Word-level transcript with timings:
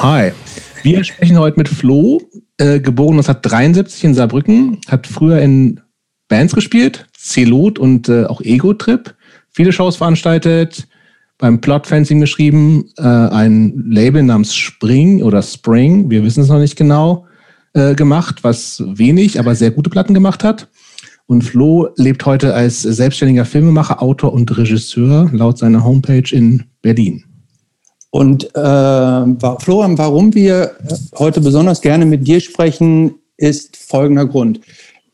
Hi. 0.00 0.30
Wir 0.84 1.02
sprechen 1.02 1.40
heute 1.40 1.58
mit 1.58 1.68
Flo, 1.68 2.22
äh, 2.58 2.78
geboren 2.78 3.14
1973 3.16 4.04
in 4.04 4.14
Saarbrücken, 4.14 4.78
hat 4.86 5.08
früher 5.08 5.40
in 5.40 5.80
Bands 6.28 6.54
gespielt, 6.54 7.08
Celot 7.18 7.80
und 7.80 8.08
äh, 8.08 8.26
auch 8.26 8.40
Ego-Trip, 8.40 9.12
viele 9.50 9.72
Shows 9.72 9.96
veranstaltet, 9.96 10.86
beim 11.36 11.60
Plot 11.60 11.88
Fencing 11.88 12.20
geschrieben, 12.20 12.84
äh, 12.96 13.02
ein 13.02 13.86
Label 13.90 14.22
namens 14.22 14.54
Spring 14.54 15.20
oder 15.20 15.42
Spring, 15.42 16.08
wir 16.08 16.22
wissen 16.22 16.44
es 16.44 16.48
noch 16.48 16.60
nicht 16.60 16.76
genau, 16.76 17.26
äh, 17.72 17.96
gemacht, 17.96 18.44
was 18.44 18.80
wenig, 18.86 19.40
aber 19.40 19.56
sehr 19.56 19.72
gute 19.72 19.90
Platten 19.90 20.14
gemacht 20.14 20.44
hat. 20.44 20.68
Und 21.26 21.42
Flo 21.42 21.88
lebt 21.96 22.24
heute 22.24 22.54
als 22.54 22.82
selbstständiger 22.82 23.44
Filmemacher, 23.44 24.00
Autor 24.00 24.32
und 24.32 24.56
Regisseur 24.56 25.28
laut 25.32 25.58
seiner 25.58 25.82
Homepage 25.82 26.30
in 26.30 26.66
Berlin. 26.82 27.24
Und 28.10 28.44
äh, 28.54 29.58
Florian, 29.60 29.98
warum 29.98 30.34
wir 30.34 30.72
heute 31.18 31.40
besonders 31.40 31.80
gerne 31.80 32.06
mit 32.06 32.26
dir 32.26 32.40
sprechen, 32.40 33.16
ist 33.36 33.76
folgender 33.76 34.26
Grund. 34.26 34.60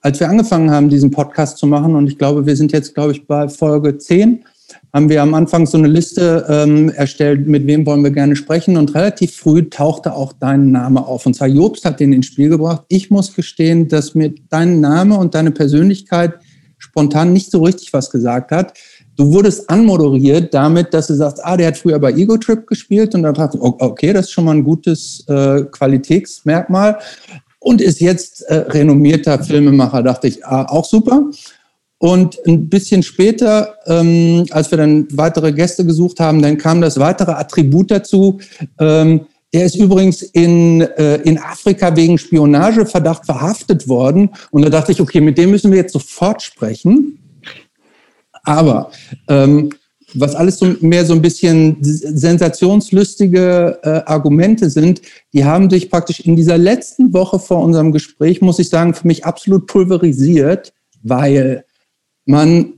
Als 0.00 0.20
wir 0.20 0.28
angefangen 0.28 0.70
haben, 0.70 0.88
diesen 0.88 1.10
Podcast 1.10 1.58
zu 1.58 1.66
machen, 1.66 1.96
und 1.96 2.06
ich 2.06 2.18
glaube, 2.18 2.46
wir 2.46 2.56
sind 2.56 2.72
jetzt, 2.72 2.94
glaube 2.94 3.12
ich, 3.12 3.26
bei 3.26 3.48
Folge 3.48 3.98
10, 3.98 4.44
haben 4.92 5.08
wir 5.08 5.22
am 5.22 5.34
Anfang 5.34 5.66
so 5.66 5.76
eine 5.76 5.88
Liste 5.88 6.46
ähm, 6.48 6.88
erstellt, 6.90 7.46
mit 7.46 7.66
wem 7.66 7.84
wollen 7.84 8.04
wir 8.04 8.10
gerne 8.10 8.36
sprechen. 8.36 8.76
Und 8.76 8.94
relativ 8.94 9.34
früh 9.34 9.68
tauchte 9.68 10.14
auch 10.14 10.32
dein 10.32 10.70
Name 10.70 11.06
auf. 11.06 11.26
Und 11.26 11.34
zwar 11.34 11.48
Jobst 11.48 11.84
hat 11.84 12.00
den 12.00 12.12
ins 12.12 12.26
Spiel 12.26 12.48
gebracht. 12.48 12.82
Ich 12.88 13.10
muss 13.10 13.34
gestehen, 13.34 13.88
dass 13.88 14.14
mir 14.14 14.32
dein 14.50 14.80
Name 14.80 15.16
und 15.16 15.34
deine 15.34 15.50
Persönlichkeit 15.50 16.34
spontan 16.78 17.32
nicht 17.32 17.50
so 17.50 17.62
richtig 17.62 17.92
was 17.92 18.10
gesagt 18.10 18.50
hat. 18.50 18.74
Du 19.16 19.32
wurdest 19.32 19.70
anmoderiert 19.70 20.52
damit, 20.52 20.92
dass 20.92 21.06
du 21.06 21.14
sagst, 21.14 21.44
ah, 21.44 21.56
der 21.56 21.68
hat 21.68 21.78
früher 21.78 21.98
bei 21.98 22.12
Ego 22.12 22.36
Trip 22.36 22.66
gespielt 22.66 23.14
und 23.14 23.22
dann 23.22 23.34
dachte 23.34 23.58
ich, 23.58 23.62
okay, 23.62 24.12
das 24.12 24.26
ist 24.26 24.32
schon 24.32 24.44
mal 24.44 24.56
ein 24.56 24.64
gutes 24.64 25.24
äh, 25.28 25.62
Qualitätsmerkmal 25.70 26.98
und 27.60 27.80
ist 27.80 28.00
jetzt 28.00 28.42
äh, 28.42 28.56
renommierter 28.56 29.42
Filmemacher, 29.42 30.02
dachte 30.02 30.28
ich, 30.28 30.44
ah, 30.44 30.64
auch 30.64 30.84
super. 30.84 31.30
Und 31.98 32.38
ein 32.46 32.68
bisschen 32.68 33.02
später, 33.02 33.76
ähm, 33.86 34.44
als 34.50 34.70
wir 34.70 34.78
dann 34.78 35.06
weitere 35.12 35.52
Gäste 35.52 35.86
gesucht 35.86 36.20
haben, 36.20 36.42
dann 36.42 36.58
kam 36.58 36.80
das 36.80 36.98
weitere 36.98 37.32
Attribut 37.32 37.90
dazu. 37.90 38.40
Ähm, 38.78 39.22
er 39.52 39.64
ist 39.64 39.76
übrigens 39.76 40.20
in, 40.20 40.80
äh, 40.80 41.16
in 41.22 41.38
Afrika 41.38 41.94
wegen 41.96 42.18
Spionageverdacht 42.18 43.24
verhaftet 43.24 43.88
worden. 43.88 44.30
Und 44.50 44.62
da 44.62 44.68
dachte 44.68 44.90
ich, 44.90 45.00
okay, 45.00 45.20
mit 45.20 45.38
dem 45.38 45.52
müssen 45.52 45.70
wir 45.70 45.78
jetzt 45.78 45.92
sofort 45.92 46.42
sprechen. 46.42 47.18
Aber 48.44 48.90
ähm, 49.28 49.70
was 50.14 50.34
alles 50.34 50.58
so 50.58 50.74
mehr 50.80 51.04
so 51.04 51.12
ein 51.12 51.22
bisschen 51.22 51.76
sensationslustige 51.80 53.78
äh, 53.82 53.88
Argumente 54.06 54.70
sind, 54.70 55.02
die 55.32 55.44
haben 55.44 55.68
sich 55.68 55.90
praktisch 55.90 56.20
in 56.20 56.36
dieser 56.36 56.56
letzten 56.56 57.12
Woche 57.12 57.38
vor 57.38 57.58
unserem 57.58 57.92
Gespräch, 57.92 58.40
muss 58.40 58.60
ich 58.60 58.68
sagen, 58.68 58.94
für 58.94 59.06
mich 59.06 59.24
absolut 59.24 59.66
pulverisiert, 59.66 60.72
weil 61.02 61.64
man 62.26 62.74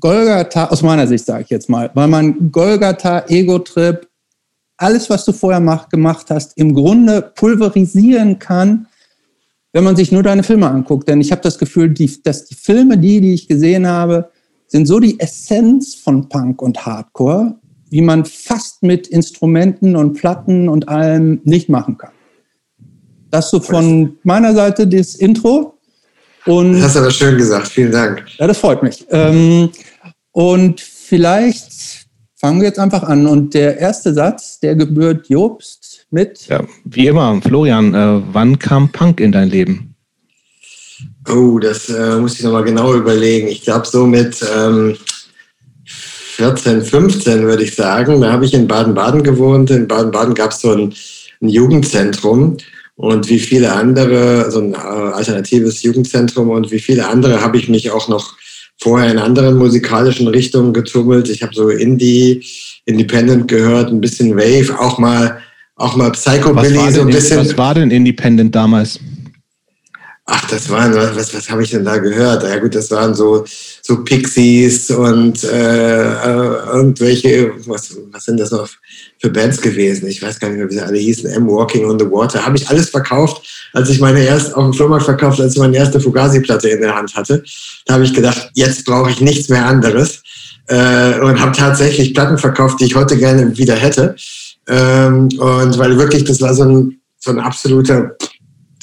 Golgatha, 0.00 0.66
aus 0.66 0.82
meiner 0.82 1.06
Sicht 1.06 1.26
sage 1.26 1.44
ich 1.44 1.50
jetzt 1.50 1.68
mal, 1.68 1.90
weil 1.94 2.08
man 2.08 2.50
Golgatha, 2.50 3.24
Ego-Trip, 3.28 4.08
alles, 4.76 5.08
was 5.08 5.24
du 5.24 5.32
vorher 5.32 5.60
mach, 5.60 5.88
gemacht 5.88 6.26
hast, 6.30 6.58
im 6.58 6.74
Grunde 6.74 7.22
pulverisieren 7.22 8.38
kann, 8.38 8.86
wenn 9.72 9.84
man 9.84 9.94
sich 9.94 10.10
nur 10.10 10.22
deine 10.22 10.42
Filme 10.42 10.68
anguckt. 10.68 11.08
Denn 11.08 11.20
ich 11.20 11.30
habe 11.30 11.42
das 11.42 11.58
Gefühl, 11.58 11.90
die, 11.90 12.22
dass 12.22 12.46
die 12.46 12.54
Filme, 12.54 12.98
die, 12.98 13.20
die 13.20 13.34
ich 13.34 13.46
gesehen 13.46 13.86
habe, 13.86 14.30
sind 14.74 14.86
so 14.86 14.98
die 14.98 15.20
Essenz 15.20 15.94
von 15.94 16.28
Punk 16.28 16.60
und 16.60 16.84
Hardcore, 16.84 17.54
wie 17.90 18.02
man 18.02 18.24
fast 18.24 18.82
mit 18.82 19.06
Instrumenten 19.06 19.94
und 19.94 20.14
Platten 20.14 20.68
und 20.68 20.88
allem 20.88 21.40
nicht 21.44 21.68
machen 21.68 21.96
kann. 21.96 22.10
Das 23.30 23.50
so 23.50 23.60
von 23.60 24.18
meiner 24.24 24.52
Seite 24.52 24.88
das 24.88 25.14
Intro. 25.14 25.78
Und, 26.46 26.72
das 26.72 26.86
hast 26.86 26.96
du 26.96 27.00
aber 27.02 27.12
schön 27.12 27.38
gesagt. 27.38 27.68
Vielen 27.68 27.92
Dank. 27.92 28.24
Ja, 28.36 28.48
das 28.48 28.58
freut 28.58 28.82
mich. 28.82 29.06
Ähm, 29.10 29.70
und 30.32 30.80
vielleicht 30.80 32.08
fangen 32.34 32.60
wir 32.60 32.66
jetzt 32.66 32.80
einfach 32.80 33.04
an. 33.04 33.28
Und 33.28 33.54
der 33.54 33.78
erste 33.78 34.12
Satz, 34.12 34.58
der 34.58 34.74
gebührt 34.74 35.28
Jobst 35.28 36.08
mit. 36.10 36.48
Ja, 36.48 36.64
wie 36.84 37.06
immer, 37.06 37.40
Florian, 37.40 37.94
äh, 37.94 38.22
wann 38.32 38.58
kam 38.58 38.90
Punk 38.90 39.20
in 39.20 39.30
dein 39.30 39.50
Leben? 39.50 39.93
Oh, 41.28 41.58
das 41.58 41.88
äh, 41.88 42.16
muss 42.16 42.38
ich 42.38 42.44
nochmal 42.44 42.64
genau 42.64 42.94
überlegen. 42.94 43.48
Ich 43.48 43.62
glaube, 43.62 43.86
so 43.86 44.06
mit 44.06 44.44
ähm, 44.56 44.96
14, 45.86 46.82
15 46.82 47.42
würde 47.44 47.62
ich 47.62 47.74
sagen. 47.74 48.20
Da 48.20 48.32
habe 48.32 48.44
ich 48.44 48.52
in 48.52 48.66
Baden-Baden 48.66 49.22
gewohnt. 49.22 49.70
In 49.70 49.88
Baden-Baden 49.88 50.34
gab 50.34 50.50
es 50.50 50.60
so 50.60 50.72
ein, 50.72 50.92
ein 51.40 51.48
Jugendzentrum. 51.48 52.56
Und 52.96 53.28
wie 53.28 53.38
viele 53.38 53.72
andere, 53.72 54.50
so 54.50 54.60
ein 54.60 54.74
äh, 54.74 54.76
alternatives 54.76 55.82
Jugendzentrum 55.82 56.50
und 56.50 56.70
wie 56.70 56.78
viele 56.78 57.08
andere 57.08 57.40
habe 57.40 57.58
ich 57.58 57.68
mich 57.68 57.90
auch 57.90 58.08
noch 58.08 58.34
vorher 58.78 59.10
in 59.10 59.18
anderen 59.18 59.56
musikalischen 59.56 60.28
Richtungen 60.28 60.72
getummelt. 60.72 61.28
Ich 61.28 61.42
habe 61.42 61.54
so 61.54 61.70
Indie, 61.70 62.44
Independent 62.84 63.48
gehört, 63.48 63.90
ein 63.90 64.00
bisschen 64.00 64.36
Wave, 64.36 64.78
auch 64.78 64.98
mal, 64.98 65.38
auch 65.74 65.96
mal 65.96 66.12
Psychobilly 66.12 66.92
so 66.92 67.00
ein 67.00 67.08
bisschen. 67.08 67.38
Was 67.40 67.56
war 67.56 67.74
denn 67.74 67.90
Independent 67.90 68.54
damals? 68.54 69.00
Ach, 70.26 70.48
das 70.48 70.70
waren, 70.70 70.94
was, 70.94 71.34
was 71.34 71.50
habe 71.50 71.62
ich 71.62 71.70
denn 71.70 71.84
da 71.84 71.98
gehört? 71.98 72.44
Ja 72.44 72.58
gut, 72.58 72.74
das 72.74 72.90
waren 72.90 73.14
so, 73.14 73.44
so 73.82 74.02
Pixies 74.04 74.90
und 74.90 75.44
äh, 75.44 76.12
äh, 76.12 76.66
irgendwelche, 76.72 77.52
was, 77.66 77.94
was 78.10 78.24
sind 78.24 78.40
das 78.40 78.50
noch 78.50 78.66
für 79.20 79.28
Bands 79.28 79.60
gewesen? 79.60 80.06
Ich 80.06 80.22
weiß 80.22 80.40
gar 80.40 80.48
nicht 80.48 80.56
mehr, 80.56 80.70
wie 80.70 80.74
sie 80.74 80.80
alle 80.80 80.96
hießen. 80.96 81.28
M 81.30 81.46
Walking 81.46 81.84
on 81.84 81.98
the 81.98 82.06
Water. 82.10 82.44
Habe 82.46 82.56
ich 82.56 82.66
alles 82.70 82.88
verkauft, 82.88 83.46
als 83.74 83.90
ich 83.90 84.00
meine 84.00 84.24
erste, 84.24 84.56
auf 84.56 84.64
dem 84.64 84.72
Flohmarkt 84.72 85.04
verkauft, 85.04 85.42
als 85.42 85.54
ich 85.54 85.58
meine 85.58 85.76
erste 85.76 86.00
Fugazi-Platte 86.00 86.70
in 86.70 86.80
der 86.80 86.94
Hand 86.94 87.14
hatte. 87.14 87.44
Da 87.84 87.94
habe 87.94 88.04
ich 88.04 88.14
gedacht, 88.14 88.50
jetzt 88.54 88.86
brauche 88.86 89.10
ich 89.10 89.20
nichts 89.20 89.50
mehr 89.50 89.66
anderes. 89.66 90.22
Äh, 90.68 91.20
und 91.20 91.38
habe 91.38 91.52
tatsächlich 91.52 92.14
Platten 92.14 92.38
verkauft, 92.38 92.80
die 92.80 92.86
ich 92.86 92.94
heute 92.94 93.18
gerne 93.18 93.54
wieder 93.58 93.74
hätte. 93.74 94.16
Ähm, 94.68 95.28
und 95.38 95.78
weil 95.78 95.98
wirklich, 95.98 96.24
das 96.24 96.40
war 96.40 96.54
so 96.54 96.64
ein, 96.64 97.00
so 97.18 97.30
ein 97.30 97.40
absoluter 97.40 98.16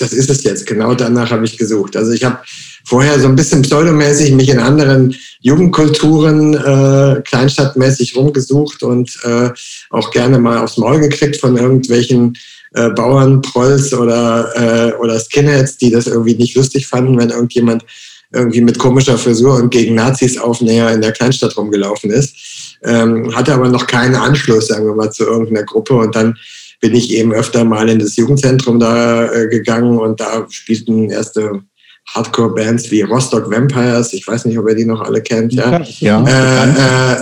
das 0.02 0.14
ist 0.14 0.30
es 0.30 0.44
jetzt. 0.44 0.66
Genau 0.66 0.96
danach 0.96 1.32
habe 1.32 1.46
ich 1.46 1.58
gesucht. 1.58 1.96
Also 1.96 2.12
ich 2.12 2.24
habe 2.24 2.40
vorher 2.86 3.20
so 3.20 3.28
ein 3.28 3.36
bisschen 3.36 3.62
pseudomäßig 3.62 4.32
mich 4.34 4.50
in 4.50 4.60
anderen 4.60 5.16
Jugendkulturen 5.42 6.54
äh, 6.56 7.22
kleinstadtmäßig 7.22 8.16
rumgesucht 8.16 8.84
und 8.84 9.18
äh, 9.24 9.50
auch 9.90 10.12
gerne 10.12 10.40
mal 10.40 10.58
aufs 10.58 10.78
Maul 10.78 11.00
gekriegt 11.00 11.38
von 11.38 11.58
irgendwelchen 11.58 12.38
äh, 12.74 12.90
Bauern, 12.90 13.42
Prolls 13.42 13.94
oder, 13.94 14.52
äh, 14.56 14.94
oder 14.96 15.20
Skinheads, 15.20 15.78
die 15.78 15.92
das 15.92 16.08
irgendwie 16.08 16.36
nicht 16.36 16.56
lustig 16.56 16.88
fanden, 16.88 17.18
wenn 17.18 17.30
irgendjemand 17.30 17.86
irgendwie 18.34 18.62
mit 18.62 18.80
komischer 18.80 19.18
Frisur 19.18 19.56
und 19.56 19.72
gegen 19.72 19.96
Nazis 19.96 20.38
aufnäher 20.38 20.92
in 20.94 21.02
der 21.02 21.12
Kleinstadt 21.12 21.58
rumgelaufen 21.58 22.10
ist. 22.12 22.36
Ähm, 22.84 23.36
hatte 23.36 23.54
aber 23.54 23.68
noch 23.68 23.88
keinen 23.88 24.16
Anschluss, 24.16 24.68
sagen 24.68 24.86
wir 24.86 24.96
mal, 24.96 25.12
zu 25.12 25.26
irgendeiner 25.26 25.66
Gruppe 25.66 25.96
und 25.96 26.16
dann 26.16 26.38
bin 26.82 26.96
ich 26.96 27.14
eben 27.14 27.32
öfter 27.32 27.64
mal 27.64 27.88
in 27.88 28.00
das 28.00 28.16
Jugendzentrum 28.16 28.80
da 28.80 29.32
äh, 29.32 29.48
gegangen 29.48 30.00
und 30.00 30.20
da 30.20 30.46
spielten 30.50 31.10
erste 31.10 31.62
Hardcore-Bands 32.08 32.92
wie 32.92 33.02
Rostock 33.04 33.50
Vampires. 33.50 34.12
Ich 34.14 34.28
weiß 34.28 34.46
nicht, 34.46 34.58
ob 34.58 34.68
ihr 34.68 34.76
die 34.76 34.86
noch 34.86 35.02
alle 35.02 35.22
kennt. 35.22 35.54
Ja. 35.54 35.82
ja 36.00 36.26
äh, 36.28 36.70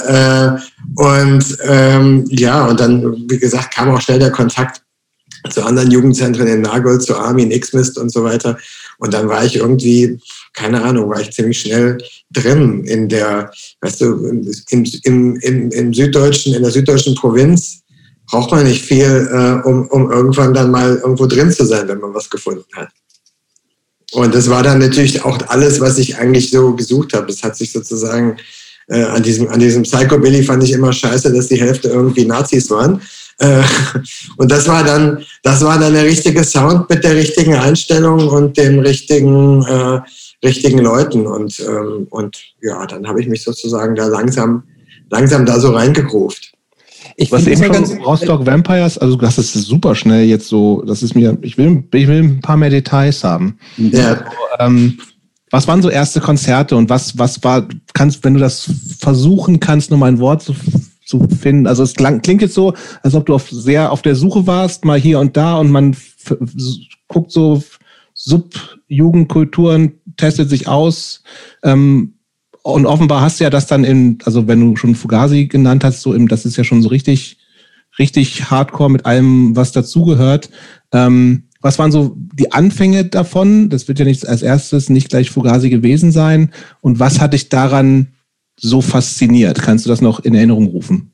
äh, 0.07 0.55
äh, 0.55 0.59
und 0.95 1.57
ähm, 1.63 2.25
ja, 2.29 2.65
und 2.65 2.79
dann, 2.79 3.25
wie 3.29 3.37
gesagt, 3.37 3.73
kam 3.73 3.89
auch 3.89 4.01
schnell 4.01 4.19
der 4.19 4.31
Kontakt 4.31 4.81
zu 5.49 5.63
anderen 5.63 5.91
Jugendzentren 5.91 6.47
in 6.47 6.61
Nagold, 6.61 7.01
zu 7.01 7.15
Armin, 7.15 7.51
X-Mist 7.51 7.97
und 7.97 8.11
so 8.11 8.23
weiter. 8.23 8.57
Und 8.97 9.13
dann 9.13 9.29
war 9.29 9.45
ich 9.45 9.57
irgendwie, 9.57 10.19
keine 10.53 10.81
Ahnung, 10.81 11.09
war 11.09 11.21
ich 11.21 11.31
ziemlich 11.31 11.61
schnell 11.61 11.97
drin 12.31 12.83
in 12.85 13.07
der, 13.07 13.51
weißt 13.81 14.01
du, 14.01 14.25
im, 14.69 14.85
im, 15.03 15.35
im, 15.37 15.71
im 15.71 15.93
süddeutschen, 15.93 16.53
in 16.53 16.61
der 16.61 16.71
süddeutschen 16.71 17.15
Provinz 17.15 17.83
braucht 18.29 18.51
man 18.51 18.65
nicht 18.65 18.85
viel, 18.85 19.29
äh, 19.31 19.67
um, 19.67 19.87
um 19.87 20.11
irgendwann 20.11 20.53
dann 20.53 20.71
mal 20.71 20.97
irgendwo 20.97 21.25
drin 21.25 21.51
zu 21.51 21.65
sein, 21.65 21.87
wenn 21.87 21.99
man 21.99 22.13
was 22.13 22.29
gefunden 22.29 22.65
hat. 22.75 22.89
Und 24.11 24.33
das 24.33 24.49
war 24.49 24.63
dann 24.63 24.79
natürlich 24.79 25.23
auch 25.23 25.37
alles, 25.47 25.79
was 25.79 25.97
ich 25.97 26.17
eigentlich 26.17 26.49
so 26.49 26.75
gesucht 26.75 27.13
habe. 27.13 27.31
Es 27.31 27.43
hat 27.43 27.55
sich 27.55 27.71
sozusagen 27.71 28.37
äh, 28.87 29.03
an 29.03 29.23
diesem, 29.23 29.47
an 29.49 29.59
diesem 29.59 29.83
Psychobilly 29.83 30.43
fand 30.43 30.63
ich 30.63 30.71
immer 30.71 30.91
scheiße, 30.91 31.31
dass 31.31 31.47
die 31.47 31.59
Hälfte 31.59 31.89
irgendwie 31.89 32.25
Nazis 32.25 32.69
waren. 32.69 33.01
Äh, 33.37 33.61
und 34.37 34.51
das 34.51 34.67
war 34.67 34.83
dann, 34.83 35.23
das 35.43 35.63
war 35.63 35.79
dann 35.79 35.93
der 35.93 36.05
richtige 36.05 36.43
Sound 36.43 36.89
mit 36.89 37.03
der 37.03 37.15
richtigen 37.15 37.55
Einstellung 37.55 38.27
und 38.27 38.57
den 38.57 38.79
richtigen, 38.79 39.63
äh, 39.63 39.99
richtigen 40.43 40.79
Leuten. 40.79 41.27
Und, 41.27 41.59
ähm, 41.59 42.07
und 42.09 42.37
ja, 42.61 42.85
dann 42.85 43.07
habe 43.07 43.21
ich 43.21 43.27
mich 43.27 43.43
sozusagen 43.43 43.95
da 43.95 44.07
langsam, 44.07 44.63
langsam 45.09 45.45
da 45.45 45.59
so 45.59 45.71
reingegruft. 45.71 46.51
Ich 47.21 47.33
Was 47.33 47.47
eben 47.47 47.61
schon 47.61 48.01
Rostock 48.01 48.45
Vampires, 48.45 48.97
also 48.97 49.17
das 49.17 49.37
ist 49.37 49.51
super 49.51 49.93
schnell 49.93 50.23
jetzt 50.23 50.47
so, 50.47 50.81
das 50.87 51.03
ist 51.03 51.15
mir, 51.15 51.37
ich 51.41 51.57
will, 51.57 51.83
ich 51.93 52.07
will 52.07 52.23
ein 52.23 52.39
paar 52.39 52.55
mehr 52.55 52.69
Details 52.69 53.25
haben. 53.25 53.57
Ja. 53.75 54.13
Also, 54.13 54.23
ähm, 54.59 54.99
was 55.51 55.67
waren 55.67 55.81
so 55.81 55.89
erste 55.89 56.21
Konzerte 56.21 56.77
und 56.77 56.89
was, 56.89 57.17
was 57.17 57.43
war, 57.43 57.67
kannst, 57.93 58.23
wenn 58.23 58.35
du 58.35 58.39
das 58.39 58.71
versuchen 58.99 59.59
kannst, 59.59 59.89
nur 59.89 59.99
mal 59.99 60.05
ein 60.05 60.19
Wort 60.19 60.43
zu, 60.43 60.55
zu 61.05 61.27
finden? 61.27 61.67
Also 61.67 61.83
es 61.83 61.93
klang, 61.93 62.21
klingt 62.21 62.41
jetzt 62.41 62.53
so, 62.53 62.73
als 63.03 63.15
ob 63.15 63.25
du 63.25 63.35
auf, 63.35 63.49
sehr 63.49 63.91
auf 63.91 64.01
der 64.01 64.15
Suche 64.15 64.47
warst, 64.47 64.85
mal 64.85 64.97
hier 64.97 65.19
und 65.19 65.35
da 65.35 65.57
und 65.57 65.71
man 65.71 65.97
guckt 67.09 67.33
so 67.33 67.61
Subjugendkulturen, 68.13 69.91
testet 70.15 70.49
sich 70.49 70.69
aus. 70.69 71.23
Ähm, 71.63 72.13
und 72.73 72.85
offenbar 72.85 73.21
hast 73.21 73.39
du 73.39 73.43
ja 73.43 73.49
das 73.49 73.67
dann 73.67 73.83
in, 73.83 74.17
also 74.25 74.47
wenn 74.47 74.59
du 74.59 74.75
schon 74.75 74.95
Fugazi 74.95 75.47
genannt 75.47 75.83
hast, 75.83 76.01
so 76.01 76.13
im, 76.13 76.27
das 76.27 76.45
ist 76.45 76.57
ja 76.57 76.63
schon 76.63 76.81
so 76.81 76.89
richtig, 76.89 77.37
richtig 77.97 78.49
hardcore 78.49 78.89
mit 78.89 79.05
allem, 79.05 79.55
was 79.55 79.71
dazugehört. 79.71 80.49
Ähm, 80.91 81.43
was 81.61 81.77
waren 81.77 81.91
so 81.91 82.15
die 82.15 82.51
Anfänge 82.51 83.05
davon? 83.05 83.69
Das 83.69 83.87
wird 83.87 83.99
ja 83.99 84.05
nicht 84.05 84.27
als 84.27 84.41
erstes 84.41 84.89
nicht 84.89 85.09
gleich 85.09 85.29
Fugazi 85.29 85.69
gewesen 85.69 86.11
sein. 86.11 86.51
Und 86.81 86.99
was 86.99 87.19
hat 87.19 87.33
dich 87.33 87.49
daran 87.49 88.07
so 88.57 88.81
fasziniert? 88.81 89.61
Kannst 89.61 89.85
du 89.85 89.89
das 89.89 90.01
noch 90.01 90.21
in 90.21 90.35
Erinnerung 90.35 90.67
rufen? 90.67 91.11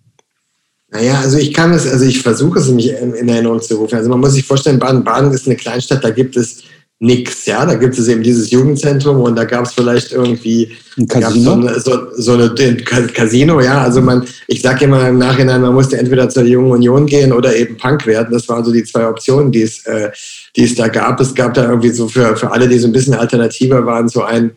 Naja, 0.91 1.19
also 1.19 1.37
ich 1.37 1.53
kann 1.53 1.73
es, 1.73 1.87
also 1.87 2.05
ich 2.05 2.21
versuche 2.21 2.59
es 2.59 2.69
mich 2.69 2.89
in 2.89 3.27
Erinnerung 3.27 3.61
zu 3.61 3.75
rufen. 3.75 3.95
Also 3.95 4.09
man 4.09 4.19
muss 4.19 4.33
sich 4.33 4.45
vorstellen, 4.45 4.79
Baden-Baden 4.79 5.31
ist 5.31 5.47
eine 5.47 5.55
Kleinstadt, 5.55 6.03
da 6.03 6.11
gibt 6.11 6.37
es 6.37 6.63
nichts. 7.05 7.45
Ja, 7.45 7.65
da 7.65 7.75
gibt 7.75 7.97
es 7.97 8.07
eben 8.07 8.23
dieses 8.23 8.49
Jugendzentrum 8.49 9.21
und 9.21 9.35
da 9.35 9.45
gab 9.45 9.65
es 9.65 9.73
vielleicht 9.73 10.11
irgendwie 10.11 10.71
ein 10.97 11.07
Casino? 11.07 11.51
So, 11.51 11.51
eine, 11.51 11.79
so, 11.79 11.91
so 12.15 12.33
eine 12.33 12.55
ein 12.57 13.13
Casino. 13.13 13.61
Ja, 13.61 13.81
also 13.81 14.01
man, 14.01 14.25
ich 14.47 14.61
sage 14.61 14.85
immer 14.85 15.07
im 15.07 15.17
Nachhinein, 15.17 15.61
man 15.61 15.73
musste 15.73 15.97
entweder 15.97 16.27
zur 16.29 16.43
Jungen 16.43 16.71
Union 16.71 17.05
gehen 17.05 17.31
oder 17.31 17.55
eben 17.55 17.77
Punk 17.77 18.05
werden. 18.07 18.29
Das 18.31 18.49
waren 18.49 18.65
so 18.65 18.71
die 18.71 18.83
zwei 18.83 19.07
Optionen, 19.07 19.51
die 19.51 19.61
es, 19.61 19.85
äh, 19.85 20.11
die 20.55 20.63
es 20.63 20.75
da 20.75 20.87
gab. 20.87 21.19
Es 21.19 21.35
gab 21.35 21.53
da 21.53 21.69
irgendwie 21.69 21.91
so 21.91 22.07
für, 22.07 22.35
für 22.35 22.51
alle, 22.51 22.67
die 22.67 22.79
so 22.79 22.87
ein 22.87 22.93
bisschen 22.93 23.13
alternativer 23.13 23.85
waren, 23.85 24.09
so 24.09 24.23
ein 24.23 24.51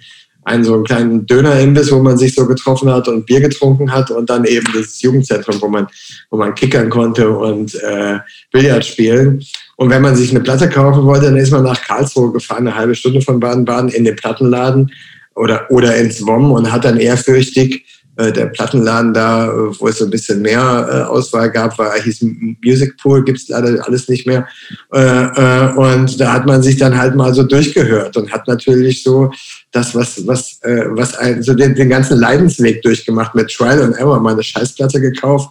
einen 0.49 0.65
so 0.65 0.75
einen 0.75 0.85
kleinen 0.85 1.27
Dönerimbiss, 1.27 1.93
wo 1.93 2.01
man 2.01 2.19
sich 2.19 2.35
so 2.35 2.47
getroffen 2.47 2.91
hat 2.91 3.07
und 3.09 3.27
Bier 3.27 3.41
getrunken 3.41 3.93
hat 3.93 4.11
und 4.11 4.29
dann 4.29 4.45
eben 4.45 4.67
das 4.75 5.01
Jugendzentrum, 5.01 5.61
wo 5.61 5.69
man, 5.69 5.87
wo 6.31 6.37
man 6.37 6.55
kickern 6.55 6.91
konnte 6.91 7.31
und 7.31 7.75
äh, 7.77 8.19
Billard 8.51 8.85
spielen. 8.85 9.43
Und 9.77 9.91
wenn 9.91 10.03
man 10.03 10.17
sich 10.17 10.31
eine 10.31 10.41
Platte 10.41 10.69
kaufen 10.69 11.05
wollte, 11.05 11.27
dann 11.27 11.37
ist 11.37 11.53
man 11.53 11.63
nach 11.63 11.81
Karlsruhe 11.83 12.33
gefahren, 12.33 12.67
eine 12.67 12.77
halbe 12.77 12.95
Stunde 12.95 13.21
von 13.21 13.39
Baden-Baden 13.39 13.91
in 13.91 14.05
den 14.05 14.17
Plattenladen 14.17 14.91
oder, 15.35 15.71
oder 15.71 15.97
ins 15.97 16.25
WOM 16.27 16.51
und 16.51 16.73
hat 16.73 16.85
dann 16.85 16.99
ehrfürchtig 16.99 17.85
äh, 18.19 18.33
der 18.33 18.47
Plattenladen 18.47 19.15
da, 19.15 19.47
äh, 19.47 19.81
wo 19.81 19.87
es 19.87 19.99
so 19.99 20.05
ein 20.05 20.11
bisschen 20.11 20.43
mehr 20.43 20.59
äh, 20.61 21.03
Auswahl 21.09 21.53
gab, 21.53 21.79
war 21.79 21.95
hieß 21.95 22.27
Music 22.65 22.97
Pool, 23.01 23.23
gibt 23.23 23.39
es 23.39 23.49
leider 23.49 23.87
alles 23.87 24.09
nicht 24.09 24.27
mehr. 24.27 24.49
und 24.91 26.21
da 26.21 26.33
hat 26.33 26.45
man 26.45 26.63
sich 26.63 26.77
dann 26.77 26.99
halt 26.99 27.15
mal 27.15 27.33
so 27.33 27.45
durchgehört 27.45 28.17
und 28.17 28.33
hat 28.33 28.49
natürlich 28.49 29.05
so 29.05 29.31
das, 29.71 29.95
was, 29.95 30.27
was, 30.27 30.61
was 30.63 31.15
ein, 31.17 31.43
so 31.43 31.55
den, 31.55 31.75
den 31.75 31.91
ganzen 31.91 32.19
Leidensweg 32.19 32.83
durchgemacht 32.83 33.35
mit 33.35 33.51
Trial 33.51 33.83
and 33.83 33.97
Error, 33.97 34.21
mal 34.21 34.33
eine 34.33 34.43
Scheißplatte 34.43 35.01
gekauft 35.01 35.51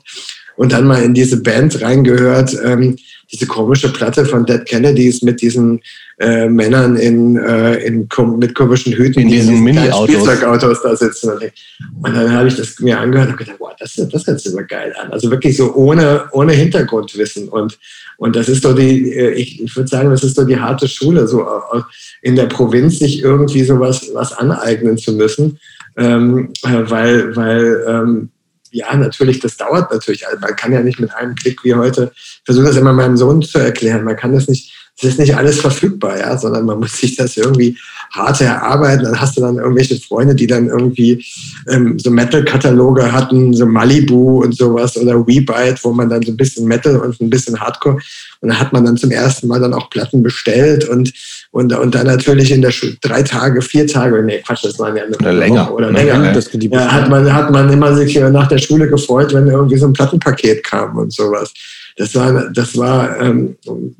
und 0.57 0.73
dann 0.73 0.85
mal 0.85 1.01
in 1.01 1.13
diese 1.13 1.41
Band 1.41 1.81
reingehört. 1.81 2.57
Ähm, 2.63 2.97
diese 3.31 3.45
komische 3.45 3.91
Platte 3.91 4.25
von 4.25 4.45
Dead 4.45 4.65
Kennedys 4.65 5.21
mit 5.21 5.41
diesen 5.41 5.81
äh, 6.19 6.47
Männern 6.47 6.95
in, 6.95 7.35
äh, 7.35 7.75
in 7.85 8.07
mit 8.37 8.55
komischen 8.55 8.93
Hüten, 8.93 9.19
in 9.19 9.27
diesen 9.27 9.63
Mini-Autos 9.63 10.15
Spielzeugautos 10.15 10.81
da 10.81 10.95
sitzen. 10.95 11.31
Und, 11.31 12.15
dann 12.15 12.31
habe 12.31 12.47
ich 12.47 12.55
das 12.55 12.79
mir 12.79 12.97
angehört 12.97 13.29
und 13.29 13.37
gedacht, 13.37 13.59
boah, 13.59 13.75
das, 13.77 13.95
das 13.95 14.25
hört 14.25 14.39
sich 14.39 14.53
aber 14.53 14.63
geil 14.63 14.95
an. 14.99 15.11
Also 15.11 15.29
wirklich 15.29 15.57
so 15.57 15.73
ohne, 15.75 16.25
ohne 16.31 16.53
Hintergrundwissen. 16.53 17.49
Und, 17.49 17.77
und 18.17 18.35
das 18.35 18.47
ist 18.47 18.63
doch 18.63 18.75
die, 18.75 19.11
äh, 19.11 19.31
ich, 19.31 19.61
ich 19.61 19.75
würde 19.75 19.89
sagen, 19.89 20.09
das 20.09 20.23
ist 20.23 20.37
doch 20.37 20.47
die 20.47 20.59
harte 20.59 20.87
Schule, 20.87 21.27
so 21.27 21.41
äh, 21.41 21.81
in 22.21 22.37
der 22.37 22.45
Provinz 22.45 22.99
sich 22.99 23.21
irgendwie 23.21 23.63
so 23.63 23.79
was, 23.79 24.09
was 24.13 24.31
aneignen 24.31 24.97
zu 24.97 25.13
müssen. 25.13 25.59
Ähm, 25.97 26.53
äh, 26.63 26.89
weil, 26.89 27.35
weil 27.35 27.83
ähm, 27.87 28.29
ja, 28.77 28.95
natürlich, 28.95 29.39
das 29.39 29.57
dauert 29.57 29.91
natürlich. 29.91 30.27
Also 30.27 30.39
man 30.39 30.55
kann 30.55 30.71
ja 30.71 30.81
nicht 30.81 30.99
mit 30.99 31.13
einem 31.15 31.35
Klick 31.35 31.63
wie 31.63 31.73
heute, 31.73 32.11
ich 32.15 32.41
versuche 32.45 32.67
das 32.67 32.77
immer 32.77 32.93
meinem 32.93 33.17
Sohn 33.17 33.41
zu 33.41 33.57
erklären, 33.57 34.03
man 34.03 34.15
kann 34.15 34.33
das 34.33 34.47
nicht, 34.47 34.73
es 34.97 35.03
ist 35.03 35.19
nicht 35.19 35.35
alles 35.35 35.59
verfügbar, 35.59 36.17
ja, 36.17 36.37
sondern 36.37 36.65
man 36.65 36.79
muss 36.79 36.97
sich 36.97 37.15
das 37.15 37.37
irgendwie 37.37 37.77
hart 38.11 38.41
erarbeiten. 38.41 39.03
Dann 39.03 39.19
hast 39.19 39.37
du 39.37 39.41
dann 39.41 39.57
irgendwelche 39.57 39.99
Freunde, 39.99 40.33
die 40.33 40.47
dann 40.47 40.67
irgendwie 40.67 41.23
ähm, 41.67 41.99
so 41.99 42.09
Metal-Kataloge 42.09 43.11
hatten, 43.11 43.53
so 43.53 43.67
Malibu 43.67 44.43
und 44.43 44.55
sowas 44.55 44.97
oder 44.97 45.27
WeBite, 45.27 45.83
wo 45.83 45.91
man 45.91 46.09
dann 46.09 46.23
so 46.23 46.31
ein 46.31 46.37
bisschen 46.37 46.67
Metal 46.67 46.97
und 46.97 47.19
ein 47.21 47.29
bisschen 47.29 47.59
Hardcore 47.59 47.99
und 48.41 48.49
dann 48.49 48.59
hat 48.59 48.73
man 48.73 48.85
dann 48.85 48.97
zum 48.97 49.11
ersten 49.11 49.47
Mal 49.47 49.59
dann 49.59 49.73
auch 49.73 49.89
Platten 49.89 50.23
bestellt 50.23 50.87
und 50.87 51.13
und, 51.51 51.73
und 51.73 51.95
dann 51.95 52.07
natürlich 52.07 52.51
in 52.51 52.61
der 52.61 52.71
Schule 52.71 52.97
drei 53.01 53.23
Tage, 53.23 53.61
vier 53.61 53.87
Tage, 53.87 54.21
nee, 54.23 54.41
Quatsch, 54.45 54.63
das 54.63 54.77
waren 54.79 54.95
ja 54.95 55.03
eine 55.03 55.15
oder 55.15 55.33
länger 55.33 55.73
oder 55.73 55.91
länger. 55.91 56.19
länger. 56.19 56.33
Das, 56.33 56.49
ja, 56.53 56.91
hat 56.91 57.09
man 57.09 57.33
hat 57.33 57.51
man 57.51 57.71
immer 57.71 57.95
sich 57.95 58.19
nach 58.19 58.47
der 58.47 58.59
Schule 58.59 58.87
gefreut, 58.89 59.33
wenn 59.33 59.47
irgendwie 59.47 59.77
so 59.77 59.87
ein 59.87 59.93
Plattenpaket 59.93 60.63
kam 60.63 60.97
und 60.97 61.13
sowas 61.13 61.53
das 61.97 62.13
war, 62.13 62.49
das 62.49 62.77
war, 62.77 63.19
ähm, 63.19 63.57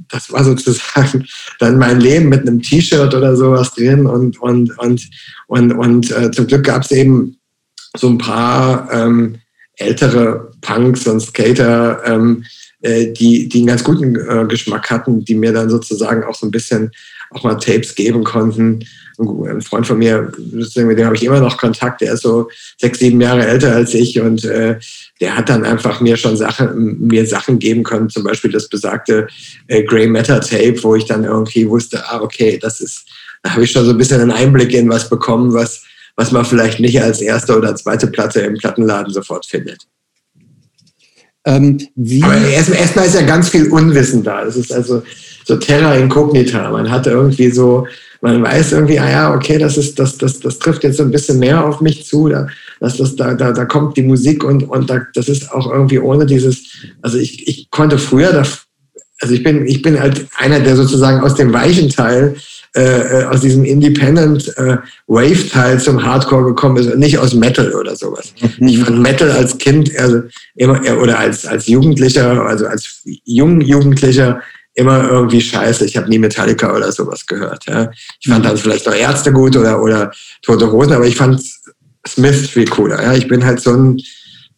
das 0.10 0.31
war 0.31 0.44
sozusagen 0.44 1.28
dann 1.60 1.78
mein 1.78 2.00
Leben 2.00 2.30
mit 2.30 2.42
einem 2.42 2.62
T-Shirt 2.62 3.13
oder 3.13 3.36
sowas 3.36 3.74
drin 3.74 4.06
und 4.06 4.40
und 4.40 4.78
und 4.78 5.10
und 5.48 5.72
und 5.74 6.12
äh, 6.12 6.31
zum 6.31 6.48
Glück 6.48 6.63
gab 6.63 6.83
es 6.83 6.92
eben 6.92 7.38
so 7.98 8.07
ein 8.07 8.19
paar 8.19 8.88
ähm, 8.92 9.38
ältere 9.78 10.51
Punks 10.62 11.07
und 11.07 11.22
Skater, 11.22 12.01
ähm, 12.06 12.44
äh, 12.44 12.48
die 12.82 13.50
die 13.50 13.58
einen 13.60 13.68
ganz 13.68 13.84
guten 13.84 14.16
äh, 14.16 14.46
Geschmack 14.48 14.90
hatten, 14.90 15.26
die 15.26 15.36
mir 15.36 15.52
dann 15.52 15.70
sozusagen 15.70 16.24
auch 16.24 16.36
so 16.36 16.46
ein 16.46 16.52
bisschen 16.52 16.92
auch 17.32 17.44
mal 17.44 17.56
Tapes 17.56 17.96
geben 17.96 18.24
konnten. 18.24 18.86
Ein 19.20 19.62
Freund 19.62 19.88
von 19.88 19.98
mir, 19.98 20.32
mit 20.38 20.76
dem 20.76 21.06
habe 21.06 21.16
ich 21.16 21.26
immer 21.26 21.40
noch 21.40 21.58
Kontakt, 21.58 22.02
der 22.02 22.14
ist 22.14 22.22
so 22.22 22.50
sechs, 22.80 23.00
sieben 23.00 23.20
Jahre 23.20 23.48
älter 23.48 23.74
als 23.74 23.96
ich 23.96 24.22
und 24.22 24.46
äh, 24.46 24.78
der 25.20 25.36
hat 25.36 25.50
dann 25.50 25.66
einfach 25.66 26.02
mir 26.02 26.18
schon 26.18 26.38
Sachen, 26.38 27.08
mir 27.08 27.26
Sachen 27.26 27.58
geben 27.58 27.84
können, 27.84 28.10
zum 28.12 28.24
Beispiel 28.24 28.52
das 28.52 28.70
besagte 28.70 29.28
äh, 29.68 29.84
Grey 29.84 30.06
Matter 30.06 30.40
Tape, 30.40 30.78
wo 30.84 30.94
ich 30.94 31.06
dann 31.06 31.24
irgendwie 31.24 31.68
wusste, 31.68 32.04
ah, 32.08 32.22
okay, 32.22 32.60
das 32.62 32.80
ist, 32.80 33.08
da 33.42 33.54
habe 33.54 33.64
ich 33.64 33.72
schon 33.72 33.86
so 33.86 33.92
ein 33.92 33.98
bisschen 33.98 34.22
einen 34.22 34.32
Einblick 34.32 34.72
in 34.74 34.88
was 34.88 35.10
bekommen, 35.10 35.52
was, 35.52 35.84
was 36.16 36.32
man 36.32 36.46
vielleicht 36.46 36.80
nicht 36.80 37.02
als 37.02 37.20
erste 37.20 37.58
oder 37.58 37.76
zweite 37.76 38.08
Platte 38.08 38.42
im 38.42 38.54
Plattenladen 38.54 39.12
sofort 39.12 39.48
findet. 39.48 39.88
Ähm, 41.48 41.78
Aber 42.24 42.36
erstmal 42.46 42.80
erst 42.80 42.98
ist 42.98 43.16
ja 43.16 43.26
ganz 43.26 43.48
viel 43.48 43.70
Unwissen 43.70 44.22
da. 44.22 44.44
Es 44.44 44.58
ist 44.58 44.74
also 44.74 45.02
so 45.46 45.56
Terra 45.56 45.96
Incognita. 45.96 46.69
Man 46.69 46.92
hat 46.92 47.07
irgendwie 47.07 47.50
so, 47.50 47.88
man 48.19 48.44
weiß 48.44 48.74
irgendwie, 48.74 49.00
ah 49.00 49.10
ja, 49.10 49.33
okay, 49.33 49.57
das 49.57 49.78
ist, 49.78 49.98
das, 49.98 50.18
das, 50.18 50.42
das 50.42 50.60
trifft 50.60 50.83
jetzt 50.83 50.98
so 50.98 51.04
ein 51.04 51.12
bisschen 51.12 51.40
mehr 51.40 51.66
auf 51.66 51.80
mich 51.80 52.06
zu. 52.06 52.28
Da, 52.28 52.48
dass 52.81 52.98
das, 52.98 53.16
da, 53.16 53.33
da, 53.33 53.54
da 53.54 53.64
kommt 53.64 53.95
die 53.95 54.04
Musik 54.04 54.44
und, 54.44 54.64
und 54.64 54.90
da, 54.90 55.07
das 55.14 55.30
ist 55.30 55.50
auch 55.54 55.71
irgendwie 55.71 56.00
ohne 56.00 56.26
dieses, 56.26 56.66
also 57.02 57.18
ich, 57.18 57.48
ich 57.48 57.69
konnte 57.71 57.98
früher, 57.98 58.33
da, 58.33 58.44
also 59.21 59.33
ich 59.33 59.42
bin, 59.42 59.66
ich 59.66 59.81
bin 59.81 59.98
halt 60.02 60.28
einer, 60.36 60.60
der 60.60 60.76
sozusagen 60.76 61.21
aus 61.21 61.36
dem 61.36 61.54
weichen 61.54 61.88
Teil, 61.88 62.36
äh, 62.78 63.22
äh 63.22 63.26
aus 63.26 63.42
diesem 63.42 63.66
Independent 63.66 64.56
äh, 64.57 64.78
Wave 65.07 65.50
Teil 65.50 65.80
zum 65.80 66.04
Hardcore 66.04 66.46
gekommen 66.46 66.78
ist, 66.78 66.96
nicht 66.96 67.18
aus 67.18 67.34
Metal 67.34 67.74
oder 67.74 67.96
sowas. 67.96 68.34
Mhm. 68.60 68.68
Ich 68.68 68.80
fand 68.80 69.00
Metal 69.00 69.31
als 69.31 69.57
Kind 69.57 69.92
also 70.00 70.22
immer 70.56 70.80
oder 71.02 71.19
als 71.19 71.46
als 71.46 71.68
Jugendlicher, 71.68 72.46
also 72.46 72.68
als 72.68 73.02
jung 73.26 73.62
Jugendlicher 73.62 74.42
immer 74.76 75.10
irgendwie 75.10 75.42
scheiße. 75.42 75.86
Ich 75.86 75.98
habe 75.98 76.07
nie 76.07 76.19
Metallica 76.19 76.74
oder 76.76 76.92
sowas 76.92 77.26
gehört. 77.26 77.66
Ja. 77.68 77.90
Ich 78.19 78.30
fand 78.30 78.44
mhm. 78.44 78.50
dann 78.50 78.57
vielleicht 78.57 78.86
noch 78.86 78.96
Ärzte 78.96 79.34
gut 79.34 79.57
oder 79.57 79.81
oder 79.81 80.12
Tote 80.44 80.72
Hosen, 80.72 80.94
aber 80.94 81.06
ich 81.06 81.18
fand 81.18 81.42
Smith 82.07 82.50
viel 82.50 82.68
cooler. 82.68 83.02
Ja. 83.02 83.14
Ich 83.14 83.28
bin 83.28 83.44
halt 83.44 83.60
so 83.60 83.74
ein, 83.74 84.02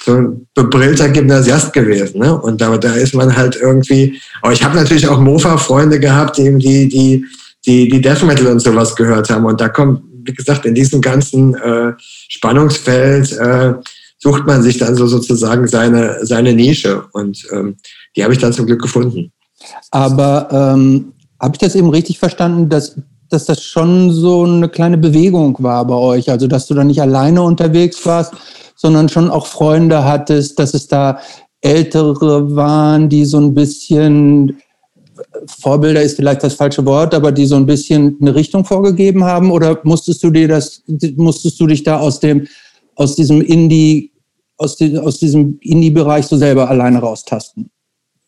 so 0.04 0.16
ein 0.16 0.48
bebrillter 0.54 1.10
Gymnasiast 1.10 1.74
gewesen. 1.74 2.20
Ne? 2.20 2.40
Und 2.40 2.62
da, 2.62 2.78
da 2.78 2.94
ist 2.94 3.14
man 3.14 3.36
halt 3.36 3.56
irgendwie. 3.56 4.20
Aber 4.42 4.54
ich 4.54 4.64
habe 4.64 4.76
natürlich 4.76 5.08
auch 5.08 5.20
Mofa-Freunde 5.20 6.00
gehabt, 6.00 6.38
die, 6.38 6.58
die, 6.58 6.90
die, 6.90 7.26
die, 7.66 7.90
die 7.90 8.02
Death 8.02 8.24
Metal 8.24 8.48
und 8.48 8.60
sowas 8.60 8.96
gehört 8.96 9.30
haben. 9.30 9.46
Und 9.46 9.60
da 9.60 9.70
kommt, 9.70 10.02
wie 10.24 10.34
gesagt, 10.34 10.66
in 10.66 10.76
diesem 10.76 11.02
ganzen 11.02 11.56
äh, 11.56 11.94
Spannungsfeld 12.00 13.32
äh, 13.34 13.74
sucht 14.18 14.46
man 14.46 14.62
sich 14.62 14.78
dann 14.78 14.96
so 14.96 15.08
sozusagen 15.08 15.68
seine, 15.68 16.26
seine 16.26 16.54
Nische. 16.54 17.04
Und 17.14 17.46
ähm, 17.52 17.78
die 18.16 18.24
habe 18.24 18.34
ich 18.34 18.40
dann 18.40 18.54
zum 18.54 18.66
Glück 18.66 18.82
gefunden. 18.82 19.32
Aber 19.92 20.48
ähm, 20.52 21.14
habe 21.40 21.56
ich 21.56 21.60
das 21.60 21.76
eben 21.76 21.90
richtig 21.90 22.20
verstanden, 22.20 22.70
dass 22.70 22.96
dass 23.30 23.46
das 23.46 23.64
schon 23.64 24.12
so 24.12 24.44
eine 24.44 24.70
kleine 24.70 24.98
Bewegung 24.98 25.56
war 25.60 25.86
bei 25.86 25.96
euch. 25.96 26.30
Also, 26.30 26.48
dass 26.48 26.68
du 26.68 26.74
da 26.74 26.84
nicht 26.84 27.02
alleine 27.02 27.42
unterwegs 27.44 28.06
warst, 28.06 28.34
sondern 28.76 29.10
schon 29.10 29.30
auch 29.30 29.46
Freunde 29.46 30.04
hattest, 30.04 30.60
dass 30.60 30.74
es 30.74 30.88
da 30.88 31.20
Ältere 31.62 32.56
waren, 32.56 33.10
die 33.10 33.26
so 33.26 33.38
ein 33.40 33.54
bisschen, 33.54 34.58
Vorbilder 35.48 36.02
ist 36.02 36.16
vielleicht 36.16 36.44
das 36.44 36.54
falsche 36.54 36.86
Wort, 36.86 37.14
aber 37.14 37.32
die 37.32 37.46
so 37.46 37.56
ein 37.56 37.66
bisschen 37.66 38.18
eine 38.22 38.36
Richtung 38.36 38.66
vorgegeben 38.66 39.24
haben? 39.24 39.52
Oder 39.52 39.80
musstest 39.84 40.24
du 40.24 40.30
dir 40.30 40.48
das, 40.48 40.84
musstest 41.16 41.60
du 41.60 41.68
dich 41.68 41.84
da 41.84 42.00
aus 42.00 42.20
dem, 42.20 42.48
aus 42.96 43.16
diesem 43.16 43.42
Indie, 43.42 44.12
aus, 44.58 44.76
die, 44.76 44.98
aus 44.98 45.20
diesem 45.20 45.58
Indie-Bereich 45.62 46.26
so 46.28 46.38
selber 46.38 46.70
alleine 46.70 47.00
raustasten? 47.00 47.70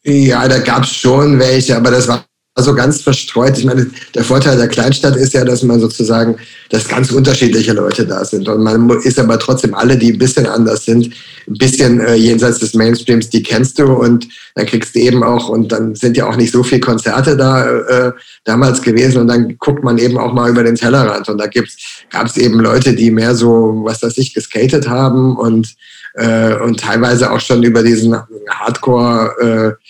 Ja, 0.04 0.48
da 0.48 0.60
gab 0.60 0.84
es 0.84 0.92
schon 0.92 1.38
welche, 1.38 1.78
aber 1.78 1.92
das 1.92 2.08
war 2.08 2.26
also 2.54 2.76
ganz 2.76 3.02
verstreut. 3.02 3.58
Ich 3.58 3.64
meine, 3.64 3.90
der 4.14 4.26
Vorteil 4.26 4.58
der 4.58 4.68
Kleinstadt 4.68 5.16
ist 5.16 5.34
ja, 5.34 5.46
dass 5.46 5.64
man 5.64 5.80
sozusagen, 5.80 6.36
dass 6.70 6.88
ganz 6.88 7.10
unterschiedliche 7.12 7.72
Leute 7.72 8.06
da 8.06 8.26
sind. 8.26 8.50
Und 8.50 8.62
man 8.62 8.90
ist 9.04 9.18
aber 9.20 9.40
trotzdem 9.40 9.74
alle, 9.74 9.98
die 9.98 10.12
ein 10.12 10.18
bisschen 10.18 10.46
anders 10.46 10.84
sind, 10.84 11.14
ein 11.48 11.58
bisschen 11.58 12.02
äh, 12.02 12.16
jenseits 12.16 12.60
des 12.60 12.74
Mainstreams, 12.74 13.30
die 13.30 13.42
kennst 13.42 13.80
du 13.80 13.86
und 13.86 14.28
dann 14.56 14.66
kriegst 14.66 14.94
du 14.96 15.00
eben 15.00 15.24
auch, 15.24 15.48
und 15.48 15.72
dann 15.72 15.96
sind 15.96 16.18
ja 16.18 16.28
auch 16.28 16.36
nicht 16.36 16.52
so 16.52 16.62
viele 16.62 16.82
Konzerte 16.82 17.38
da 17.38 17.70
äh, 17.70 18.12
damals 18.44 18.82
gewesen 18.82 19.22
und 19.22 19.28
dann 19.28 19.58
guckt 19.58 19.84
man 19.84 19.98
eben 19.98 20.18
auch 20.18 20.34
mal 20.34 20.50
über 20.50 20.64
den 20.64 20.76
Tellerrand 20.76 21.30
und 21.30 21.38
da 21.38 21.48
gab 21.48 22.28
es 22.28 22.38
eben 22.38 22.60
Leute, 22.60 22.94
die 22.94 23.12
mehr 23.12 23.34
so, 23.34 23.82
was 23.86 24.04
weiß 24.04 24.18
ich, 24.18 24.34
geskatet 24.34 24.90
haben 24.90 25.38
und, 25.38 25.74
äh, 26.16 26.56
und 26.56 26.82
teilweise 26.82 27.32
auch 27.32 27.40
schon 27.40 27.64
über 27.64 27.82
diesen 27.82 28.14
Hardcore, 28.50 29.78
äh, 29.80 29.86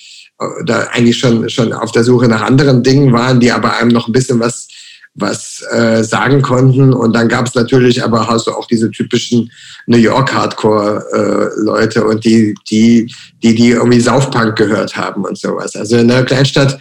da 0.66 0.88
eigentlich 0.92 1.18
schon, 1.18 1.50
schon 1.50 1.74
auf 1.74 1.92
der 1.92 2.04
Suche 2.04 2.28
nach 2.28 2.42
anderen 2.42 2.84
Dingen 2.84 3.14
waren, 3.14 3.40
die 3.40 3.52
aber 3.52 3.78
einem 3.78 3.90
noch 3.90 4.08
ein 4.08 4.14
bisschen 4.14 4.40
was, 4.40 4.68
was 5.14 5.64
äh, 5.72 6.04
sagen 6.04 6.42
konnten. 6.42 6.94
Und 6.94 7.14
dann 7.14 7.28
gab 7.28 7.48
es 7.48 7.56
natürlich 7.56 8.04
aber 8.04 8.28
hast 8.28 8.48
du 8.48 8.52
auch 8.52 8.68
diese 8.68 8.90
typischen 8.92 9.52
New 9.88 9.98
York 9.98 10.34
Hardcore-Leute 10.34 12.00
äh, 12.00 12.04
und 12.04 12.24
die, 12.26 12.56
die, 12.70 13.14
die, 13.44 13.56
die 13.56 13.70
irgendwie 13.70 14.00
Saufpunk 14.00 14.56
gehört 14.56 14.96
haben 14.96 15.26
und 15.26 15.38
sowas. 15.38 15.76
Also 15.76 15.98
in 15.98 16.10
einer 16.12 16.24
Kleinstadt 16.24 16.78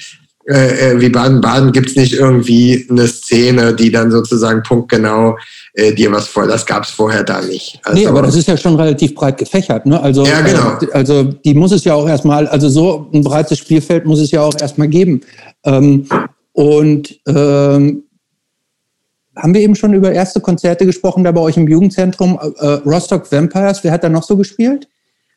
äh, 0.46 0.92
äh 0.92 1.00
wie 1.00 1.08
Baden-Baden 1.08 1.72
gibt 1.72 1.90
es 1.90 1.96
nicht 1.96 2.14
irgendwie 2.14 2.86
eine 2.90 3.06
Szene, 3.06 3.74
die 3.74 3.90
dann 3.90 4.10
sozusagen 4.10 4.62
punktgenau 4.62 5.36
äh, 5.74 5.92
dir 5.92 6.10
was 6.12 6.26
vor. 6.26 6.46
Das 6.46 6.66
gab 6.66 6.84
es 6.84 6.90
vorher 6.90 7.24
da 7.24 7.40
nicht. 7.40 7.80
Also, 7.84 8.00
nee, 8.00 8.06
aber 8.06 8.22
das 8.22 8.36
ist 8.36 8.48
ja 8.48 8.56
schon 8.56 8.76
relativ 8.76 9.14
breit 9.14 9.38
gefächert. 9.38 9.86
Ne? 9.86 10.00
Also, 10.00 10.24
ja, 10.24 10.40
genau. 10.40 10.78
Äh, 10.80 10.92
also 10.92 11.24
die 11.24 11.54
muss 11.54 11.72
es 11.72 11.84
ja 11.84 11.94
auch 11.94 12.08
erstmal, 12.08 12.46
also 12.48 12.68
so 12.68 13.08
ein 13.12 13.22
breites 13.22 13.58
Spielfeld 13.58 14.04
muss 14.04 14.20
es 14.20 14.30
ja 14.30 14.42
auch 14.42 14.54
erstmal 14.60 14.88
geben. 14.88 15.20
Ähm, 15.64 16.06
und 16.52 17.20
ähm, 17.26 18.04
haben 19.36 19.54
wir 19.54 19.60
eben 19.60 19.76
schon 19.76 19.94
über 19.94 20.12
erste 20.12 20.40
Konzerte 20.40 20.86
gesprochen, 20.86 21.24
da 21.24 21.32
bei 21.32 21.40
euch 21.40 21.56
im 21.56 21.68
Jugendzentrum 21.68 22.38
äh, 22.58 22.66
Rostock 22.66 23.30
Vampires. 23.30 23.82
Wer 23.84 23.92
hat 23.92 24.04
da 24.04 24.08
noch 24.08 24.24
so 24.24 24.36
gespielt? 24.36 24.88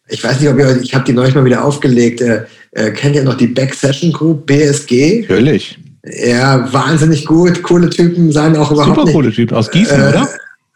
Ich 0.09 0.23
weiß 0.23 0.39
nicht, 0.39 0.49
ob 0.49 0.59
ihr, 0.59 0.81
ich 0.81 0.93
habe 0.93 1.05
die 1.05 1.13
neulich 1.13 1.35
mal 1.35 1.45
wieder 1.45 1.63
aufgelegt. 1.63 2.21
Äh, 2.21 2.45
äh, 2.71 2.91
kennt 2.91 3.15
ihr 3.15 3.23
noch 3.23 3.37
die 3.37 3.47
Back 3.47 3.73
Session 3.73 4.11
Group, 4.11 4.45
BSG? 4.45 5.21
Natürlich. 5.21 5.77
Ja, 6.05 6.71
wahnsinnig 6.73 7.25
gut, 7.25 7.63
coole 7.63 7.89
Typen, 7.89 8.31
seien 8.31 8.57
auch 8.57 8.71
überhaupt 8.71 8.95
Super 8.95 9.05
nicht. 9.05 9.13
coole 9.13 9.31
Typen, 9.31 9.55
aus 9.55 9.71
Gießen, 9.71 10.01
äh, 10.01 10.09
oder? 10.09 10.29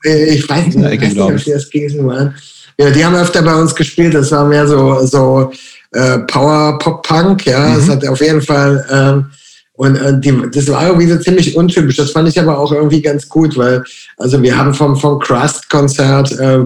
Äh, 0.06 0.36
ich 0.36 0.48
weiß 0.48 0.68
nicht, 0.68 0.86
Ecke, 0.86 1.08
nicht 1.10 1.20
ob 1.20 1.36
die 1.36 1.54
aus 1.54 1.70
Gießen 1.70 2.06
waren. 2.08 2.34
Ja, 2.80 2.90
die 2.90 3.04
haben 3.04 3.16
öfter 3.16 3.42
bei 3.42 3.56
uns 3.56 3.76
gespielt, 3.76 4.14
das 4.14 4.32
war 4.32 4.46
mehr 4.46 4.66
so, 4.66 5.06
so 5.06 5.52
äh, 5.92 6.20
Power-Pop-Punk, 6.20 7.46
ja, 7.46 7.68
mhm. 7.68 7.76
das 7.76 7.90
hat 7.90 8.08
auf 8.08 8.22
jeden 8.22 8.42
Fall... 8.42 8.86
Ähm, 8.90 9.26
und 9.74 9.96
äh, 9.96 10.20
die, 10.20 10.34
das 10.52 10.68
war 10.70 10.88
irgendwie 10.88 11.08
so 11.08 11.20
ziemlich 11.20 11.56
untypisch. 11.56 11.98
Das 11.98 12.10
fand 12.10 12.28
ich 12.28 12.40
aber 12.40 12.58
auch 12.58 12.72
irgendwie 12.72 13.00
ganz 13.00 13.30
gut, 13.30 13.56
weil 13.58 13.84
also 14.18 14.42
wir 14.42 14.58
haben 14.58 14.74
vom, 14.74 14.96
vom 14.98 15.20
Crust-Konzert 15.20 16.32
äh, 16.40 16.64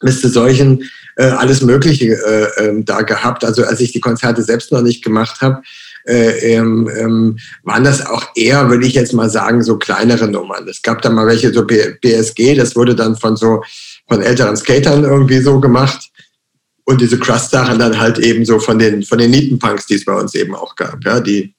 bis 0.00 0.20
zu 0.20 0.28
solchen 0.28 0.84
äh, 1.16 1.24
alles 1.24 1.62
Mögliche 1.62 2.06
äh, 2.06 2.64
äh, 2.64 2.82
da 2.84 3.02
gehabt. 3.02 3.44
Also 3.44 3.64
als 3.64 3.80
ich 3.80 3.92
die 3.92 4.00
Konzerte 4.00 4.42
selbst 4.42 4.72
noch 4.72 4.82
nicht 4.82 5.02
gemacht 5.02 5.40
habe, 5.40 5.62
äh, 6.06 6.54
ähm, 6.54 6.88
ähm, 6.96 7.38
waren 7.64 7.84
das 7.84 8.06
auch 8.06 8.28
eher, 8.36 8.68
würde 8.70 8.86
ich 8.86 8.94
jetzt 8.94 9.12
mal 9.12 9.28
sagen, 9.28 9.62
so 9.62 9.76
kleinere 9.76 10.28
Nummern. 10.28 10.68
Es 10.68 10.82
gab 10.82 11.02
da 11.02 11.10
mal 11.10 11.26
welche 11.26 11.52
so 11.52 11.64
BSG, 11.64 12.54
das 12.54 12.76
wurde 12.76 12.94
dann 12.94 13.16
von 13.16 13.36
so 13.36 13.62
von 14.08 14.22
älteren 14.22 14.56
Skatern 14.56 15.02
irgendwie 15.02 15.40
so 15.40 15.58
gemacht. 15.58 16.10
Und 16.84 17.00
diese 17.00 17.18
Crust-Sachen 17.18 17.80
dann 17.80 17.98
halt 17.98 18.18
eben 18.18 18.44
so 18.44 18.60
von 18.60 18.78
den, 18.78 19.02
von 19.02 19.18
den 19.18 19.32
Nietenpunks, 19.32 19.86
die 19.86 19.94
es 19.94 20.04
bei 20.04 20.14
uns 20.14 20.36
eben 20.36 20.54
auch 20.54 20.76
gab, 20.76 21.04
ja, 21.04 21.18
die 21.18 21.55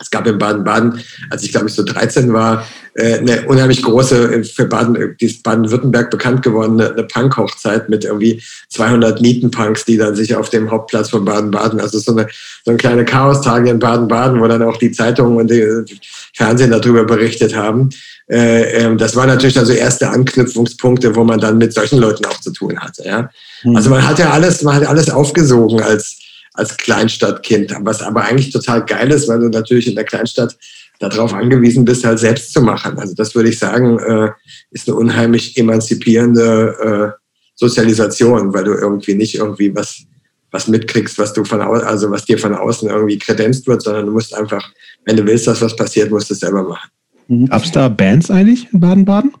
es 0.00 0.10
gab 0.10 0.26
in 0.26 0.38
Baden-Baden, 0.38 1.00
als 1.30 1.42
ich 1.42 1.52
glaube 1.52 1.68
ich 1.68 1.74
so 1.74 1.82
13 1.82 2.32
war, 2.32 2.66
äh, 2.96 3.18
eine 3.18 3.46
unheimlich 3.46 3.82
große, 3.82 4.34
äh, 4.34 4.44
für 4.44 4.64
Baden, 4.64 4.96
äh, 4.96 5.14
die 5.20 5.28
Baden-Württemberg 5.42 6.10
bekannt 6.10 6.42
gewordene 6.42 6.92
eine 6.92 7.02
Punk-Hochzeit 7.04 7.90
mit 7.90 8.04
irgendwie 8.04 8.42
200 8.70 9.20
Nietenpunks, 9.20 9.84
die 9.84 9.98
dann 9.98 10.16
sich 10.16 10.34
auf 10.34 10.48
dem 10.48 10.70
Hauptplatz 10.70 11.10
von 11.10 11.24
Baden-Baden, 11.24 11.78
also 11.78 11.98
so 11.98 12.12
eine, 12.12 12.26
so 12.64 12.70
eine 12.70 12.78
kleine 12.78 13.04
Chaos-Tage 13.04 13.68
in 13.68 13.78
Baden-Baden, 13.78 14.40
wo 14.40 14.46
dann 14.48 14.62
auch 14.62 14.78
die 14.78 14.92
Zeitungen 14.92 15.36
und 15.36 15.50
die 15.50 16.00
Fernsehen 16.32 16.70
darüber 16.70 17.04
berichtet 17.04 17.54
haben. 17.54 17.90
Ähm, 18.28 18.96
das 18.96 19.14
waren 19.14 19.28
natürlich 19.28 19.54
dann 19.54 19.66
so 19.66 19.72
erste 19.72 20.08
Anknüpfungspunkte, 20.08 21.14
wo 21.14 21.22
man 21.22 21.38
dann 21.38 21.58
mit 21.58 21.74
solchen 21.74 21.98
Leuten 21.98 22.24
auch 22.24 22.40
zu 22.40 22.50
tun 22.50 22.78
hatte. 22.80 23.04
Ja? 23.04 23.30
Mhm. 23.62 23.76
Also 23.76 23.90
man 23.90 24.08
hat 24.08 24.18
ja 24.18 24.30
alles, 24.30 24.62
man 24.62 24.74
hat 24.74 24.86
alles 24.86 25.10
aufgesogen 25.10 25.82
als 25.82 26.16
als 26.56 26.76
Kleinstadtkind, 26.76 27.74
was 27.80 28.02
aber 28.02 28.24
eigentlich 28.24 28.50
total 28.50 28.84
geil 28.84 29.10
ist, 29.10 29.28
weil 29.28 29.40
du 29.40 29.48
natürlich 29.48 29.86
in 29.86 29.94
der 29.94 30.04
Kleinstadt 30.04 30.56
darauf 30.98 31.34
angewiesen 31.34 31.84
bist, 31.84 32.04
halt 32.04 32.18
selbst 32.18 32.52
zu 32.52 32.62
machen. 32.62 32.98
Also 32.98 33.14
das 33.14 33.34
würde 33.34 33.50
ich 33.50 33.58
sagen, 33.58 33.98
äh, 33.98 34.30
ist 34.70 34.88
eine 34.88 34.96
unheimlich 34.96 35.56
emanzipierende 35.56 37.14
äh, 37.14 37.20
Sozialisation, 37.54 38.54
weil 38.54 38.64
du 38.64 38.72
irgendwie 38.72 39.14
nicht 39.14 39.34
irgendwie 39.34 39.74
was 39.74 40.06
was 40.52 40.68
mitkriegst, 40.68 41.18
was 41.18 41.32
du 41.32 41.44
von 41.44 41.60
also 41.60 42.10
was 42.10 42.24
dir 42.24 42.38
von 42.38 42.54
außen 42.54 42.88
irgendwie 42.88 43.18
kredenzt 43.18 43.66
wird, 43.66 43.82
sondern 43.82 44.06
du 44.06 44.12
musst 44.12 44.34
einfach, 44.34 44.72
wenn 45.04 45.16
du 45.16 45.26
willst, 45.26 45.46
dass 45.46 45.60
was 45.60 45.76
passiert, 45.76 46.10
musst 46.10 46.30
du 46.30 46.34
es 46.34 46.40
selber 46.40 46.62
machen. 46.62 47.48
Gab 47.48 47.64
es 47.64 47.72
da 47.72 47.88
Bands 47.88 48.30
eigentlich 48.30 48.68
in 48.72 48.80
Baden-Baden, 48.80 49.32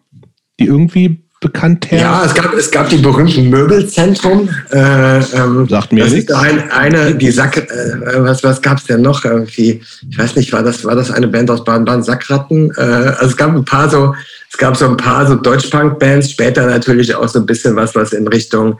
die 0.58 0.66
irgendwie 0.66 1.22
bekannt 1.46 1.90
her? 1.90 2.00
Ja, 2.00 2.24
es 2.24 2.34
gab, 2.34 2.54
es 2.54 2.70
gab 2.70 2.88
die 2.88 2.98
berühmten 2.98 3.48
Möbelzentrum. 3.50 4.48
Äh, 4.70 5.18
ähm, 5.18 5.68
Sagt 5.68 5.92
mir 5.92 6.04
das 6.04 6.12
nichts. 6.12 6.30
ist 6.30 6.36
ein, 6.36 6.70
eine, 6.70 7.14
die 7.14 7.30
Sack, 7.30 7.56
äh, 7.56 7.66
was, 8.18 8.42
was 8.42 8.60
gab 8.60 8.78
es 8.78 8.84
denn 8.84 9.02
noch 9.02 9.24
irgendwie? 9.24 9.80
Ich 10.10 10.18
weiß 10.18 10.36
nicht, 10.36 10.52
war 10.52 10.62
das, 10.62 10.84
war 10.84 10.96
das 10.96 11.10
eine 11.10 11.28
Band 11.28 11.50
aus 11.50 11.64
Baden-Baden, 11.64 12.02
Sackratten? 12.02 12.72
Äh, 12.76 12.80
also 12.80 13.26
es 13.26 13.36
gab 13.36 13.54
ein 13.54 13.64
paar 13.64 13.88
so, 13.88 14.14
es 14.50 14.58
gab 14.58 14.76
so 14.76 14.88
ein 14.88 14.96
paar 14.96 15.26
so 15.26 15.34
Deutschpunk-Bands, 15.36 16.30
später 16.30 16.66
natürlich 16.66 17.14
auch 17.14 17.28
so 17.28 17.38
ein 17.38 17.46
bisschen 17.46 17.76
was, 17.76 17.94
was 17.94 18.12
in 18.12 18.26
Richtung 18.28 18.78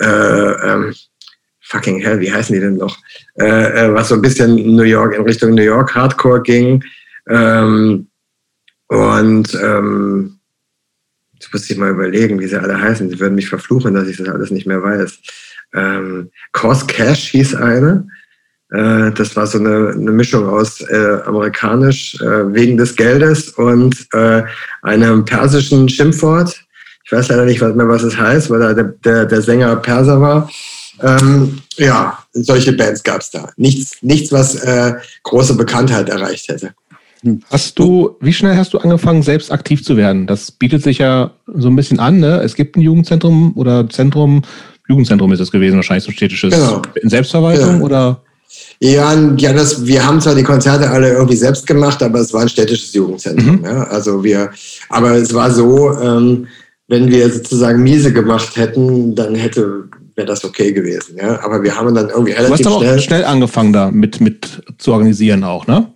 äh, 0.00 0.06
ähm, 0.06 0.94
fucking 1.60 2.00
hell, 2.00 2.20
wie 2.20 2.32
heißen 2.32 2.54
die 2.54 2.60
denn 2.60 2.76
noch? 2.76 2.96
Äh, 3.38 3.86
äh, 3.86 3.94
was 3.94 4.08
so 4.08 4.14
ein 4.14 4.22
bisschen 4.22 4.54
New 4.76 4.84
York, 4.84 5.14
in 5.14 5.22
Richtung 5.22 5.54
New 5.54 5.62
York 5.62 5.94
Hardcore 5.94 6.42
ging. 6.42 6.82
Ähm, 7.28 8.06
und 8.88 9.54
ähm, 9.54 10.33
Jetzt 11.44 11.52
muss 11.52 11.68
ich 11.68 11.76
mal 11.76 11.90
überlegen, 11.90 12.40
wie 12.40 12.46
sie 12.46 12.58
alle 12.58 12.80
heißen. 12.80 13.10
Sie 13.10 13.20
würden 13.20 13.34
mich 13.34 13.50
verfluchen, 13.50 13.92
dass 13.92 14.08
ich 14.08 14.16
das 14.16 14.28
alles 14.28 14.50
nicht 14.50 14.66
mehr 14.66 14.82
weiß. 14.82 15.18
Ähm, 15.74 16.30
Cause 16.52 16.86
Cash 16.86 17.32
hieß 17.32 17.56
eine. 17.56 18.06
Äh, 18.70 19.12
das 19.12 19.36
war 19.36 19.46
so 19.46 19.58
eine, 19.58 19.90
eine 19.90 20.10
Mischung 20.10 20.48
aus 20.48 20.80
äh, 20.80 21.18
amerikanisch 21.26 22.14
äh, 22.22 22.54
wegen 22.54 22.78
des 22.78 22.96
Geldes 22.96 23.50
und 23.50 23.94
äh, 24.14 24.42
einem 24.80 25.26
persischen 25.26 25.86
Schimpfwort. 25.88 26.64
Ich 27.04 27.12
weiß 27.12 27.28
leider 27.28 27.44
nicht 27.44 27.60
mehr, 27.60 27.88
was 27.88 28.04
es 28.04 28.16
heißt, 28.16 28.48
weil 28.48 28.74
der, 28.74 28.84
der, 28.84 29.26
der 29.26 29.42
Sänger 29.42 29.76
Perser 29.76 30.22
war. 30.22 30.50
Ähm, 31.02 31.60
ja, 31.76 32.18
solche 32.32 32.72
Bands 32.72 33.02
gab 33.02 33.20
es 33.20 33.30
da. 33.30 33.50
Nichts, 33.58 33.98
nichts 34.00 34.32
was 34.32 34.54
äh, 34.54 34.94
große 35.24 35.54
Bekanntheit 35.56 36.08
erreicht 36.08 36.48
hätte. 36.48 36.72
Hast 37.50 37.78
du, 37.78 38.16
wie 38.20 38.32
schnell 38.32 38.56
hast 38.56 38.74
du 38.74 38.78
angefangen, 38.78 39.22
selbst 39.22 39.50
aktiv 39.50 39.84
zu 39.84 39.96
werden? 39.96 40.26
Das 40.26 40.50
bietet 40.50 40.82
sich 40.82 40.98
ja 40.98 41.32
so 41.46 41.68
ein 41.68 41.76
bisschen 41.76 41.98
an, 41.98 42.20
ne? 42.20 42.40
Es 42.42 42.54
gibt 42.54 42.76
ein 42.76 42.80
Jugendzentrum 42.80 43.52
oder 43.56 43.88
Zentrum, 43.88 44.42
Jugendzentrum 44.88 45.32
ist 45.32 45.40
es 45.40 45.50
gewesen, 45.50 45.76
wahrscheinlich 45.76 46.04
so 46.04 46.10
ein 46.10 46.14
städtisches. 46.14 46.54
Genau. 46.54 46.82
In 47.00 47.08
Selbstverwaltung 47.08 47.78
ja. 47.78 47.82
oder? 47.82 48.20
Ja, 48.80 49.14
ja 49.36 49.52
das, 49.52 49.86
wir 49.86 50.04
haben 50.06 50.20
zwar 50.20 50.34
die 50.34 50.42
Konzerte 50.42 50.90
alle 50.90 51.12
irgendwie 51.12 51.36
selbst 51.36 51.66
gemacht, 51.66 52.02
aber 52.02 52.20
es 52.20 52.32
war 52.32 52.42
ein 52.42 52.48
städtisches 52.48 52.92
Jugendzentrum. 52.92 53.60
Mhm. 53.60 53.64
Ja? 53.64 53.84
Also 53.84 54.22
wir, 54.22 54.50
aber 54.90 55.12
es 55.12 55.32
war 55.32 55.50
so, 55.50 55.98
ähm, 55.98 56.46
wenn 56.88 57.10
wir 57.10 57.30
sozusagen 57.30 57.82
miese 57.82 58.12
gemacht 58.12 58.56
hätten, 58.56 59.14
dann 59.14 59.34
hätte 59.34 59.84
wäre 60.16 60.26
das 60.26 60.44
okay 60.44 60.72
gewesen. 60.72 61.16
Ja? 61.16 61.42
Aber 61.42 61.62
wir 61.62 61.76
haben 61.76 61.94
dann 61.94 62.10
irgendwie 62.10 62.32
relativ 62.32 62.64
du 62.64 62.64
hast 62.64 62.66
aber 62.66 62.84
schnell, 62.84 62.98
auch 62.98 63.02
schnell 63.02 63.24
angefangen 63.24 63.72
da 63.72 63.90
mit, 63.90 64.20
mit 64.20 64.62
zu 64.78 64.92
organisieren 64.92 65.44
auch, 65.44 65.66
ne? 65.66 65.93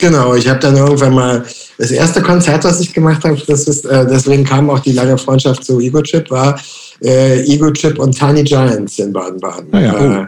Genau, 0.00 0.34
ich 0.34 0.48
habe 0.48 0.58
dann 0.58 0.76
irgendwann 0.76 1.14
mal 1.14 1.44
das 1.76 1.90
erste 1.90 2.22
Konzert, 2.22 2.64
was 2.64 2.80
ich 2.80 2.94
gemacht 2.94 3.22
habe, 3.22 3.40
das 3.46 3.68
ist, 3.68 3.84
äh, 3.84 4.06
deswegen 4.06 4.44
kam 4.44 4.70
auch 4.70 4.78
die 4.80 4.92
lange 4.92 5.18
Freundschaft 5.18 5.62
zu 5.62 5.78
Ego 5.78 6.00
Chip, 6.00 6.30
war 6.30 6.58
äh, 7.02 7.42
Ego 7.44 7.70
Chip 7.70 7.98
und 7.98 8.18
Tiny 8.18 8.42
Giants 8.44 8.98
in 8.98 9.12
Baden-Baden. 9.12 9.68
Ah, 9.72 9.80
ja, 9.80 10.26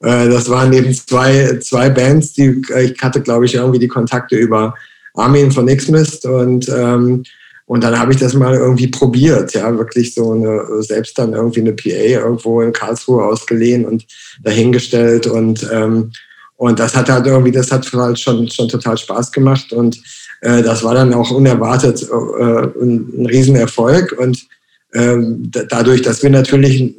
oh. 0.00 0.06
äh, 0.06 0.28
das 0.28 0.48
waren 0.48 0.72
eben 0.72 0.94
zwei, 0.94 1.58
zwei 1.60 1.90
Bands, 1.90 2.32
die 2.34 2.62
ich 2.80 3.02
hatte, 3.02 3.20
glaube 3.20 3.46
ich, 3.46 3.56
irgendwie 3.56 3.80
die 3.80 3.88
Kontakte 3.88 4.36
über 4.36 4.74
Armin 5.14 5.50
von 5.50 5.66
X-Mist 5.66 6.24
und 6.24 6.68
ähm, 6.68 7.24
und 7.66 7.84
dann 7.84 7.98
habe 7.98 8.12
ich 8.12 8.18
das 8.18 8.32
mal 8.32 8.54
irgendwie 8.54 8.86
probiert, 8.86 9.52
ja, 9.52 9.76
wirklich 9.76 10.14
so 10.14 10.32
eine, 10.32 10.82
selbst 10.82 11.18
dann 11.18 11.34
irgendwie 11.34 11.60
eine 11.60 11.74
PA 11.74 11.90
irgendwo 11.90 12.62
in 12.62 12.72
Karlsruhe 12.72 13.22
ausgeliehen 13.22 13.84
und 13.84 14.06
dahingestellt 14.42 15.26
und 15.26 15.68
ähm, 15.70 16.10
und 16.58 16.78
das 16.78 16.94
hat 16.94 17.08
halt 17.08 17.26
irgendwie, 17.26 17.52
das 17.52 17.70
hat 17.72 17.90
halt 17.92 18.18
schon, 18.18 18.48
schon 18.50 18.68
total 18.68 18.98
Spaß 18.98 19.32
gemacht 19.32 19.72
und 19.72 19.98
äh, 20.42 20.62
das 20.62 20.82
war 20.82 20.94
dann 20.94 21.14
auch 21.14 21.30
unerwartet 21.30 22.02
äh, 22.02 22.82
ein, 22.82 23.22
ein 23.22 23.26
Riesenerfolg 23.26 24.14
und 24.18 24.46
ähm, 24.94 25.50
dadurch, 25.50 26.02
dass 26.02 26.22
wir 26.22 26.30
natürlich 26.30 26.94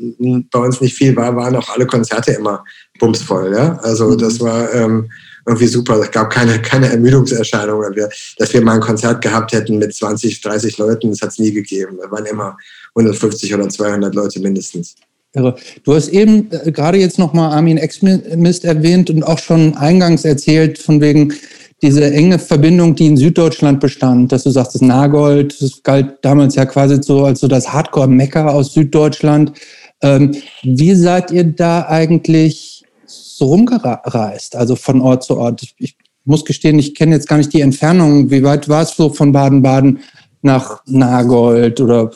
bei 0.51 0.60
uns 0.60 0.80
nicht 0.80 0.96
viel 0.96 1.16
war, 1.16 1.36
waren 1.36 1.56
auch 1.56 1.70
alle 1.70 1.88
Konzerte 1.88 2.32
immer 2.34 2.63
bumsvoll. 3.00 3.51
Ja? 3.51 3.78
Also 3.82 4.10
mhm. 4.10 4.18
das 4.20 4.39
war 4.39 4.72
ähm, 4.74 5.10
irgendwie 5.46 5.68
super. 5.68 6.00
Es 6.00 6.12
gab 6.12 6.30
keine, 6.30 6.62
keine 6.62 6.89
Ermüdungserscheinungen, 6.89 7.96
wir, 7.96 8.10
dass 8.38 8.54
wir 8.54 8.62
mal 8.62 8.75
ein 8.75 8.82
Konzert 8.82 9.24
gehabt 9.24 9.51
hätten 9.54 9.80
mit 9.80 9.94
20, 9.94 10.39
30 10.39 10.78
Leuten. 10.78 11.10
Das 11.10 11.22
hat 11.22 11.30
es 11.30 11.39
nie 11.39 11.51
gegeben. 11.51 11.98
Da 12.01 12.12
waren 12.12 12.25
immer 12.28 12.56
150 12.96 13.54
oder 13.56 13.68
200 13.68 14.13
Leute 14.13 14.39
mindestens. 14.39 14.96
Du 15.33 15.93
hast 15.93 16.07
eben 16.09 16.50
äh, 16.51 16.71
gerade 16.71 16.98
jetzt 16.98 17.19
nochmal 17.19 17.51
Armin 17.51 17.77
Exmist 17.77 18.65
erwähnt 18.65 19.09
und 19.12 19.24
auch 19.24 19.38
schon 19.38 19.77
eingangs 19.77 20.25
erzählt 20.25 20.79
von 20.79 21.01
wegen 21.01 21.33
diese 21.81 22.12
enge 22.12 22.39
Verbindung, 22.39 22.95
die 22.95 23.05
in 23.05 23.17
Süddeutschland 23.17 23.79
bestand, 23.79 24.31
dass 24.31 24.43
du 24.43 24.50
sagst, 24.50 24.75
das 24.75 24.81
Nagold, 24.81 25.62
das 25.62 25.83
galt 25.83 26.17
damals 26.24 26.55
ja 26.55 26.65
quasi 26.65 27.01
so 27.01 27.24
als 27.24 27.39
so 27.39 27.48
das 27.48 27.71
Hardcore-Mecker 27.71 28.53
aus 28.53 28.74
Süddeutschland. 28.74 29.53
Ähm, 30.01 30.36
wie 30.63 30.95
seid 30.95 31.31
ihr 31.31 31.43
da 31.43 31.86
eigentlich 31.88 32.83
so 33.05 33.45
rumgereist, 33.45 34.55
also 34.55 34.75
von 34.75 35.00
Ort 35.00 35.24
zu 35.24 35.38
Ort? 35.38 35.63
Ich 35.77 35.95
muss 36.25 36.43
gestehen, 36.43 36.79
ich 36.79 36.95
kenne 36.95 37.15
jetzt 37.15 37.29
gar 37.29 37.38
nicht 37.38 37.53
die 37.53 37.62
Entfernung. 37.62 38.29
Wie 38.29 38.43
weit 38.43 38.67
war 38.67 38.81
es 38.81 38.95
so 38.95 39.09
von 39.09 39.31
Baden-Baden 39.31 40.00
nach 40.41 40.81
Nagold 40.86 41.79
oder 41.81 42.12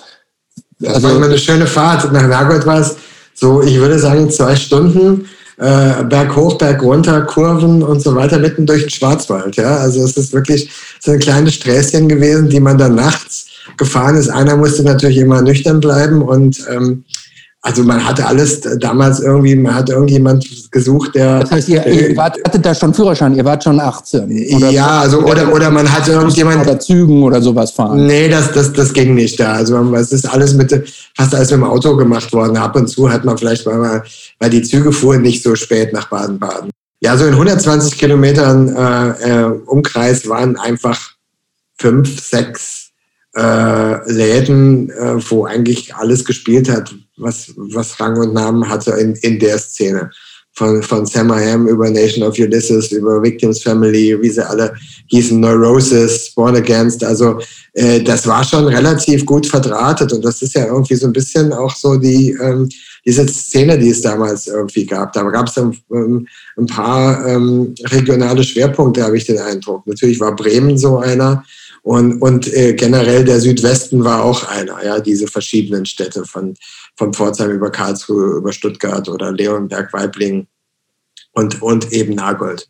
das 0.83 0.95
also, 0.95 1.07
war 1.07 1.15
immer 1.15 1.25
eine 1.25 1.37
schöne 1.37 1.67
Fahrt. 1.67 2.11
Nach 2.11 2.27
Nagold 2.27 2.65
war 2.65 2.79
es 2.81 2.95
so, 3.33 3.61
ich 3.61 3.77
würde 3.79 3.97
sagen, 3.97 4.29
zwei 4.29 4.55
Stunden 4.55 5.25
äh, 5.57 6.03
Berg 6.03 6.35
hoch, 6.35 6.57
Berg 6.57 6.81
runter, 6.83 7.21
Kurven 7.21 7.83
und 7.83 8.01
so 8.01 8.15
weiter, 8.15 8.39
mitten 8.39 8.65
durch 8.65 8.81
den 8.81 8.89
Schwarzwald. 8.89 9.55
Ja? 9.55 9.77
Also 9.77 10.03
es 10.03 10.17
ist 10.17 10.33
wirklich 10.33 10.69
so 10.99 11.11
ein 11.11 11.19
kleines 11.19 11.55
Sträßchen 11.55 12.09
gewesen, 12.09 12.49
die 12.49 12.59
man 12.59 12.77
dann 12.77 12.95
nachts 12.95 13.47
gefahren 13.77 14.15
ist. 14.15 14.29
Einer 14.29 14.57
musste 14.57 14.83
natürlich 14.83 15.17
immer 15.17 15.41
nüchtern 15.41 15.79
bleiben 15.79 16.21
und 16.21 16.59
ähm, 16.69 17.05
also 17.65 17.81
man 17.81 18.05
hatte 18.05 18.25
alles 18.25 18.59
damals 18.79 19.21
irgendwie, 19.21 19.55
man 19.55 19.73
hat 19.73 19.89
irgendjemand 19.89 20.69
gesucht, 20.69 21.15
der. 21.15 21.39
Das 21.39 21.51
heißt, 21.51 21.69
ihr, 21.69 21.87
ihr 21.87 22.17
wart, 22.17 22.37
hattet 22.45 22.65
da 22.65 22.75
schon 22.75 22.93
Führerschein, 22.93 23.35
ihr 23.35 23.45
wart 23.45 23.63
schon 23.63 23.79
18. 23.79 24.23
Oder 24.57 24.69
ja, 24.69 24.99
also 24.99 25.21
oder, 25.21 25.53
oder 25.53 25.71
man 25.71 25.89
hatte 25.89 26.11
irgendjemand. 26.11 26.67
Oder 26.67 26.77
Zügen 26.77 27.23
oder 27.23 27.41
sowas 27.41 27.71
fahren. 27.71 28.05
Nee, 28.05 28.27
das, 28.27 28.51
das, 28.51 28.73
das 28.73 28.91
ging 28.91 29.15
nicht 29.15 29.39
da. 29.39 29.53
Also 29.53 29.77
es 29.95 30.11
ist 30.11 30.25
alles 30.25 30.53
mit, 30.53 30.71
fast 31.15 31.33
alles 31.33 31.51
mit 31.51 31.61
dem 31.61 31.63
Auto 31.63 31.95
gemacht 31.95 32.33
worden. 32.33 32.57
Ab 32.57 32.75
und 32.75 32.87
zu 32.87 33.09
hat 33.09 33.23
man 33.23 33.37
vielleicht 33.37 33.65
mal, 33.65 34.03
weil 34.39 34.49
die 34.49 34.61
Züge 34.61 34.91
fuhren 34.91 35.21
nicht 35.21 35.41
so 35.41 35.55
spät 35.55 35.93
nach 35.93 36.09
Baden-Baden. 36.09 36.69
Ja, 36.99 37.15
so 37.15 37.25
in 37.25 37.31
120 37.31 37.97
Kilometern 37.97 38.75
äh, 38.75 39.41
äh, 39.41 39.45
Umkreis 39.67 40.27
waren 40.27 40.57
einfach 40.57 40.99
fünf, 41.77 42.21
sechs 42.21 42.89
äh, 43.35 44.11
Läden, 44.11 44.89
äh, 44.89 45.15
wo 45.29 45.45
eigentlich 45.45 45.95
alles 45.95 46.25
gespielt 46.25 46.69
hat, 46.69 46.93
was, 47.23 47.53
was 47.55 47.99
Rang 47.99 48.17
und 48.17 48.33
Namen 48.33 48.67
hatte 48.67 48.91
in, 48.91 49.15
in 49.15 49.39
der 49.39 49.57
Szene. 49.57 50.09
Von, 50.55 50.83
von 50.83 51.03
Sam 51.07 51.31
I 51.31 51.49
Am 51.49 51.67
über 51.67 51.89
Nation 51.89 52.21
of 52.23 52.37
Ulysses, 52.37 52.91
über 52.91 53.23
Victims 53.23 53.63
Family, 53.63 54.15
wie 54.21 54.29
sie 54.29 54.47
alle 54.47 54.75
hießen, 55.07 55.39
Neurosis, 55.39 56.31
Born 56.35 56.55
Against. 56.55 57.03
Also 57.03 57.39
äh, 57.73 58.01
das 58.01 58.27
war 58.27 58.43
schon 58.43 58.67
relativ 58.67 59.25
gut 59.25 59.47
verdrahtet 59.47 60.13
und 60.13 60.23
das 60.23 60.43
ist 60.43 60.53
ja 60.53 60.67
irgendwie 60.67 60.93
so 60.93 61.07
ein 61.07 61.13
bisschen 61.13 61.51
auch 61.53 61.75
so 61.75 61.95
die 61.97 62.37
ähm, 62.39 62.69
diese 63.05 63.27
Szene, 63.27 63.77
die 63.77 63.89
es 63.89 64.01
damals 64.01 64.47
irgendwie 64.47 64.85
gab. 64.85 65.11
Da 65.13 65.23
gab 65.23 65.47
es 65.47 65.57
ein, 65.57 65.77
ähm, 65.91 66.27
ein 66.57 66.67
paar 66.67 67.27
ähm, 67.27 67.73
regionale 67.85 68.43
Schwerpunkte, 68.43 69.03
habe 69.03 69.17
ich 69.17 69.25
den 69.25 69.39
Eindruck. 69.39 69.85
Natürlich 69.87 70.19
war 70.19 70.35
Bremen 70.35 70.77
so 70.77 70.99
einer, 70.99 71.43
und, 71.83 72.21
und 72.21 72.51
äh, 72.53 72.73
generell 72.75 73.25
der 73.25 73.41
Südwesten 73.41 74.05
war 74.05 74.23
auch 74.23 74.47
einer, 74.47 74.83
ja, 74.85 75.01
diese 75.01 75.27
verschiedenen 75.27 75.85
Städte 75.85 76.23
von, 76.23 76.55
von 76.95 77.13
Pforzheim 77.13 77.51
über 77.51 77.71
Karlsruhe, 77.71 78.37
über 78.37 78.51
Stuttgart 78.51 79.07
oder 79.09 79.31
Leonberg, 79.31 79.91
Weibling 79.93 80.47
und, 81.33 81.61
und 81.61 81.91
eben 81.91 82.15
Nagold. 82.15 82.67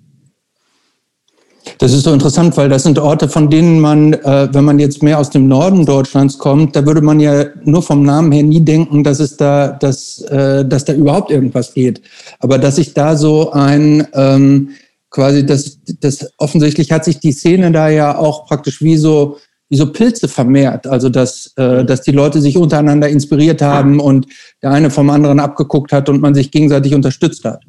Das 1.77 1.93
ist 1.93 2.03
so 2.03 2.13
interessant, 2.13 2.55
weil 2.57 2.69
das 2.69 2.83
sind 2.83 2.99
Orte, 2.99 3.29
von 3.29 3.49
denen 3.49 3.79
man, 3.79 4.13
äh, 4.13 4.49
wenn 4.51 4.65
man 4.65 4.79
jetzt 4.79 5.01
mehr 5.01 5.19
aus 5.19 5.29
dem 5.29 5.47
Norden 5.47 5.85
Deutschlands 5.85 6.37
kommt, 6.37 6.75
da 6.75 6.85
würde 6.85 7.01
man 7.01 7.19
ja 7.19 7.45
nur 7.63 7.81
vom 7.81 8.03
Namen 8.03 8.31
her 8.31 8.43
nie 8.43 8.59
denken, 8.59 9.03
dass 9.03 9.19
es 9.19 9.37
da, 9.37 9.69
dass, 9.69 10.21
äh, 10.23 10.65
dass 10.65 10.85
da 10.85 10.93
überhaupt 10.93 11.31
irgendwas 11.31 11.73
geht. 11.73 12.01
Aber 12.39 12.57
dass 12.57 12.75
sich 12.75 12.93
da 12.93 13.15
so 13.15 13.51
ein 13.51 14.05
ähm, 14.13 14.71
quasi 15.09 15.45
das, 15.45 15.79
das 16.01 16.31
offensichtlich 16.37 16.91
hat 16.91 17.05
sich 17.05 17.19
die 17.19 17.31
Szene 17.31 17.71
da 17.71 17.87
ja 17.87 18.17
auch 18.17 18.45
praktisch 18.45 18.81
wie 18.81 18.97
so 18.97 19.37
wie 19.69 19.77
so 19.77 19.91
Pilze 19.91 20.27
vermehrt, 20.27 20.85
also 20.87 21.09
dass, 21.09 21.51
äh, 21.55 21.83
dass 21.83 22.01
die 22.01 22.11
Leute 22.11 22.41
sich 22.41 22.57
untereinander 22.57 23.09
inspiriert 23.09 23.61
haben 23.61 23.99
und 23.99 24.27
der 24.61 24.71
eine 24.71 24.89
vom 24.89 25.09
anderen 25.09 25.39
abgeguckt 25.39 25.91
hat 25.91 26.09
und 26.09 26.21
man 26.21 26.35
sich 26.35 26.51
gegenseitig 26.51 26.93
unterstützt 26.93 27.43
hat. 27.45 27.61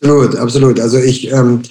Absolut, 0.00 0.36
absolut. 0.36 0.80
Also 0.80 0.98
ich, 0.98 1.32
ähm, 1.32 1.62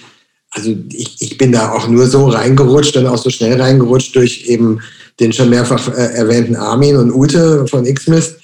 also 0.52 0.76
ich, 0.90 1.22
ich 1.22 1.38
bin 1.38 1.52
da 1.52 1.72
auch 1.72 1.88
nur 1.88 2.08
so 2.08 2.28
reingerutscht 2.28 2.98
und 2.98 3.08
auch 3.08 3.18
so 3.18 3.30
schnell 3.30 3.62
reingerutscht 3.62 4.16
durch 4.16 4.46
eben 4.48 4.80
den 5.20 5.32
schon 5.32 5.50
mehrfach 5.50 5.88
äh, 5.90 6.16
erwähnten 6.16 6.56
Armin 6.56 6.98
und 6.98 7.14
Ute 7.14 7.68
von 7.68 7.86
Xmist 7.86 8.40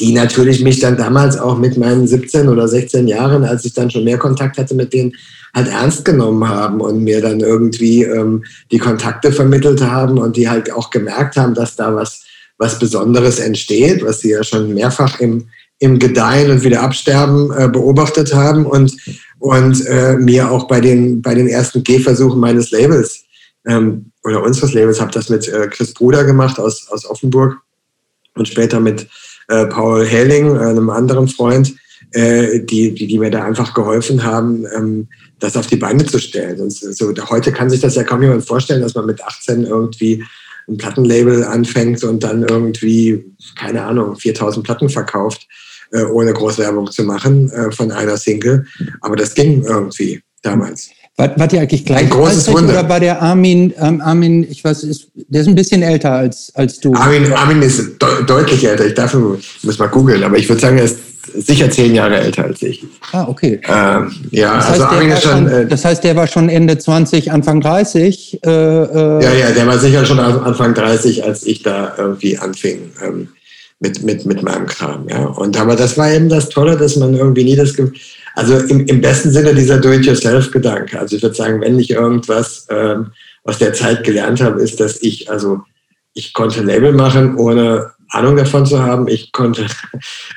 die 0.00 0.12
natürlich 0.12 0.62
mich 0.62 0.80
dann 0.80 0.96
damals 0.96 1.38
auch 1.38 1.58
mit 1.58 1.76
meinen 1.76 2.06
17 2.06 2.48
oder 2.48 2.68
16 2.68 3.08
Jahren, 3.08 3.44
als 3.44 3.64
ich 3.64 3.74
dann 3.74 3.90
schon 3.90 4.04
mehr 4.04 4.18
Kontakt 4.18 4.56
hatte 4.56 4.74
mit 4.74 4.92
denen, 4.92 5.12
halt 5.54 5.68
ernst 5.68 6.04
genommen 6.04 6.48
haben 6.48 6.80
und 6.80 7.02
mir 7.04 7.20
dann 7.20 7.40
irgendwie 7.40 8.02
ähm, 8.02 8.44
die 8.72 8.78
Kontakte 8.78 9.32
vermittelt 9.32 9.82
haben 9.82 10.18
und 10.18 10.36
die 10.36 10.48
halt 10.48 10.72
auch 10.72 10.90
gemerkt 10.90 11.36
haben, 11.36 11.54
dass 11.54 11.76
da 11.76 11.94
was, 11.94 12.24
was 12.58 12.78
Besonderes 12.78 13.38
entsteht, 13.38 14.04
was 14.04 14.20
sie 14.20 14.30
ja 14.30 14.42
schon 14.42 14.74
mehrfach 14.74 15.20
im, 15.20 15.48
im 15.78 15.98
Gedeihen 15.98 16.50
und 16.50 16.64
wieder 16.64 16.82
Absterben 16.82 17.52
äh, 17.56 17.68
beobachtet 17.68 18.34
haben 18.34 18.66
und, 18.66 18.96
und 19.38 19.86
äh, 19.86 20.16
mir 20.16 20.50
auch 20.50 20.66
bei 20.66 20.80
den, 20.80 21.22
bei 21.22 21.34
den 21.34 21.48
ersten 21.48 21.84
Gehversuchen 21.84 22.40
meines 22.40 22.70
Labels 22.72 23.24
ähm, 23.66 24.10
oder 24.24 24.42
unseres 24.42 24.72
Labels, 24.72 25.00
habe 25.00 25.12
das 25.12 25.28
mit 25.28 25.46
äh, 25.48 25.68
Chris 25.68 25.94
Bruder 25.94 26.24
gemacht 26.24 26.58
aus, 26.58 26.88
aus 26.90 27.06
Offenburg 27.06 27.58
und 28.34 28.48
später 28.48 28.80
mit 28.80 29.06
äh, 29.48 29.66
Paul 29.66 30.04
Helling, 30.04 30.56
einem 30.56 30.90
anderen 30.90 31.28
Freund, 31.28 31.74
äh, 32.14 32.60
die, 32.60 32.94
die, 32.94 33.06
die 33.06 33.18
mir 33.18 33.30
da 33.30 33.44
einfach 33.44 33.74
geholfen 33.74 34.22
haben, 34.22 34.64
ähm, 34.76 35.08
das 35.40 35.56
auf 35.56 35.66
die 35.66 35.76
Beine 35.76 36.06
zu 36.06 36.18
stellen. 36.18 36.60
Und 36.60 36.72
so, 36.72 37.12
heute 37.28 37.52
kann 37.52 37.70
sich 37.70 37.80
das 37.80 37.96
ja 37.96 38.04
kaum 38.04 38.22
jemand 38.22 38.46
vorstellen, 38.46 38.82
dass 38.82 38.94
man 38.94 39.06
mit 39.06 39.22
18 39.22 39.64
irgendwie 39.64 40.24
ein 40.68 40.76
Plattenlabel 40.76 41.44
anfängt 41.44 42.04
und 42.04 42.22
dann 42.22 42.42
irgendwie, 42.42 43.24
keine 43.58 43.82
Ahnung, 43.82 44.16
4000 44.16 44.64
Platten 44.64 44.88
verkauft, 44.88 45.46
äh, 45.92 46.04
ohne 46.04 46.32
Großwerbung 46.32 46.90
zu 46.90 47.02
machen 47.02 47.50
äh, 47.50 47.70
von 47.72 47.90
einer 47.90 48.16
Single. 48.16 48.64
Aber 49.00 49.16
das 49.16 49.34
ging 49.34 49.64
irgendwie 49.64 50.22
damals. 50.42 50.90
War, 51.16 51.38
war 51.38 51.46
die 51.48 51.58
eigentlich 51.58 51.84
gleich 51.84 52.04
ein 52.04 52.10
großes 52.10 52.48
Wunder. 52.48 52.72
oder 52.72 52.88
war 52.88 52.98
der 52.98 53.20
Armin, 53.20 53.72
ähm, 53.78 54.00
Armin, 54.00 54.46
ich 54.48 54.64
weiß, 54.64 54.84
ist, 54.84 55.08
der 55.14 55.42
ist 55.42 55.48
ein 55.48 55.54
bisschen 55.54 55.82
älter 55.82 56.12
als, 56.12 56.52
als 56.54 56.80
du? 56.80 56.92
Armin, 56.94 57.32
Armin 57.32 57.62
ist 57.62 57.78
de 57.78 58.24
deutlich 58.26 58.64
älter. 58.64 58.86
Ich 58.86 58.94
darf, 58.94 59.14
muss 59.14 59.78
mal 59.78 59.86
googeln, 59.86 60.24
aber 60.24 60.38
ich 60.38 60.48
würde 60.48 60.60
sagen, 60.60 60.78
er 60.78 60.84
ist 60.84 60.98
sicher 61.26 61.70
zehn 61.70 61.94
Jahre 61.94 62.16
älter 62.16 62.44
als 62.44 62.62
ich. 62.62 62.84
Ah, 63.12 63.26
okay. 63.28 63.60
Ähm, 63.66 64.12
ja, 64.30 64.56
das 64.56 64.68
heißt, 64.68 64.80
also 64.80 64.84
Armin 64.84 65.10
ist 65.10 65.22
schon, 65.22 65.48
äh, 65.48 65.66
Das 65.66 65.84
heißt, 65.84 66.04
der 66.04 66.16
war 66.16 66.26
schon 66.26 66.48
Ende 66.48 66.78
20, 66.78 67.32
Anfang 67.32 67.60
30? 67.60 68.40
Äh, 68.44 68.48
äh, 68.50 69.22
ja, 69.22 69.32
ja, 69.32 69.50
der 69.52 69.66
war 69.66 69.78
sicher 69.78 70.04
schon 70.04 70.18
Anfang 70.18 70.74
30, 70.74 71.24
als 71.24 71.44
ich 71.46 71.62
da 71.62 71.94
irgendwie 71.96 72.38
anfing. 72.38 72.92
Ähm, 73.02 73.28
mit, 73.80 74.02
mit, 74.02 74.24
mit 74.24 74.42
meinem 74.42 74.66
Kram, 74.66 75.08
ja. 75.08 75.24
Und 75.26 75.58
aber 75.58 75.76
das 75.76 75.98
war 75.98 76.10
eben 76.10 76.28
das 76.28 76.48
Tolle, 76.48 76.76
dass 76.76 76.96
man 76.96 77.14
irgendwie 77.14 77.44
nie 77.44 77.56
das, 77.56 77.74
also 78.34 78.56
im, 78.56 78.86
im 78.86 79.00
besten 79.00 79.30
Sinne 79.30 79.54
dieser 79.54 79.78
Do-it-yourself-Gedanke. 79.78 80.98
Also 80.98 81.16
ich 81.16 81.22
würde 81.22 81.34
sagen, 81.34 81.60
wenn 81.60 81.78
ich 81.78 81.90
irgendwas 81.90 82.66
ähm, 82.70 83.08
aus 83.42 83.58
der 83.58 83.74
Zeit 83.74 84.04
gelernt 84.04 84.40
habe, 84.40 84.62
ist, 84.62 84.80
dass 84.80 85.02
ich, 85.02 85.30
also 85.30 85.60
ich 86.14 86.32
konnte 86.32 86.62
Label 86.62 86.92
machen, 86.92 87.36
ohne 87.36 87.92
Ahnung 88.14 88.36
davon 88.36 88.64
zu 88.64 88.78
haben. 88.80 89.08
Ich 89.08 89.32
konnte 89.32 89.66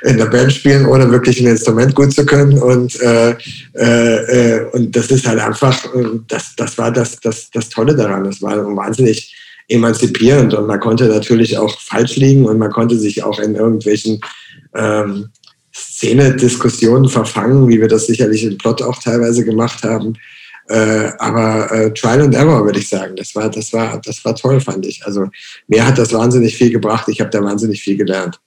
in 0.04 0.18
der 0.18 0.26
Band 0.26 0.52
spielen, 0.54 0.86
ohne 0.86 1.12
wirklich 1.12 1.40
ein 1.40 1.48
Instrument 1.48 1.96
gut 1.96 2.13
zu 2.13 2.26
können. 2.26 2.58
Und, 2.58 3.00
äh, 3.02 3.36
äh, 3.76 4.56
äh 4.56 4.66
und 4.72 4.96
das 4.96 5.12
ist 5.12 5.28
halt 5.28 5.40
einfach, 5.40 5.86
äh, 5.94 6.20
das, 6.28 6.56
das 6.56 6.78
war 6.78 6.92
das, 6.92 7.20
das, 7.20 7.50
das 7.52 7.70
Tolle 7.70 7.96
daran. 7.96 8.24
Das 8.24 8.42
war 8.42 8.58
wahnsinnig 8.76 9.36
emanzipierend 9.70 10.54
und 10.54 10.68
man 10.68 10.80
konnte 10.80 11.06
natürlich 11.08 11.58
auch 11.58 11.78
falsch 11.82 12.16
liegen 12.16 12.46
und 12.46 12.58
man 12.58 12.72
konnte 12.72 12.98
sich 12.98 13.24
auch 13.24 13.38
in 13.40 13.56
irgendwelchen 13.56 14.22
ähm, 14.74 15.28
Szene-Diskussionen 15.76 17.10
verfangen, 17.10 17.68
wie 17.68 17.80
wir 17.80 17.88
das 17.88 18.08
sicherlich 18.08 18.44
im 18.44 18.58
Plot 18.58 18.82
auch 18.82 19.02
teilweise 19.02 19.44
gemacht 19.44 19.84
haben. 19.84 20.13
Äh, 20.69 21.12
aber 21.19 21.71
äh, 21.71 21.93
Trial 21.93 22.21
and 22.21 22.36
Error, 22.36 22.65
würde 22.65 22.80
ich 22.80 22.89
sagen. 22.89 23.15
Das 23.15 23.36
war, 23.36 23.49
das, 23.49 23.71
war, 23.73 24.01
das 24.01 24.23
war 24.25 24.36
toll, 24.36 24.60
fand 24.60 24.86
ich. 24.86 25.06
Also 25.06 25.27
mir 25.67 25.86
hat 25.86 25.97
das 25.97 26.13
wahnsinnig 26.13 26.56
viel 26.56 26.71
gebracht. 26.71 27.08
Ich 27.08 27.21
habe 27.21 27.30
da 27.30 27.41
wahnsinnig 27.41 27.82
viel 27.82 27.97
gelernt. 27.97 28.39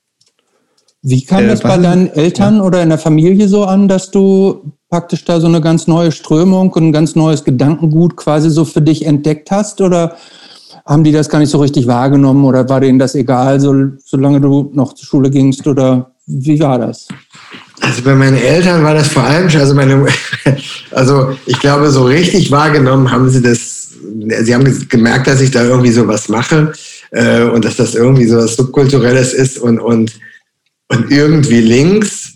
Wie 1.01 1.25
kam 1.25 1.45
äh, 1.45 1.47
das 1.47 1.61
bei 1.61 1.77
deinen 1.77 2.09
Eltern 2.09 2.57
ja. 2.57 2.63
oder 2.63 2.83
in 2.83 2.89
der 2.89 2.99
Familie 2.99 3.47
so 3.47 3.65
an, 3.65 3.87
dass 3.87 4.11
du 4.11 4.71
praktisch 4.89 5.25
da 5.25 5.39
so 5.39 5.47
eine 5.47 5.61
ganz 5.61 5.87
neue 5.87 6.11
Strömung 6.11 6.71
und 6.71 6.89
ein 6.89 6.91
ganz 6.91 7.15
neues 7.15 7.43
Gedankengut 7.43 8.15
quasi 8.15 8.51
so 8.51 8.65
für 8.65 8.81
dich 8.81 9.05
entdeckt 9.05 9.49
hast? 9.49 9.81
Oder 9.81 10.15
haben 10.85 11.03
die 11.03 11.11
das 11.11 11.29
gar 11.29 11.39
nicht 11.39 11.49
so 11.49 11.59
richtig 11.59 11.87
wahrgenommen 11.87 12.45
oder 12.45 12.67
war 12.69 12.81
denen 12.81 12.99
das 12.99 13.15
egal, 13.15 13.59
so, 13.59 13.73
solange 14.03 14.41
du 14.41 14.71
noch 14.73 14.93
zur 14.93 15.05
Schule 15.05 15.29
gingst 15.29 15.67
oder 15.67 16.11
wie 16.27 16.59
war 16.59 16.79
das? 16.79 17.07
Also 17.81 18.03
bei 18.03 18.13
meinen 18.13 18.37
Eltern 18.37 18.83
war 18.83 18.93
das 18.93 19.07
vor 19.07 19.23
allem, 19.23 19.49
also 19.59 19.73
meine, 19.73 20.05
also 20.91 21.35
ich 21.47 21.59
glaube, 21.59 21.89
so 21.89 22.03
richtig 22.03 22.51
wahrgenommen 22.51 23.11
haben 23.11 23.29
sie 23.29 23.41
das, 23.41 23.89
sie 24.43 24.53
haben 24.53 24.87
gemerkt, 24.87 25.27
dass 25.27 25.41
ich 25.41 25.51
da 25.51 25.63
irgendwie 25.63 25.91
sowas 25.91 26.29
mache 26.29 26.71
äh, 27.09 27.43
und 27.43 27.65
dass 27.65 27.77
das 27.77 27.95
irgendwie 27.95 28.27
so 28.27 28.37
was 28.37 28.55
Subkulturelles 28.55 29.33
ist 29.33 29.57
und, 29.57 29.79
und, 29.79 30.13
und 30.89 31.11
irgendwie 31.11 31.61
links. 31.61 32.33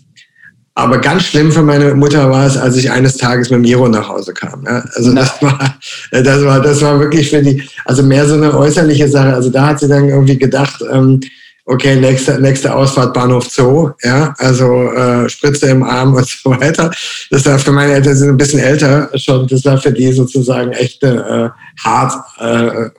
Aber 0.74 0.98
ganz 0.98 1.22
schlimm 1.22 1.50
für 1.52 1.62
meine 1.62 1.94
Mutter 1.94 2.28
war 2.30 2.46
es, 2.46 2.56
als 2.56 2.76
ich 2.76 2.90
eines 2.90 3.16
Tages 3.16 3.48
mit 3.48 3.60
Miro 3.60 3.88
nach 3.88 4.08
Hause 4.08 4.34
kam. 4.34 4.64
Ja? 4.64 4.84
Also 4.94 5.14
das 5.14 5.40
war, 5.40 5.78
das 6.10 6.44
war, 6.44 6.60
das 6.60 6.82
war 6.82 7.00
wirklich 7.00 7.30
für 7.30 7.42
die, 7.42 7.62
also 7.86 8.02
mehr 8.02 8.26
so 8.26 8.34
eine 8.34 8.52
äußerliche 8.52 9.08
Sache. 9.08 9.32
Also 9.32 9.48
da 9.48 9.68
hat 9.68 9.80
sie 9.80 9.88
dann 9.88 10.08
irgendwie 10.08 10.36
gedacht, 10.36 10.82
ähm, 10.92 11.20
okay, 11.66 11.96
nächste, 11.96 12.40
nächste 12.40 12.74
Ausfahrt 12.74 13.12
Bahnhof 13.12 13.48
Zoo, 13.50 13.90
ja, 14.02 14.34
also 14.38 14.90
äh, 14.92 15.28
Spritze 15.28 15.66
im 15.66 15.82
Arm 15.82 16.14
und 16.14 16.26
so 16.44 16.50
weiter. 16.50 16.90
Das 17.30 17.44
war 17.44 17.58
für 17.58 17.72
meine 17.72 17.92
Eltern, 17.92 18.16
sind 18.16 18.30
ein 18.30 18.36
bisschen 18.36 18.60
älter 18.60 19.10
schon, 19.18 19.46
das 19.48 19.64
war 19.64 19.76
für 19.76 19.92
die 19.92 20.12
sozusagen 20.12 20.72
echt 20.72 21.02
äh, 21.02 21.48
hard, 21.84 22.12
äh, 22.38 22.90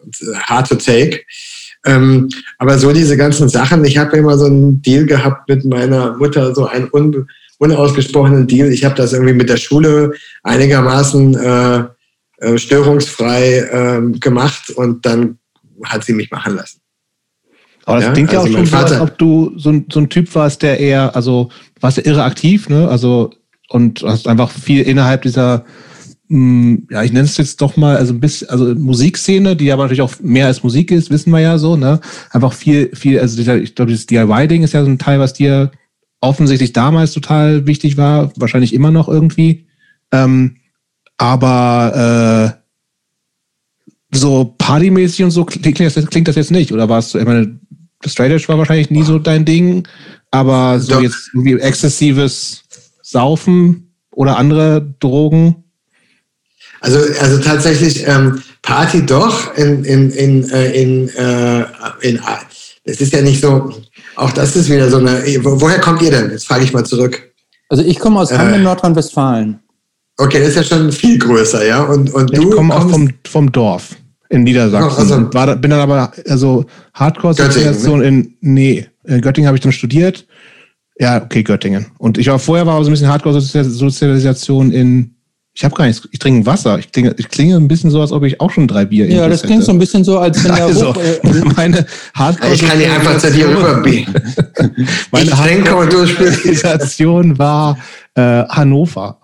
hard 0.43 0.67
to 0.67 0.75
take. 0.75 1.21
Ähm, 1.85 2.29
aber 2.57 2.77
so 2.77 2.91
diese 2.91 3.15
ganzen 3.15 3.47
Sachen, 3.47 3.85
ich 3.85 3.97
habe 3.97 4.17
immer 4.17 4.37
so 4.37 4.45
einen 4.45 4.81
Deal 4.81 5.05
gehabt 5.05 5.47
mit 5.47 5.63
meiner 5.63 6.17
Mutter, 6.17 6.53
so 6.53 6.67
einen 6.67 6.89
un, 6.91 7.27
unausgesprochenen 7.59 8.47
Deal. 8.47 8.71
Ich 8.71 8.83
habe 8.83 8.95
das 8.95 9.13
irgendwie 9.13 9.33
mit 9.33 9.49
der 9.49 9.57
Schule 9.57 10.13
einigermaßen 10.43 11.35
äh, 11.35 11.83
äh, 12.39 12.57
störungsfrei 12.57 13.59
äh, 13.59 14.19
gemacht 14.19 14.71
und 14.71 15.05
dann 15.05 15.37
hat 15.85 16.03
sie 16.03 16.13
mich 16.13 16.29
machen 16.31 16.55
lassen. 16.55 16.81
Aber 17.87 17.97
das 17.97 18.07
ja, 18.07 18.11
klingt 18.11 18.33
ja 18.33 18.41
also 18.41 18.51
auch 18.51 18.57
schon 18.57 18.65
so, 18.65 18.75
als 18.75 18.99
ob 18.99 19.17
du 19.17 19.53
so 19.55 19.69
ein, 19.69 19.85
so 19.89 20.01
ein 20.01 20.09
Typ 20.09 20.35
warst, 20.35 20.61
der 20.61 20.77
eher, 20.77 21.15
also 21.15 21.49
warst 21.79 21.95
ja 21.95 22.05
irre 22.05 22.23
aktiv, 22.23 22.67
ne? 22.67 22.89
Also 22.89 23.31
und 23.69 24.03
hast 24.03 24.27
einfach 24.27 24.51
viel 24.51 24.81
innerhalb 24.81 25.21
dieser, 25.21 25.63
mh, 26.27 26.37
hm, 26.37 26.87
ja, 26.91 27.03
ich 27.03 27.13
nenne 27.13 27.23
es 27.23 27.37
jetzt 27.37 27.61
doch 27.61 27.77
mal, 27.77 27.95
also 27.95 28.13
ein 28.13 28.19
bisschen, 28.19 28.49
also 28.49 28.75
Musikszene, 28.75 29.55
die 29.55 29.71
aber 29.71 29.83
natürlich 29.83 30.01
auch 30.01 30.13
mehr 30.21 30.47
als 30.47 30.63
Musik 30.63 30.91
ist, 30.91 31.09
wissen 31.11 31.31
wir 31.31 31.39
ja 31.39 31.57
so, 31.57 31.77
ne? 31.77 32.01
Einfach 32.31 32.51
viel, 32.51 32.93
viel, 32.93 33.21
also 33.21 33.37
dieser, 33.37 33.55
ich 33.55 33.73
glaube, 33.73 33.89
dieses 33.89 34.05
DIY-Ding 34.05 34.63
ist 34.63 34.73
ja 34.73 34.83
so 34.83 34.89
ein 34.89 34.99
Teil, 34.99 35.21
was 35.21 35.31
dir 35.31 35.71
offensichtlich 36.19 36.73
damals 36.73 37.13
total 37.13 37.67
wichtig 37.67 37.95
war, 37.95 38.33
wahrscheinlich 38.35 38.73
immer 38.73 38.91
noch 38.91 39.07
irgendwie. 39.07 39.65
Ähm, 40.11 40.57
aber 41.17 42.53
äh, 44.11 44.17
so 44.17 44.55
partymäßig 44.57 45.23
und 45.23 45.31
so 45.31 45.45
klingt 45.45 45.79
das, 45.79 46.05
klingt 46.07 46.27
das 46.27 46.35
jetzt 46.35 46.51
nicht, 46.51 46.73
oder 46.73 46.89
warst 46.89 47.13
du, 47.13 47.19
ich 47.19 47.25
meine, 47.25 47.59
Straight 48.07 48.31
Edge 48.31 48.47
war 48.47 48.57
wahrscheinlich 48.57 48.89
nie 48.89 49.03
so 49.03 49.19
dein 49.19 49.45
Ding, 49.45 49.87
aber 50.31 50.79
so 50.79 50.93
Doch. 50.93 51.01
jetzt 51.01 51.29
irgendwie 51.33 51.59
exzessives 51.59 52.63
Saufen 53.01 53.93
oder 54.11 54.37
andere 54.37 54.93
Drogen? 54.99 55.63
Also, 56.81 56.99
also 57.19 57.39
tatsächlich 57.39 58.07
ähm, 58.07 58.41
Party 58.61 59.05
doch 59.05 59.55
in, 59.55 59.83
in, 59.83 60.11
in, 60.11 60.49
äh, 60.49 60.71
in, 60.71 61.09
äh, 61.09 61.65
in, 62.01 62.19
das 62.85 63.01
ist 63.01 63.13
ja 63.13 63.21
nicht 63.21 63.41
so, 63.41 63.73
auch 64.15 64.31
das 64.31 64.55
ist 64.55 64.69
wieder 64.69 64.89
so 64.89 64.97
eine, 64.97 65.23
woher 65.43 65.79
kommt 65.79 66.01
ihr 66.01 66.11
denn? 66.11 66.29
Jetzt 66.31 66.47
frage 66.47 66.63
ich 66.63 66.73
mal 66.73 66.85
zurück. 66.85 67.33
Also 67.69 67.83
ich 67.83 67.99
komme 67.99 68.19
aus 68.19 68.31
Hamm 68.31 68.49
in 68.49 68.61
äh, 68.61 68.63
Nordrhein-Westfalen. 68.63 69.59
Okay, 70.17 70.39
das 70.39 70.49
ist 70.49 70.55
ja 70.55 70.63
schon 70.63 70.91
viel 70.91 71.17
größer, 71.17 71.65
ja? 71.65 71.83
Und, 71.83 72.13
und 72.13 72.33
ich 72.33 72.49
komme 72.51 72.75
auch 72.75 72.89
vom, 72.89 73.11
vom 73.25 73.51
Dorf 73.51 73.95
in 74.29 74.43
Niedersachsen. 74.43 74.99
Also, 74.99 75.33
war, 75.33 75.55
bin 75.55 75.71
dann 75.71 75.79
aber 75.79 76.11
also 76.27 76.65
Hardcore-Sozialisation 76.93 77.99
ne? 77.99 78.07
in, 78.07 78.37
nee, 78.41 78.87
in 79.05 79.21
Göttingen 79.21 79.47
habe 79.47 79.57
ich 79.57 79.63
dann 79.63 79.71
studiert. 79.71 80.25
Ja, 80.99 81.23
okay, 81.23 81.43
Göttingen. 81.43 81.87
Und 81.97 82.17
ich 82.17 82.27
war 82.27 82.39
vorher 82.39 82.65
war 82.65 82.75
aber 82.75 82.83
so 82.83 82.89
ein 82.89 82.93
bisschen 82.93 83.09
Hardcore-Sozialisation 83.09 84.71
in, 84.71 85.15
ich 85.53 85.63
habe 85.63 85.75
gar 85.75 85.85
nichts, 85.85 86.07
ich 86.11 86.19
trinke 86.19 86.45
Wasser. 86.45 86.77
Ich 86.79 86.91
klinge, 86.91 87.15
ich 87.17 87.29
klinge 87.29 87.55
ein 87.55 87.67
bisschen 87.67 87.89
so, 87.89 88.01
als 88.01 88.11
ob 88.11 88.23
ich 88.23 88.41
auch 88.41 88.51
schon 88.51 88.67
drei 88.67 88.85
Bier 88.85 89.09
Ja, 89.09 89.27
das 89.27 89.43
klingt 89.43 89.63
so 89.63 89.71
ein 89.71 89.79
bisschen 89.79 90.03
so, 90.03 90.19
als 90.19 90.43
wenn 90.43 90.55
der 90.55 90.65
also, 90.65 90.93
Hoch, 90.93 91.01
meine 91.55 91.85
Hardcore 92.13 92.53
Ich 92.53 92.67
kann 92.67 92.79
die 92.79 92.85
einfach 92.85 93.17
zu 93.17 93.31
dir 93.31 93.47
rüberbiegen. 93.47 94.13
meine 95.11 95.37
Hardcore-Sozialisation 95.37 97.37
war 97.37 97.77
äh, 98.15 98.43
Hannover. 98.49 99.19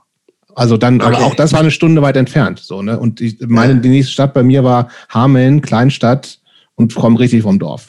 Also 0.56 0.78
dann, 0.78 1.02
okay. 1.02 1.16
aber 1.16 1.26
auch 1.26 1.36
das 1.36 1.54
war 1.54 1.60
eine 1.60 1.72
Stunde 1.72 2.02
weit 2.02 2.16
entfernt. 2.16 2.60
So, 2.60 2.82
ne? 2.82 3.00
Und 3.00 3.22
ich 3.22 3.38
meine, 3.42 3.78
die 3.78 3.90
nächste 3.90 4.14
Stadt 4.14 4.34
bei 4.34 4.44
mir 4.44 4.64
war 4.64 4.88
Hameln, 5.10 5.62
Kleinstadt 5.62 6.40
und 6.76 6.94
komme 6.96 7.20
richtig 7.20 7.44
vom 7.44 7.60
Dorf. 7.60 7.88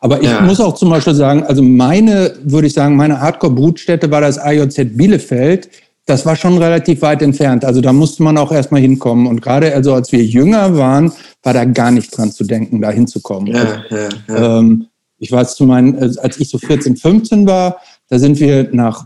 Aber 0.00 0.22
ich 0.22 0.28
ja. 0.28 0.40
muss 0.40 0.60
auch 0.60 0.74
zum 0.74 0.90
Beispiel 0.90 1.14
sagen, 1.14 1.42
also 1.44 1.62
meine, 1.62 2.34
würde 2.42 2.66
ich 2.66 2.72
sagen, 2.72 2.96
meine 2.96 3.20
Hardcore-Brutstätte 3.20 4.10
war 4.10 4.20
das 4.20 4.38
AJZ 4.38 4.96
Bielefeld. 4.96 5.68
Das 6.06 6.26
war 6.26 6.34
schon 6.34 6.58
relativ 6.58 7.02
weit 7.02 7.22
entfernt. 7.22 7.64
Also 7.64 7.80
da 7.80 7.92
musste 7.92 8.22
man 8.22 8.38
auch 8.38 8.50
erstmal 8.50 8.80
hinkommen. 8.80 9.26
Und 9.26 9.42
gerade 9.42 9.72
also 9.74 9.94
als 9.94 10.10
wir 10.10 10.24
jünger 10.24 10.76
waren, 10.76 11.12
war 11.42 11.52
da 11.52 11.64
gar 11.64 11.90
nicht 11.90 12.16
dran 12.16 12.32
zu 12.32 12.44
denken, 12.44 12.80
da 12.80 12.90
hinzukommen. 12.90 13.54
Ja, 13.54 13.60
also, 13.62 13.96
ja, 13.96 14.08
ja. 14.28 14.58
Ähm, 14.58 14.86
ich 15.18 15.30
weiß 15.30 15.54
zu 15.54 15.66
meinen, 15.66 15.96
als 16.18 16.40
ich 16.40 16.48
so 16.48 16.58
14, 16.58 16.96
15 16.96 17.46
war, 17.46 17.76
da 18.08 18.18
sind 18.18 18.40
wir 18.40 18.68
nach, 18.72 19.04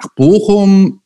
nach 0.00 0.10
Bochum 0.14 1.00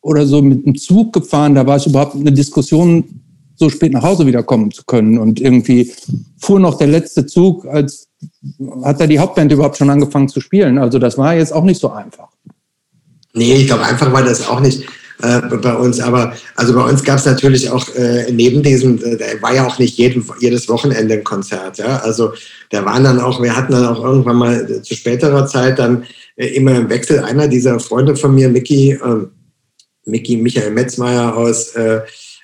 oder 0.00 0.26
so 0.26 0.42
mit 0.42 0.64
dem 0.64 0.76
Zug 0.76 1.12
gefahren, 1.12 1.54
da 1.54 1.66
war 1.66 1.76
es 1.76 1.86
überhaupt 1.86 2.14
eine 2.14 2.32
Diskussion, 2.32 3.22
so 3.56 3.68
spät 3.68 3.92
nach 3.92 4.02
Hause 4.02 4.26
wiederkommen 4.26 4.70
zu 4.70 4.84
können. 4.84 5.18
Und 5.18 5.40
irgendwie 5.40 5.92
fuhr 6.38 6.60
noch 6.60 6.78
der 6.78 6.86
letzte 6.86 7.26
Zug, 7.26 7.66
als 7.66 8.08
hat 8.82 9.00
da 9.00 9.06
die 9.06 9.18
Hauptband 9.18 9.50
überhaupt 9.52 9.76
schon 9.76 9.90
angefangen 9.90 10.28
zu 10.28 10.40
spielen. 10.40 10.78
Also 10.78 10.98
das 10.98 11.18
war 11.18 11.34
jetzt 11.34 11.52
auch 11.52 11.64
nicht 11.64 11.80
so 11.80 11.90
einfach. 11.90 12.28
Nee, 13.34 13.54
ich 13.54 13.66
glaube, 13.66 13.84
einfach 13.84 14.12
war 14.12 14.22
das 14.22 14.48
auch 14.48 14.60
nicht 14.60 14.84
äh, 15.22 15.40
bei 15.40 15.74
uns. 15.74 16.00
Aber 16.00 16.32
also 16.54 16.74
bei 16.74 16.82
uns 16.82 17.02
gab 17.02 17.18
es 17.18 17.26
natürlich 17.26 17.70
auch 17.70 17.88
äh, 17.94 18.30
neben 18.32 18.62
diesem, 18.62 18.98
äh, 18.98 19.42
war 19.42 19.54
ja 19.54 19.66
auch 19.66 19.78
nicht 19.78 19.98
jeden, 19.98 20.24
jedes 20.40 20.68
Wochenende 20.68 21.14
ein 21.14 21.24
Konzert. 21.24 21.78
Ja? 21.78 21.98
Also 21.98 22.32
da 22.70 22.84
waren 22.84 23.04
dann 23.04 23.20
auch, 23.20 23.42
wir 23.42 23.56
hatten 23.56 23.72
dann 23.72 23.86
auch 23.86 24.02
irgendwann 24.02 24.36
mal 24.36 24.82
zu 24.82 24.94
späterer 24.94 25.46
Zeit 25.46 25.78
dann 25.78 26.04
äh, 26.36 26.46
immer 26.48 26.76
im 26.76 26.88
Wechsel 26.88 27.20
einer 27.20 27.48
dieser 27.48 27.80
Freunde 27.80 28.16
von 28.16 28.34
mir, 28.34 28.48
Mickey, 28.48 28.98
ähm, 29.04 29.30
Mickey 30.08 30.36
Michael 30.36 30.70
Metzmeier 30.70 31.36
aus 31.36 31.74
äh, 31.76 32.00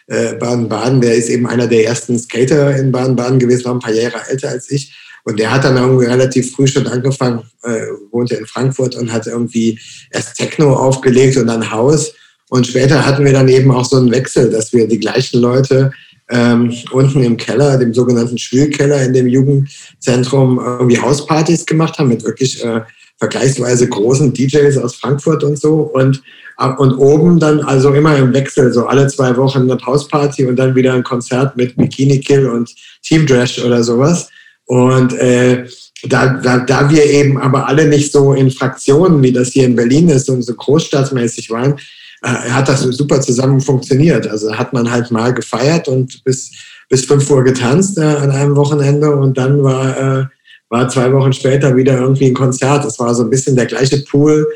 äh, 0.07 0.35
Baden-Baden, 0.35 1.01
der 1.01 1.15
ist 1.15 1.31
eben 1.31 1.47
einer 1.47 1.67
der 1.67 1.87
ersten 1.87 2.19
Skater 2.19 2.77
in 2.77 2.93
Baden-Baden 2.93 3.39
gewesen, 3.39 3.65
noch 3.65 3.75
ein 3.75 3.81
paar 3.81 3.93
Jahre 3.93 4.21
älter 4.29 4.51
als 4.51 4.71
ich. 4.71 4.95
Und 5.25 5.39
der 5.39 5.51
hat 5.51 5.65
dann 5.65 5.77
irgendwie 5.77 6.05
relativ 6.05 6.53
früh 6.53 6.67
schon 6.67 6.87
angefangen, 6.87 7.43
äh, 7.63 7.87
wohnte 8.11 8.35
in 8.35 8.47
Frankfurt 8.47 8.95
und 8.95 9.11
hat 9.11 9.27
irgendwie 9.27 9.79
erst 10.11 10.37
Techno 10.37 10.75
aufgelegt 10.75 11.39
und 11.39 11.47
dann 11.47 11.71
Haus. 11.71 12.13
Und 12.51 12.67
später 12.67 13.07
hatten 13.07 13.25
wir 13.25 13.33
dann 13.33 13.49
eben 13.49 13.71
auch 13.71 13.87
so 13.87 13.97
einen 13.97 14.11
Wechsel, 14.11 14.51
dass 14.51 14.73
wir 14.75 14.87
die 14.87 15.01
gleichen 15.01 15.41
Leute 15.41 15.93
ähm, 16.29 16.73
unten 16.91 17.23
im 17.23 17.37
Keller, 17.39 17.79
dem 17.79 17.95
sogenannten 17.95 18.39
Schwülkeller 18.39 19.03
in 19.03 19.15
dem 19.15 19.27
Jugendzentrum, 19.27 20.59
irgendwie 20.59 21.01
Hauspartys 21.01 21.65
gemacht 21.65 21.99
haben 21.99 22.09
mit 22.09 22.25
wirklich 22.25 22.63
äh, 22.63 22.83
vergleichsweise 23.19 23.89
großen 23.89 24.33
DJs 24.33 24.77
aus 24.79 24.97
Frankfurt 24.97 25.43
und 25.43 25.59
so. 25.59 25.81
Und 25.81 26.23
und 26.57 26.95
oben 26.95 27.41
dann 27.41 27.61
also 27.61 27.93
immer 27.93 28.17
im 28.17 28.33
Wechsel, 28.33 28.73
so 28.73 28.87
alle 28.87 29.09
zwei 29.09 29.37
Wochen 29.37 29.71
eine 29.71 29.79
Hausparty 29.85 30.47
und 30.47 30.57
dann 30.57 30.75
wieder 30.75 30.95
ein 30.95 31.03
Konzert 31.03 31.57
mit 31.57 31.77
Bikini 31.77 32.21
Kill 32.21 32.49
und 32.49 32.73
Team 33.03 33.27
Trash 33.27 33.63
oder 33.65 33.83
sowas. 33.83 34.29
Und 34.67 35.13
äh, 35.15 35.67
da, 36.05 36.35
da, 36.35 36.59
da 36.59 36.91
wir 36.91 37.05
eben 37.05 37.39
aber 37.39 37.67
alle 37.67 37.89
nicht 37.89 38.13
so 38.13 38.35
in 38.35 38.51
Fraktionen, 38.51 39.23
wie 39.23 39.33
das 39.33 39.49
hier 39.49 39.67
in 39.67 39.77
Berlin 39.77 40.09
ist 40.09 40.29
und 40.29 40.43
so 40.43 40.55
großstadtmäßig 40.55 41.51
waren, 41.51 41.75
äh, 42.23 42.29
hat 42.29 42.69
das 42.69 42.83
super 42.83 43.21
zusammen 43.21 43.61
funktioniert. 43.61 44.27
Also 44.27 44.55
hat 44.55 44.73
man 44.73 44.91
halt 44.91 45.11
mal 45.11 45.33
gefeiert 45.35 45.89
und 45.89 46.23
bis, 46.25 46.53
bis 46.89 47.05
fünf 47.05 47.31
Uhr 47.31 47.43
getanzt 47.45 47.99
äh, 47.99 48.03
an 48.03 48.31
einem 48.31 48.57
Wochenende 48.57 49.15
und 49.15 49.37
dann 49.37 49.63
war, 49.63 49.97
äh, 49.99 50.25
war 50.69 50.89
zwei 50.89 51.13
Wochen 51.13 51.33
später 51.33 51.77
wieder 51.77 51.99
irgendwie 51.99 52.27
ein 52.27 52.35
Konzert. 52.35 52.85
Das 52.85 52.99
war 52.99 53.15
so 53.15 53.25
ein 53.25 53.31
bisschen 53.31 53.57
der 53.57 53.67
gleiche 53.67 53.99
Pool, 53.99 54.47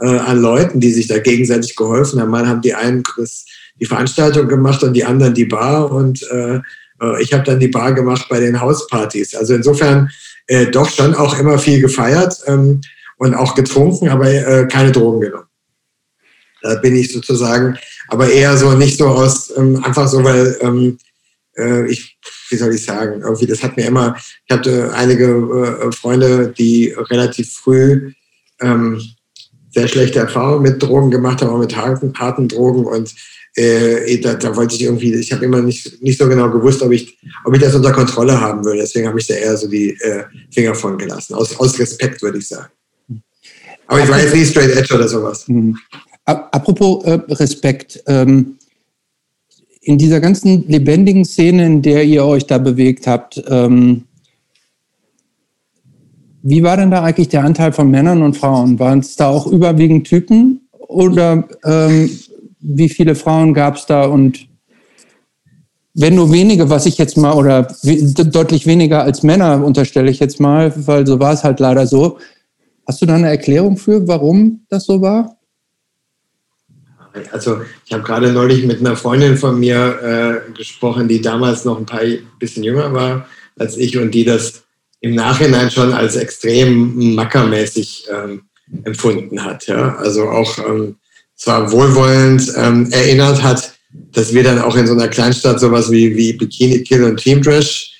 äh, 0.00 0.18
an 0.18 0.40
Leuten, 0.40 0.80
die 0.80 0.92
sich 0.92 1.08
da 1.08 1.18
gegenseitig 1.18 1.76
geholfen 1.76 2.20
haben. 2.20 2.30
Mal 2.30 2.46
haben 2.46 2.60
die 2.60 2.74
einen 2.74 3.02
die 3.80 3.86
Veranstaltung 3.86 4.48
gemacht 4.48 4.82
und 4.82 4.94
die 4.94 5.04
anderen 5.04 5.34
die 5.34 5.44
Bar 5.44 5.90
und 5.90 6.22
äh, 6.30 6.60
äh, 7.00 7.22
ich 7.22 7.32
habe 7.32 7.44
dann 7.44 7.60
die 7.60 7.68
Bar 7.68 7.92
gemacht 7.92 8.26
bei 8.28 8.40
den 8.40 8.60
Hauspartys. 8.60 9.34
Also 9.34 9.54
insofern 9.54 10.10
äh, 10.46 10.66
doch 10.66 10.88
schon 10.90 11.14
auch 11.14 11.38
immer 11.38 11.58
viel 11.58 11.80
gefeiert 11.80 12.40
ähm, 12.46 12.80
und 13.18 13.34
auch 13.34 13.54
getrunken, 13.54 14.08
aber 14.08 14.30
äh, 14.30 14.66
keine 14.66 14.92
Drogen 14.92 15.20
genommen. 15.20 15.44
Da 16.62 16.74
bin 16.76 16.96
ich 16.96 17.12
sozusagen, 17.12 17.78
aber 18.08 18.30
eher 18.30 18.56
so 18.56 18.72
nicht 18.72 18.98
so 18.98 19.06
aus, 19.06 19.52
ähm, 19.56 19.82
einfach 19.84 20.08
so, 20.08 20.24
weil 20.24 20.56
ähm, 20.60 20.98
äh, 21.56 21.86
ich, 21.86 22.18
wie 22.50 22.56
soll 22.56 22.74
ich 22.74 22.84
sagen, 22.84 23.22
irgendwie, 23.22 23.46
das 23.46 23.62
hat 23.62 23.76
mir 23.76 23.86
immer, 23.86 24.16
ich 24.46 24.54
hatte 24.54 24.92
einige 24.92 25.26
äh, 25.26 25.92
Freunde, 25.92 26.52
die 26.56 26.94
relativ 27.10 27.52
früh 27.52 28.12
ähm, 28.60 29.00
sehr 29.78 29.88
schlechte 29.88 30.18
Erfahrungen 30.18 30.62
mit 30.62 30.82
Drogen 30.82 31.10
gemacht 31.10 31.40
habe, 31.40 31.52
auch 31.52 31.58
mit 31.58 31.76
harten, 31.76 32.12
harten 32.14 32.48
Drogen. 32.48 32.84
Und 32.84 33.14
äh, 33.54 34.18
da, 34.18 34.34
da, 34.34 34.56
wollte 34.56 34.74
ich 34.74 34.82
irgendwie, 34.82 35.14
ich 35.14 35.32
habe 35.32 35.44
immer 35.44 35.62
nicht, 35.62 36.02
nicht 36.02 36.18
so 36.18 36.28
genau 36.28 36.50
gewusst, 36.50 36.82
ob 36.82 36.90
ich, 36.92 37.18
ob 37.44 37.54
ich 37.54 37.62
das 37.62 37.74
unter 37.74 37.92
Kontrolle 37.92 38.40
haben 38.40 38.64
würde. 38.64 38.80
Deswegen 38.80 39.06
habe 39.06 39.20
ich 39.20 39.26
da 39.26 39.34
eher 39.34 39.56
so 39.56 39.68
die 39.68 39.90
äh, 40.00 40.24
Finger 40.50 40.74
von 40.74 40.98
gelassen. 40.98 41.34
Aus, 41.34 41.58
aus 41.58 41.78
Respekt, 41.78 42.22
würde 42.22 42.38
ich 42.38 42.48
sagen. 42.48 42.70
Aber 43.86 44.02
ich 44.02 44.08
war 44.08 44.20
jetzt 44.20 44.34
nicht 44.34 44.50
Straight 44.50 44.76
Edge 44.76 44.94
oder 44.94 45.08
sowas. 45.08 45.46
Mhm. 45.46 45.76
Apropos 46.24 47.04
äh, 47.04 47.20
Respekt, 47.30 48.02
ähm, 48.06 48.58
in 49.80 49.96
dieser 49.96 50.20
ganzen 50.20 50.68
lebendigen 50.68 51.24
Szene, 51.24 51.64
in 51.64 51.80
der 51.82 52.04
ihr 52.04 52.24
euch 52.24 52.44
da 52.44 52.58
bewegt 52.58 53.06
habt, 53.06 53.42
ähm, 53.48 54.04
wie 56.42 56.62
war 56.62 56.76
denn 56.76 56.90
da 56.90 57.02
eigentlich 57.02 57.28
der 57.28 57.44
Anteil 57.44 57.72
von 57.72 57.90
Männern 57.90 58.22
und 58.22 58.36
Frauen? 58.36 58.78
Waren 58.78 59.00
es 59.00 59.16
da 59.16 59.28
auch 59.28 59.46
überwiegend 59.46 60.06
Typen 60.06 60.68
oder 60.72 61.48
ähm, 61.64 62.10
wie 62.60 62.88
viele 62.88 63.14
Frauen 63.14 63.54
gab 63.54 63.76
es 63.76 63.86
da 63.86 64.04
und 64.04 64.48
wenn 66.00 66.14
nur 66.14 66.30
wenige, 66.30 66.70
was 66.70 66.86
ich 66.86 66.96
jetzt 66.96 67.16
mal, 67.16 67.32
oder 67.32 67.66
deutlich 67.82 68.66
weniger 68.66 69.02
als 69.02 69.24
Männer 69.24 69.64
unterstelle 69.64 70.10
ich 70.10 70.20
jetzt 70.20 70.38
mal, 70.38 70.72
weil 70.86 71.04
so 71.04 71.18
war 71.18 71.32
es 71.32 71.42
halt 71.42 71.58
leider 71.58 71.88
so. 71.88 72.18
Hast 72.86 73.02
du 73.02 73.06
da 73.06 73.16
eine 73.16 73.28
Erklärung 73.28 73.76
für, 73.76 74.06
warum 74.06 74.64
das 74.68 74.84
so 74.84 75.00
war? 75.00 75.36
Also 77.32 77.62
ich 77.84 77.92
habe 77.92 78.04
gerade 78.04 78.32
neulich 78.32 78.64
mit 78.64 78.78
einer 78.78 78.94
Freundin 78.94 79.36
von 79.36 79.58
mir 79.58 80.44
äh, 80.48 80.52
gesprochen, 80.52 81.08
die 81.08 81.20
damals 81.20 81.64
noch 81.64 81.78
ein 81.78 81.86
paar 81.86 82.02
bisschen 82.38 82.62
jünger 82.62 82.92
war 82.92 83.26
als 83.58 83.76
ich 83.76 83.98
und 83.98 84.12
die 84.12 84.24
das 84.24 84.62
im 85.00 85.14
Nachhinein 85.14 85.70
schon 85.70 85.92
als 85.92 86.16
extrem 86.16 87.14
mackermäßig 87.14 88.06
ähm, 88.10 88.42
empfunden 88.84 89.42
hat. 89.44 89.66
Ja? 89.66 89.96
Also 89.96 90.28
auch 90.28 90.58
ähm, 90.58 90.96
zwar 91.36 91.70
wohlwollend 91.70 92.52
ähm, 92.56 92.90
erinnert 92.90 93.42
hat, 93.42 93.72
dass 94.12 94.34
wir 94.34 94.42
dann 94.42 94.60
auch 94.60 94.76
in 94.76 94.86
so 94.86 94.92
einer 94.92 95.08
Kleinstadt 95.08 95.60
sowas 95.60 95.90
wie, 95.90 96.16
wie 96.16 96.32
Bikini 96.32 96.82
Kill 96.82 97.04
und 97.04 97.16
Team 97.16 97.42
Trash 97.42 97.92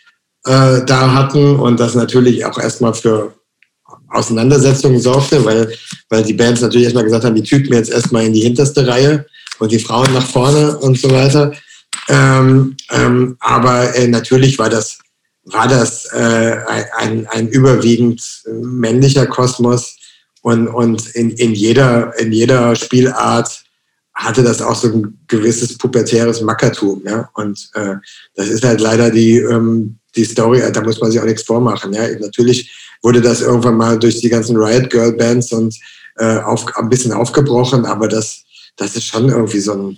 äh, 0.44 0.84
da 0.84 1.14
hatten 1.14 1.56
und 1.56 1.80
das 1.80 1.94
natürlich 1.94 2.44
auch 2.44 2.58
erstmal 2.58 2.94
für 2.94 3.34
Auseinandersetzungen 4.10 5.00
sorgte, 5.00 5.44
weil, 5.44 5.72
weil 6.08 6.22
die 6.22 6.32
Bands 6.32 6.60
natürlich 6.60 6.84
erstmal 6.84 7.04
gesagt 7.04 7.24
haben, 7.24 7.34
die 7.34 7.42
Typen 7.42 7.72
jetzt 7.74 7.90
erstmal 7.90 8.26
in 8.26 8.32
die 8.32 8.40
hinterste 8.40 8.86
Reihe 8.86 9.26
und 9.58 9.72
die 9.72 9.78
Frauen 9.78 10.12
nach 10.12 10.26
vorne 10.26 10.76
und 10.78 10.98
so 10.98 11.10
weiter. 11.10 11.52
Ähm, 12.08 12.76
ähm, 12.90 13.36
aber 13.40 13.94
äh, 13.94 14.08
natürlich 14.08 14.58
war 14.58 14.70
das, 14.70 14.98
war 15.52 15.68
das 15.68 16.06
äh, 16.12 16.56
ein, 16.96 17.26
ein 17.26 17.48
überwiegend 17.48 18.22
männlicher 18.46 19.26
Kosmos 19.26 19.96
und, 20.42 20.68
und 20.68 21.06
in, 21.14 21.30
in, 21.30 21.52
jeder, 21.52 22.18
in 22.18 22.32
jeder 22.32 22.76
Spielart 22.76 23.64
hatte 24.14 24.42
das 24.42 24.60
auch 24.60 24.74
so 24.74 24.88
ein 24.88 25.18
gewisses 25.28 25.78
pubertäres 25.78 26.40
Mackertum. 26.40 27.02
Ja? 27.06 27.30
Und 27.34 27.70
äh, 27.74 27.94
das 28.34 28.48
ist 28.48 28.64
halt 28.64 28.80
leider 28.80 29.10
die, 29.10 29.38
ähm, 29.38 29.98
die 30.16 30.24
Story, 30.24 30.62
da 30.72 30.82
muss 30.82 31.00
man 31.00 31.10
sich 31.10 31.20
auch 31.20 31.24
nichts 31.24 31.44
vormachen. 31.44 31.92
Ja? 31.92 32.08
Natürlich 32.18 32.96
wurde 33.02 33.20
das 33.20 33.40
irgendwann 33.40 33.76
mal 33.76 33.98
durch 33.98 34.20
die 34.20 34.28
ganzen 34.28 34.56
Riot 34.56 34.90
Girl 34.90 35.12
Bands 35.12 35.52
und 35.52 35.74
äh, 36.16 36.38
auf, 36.38 36.66
ein 36.76 36.88
bisschen 36.88 37.12
aufgebrochen, 37.12 37.86
aber 37.86 38.08
das, 38.08 38.42
das 38.76 38.96
ist 38.96 39.04
schon 39.04 39.28
irgendwie 39.28 39.60
so 39.60 39.72
ein, 39.72 39.96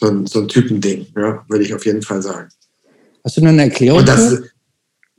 so 0.00 0.08
ein, 0.08 0.26
so 0.26 0.40
ein 0.40 0.48
Typending, 0.48 1.06
ja, 1.16 1.44
würde 1.48 1.64
ich 1.64 1.72
auf 1.72 1.86
jeden 1.86 2.02
Fall 2.02 2.20
sagen. 2.20 2.48
Hast 3.24 3.38
du 3.38 3.44
eine 3.44 3.62
Erklärung? 3.62 4.00
Und 4.00 4.08
das, 4.08 4.38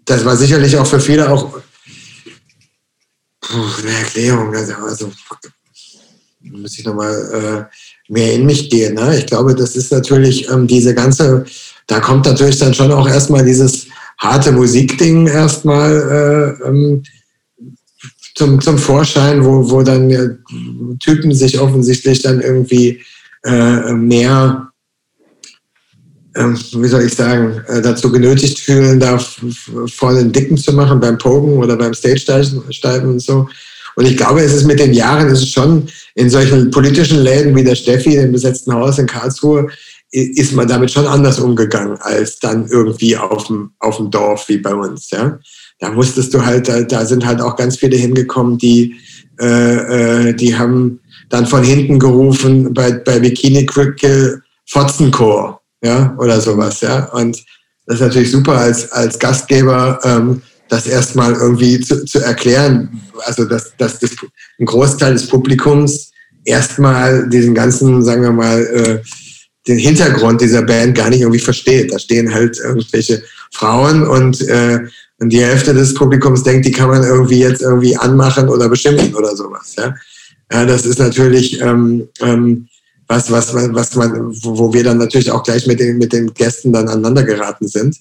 das 0.06 0.24
war 0.24 0.38
sicherlich 0.38 0.78
auch 0.78 0.86
für 0.86 1.00
viele 1.00 1.30
auch 1.30 1.60
puh, 3.42 3.64
eine 3.82 3.92
Erklärung. 3.92 4.54
Also, 4.56 4.74
also 4.76 5.12
muss 6.42 6.78
ich 6.78 6.86
nochmal 6.86 7.68
äh, 7.70 8.14
mehr 8.14 8.34
in 8.34 8.46
mich 8.46 8.70
gehen. 8.70 8.96
Ne? 8.96 9.18
Ich 9.18 9.26
glaube, 9.26 9.56
das 9.56 9.76
ist 9.76 9.92
natürlich 9.92 10.48
ähm, 10.50 10.68
diese 10.68 10.94
ganze, 10.94 11.46
da 11.88 12.00
kommt 12.00 12.26
natürlich 12.26 12.60
dann 12.60 12.74
schon 12.74 12.92
auch 12.92 13.08
erstmal 13.08 13.44
dieses 13.44 13.88
harte 14.18 14.52
Musikding 14.52 15.28
erstmal 15.28 16.58
äh, 16.62 16.68
ähm, 16.68 17.04
zum, 18.36 18.62
zum 18.62 18.78
Vorschein, 18.78 19.44
wo, 19.44 19.70
wo 19.70 19.82
dann 19.82 20.10
ja, 20.10 20.28
Typen 21.00 21.34
sich 21.34 21.60
offensichtlich 21.60 22.22
dann 22.22 22.42
irgendwie 22.42 23.02
äh, 23.44 23.94
mehr, 23.94 24.70
äh, 26.36 26.44
wie 26.44 26.88
soll 26.88 27.04
ich 27.04 27.16
sagen, 27.16 27.62
äh, 27.68 27.82
dazu 27.82 28.12
genötigt 28.12 28.60
fühlen, 28.60 29.00
da 29.00 29.18
voll 29.18 30.16
den 30.16 30.32
Dicken 30.32 30.58
zu 30.58 30.74
machen 30.74 31.00
beim 31.00 31.18
Pogen 31.18 31.58
oder 31.58 31.76
beim 31.76 31.94
Stage-Steigen 31.94 33.10
und 33.10 33.22
so. 33.22 33.48
Und 33.96 34.06
ich 34.06 34.18
glaube, 34.18 34.42
es 34.42 34.54
ist 34.54 34.66
mit 34.66 34.80
den 34.80 34.94
Jahren, 34.94 35.28
es 35.28 35.42
ist 35.42 35.54
schon 35.54 35.88
in 36.16 36.30
solchen 36.30 36.70
politischen 36.70 37.20
Läden 37.20 37.56
wie 37.56 37.64
der 37.64 37.76
Steffi, 37.76 38.12
dem 38.12 38.34
besetzten 38.34 38.74
Haus 38.74 39.00
in 39.00 39.08
Karlsruhe, 39.08 39.68
ist 40.12 40.54
man 40.54 40.68
damit 40.68 40.92
schon 40.92 41.08
anders 41.08 41.40
umgegangen 41.40 41.98
als 42.00 42.40
dann 42.40 42.68
irgendwie 42.68 43.18
auf 43.18 43.48
dem, 43.48 43.72
auf 43.80 43.98
dem 43.98 44.12
Dorf 44.12 44.48
wie 44.48 44.58
bei 44.58 44.74
uns. 44.74 45.10
Ja? 45.12 45.40
Da 45.80 45.92
musstest 45.92 46.34
du 46.34 46.46
halt, 46.46 46.68
da, 46.68 46.82
da 46.82 47.06
sind 47.06 47.26
halt 47.26 47.42
auch 47.42 47.56
ganz 47.56 47.78
viele 47.78 47.98
hingekommen, 47.98 48.58
die, 48.58 48.96
äh, 49.40 50.30
äh, 50.30 50.34
die 50.34 50.58
haben 50.58 51.00
dann 51.30 51.46
von 51.46 51.64
hinten 51.64 52.00
gerufen 52.00 52.74
bei, 52.74 52.92
bei 52.92 53.20
Bikini 53.20 53.66
Quickkill 53.66 54.42
Fotzenchor, 54.68 55.62
ja, 55.86 56.16
oder 56.18 56.42
sowas, 56.42 56.82
ja. 56.82 57.06
Und 57.12 57.44
das 57.86 57.98
ist 57.98 58.02
natürlich 58.02 58.32
super 58.32 58.58
als, 58.58 58.92
als 58.92 59.20
Gastgeber, 59.20 60.00
ähm, 60.04 60.42
das 60.68 60.88
erstmal 60.88 61.34
irgendwie 61.34 61.80
zu, 61.80 62.04
zu 62.06 62.20
erklären. 62.20 63.02
Also, 63.26 63.46
dass, 63.46 63.78
dass 63.78 64.00
das, 64.00 64.12
ein 64.60 64.66
Großteil 64.66 65.14
des 65.14 65.28
Publikums 65.28 66.12
erstmal 66.44 67.30
diesen 67.30 67.54
ganzen, 67.54 68.04
sagen 68.04 68.24
wir 68.24 68.32
mal, 68.32 68.62
äh, 68.66 69.00
den 69.68 69.78
Hintergrund 69.78 70.42
dieser 70.42 70.64
Band 70.64 70.96
gar 70.96 71.10
nicht 71.10 71.22
irgendwie 71.22 71.40
versteht. 71.40 71.94
Da 71.94 72.00
stehen 72.00 72.34
halt 72.34 72.58
irgendwelche 72.58 73.24
Frauen 73.52 74.08
und, 74.08 74.42
äh, 74.48 74.80
und 75.20 75.30
die 75.30 75.44
Hälfte 75.44 75.74
des 75.74 75.94
Publikums 75.94 76.44
denkt, 76.44 76.66
die 76.66 76.72
kann 76.72 76.90
man 76.90 77.04
irgendwie 77.04 77.40
jetzt 77.40 77.62
irgendwie 77.62 77.96
anmachen 77.96 78.50
oder 78.50 78.70
beschimpfen 78.70 79.16
oder 79.16 79.36
sowas. 79.36 79.76
Ja, 79.78 79.96
ja 80.52 80.66
das 80.66 80.86
ist 80.86 81.00
natürlich 81.00 81.62
ähm, 81.62 82.08
ähm, 82.22 82.68
was, 83.08 83.32
was, 83.32 83.54
was 83.54 83.96
man, 83.96 84.32
wo 84.44 84.74
wir 84.74 84.84
dann 84.84 84.98
natürlich 84.98 85.32
auch 85.32 85.44
gleich 85.44 85.68
mit 85.68 85.80
den, 85.80 85.98
mit 85.98 86.14
den 86.14 86.34
Gästen 86.34 86.74
dann 86.74 86.88
aneinander 86.88 87.24
geraten 87.24 87.68
sind. 87.68 87.98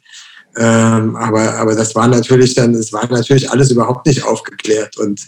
Ähm, 0.56 1.16
aber, 1.16 1.54
aber 1.54 1.74
das 1.74 1.94
war 1.94 2.06
natürlich 2.06 2.54
dann, 2.54 2.74
es 2.74 2.92
war 2.92 3.10
natürlich 3.10 3.50
alles 3.50 3.70
überhaupt 3.70 4.06
nicht 4.06 4.24
aufgeklärt 4.24 4.96
und, 4.96 5.20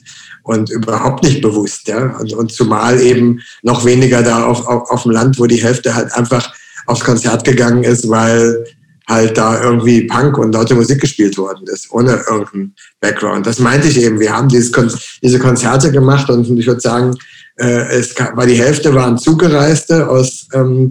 und 0.45 0.71
überhaupt 0.71 1.25
nicht 1.25 1.43
bewusst, 1.43 1.89
ja. 1.89 2.17
Und, 2.19 2.33
und 2.33 2.53
zumal 2.53 3.01
eben 3.01 3.41
noch 3.62 3.85
weniger 3.85 4.23
da 4.23 4.45
auf, 4.45 4.67
auf, 4.67 4.89
auf 4.89 5.03
dem 5.03 5.12
Land, 5.12 5.39
wo 5.39 5.47
die 5.47 5.62
Hälfte 5.62 5.95
halt 5.95 6.12
einfach 6.12 6.55
aufs 6.87 7.05
Konzert 7.05 7.45
gegangen 7.45 7.83
ist, 7.83 8.09
weil 8.09 8.65
halt 9.09 9.37
da 9.37 9.62
irgendwie 9.62 10.03
Punk 10.03 10.39
und 10.39 10.53
laute 10.53 10.75
Musik 10.75 11.01
gespielt 11.01 11.39
worden 11.39 11.67
ist, 11.67 11.91
ohne 11.93 12.23
irgendeinen 12.29 12.75
Background. 13.01 13.47
Das 13.47 13.59
meinte 13.59 13.89
ich 13.89 14.01
eben. 14.01 14.19
Wir 14.21 14.33
haben 14.33 14.49
dieses 14.49 14.73
Kon 14.73 14.93
diese 15.23 15.39
Konzerte 15.39 15.93
gemacht 15.93 16.29
und 16.31 16.49
ich 16.59 16.67
würde 16.67 16.81
sagen, 16.81 17.17
es 17.59 18.14
war 18.19 18.47
die 18.47 18.59
Hälfte 18.59 18.95
waren 18.95 19.16
Zugereiste 19.16 20.09
aus 20.09 20.47
ähm, 20.53 20.90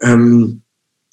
ähm, 0.00 0.62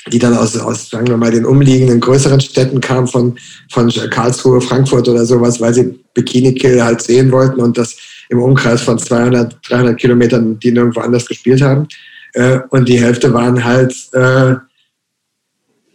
die 0.09 0.19
dann 0.19 0.35
aus, 0.35 0.57
aus, 0.57 0.89
sagen 0.89 1.07
wir 1.07 1.17
mal, 1.17 1.31
den 1.31 1.45
umliegenden 1.45 1.99
größeren 1.99 2.41
Städten 2.41 2.81
kamen, 2.81 3.07
von, 3.07 3.37
von 3.69 3.91
Karlsruhe, 4.09 4.59
Frankfurt 4.59 5.07
oder 5.07 5.25
sowas, 5.25 5.61
weil 5.61 5.73
sie 5.73 5.99
Bikini 6.13 6.55
Kill 6.55 6.83
halt 6.83 7.01
sehen 7.01 7.31
wollten 7.31 7.61
und 7.61 7.77
das 7.77 7.97
im 8.29 8.41
Umkreis 8.41 8.81
von 8.81 8.97
200, 8.97 9.57
300 9.69 9.97
Kilometern, 9.99 10.57
die 10.59 10.71
nirgendwo 10.71 11.01
anders 11.01 11.27
gespielt 11.27 11.61
haben. 11.61 11.87
Äh, 12.33 12.59
und 12.69 12.87
die 12.87 12.99
Hälfte 12.99 13.33
waren 13.33 13.63
halt 13.63 13.93
äh, 14.13 14.55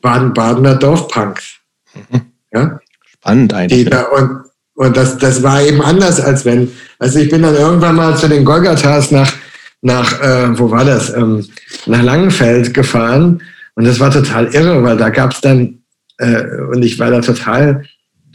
Baden-Badener 0.03 0.77
Dorfpunks. 0.77 1.57
Mhm. 1.95 2.21
Ja? 2.53 2.81
Spannend 3.07 3.55
eigentlich. 3.55 3.91
Da, 3.91 4.03
und 4.03 4.45
und 4.77 4.97
das, 4.97 5.17
das 5.17 5.43
war 5.43 5.63
eben 5.63 5.83
anders, 5.83 6.21
als 6.21 6.45
wenn, 6.45 6.71
also 6.99 7.19
ich 7.19 7.31
bin 7.31 7.43
dann 7.43 7.55
irgendwann 7.55 7.97
mal 7.97 8.17
zu 8.17 8.29
den 8.29 8.45
Golgatas 8.45 9.11
nach, 9.11 9.33
nach 9.81 10.21
äh, 10.21 10.59
wo 10.59 10.71
war 10.71 10.85
das, 10.85 11.13
ähm, 11.15 11.47
nach 11.87 12.03
Langenfeld 12.03 12.75
gefahren. 12.75 13.43
Und 13.75 13.87
das 13.87 14.01
war 14.01 14.11
total 14.11 14.47
irre, 14.55 14.83
weil 14.83 14.99
da 14.99 15.09
gab 15.09 15.33
es 15.33 15.41
dann, 15.41 15.79
äh, 16.19 16.43
und 16.73 16.85
ich 16.85 16.99
war 16.99 17.11
da 17.11 17.21
total, 17.21 17.85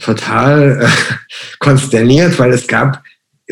total 0.00 0.82
äh, 0.82 0.88
konsterniert, 1.60 2.36
weil 2.40 2.52
es 2.52 2.66
gab 2.66 3.02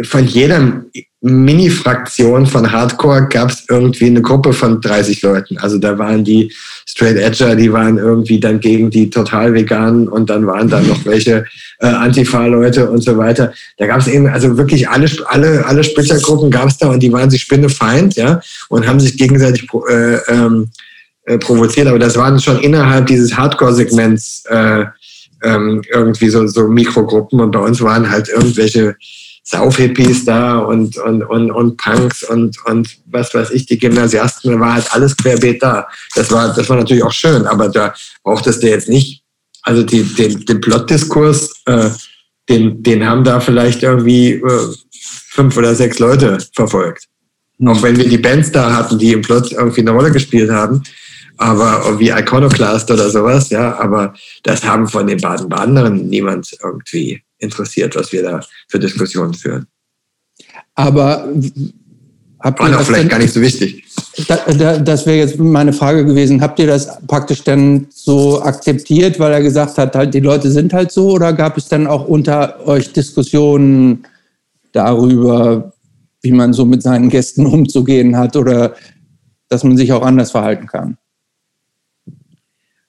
von 0.05 0.25
jeder 0.27 0.85
Mini-Fraktion 1.23 2.47
von 2.47 2.73
Hardcore 2.73 3.29
gab 3.29 3.51
es 3.51 3.65
irgendwie 3.69 4.07
eine 4.07 4.23
Gruppe 4.23 4.55
von 4.55 4.81
30 4.81 5.21
Leuten. 5.21 5.59
Also 5.59 5.77
da 5.77 5.99
waren 5.99 6.25
die 6.25 6.51
Straight 6.89 7.19
Edger, 7.19 7.55
die 7.57 7.71
waren 7.73 7.99
irgendwie 7.99 8.41
dann 8.41 8.59
gegen 8.59 8.91
die 8.91 9.11
total 9.11 9.53
veganen 9.53 10.09
und 10.09 10.31
dann 10.31 10.47
waren 10.47 10.71
da 10.71 10.81
noch 10.81 11.05
welche 11.05 11.45
äh, 11.81 11.87
Antifa-Leute 11.87 12.89
und 12.89 13.03
so 13.03 13.19
weiter. 13.19 13.53
Da 13.77 13.87
gab 13.87 14.01
es 14.01 14.09
eben 14.09 14.29
also 14.29 14.57
wirklich 14.57 14.89
alle 14.89 15.11
alle 15.27 15.67
alle 15.67 15.85
Splittergruppen 15.85 16.51
gab 16.51 16.69
es 16.69 16.79
da 16.79 16.89
und 16.89 17.03
die 17.03 17.13
waren 17.13 17.29
sich 17.29 17.43
spinnefeind, 17.43 18.17
ja, 18.17 18.41
und 18.71 18.87
haben 18.87 19.01
sich 19.01 19.19
gegenseitig 19.19 19.69
äh, 19.91 20.17
ähm, 20.29 20.71
äh, 21.27 21.37
provoziert, 21.37 21.87
aber 21.87 21.99
das 21.99 22.17
waren 22.17 22.41
schon 22.41 22.61
innerhalb 22.61 23.07
dieses 23.07 23.37
Hardcore-Segments 23.37 24.45
äh, 24.49 24.85
ähm, 25.43 25.83
irgendwie 25.93 26.31
so, 26.31 26.47
so 26.47 26.67
Mikrogruppen 26.69 27.41
und 27.41 27.51
bei 27.51 27.61
uns 27.61 27.81
waren 27.83 28.11
halt 28.11 28.29
irgendwelche 28.29 28.97
Saufhippies 29.51 30.25
da 30.25 30.59
und, 30.59 30.97
und, 30.99 31.25
und, 31.25 31.51
und 31.51 31.77
Punks 31.77 32.23
und, 32.23 32.57
und 32.67 32.89
was 33.07 33.35
weiß 33.35 33.51
ich, 33.51 33.67
die 33.67 33.79
Gymnasiasten, 33.79 34.53
da 34.53 34.61
war 34.61 34.75
halt 34.75 34.95
alles 34.95 35.17
querbeet 35.17 35.61
da. 35.61 35.89
Das 36.15 36.31
war, 36.31 36.55
das 36.55 36.69
war 36.69 36.77
natürlich 36.77 37.03
auch 37.03 37.13
schön, 37.13 37.47
aber 37.47 37.69
da 37.69 37.93
brauchtest 38.23 38.63
du 38.63 38.69
jetzt 38.69 38.89
nicht, 38.89 39.25
also 39.63 39.83
die, 39.83 40.05
den, 40.05 40.45
den 40.45 40.61
Plot-Diskurs, 40.61 41.63
äh, 41.67 41.91
den, 42.49 42.81
den 42.81 43.05
haben 43.05 43.25
da 43.25 43.41
vielleicht 43.41 43.83
irgendwie 43.83 44.35
äh, 44.35 44.75
fünf 45.31 45.57
oder 45.57 45.75
sechs 45.75 45.99
Leute 45.99 46.39
verfolgt. 46.55 47.07
Auch 47.67 47.83
wenn 47.83 47.97
wir 47.97 48.09
die 48.09 48.19
Bands 48.19 48.53
da 48.53 48.73
hatten, 48.73 48.99
die 49.01 49.13
im 49.13 49.23
Plot 49.23 49.51
irgendwie 49.51 49.81
eine 49.81 49.91
Rolle 49.91 50.13
gespielt 50.13 50.51
haben, 50.51 50.81
aber 51.39 51.99
wie 51.99 52.11
Iconoclast 52.11 52.89
oder 52.89 53.11
sowas, 53.11 53.51
ja, 53.51 53.77
aber 53.81 54.15
das 54.45 54.63
haben 54.65 54.87
von 54.87 55.09
den 55.09 55.21
Baden-Badenern 55.21 56.07
niemand 56.07 56.57
irgendwie 56.63 57.21
interessiert, 57.41 57.97
was 57.97 58.13
wir 58.13 58.23
da 58.23 58.41
für 58.69 58.79
Diskussionen 58.79 59.35
führen. 59.35 59.67
Aber 60.75 61.29
habt 62.39 62.61
War 62.61 62.71
doch 62.71 62.83
vielleicht 62.83 63.03
denn, 63.03 63.09
gar 63.09 63.19
nicht 63.19 63.33
so 63.33 63.41
wichtig. 63.41 63.85
Da, 64.29 64.37
da, 64.37 64.79
das 64.79 65.07
wäre 65.07 65.19
jetzt 65.19 65.39
meine 65.39 65.73
Frage 65.73 66.05
gewesen. 66.05 66.41
Habt 66.41 66.59
ihr 66.59 66.67
das 66.67 66.89
praktisch 67.07 67.43
dann 67.43 67.87
so 67.91 68.43
akzeptiert, 68.43 69.19
weil 69.19 69.33
er 69.33 69.43
gesagt 69.43 69.79
hat, 69.79 69.95
halt, 69.95 70.15
die 70.15 70.21
Leute 70.21 70.51
sind 70.51 70.73
halt 70.73 70.93
so, 70.93 71.11
oder 71.11 71.33
gab 71.33 71.57
es 71.57 71.69
dann 71.69 71.87
auch 71.87 72.07
unter 72.07 72.67
euch 72.67 72.93
Diskussionen 72.93 74.07
darüber, 74.73 75.73
wie 76.23 76.33
man 76.33 76.53
so 76.53 76.65
mit 76.65 76.83
seinen 76.83 77.09
Gästen 77.09 77.47
umzugehen 77.47 78.17
hat 78.17 78.37
oder 78.37 78.75
dass 79.49 79.65
man 79.65 79.77
sich 79.77 79.93
auch 79.93 80.03
anders 80.03 80.31
verhalten 80.31 80.67
kann? 80.67 80.97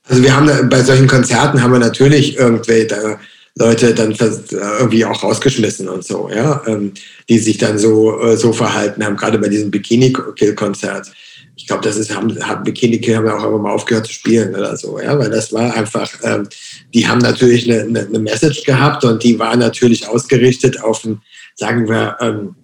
Also 0.08 0.24
wir 0.24 0.36
haben 0.36 0.70
bei 0.70 0.84
solchen 0.84 1.08
Konzerten 1.08 1.62
haben 1.62 1.72
wir 1.72 1.80
natürlich 1.80 2.38
irgendwelche 2.38 3.18
Leute 3.58 3.94
dann 3.94 4.16
irgendwie 4.80 5.06
auch 5.06 5.24
rausgeschmissen 5.24 5.90
und 5.90 6.06
so, 6.06 6.30
ja, 6.34 6.62
ähm, 6.68 6.94
die 7.28 7.40
sich 7.40 7.58
dann 7.58 7.78
so, 7.78 8.22
äh, 8.22 8.38
so 8.38 8.54
verhalten 8.54 9.04
haben, 9.04 9.18
gerade 9.18 9.38
bei 9.40 9.50
diesem 9.50 9.72
Bikini-Kill-Konzert. 9.72 11.12
Ich 11.58 11.68
glaube, 11.68 11.84
das 11.84 11.98
ist, 11.98 12.16
haben, 12.16 12.36
haben 12.42 12.64
Bikini 12.64 13.00
Kill 13.00 13.18
haben 13.18 13.28
ja 13.28 13.38
auch 13.38 13.44
immer 13.44 13.60
mal 13.60 13.74
aufgehört 13.74 14.08
zu 14.08 14.14
spielen 14.14 14.56
oder 14.56 14.76
so, 14.78 15.00
ja, 15.00 15.18
weil 15.20 15.30
das 15.30 15.52
war 15.52 15.76
einfach, 15.76 16.10
ähm, 16.24 16.48
die 16.94 17.08
haben 17.08 17.20
natürlich 17.20 17.70
eine, 17.70 17.84
eine, 17.84 18.00
eine 18.08 18.20
Message 18.20 18.64
gehabt 18.64 19.04
und 19.04 19.22
die 19.22 19.38
war 19.38 19.56
natürlich 19.56 20.08
ausgerichtet 20.08 20.82
auf 20.82 21.04
ein, 21.04 21.22
sagen 21.56 21.88
wir, 21.90 22.18
ähm, 22.22 22.56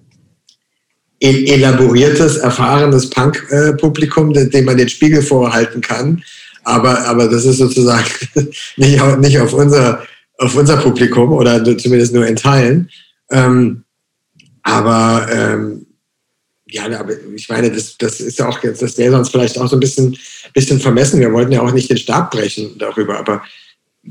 elaboriertes, 1.19 2.38
erfahrenes 2.38 3.10
Punk-Publikum, 3.10 4.34
dem 4.34 4.65
man 4.65 4.78
den 4.78 4.89
Spiegel 4.89 5.21
vorhalten 5.21 5.82
kann. 5.82 6.23
Aber, 6.63 7.06
aber 7.06 7.28
das 7.28 7.45
ist 7.45 7.58
sozusagen 7.58 8.06
nicht 8.78 9.02
auf, 9.02 9.17
nicht 9.17 9.39
auf, 9.39 9.54
unser, 9.54 10.04
auf 10.38 10.56
unser 10.56 10.78
Publikum 10.78 11.32
oder 11.32 11.63
zumindest 11.78 12.13
nur 12.13 12.26
in 12.26 12.36
Teilen. 12.36 12.89
Ähm, 13.32 13.84
aber 14.63 15.28
ähm, 15.32 15.86
ja, 16.69 16.86
aber 17.00 17.13
ich 17.36 17.47
meine, 17.50 17.71
das, 17.71 17.97
das 17.97 18.19
ist 18.19 18.39
ja 18.39 18.47
auch 18.47 18.62
jetzt, 18.63 18.82
das 18.82 18.97
wäre 18.97 19.12
sonst 19.12 19.30
vielleicht 19.30 19.58
auch 19.58 19.69
so 19.69 19.78
ein 19.78 19.80
bisschen, 19.80 20.17
bisschen 20.54 20.80
vermessen. 20.80 21.19
Wir 21.19 21.32
wollten 21.32 21.54
ja 21.54 21.62
auch 21.62 21.71
nicht 21.71 21.89
den 21.89 21.97
Stab 21.97 22.32
brechen 22.32 22.78
darüber, 22.78 23.17
aber 23.17 23.41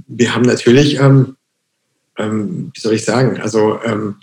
wir 0.08 0.34
haben 0.34 0.44
natürlich, 0.44 0.98
ähm, 0.98 1.36
ähm, 2.18 2.70
wie 2.74 2.80
soll 2.80 2.94
ich 2.94 3.04
sagen, 3.04 3.40
also 3.40 3.78
ähm, 3.84 4.16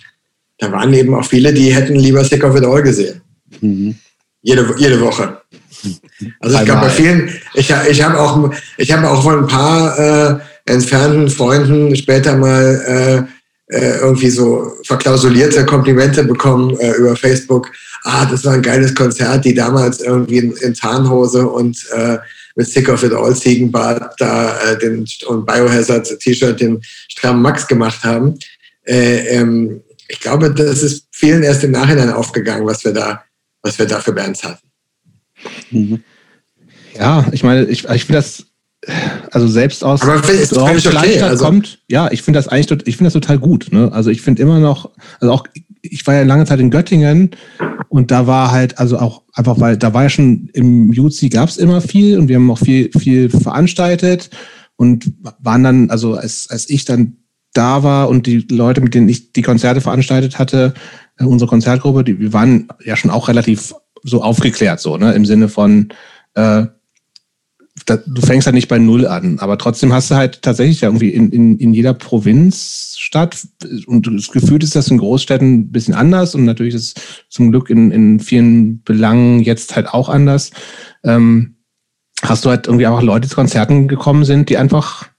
da 0.58 0.72
waren 0.72 0.94
eben 0.94 1.14
auch 1.14 1.26
viele, 1.26 1.54
die 1.54 1.74
hätten 1.74 1.96
lieber 1.96 2.24
Sick 2.24 2.44
of 2.44 2.56
It 2.56 2.66
All 2.66 2.82
gesehen. 2.82 3.22
Mhm. 3.62 3.96
Jede, 4.42 4.74
jede 4.78 5.00
Woche. 5.00 5.42
Also 6.40 6.58
ich 6.58 6.66
glaube 6.66 6.82
bei 6.82 6.90
vielen, 6.90 7.30
ich, 7.54 7.74
ich 7.90 8.02
habe 8.02 8.20
auch, 8.20 8.52
ich 8.78 8.92
habe 8.92 9.10
auch 9.10 9.24
von 9.24 9.40
ein 9.40 9.48
paar 9.48 10.00
äh, 10.00 10.40
entfernten 10.66 11.30
Freunden 11.30 11.96
später 11.96 12.38
mal 12.38 13.28
äh, 13.70 13.76
äh, 13.76 13.98
irgendwie 14.00 14.30
so 14.30 14.72
verklausulierte 14.84 15.66
Komplimente 15.66 16.24
bekommen 16.24 16.78
äh, 16.80 16.92
über 16.92 17.16
Facebook. 17.16 17.72
Ah, 18.04 18.26
das 18.26 18.44
war 18.46 18.54
ein 18.54 18.62
geiles 18.62 18.94
Konzert, 18.94 19.46
die 19.46 19.54
damals 19.54 20.02
irgendwie 20.02 20.38
in, 20.38 20.52
in 20.58 20.74
Tarnhose 20.74 21.48
und 21.48 21.78
äh, 21.92 22.18
mit 22.56 22.68
Sick 22.68 22.90
of 22.90 23.04
It 23.04 23.14
All 23.14 23.36
Ziegenbart 23.36 24.16
da 24.20 24.60
äh, 24.60 24.78
den, 24.78 25.08
und 25.28 25.46
Biohazard 25.46 26.20
T-Shirt 26.20 26.60
den 26.60 26.82
strammen 27.08 27.42
Max 27.42 27.68
gemacht 27.68 28.04
haben. 28.04 28.38
Äh, 28.84 29.38
ähm, 29.38 29.82
ich 30.08 30.20
glaube, 30.20 30.54
das 30.54 30.84
ist 30.84 31.08
vielen 31.12 31.44
erst 31.44 31.64
im 31.64 31.72
Nachhinein 31.72 32.12
aufgegangen, 32.12 32.68
was 32.68 32.84
wir 32.84 32.92
da, 32.92 33.24
was 33.62 33.80
wir 33.80 33.86
da 33.86 34.00
für 34.00 34.12
Bands 34.12 34.44
hatten. 34.44 34.68
Mhm. 35.72 36.04
Ja, 36.96 37.26
ich 37.32 37.44
meine, 37.44 37.66
ich, 37.66 37.86
ich 37.86 38.06
finde 38.06 38.20
das, 38.20 38.46
also 39.32 39.48
selbst 39.48 39.84
aus 39.84 40.02
Aber 40.02 40.22
das 40.22 40.56
okay. 40.56 41.22
also 41.22 41.46
kommt, 41.46 41.80
ja, 41.88 42.12
ich 42.12 42.22
finde 42.22 42.40
das 42.40 42.48
eigentlich, 42.48 42.88
ich 42.88 42.98
finde 42.98 43.08
das 43.08 43.14
total 43.14 43.40
gut. 43.40 43.68
Ne? 43.72 43.92
Also 43.92 44.10
ich 44.10 44.22
finde 44.22 44.42
immer 44.42 44.60
noch, 44.60 44.92
also 45.20 45.34
auch, 45.34 45.46
ich 45.82 46.06
war 46.06 46.16
ja 46.16 46.24
lange 46.24 46.46
Zeit 46.46 46.60
in 46.60 46.70
Göttingen 46.70 47.32
und 47.90 48.12
da 48.12 48.28
war 48.28 48.52
halt, 48.52 48.80
also 48.80 49.00
auch 49.00 49.24
einfach, 49.34 49.60
weil 49.60 49.78
da 49.78 49.94
war 49.94 50.04
ja 50.04 50.10
schon 50.10 50.50
im 50.54 50.90
UC 50.90 51.30
gab 51.32 51.50
es 51.50 51.58
immer 51.58 51.82
viel 51.82 52.18
und 52.18 52.28
wir 52.28 52.36
haben 52.36 52.52
auch 52.52 52.58
viel, 52.58 52.90
viel 52.98 53.30
veranstaltet 53.30 54.30
und 54.76 55.14
waren 55.40 55.64
dann, 55.64 55.90
also 55.90 56.16
als, 56.16 56.48
als 56.50 56.70
ich 56.70 56.86
dann 56.86 57.18
da 57.54 57.84
war 57.84 58.10
und 58.10 58.26
die 58.26 58.40
Leute, 58.50 58.82
mit 58.82 58.94
denen 58.96 59.10
ich 59.10 59.32
die 59.32 59.44
Konzerte 59.44 59.82
veranstaltet 59.82 60.40
hatte, 60.40 60.74
äh, 61.18 61.24
unsere 61.24 61.50
Konzertgruppe, 61.50 62.04
die, 62.04 62.20
wir 62.20 62.34
waren 62.34 62.68
ja 62.84 62.96
schon 62.96 63.12
auch 63.12 63.28
relativ 63.28 63.74
so 64.04 64.22
aufgeklärt, 64.22 64.80
so, 64.80 64.98
ne, 64.98 65.14
im 65.14 65.26
Sinne 65.26 65.48
von, 65.48 65.90
äh, 66.34 66.66
da, 67.86 67.98
du 67.98 68.22
fängst 68.22 68.48
halt 68.48 68.56
nicht 68.56 68.68
bei 68.68 68.80
Null 68.80 69.08
an, 69.08 69.40
aber 69.40 69.58
trotzdem 69.58 69.94
hast 69.94 70.12
du 70.12 70.16
halt 70.16 70.42
tatsächlich 70.42 70.84
irgendwie 70.84 71.10
in, 71.10 71.32
in, 71.32 71.58
in 71.58 71.74
jeder 71.74 71.94
Provinzstadt 71.94 73.48
und 73.88 74.08
das 74.08 74.32
Gefühl 74.32 74.64
ist 74.64 74.76
das 74.76 74.90
in 74.90 74.98
Großstädten 74.98 75.54
ein 75.54 75.72
bisschen 75.72 75.94
anders 75.94 76.36
und 76.36 76.46
natürlich 76.46 76.76
ist 76.76 76.98
es 76.98 77.26
zum 77.30 77.52
Glück 77.52 77.70
in, 77.70 77.92
in 77.92 78.20
vielen 78.20 78.84
Belangen 78.84 79.40
jetzt 79.40 79.76
halt 79.76 79.88
auch 79.88 80.10
anders. 80.10 80.52
Ähm, 81.04 81.56
hast 82.22 82.46
du 82.46 82.50
halt 82.50 82.68
irgendwie 82.68 82.86
einfach 82.86 83.02
Leute 83.02 83.28
zu 83.28 83.36
Konzerten 83.36 83.88
gekommen 83.88 84.26
sind, 84.26 84.50
die 84.50 84.58
einfach, 84.58 85.10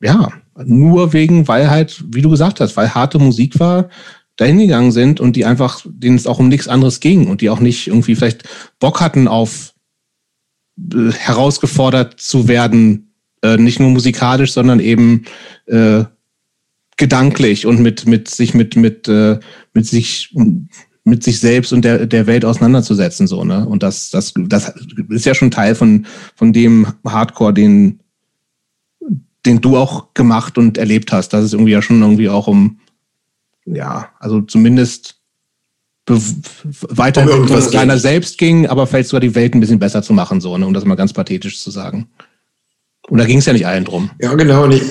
ja, 0.00 0.32
nur 0.64 1.12
wegen, 1.12 1.48
weil 1.48 1.70
halt, 1.70 2.04
wie 2.12 2.22
du 2.22 2.30
gesagt 2.30 2.60
hast, 2.60 2.76
weil 2.76 2.94
harte 2.94 3.18
Musik 3.18 3.58
war, 3.60 3.88
dahin 4.36 4.58
gegangen 4.58 4.92
sind 4.92 5.20
und 5.20 5.36
die 5.36 5.44
einfach, 5.44 5.84
denen 5.84 6.16
es 6.16 6.26
auch 6.26 6.38
um 6.38 6.48
nichts 6.48 6.68
anderes 6.68 7.00
ging 7.00 7.28
und 7.28 7.40
die 7.40 7.50
auch 7.50 7.60
nicht 7.60 7.86
irgendwie 7.86 8.14
vielleicht 8.14 8.48
Bock 8.80 9.00
hatten 9.00 9.28
auf 9.28 9.71
herausgefordert 10.76 12.20
zu 12.20 12.48
werden, 12.48 13.12
äh, 13.42 13.56
nicht 13.56 13.80
nur 13.80 13.90
musikalisch, 13.90 14.52
sondern 14.52 14.80
eben 14.80 15.24
äh, 15.66 16.04
gedanklich 16.96 17.66
und 17.66 17.80
mit, 17.80 18.06
mit 18.06 18.28
sich, 18.28 18.54
mit, 18.54 18.76
mit, 18.76 19.08
äh, 19.08 19.38
mit 19.74 19.86
sich, 19.86 20.34
mit 21.04 21.22
sich 21.22 21.40
selbst 21.40 21.72
und 21.72 21.84
der, 21.84 22.06
der 22.06 22.26
Welt 22.26 22.44
auseinanderzusetzen, 22.44 23.26
so, 23.26 23.44
ne? 23.44 23.66
Und 23.66 23.82
das, 23.82 24.10
das, 24.10 24.32
das 24.36 24.72
ist 25.08 25.26
ja 25.26 25.34
schon 25.34 25.50
Teil 25.50 25.74
von, 25.74 26.06
von 26.36 26.52
dem 26.52 26.86
Hardcore, 27.04 27.52
den, 27.54 28.00
den 29.44 29.60
du 29.60 29.76
auch 29.76 30.14
gemacht 30.14 30.58
und 30.58 30.78
erlebt 30.78 31.12
hast, 31.12 31.30
dass 31.30 31.44
es 31.44 31.52
irgendwie 31.52 31.72
ja 31.72 31.82
schon 31.82 32.00
irgendwie 32.00 32.28
auch 32.28 32.46
um, 32.46 32.78
ja, 33.64 34.10
also 34.20 34.40
zumindest 34.42 35.21
Weiterentwicklung 36.06 37.62
um 37.64 37.70
deiner 37.70 37.98
selbst 37.98 38.36
ging, 38.38 38.66
aber 38.66 38.86
vielleicht 38.86 39.08
sogar 39.08 39.20
die 39.20 39.34
Welt 39.34 39.54
ein 39.54 39.60
bisschen 39.60 39.78
besser 39.78 40.02
zu 40.02 40.12
machen, 40.12 40.40
so, 40.40 40.58
ne, 40.58 40.66
um 40.66 40.74
das 40.74 40.84
mal 40.84 40.96
ganz 40.96 41.12
pathetisch 41.12 41.60
zu 41.60 41.70
sagen. 41.70 42.08
Und 43.08 43.18
da 43.18 43.24
ging 43.24 43.38
es 43.38 43.46
ja 43.46 43.52
nicht 43.52 43.66
allen 43.66 43.84
drum. 43.84 44.10
Ja, 44.20 44.34
genau. 44.34 44.64
Und 44.64 44.72
ich, 44.72 44.82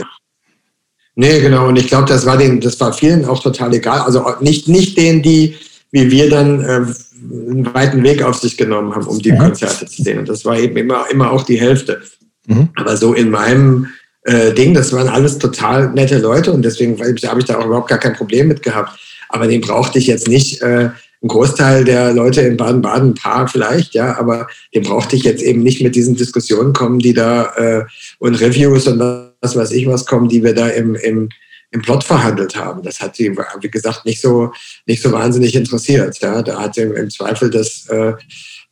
nee, 1.16 1.42
genau. 1.42 1.68
Und 1.68 1.76
ich 1.78 1.88
glaube, 1.88 2.08
das 2.08 2.26
war 2.26 2.38
den, 2.38 2.62
das 2.62 2.80
war 2.80 2.94
vielen 2.94 3.26
auch 3.26 3.42
total 3.42 3.74
egal. 3.74 4.02
Also 4.02 4.26
nicht, 4.40 4.68
nicht 4.68 4.98
denen, 4.98 5.22
die, 5.22 5.56
wie 5.92 6.10
wir 6.12 6.30
dann, 6.30 6.62
äh, 6.62 6.86
einen 7.22 7.74
weiten 7.74 8.04
Weg 8.04 8.24
auf 8.24 8.40
sich 8.40 8.58
genommen 8.58 8.96
haben, 8.96 9.06
um 9.06 9.20
die 9.20 9.32
mhm. 9.32 9.38
Konzerte 9.38 9.86
zu 9.86 10.02
sehen. 10.02 10.20
Und 10.20 10.30
das 10.30 10.44
war 10.44 10.58
eben 10.58 10.76
immer, 10.78 11.06
immer 11.12 11.32
auch 11.32 11.44
die 11.44 11.60
Hälfte. 11.60 12.02
Mhm. 12.48 12.70
Aber 12.76 12.98
so 12.98 13.14
in 13.14 13.30
meinem 13.30 13.88
äh, 14.24 14.54
Ding. 14.54 14.74
Das 14.74 14.94
waren 14.94 15.08
alles 15.08 15.38
total 15.40 15.92
nette 15.94 16.20
Leute 16.20 16.52
und 16.52 16.64
deswegen 16.64 17.00
habe 17.00 17.40
ich 17.40 17.46
da 17.46 17.60
auch 17.60 17.66
überhaupt 17.66 17.90
gar 17.90 17.98
kein 17.98 18.14
Problem 18.14 18.48
mit 18.48 18.62
gehabt. 18.62 19.00
Aber 19.32 19.48
den 19.48 19.62
brauchte 19.62 20.00
ich 20.00 20.08
jetzt 20.08 20.28
nicht. 20.28 20.62
Äh, 20.62 20.90
ein 21.24 21.28
Großteil 21.28 21.84
der 21.84 22.14
Leute 22.14 22.42
in 22.42 22.58
Baden-Baden, 22.58 23.10
ein 23.10 23.14
paar 23.14 23.48
vielleicht, 23.48 23.94
ja, 23.94 24.18
aber 24.18 24.48
den 24.74 24.82
brauchte 24.82 25.16
ich 25.16 25.24
jetzt 25.24 25.44
eben 25.44 25.62
nicht 25.62 25.82
mit 25.82 25.96
diesen 25.96 26.16
Diskussionen 26.16 26.74
kommen, 26.74 26.98
die 26.98 27.14
da 27.14 27.54
äh, 27.56 27.84
und 28.18 28.42
Reviews 28.42 28.88
und 28.88 29.00
was 29.00 29.56
weiß 29.56 29.72
ich 29.72 29.88
was 29.88 30.06
kommen, 30.06 30.30
die 30.30 30.44
wir 30.44 30.56
da 30.56 30.68
im, 30.70 30.96
im, 30.96 31.30
im 31.70 31.82
Plot 31.84 32.04
verhandelt 32.04 32.56
haben. 32.56 32.82
Das 32.82 33.02
hat 33.02 33.16
sie, 33.16 33.36
wie 33.62 33.70
gesagt, 33.70 34.06
nicht 34.06 34.20
so, 34.20 34.52
nicht 34.88 35.04
so 35.04 35.12
wahnsinnig 35.12 35.56
interessiert. 35.56 36.20
Ja. 36.22 36.42
Da 36.42 36.60
hat 36.60 36.76
sie 36.76 36.82
im, 36.82 36.96
im 36.96 37.10
Zweifel 37.12 37.52
das, 37.52 37.88
äh, 37.90 38.14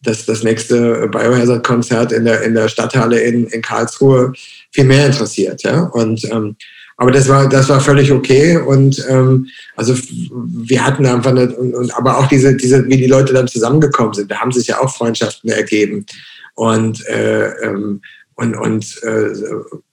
das, 0.02 0.26
das 0.26 0.44
nächste 0.44 1.08
Biohazard-Konzert 1.08 2.12
in 2.12 2.26
der, 2.26 2.42
in 2.42 2.56
der 2.56 2.68
Stadthalle 2.68 3.20
in, 3.20 3.46
in 3.48 3.62
Karlsruhe 3.62 4.34
viel 4.72 4.86
mehr 4.86 5.06
interessiert. 5.06 5.62
Ja? 5.64 5.84
Und 5.84 6.24
ähm, 6.32 6.56
aber 7.00 7.12
das 7.12 7.30
war, 7.30 7.48
das 7.48 7.70
war 7.70 7.80
völlig 7.80 8.12
okay. 8.12 8.58
Und 8.58 9.02
ähm, 9.08 9.48
also 9.78 9.96
wir 9.96 10.86
hatten 10.86 11.06
einfach 11.06 11.32
eine, 11.32 11.50
und, 11.56 11.74
und, 11.74 11.98
aber 11.98 12.18
auch 12.18 12.28
diese, 12.28 12.58
diese, 12.58 12.86
wie 12.88 12.98
die 12.98 13.08
Leute 13.08 13.32
dann 13.32 13.48
zusammengekommen 13.48 14.14
sind, 14.14 14.30
da 14.30 14.42
haben 14.42 14.52
sich 14.52 14.68
ja 14.68 14.82
auch 14.82 14.94
Freundschaften 14.94 15.50
ergeben. 15.50 16.06
Und, 16.56 17.08
äh, 17.08 17.52
ähm, 17.64 18.02
und, 18.36 18.54
und 18.54 19.02
äh, 19.04 19.32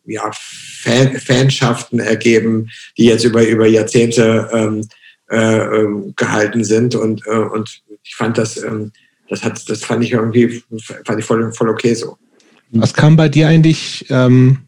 ja, 0.07 0.29
Fan, 0.33 1.17
Fanschaften 1.21 2.01
ergeben, 2.01 2.71
die 2.99 3.05
jetzt 3.05 3.25
über, 3.25 3.47
über 3.47 3.69
Jahrzehnte 3.69 4.51
ähm, 4.53 4.89
äh, 5.31 5.83
ähm, 5.83 6.13
gehalten 6.17 6.65
sind. 6.65 6.97
Und, 6.97 7.25
äh, 7.29 7.39
und 7.39 7.83
ich 8.03 8.17
fand 8.17 8.37
das, 8.37 8.61
ähm, 8.61 8.91
das 9.29 9.45
hat, 9.45 9.71
das 9.71 9.85
fand 9.85 10.03
ich 10.03 10.11
irgendwie, 10.11 10.61
fand 11.05 11.21
ich 11.21 11.25
voll, 11.25 11.53
voll 11.53 11.69
okay 11.69 11.95
so. 11.95 12.19
Was 12.73 12.95
kam 12.95 13.15
bei 13.15 13.29
dir 13.29 13.47
eigentlich 13.47 14.07
ähm, 14.11 14.66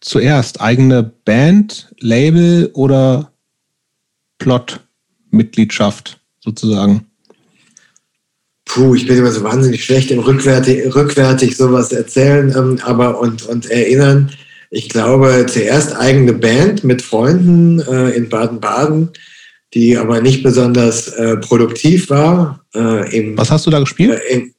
zuerst? 0.00 0.60
Eigene 0.60 1.02
Band, 1.02 1.92
Label 2.00 2.70
oder 2.74 3.32
Plot? 4.38 4.80
Mitgliedschaft 5.30 6.20
sozusagen? 6.40 7.06
Puh, 8.64 8.94
ich 8.94 9.06
bin 9.06 9.18
immer 9.18 9.30
so 9.30 9.42
wahnsinnig 9.42 9.84
schlecht 9.84 10.10
im 10.10 10.18
rückwärtig, 10.18 10.94
rückwärtig 10.94 11.56
sowas 11.56 11.90
erzählen, 11.92 12.52
ähm, 12.56 12.78
aber 12.82 13.18
und, 13.20 13.42
und 13.46 13.70
erinnern. 13.70 14.30
Ich 14.70 14.90
glaube, 14.90 15.46
zuerst 15.48 15.96
eigene 15.96 16.34
Band 16.34 16.84
mit 16.84 17.00
Freunden 17.00 17.80
äh, 17.80 18.10
in 18.10 18.28
Baden-Baden, 18.28 19.10
die 19.72 19.96
aber 19.96 20.20
nicht 20.20 20.42
besonders 20.42 21.08
äh, 21.08 21.38
produktiv 21.38 22.10
war. 22.10 22.62
Äh, 22.74 23.16
im, 23.16 23.38
Was 23.38 23.50
hast 23.50 23.66
du 23.66 23.70
da 23.70 23.80
gespielt? 23.80 24.20
Äh, 24.28 24.50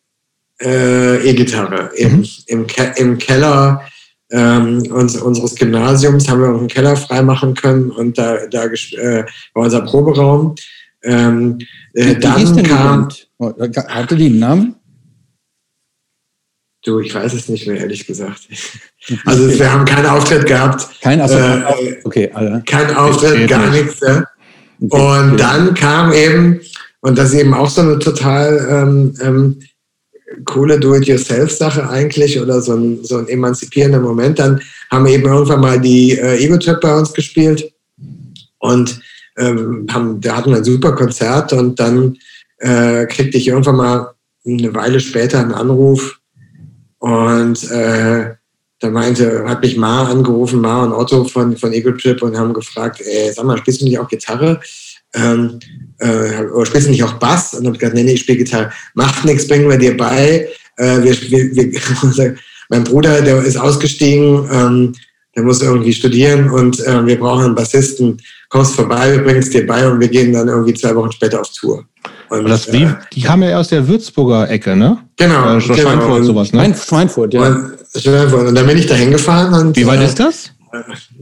äh, 0.61 1.29
E-Gitarre. 1.29 1.91
Im, 1.95 2.17
mhm. 2.17 2.27
im, 2.47 2.67
Ke 2.67 2.93
im 2.97 3.19
Keller 3.19 3.83
ähm, 4.31 4.83
uns, 4.91 5.17
unseres 5.17 5.55
Gymnasiums 5.55 6.29
haben 6.29 6.41
wir 6.41 6.49
einen 6.49 6.67
Keller 6.67 6.95
freimachen 6.95 7.55
können 7.55 7.91
und 7.91 8.17
da, 8.17 8.45
da 8.47 8.65
äh, 8.65 9.23
war 9.53 9.63
unser 9.63 9.81
Proberaum. 9.81 10.55
Ähm, 11.03 11.59
äh, 11.93 12.15
Wie 12.15 12.19
dann 12.19 12.63
kam. 12.63 13.09
Oh, 13.37 13.53
hatte 13.87 14.15
die 14.15 14.27
einen 14.27 14.39
Namen? 14.39 14.75
Du, 16.83 16.99
ich 16.99 17.13
weiß 17.13 17.33
es 17.33 17.49
nicht 17.49 17.67
mehr, 17.67 17.77
ehrlich 17.77 18.05
gesagt. 18.05 18.47
Also 19.25 19.49
wir 19.49 19.71
haben 19.71 19.85
keinen 19.85 20.05
Auftritt 20.05 20.45
gehabt. 20.45 20.87
Kein, 21.01 21.19
also, 21.19 21.35
äh, 21.35 21.95
okay, 22.03 22.29
alle. 22.31 22.61
Kein 22.67 22.95
Auftritt, 22.95 23.49
gar 23.49 23.71
nichts. 23.71 24.01
Ja. 24.01 24.23
Okay, 24.81 25.01
und 25.01 25.33
okay. 25.33 25.35
dann 25.37 25.73
kam 25.73 26.13
eben, 26.13 26.59
und 26.99 27.17
das 27.17 27.33
ist 27.33 27.39
eben 27.39 27.55
auch 27.55 27.69
so 27.69 27.81
eine 27.81 27.97
total 27.97 28.67
ähm, 28.69 29.13
ähm, 29.21 29.59
coole 30.45 30.79
Do-it-yourself-Sache 30.79 31.89
eigentlich 31.89 32.39
oder 32.39 32.61
so 32.61 32.75
ein, 32.75 33.03
so 33.03 33.17
ein 33.17 33.27
emanzipierender 33.27 33.99
Moment. 33.99 34.39
Dann 34.39 34.61
haben 34.91 35.05
wir 35.05 35.13
eben 35.13 35.25
irgendwann 35.25 35.61
mal 35.61 35.79
die 35.79 36.11
äh, 36.11 36.37
Ego-Trip 36.43 36.79
bei 36.81 36.97
uns 36.97 37.13
gespielt 37.13 37.71
und 38.59 39.01
ähm, 39.37 39.87
haben, 39.91 40.21
da 40.21 40.37
hatten 40.37 40.51
wir 40.51 40.57
ein 40.57 40.63
super 40.63 40.93
Konzert 40.93 41.53
und 41.53 41.79
dann 41.79 42.17
äh, 42.57 43.05
kriegte 43.05 43.37
ich 43.37 43.47
irgendwann 43.47 43.77
mal 43.77 44.11
eine 44.45 44.73
Weile 44.73 44.99
später 44.99 45.39
einen 45.39 45.53
Anruf 45.53 46.19
und 46.99 47.71
äh, 47.71 48.35
da 48.79 48.89
meinte, 48.89 49.43
hat 49.47 49.61
mich 49.61 49.77
Ma 49.77 50.07
angerufen, 50.09 50.61
Ma 50.61 50.83
und 50.83 50.93
Otto 50.93 51.25
von, 51.25 51.57
von 51.57 51.73
Ego 51.73 51.91
Trip 51.91 52.21
und 52.21 52.37
haben 52.37 52.53
gefragt, 52.53 53.01
ey, 53.01 53.31
sag 53.33 53.45
mal, 53.45 53.57
spielst 53.57 53.81
du 53.81 53.85
nicht 53.85 53.99
auch 53.99 54.07
Gitarre? 54.07 54.61
Ähm, 55.13 55.59
äh, 55.99 56.45
oder 56.53 56.65
spielst 56.65 56.87
du 56.87 56.91
nicht 56.91 57.03
auch 57.03 57.13
Bass? 57.13 57.53
Und 57.53 57.59
dann 57.59 57.67
habe 57.67 57.75
ich 57.75 57.79
gesagt, 57.79 57.95
nee, 57.95 58.03
nee, 58.03 58.13
ich 58.13 58.21
spiele 58.21 58.39
Gitarre. 58.39 58.71
Macht 58.93 59.25
nichts, 59.25 59.47
bringen 59.47 59.69
wir 59.69 59.77
dir 59.77 59.95
bei. 59.95 60.47
Äh, 60.77 61.03
wir, 61.03 61.15
wir, 61.31 61.55
wir 61.55 62.35
mein 62.69 62.83
Bruder, 62.83 63.21
der 63.21 63.43
ist 63.43 63.57
ausgestiegen, 63.57 64.47
ähm, 64.51 64.95
der 65.35 65.43
muss 65.43 65.61
irgendwie 65.61 65.93
studieren 65.93 66.49
und 66.49 66.79
äh, 66.85 67.05
wir 67.05 67.19
brauchen 67.19 67.45
einen 67.45 67.55
Bassisten. 67.55 68.21
Kommst 68.49 68.75
vorbei, 68.75 69.11
wir 69.11 69.23
bringen 69.23 69.39
es 69.39 69.49
dir 69.49 69.65
bei 69.65 69.87
und 69.87 69.99
wir 69.99 70.07
gehen 70.07 70.33
dann 70.33 70.47
irgendwie 70.47 70.73
zwei 70.73 70.95
Wochen 70.95 71.11
später 71.11 71.41
auf 71.41 71.49
Tour. 71.51 71.85
Und, 72.29 72.47
das, 72.47 72.71
wie, 72.71 72.83
äh, 72.83 72.93
die 73.13 73.21
kamen 73.21 73.49
ja 73.49 73.59
aus 73.59 73.69
der 73.69 73.87
Würzburger 73.87 74.49
Ecke, 74.49 74.75
ne? 74.75 74.97
Genau. 75.17 75.57
Äh, 75.57 75.61
Schweinfurt 75.61 75.99
genau. 75.99 76.15
und 76.15 76.23
sowas, 76.23 76.53
ne? 76.53 76.75
Schweinfurt, 76.75 77.33
ja. 77.33 77.47
Und, 77.47 77.77
Schweinfurt. 77.95 78.47
Und 78.47 78.55
dann 78.55 78.67
bin 78.67 78.77
ich 78.77 78.87
da 78.87 78.95
hingefahren. 78.95 79.53
Und, 79.53 79.75
wie 79.75 79.85
weit 79.85 80.01
äh, 80.01 80.05
ist 80.05 80.19
das? 80.19 80.51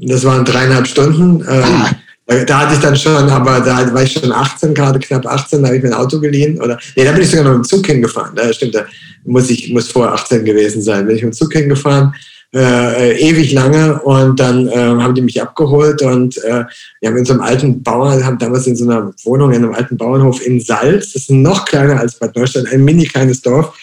Das 0.02 0.24
waren 0.26 0.44
dreieinhalb 0.44 0.88
Stunden. 0.88 1.42
Ähm, 1.48 1.64
ah. 1.64 1.90
Da, 2.28 2.60
hatte 2.60 2.74
ich 2.74 2.82
dann 2.82 2.96
schon, 2.96 3.30
aber 3.30 3.62
da 3.62 3.94
war 3.94 4.04
ich 4.04 4.12
schon 4.12 4.32
18, 4.32 4.74
gerade 4.74 5.00
knapp 5.00 5.26
18, 5.26 5.62
da 5.62 5.68
habe 5.68 5.78
ich 5.78 5.84
mir 5.84 5.90
ein 5.90 5.96
Auto 5.96 6.20
geliehen. 6.20 6.62
Oder, 6.62 6.78
nee, 6.96 7.06
da 7.06 7.14
bin 7.14 7.22
ich 7.22 7.30
sogar 7.30 7.46
noch 7.46 7.56
im 7.56 7.64
Zug 7.64 7.86
hingefahren. 7.86 8.36
Da 8.36 8.52
stimmt, 8.52 8.76
da 8.76 8.86
muss 9.24 9.50
ich 9.50 9.72
muss 9.72 9.90
vor 9.90 10.12
18 10.12 10.44
gewesen 10.44 10.82
sein. 10.82 11.08
Bin 11.08 11.16
ich 11.16 11.24
im 11.24 11.32
Zug 11.32 11.54
hingefahren 11.54 12.14
äh, 12.54 13.20
ewig 13.20 13.52
lange 13.52 14.02
und 14.02 14.40
dann 14.40 14.68
äh, 14.68 14.76
haben 14.76 15.16
die 15.16 15.22
mich 15.22 15.42
abgeholt 15.42 16.02
und 16.02 16.38
äh, 16.44 16.64
wir 17.02 17.10
haben 17.10 17.18
in 17.18 17.26
so 17.26 17.34
einem 17.34 17.42
alten 17.42 17.84
Bauern, 17.84 18.24
haben 18.24 18.38
damals 18.38 18.68
in 18.68 18.76
so 18.76 18.86
einer 18.86 19.12
Wohnung 19.24 19.52
in 19.52 19.64
einem 19.64 19.74
alten 19.74 19.98
Bauernhof 19.98 20.46
in 20.46 20.60
Salz, 20.60 21.14
das 21.14 21.24
ist 21.24 21.32
noch 21.32 21.66
kleiner 21.66 22.00
als 22.00 22.16
Bad 22.16 22.36
Neustadt, 22.36 22.68
ein 22.72 22.84
mini 22.84 23.06
kleines 23.06 23.42
Dorf. 23.42 23.78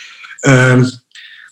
Ähm, 0.45 0.90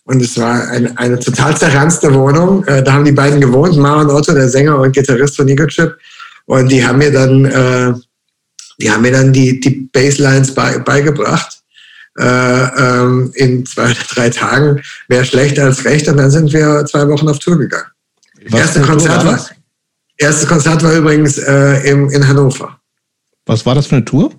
und 0.05 0.21
es 0.21 0.37
war 0.37 0.69
eine, 0.69 0.99
eine 0.99 1.19
total 1.19 1.57
zerranzte 1.57 2.13
Wohnung. 2.13 2.65
Äh, 2.65 2.83
da 2.83 2.95
haben 2.95 3.05
die 3.05 3.13
beiden 3.13 3.41
gewohnt, 3.41 3.77
Maren 3.77 4.11
Otto, 4.11 4.33
der 4.33 4.49
Sänger 4.49 4.79
und 4.79 4.93
Gitarrist 4.93 5.37
von 5.37 5.49
Ego 5.49 5.67
Trip. 5.67 5.95
Und 6.53 6.69
die 6.69 6.87
haben 6.87 6.99
mir 6.99 7.11
dann, 7.11 7.47
äh, 7.47 7.95
die 8.79 8.91
haben 8.91 9.01
mir 9.01 9.13
dann 9.13 9.33
die, 9.33 9.59
die 9.59 9.89
Basslines 9.91 10.55
bei, 10.55 10.77
beigebracht 10.81 11.63
äh, 12.19 12.25
ähm, 12.25 13.33
in 13.37 13.65
zwei 13.65 13.85
oder 13.85 14.05
drei 14.15 14.29
Tagen 14.29 14.83
mehr 15.09 15.25
schlecht 15.25 15.59
als 15.59 15.83
recht. 15.87 16.09
Und 16.09 16.19
dann 16.19 16.31
sind 16.31 16.53
wir 16.53 16.85
zwei 16.85 17.09
Wochen 17.09 17.27
auf 17.27 17.39
Tour 17.39 17.57
gegangen. 17.57 17.87
Was 18.51 18.61
erste 18.61 18.83
Konzert 18.83 19.25
war, 19.25 19.49
erstes 20.19 20.47
Konzert 20.47 20.83
war 20.83 20.93
übrigens 20.93 21.39
äh, 21.39 21.89
im, 21.89 22.11
in 22.11 22.29
Hannover. 22.29 22.79
Was 23.47 23.65
war 23.65 23.75
das 23.75 23.87
für 23.87 23.97
eine 23.97 24.05
Tour? 24.05 24.31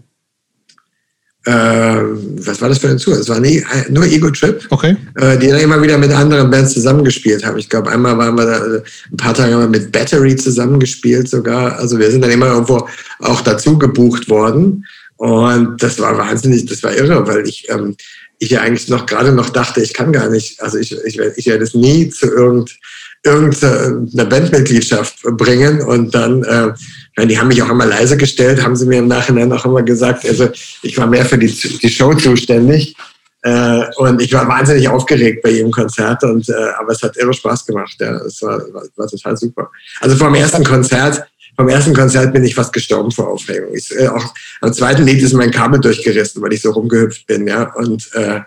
Äh, 1.46 1.52
was 1.52 2.62
war 2.62 2.70
das 2.70 2.78
für 2.78 2.88
eine 2.88 2.98
Tour? 2.98 3.16
Es 3.16 3.28
war 3.28 3.40
nie, 3.40 3.58
äh, 3.58 3.92
nur 3.92 4.06
Ego 4.06 4.30
Trip, 4.30 4.66
okay. 4.70 4.96
äh, 5.16 5.38
die 5.38 5.48
dann 5.48 5.60
immer 5.60 5.82
wieder 5.82 5.98
mit 5.98 6.12
anderen 6.12 6.50
Bands 6.50 6.74
zusammengespielt 6.74 7.46
haben. 7.46 7.58
Ich 7.58 7.70
glaube, 7.70 7.92
einmal 7.92 8.18
waren 8.18 8.36
wir 8.36 8.46
da, 8.46 8.62
ein 9.12 9.18
paar 9.18 9.34
Tage 9.34 9.54
haben 9.54 9.62
wir 9.62 9.80
mit 9.80 9.92
Battery 9.92 10.38
zusammengespielt 10.38 11.28
sogar. 11.28 11.78
Also 11.80 12.00
wir 12.00 12.10
sind 12.10 12.22
dann 12.22 12.32
immer 12.32 12.48
irgendwo 12.48 12.88
auch 13.20 13.42
dazu 13.42 13.78
gebucht 13.78 14.30
worden. 14.30 14.86
Und 15.18 15.84
das 15.84 16.00
war 16.00 16.18
wahnsinnig, 16.18 16.66
das 16.66 16.82
war 16.82 16.96
irre, 16.96 17.28
weil 17.28 17.48
ich, 17.48 17.70
ähm, 17.70 17.96
ich 18.40 18.50
ja 18.52 18.62
eigentlich 18.62 18.88
noch 18.88 19.06
gerade 19.06 19.34
noch 19.34 19.50
dachte, 19.50 19.82
ich 19.82 19.94
kann 19.94 20.14
gar 20.14 20.30
nicht, 20.30 20.62
also 20.62 20.78
ich, 20.78 20.96
ich, 21.06 21.20
ich 21.20 21.46
werde 21.46 21.64
es 21.64 21.74
nie 21.74 22.10
zu 22.10 22.28
irgend, 22.28 22.78
irgendeiner 23.24 24.26
Bandmitgliedschaft 24.26 25.22
bringen. 25.24 25.82
Und 25.82 26.14
dann, 26.14 26.44
äh, 26.44 27.26
die 27.26 27.40
haben 27.40 27.48
mich 27.48 27.62
auch 27.62 27.70
immer 27.70 27.86
leise 27.86 28.18
gestellt, 28.18 28.64
haben 28.64 28.76
sie 28.76 28.86
mir 28.86 29.00
im 29.00 29.08
Nachhinein 29.08 29.52
auch 29.52 29.66
immer 29.66 29.84
gesagt. 29.84 30.28
Also 30.28 30.50
ich 30.82 30.98
war 30.98 31.08
mehr 31.08 31.26
für 31.26 31.38
die, 31.38 31.48
die 31.48 31.90
Show 31.90 32.14
zuständig. 32.14 32.96
Äh, 33.42 33.84
und 33.98 34.22
ich 34.22 34.32
war 34.34 34.48
wahnsinnig 34.48 34.88
aufgeregt 34.88 35.44
bei 35.44 35.50
jedem 35.50 35.72
Konzert, 35.72 36.24
und, 36.24 36.48
äh, 36.48 36.54
aber 36.80 36.94
es 36.94 37.04
hat 37.04 37.18
irre 37.18 37.34
Spaß 37.34 37.66
gemacht. 37.66 37.96
Ja. 38.00 38.16
Es 38.26 38.42
war, 38.42 38.58
war, 38.74 38.84
war 38.96 39.08
total 39.08 39.36
super. 39.36 39.70
Also 40.00 40.16
vom 40.16 40.34
ersten 40.34 40.64
Konzert 40.64 41.26
vom 41.56 41.70
ersten 41.70 41.94
Konzert 41.94 42.34
bin 42.34 42.44
ich 42.44 42.56
fast 42.56 42.74
gestorben 42.74 43.12
vor 43.12 43.30
Aufregung. 43.30 43.76
Ich, 43.76 43.92
äh, 43.96 44.08
auch 44.08 44.34
am 44.62 44.74
zweiten 44.74 45.06
Lied 45.06 45.22
ist 45.22 45.34
mein 45.34 45.52
Kabel 45.52 45.80
durchgerissen, 45.80 46.42
weil 46.42 46.54
ich 46.54 46.62
so 46.62 46.72
rumgehüpft 46.72 47.28
bin, 47.28 47.48
ja. 47.48 47.72
Und 47.76 48.10
äh, 48.14 48.42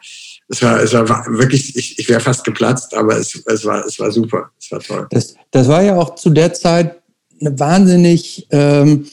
es 0.48 0.62
war, 0.62 0.80
es 0.80 0.92
war 0.92 1.08
wirklich, 1.38 1.74
ich, 1.76 1.98
ich 1.98 2.08
wäre 2.08 2.20
fast 2.20 2.44
geplatzt, 2.44 2.94
aber 2.94 3.16
es, 3.16 3.34
es, 3.46 3.64
war, 3.64 3.84
es 3.84 3.98
war 3.98 4.12
super, 4.12 4.50
es 4.60 4.70
war 4.70 4.80
toll. 4.80 5.06
Das, 5.10 5.34
das 5.50 5.68
war 5.68 5.82
ja 5.82 5.96
auch 5.96 6.14
zu 6.14 6.30
der 6.30 6.52
Zeit 6.52 6.96
eine 7.40 7.58
wahnsinnig 7.58 8.46
ähm, 8.50 9.06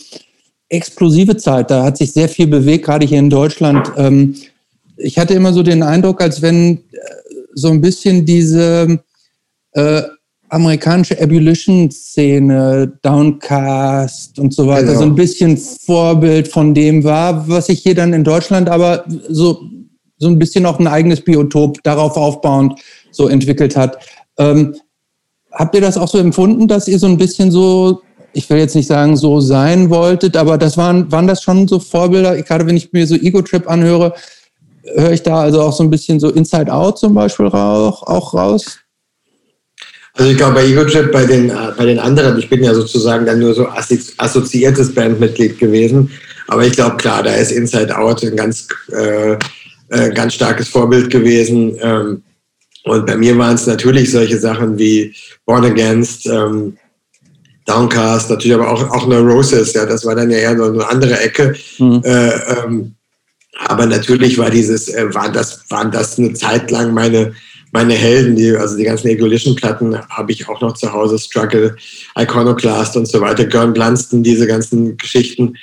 explosive 0.70 1.38
Zeit. 1.38 1.72
Da 1.72 1.84
hat 1.84 1.98
sich 1.98 2.14
sehr 2.14 2.30
viel 2.30 2.48
bewegt, 2.48 2.86
gerade 2.86 3.06
hier 3.06 3.20
in 3.20 3.30
Deutschland. 3.30 3.92
Ähm, 3.98 4.36
ich 4.98 5.18
hatte 5.18 5.34
immer 5.34 5.54
so 5.54 5.64
den 5.64 5.84
Eindruck, 5.84 6.22
als 6.22 6.42
wenn 6.42 6.78
äh, 6.78 6.80
so 7.54 7.70
ein 7.70 7.82
bisschen 7.82 8.26
diese 8.26 9.00
äh, 9.72 10.04
amerikanische 10.50 11.20
Abolition-Szene, 11.20 12.94
Downcast 13.02 14.38
und 14.38 14.54
so 14.54 14.68
weiter, 14.68 14.88
genau. 14.88 15.00
so 15.00 15.06
ein 15.06 15.16
bisschen 15.16 15.58
Vorbild 15.58 16.48
von 16.48 16.76
dem 16.76 17.04
war, 17.04 17.48
was 17.50 17.66
sich 17.68 17.82
hier 17.82 17.96
dann 17.96 18.14
in 18.14 18.24
Deutschland 18.24 18.70
aber 18.70 19.04
so, 19.30 19.64
so 20.24 20.30
ein 20.30 20.40
bisschen 20.40 20.66
auch 20.66 20.80
ein 20.80 20.88
eigenes 20.88 21.22
Biotop 21.22 21.84
darauf 21.84 22.18
aufbauend 22.18 22.80
so 23.12 23.28
entwickelt 23.28 23.76
hat. 23.76 23.98
Ähm, 24.38 24.76
habt 25.52 25.76
ihr 25.76 25.82
das 25.82 25.98
auch 25.98 26.08
so 26.08 26.18
empfunden, 26.18 26.68
dass 26.68 26.88
ihr 26.88 26.98
so 26.98 27.08
ein 27.08 27.18
bisschen 27.18 27.52
so, 27.52 28.02
ich 28.34 28.50
will 28.50 28.58
jetzt 28.58 28.76
nicht 28.76 28.88
sagen, 28.88 29.16
so 29.16 29.40
sein 29.40 29.90
wolltet, 29.90 30.36
aber 30.36 30.58
das 30.58 30.78
waren, 30.78 31.12
waren 31.12 31.28
das 31.28 31.44
schon 31.44 31.68
so 31.68 31.80
Vorbilder? 31.80 32.42
Gerade 32.42 32.66
wenn 32.66 32.78
ich 32.78 32.92
mir 32.92 33.06
so 33.06 33.16
Ego-Trip 33.16 33.70
anhöre, 33.70 34.14
höre 34.96 35.12
ich 35.12 35.22
da 35.22 35.42
also 35.42 35.62
auch 35.62 35.74
so 35.74 35.84
ein 35.84 35.90
bisschen 35.90 36.20
so 36.20 36.30
Inside 36.30 36.74
Out 36.74 36.98
zum 36.98 37.14
Beispiel 37.14 37.48
auch, 37.48 38.04
auch 38.04 38.34
raus? 38.34 38.80
Also 40.16 40.30
ich 40.30 40.38
glaube 40.38 40.54
bei 40.54 40.66
EgoChip, 40.66 41.12
bei 41.12 41.26
den, 41.26 41.50
äh, 41.50 41.72
bei 41.76 41.86
den 41.86 41.98
anderen, 41.98 42.38
ich 42.38 42.48
bin 42.48 42.64
ja 42.64 42.74
sozusagen 42.74 43.26
dann 43.26 43.40
nur 43.40 43.54
so 43.54 43.68
assoziiertes 43.68 44.94
Bandmitglied 44.94 45.58
gewesen. 45.58 46.12
Aber 46.48 46.66
ich 46.66 46.74
glaube, 46.74 46.98
klar, 46.98 47.24
da 47.24 47.34
ist 47.34 47.52
Inside 47.52 47.98
Out 47.98 48.24
ein 48.24 48.36
ganz, 48.36 48.68
äh, 48.92 49.38
äh, 49.94 50.12
ganz 50.14 50.34
starkes 50.34 50.68
Vorbild 50.70 51.10
gewesen. 51.10 51.78
Ähm, 51.82 52.24
und 52.86 53.06
bei 53.06 53.16
mir 53.16 53.38
waren 53.38 53.56
es 53.56 53.66
natürlich 53.66 54.12
solche 54.12 54.40
Sachen 54.40 54.78
wie 54.78 55.14
Born 55.46 55.66
Against, 55.66 56.26
ähm, 56.28 56.78
Downcast, 57.66 58.30
natürlich 58.30 58.56
aber 58.56 58.70
auch, 58.70 58.90
auch 58.90 59.08
Neurosis, 59.08 59.74
ja, 59.74 59.86
das 59.86 60.06
war 60.06 60.16
dann 60.16 60.30
ja 60.30 60.38
eher 60.38 60.58
so 60.58 60.66
eine 60.66 60.86
andere 60.86 61.20
Ecke. 61.20 61.56
Mhm. 61.80 62.02
Äh, 62.04 62.30
ähm, 62.30 62.96
aber 63.60 63.86
natürlich 63.86 64.38
war 64.38 64.50
dieses, 64.50 64.90
äh, 64.90 65.14
war 65.14 65.32
das, 65.32 65.64
waren 65.70 65.92
das 65.92 66.18
eine 66.18 66.34
Zeit 66.34 66.72
lang 66.72 66.94
meine, 66.94 67.34
meine 67.72 67.94
Helden, 67.94 68.36
die, 68.36 68.52
also 68.52 68.76
die 68.76 68.84
ganzen 68.84 69.08
Egolition-Platten 69.08 69.98
habe 70.10 70.32
ich 70.32 70.50
auch 70.50 70.60
noch 70.60 70.74
zu 70.74 70.92
Hause, 70.92 71.18
Struggle, 71.18 71.76
Iconoclast 72.18 72.98
und 72.98 73.08
so 73.08 73.22
weiter, 73.22 73.46
Gern 73.46 73.74
Blunston, 73.74 74.24
diese 74.24 74.46
ganzen 74.46 74.98
Geschichten. 74.98 75.56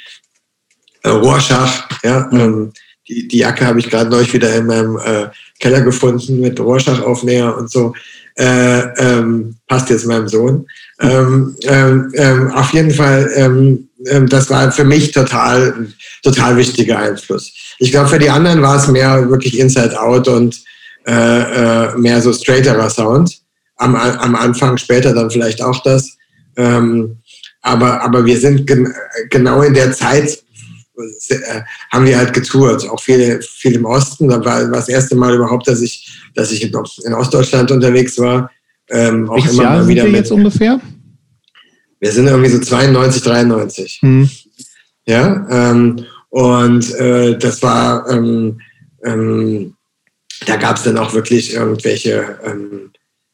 Äh, 1.02 1.10
Rorschach, 1.10 1.88
ja, 2.02 2.28
mhm. 2.30 2.40
ähm, 2.40 2.72
die, 3.10 3.26
die 3.26 3.38
Jacke 3.38 3.66
habe 3.66 3.80
ich 3.80 3.90
gerade 3.90 4.08
neulich 4.08 4.32
wieder 4.32 4.54
in 4.54 4.66
meinem 4.66 4.96
äh, 4.98 5.26
Keller 5.58 5.80
gefunden 5.80 6.40
mit 6.40 6.58
Rorschach-Aufnäher 6.60 7.56
und 7.56 7.70
so. 7.70 7.92
Äh, 8.36 8.80
ähm, 8.98 9.56
passt 9.66 9.90
jetzt 9.90 10.06
meinem 10.06 10.28
Sohn. 10.28 10.66
Ähm, 11.00 11.56
ähm, 11.64 12.12
ähm 12.14 12.50
auf 12.52 12.72
jeden 12.72 12.92
Fall, 12.92 13.28
ähm, 13.34 13.88
ähm, 14.06 14.28
das 14.28 14.48
war 14.48 14.70
für 14.70 14.84
mich 14.84 15.10
total, 15.10 15.88
total 16.22 16.56
wichtiger 16.56 16.98
Einfluss. 16.98 17.52
Ich 17.80 17.90
glaube, 17.90 18.08
für 18.08 18.18
die 18.18 18.30
anderen 18.30 18.62
war 18.62 18.76
es 18.76 18.86
mehr 18.86 19.28
wirklich 19.28 19.58
Inside 19.58 20.00
Out 20.00 20.28
und 20.28 20.56
äh, 21.06 21.12
äh, 21.12 21.98
mehr 21.98 22.22
so 22.22 22.32
straighterer 22.32 22.88
Sound. 22.88 23.38
Am, 23.76 23.96
am 23.96 24.36
Anfang, 24.36 24.76
später 24.76 25.14
dann 25.14 25.30
vielleicht 25.30 25.62
auch 25.62 25.82
das. 25.82 26.16
Aber, 27.62 28.02
aber 28.02 28.26
wir 28.26 28.38
sind 28.38 28.66
gen 28.66 28.92
genau 29.30 29.62
in 29.62 29.72
der 29.72 29.92
Zeit, 29.92 30.42
haben 31.90 32.06
wir 32.06 32.18
halt 32.18 32.32
getourt, 32.32 32.88
auch 32.88 33.00
viel, 33.00 33.40
viel 33.42 33.74
im 33.74 33.84
Osten. 33.84 34.28
Da 34.28 34.44
war, 34.44 34.62
war 34.62 34.78
das 34.78 34.88
erste 34.88 35.16
Mal 35.16 35.34
überhaupt, 35.34 35.68
dass 35.68 35.80
ich, 35.80 36.10
dass 36.34 36.52
ich 36.52 36.62
in, 36.62 36.74
Ostdeutschland 37.14 37.70
unterwegs 37.70 38.18
war. 38.18 38.50
Ähm, 38.88 39.28
auch 39.28 39.36
Welches 39.36 39.52
immer 39.52 39.62
Jahr 39.62 39.78
mal 39.78 39.88
wieder 39.88 40.02
sind 40.02 40.12
wir 40.12 40.18
jetzt 40.18 40.32
ungefähr? 40.32 40.80
Wir 42.00 42.12
sind 42.12 42.26
irgendwie 42.26 42.50
so 42.50 42.58
92, 42.58 43.22
93. 43.22 43.98
Hm. 44.02 44.30
Ja, 45.06 45.46
ähm, 45.50 46.04
und 46.30 46.94
äh, 46.94 47.36
das 47.36 47.62
war, 47.62 48.08
ähm, 48.08 48.60
ähm, 49.04 49.74
da 50.46 50.56
gab 50.56 50.76
es 50.76 50.84
dann 50.84 50.98
auch 50.98 51.12
wirklich 51.12 51.54
irgendwelche 51.54 52.38
ähm, 52.44 52.92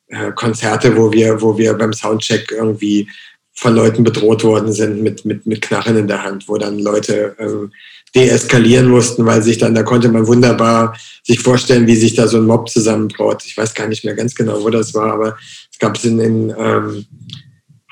äh, 0.09 0.33
Konzerte, 0.33 0.97
wo 0.97 1.13
wir, 1.13 1.41
wo 1.41 1.57
wir 1.59 1.75
beim 1.75 1.93
Soundcheck 1.93 2.51
irgendwie 2.51 3.09
von 3.57 3.75
Leuten 3.75 4.05
bedroht 4.05 4.45
worden 4.45 4.73
sind 4.73 5.03
mit, 5.03 5.25
mit, 5.25 5.47
mit 5.47 5.63
Knarren 5.63 5.97
in 5.97 6.07
der 6.07 6.23
Hand, 6.23 6.47
wo 6.47 6.59
dann 6.59 6.79
Leute 6.79 7.35
ähm, 7.39 7.73
deeskalieren 8.15 8.89
mussten, 8.89 9.25
weil 9.25 9.43
sich 9.43 9.59
dann, 9.59 9.75
da 9.75 9.83
konnte 9.83 10.09
man 10.09 10.27
wunderbar 10.27 10.95
sich 11.23 11.41
vorstellen, 11.41 11.87
wie 11.87 11.97
sich 11.97 12.15
da 12.15 12.29
so 12.29 12.37
ein 12.37 12.47
Mob 12.47 12.69
zusammenbraut. 12.69 13.43
Ich 13.47 13.57
weiß 13.57 13.75
gar 13.75 13.89
nicht 13.89 14.05
mehr 14.05 14.15
ganz 14.15 14.35
genau, 14.35 14.63
wo 14.63 14.71
das 14.71 14.95
war, 14.95 15.13
aber 15.13 15.37
es 15.73 15.79
gab 15.79 15.97
es 15.97 16.05
in, 16.05 16.21
in 16.21 16.55
ähm, 16.57 17.07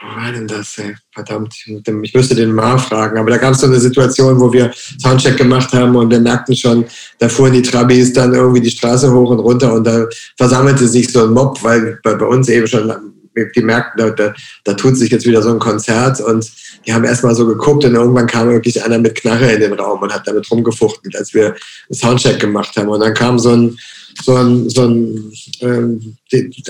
wo 0.04 0.20
war 0.20 0.32
denn 0.32 0.46
das? 0.46 0.76
Ey? 0.78 0.94
Verdammt, 1.12 1.54
ich 2.02 2.14
müsste 2.14 2.34
den 2.34 2.52
mal 2.52 2.78
fragen. 2.78 3.16
Aber 3.18 3.30
da 3.30 3.38
gab 3.38 3.54
es 3.54 3.60
so 3.60 3.66
eine 3.66 3.80
Situation, 3.80 4.38
wo 4.38 4.52
wir 4.52 4.70
Soundcheck 5.00 5.38
gemacht 5.38 5.72
haben 5.72 5.96
und 5.96 6.10
wir 6.10 6.20
merkten 6.20 6.54
schon, 6.54 6.84
da 7.18 7.28
fuhren 7.28 7.54
die 7.54 7.62
Trabis 7.62 8.12
dann 8.12 8.34
irgendwie 8.34 8.60
die 8.60 8.70
Straße 8.70 9.10
hoch 9.10 9.30
und 9.30 9.38
runter 9.38 9.72
und 9.72 9.86
da 9.86 10.06
versammelte 10.36 10.86
sich 10.86 11.10
so 11.10 11.24
ein 11.24 11.32
Mob, 11.32 11.62
weil 11.62 12.00
bei, 12.02 12.14
bei 12.14 12.26
uns 12.26 12.48
eben 12.50 12.66
schon 12.66 13.13
die 13.34 13.62
merkten, 13.62 13.98
da, 13.98 14.10
da, 14.10 14.34
da 14.64 14.74
tut 14.74 14.96
sich 14.96 15.10
jetzt 15.10 15.26
wieder 15.26 15.42
so 15.42 15.50
ein 15.50 15.58
Konzert 15.58 16.20
und 16.20 16.50
die 16.86 16.92
haben 16.92 17.04
erstmal 17.04 17.34
so 17.34 17.46
geguckt 17.46 17.84
und 17.84 17.94
irgendwann 17.94 18.26
kam 18.26 18.50
wirklich 18.50 18.82
einer 18.82 18.98
mit 18.98 19.14
Knarre 19.14 19.52
in 19.52 19.60
den 19.60 19.72
Raum 19.72 20.02
und 20.02 20.12
hat 20.12 20.26
damit 20.26 20.50
rumgefuchtelt, 20.50 21.16
als 21.16 21.32
wir 21.34 21.46
einen 21.46 21.94
Soundcheck 21.94 22.40
gemacht 22.40 22.76
haben. 22.76 22.88
Und 22.88 23.00
dann 23.00 23.14
kam 23.14 23.38
so 23.38 23.50
ein, 23.50 23.78
so 24.22 24.36
ein, 24.36 24.68
so 24.70 24.82
ein 24.82 25.32
ähm, 25.60 26.16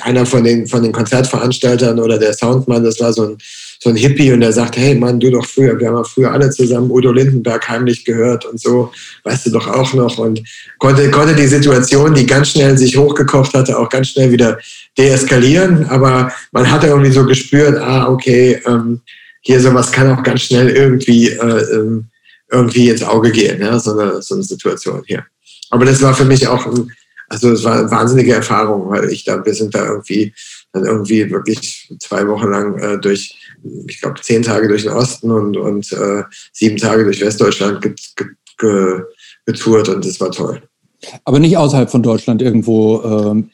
einer 0.03 0.26
von 0.26 0.45
den, 0.45 0.66
von 0.66 0.82
den 0.82 0.92
Konzertveranstaltern 0.92 1.99
oder 1.99 2.18
der 2.18 2.32
Soundmann, 2.32 2.84
das 2.84 3.01
war 3.01 3.12
so 3.12 3.28
ein, 3.28 3.38
so 3.80 3.90
ein 3.90 3.97
Hippie 3.97 4.32
und 4.32 4.40
der 4.40 4.53
sagt, 4.53 4.76
hey 4.76 4.95
Mann, 4.95 5.20
du 5.20 5.30
doch 5.30 5.47
früher, 5.47 5.78
wir 5.78 5.88
haben 5.88 5.97
ja 5.97 6.05
früher 6.05 6.32
alle 6.32 6.51
zusammen 6.51 6.90
Udo 6.90 7.12
Lindenberg 7.12 7.68
heimlich 7.68 8.05
gehört 8.05 8.45
und 8.47 8.61
so, 8.61 8.92
weißt 9.24 9.47
du 9.47 9.51
doch 9.51 9.66
auch 9.68 9.92
noch 9.95 10.18
und 10.18 10.42
konnte, 10.78 11.11
konnte 11.11 11.34
die 11.34 11.47
Situation, 11.47 12.14
die 12.14 12.26
ganz 12.26 12.51
schnell 12.51 12.76
sich 12.78 12.97
hochgekocht 12.97 13.55
hatte, 13.55 13.78
auch 13.78 13.88
ganz 13.88 14.09
schnell 14.09 14.32
wieder 14.32 14.59
deeskalieren, 14.97 15.84
aber 15.86 16.32
man 16.53 16.70
hatte 16.70 16.88
irgendwie 16.88 17.12
so 17.12 17.24
gespürt, 17.24 17.78
ah, 17.78 18.09
okay, 18.09 18.61
ähm, 18.66 19.01
hier 19.42 19.61
sowas 19.61 19.92
kann 19.92 20.11
auch 20.11 20.22
ganz 20.22 20.42
schnell 20.42 20.70
irgendwie, 20.70 21.28
äh, 21.28 21.74
ähm, 21.74 22.07
irgendwie 22.51 22.88
ins 22.88 23.03
Auge 23.03 23.30
gehen, 23.30 23.61
ja, 23.61 23.78
so 23.78 23.99
eine, 23.99 24.22
so 24.22 24.34
eine 24.34 24.45
Situation 24.45 25.03
hier. 25.07 25.24
Aber 25.70 25.84
das 25.84 26.01
war 26.03 26.14
für 26.14 26.24
mich 26.24 26.47
auch 26.47 26.66
ein, 26.66 26.90
also 27.29 27.53
es 27.53 27.64
war 27.64 27.79
eine 27.79 27.91
wahnsinnige 27.91 28.35
Erfahrung, 28.35 28.91
weil 28.91 29.11
ich 29.11 29.25
da, 29.25 29.45
wir 29.45 29.55
sind 29.55 29.75
da 29.75 29.87
irgendwie 29.87 30.33
dann 30.72 30.85
irgendwie 30.85 31.31
wirklich 31.31 31.93
zwei 32.01 32.27
Wochen 32.27 32.51
lang 32.51 32.79
äh, 32.79 32.99
durch, 32.99 33.39
ich 33.87 34.01
glaube, 34.01 34.20
zehn 34.20 34.43
Tage 34.43 34.68
durch 34.68 34.83
den 34.83 34.93
Osten 34.93 35.31
und, 35.31 35.57
und 35.57 35.93
äh, 35.93 36.22
sieben 36.53 36.77
Tage 36.77 37.05
durch 37.05 37.20
Westdeutschland 37.20 37.81
ge, 37.81 37.95
ge, 38.16 38.27
ge, 38.59 39.01
getourt 39.47 39.89
und 39.89 40.05
das 40.05 40.20
war 40.20 40.31
toll. 40.31 40.61
Aber 41.25 41.39
nicht 41.39 41.57
außerhalb 41.57 41.91
von 41.91 42.03
Deutschland 42.03 42.41
irgendwo 42.41 42.97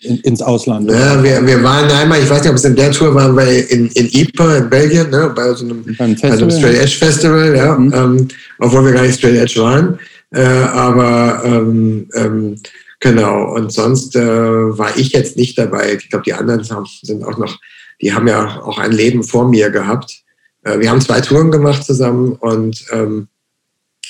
in, 0.02 0.18
ins 0.20 0.40
Ausland. 0.40 0.88
Ja, 0.88 1.22
wir, 1.22 1.44
wir 1.44 1.62
waren 1.64 1.90
einmal, 1.90 2.22
ich 2.22 2.30
weiß 2.30 2.42
nicht, 2.42 2.50
ob 2.50 2.56
es 2.56 2.64
in 2.64 2.76
der 2.76 2.92
Tour 2.92 3.14
waren, 3.14 3.34
bei 3.34 3.56
in, 3.56 3.88
in 3.88 4.06
Ypres 4.06 4.60
in 4.60 4.70
Belgien, 4.70 5.10
ne, 5.10 5.32
bei 5.34 5.52
so 5.54 5.64
einem, 5.64 5.84
bei 5.98 6.04
einem 6.04 6.16
Straight 6.16 6.76
Edge 6.76 6.96
Festival, 6.96 7.56
ja, 7.56 7.76
mhm. 7.76 7.92
ähm, 7.92 8.28
obwohl 8.60 8.84
wir 8.84 8.92
gar 8.92 9.02
nicht 9.02 9.18
Straight 9.18 9.36
Edge 9.36 9.60
waren. 9.60 9.98
Äh, 10.32 10.42
aber 10.42 11.42
ähm, 11.44 12.08
ähm, 12.14 12.56
Genau, 13.00 13.54
und 13.54 13.72
sonst 13.72 14.14
äh, 14.14 14.20
war 14.20 14.96
ich 14.96 15.12
jetzt 15.12 15.36
nicht 15.36 15.56
dabei. 15.56 15.94
Ich 15.94 16.10
glaube, 16.10 16.24
die 16.24 16.34
anderen 16.34 16.68
haben, 16.68 16.86
sind 17.02 17.24
auch 17.24 17.38
noch, 17.38 17.58
die 18.02 18.12
haben 18.12 18.28
ja 18.28 18.60
auch 18.62 18.78
ein 18.78 18.92
Leben 18.92 19.22
vor 19.24 19.48
mir 19.48 19.70
gehabt. 19.70 20.20
Äh, 20.64 20.78
wir 20.80 20.90
haben 20.90 21.00
zwei 21.00 21.22
Touren 21.22 21.50
gemacht 21.50 21.82
zusammen 21.82 22.32
und, 22.32 22.84
ähm, 22.92 23.28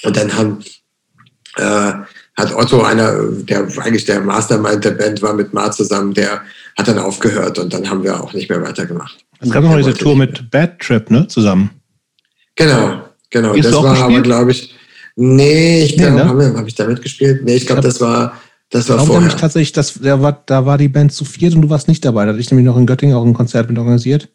und 0.02 0.16
dann 0.16 0.36
haben, 0.36 0.58
äh, 1.56 1.92
hat 2.36 2.54
Otto, 2.56 2.82
einer, 2.82 3.22
der 3.30 3.68
eigentlich 3.78 4.06
der 4.06 4.20
Mastermind 4.20 4.84
der 4.84 4.92
Band 4.92 5.22
war, 5.22 5.34
mit 5.34 5.54
Mar 5.54 5.70
zusammen, 5.70 6.12
der 6.12 6.42
hat 6.76 6.88
dann 6.88 6.98
aufgehört 6.98 7.60
und 7.60 7.72
dann 7.72 7.88
haben 7.88 8.02
wir 8.02 8.20
auch 8.20 8.32
nicht 8.32 8.50
mehr 8.50 8.60
weitergemacht. 8.60 9.24
Es 9.38 9.50
gab 9.50 9.62
noch 9.62 9.76
diese 9.76 9.94
Tour 9.94 10.16
mit 10.16 10.50
Bad 10.50 10.80
Trip, 10.80 11.08
ne, 11.10 11.28
zusammen. 11.28 11.70
Genau, 12.56 13.04
genau. 13.30 13.54
das 13.54 13.72
war 13.72 13.94
gespielt? 13.94 14.02
aber, 14.02 14.20
glaube 14.22 14.50
ich, 14.50 14.74
nee, 15.14 15.84
ich 15.84 15.96
glaube, 15.96 16.12
nee, 16.12 16.18
ne? 16.18 16.28
habe 16.28 16.54
hab 16.58 16.66
ich 16.66 16.74
da 16.74 16.86
mitgespielt? 16.86 17.44
Nee, 17.44 17.54
ich 17.54 17.66
glaube, 17.66 17.82
das 17.82 18.00
war 18.00 18.40
das 18.70 18.88
war 18.88 18.98
vorher. 18.98 19.20
Nämlich 19.20 19.34
tatsächlich, 19.34 19.72
das, 19.72 19.94
der 19.94 20.22
war, 20.22 20.42
da 20.46 20.64
war 20.64 20.78
die 20.78 20.88
Band 20.88 21.12
zu 21.12 21.24
viert 21.24 21.54
und 21.54 21.62
du 21.62 21.70
warst 21.70 21.88
nicht 21.88 22.04
dabei. 22.04 22.24
Da 22.24 22.30
hatte 22.30 22.40
ich 22.40 22.50
nämlich 22.50 22.66
noch 22.66 22.76
in 22.76 22.86
Göttingen 22.86 23.16
auch 23.16 23.24
ein 23.24 23.34
Konzert 23.34 23.68
mit 23.68 23.78
organisiert. 23.78 24.28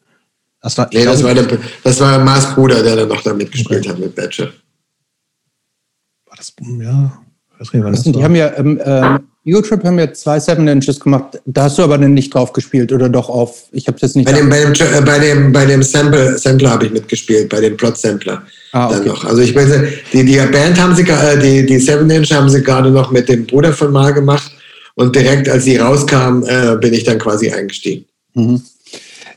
Das 0.61 0.77
war, 0.77 0.89
nee, 0.91 1.03
glaube, 1.03 1.17
das 1.17 1.23
war, 1.23 1.33
der, 1.33 1.59
das 1.83 1.99
war 1.99 2.19
Mars 2.19 2.53
Bruder, 2.53 2.83
der 2.83 2.95
dann 2.95 3.07
noch 3.07 3.21
da 3.21 3.33
mitgespielt 3.33 3.81
okay. 3.81 3.89
hat 3.89 3.99
mit 3.99 4.15
Badger. 4.15 4.49
War 6.25 6.37
das, 6.37 6.53
ja, 6.59 7.23
weiß 7.59 7.73
nicht, 7.73 7.83
wann 7.83 7.93
das, 7.93 8.03
das 8.03 8.13
Die 8.13 8.23
haben 8.23 8.35
ja, 8.35 8.51
ähm, 8.57 8.81
ähm, 8.83 9.27
Eurotrip 9.47 9.83
haben 9.83 9.99
ja 9.99 10.11
zwei 10.11 10.39
Seven 10.39 10.67
Inches 10.67 10.99
gemacht. 10.99 11.39
Da 11.45 11.63
hast 11.63 11.77
du 11.77 11.83
aber 11.83 11.99
dann 11.99 12.13
nicht 12.13 12.33
drauf 12.33 12.51
gespielt 12.51 12.91
oder 12.91 13.09
doch 13.09 13.29
auf? 13.29 13.65
Ich 13.71 13.87
habe 13.87 13.97
jetzt 14.01 14.15
nicht. 14.15 14.25
Bei 14.25 14.33
dem, 14.33 14.49
bei 14.49 14.59
dem, 14.61 14.73
äh, 14.73 15.01
bei 15.01 15.19
dem, 15.19 15.51
bei 15.51 15.65
dem 15.65 15.83
Sample, 15.83 16.37
Sampler 16.37 16.71
habe 16.71 16.87
ich 16.87 16.91
mitgespielt, 16.91 17.49
bei 17.49 17.61
dem 17.61 17.77
Plot 17.77 17.97
Sampler. 17.97 18.41
Ah, 18.71 18.87
okay. 18.87 18.95
Dann 18.97 19.07
noch. 19.07 19.25
Also 19.25 19.41
ich 19.41 19.55
weiß, 19.55 19.69
die, 20.11 20.25
die 20.25 20.37
Band 20.37 20.81
haben 20.81 20.95
sie, 20.95 21.03
äh, 21.03 21.39
die, 21.39 21.65
die 21.65 21.79
Seven 21.79 22.09
Inch 22.09 22.31
haben 22.31 22.49
sie 22.49 22.63
gerade 22.63 22.89
noch 22.89 23.11
mit 23.11 23.29
dem 23.29 23.45
Bruder 23.45 23.71
von 23.71 23.91
Mal 23.91 24.13
gemacht 24.13 24.51
und 24.95 25.15
direkt 25.15 25.47
als 25.47 25.65
sie 25.65 25.77
rauskam, 25.77 26.43
äh, 26.47 26.75
bin 26.77 26.93
ich 26.93 27.03
dann 27.03 27.19
quasi 27.19 27.51
eingestiegen. 27.51 28.05
Mhm. 28.33 28.61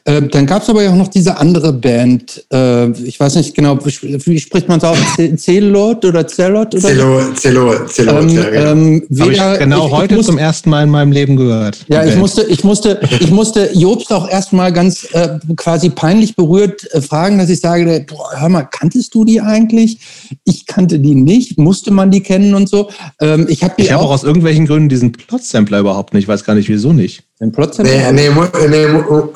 Äh, 0.08 0.22
dann 0.28 0.46
gab 0.46 0.62
es 0.62 0.70
aber 0.70 0.82
ja 0.82 0.90
auch 0.90 0.96
noch 0.96 1.08
diese 1.08 1.36
andere 1.36 1.70
Band. 1.70 2.42
Äh, 2.50 2.92
ich 3.02 3.20
weiß 3.20 3.34
nicht 3.34 3.54
genau, 3.54 3.78
wie, 3.84 4.26
wie 4.26 4.40
spricht 4.40 4.66
man 4.66 4.78
es 4.78 4.84
aus? 4.84 4.96
Zelot 5.36 6.02
oder 6.02 6.26
Zelot? 6.26 6.80
Zelot, 6.80 7.38
Zelot, 7.38 7.92
Zelot. 7.92 8.22
Ähm, 8.22 8.30
ja, 8.30 8.48
genau. 8.48 8.70
ähm, 8.70 9.02
Habe 9.18 9.32
ich 9.32 9.58
genau 9.58 9.86
ich, 9.86 9.92
heute 9.92 10.14
ich 10.14 10.16
musste, 10.16 10.32
zum 10.32 10.38
ersten 10.38 10.70
Mal 10.70 10.84
in 10.84 10.90
meinem 10.90 11.12
Leben 11.12 11.36
gehört. 11.36 11.84
Ja, 11.88 12.06
ich 12.06 12.16
musste, 12.16 12.42
ich 12.44 12.64
musste, 12.64 12.98
ich 13.20 13.30
musste 13.30 13.70
Jobst 13.74 14.10
auch 14.10 14.26
erstmal 14.26 14.72
ganz 14.72 15.06
äh, 15.12 15.38
quasi 15.56 15.90
peinlich 15.90 16.34
berührt 16.36 16.90
äh, 16.94 17.02
fragen, 17.02 17.36
dass 17.36 17.50
ich 17.50 17.60
sage, 17.60 18.06
boah, 18.08 18.30
hör 18.34 18.48
mal, 18.48 18.62
kanntest 18.62 19.14
du 19.14 19.26
die 19.26 19.42
eigentlich? 19.42 19.98
Ich 20.44 20.64
kannte 20.64 21.00
die 21.00 21.16
nicht, 21.16 21.58
musste 21.58 21.90
man 21.90 22.10
die 22.10 22.22
kennen 22.22 22.54
und 22.54 22.70
so. 22.70 22.88
Ähm, 23.20 23.44
ich 23.50 23.62
habe 23.62 23.82
hab 23.82 23.98
auch, 23.98 24.04
auch 24.06 24.10
aus 24.12 24.24
irgendwelchen 24.24 24.64
Gründen 24.64 24.88
diesen 24.88 25.12
Plot-Sampler 25.12 25.80
überhaupt 25.80 26.14
nicht, 26.14 26.22
ich 26.22 26.28
weiß 26.28 26.44
gar 26.44 26.54
nicht, 26.54 26.70
wieso 26.70 26.94
nicht. 26.94 27.27
Den 27.40 27.52
Nee, 27.78 28.12
nee, 28.12 28.30
mu 28.30 28.44
nee 28.68 28.86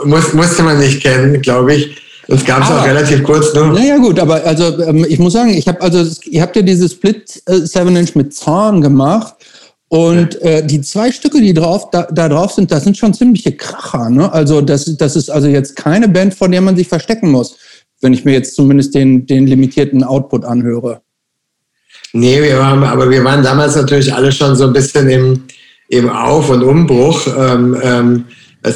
muss, 0.05 0.32
musste 0.32 0.62
man 0.62 0.78
nicht 0.78 1.03
kennen, 1.03 1.40
glaube 1.40 1.74
ich. 1.74 1.96
Das 2.26 2.44
gab 2.44 2.62
es 2.62 2.70
auch 2.70 2.84
relativ 2.84 3.22
kurz 3.22 3.53
nur. 3.55 3.78
Ja, 3.78 3.84
ja, 3.84 3.96
gut, 3.98 4.18
aber 4.18 4.44
also 4.44 4.80
ähm, 4.82 5.05
ich 5.09 5.18
muss 5.18 5.32
sagen, 5.32 5.50
ich 5.50 5.68
habe 5.68 5.80
also 5.80 6.05
ihr 6.24 6.42
habt 6.42 6.57
ja 6.57 6.62
dieses 6.62 6.92
Split 6.92 7.42
äh, 7.46 7.59
7 7.59 7.94
Inch 7.96 8.14
mit 8.14 8.34
Zorn 8.34 8.80
gemacht. 8.80 9.34
Und 9.88 10.40
äh, 10.40 10.66
die 10.66 10.80
zwei 10.80 11.12
Stücke, 11.12 11.38
die 11.42 11.53
drauf, 11.53 11.90
da, 11.90 12.09
da 12.11 12.26
drauf 12.30 12.53
sind, 12.53 12.72
das 12.72 12.84
sind 12.84 12.96
schon 12.96 13.12
ziemliche 13.12 13.53
Kracher. 13.53 14.09
Ne? 14.09 14.32
Also 14.32 14.62
das, 14.62 14.96
das 14.96 15.16
ist 15.16 15.28
also 15.28 15.48
jetzt 15.48 15.76
keine 15.76 16.09
Band, 16.09 16.32
vor 16.32 16.48
der 16.48 16.62
man 16.62 16.76
sich 16.76 16.88
verstecken 16.88 17.30
muss, 17.30 17.59
wenn 18.00 18.14
ich 18.14 18.24
mir 18.24 18.32
jetzt 18.32 18.57
zumindest 18.57 18.94
den, 18.94 19.26
den 19.26 19.46
limitierten 19.46 20.03
Output 20.03 20.46
anhöre. 20.46 21.03
Nee, 22.14 22.40
wir 22.40 22.59
waren, 22.59 22.82
aber 22.84 23.11
wir 23.11 23.22
waren 23.22 23.42
damals 23.42 23.76
natürlich 23.76 24.14
alle 24.14 24.32
schon 24.32 24.57
so 24.57 24.64
ein 24.64 24.72
bisschen 24.72 25.11
im, 25.11 25.42
im 25.88 26.08
Auf- 26.08 26.50
und 26.50 26.62
Umbruch. 26.62 27.26
Ähm, 27.36 27.76
ähm, 27.82 28.24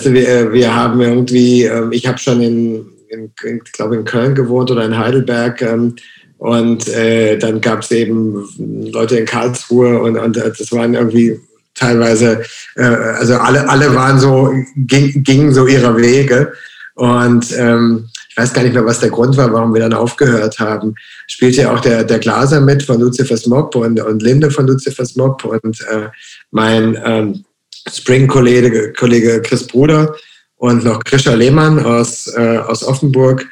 du, 0.04 0.12
wir, 0.12 0.52
wir 0.52 0.74
haben 0.74 1.00
irgendwie, 1.00 1.64
ähm, 1.64 1.92
ich 1.92 2.07
habe 2.07 2.18
schon 2.18 2.40
in, 2.40 2.86
in, 3.09 3.30
in 3.44 3.61
glaube 3.72 3.96
in 3.96 4.04
Köln 4.04 4.34
gewohnt 4.34 4.70
oder 4.70 4.84
in 4.84 4.98
Heidelberg. 4.98 5.62
Ähm, 5.62 5.96
und 6.38 6.88
äh, 6.88 7.38
dann 7.38 7.61
gab 7.61 7.80
es 7.80 7.90
eben 7.90 8.46
Leute 8.92 9.16
in 9.16 9.26
Karlsruhe 9.26 9.98
und, 10.00 10.18
und 10.18 10.36
äh, 10.36 10.52
das 10.57 10.70
waren 10.72 10.94
irgendwie 10.94 11.40
teilweise, 11.74 12.42
äh, 12.74 12.82
also 12.82 13.36
alle, 13.36 13.68
alle 13.68 13.94
waren 13.94 14.18
so, 14.18 14.52
ging, 14.76 15.22
gingen 15.22 15.54
so 15.54 15.66
ihrer 15.66 15.96
Wege. 15.96 16.52
Und 16.94 17.54
ähm, 17.57 18.09
ich 18.37 18.43
weiß 18.43 18.53
gar 18.53 18.64
nicht 18.64 18.74
mehr, 18.74 18.84
was 18.84 19.01
der 19.01 19.09
Grund 19.09 19.34
war, 19.39 19.51
warum 19.51 19.72
wir 19.72 19.80
dann 19.80 19.95
aufgehört 19.95 20.59
haben. 20.59 20.95
Spielte 21.26 21.62
ja 21.62 21.72
auch 21.72 21.80
der, 21.80 22.05
der 22.05 22.18
Glaser 22.18 22.61
mit 22.61 22.82
von 22.82 23.01
Lucifer's 23.01 23.47
Mob 23.47 23.74
und, 23.74 23.99
und 23.99 24.22
Linde 24.22 24.51
von 24.51 24.66
Lucifer's 24.66 25.16
Mob 25.16 25.43
und 25.47 25.80
äh, 25.91 26.09
mein 26.51 26.99
ähm, 27.03 27.45
Spring-Kollege 27.91 28.93
Kollege 28.93 29.41
Chris 29.41 29.66
Bruder 29.66 30.14
und 30.57 30.84
noch 30.84 31.03
Krischer 31.05 31.34
Lehmann 31.34 31.82
aus, 31.82 32.26
äh, 32.26 32.59
aus 32.59 32.84
Offenburg. 32.84 33.49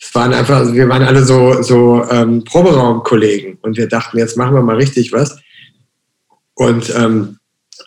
es 0.00 0.14
waren 0.14 0.32
einfach, 0.32 0.58
also 0.58 0.72
wir 0.72 0.88
waren 0.88 1.02
alle 1.02 1.24
so, 1.24 1.60
so 1.60 2.06
ähm, 2.08 2.44
Proberaumkollegen 2.44 3.58
und 3.62 3.76
wir 3.76 3.88
dachten, 3.88 4.18
jetzt 4.18 4.36
machen 4.36 4.54
wir 4.54 4.62
mal 4.62 4.76
richtig 4.76 5.12
was. 5.12 5.36
Und 6.54 6.94
ähm, 6.94 7.38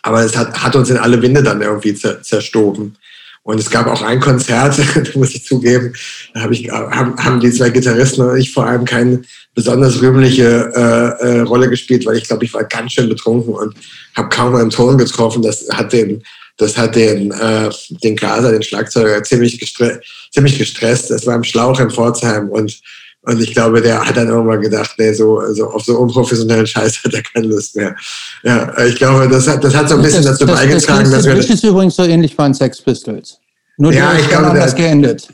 aber 0.02 0.22
es 0.22 0.36
hat, 0.36 0.62
hat 0.62 0.76
uns 0.76 0.90
in 0.90 0.98
alle 0.98 1.22
Winde 1.22 1.42
dann 1.42 1.62
irgendwie 1.62 1.94
zerstoben. 1.94 2.96
Und 3.44 3.58
es 3.58 3.70
gab 3.70 3.88
auch 3.88 4.02
ein 4.02 4.20
Konzert, 4.20 4.78
muss 5.16 5.34
ich 5.34 5.44
zugeben, 5.44 5.92
da 6.32 6.42
hab 6.42 6.52
ich, 6.52 6.70
haben, 6.70 7.16
haben 7.16 7.40
die 7.40 7.50
zwei 7.50 7.70
Gitarristen 7.70 8.22
und 8.22 8.38
ich 8.38 8.52
vor 8.52 8.66
allem 8.66 8.84
keine 8.84 9.22
besonders 9.54 10.00
rühmliche 10.00 10.72
äh, 10.74 11.26
äh, 11.26 11.40
Rolle 11.40 11.68
gespielt, 11.68 12.06
weil 12.06 12.16
ich 12.16 12.24
glaube, 12.24 12.44
ich 12.44 12.54
war 12.54 12.64
ganz 12.64 12.92
schön 12.92 13.08
betrunken 13.08 13.54
und 13.54 13.74
habe 14.16 14.28
kaum 14.28 14.54
einen 14.54 14.70
Ton 14.70 14.96
getroffen. 14.96 15.42
Das 15.42 15.66
hat 15.70 15.92
den, 15.92 16.22
das 16.56 16.78
hat 16.78 16.94
den, 16.94 17.32
äh, 17.32 17.70
den 18.04 18.14
Glaser, 18.14 18.52
den 18.52 18.62
Schlagzeuger, 18.62 19.22
ziemlich, 19.24 19.58
gestre 19.58 20.00
ziemlich 20.32 20.58
gestresst. 20.58 21.10
Das 21.10 21.26
war 21.26 21.34
im 21.34 21.44
Schlauch 21.44 21.80
in 21.80 21.90
Pforzheim 21.90 22.48
und 22.48 22.80
und 23.24 23.40
ich 23.40 23.54
glaube, 23.54 23.80
der 23.80 24.04
hat 24.04 24.16
dann 24.16 24.28
irgendwann 24.28 24.60
gedacht, 24.60 24.94
nee, 24.98 25.12
so, 25.12 25.40
so 25.52 25.70
auf 25.70 25.84
so 25.84 25.96
unprofessionellen 25.98 26.66
Scheiß 26.66 27.04
hat 27.04 27.14
er 27.14 27.22
keine 27.22 27.46
Lust 27.46 27.76
mehr. 27.76 27.94
Ja, 28.42 28.76
ich 28.84 28.96
glaube, 28.96 29.28
das 29.28 29.46
hat, 29.46 29.62
das 29.62 29.74
hat 29.74 29.88
so 29.88 29.96
ein 29.96 30.02
bisschen 30.02 30.24
das, 30.24 30.38
dazu 30.38 30.46
das, 30.46 30.60
beigetragen, 30.60 31.04
das, 31.04 31.12
dass 31.12 31.26
wir. 31.26 31.34
Das 31.36 31.48
ist 31.48 31.62
übrigens 31.62 31.94
so 31.94 32.02
ähnlich 32.02 32.36
bei 32.36 32.44
den 32.44 32.54
Sex 32.54 32.80
Pistols. 32.82 33.38
Nur 33.76 33.92
ja, 33.92 34.14
ich 34.14 34.28
glaube, 34.28 34.58
das 34.58 34.74
geendet. 34.74 35.28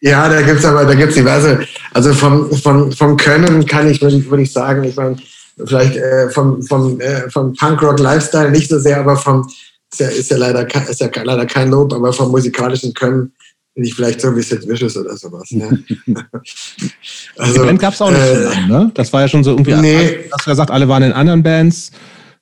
Ja, 0.00 0.28
da 0.28 0.40
gibt's 0.42 0.64
aber, 0.64 0.84
da 0.84 0.94
gibt's 0.94 1.14
diverse. 1.14 1.60
Also 1.92 2.14
vom, 2.14 2.50
vom, 2.52 2.92
vom 2.92 3.16
Können 3.16 3.64
kann 3.66 3.88
ich, 3.88 4.00
würde 4.00 4.16
ich, 4.16 4.28
würde 4.28 4.42
ich 4.42 4.52
sagen, 4.52 4.84
ich 4.84 4.96
meine, 4.96 5.16
vielleicht 5.66 5.96
äh, 5.96 6.30
vom, 6.30 6.62
vom, 6.62 7.00
äh, 7.00 7.28
vom 7.30 7.54
Punkrock-Lifestyle 7.54 8.50
nicht 8.50 8.70
so 8.70 8.78
sehr, 8.78 9.00
aber 9.00 9.16
vom, 9.16 9.46
ist 9.92 10.00
ja, 10.00 10.08
ist 10.08 10.30
ja 10.30 10.36
leider, 10.38 10.66
ist 10.88 11.00
ja 11.00 11.10
leider 11.22 11.46
kein 11.46 11.70
Lob, 11.70 11.92
aber 11.92 12.12
vom 12.12 12.30
musikalischen 12.30 12.92
Können 12.94 13.32
nicht 13.76 13.94
vielleicht 13.94 14.20
so 14.20 14.34
wie 14.36 14.42
Sid 14.42 14.68
Vicious 14.68 14.96
oder 14.96 15.16
sowas. 15.16 15.50
Ne? 15.50 15.82
also, 17.36 17.52
die 17.52 17.58
Band 17.58 17.80
gab 17.80 17.94
es 17.94 18.00
auch 18.00 18.10
nicht 18.10 18.20
äh, 18.20 18.34
so 18.36 18.48
lange, 18.48 18.68
ne? 18.68 18.90
Das 18.94 19.12
war 19.12 19.22
ja 19.22 19.28
schon 19.28 19.42
so 19.42 19.50
irgendwie, 19.50 19.74
nee. 19.74 20.18
hast 20.32 20.46
du 20.46 20.50
gesagt, 20.50 20.70
alle 20.70 20.88
waren 20.88 21.02
in 21.02 21.12
anderen 21.12 21.42
Bands. 21.42 21.90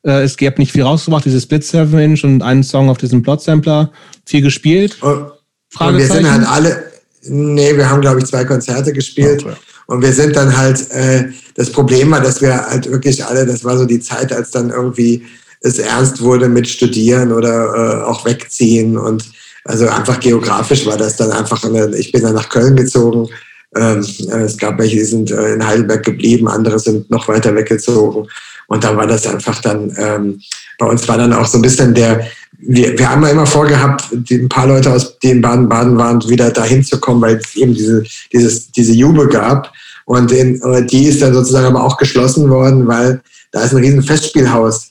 Äh, 0.04 0.22
es 0.22 0.36
gab 0.36 0.58
nicht 0.58 0.72
viel 0.72 0.82
rausgemacht, 0.82 1.24
diese 1.24 1.40
Split 1.40 1.64
7 1.64 1.98
Inch 1.98 2.24
und 2.24 2.42
einen 2.42 2.62
Song 2.62 2.90
auf 2.90 2.98
diesem 2.98 3.22
Plot 3.22 3.42
Sampler, 3.42 3.90
viel 4.26 4.42
gespielt. 4.42 5.02
Und, 5.02 5.32
und 5.78 5.96
wir 5.96 6.06
sind 6.06 6.30
halt 6.30 6.46
alle, 6.46 6.84
nee, 7.22 7.76
wir 7.76 7.88
haben 7.88 8.00
glaube 8.00 8.20
ich 8.20 8.26
zwei 8.26 8.44
Konzerte 8.44 8.92
gespielt. 8.92 9.44
Okay. 9.44 9.54
Und 9.86 10.02
wir 10.02 10.12
sind 10.12 10.36
dann 10.36 10.56
halt, 10.56 10.90
äh, 10.90 11.30
das 11.54 11.70
Problem 11.70 12.10
war, 12.10 12.20
dass 12.20 12.40
wir 12.40 12.66
halt 12.66 12.90
wirklich 12.90 13.24
alle, 13.24 13.46
das 13.46 13.64
war 13.64 13.76
so 13.76 13.84
die 13.84 14.00
Zeit, 14.00 14.32
als 14.32 14.50
dann 14.50 14.70
irgendwie 14.70 15.24
es 15.60 15.78
ernst 15.78 16.20
wurde 16.20 16.48
mit 16.48 16.68
Studieren 16.68 17.32
oder 17.32 17.74
äh, 17.74 18.02
auch 18.04 18.24
wegziehen 18.24 18.98
und 18.98 19.24
also 19.64 19.88
einfach 19.88 20.18
geografisch 20.18 20.86
war 20.86 20.96
das 20.96 21.16
dann 21.16 21.30
einfach, 21.30 21.62
eine, 21.64 21.96
ich 21.96 22.12
bin 22.12 22.22
dann 22.22 22.34
nach 22.34 22.48
Köln 22.48 22.76
gezogen. 22.76 23.28
Ähm, 23.74 24.00
es 24.00 24.58
gab 24.58 24.78
welche, 24.78 24.96
die 24.96 25.04
sind 25.04 25.30
äh, 25.30 25.54
in 25.54 25.66
Heidelberg 25.66 26.04
geblieben, 26.04 26.48
andere 26.48 26.78
sind 26.78 27.10
noch 27.10 27.28
weiter 27.28 27.54
weggezogen. 27.54 28.28
Und 28.66 28.84
da 28.84 28.96
war 28.96 29.06
das 29.06 29.26
einfach 29.26 29.60
dann, 29.60 29.94
ähm, 29.96 30.40
bei 30.78 30.86
uns 30.86 31.06
war 31.08 31.16
dann 31.16 31.32
auch 31.32 31.46
so 31.46 31.58
ein 31.58 31.62
bisschen 31.62 31.94
der, 31.94 32.26
wir, 32.58 32.96
wir 32.98 33.10
haben 33.10 33.24
immer 33.24 33.46
vorgehabt, 33.46 34.04
die, 34.12 34.36
ein 34.36 34.48
paar 34.48 34.66
Leute 34.66 34.92
aus 34.92 35.18
den 35.18 35.40
Baden-Baden 35.40 35.96
waren, 35.96 36.28
wieder 36.28 36.50
dahin 36.50 36.84
zu 36.84 37.00
kommen, 37.00 37.22
weil 37.22 37.36
es 37.36 37.56
eben 37.56 37.74
diese, 37.74 38.04
dieses, 38.32 38.70
diese 38.72 38.92
Jube 38.92 39.28
gab. 39.28 39.72
Und 40.04 40.32
in, 40.32 40.60
äh, 40.62 40.84
die 40.84 41.06
ist 41.06 41.22
dann 41.22 41.34
sozusagen 41.34 41.66
aber 41.66 41.84
auch 41.84 41.96
geschlossen 41.96 42.50
worden, 42.50 42.86
weil 42.86 43.20
da 43.52 43.62
ist 43.62 43.72
ein 43.72 43.82
riesen 43.82 44.02
Festspielhaus 44.02 44.90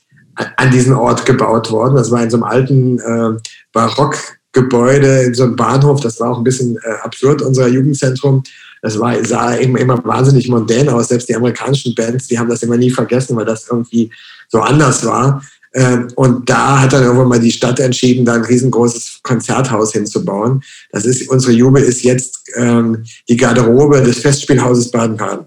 an 0.56 0.70
diesen 0.70 0.94
Ort 0.94 1.26
gebaut 1.26 1.70
worden. 1.70 1.96
Das 1.96 2.10
war 2.10 2.22
in 2.22 2.30
so 2.30 2.38
einem 2.38 2.44
alten 2.44 2.98
äh, 2.98 3.38
Barock 3.72 4.16
Gebäude 4.52 5.22
in 5.22 5.34
so 5.34 5.44
einem 5.44 5.56
Bahnhof. 5.56 6.00
Das 6.00 6.20
war 6.20 6.30
auch 6.30 6.38
ein 6.38 6.44
bisschen 6.44 6.76
äh, 6.76 6.94
absurd, 7.02 7.42
unser 7.42 7.68
Jugendzentrum. 7.68 8.42
Das 8.82 8.98
war, 8.98 9.24
sah 9.24 9.56
eben 9.56 9.76
immer 9.76 10.04
wahnsinnig 10.04 10.48
mondän 10.48 10.88
aus. 10.88 11.08
Selbst 11.08 11.28
die 11.28 11.36
amerikanischen 11.36 11.94
Bands, 11.94 12.26
die 12.28 12.38
haben 12.38 12.48
das 12.48 12.62
immer 12.62 12.76
nie 12.76 12.90
vergessen, 12.90 13.36
weil 13.36 13.44
das 13.44 13.68
irgendwie 13.68 14.10
so 14.48 14.60
anders 14.60 15.04
war. 15.06 15.42
Ähm, 15.74 16.08
und 16.16 16.48
da 16.50 16.80
hat 16.80 16.92
dann 16.92 17.02
irgendwann 17.02 17.28
mal 17.28 17.40
die 17.40 17.52
Stadt 17.52 17.80
entschieden, 17.80 18.26
da 18.26 18.34
ein 18.34 18.44
riesengroßes 18.44 19.20
Konzerthaus 19.22 19.92
hinzubauen. 19.92 20.62
Das 20.90 21.06
ist, 21.06 21.28
unsere 21.30 21.52
Jubel 21.52 21.82
ist 21.82 22.02
jetzt 22.02 22.40
ähm, 22.56 23.04
die 23.28 23.36
Garderobe 23.36 24.02
des 24.02 24.18
Festspielhauses 24.18 24.90
Baden-Baden. 24.90 25.46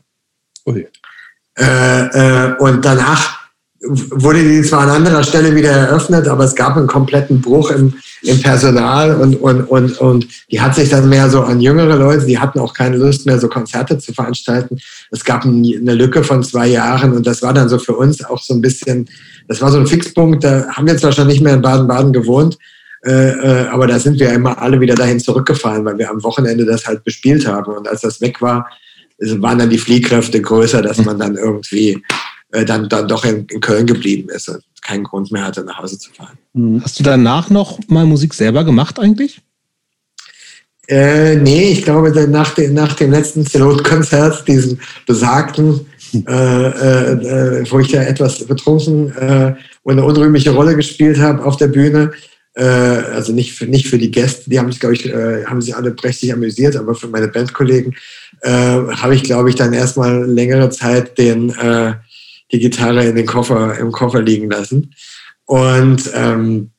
Äh, 1.58 1.64
äh, 1.64 2.56
und 2.58 2.84
danach 2.84 3.45
wurde 3.88 4.44
die 4.44 4.62
zwar 4.62 4.82
an 4.82 4.90
anderer 4.90 5.24
Stelle 5.24 5.56
wieder 5.56 5.72
eröffnet, 5.72 6.28
aber 6.28 6.44
es 6.44 6.56
gab 6.56 6.78
einen 6.78 6.88
kompletten 6.88 7.42
Bruch 7.42 7.72
im, 7.72 7.94
im 8.24 8.42
Personal 8.42 9.16
und, 9.16 9.36
und, 9.36 9.62
und, 9.64 9.98
und 10.00 10.28
die 10.52 10.60
hat 10.60 10.76
sich 10.76 10.90
dann 10.90 11.10
mehr 11.10 11.30
so 11.30 11.42
an 11.42 11.62
jüngere 11.62 11.96
Leute, 11.96 12.26
die 12.26 12.40
hatten 12.40 12.60
auch 12.60 12.74
keine 12.74 12.98
Lust 12.98 13.26
mehr, 13.26 13.40
so 13.40 13.48
Konzerte 13.48 13.98
zu 13.98 14.14
veranstalten. 14.14 14.80
Es 15.12 15.24
gab 15.24 15.46
eine 15.46 15.94
Lücke 15.94 16.24
von 16.24 16.44
zwei 16.44 16.68
Jahren 16.68 17.14
und 17.14 17.28
das 17.28 17.42
war 17.42 17.54
dann 17.54 17.70
so 17.70 17.78
für 17.78 17.94
uns 17.94 18.24
auch 18.24 18.42
so 18.42 18.54
ein 18.54 18.62
bisschen, 18.62 19.08
das 19.48 19.62
war 19.62 19.72
so 19.72 19.78
ein 19.78 19.88
Fixpunkt, 19.88 20.44
da 20.44 20.68
haben 20.70 20.88
wir 20.88 20.98
zwar 20.98 21.12
schon 21.12 21.28
nicht 21.28 21.42
mehr 21.42 21.54
in 21.54 21.62
Baden-Baden 21.62 22.14
gewohnt, 22.14 22.58
äh, 23.06 23.30
äh, 23.30 23.68
aber 23.68 23.88
da 23.88 24.00
sind 24.00 24.20
wir 24.20 24.34
immer 24.34 24.60
alle 24.60 24.80
wieder 24.82 24.96
dahin 24.96 25.20
zurückgefallen, 25.20 25.86
weil 25.86 25.98
wir 25.98 26.10
am 26.10 26.24
Wochenende 26.24 26.66
das 26.66 26.88
halt 26.88 27.04
bespielt 27.04 27.48
haben 27.48 27.72
und 27.74 27.88
als 27.88 28.02
das 28.02 28.22
weg 28.22 28.42
war, 28.42 28.68
waren 29.18 29.60
dann 29.60 29.70
die 29.70 29.78
Fliehkräfte 29.78 30.42
größer, 30.42 30.82
dass 30.82 30.98
man 31.06 31.18
dann 31.18 31.36
irgendwie 31.36 32.02
äh, 32.52 32.66
dann, 32.66 32.90
dann 32.90 33.08
doch 33.08 33.26
in, 33.26 33.46
in 33.46 33.60
Köln 33.60 33.86
geblieben 33.86 34.30
ist 34.30 34.50
und 34.50 34.64
keinen 34.82 35.04
Grund 35.04 35.32
mehr 35.32 35.44
hatte, 35.44 35.64
nach 35.64 35.80
Hause 35.80 35.98
zu 35.98 36.12
fahren. 36.12 36.38
Mhm. 36.54 36.82
Hast 36.84 37.00
du 37.00 37.04
danach 37.04 37.50
noch 37.50 37.80
mal 37.88 38.06
Musik 38.06 38.34
selber 38.34 38.64
gemacht 38.64 39.00
eigentlich? 39.00 39.42
Äh, 40.88 41.38
nee, 41.38 41.72
ich 41.72 41.84
glaube, 41.84 42.12
nach 42.28 42.54
dem, 42.54 42.74
nach 42.76 42.94
dem 42.94 43.12
letzten 43.12 43.46
Zelot-Konzert, 43.46 44.48
diesem 44.48 44.80
besagten, 45.08 45.88
äh, 46.14 46.32
äh, 46.32 47.62
äh, 47.62 47.72
wo 47.72 47.80
ich 47.80 47.92
ja 47.92 48.04
etwas 48.04 48.46
betrunken 48.46 49.12
äh, 49.16 49.56
und 49.84 49.94
eine 49.94 50.06
unrühmliche 50.06 50.52
Rolle 50.52 50.76
gespielt 50.76 51.18
habe 51.18 51.44
auf 51.44 51.58
der 51.58 51.68
Bühne, 51.70 52.12
äh, 52.54 52.64
also 52.64 53.34
nicht 53.34 53.54
für, 53.54 53.66
nicht 53.66 53.88
für 53.88 53.98
die 53.98 54.12
Gäste, 54.12 54.50
die 54.50 54.60
haben 54.60 54.72
sich, 54.72 54.80
glaube 54.80 54.94
ich, 54.94 55.06
haben 55.06 55.62
sich 55.62 55.76
alle 55.76 55.92
prächtig 55.92 56.32
amüsiert, 56.32 56.76
aber 56.76 56.94
für 56.94 57.08
meine 57.08 57.28
Bandkollegen 57.28 57.96
habe 58.44 59.16
ich, 59.16 59.24
glaube 59.24 59.50
ich, 59.50 59.56
dann 59.56 59.74
erstmal 59.74 60.24
längere 60.30 60.70
Zeit 60.70 61.18
den, 61.18 61.52
die 62.56 62.70
Gitarre 62.70 63.06
in 63.06 63.16
den 63.16 63.26
Koffer, 63.26 63.78
im 63.78 63.92
Koffer 63.92 64.22
liegen 64.22 64.50
lassen. 64.50 64.94
Und 65.46 66.10
ähm, 66.14 66.72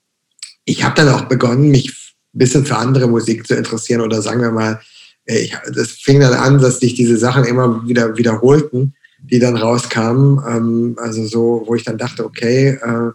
ich 0.65 0.83
habe 0.85 0.95
dann 0.97 1.09
auch 1.09 1.23
begonnen, 1.23 1.71
mich 1.71 1.89
ein 2.35 2.39
bisschen 2.39 2.65
für 2.65 2.77
andere 2.77 3.09
Musik 3.09 3.47
zu 3.47 3.55
interessieren 3.55 4.01
oder 4.01 4.23
sagen 4.23 4.41
wir 4.41 4.51
mal, 4.51 4.81
äh, 5.27 5.39
ich, 5.39 5.57
das 5.75 5.93
fing 5.93 6.21
dann 6.21 6.35
an, 6.35 6.59
dass 6.59 6.81
sich 6.81 6.95
diese 6.95 7.19
Sachen 7.19 7.45
immer 7.45 7.87
wieder 7.87 8.17
wiederholten, 8.17 8.95
die 9.23 9.39
dann 9.39 9.57
rauskamen. 9.57 10.41
Ähm, 10.49 10.97
also 10.99 11.27
so, 11.27 11.63
wo 11.67 11.75
ich 11.75 11.85
dann 11.85 11.99
dachte, 11.99 12.25
okay, 12.25 12.79
äh, 12.83 13.11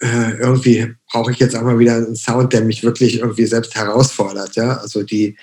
äh, 0.00 0.38
irgendwie 0.38 0.94
brauche 1.10 1.32
ich 1.32 1.38
jetzt 1.38 1.56
auch 1.56 1.62
mal 1.62 1.78
wieder 1.78 1.96
einen 1.96 2.16
Sound, 2.16 2.52
der 2.52 2.62
mich 2.62 2.84
wirklich 2.84 3.20
irgendwie 3.20 3.46
selbst 3.46 3.74
herausfordert. 3.74 4.54
Ja, 4.54 4.76
also 4.76 5.02
die 5.02 5.36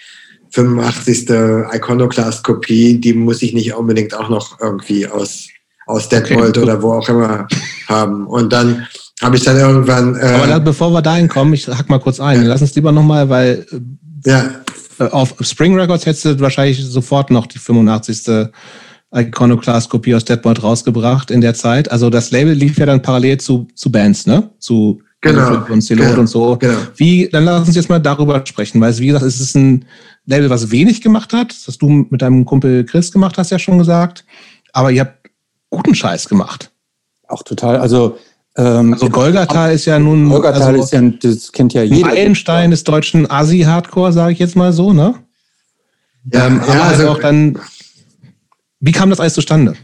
85. 0.52 1.30
Iconoclast-Kopie, 1.72 3.00
die 3.00 3.14
muss 3.14 3.42
ich 3.42 3.54
nicht 3.54 3.74
unbedingt 3.74 4.14
auch 4.14 4.30
noch 4.30 4.60
irgendwie 4.60 5.08
aus 5.08 5.48
aus 5.86 6.10
Detmold 6.10 6.58
okay. 6.58 6.62
oder 6.62 6.82
wo 6.82 6.94
auch 6.94 7.10
immer 7.10 7.48
haben. 7.88 8.28
Und 8.28 8.54
dann 8.54 8.88
habe 9.22 9.38
ich 9.38 9.44
dann 9.44 9.58
irgendwann. 9.58 10.16
Äh, 10.16 10.26
Aber 10.26 10.48
dann, 10.48 10.64
bevor 10.64 10.92
wir 10.92 11.02
dahin 11.02 11.28
kommen, 11.28 11.54
ich 11.54 11.68
hack 11.68 11.90
mal 11.90 12.00
kurz 12.00 12.20
ein. 12.20 12.44
Ja. 12.44 12.48
Lass 12.50 12.62
uns 12.62 12.76
lieber 12.76 12.92
nochmal, 12.92 13.30
weil 13.30 13.66
ja. 14.26 14.46
Äh, 15.00 15.06
auf 15.06 15.36
Spring 15.42 15.78
Records 15.80 16.06
hättest 16.06 16.26
du 16.26 16.40
wahrscheinlich 16.40 16.84
sofort 16.84 17.32
noch 17.32 17.48
die 17.48 17.60
85. 17.60 18.50
Iconoclast-Kopie 19.14 20.16
aus 20.16 20.26
Deadbolt 20.26 20.64
rausgebracht 20.64 21.30
in 21.30 21.42
der 21.42 21.54
Zeit. 21.54 21.92
Also 21.92 22.10
das 22.10 22.32
Label 22.32 22.54
lief 22.54 22.78
ja 22.80 22.86
dann 22.86 23.02
parallel 23.02 23.38
zu, 23.38 23.68
zu 23.76 23.92
Bands, 23.92 24.26
ne? 24.26 24.50
Zu 24.60 25.02
genau, 25.22 25.64
und 25.70 25.82
Celot 25.82 26.08
genau, 26.08 26.20
und 26.22 26.28
so. 26.28 26.58
Genau. 26.58 26.78
Wie, 26.96 27.30
dann 27.32 27.46
lass 27.46 27.68
uns 27.68 27.76
jetzt 27.76 27.90
mal 27.90 28.00
darüber 28.00 28.44
sprechen, 28.46 28.82
weil 28.82 28.98
wie 28.98 29.08
gesagt, 29.08 29.26
es 29.26 29.40
ist 29.40 29.56
ein 29.56 29.86
Label, 30.26 30.50
was 30.50 30.72
wenig 30.72 31.02
gemacht 31.02 31.32
hat, 31.34 31.56
das 31.68 31.78
du 31.78 31.90
mit 32.10 32.22
deinem 32.22 32.46
Kumpel 32.46 32.86
Chris 32.86 33.12
gemacht, 33.12 33.38
hast 33.38 33.52
ja 33.52 33.60
schon 33.60 33.78
gesagt. 33.78 34.26
Aber 34.72 34.92
ihr 34.92 35.02
habt 35.02 35.23
guten 35.74 35.96
Scheiß 35.96 36.30
gemacht. 36.30 36.72
Auch 37.28 37.44
total. 37.44 37.78
Also, 37.78 38.18
ähm, 38.56 38.94
also 38.94 39.10
Golgatha 39.10 39.70
ist 39.70 39.86
ja 39.86 39.98
nun. 40.00 40.30
Golgatha 40.30 40.68
also, 40.68 40.84
ist 40.84 40.94
ja, 40.94 41.02
das 41.02 41.52
kennt 41.52 41.74
ja 41.74 41.84
jeder. 41.84 42.08
Meilenstein 42.08 42.72
des 42.72 42.84
deutschen 42.84 43.30
Asi-Hardcore, 43.30 44.14
sage 44.14 44.34
ich 44.34 44.40
jetzt 44.40 44.56
mal 44.56 44.72
so, 44.72 44.94
ne? 44.94 45.16
Ja, 46.32 46.48
ähm, 46.48 46.62
ja, 46.68 46.74
aber 46.74 46.84
also 46.84 47.10
auch 47.10 47.20
dann. 47.20 47.60
Wie 48.80 48.92
kam 48.92 49.10
das 49.10 49.20
alles 49.20 49.34
zustande? 49.34 49.76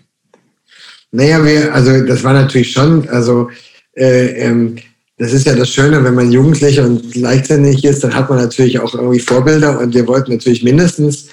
Naja, 1.11 1.43
wir, 1.43 1.73
also 1.73 2.05
das 2.05 2.23
war 2.23 2.33
natürlich 2.33 2.71
schon, 2.71 3.07
also 3.09 3.49
äh, 3.95 4.27
ähm, 4.43 4.77
das 5.17 5.33
ist 5.33 5.45
ja 5.45 5.55
das 5.55 5.69
Schöne, 5.69 6.03
wenn 6.03 6.15
man 6.15 6.31
jugendlich 6.31 6.79
und 6.79 7.15
leichtsinnig 7.15 7.83
ist, 7.83 8.03
dann 8.03 8.13
hat 8.13 8.29
man 8.29 8.39
natürlich 8.39 8.79
auch 8.79 8.93
irgendwie 8.93 9.19
Vorbilder 9.19 9.79
und 9.79 9.93
wir 9.93 10.07
wollten 10.07 10.31
natürlich 10.31 10.63
mindestens 10.63 11.27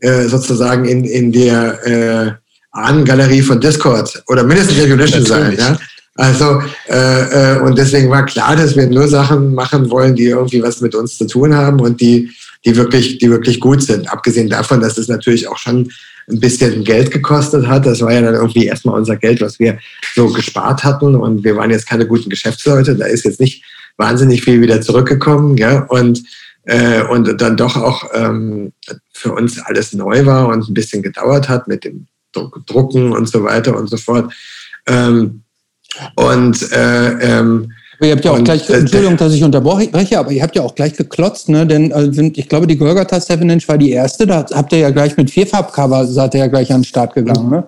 äh, 0.00 0.24
sozusagen 0.24 0.84
in, 0.84 1.04
in 1.04 1.30
der 1.30 1.86
äh, 1.86 2.32
Ahnengalerie 2.72 3.42
von 3.42 3.60
Discord 3.60 4.22
oder 4.28 4.44
mindestens 4.44 4.78
Regulation 4.78 5.24
sein. 5.24 5.56
Ja? 5.58 5.78
Also, 6.16 6.62
äh, 6.88 7.56
äh, 7.56 7.60
und 7.60 7.78
deswegen 7.78 8.10
war 8.10 8.26
klar, 8.26 8.56
dass 8.56 8.76
wir 8.76 8.86
nur 8.86 9.08
Sachen 9.08 9.54
machen 9.54 9.90
wollen, 9.90 10.14
die 10.14 10.26
irgendwie 10.26 10.62
was 10.62 10.80
mit 10.80 10.94
uns 10.94 11.16
zu 11.16 11.26
tun 11.26 11.54
haben 11.54 11.80
und 11.80 12.00
die 12.00 12.30
die 12.64 12.76
wirklich, 12.76 13.18
die 13.18 13.30
wirklich 13.30 13.60
gut 13.60 13.82
sind. 13.82 14.12
Abgesehen 14.12 14.48
davon, 14.48 14.80
dass 14.80 14.98
es 14.98 15.08
natürlich 15.08 15.48
auch 15.48 15.58
schon 15.58 15.90
ein 16.28 16.40
bisschen 16.40 16.84
Geld 16.84 17.10
gekostet 17.10 17.66
hat. 17.66 17.86
Das 17.86 18.00
war 18.02 18.12
ja 18.12 18.20
dann 18.20 18.34
irgendwie 18.34 18.66
erstmal 18.66 18.98
unser 18.98 19.16
Geld, 19.16 19.40
was 19.40 19.58
wir 19.58 19.78
so 20.14 20.28
gespart 20.28 20.84
hatten. 20.84 21.14
Und 21.16 21.42
wir 21.44 21.56
waren 21.56 21.70
jetzt 21.70 21.88
keine 21.88 22.06
guten 22.06 22.28
Geschäftsleute. 22.28 22.96
Da 22.96 23.06
ist 23.06 23.24
jetzt 23.24 23.40
nicht 23.40 23.64
wahnsinnig 23.96 24.42
viel 24.42 24.60
wieder 24.60 24.80
zurückgekommen. 24.80 25.56
Ja? 25.56 25.84
Und, 25.84 26.22
äh, 26.64 27.02
und 27.02 27.40
dann 27.40 27.56
doch 27.56 27.76
auch 27.76 28.10
ähm, 28.14 28.72
für 29.12 29.32
uns 29.32 29.58
alles 29.58 29.92
neu 29.92 30.26
war 30.26 30.48
und 30.48 30.68
ein 30.68 30.74
bisschen 30.74 31.02
gedauert 31.02 31.48
hat 31.48 31.66
mit 31.66 31.84
dem 31.84 32.06
Drucken 32.32 33.12
und 33.12 33.28
so 33.28 33.44
weiter 33.44 33.76
und 33.76 33.88
so 33.88 33.96
fort. 33.96 34.32
Ähm, 34.86 35.42
und 36.14 36.72
äh, 36.72 37.38
ähm, 37.38 37.72
aber 38.00 38.06
ihr 38.06 38.14
habt 38.14 38.24
ja 38.24 38.30
auch 38.30 38.42
gleich, 38.42 38.70
äh, 38.70 38.78
Entschuldigung, 38.78 39.18
dass 39.18 39.34
ich 39.34 39.44
unterbreche, 39.44 40.18
aber 40.18 40.30
ihr 40.30 40.42
habt 40.42 40.56
ja 40.56 40.62
auch 40.62 40.74
gleich 40.74 40.94
geklotzt, 40.94 41.50
ne? 41.50 41.66
Denn 41.66 41.92
also, 41.92 42.22
ich 42.22 42.48
glaube, 42.48 42.66
die 42.66 42.78
Golgatha 42.78 43.20
7 43.20 43.48
Inch 43.50 43.68
war 43.68 43.76
die 43.76 43.90
erste. 43.90 44.26
Da 44.26 44.46
habt 44.54 44.72
ihr 44.72 44.78
ja 44.78 44.90
gleich 44.90 45.18
mit 45.18 45.30
Vierfarbcover, 45.30 46.06
seid 46.06 46.32
ihr 46.32 46.40
ja 46.40 46.46
gleich 46.46 46.72
an 46.72 46.80
den 46.80 46.84
Start 46.84 47.14
gegangen, 47.14 47.50
ne? 47.50 47.66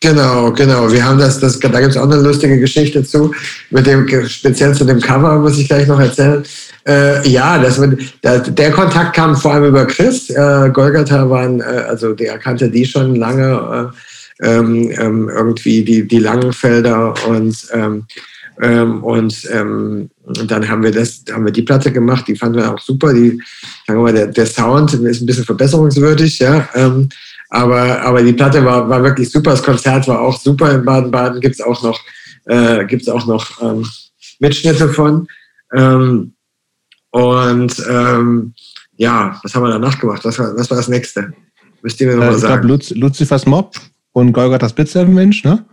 Genau, 0.00 0.50
genau. 0.52 0.90
Wir 0.90 1.04
haben 1.04 1.18
das, 1.18 1.40
das 1.40 1.58
da 1.58 1.80
gibt 1.80 1.90
es 1.90 1.96
auch 1.98 2.04
eine 2.04 2.16
lustige 2.16 2.58
Geschichte 2.58 3.04
zu, 3.04 3.34
mit 3.68 3.86
dem, 3.86 4.08
speziell 4.28 4.74
zu 4.74 4.84
dem 4.84 4.98
Cover, 4.98 5.38
muss 5.38 5.58
ich 5.58 5.68
gleich 5.68 5.86
noch 5.86 6.00
erzählen. 6.00 6.42
Äh, 6.86 7.28
ja, 7.28 7.58
das, 7.58 7.80
der, 8.22 8.70
Kontakt 8.70 9.14
kam 9.14 9.36
vor 9.36 9.54
allem 9.54 9.66
über 9.66 9.86
Chris. 9.86 10.30
Äh, 10.30 10.70
Golgatha 10.72 11.28
waren, 11.28 11.60
äh, 11.60 11.84
also 11.88 12.14
der 12.14 12.38
kannte 12.38 12.70
die 12.70 12.86
schon 12.86 13.16
lange, 13.16 13.92
äh, 13.92 14.46
ähm, 14.46 14.90
ähm, 14.98 15.28
irgendwie 15.28 15.84
die, 15.84 16.08
die 16.08 16.18
Langenfelder 16.18 17.14
und 17.28 17.68
ähm, 17.72 18.06
ähm, 18.62 19.02
und 19.02 19.48
ähm, 19.50 20.10
dann 20.46 20.68
haben 20.68 20.82
wir 20.82 20.90
das, 20.90 21.24
haben 21.32 21.46
wir 21.46 21.52
die 21.52 21.62
Platte 21.62 21.90
gemacht, 21.92 22.28
die 22.28 22.36
fanden 22.36 22.58
wir 22.58 22.72
auch 22.72 22.78
super. 22.78 23.14
Die, 23.14 23.40
sagen 23.86 24.02
mal, 24.02 24.12
der, 24.12 24.26
der 24.26 24.46
Sound 24.46 24.92
ist 24.92 25.22
ein 25.22 25.26
bisschen 25.26 25.44
verbesserungswürdig, 25.44 26.38
ja. 26.38 26.68
Ähm, 26.74 27.08
aber, 27.48 28.02
aber 28.02 28.22
die 28.22 28.34
Platte 28.34 28.62
war, 28.64 28.88
war 28.88 29.02
wirklich 29.02 29.30
super. 29.30 29.52
Das 29.52 29.62
Konzert 29.62 30.06
war 30.08 30.20
auch 30.20 30.38
super 30.38 30.72
in 30.72 30.84
Baden-Baden. 30.84 31.40
Gibt 31.40 31.54
es 31.54 31.60
auch 31.62 31.82
noch, 31.82 31.98
äh, 32.46 32.84
gibt's 32.84 33.08
auch 33.08 33.26
noch 33.26 33.62
Mitschnitte 34.40 34.88
von. 34.90 35.26
Ähm, 35.74 36.34
und 37.10 37.74
ähm, 37.88 38.54
ja, 38.96 39.38
was 39.42 39.54
haben 39.54 39.64
wir 39.64 39.70
danach 39.70 39.98
gemacht? 39.98 40.24
Was 40.24 40.38
war, 40.38 40.56
was 40.56 40.70
war 40.70 40.76
das 40.76 40.88
nächste? 40.88 41.32
Müsst 41.82 42.00
ihr 42.00 42.08
mir 42.08 42.16
nochmal 42.16 42.34
äh, 42.34 42.38
sagen. 42.38 42.70
Ich 42.70 42.88
glaube, 42.88 43.00
Lucifers 43.00 43.46
Mob 43.46 43.74
und 44.12 44.32
Golgatha's 44.32 44.74
Mensch, 45.06 45.44
ne? 45.44 45.64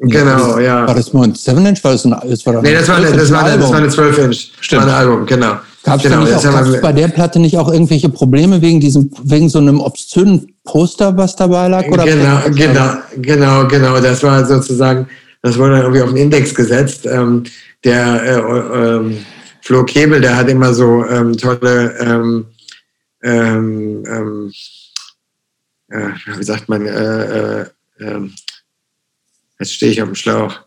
Genau, 0.00 0.58
ja. 0.58 0.86
War 0.86 0.94
das 0.94 1.12
nur 1.12 1.24
ein 1.24 1.32
7-Inch? 1.32 1.82
War 1.82 1.92
das 1.92 2.04
ein, 2.04 2.10
das 2.10 2.46
war 2.46 2.62
nee, 2.62 2.72
das 2.72 2.88
war, 2.88 2.96
eine, 2.96 3.12
das, 3.12 3.32
war 3.32 3.44
eine, 3.44 3.58
das 3.58 3.70
war 3.70 3.78
eine 3.78 3.88
12-Inch. 3.88 4.52
Stimmt. 4.60 4.82
War 4.82 4.88
ein 4.88 4.94
Album, 4.94 5.26
genau. 5.26 5.56
Gab 5.82 5.96
es 5.96 6.02
genau, 6.02 6.22
auch, 6.22 6.80
bei 6.80 6.92
der 6.92 7.08
Platte 7.08 7.38
nicht 7.40 7.56
auch 7.56 7.72
irgendwelche 7.72 8.08
Probleme 8.08 8.60
wegen 8.60 8.78
diesem, 8.78 9.10
wegen 9.24 9.48
so 9.48 9.58
einem 9.58 9.80
obszönen 9.80 10.54
Poster, 10.64 11.16
was 11.16 11.34
dabei 11.34 11.68
lag? 11.68 11.86
Oder 11.88 12.04
genau, 12.04 12.40
genau, 12.54 12.92
genau, 13.16 13.66
genau. 13.66 14.00
Das 14.00 14.22
war 14.22 14.44
sozusagen, 14.44 15.08
das 15.42 15.56
wurde 15.58 15.78
irgendwie 15.78 16.02
auf 16.02 16.10
den 16.10 16.18
Index 16.18 16.54
gesetzt. 16.54 17.06
Ähm, 17.06 17.44
der 17.84 18.22
äh, 18.22 18.96
ähm, 18.96 19.18
Flo 19.68 19.84
Kebel, 19.84 20.22
der 20.22 20.34
hat 20.34 20.48
immer 20.48 20.72
so 20.72 21.04
ähm, 21.04 21.36
tolle, 21.36 21.94
ähm, 22.00 22.46
ähm, 23.22 24.02
ähm 24.08 24.52
äh, 25.90 26.38
wie 26.38 26.42
sagt 26.42 26.70
man, 26.70 26.86
äh, 26.86 27.60
äh, 27.60 27.66
ähm, 28.00 28.32
Jetzt 29.58 29.74
stehe 29.74 29.92
ich 29.92 30.00
auf 30.00 30.08
dem 30.08 30.14
Schlauch. 30.14 30.58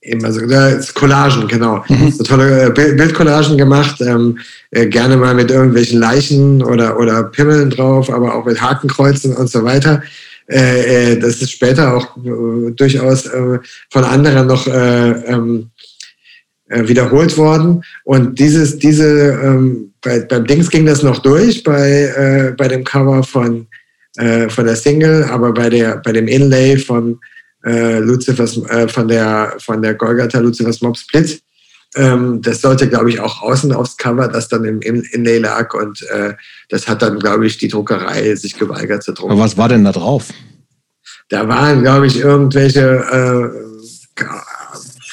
Eben, 0.00 0.24
also 0.24 0.40
Collagen, 0.94 1.46
genau. 1.46 1.84
Mhm. 1.88 2.10
So 2.10 2.24
tolle 2.24 2.66
äh, 2.66 2.70
Bildcollagen 2.70 3.56
gemacht, 3.56 4.00
ähm, 4.00 4.40
äh, 4.72 4.88
gerne 4.88 5.16
mal 5.16 5.36
mit 5.36 5.52
irgendwelchen 5.52 6.00
Leichen 6.00 6.64
oder, 6.64 6.98
oder 6.98 7.22
Pimmeln 7.22 7.70
drauf, 7.70 8.10
aber 8.10 8.34
auch 8.34 8.44
mit 8.44 8.60
Hakenkreuzen 8.60 9.36
und 9.36 9.48
so 9.48 9.62
weiter. 9.62 10.02
Äh, 10.48 11.12
äh 11.12 11.16
das 11.20 11.40
ist 11.40 11.52
später 11.52 11.96
auch 11.96 12.16
äh, 12.16 12.72
durchaus 12.72 13.26
äh, 13.26 13.60
von 13.88 14.02
anderen 14.02 14.48
noch 14.48 14.66
ähm, 16.72 16.88
wiederholt 16.88 17.36
worden. 17.38 17.84
Und 18.04 18.38
dieses, 18.38 18.78
diese, 18.78 19.32
ähm, 19.42 19.92
bei, 20.00 20.20
beim 20.20 20.46
Dings 20.46 20.70
ging 20.70 20.86
das 20.86 21.02
noch 21.02 21.20
durch, 21.20 21.62
bei, 21.62 22.54
bei 22.58 22.66
dem 22.66 22.82
Cover 22.82 23.22
von, 23.22 23.68
von 24.48 24.64
der 24.66 24.74
Single, 24.74 25.24
aber 25.30 25.54
bei, 25.54 25.70
der, 25.70 25.98
bei 25.98 26.10
dem 26.10 26.26
Inlay 26.26 26.76
von 26.76 27.20
äh, 27.64 27.98
Lucifers, 27.98 28.56
äh, 28.68 28.88
von 28.88 29.08
der, 29.08 29.54
von 29.58 29.82
der 29.82 29.94
Golgatha 29.94 30.38
Lucifers 30.38 30.80
Mob 30.80 30.96
Split. 30.96 31.42
Ähm, 31.94 32.40
das 32.40 32.62
sollte, 32.62 32.88
glaube 32.88 33.10
ich, 33.10 33.20
auch 33.20 33.42
außen 33.42 33.72
aufs 33.72 33.96
Cover, 33.96 34.26
das 34.28 34.48
dann 34.48 34.64
im, 34.64 34.80
im 34.80 35.02
Inlay 35.12 35.38
lag 35.38 35.74
und 35.74 36.02
äh, 36.10 36.34
das 36.70 36.88
hat 36.88 37.02
dann, 37.02 37.18
glaube 37.18 37.46
ich, 37.46 37.58
die 37.58 37.68
Druckerei 37.68 38.34
sich 38.34 38.58
geweigert 38.58 39.02
zu 39.02 39.12
drucken. 39.12 39.32
Aber 39.32 39.42
was 39.42 39.58
war 39.58 39.68
denn 39.68 39.84
da 39.84 39.92
drauf? 39.92 40.30
Da 41.28 41.46
waren, 41.48 41.82
glaube 41.82 42.06
ich, 42.06 42.18
irgendwelche, 42.18 42.80
äh, 42.80 44.24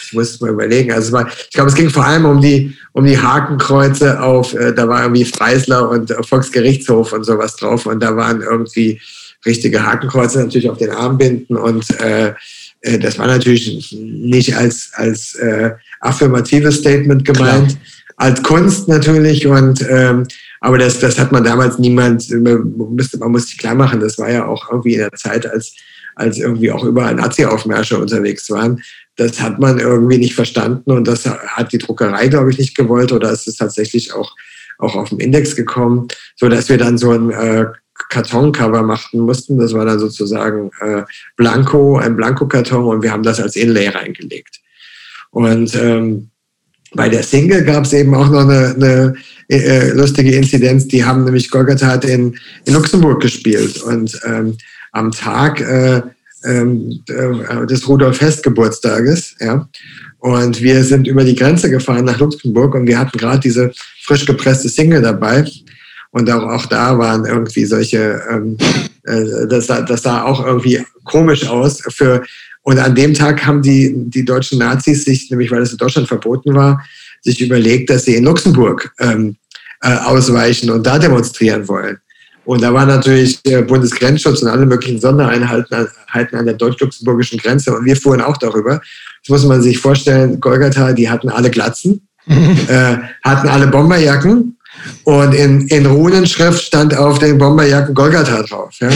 ich 0.09 0.13
muss 0.13 0.41
mal 0.41 0.49
überlegen, 0.49 0.91
also 0.91 1.11
war, 1.11 1.27
ich 1.27 1.51
glaube, 1.51 1.69
es 1.69 1.75
ging 1.75 1.89
vor 1.89 2.05
allem 2.05 2.25
um 2.25 2.41
die, 2.41 2.75
um 2.93 3.05
die 3.05 3.17
Hakenkreuze 3.17 4.21
auf, 4.21 4.53
äh, 4.53 4.73
da 4.73 4.87
war 4.87 5.03
irgendwie 5.03 5.25
Freisler 5.25 5.89
und 5.89 6.13
Volksgerichtshof 6.27 7.13
und 7.13 7.23
sowas 7.23 7.55
drauf 7.55 7.85
und 7.85 8.01
da 8.01 8.15
waren 8.15 8.41
irgendwie 8.41 8.99
richtige 9.45 9.85
Hakenkreuze 9.85 10.39
natürlich 10.39 10.69
auf 10.69 10.77
den 10.77 10.91
Armbinden 10.91 11.55
und 11.55 11.87
äh, 12.01 12.33
äh, 12.81 12.97
das 12.97 13.19
war 13.19 13.27
natürlich 13.27 13.95
nicht 14.01 14.55
als, 14.55 14.91
als 14.93 15.35
äh, 15.35 15.71
affirmatives 16.01 16.77
Statement 16.77 17.23
gemeint, 17.23 17.69
Klar. 17.69 17.79
als 18.17 18.41
Kunst 18.41 18.87
natürlich 18.87 19.45
und 19.45 19.85
ähm, 19.87 20.25
aber 20.61 20.77
das, 20.77 20.99
das 20.99 21.17
hat 21.17 21.31
man 21.31 21.43
damals 21.43 21.79
niemand, 21.79 22.29
man 22.31 22.73
musste, 22.75 23.17
man 23.17 23.31
muss 23.31 23.47
sich 23.47 23.57
klar 23.57 23.75
machen, 23.75 23.99
das 24.01 24.17
war 24.17 24.29
ja 24.29 24.45
auch 24.45 24.69
irgendwie 24.69 24.95
in 24.95 24.99
der 24.99 25.13
Zeit, 25.13 25.45
als, 25.45 25.73
als 26.15 26.37
irgendwie 26.37 26.71
auch 26.71 26.83
überall 26.83 27.15
Nazi-Aufmärsche 27.15 27.97
unterwegs 27.97 28.49
waren. 28.49 28.81
Das 29.15 29.41
hat 29.41 29.59
man 29.59 29.79
irgendwie 29.79 30.17
nicht 30.17 30.35
verstanden 30.35 30.91
und 30.91 31.07
das 31.07 31.25
hat 31.25 31.71
die 31.73 31.77
Druckerei, 31.77 32.27
glaube 32.27 32.51
ich, 32.51 32.57
nicht 32.57 32.75
gewollt 32.75 33.11
oder 33.11 33.31
ist 33.31 33.47
es 33.47 33.57
tatsächlich 33.57 34.13
auch, 34.13 34.35
auch 34.77 34.95
auf 34.95 35.09
dem 35.09 35.19
Index 35.19 35.55
gekommen, 35.55 36.07
so 36.35 36.47
dass 36.47 36.69
wir 36.69 36.77
dann 36.77 36.97
so 36.97 37.11
ein 37.11 37.29
äh, 37.31 37.65
Kartoncover 38.09 38.81
machten 38.81 39.19
mussten. 39.19 39.57
Das 39.59 39.73
war 39.73 39.85
dann 39.85 39.99
sozusagen 39.99 40.71
äh, 40.79 41.03
Blanko, 41.35 41.97
ein 41.97 42.15
Blanko-Karton 42.15 42.85
und 42.85 43.03
wir 43.03 43.11
haben 43.11 43.23
das 43.23 43.39
als 43.39 43.55
Inlay 43.55 43.89
reingelegt. 43.89 44.61
Und 45.31 45.75
ähm, 45.75 46.29
bei 46.93 47.09
der 47.09 47.23
Single 47.23 47.63
gab 47.63 47.85
es 47.85 47.93
eben 47.93 48.15
auch 48.15 48.29
noch 48.29 48.47
eine, 48.47 48.73
eine 48.75 49.15
äh, 49.49 49.91
lustige 49.91 50.31
Inzidenz. 50.31 50.87
Die 50.87 51.03
haben 51.03 51.23
nämlich 51.23 51.51
Golgatha 51.51 51.95
in, 51.95 52.37
in 52.65 52.73
Luxemburg 52.73 53.21
gespielt 53.21 53.81
und 53.83 54.19
ähm, 54.25 54.57
am 54.91 55.11
Tag 55.11 55.61
äh, 55.61 56.01
ähm, 56.45 57.03
äh, 57.07 57.65
des 57.65 57.87
Rudolf 57.87 58.21
Hess 58.21 58.41
Geburtstages, 58.41 59.35
ja. 59.39 59.67
Und 60.19 60.61
wir 60.61 60.83
sind 60.83 61.07
über 61.07 61.23
die 61.23 61.35
Grenze 61.35 61.69
gefahren 61.69 62.05
nach 62.05 62.19
Luxemburg 62.19 62.75
und 62.75 62.87
wir 62.87 62.99
hatten 62.99 63.17
gerade 63.17 63.39
diese 63.39 63.71
frisch 64.03 64.25
gepresste 64.25 64.67
Single 64.67 65.01
dabei. 65.01 65.45
Und 66.11 66.29
auch, 66.29 66.43
auch 66.43 66.65
da 66.65 66.97
waren 66.97 67.25
irgendwie 67.25 67.65
solche, 67.65 68.21
ähm, 68.29 68.57
äh, 69.05 69.47
das, 69.47 69.67
sah, 69.67 69.81
das 69.81 70.03
sah 70.03 70.23
auch 70.23 70.45
irgendwie 70.45 70.83
komisch 71.05 71.47
aus. 71.47 71.81
Für, 71.89 72.23
und 72.63 72.79
an 72.79 72.95
dem 72.95 73.13
Tag 73.13 73.45
haben 73.45 73.61
die, 73.61 73.93
die 73.95 74.25
deutschen 74.25 74.59
Nazis 74.59 75.05
sich, 75.05 75.29
nämlich 75.29 75.51
weil 75.51 75.61
es 75.61 75.71
in 75.71 75.77
Deutschland 75.77 76.07
verboten 76.07 76.53
war, 76.53 76.83
sich 77.21 77.39
überlegt, 77.41 77.89
dass 77.89 78.05
sie 78.05 78.15
in 78.15 78.25
Luxemburg 78.25 78.91
ähm, 78.99 79.37
äh, 79.81 79.95
ausweichen 79.95 80.69
und 80.69 80.85
da 80.85 80.99
demonstrieren 80.99 81.67
wollen. 81.67 81.99
Und 82.49 82.63
da 82.63 82.73
war 82.73 82.87
natürlich 82.87 83.43
der 83.43 83.61
Bundesgrenzschutz 83.61 84.41
und 84.41 84.47
alle 84.47 84.65
möglichen 84.65 84.99
Sondereinheiten 84.99 85.75
an 86.35 86.45
der 86.47 86.55
deutsch-luxemburgischen 86.55 87.37
Grenze. 87.37 87.71
Und 87.71 87.85
wir 87.85 87.95
fuhren 87.95 88.21
auch 88.21 88.37
darüber. 88.37 88.81
Das 89.21 89.29
muss 89.29 89.45
man 89.45 89.61
sich 89.61 89.77
vorstellen. 89.77 90.39
Golgatha, 90.39 90.93
die 90.93 91.07
hatten 91.07 91.29
alle 91.29 91.51
Glatzen, 91.51 92.07
äh, 92.25 92.97
hatten 93.23 93.47
alle 93.47 93.67
Bomberjacken 93.67 94.57
und 95.03 95.33
in, 95.35 95.67
in 95.67 95.85
Runenschrift 95.85 96.63
stand 96.63 96.97
auf 96.97 97.19
den 97.19 97.37
Bomberjacken 97.37 97.93
Golgatha 97.93 98.41
drauf. 98.41 98.73
Ja? 98.79 98.89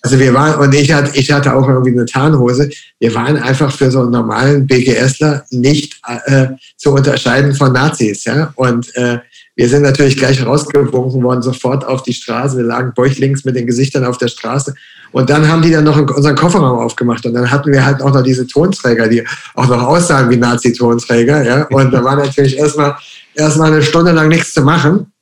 Also 0.00 0.18
wir 0.18 0.32
waren, 0.32 0.58
und 0.58 0.74
ich 0.74 0.90
hatte, 0.90 1.14
ich 1.14 1.30
hatte 1.30 1.54
auch 1.54 1.68
irgendwie 1.68 1.90
eine 1.90 2.06
Tarnhose. 2.06 2.70
Wir 3.00 3.14
waren 3.14 3.36
einfach 3.36 3.70
für 3.70 3.90
so 3.90 4.00
einen 4.00 4.12
normalen 4.12 4.66
BGSler 4.66 5.44
nicht 5.50 6.00
äh, 6.24 6.46
zu 6.78 6.94
unterscheiden 6.94 7.54
von 7.54 7.70
Nazis. 7.70 8.24
Ja? 8.24 8.50
Und 8.56 8.96
äh, 8.96 9.18
wir 9.58 9.68
sind 9.68 9.82
natürlich 9.82 10.16
gleich 10.16 10.46
rausgewunken 10.46 11.20
worden, 11.20 11.42
sofort 11.42 11.84
auf 11.84 12.04
die 12.04 12.12
Straße. 12.12 12.56
Wir 12.56 12.64
lagen 12.64 12.92
bäuchlings 12.94 13.44
mit 13.44 13.56
den 13.56 13.66
Gesichtern 13.66 14.04
auf 14.04 14.16
der 14.16 14.28
Straße. 14.28 14.72
Und 15.10 15.28
dann 15.30 15.48
haben 15.48 15.62
die 15.62 15.72
dann 15.72 15.82
noch 15.82 15.98
unseren 15.98 16.36
Kofferraum 16.36 16.78
aufgemacht. 16.78 17.26
Und 17.26 17.34
dann 17.34 17.50
hatten 17.50 17.72
wir 17.72 17.84
halt 17.84 18.00
auch 18.00 18.14
noch 18.14 18.22
diese 18.22 18.46
Tonträger, 18.46 19.08
die 19.08 19.26
auch 19.56 19.66
noch 19.66 19.82
aussahen 19.82 20.30
wie 20.30 20.36
Nazi-Tonträger. 20.36 21.42
Ja? 21.42 21.62
Und 21.70 21.90
da 21.90 22.04
war 22.04 22.14
natürlich 22.14 22.56
erstmal 22.56 22.94
erstmal 23.34 23.72
eine 23.72 23.82
Stunde 23.82 24.12
lang 24.12 24.28
nichts 24.28 24.54
zu 24.54 24.62
machen, 24.62 25.12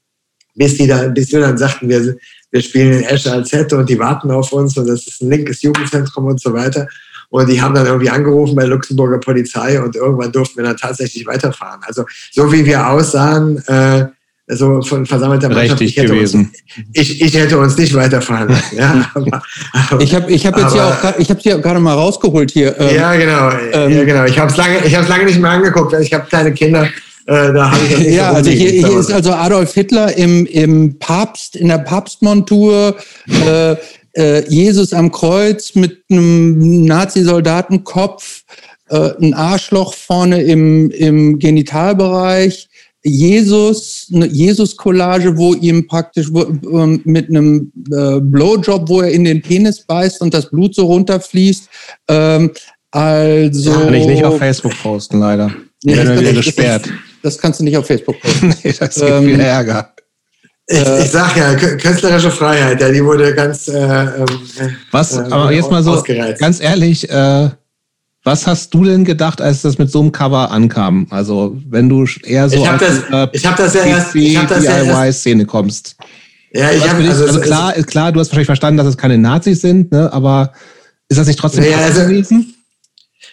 bis 0.54 0.76
die 0.76 0.86
da, 0.86 1.08
bis 1.08 1.32
wir 1.32 1.40
dann 1.40 1.56
sagten, 1.56 1.88
wir, 1.88 2.16
wir 2.50 2.60
spielen 2.60 2.92
in 2.92 3.04
Esche 3.04 3.32
als 3.32 3.52
Hätte 3.52 3.78
und 3.78 3.88
die 3.88 3.98
warten 3.98 4.30
auf 4.30 4.52
uns 4.52 4.76
und 4.76 4.86
das 4.86 5.06
ist 5.06 5.22
ein 5.22 5.30
linkes 5.30 5.62
Jugendzentrum 5.62 6.26
und 6.26 6.42
so 6.42 6.52
weiter. 6.52 6.86
Und 7.30 7.48
die 7.48 7.62
haben 7.62 7.74
dann 7.74 7.86
irgendwie 7.86 8.10
angerufen 8.10 8.54
bei 8.54 8.66
Luxemburger 8.66 9.18
Polizei 9.18 9.80
und 9.80 9.96
irgendwann 9.96 10.30
durften 10.30 10.58
wir 10.58 10.64
dann 10.64 10.76
tatsächlich 10.76 11.26
weiterfahren. 11.26 11.80
Also 11.86 12.04
so 12.32 12.52
wie 12.52 12.66
wir 12.66 12.86
aussahen, 12.86 13.66
äh, 13.66 14.08
so 14.48 14.80
von 14.82 15.06
versammelter 15.06 15.48
Mannschaft. 15.48 15.80
Richtig 15.80 15.98
ich 15.98 16.06
gewesen. 16.06 16.52
Uns, 16.76 16.86
ich, 16.92 17.20
ich 17.20 17.34
hätte 17.34 17.58
uns 17.58 17.76
nicht 17.76 17.94
weiterfahren 17.94 18.48
lassen. 18.48 18.76
Ja, 18.76 19.10
aber, 19.14 19.42
aber, 19.90 20.00
ich 20.02 20.14
habe 20.14 20.30
ich 20.30 20.46
hab 20.46 20.56
jetzt 20.56 20.66
aber, 20.66 20.76
ja 20.76 21.12
auch, 21.14 21.18
ich 21.18 21.30
habe 21.30 21.40
ja 21.42 21.56
gerade 21.56 21.80
mal 21.80 21.94
rausgeholt 21.94 22.50
hier. 22.52 22.78
Ähm, 22.78 22.94
ja, 22.94 23.16
genau. 23.16 23.50
Ähm, 23.72 23.92
ja, 23.92 24.04
genau. 24.04 24.24
Ich 24.24 24.38
habe 24.38 24.50
es 24.50 24.56
lange, 24.56 24.84
ich 24.84 24.94
habe 24.94 25.08
lange 25.08 25.24
nicht 25.24 25.40
mehr 25.40 25.50
angeguckt, 25.50 25.92
weil 25.92 26.02
ich 26.02 26.12
habe 26.12 26.26
kleine 26.26 26.52
Kinder. 26.52 26.88
Äh, 27.28 27.52
da 27.52 27.72
ich 27.90 28.14
ja, 28.14 28.30
so 28.30 28.36
also 28.36 28.50
hier, 28.50 28.70
hier 28.70 29.00
ist 29.00 29.12
also 29.12 29.32
Adolf 29.32 29.74
Hitler 29.74 30.16
im, 30.16 30.46
im 30.46 30.96
Papst, 31.00 31.56
in 31.56 31.66
der 31.66 31.78
Papstmontur, 31.78 32.94
äh, 33.44 33.74
äh, 34.16 34.48
Jesus 34.48 34.92
am 34.92 35.10
Kreuz 35.10 35.74
mit 35.74 36.04
einem 36.08 36.84
Nazi-Soldatenkopf, 36.84 38.44
äh, 38.90 39.10
ein 39.20 39.34
Arschloch 39.34 39.92
vorne 39.92 40.42
im, 40.42 40.90
im 40.92 41.40
Genitalbereich, 41.40 42.68
Jesus, 43.06 44.10
eine 44.12 44.26
Jesus-Collage, 44.26 45.36
wo 45.36 45.54
ihm 45.54 45.86
praktisch 45.86 46.28
wo, 46.30 46.42
ähm, 46.42 47.00
mit 47.04 47.28
einem 47.28 47.72
äh, 47.92 48.20
Blowjob, 48.20 48.88
wo 48.88 49.00
er 49.00 49.10
in 49.10 49.24
den 49.24 49.42
Penis 49.42 49.80
beißt 49.82 50.20
und 50.22 50.34
das 50.34 50.50
Blut 50.50 50.74
so 50.74 50.86
runterfließt. 50.86 51.68
Ähm, 52.08 52.50
also. 52.90 53.72
Kann 53.72 53.94
ich 53.94 54.06
nicht 54.06 54.24
auf 54.24 54.38
Facebook 54.38 54.72
posten, 54.82 55.20
leider. 55.20 55.52
Nee, 55.84 55.94
das, 55.94 56.20
das, 56.20 56.34
gesperrt. 56.34 56.86
Das, 56.86 57.34
das, 57.34 57.38
kannst 57.38 57.60
du 57.60 57.64
nicht 57.64 57.76
auf 57.76 57.86
Facebook 57.86 58.20
posten. 58.20 58.48
nee, 58.64 58.74
das 58.78 58.94
gibt 58.96 59.10
ähm, 59.10 59.24
viel 59.24 59.40
Ärger. 59.40 59.92
Ich, 60.68 60.78
äh, 60.78 61.02
ich 61.02 61.10
sag 61.10 61.36
ja, 61.36 61.54
künstlerische 61.54 62.30
Freiheit, 62.30 62.80
ja, 62.80 62.90
die 62.90 63.04
wurde 63.04 63.34
ganz. 63.34 63.68
Äh, 63.68 63.76
ähm, 63.76 64.26
Was, 64.90 65.16
äh, 65.16 65.20
aber 65.30 65.52
jetzt 65.52 65.70
mal 65.70 65.82
so, 65.82 65.92
ausgereizt. 65.92 66.40
ganz 66.40 66.60
ehrlich, 66.60 67.08
äh, 67.08 67.50
was 68.26 68.44
hast 68.44 68.74
du 68.74 68.84
denn 68.84 69.04
gedacht, 69.04 69.40
als 69.40 69.62
das 69.62 69.78
mit 69.78 69.88
so 69.88 70.00
einem 70.00 70.10
Cover 70.10 70.50
ankam? 70.50 71.06
Also, 71.10 71.56
wenn 71.70 71.88
du 71.88 72.04
eher 72.24 72.48
so 72.48 72.56
ich 72.56 72.68
hab 72.68 72.80
das, 72.80 72.98
äh, 73.12 73.28
ich 73.32 73.46
hab 73.46 73.56
das 73.56 73.74
ja 73.74 73.84
erst, 73.84 74.16
ich 74.16 74.36
hab 74.36 74.48
das 74.48 74.64
DIY-Szene 74.64 75.42
ja 75.42 75.46
kommst. 75.46 75.96
Ja, 76.52 76.72
ich 76.72 76.88
habe 76.88 77.04
also, 77.08 77.24
also 77.24 77.40
klar, 77.40 77.72
klar, 77.84 78.10
du 78.10 78.18
hast 78.18 78.28
wahrscheinlich 78.28 78.46
verstanden, 78.46 78.78
dass 78.78 78.88
es 78.88 78.96
keine 78.96 79.16
Nazis 79.16 79.60
sind, 79.60 79.92
ne? 79.92 80.12
aber 80.12 80.52
ist 81.08 81.18
das 81.18 81.28
nicht 81.28 81.38
trotzdem 81.38 81.64
ja, 81.64 81.78
also, 81.78 82.00
gewesen? 82.00 82.52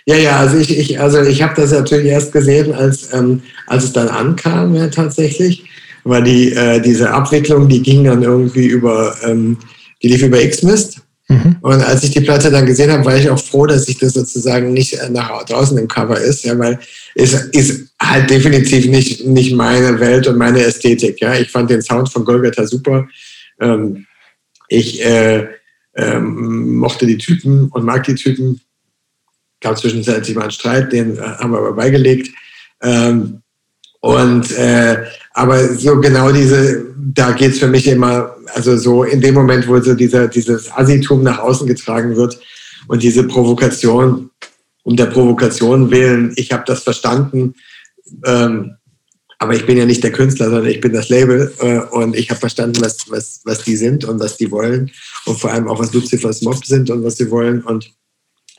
Ja, 0.06 0.16
ja, 0.16 0.38
also 0.38 0.58
ich, 0.58 0.78
ich, 0.78 1.00
also 1.00 1.22
ich 1.22 1.42
habe 1.42 1.60
das 1.60 1.72
natürlich 1.72 2.08
erst 2.08 2.32
gesehen, 2.32 2.74
als, 2.76 3.12
ähm, 3.14 3.42
als 3.66 3.86
es 3.86 3.94
dann 3.94 4.10
ankam, 4.10 4.76
ja, 4.76 4.88
tatsächlich. 4.90 5.64
Weil 6.04 6.24
die, 6.24 6.52
äh, 6.52 6.82
diese 6.82 7.12
Abwicklung, 7.12 7.68
die 7.68 7.82
ging 7.82 8.04
dann 8.04 8.22
irgendwie 8.22 8.68
über, 8.68 9.16
ähm, 9.24 9.58
die 10.04 10.10
lief 10.10 10.22
über 10.22 10.38
Xmist. 10.38 11.00
Mhm. 11.34 11.56
Und 11.62 11.82
als 11.82 12.04
ich 12.04 12.12
die 12.12 12.22
Platte 12.22 12.52
dann 12.52 12.66
gesehen 12.66 12.92
habe, 12.92 13.06
war 13.06 13.18
ich 13.18 13.30
auch 13.30 13.40
froh, 13.40 13.66
dass 13.66 13.88
ich 13.88 13.98
das 13.98 14.14
sozusagen 14.14 14.74
nicht 14.74 14.98
nach 15.10 15.44
draußen 15.46 15.78
im 15.78 15.88
Cover 15.88 16.20
ist, 16.20 16.44
ja, 16.44 16.58
weil 16.60 16.80
es 17.16 17.34
ist 17.34 17.94
halt 18.02 18.30
definitiv 18.30 18.86
nicht, 18.88 19.26
nicht 19.26 19.56
meine 19.56 20.00
Welt 20.00 20.28
und 20.28 20.38
meine 20.38 20.64
Ästhetik. 20.64 21.20
Ja. 21.22 21.36
Ich 21.36 21.50
fand 21.50 21.70
den 21.70 21.82
Sound 21.82 22.12
von 22.12 22.26
Golgatha 22.26 22.66
super. 22.66 23.08
Ähm, 23.60 24.06
ich 24.68 25.04
äh, 25.04 25.48
ähm, 25.96 26.76
mochte 26.76 27.06
die 27.06 27.18
Typen 27.18 27.70
und 27.70 27.86
mag 27.86 28.04
die 28.04 28.16
Typen. 28.16 28.62
Gab 29.62 29.78
zwischenzeitlich 29.78 30.36
mal 30.36 30.44
einen 30.44 30.52
Streit, 30.52 30.92
den 30.92 31.18
äh, 31.18 31.22
haben 31.22 31.52
wir 31.52 31.60
aber 31.60 31.74
beigelegt. 31.74 32.30
Ähm, 32.82 33.43
und 34.04 34.52
äh, 34.58 35.06
aber 35.34 35.76
so 35.76 35.98
genau 36.02 36.30
diese, 36.34 36.88
da 36.98 37.32
geht's 37.32 37.60
für 37.60 37.70
mich 37.70 37.88
immer, 37.88 38.36
also 38.54 38.76
so 38.76 39.06
in 39.06 39.22
dem 39.22 39.34
Moment, 39.34 39.66
wo 39.66 39.80
so 39.80 39.94
dieser, 39.94 40.28
dieses 40.28 40.70
Assitum 40.74 41.24
nach 41.24 41.40
außen 41.40 41.66
getragen 41.66 42.18
wird 42.18 42.38
und 42.90 43.02
diese 43.02 43.24
Provokation, 43.24 44.30
um 44.84 44.98
der 44.98 45.06
Provokation 45.06 45.90
willen, 45.90 46.34
ich 46.36 46.52
habe 46.52 46.66
das 46.68 46.84
verstanden, 46.84 47.56
ähm, 48.26 48.76
aber 49.40 49.56
ich 49.56 49.66
bin 49.66 49.78
ja 49.78 49.86
nicht 49.86 50.04
der 50.04 50.12
Künstler, 50.12 50.50
sondern 50.50 50.68
ich 50.68 50.82
bin 50.82 50.92
das 50.92 51.08
Label 51.08 51.54
äh, 51.62 51.80
und 51.96 52.14
ich 52.18 52.30
habe 52.30 52.42
verstanden, 52.42 52.82
was, 52.82 53.10
was, 53.10 53.40
was 53.46 53.64
die 53.64 53.78
sind 53.78 54.04
und 54.04 54.20
was 54.20 54.36
die 54.36 54.52
wollen 54.52 54.92
und 55.26 55.40
vor 55.40 55.54
allem 55.54 55.70
auch, 55.70 55.80
was 55.80 55.94
Lucifer's 55.94 56.42
Mob 56.42 56.66
sind 56.66 56.90
und 56.90 57.06
was 57.06 57.16
sie 57.16 57.32
wollen 57.32 57.64
und 57.64 57.90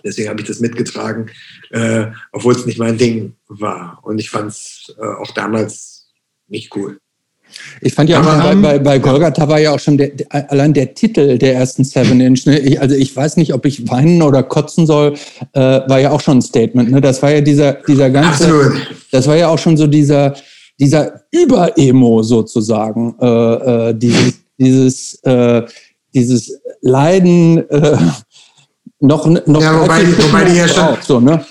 Deswegen 0.05 0.29
habe 0.29 0.41
ich 0.41 0.47
das 0.47 0.61
mitgetragen, 0.61 1.31
äh, 1.71 2.07
obwohl 2.33 2.55
es 2.55 2.67
nicht 2.67 2.79
mein 2.79 2.99
Ding 2.99 3.35
war. 3.49 3.99
Und 4.03 4.19
ich 4.19 4.31
fand 4.31 4.49
es 4.49 4.95
äh, 5.01 5.05
auch 5.05 5.33
damals 5.33 6.09
nicht 6.49 6.75
cool. 6.77 6.99
Ich 7.81 7.95
fand 7.95 8.11
ja 8.11 8.21
auch 8.21 8.43
bei, 8.43 8.55
bei, 8.55 8.79
bei 8.79 8.99
Golgatha 8.99 9.49
war 9.49 9.61
ja 9.61 9.73
auch 9.73 9.79
schon 9.79 9.97
der, 9.97 10.09
der, 10.09 10.51
allein 10.51 10.73
der 10.73 10.95
Titel 10.95 11.39
der 11.39 11.55
ersten 11.55 11.85
Seven 11.85 12.21
Inch. 12.21 12.47
Ne? 12.47 12.59
Ich, 12.59 12.81
also 12.81 12.95
ich 12.95 13.15
weiß 13.15 13.37
nicht, 13.37 13.55
ob 13.55 13.65
ich 13.67 13.89
weinen 13.89 14.23
oder 14.23 14.43
kotzen 14.43 14.87
soll, 14.87 15.15
äh, 15.53 15.61
war 15.61 16.01
ja 16.01 16.11
auch 16.11 16.21
schon 16.21 16.39
ein 16.39 16.43
Statement. 16.43 16.91
Ne? 16.91 17.01
Das 17.01 17.23
war 17.23 17.31
ja 17.31 17.41
dieser, 17.41 17.75
dieser 17.75 18.11
ganze, 18.11 18.45
Absolut. 18.45 18.97
das 19.13 19.27
war 19.27 19.37
ja 19.37 19.49
auch 19.49 19.59
schon 19.59 19.77
so 19.77 19.87
dieser, 19.87 20.35
dieser 20.81 21.23
Über-Emo 21.31 22.23
sozusagen. 22.23 23.15
Äh, 23.21 23.91
äh, 23.91 23.95
dieses, 23.95 24.35
dieses, 24.59 25.15
äh, 25.23 25.63
dieses 26.13 26.61
Leiden 26.81 27.69
äh, 27.71 27.97
noch, 29.07 29.27
noch 29.27 29.61
ja, 29.61 29.81
wobei, 29.81 30.03
wobei 30.19 30.45
die 30.45 30.57
ja 30.57 30.69
schon, 30.69 30.97
so, 31.03 31.21
ne? 31.21 31.45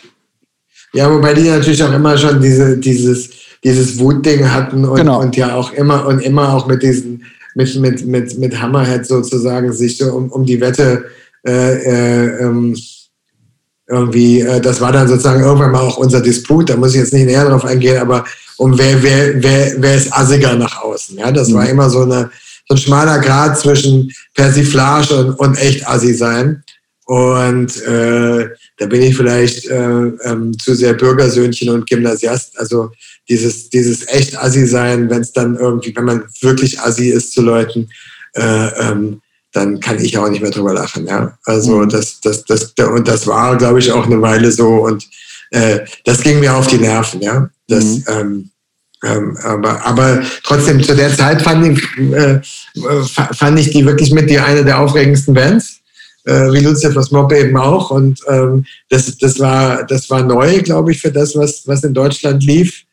ja, 0.93 1.11
wobei 1.11 1.33
die 1.33 1.49
natürlich 1.49 1.83
auch 1.83 1.93
immer 1.93 2.17
schon 2.17 2.41
diese, 2.41 2.77
dieses, 2.77 3.29
dieses 3.63 3.99
Wutding 3.99 4.51
hatten 4.51 4.85
und, 4.85 4.97
genau. 4.97 5.21
und 5.21 5.35
ja 5.35 5.55
auch 5.55 5.73
immer 5.73 6.05
und 6.05 6.19
immer 6.19 6.53
auch 6.53 6.67
mit 6.67 6.83
diesen, 6.83 7.23
mit, 7.55 7.75
mit, 7.79 8.05
mit, 8.05 8.37
mit 8.37 8.61
Hammerhead 8.61 9.05
sozusagen 9.05 9.71
sich 9.73 9.97
so 9.97 10.13
um, 10.13 10.29
um 10.29 10.45
die 10.45 10.59
Wette 10.59 11.05
äh, 11.45 11.51
äh, 11.51 12.43
ähm, 12.43 12.75
irgendwie, 13.87 14.41
äh, 14.41 14.61
das 14.61 14.81
war 14.81 14.91
dann 14.91 15.07
sozusagen 15.07 15.43
irgendwann 15.43 15.71
mal 15.71 15.81
auch 15.81 15.97
unser 15.97 16.21
Disput, 16.21 16.69
da 16.69 16.77
muss 16.77 16.93
ich 16.93 17.01
jetzt 17.01 17.13
nicht 17.13 17.25
näher 17.25 17.45
drauf 17.45 17.65
eingehen, 17.65 17.97
aber 17.97 18.25
um 18.57 18.77
wer, 18.77 19.01
wer, 19.03 19.43
wer, 19.43 19.73
wer 19.77 19.95
ist 19.95 20.13
assiger 20.13 20.55
nach 20.55 20.81
außen. 20.81 21.17
Ja, 21.17 21.31
das 21.31 21.49
mhm. 21.49 21.53
war 21.55 21.69
immer 21.69 21.89
so, 21.89 22.01
eine, 22.01 22.29
so 22.67 22.75
ein 22.75 22.77
schmaler 22.77 23.19
Grad 23.19 23.59
zwischen 23.59 24.11
Persiflage 24.35 25.15
und, 25.15 25.39
und 25.39 25.57
echt 25.57 25.87
Assi 25.87 26.13
sein. 26.13 26.62
Und 27.13 27.79
äh, 27.83 28.49
da 28.79 28.87
bin 28.87 29.03
ich 29.03 29.15
vielleicht 29.15 29.67
äh, 29.67 30.07
ähm, 30.23 30.57
zu 30.57 30.73
sehr 30.73 30.95
Bürgersöhnchen 30.95 31.69
und 31.69 31.87
Gymnasiast. 31.87 32.57
Also 32.59 32.89
dieses, 33.29 33.69
dieses 33.69 34.07
echt 34.07 34.35
Assi 34.35 34.65
sein, 34.65 35.11
wenn 35.11 35.21
es 35.21 35.31
dann 35.31 35.55
irgendwie, 35.55 35.95
wenn 35.95 36.05
man 36.05 36.23
wirklich 36.41 36.79
Assi 36.79 37.09
ist 37.09 37.33
zu 37.33 37.43
Leuten, 37.43 37.87
äh, 38.33 38.41
ähm, 38.79 39.21
dann 39.51 39.79
kann 39.79 40.03
ich 40.03 40.17
auch 40.17 40.27
nicht 40.27 40.41
mehr 40.41 40.49
drüber 40.49 40.73
lachen. 40.73 41.05
Ja? 41.05 41.37
Also 41.45 41.81
mhm. 41.81 41.89
das, 41.89 42.19
das, 42.19 42.45
das, 42.45 42.73
und 42.79 43.07
das 43.07 43.27
war, 43.27 43.57
glaube 43.57 43.77
ich, 43.77 43.91
auch 43.91 44.07
eine 44.07 44.19
Weile 44.19 44.51
so. 44.51 44.69
Und 44.69 45.07
äh, 45.51 45.81
das 46.05 46.21
ging 46.21 46.39
mir 46.39 46.55
auf 46.55 46.65
die 46.65 46.79
Nerven. 46.79 47.21
Ja, 47.21 47.47
das. 47.67 47.83
Mhm. 47.83 48.03
Ähm, 48.07 48.49
ähm, 49.05 49.37
aber, 49.43 49.85
aber 49.85 50.23
trotzdem, 50.43 50.81
zu 50.81 50.95
der 50.95 51.15
Zeit 51.15 51.41
fand 51.43 51.77
ich, 51.77 52.13
äh, 52.13 52.39
fand 53.33 53.59
ich 53.59 53.69
die 53.69 53.85
wirklich 53.85 54.13
mit 54.13 54.29
die 54.29 54.39
eine 54.39 54.63
der 54.63 54.79
aufregendsten 54.79 55.33
Bands 55.33 55.82
äh, 56.25 56.51
wie 56.51 56.59
Lucifer's 56.59 57.11
Mob 57.11 57.31
eben 57.33 57.57
auch. 57.57 57.91
Und 57.91 58.19
ähm, 58.29 58.65
das, 58.89 59.17
das, 59.17 59.39
war, 59.39 59.85
das 59.85 60.09
war 60.09 60.23
neu, 60.23 60.61
glaube 60.61 60.91
ich, 60.91 60.99
für 61.01 61.11
das, 61.11 61.35
was, 61.35 61.67
was 61.67 61.83
in 61.83 61.93
Deutschland 61.93 62.43
lief. 62.43 62.85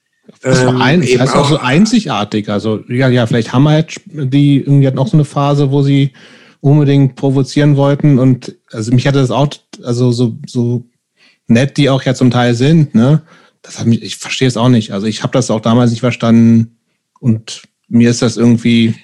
Das 0.42 0.64
war 0.64 0.74
ähm, 0.74 0.82
ein, 0.82 1.02
ähm, 1.02 1.18
das 1.18 1.30
auch, 1.30 1.44
auch 1.44 1.48
so 1.50 1.58
einzigartig. 1.58 2.48
Also, 2.48 2.80
ja, 2.88 3.08
ja, 3.08 3.26
vielleicht 3.26 3.52
Hammer, 3.52 3.84
die 4.06 4.58
irgendwie 4.58 4.86
hatten 4.86 4.98
auch 4.98 5.08
so 5.08 5.16
eine 5.16 5.24
Phase, 5.24 5.70
wo 5.70 5.82
sie 5.82 6.12
unbedingt 6.60 7.16
provozieren 7.16 7.76
wollten. 7.76 8.18
Und 8.18 8.56
also 8.70 8.92
mich 8.92 9.06
hatte 9.06 9.18
das 9.18 9.30
auch, 9.30 9.48
also 9.82 10.12
so, 10.12 10.36
so 10.46 10.84
nett 11.46 11.76
die 11.76 11.90
auch 11.90 12.02
ja 12.02 12.14
zum 12.14 12.30
Teil 12.30 12.54
sind, 12.54 12.94
ne? 12.94 13.22
Das 13.62 13.78
hat 13.78 13.86
mich, 13.86 14.02
ich 14.02 14.16
verstehe 14.16 14.48
es 14.48 14.56
auch 14.56 14.70
nicht. 14.70 14.92
Also 14.92 15.06
ich 15.06 15.22
habe 15.22 15.34
das 15.34 15.50
auch 15.50 15.60
damals 15.60 15.90
nicht 15.90 16.00
verstanden 16.00 16.78
und 17.18 17.62
mir 17.88 18.08
ist 18.08 18.22
das 18.22 18.38
irgendwie 18.38 18.94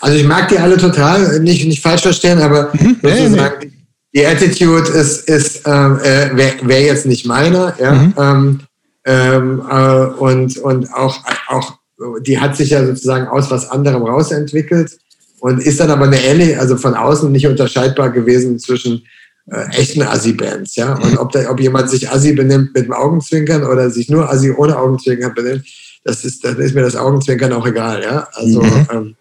also 0.00 0.16
ich 0.16 0.24
mag 0.24 0.48
die 0.48 0.58
alle 0.58 0.76
total, 0.76 1.40
nicht, 1.40 1.66
nicht 1.66 1.82
falsch 1.82 2.02
verstehen, 2.02 2.38
aber 2.38 2.72
mhm. 2.72 2.96
sozusagen, 3.02 3.56
nee. 3.60 3.72
die 4.14 4.26
Attitude 4.26 4.88
ist, 4.88 5.28
ist 5.28 5.62
ähm, 5.66 5.98
äh, 6.02 6.36
wäre 6.36 6.54
wär 6.62 6.82
jetzt 6.82 7.06
nicht 7.06 7.26
meine, 7.26 7.74
ja. 7.78 7.92
Mhm. 7.92 8.14
Ähm, 8.18 8.60
ähm, 9.04 9.62
äh, 9.70 10.04
und, 10.18 10.58
und 10.58 10.92
auch, 10.94 11.24
auch, 11.48 11.78
die 12.20 12.38
hat 12.38 12.56
sich 12.56 12.70
ja 12.70 12.84
sozusagen 12.84 13.26
aus 13.26 13.50
was 13.50 13.70
anderem 13.70 14.02
rausentwickelt 14.02 14.98
und 15.40 15.62
ist 15.62 15.80
dann 15.80 15.90
aber 15.90 16.04
eine 16.04 16.22
ähnliche, 16.22 16.60
also 16.60 16.76
von 16.76 16.94
außen 16.94 17.30
nicht 17.32 17.46
unterscheidbar 17.46 18.10
gewesen 18.10 18.58
zwischen 18.58 19.02
äh, 19.50 19.66
echten 19.76 20.02
Assi-Bands, 20.02 20.76
ja. 20.76 20.94
Und 20.94 21.16
ob, 21.18 21.32
da, 21.32 21.50
ob 21.50 21.58
jemand 21.60 21.90
sich 21.90 22.10
Assi 22.10 22.34
benimmt 22.34 22.74
mit 22.74 22.84
dem 22.84 22.92
Augenzwinkern 22.92 23.64
oder 23.64 23.90
sich 23.90 24.10
nur 24.10 24.30
Assi 24.30 24.50
ohne 24.50 24.78
Augenzwinkern 24.78 25.34
benimmt, 25.34 25.64
das 26.04 26.24
ist, 26.24 26.44
dann 26.44 26.58
ist 26.58 26.74
mir 26.74 26.82
das 26.82 26.96
Augenzwinkern 26.96 27.52
auch 27.52 27.66
egal, 27.66 28.02
ja. 28.02 28.28
Also 28.32 28.62
mhm. 28.62 28.86
ähm, 28.92 29.16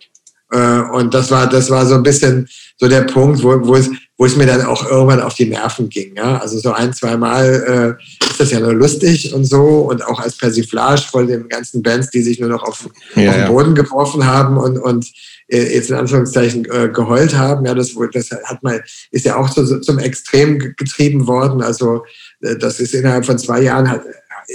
äh, 0.52 0.82
und 0.93 1.14
das 1.14 1.30
war, 1.32 1.48
das 1.48 1.70
war 1.70 1.86
so 1.86 1.95
ein 1.95 2.04
bisschen 2.04 2.48
so 2.78 2.88
der 2.88 3.02
Punkt, 3.02 3.43
wo, 3.43 3.68
wo, 3.68 3.76
es, 3.76 3.89
wo 4.18 4.26
es 4.26 4.36
mir 4.36 4.45
dann 4.45 4.66
auch 4.66 4.89
irgendwann 4.89 5.22
auf 5.22 5.34
die 5.34 5.45
Nerven 5.45 5.89
ging. 5.89 6.16
Ja? 6.16 6.38
Also 6.38 6.60
so 6.60 6.72
ein, 6.72 6.93
zwei 6.93 7.18
Mal 7.18 7.98
äh, 8.00 8.26
ist 8.26 8.39
das 8.39 8.52
ja 8.52 8.60
nur 8.60 8.74
lustig 8.74 9.34
und 9.34 9.45
so 9.45 9.80
und 9.89 10.06
auch 10.06 10.20
als 10.20 10.38
Persiflage 10.38 11.02
von 11.02 11.28
den 11.28 11.50
ganzen 11.50 11.82
Bands, 11.82 12.12
die 12.12 12.22
sich 12.22 12.39
nur 12.39 12.50
noch 12.50 12.64
auf, 12.64 12.88
ja, 13.16 13.30
auf 13.30 13.36
den 13.36 13.48
Boden 13.48 13.76
geworfen 13.76 14.26
haben 14.26 14.58
und, 14.58 14.78
und 14.78 15.08
äh, 15.48 15.74
jetzt 15.74 15.89
in 15.89 15.98
Anführungszeichen 15.98 16.66
äh, 16.66 16.89
geheult 16.89 17.36
haben. 17.36 17.66
Ja, 17.66 17.74
das, 17.74 17.93
das 18.14 18.32
hat 18.32 18.64
mal, 18.64 18.84
ist 19.12 19.26
ja 19.26 19.36
auch 19.36 19.50
so, 19.50 19.80
zum 19.80 20.00
Extrem 20.00 20.60
getrieben 20.60 21.28
worden. 21.28 21.62
Also 21.62 22.06
äh, 22.41 22.56
das 22.58 22.80
ist 22.80 22.93
innerhalb 22.93 23.26
von 23.26 23.38
zwei 23.38 23.64
Jahren, 23.64 23.89
hat, 23.89 24.02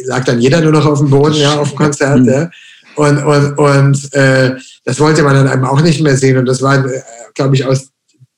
lag 0.04 0.24
dann 0.24 0.40
jeder 0.40 0.60
nur 0.60 0.72
noch 0.72 0.86
auf 0.86 1.00
dem 1.00 1.10
Boden, 1.10 1.34
ja, 1.34 1.58
auf 1.58 1.70
dem 1.70 1.76
Konzert. 1.76 2.24
Ja. 2.26 2.50
Und, 2.96 3.18
und, 3.24 3.58
und 3.58 4.14
äh, 4.14 4.56
das 4.84 5.00
wollte 5.00 5.22
man 5.22 5.34
dann 5.34 5.48
einem 5.48 5.64
auch 5.64 5.80
nicht 5.80 6.00
mehr 6.00 6.16
sehen. 6.16 6.36
Und 6.36 6.46
das 6.46 6.60
war, 6.62 6.84
äh, 6.84 7.00
glaube 7.34 7.54
ich, 7.54 7.64
aus 7.64 7.90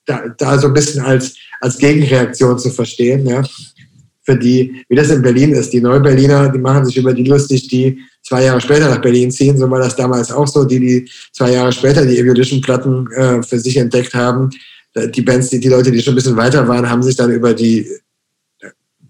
da, 0.06 0.22
da 0.36 0.58
so 0.58 0.68
ein 0.68 0.74
bisschen 0.74 1.02
als, 1.04 1.34
als 1.60 1.78
Gegenreaktion 1.78 2.58
zu 2.58 2.70
verstehen. 2.70 3.26
Ja 3.26 3.42
für 4.24 4.36
die, 4.36 4.84
wie 4.88 4.96
das 4.96 5.10
in 5.10 5.22
Berlin 5.22 5.52
ist. 5.52 5.72
Die 5.72 5.80
Neuberliner, 5.80 6.48
die 6.48 6.58
machen 6.58 6.84
sich 6.84 6.96
über 6.96 7.12
die 7.12 7.24
lustig, 7.24 7.68
die 7.68 7.98
zwei 8.22 8.44
Jahre 8.44 8.60
später 8.60 8.88
nach 8.88 9.00
Berlin 9.00 9.30
ziehen. 9.30 9.56
So 9.56 9.70
war 9.70 9.80
das 9.80 9.96
damals 9.96 10.32
auch 10.32 10.46
so. 10.46 10.64
Die, 10.64 10.80
die 10.80 11.10
zwei 11.32 11.52
Jahre 11.52 11.72
später 11.72 12.04
die 12.06 12.18
Evolution-Platten 12.18 13.12
äh, 13.12 13.42
für 13.42 13.58
sich 13.58 13.76
entdeckt 13.76 14.14
haben, 14.14 14.50
äh, 14.94 15.08
die 15.08 15.20
Bands, 15.20 15.50
die, 15.50 15.60
die 15.60 15.68
Leute, 15.68 15.92
die 15.92 16.00
schon 16.00 16.14
ein 16.14 16.16
bisschen 16.16 16.36
weiter 16.36 16.66
waren, 16.66 16.88
haben 16.88 17.02
sich 17.02 17.16
dann 17.16 17.30
über 17.30 17.52
die, 17.52 17.86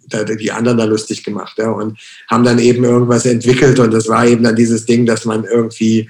die 0.07 0.53
anderen 0.53 0.79
da 0.79 0.85
lustig 0.85 1.25
gemacht 1.25 1.59
ja, 1.59 1.71
und 1.71 1.99
haben 2.29 2.45
dann 2.45 2.59
eben 2.59 2.85
irgendwas 2.85 3.27
entwickelt. 3.27 3.79
Und 3.79 3.93
das 3.93 4.09
war 4.09 4.27
eben 4.27 4.45
dann 4.45 4.57
dieses 4.57 4.87
Ding, 4.87 5.07
dass 5.07 5.25
man 5.25 5.45
irgendwie, 5.45 6.09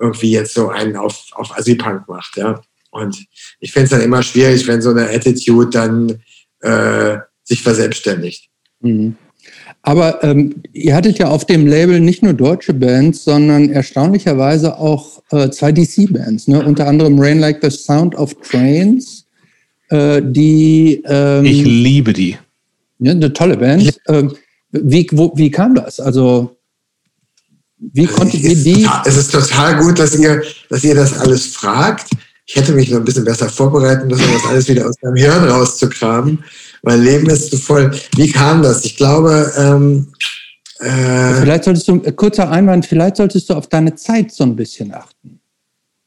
irgendwie 0.00 0.32
jetzt 0.32 0.54
so 0.54 0.68
einen 0.68 0.96
auf, 0.96 1.26
auf 1.32 1.56
Assi-Punk 1.56 2.08
macht. 2.08 2.36
Ja. 2.36 2.60
Und 2.90 3.24
ich 3.60 3.72
finde 3.72 3.84
es 3.84 3.90
dann 3.90 4.02
immer 4.02 4.22
schwierig, 4.22 4.66
wenn 4.66 4.82
so 4.82 4.90
eine 4.90 5.08
Attitude 5.08 5.70
dann 5.70 6.22
äh, 6.60 7.18
sich 7.42 7.62
verselbstständigt. 7.62 8.48
Mhm. 8.80 9.16
Aber 9.82 10.24
ähm, 10.24 10.62
ihr 10.72 10.94
hattet 10.94 11.18
ja 11.18 11.28
auf 11.28 11.44
dem 11.44 11.66
Label 11.66 12.00
nicht 12.00 12.22
nur 12.22 12.32
deutsche 12.32 12.72
Bands, 12.72 13.24
sondern 13.24 13.70
erstaunlicherweise 13.70 14.78
auch 14.78 15.22
äh, 15.30 15.50
zwei 15.50 15.72
DC-Bands, 15.72 16.48
ne? 16.48 16.64
unter 16.64 16.86
anderem 16.86 17.18
Rain 17.20 17.38
Like 17.38 17.58
the 17.60 17.70
Sound 17.70 18.14
of 18.14 18.34
Trains, 18.40 19.26
äh, 19.90 20.22
die. 20.24 21.02
Ähm, 21.04 21.44
ich 21.44 21.64
liebe 21.64 22.14
die. 22.14 22.38
Ja, 23.04 23.12
eine 23.12 23.32
tolle 23.32 23.56
Band. 23.56 24.00
Ähm, 24.08 24.34
wie, 24.70 25.06
wo, 25.12 25.32
wie 25.36 25.50
kam 25.50 25.74
das? 25.74 26.00
Also, 26.00 26.56
wie 27.78 28.06
konntet 28.06 28.40
ihr 28.40 28.56
die. 28.56 28.88
Es 29.04 29.16
ist 29.16 29.30
total 29.30 29.78
gut, 29.78 29.98
dass 29.98 30.16
ihr, 30.16 30.42
dass 30.70 30.84
ihr 30.84 30.94
das 30.94 31.18
alles 31.18 31.46
fragt. 31.46 32.10
Ich 32.46 32.56
hätte 32.56 32.72
mich 32.72 32.90
noch 32.90 32.98
ein 32.98 33.04
bisschen 33.04 33.24
besser 33.24 33.48
vorbereiten 33.48 34.08
müssen, 34.08 34.24
das 34.32 34.44
alles 34.46 34.68
wieder 34.68 34.88
aus 34.88 34.96
meinem 35.02 35.16
Hirn 35.16 35.44
rauszukramen 35.48 36.44
mein 36.84 37.02
Leben 37.02 37.28
ist 37.30 37.50
zu 37.50 37.56
voll. 37.56 37.90
Wie 38.16 38.30
kam 38.30 38.62
das? 38.62 38.84
Ich 38.84 38.96
glaube, 38.96 39.52
ähm, 39.56 40.08
äh, 40.80 41.40
vielleicht 41.40 41.64
solltest 41.64 41.88
du, 41.88 42.02
äh, 42.04 42.12
kurzer 42.12 42.50
Einwand, 42.50 42.86
vielleicht 42.86 43.16
solltest 43.16 43.48
du 43.48 43.54
auf 43.54 43.68
deine 43.68 43.94
Zeit 43.94 44.32
so 44.32 44.44
ein 44.44 44.54
bisschen 44.54 44.92
achten. 44.92 45.40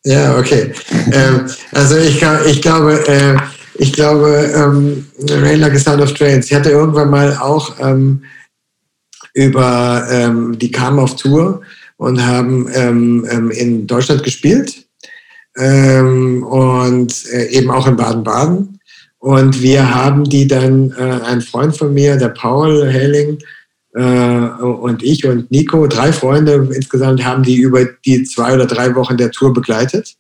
Ja, 0.06 0.38
okay. 0.38 0.72
ähm, 1.12 1.48
also 1.74 1.98
ich, 1.98 2.24
ich 2.46 2.62
glaube, 2.62 3.06
äh, 3.08 3.36
ich 3.78 3.94
glaube, 3.94 4.52
ähm, 4.56 5.06
Rain 5.30 5.60
Like 5.60 5.74
a 5.74 5.80
Sound 5.80 6.02
of 6.02 6.14
Trains, 6.14 6.48
ich 6.48 6.54
hatte 6.54 6.72
irgendwann 6.72 7.10
mal 7.10 7.38
auch 7.38 7.76
ähm, 7.80 8.24
über, 9.34 10.08
ähm, 10.10 10.58
die 10.58 10.72
kamen 10.72 11.00
auf 11.00 11.16
Tour 11.16 11.62
und 11.98 12.26
haben 12.26 12.70
ähm, 12.74 13.28
ähm 13.30 13.52
in 13.52 13.88
Deutschland 13.88 14.24
gespielt 14.24 14.88
ähm, 15.58 16.44
und 16.44 17.26
äh, 17.32 17.48
eben 17.48 17.72
auch 17.72 17.88
in 17.88 17.96
Baden-Baden. 17.96 18.80
Und 19.20 19.62
wir 19.62 19.94
haben 19.94 20.24
die 20.24 20.48
dann, 20.48 20.92
äh, 20.92 21.26
ein 21.26 21.42
Freund 21.42 21.76
von 21.76 21.94
mir, 21.94 22.18
der 22.18 22.30
Paul 22.30 22.88
Helling, 22.88 23.40
äh, 23.94 24.62
und 24.62 25.02
ich 25.02 25.26
und 25.26 25.50
Nico, 25.50 25.88
drei 25.88 26.14
Freunde 26.14 26.70
insgesamt, 26.74 27.26
haben 27.26 27.44
die 27.44 27.58
über 27.58 27.86
die 28.06 28.24
zwei 28.24 28.54
oder 28.54 28.68
drei 28.68 28.94
Wochen 28.96 29.18
der 29.18 29.32
Tour 29.32 29.54
begleitet, 29.54 30.16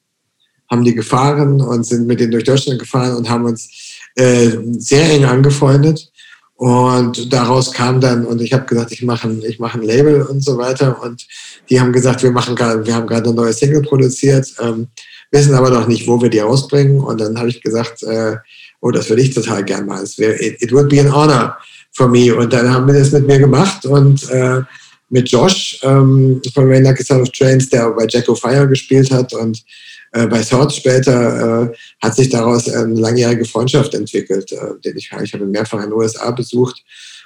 haben 0.69 0.83
die 0.83 0.95
gefahren 0.95 1.61
und 1.61 1.85
sind 1.85 2.07
mit 2.07 2.19
denen 2.19 2.31
durch 2.31 2.43
Deutschland 2.43 2.79
gefahren 2.79 3.15
und 3.15 3.29
haben 3.29 3.45
uns 3.45 3.69
äh, 4.15 4.49
sehr 4.77 5.09
eng 5.11 5.25
angefreundet. 5.25 6.11
Und 6.55 7.31
daraus 7.31 7.71
kam 7.71 8.01
dann, 8.01 8.25
und 8.25 8.41
ich 8.41 8.51
habe 8.51 8.65
gesagt, 8.65 8.91
ich 8.91 9.03
mache 9.03 9.27
ein, 9.27 9.43
ich 9.43 9.59
mach 9.59 9.75
ein 9.75 9.83
Label 9.83 10.23
und 10.23 10.43
so 10.43 10.57
weiter. 10.57 11.01
Und 11.03 11.27
die 11.69 11.79
haben 11.79 11.93
gesagt, 11.93 12.23
wir, 12.23 12.31
machen 12.31 12.55
grad, 12.55 12.85
wir 12.85 12.95
haben 12.95 13.05
gerade 13.05 13.29
eine 13.29 13.35
neue 13.35 13.53
Single 13.53 13.83
produziert, 13.83 14.55
ähm, 14.59 14.87
wissen 15.31 15.53
aber 15.53 15.69
noch 15.69 15.87
nicht, 15.87 16.07
wo 16.07 16.19
wir 16.19 16.29
die 16.29 16.39
rausbringen. 16.39 16.99
Und 16.99 17.21
dann 17.21 17.37
habe 17.37 17.49
ich 17.49 17.61
gesagt, 17.61 18.01
äh, 18.03 18.37
oh, 18.81 18.89
das 18.89 19.07
würde 19.07 19.21
ich 19.21 19.35
total 19.35 19.63
gern 19.63 19.87
wär, 19.87 20.41
it, 20.41 20.61
it 20.61 20.71
would 20.71 20.89
be 20.89 20.99
an 20.99 21.13
honor 21.13 21.57
for 21.91 22.07
me. 22.07 22.35
Und 22.35 22.51
dann 22.51 22.73
haben 22.73 22.87
wir 22.87 22.97
das 22.97 23.11
mit 23.11 23.27
mir 23.27 23.37
gemacht 23.37 23.85
und 23.85 24.27
äh, 24.31 24.61
mit 25.09 25.29
Josh 25.29 25.79
ähm, 25.83 26.41
von 26.53 26.67
Rain 26.67 26.83
Like 26.83 26.99
a 26.99 27.03
Son 27.03 27.21
of 27.21 27.29
Trains, 27.29 27.69
der 27.69 27.91
bei 27.91 28.07
Jack 28.09 28.25
Fire 28.35 28.67
gespielt 28.67 29.11
hat 29.11 29.31
und 29.33 29.63
äh, 30.11 30.27
bei 30.27 30.41
Swords 30.43 30.75
später 30.75 31.63
äh, 31.63 31.75
hat 32.01 32.15
sich 32.15 32.29
daraus 32.29 32.69
eine 32.69 32.99
langjährige 32.99 33.45
Freundschaft 33.45 33.93
entwickelt, 33.93 34.51
äh, 34.51 34.79
den 34.83 34.97
ich, 34.97 35.11
ich 35.23 35.33
habe 35.33 35.45
mehrfach 35.45 35.79
in 35.79 35.89
den 35.89 35.93
USA 35.93 36.31
besucht 36.31 36.83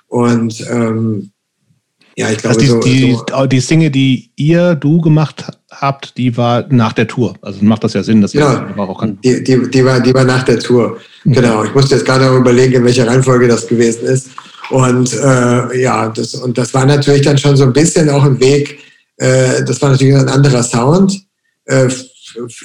und 0.08 0.62
ähm, 0.70 1.32
ja, 2.18 2.30
ich 2.30 2.40
glaube, 2.40 2.60
also 2.60 2.80
die, 2.82 3.14
so, 3.14 3.24
die, 3.24 3.50
die 3.50 3.60
Single, 3.62 3.90
die 3.90 4.32
ihr, 4.36 4.76
du 4.76 5.00
gemacht 5.00 5.46
habt, 5.70 6.18
die 6.18 6.36
war 6.36 6.66
nach 6.70 6.94
der 6.94 7.08
Tour. 7.08 7.36
Also 7.42 7.64
macht 7.64 7.84
das 7.84 7.94
ja 7.94 8.04
Sinn, 8.04 8.22
dass 8.22 8.34
ihr 8.34 8.42
ja, 8.42 8.68
das 8.76 8.78
auch 8.78 9.00
kann. 9.00 9.18
Die, 9.24 9.44
die, 9.44 9.70
die, 9.70 9.86
war, 9.86 10.00
die 10.00 10.14
war 10.14 10.26
nach 10.26 10.44
der 10.44 10.60
Tour. 10.60 10.98
Mhm. 11.24 11.34
Genau. 11.34 11.64
Ich 11.64 11.74
musste 11.74 11.96
jetzt 11.96 12.06
gerade 12.06 12.30
auch 12.30 12.36
überlegen, 12.36 12.74
in 12.74 12.84
welcher 12.84 13.08
Reihenfolge 13.08 13.48
das 13.48 13.68
gewesen 13.68 14.06
ist. 14.06 14.30
Und 14.70 15.14
äh, 15.14 15.82
ja, 15.82 16.10
das, 16.10 16.36
und 16.36 16.58
das 16.58 16.74
war 16.74 16.86
natürlich 16.86 17.22
dann 17.22 17.38
schon 17.38 17.56
so 17.56 17.64
ein 17.64 17.74
bisschen 17.74 18.10
auch 18.10 18.24
ein 18.24 18.40
Weg. 18.40 18.80
Äh, 19.18 19.64
das 19.64 19.82
war 19.82 19.90
natürlich 19.90 20.16
ein 20.16 20.30
anderer 20.30 20.64
Sound. 20.64 21.22
Äh, 21.66 21.88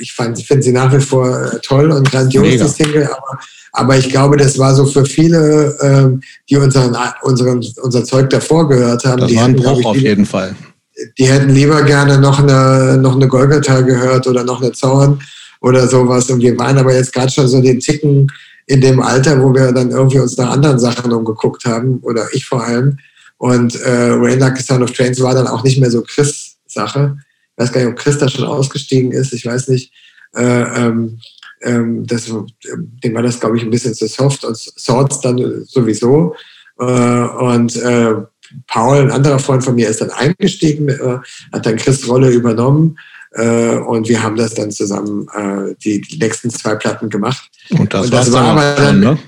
ich 0.01 0.13
finde 0.13 0.63
sie 0.63 0.73
nach 0.73 0.93
wie 0.93 1.01
vor 1.01 1.29
äh, 1.29 1.59
toll 1.61 1.91
und 1.91 2.11
grandios, 2.11 2.45
Mega. 2.45 2.65
die 2.65 2.71
Single, 2.71 3.05
aber 3.05 3.39
aber 3.77 3.99
ich 3.99 4.09
glaube, 4.09 4.39
das 4.39 4.59
war 4.59 4.75
so 4.75 4.87
für 4.87 5.05
viele, 5.05 5.77
ähm, 5.83 6.23
die 6.49 6.57
unseren, 6.57 6.97
unseren, 7.21 7.63
unser 7.83 8.05
Zeug 8.05 8.31
davor 8.31 8.67
gehört 8.67 9.05
haben. 9.05 9.21
Das 9.21 9.29
die 9.31 9.37
war 9.37 9.45
ein 9.45 9.55
Bruch 9.55 9.85
auf 9.85 9.97
jeden 9.97 10.25
Fall. 10.25 10.55
Die 11.19 11.27
hätten 11.27 11.51
lieber 11.51 11.83
gerne 11.83 12.19
noch 12.19 12.39
eine, 12.39 12.97
noch 12.97 13.17
eine 13.17 13.29
Golgatha 13.29 13.83
gehört 13.83 14.27
oder 14.27 14.45
noch 14.45 14.63
eine 14.63 14.73
Zorn 14.73 15.21
oder 15.61 15.87
sowas. 15.89 16.31
Und 16.31 16.41
wir 16.41 16.59
waren 16.59 16.79
aber 16.79 16.95
jetzt 16.95 17.13
gerade 17.13 17.31
schon 17.31 17.49
so 17.49 17.61
den 17.61 17.79
Ticken 17.79 18.29
in 18.65 18.81
dem 18.81 18.99
Alter, 18.99 19.43
wo 19.43 19.53
wir 19.53 19.71
dann 19.73 19.91
irgendwie 19.91 20.21
uns 20.21 20.39
nach 20.39 20.53
anderen 20.53 20.79
Sachen 20.79 21.13
umgeguckt 21.13 21.67
haben, 21.67 21.99
oder 22.01 22.27
ich 22.33 22.47
vor 22.47 22.65
allem. 22.65 22.97
Und 23.37 23.79
äh, 23.83 24.11
Rain 24.13 24.39
Like 24.39 24.57
the 24.57 24.63
Sound 24.63 24.83
of 24.83 24.93
Trains 24.93 25.21
war 25.21 25.35
dann 25.35 25.49
auch 25.49 25.63
nicht 25.65 25.79
mehr 25.79 25.91
so 25.91 26.01
Chris-Sache. 26.01 27.19
Ich 27.57 27.63
weiß 27.63 27.73
gar 27.73 27.81
nicht, 27.81 27.91
ob 27.91 27.97
Chris 27.97 28.19
da 28.19 28.29
schon 28.29 28.45
ausgestiegen 28.45 29.13
ist, 29.13 29.33
ich 29.33 29.47
weiß 29.47 29.69
nicht. 29.69 29.93
Äh, 30.35 30.43
ähm, 30.43 31.19
ähm, 31.63 32.07
das, 32.07 32.27
dem 32.27 33.15
war 33.15 33.23
das, 33.23 33.41
glaube 33.41 33.57
ich, 33.57 33.63
ein 33.63 33.71
bisschen 33.71 33.95
zu 33.95 34.07
soft 34.07 34.45
und 34.45 34.57
Swords 34.57 35.21
dann 35.21 35.65
sowieso. 35.65 36.35
Äh, 36.79 36.85
und 36.85 37.77
äh, 37.77 38.15
Paul, 38.67 38.99
ein 38.99 39.11
anderer 39.11 39.39
Freund 39.39 39.65
von 39.65 39.75
mir, 39.75 39.89
ist 39.89 40.01
dann 40.01 40.11
eingestiegen, 40.11 40.89
äh, 40.89 41.19
hat 41.53 41.67
dann 41.67 41.77
Chris 41.77 42.07
Rolle 42.07 42.31
übernommen 42.31 42.99
äh, 43.33 43.77
und 43.77 44.09
wir 44.09 44.23
haben 44.23 44.37
das 44.37 44.55
dann 44.55 44.71
zusammen 44.71 45.27
äh, 45.35 45.75
die, 45.83 46.01
die, 46.01 46.19
nächsten 46.19 46.51
zwei 46.51 46.75
Platten 46.75 47.09
gemacht. 47.09 47.51
Und 47.71 47.93
das, 47.93 48.05
und 48.05 48.13
das 48.13 48.33
war 48.33 48.45
aber 48.45 48.75
dann, 48.77 49.01
ne? 49.01 49.19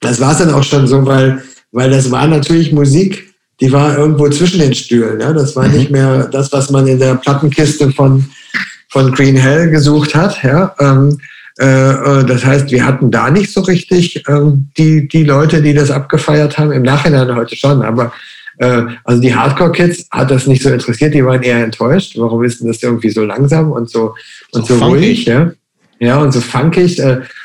das 0.00 0.20
war 0.20 0.32
es 0.32 0.38
dann 0.38 0.52
auch 0.52 0.62
schon 0.62 0.86
so, 0.86 1.04
weil, 1.04 1.42
weil 1.72 1.90
das 1.90 2.10
war 2.10 2.26
natürlich 2.26 2.72
Musik, 2.72 3.27
die 3.60 3.72
war 3.72 3.96
irgendwo 3.96 4.28
zwischen 4.28 4.60
den 4.60 4.74
Stühlen. 4.74 5.20
Ja? 5.20 5.32
Das 5.32 5.56
war 5.56 5.68
mhm. 5.68 5.76
nicht 5.76 5.90
mehr 5.90 6.28
das, 6.28 6.52
was 6.52 6.70
man 6.70 6.86
in 6.86 6.98
der 6.98 7.16
Plattenkiste 7.16 7.90
von, 7.92 8.24
von 8.88 9.12
Green 9.12 9.36
Hell 9.36 9.70
gesucht 9.70 10.14
hat. 10.14 10.42
Ja? 10.42 10.74
Ähm, 10.78 11.18
äh, 11.58 11.64
äh, 11.64 12.24
das 12.24 12.44
heißt, 12.44 12.70
wir 12.70 12.84
hatten 12.84 13.10
da 13.10 13.30
nicht 13.30 13.52
so 13.52 13.60
richtig 13.62 14.22
ähm, 14.28 14.68
die, 14.78 15.08
die 15.08 15.24
Leute, 15.24 15.60
die 15.60 15.74
das 15.74 15.90
abgefeiert 15.90 16.56
haben. 16.56 16.72
Im 16.72 16.82
Nachhinein 16.82 17.34
heute 17.34 17.56
schon, 17.56 17.82
aber 17.82 18.12
äh, 18.58 18.82
also 19.04 19.20
die 19.20 19.34
Hardcore-Kids 19.34 20.06
hat 20.10 20.30
das 20.30 20.46
nicht 20.46 20.62
so 20.62 20.70
interessiert, 20.70 21.14
die 21.14 21.24
waren 21.24 21.42
eher 21.42 21.64
enttäuscht. 21.64 22.16
Warum 22.16 22.44
ist 22.44 22.60
denn 22.60 22.68
das 22.68 22.82
irgendwie 22.82 23.10
so 23.10 23.24
langsam 23.24 23.72
und 23.72 23.90
so, 23.90 24.14
und 24.52 24.66
so, 24.66 24.78
so 24.78 24.84
ruhig? 24.84 25.24
Ja? 25.24 25.50
ja, 25.98 26.18
und 26.18 26.32
so 26.32 26.40
funkig. 26.40 27.02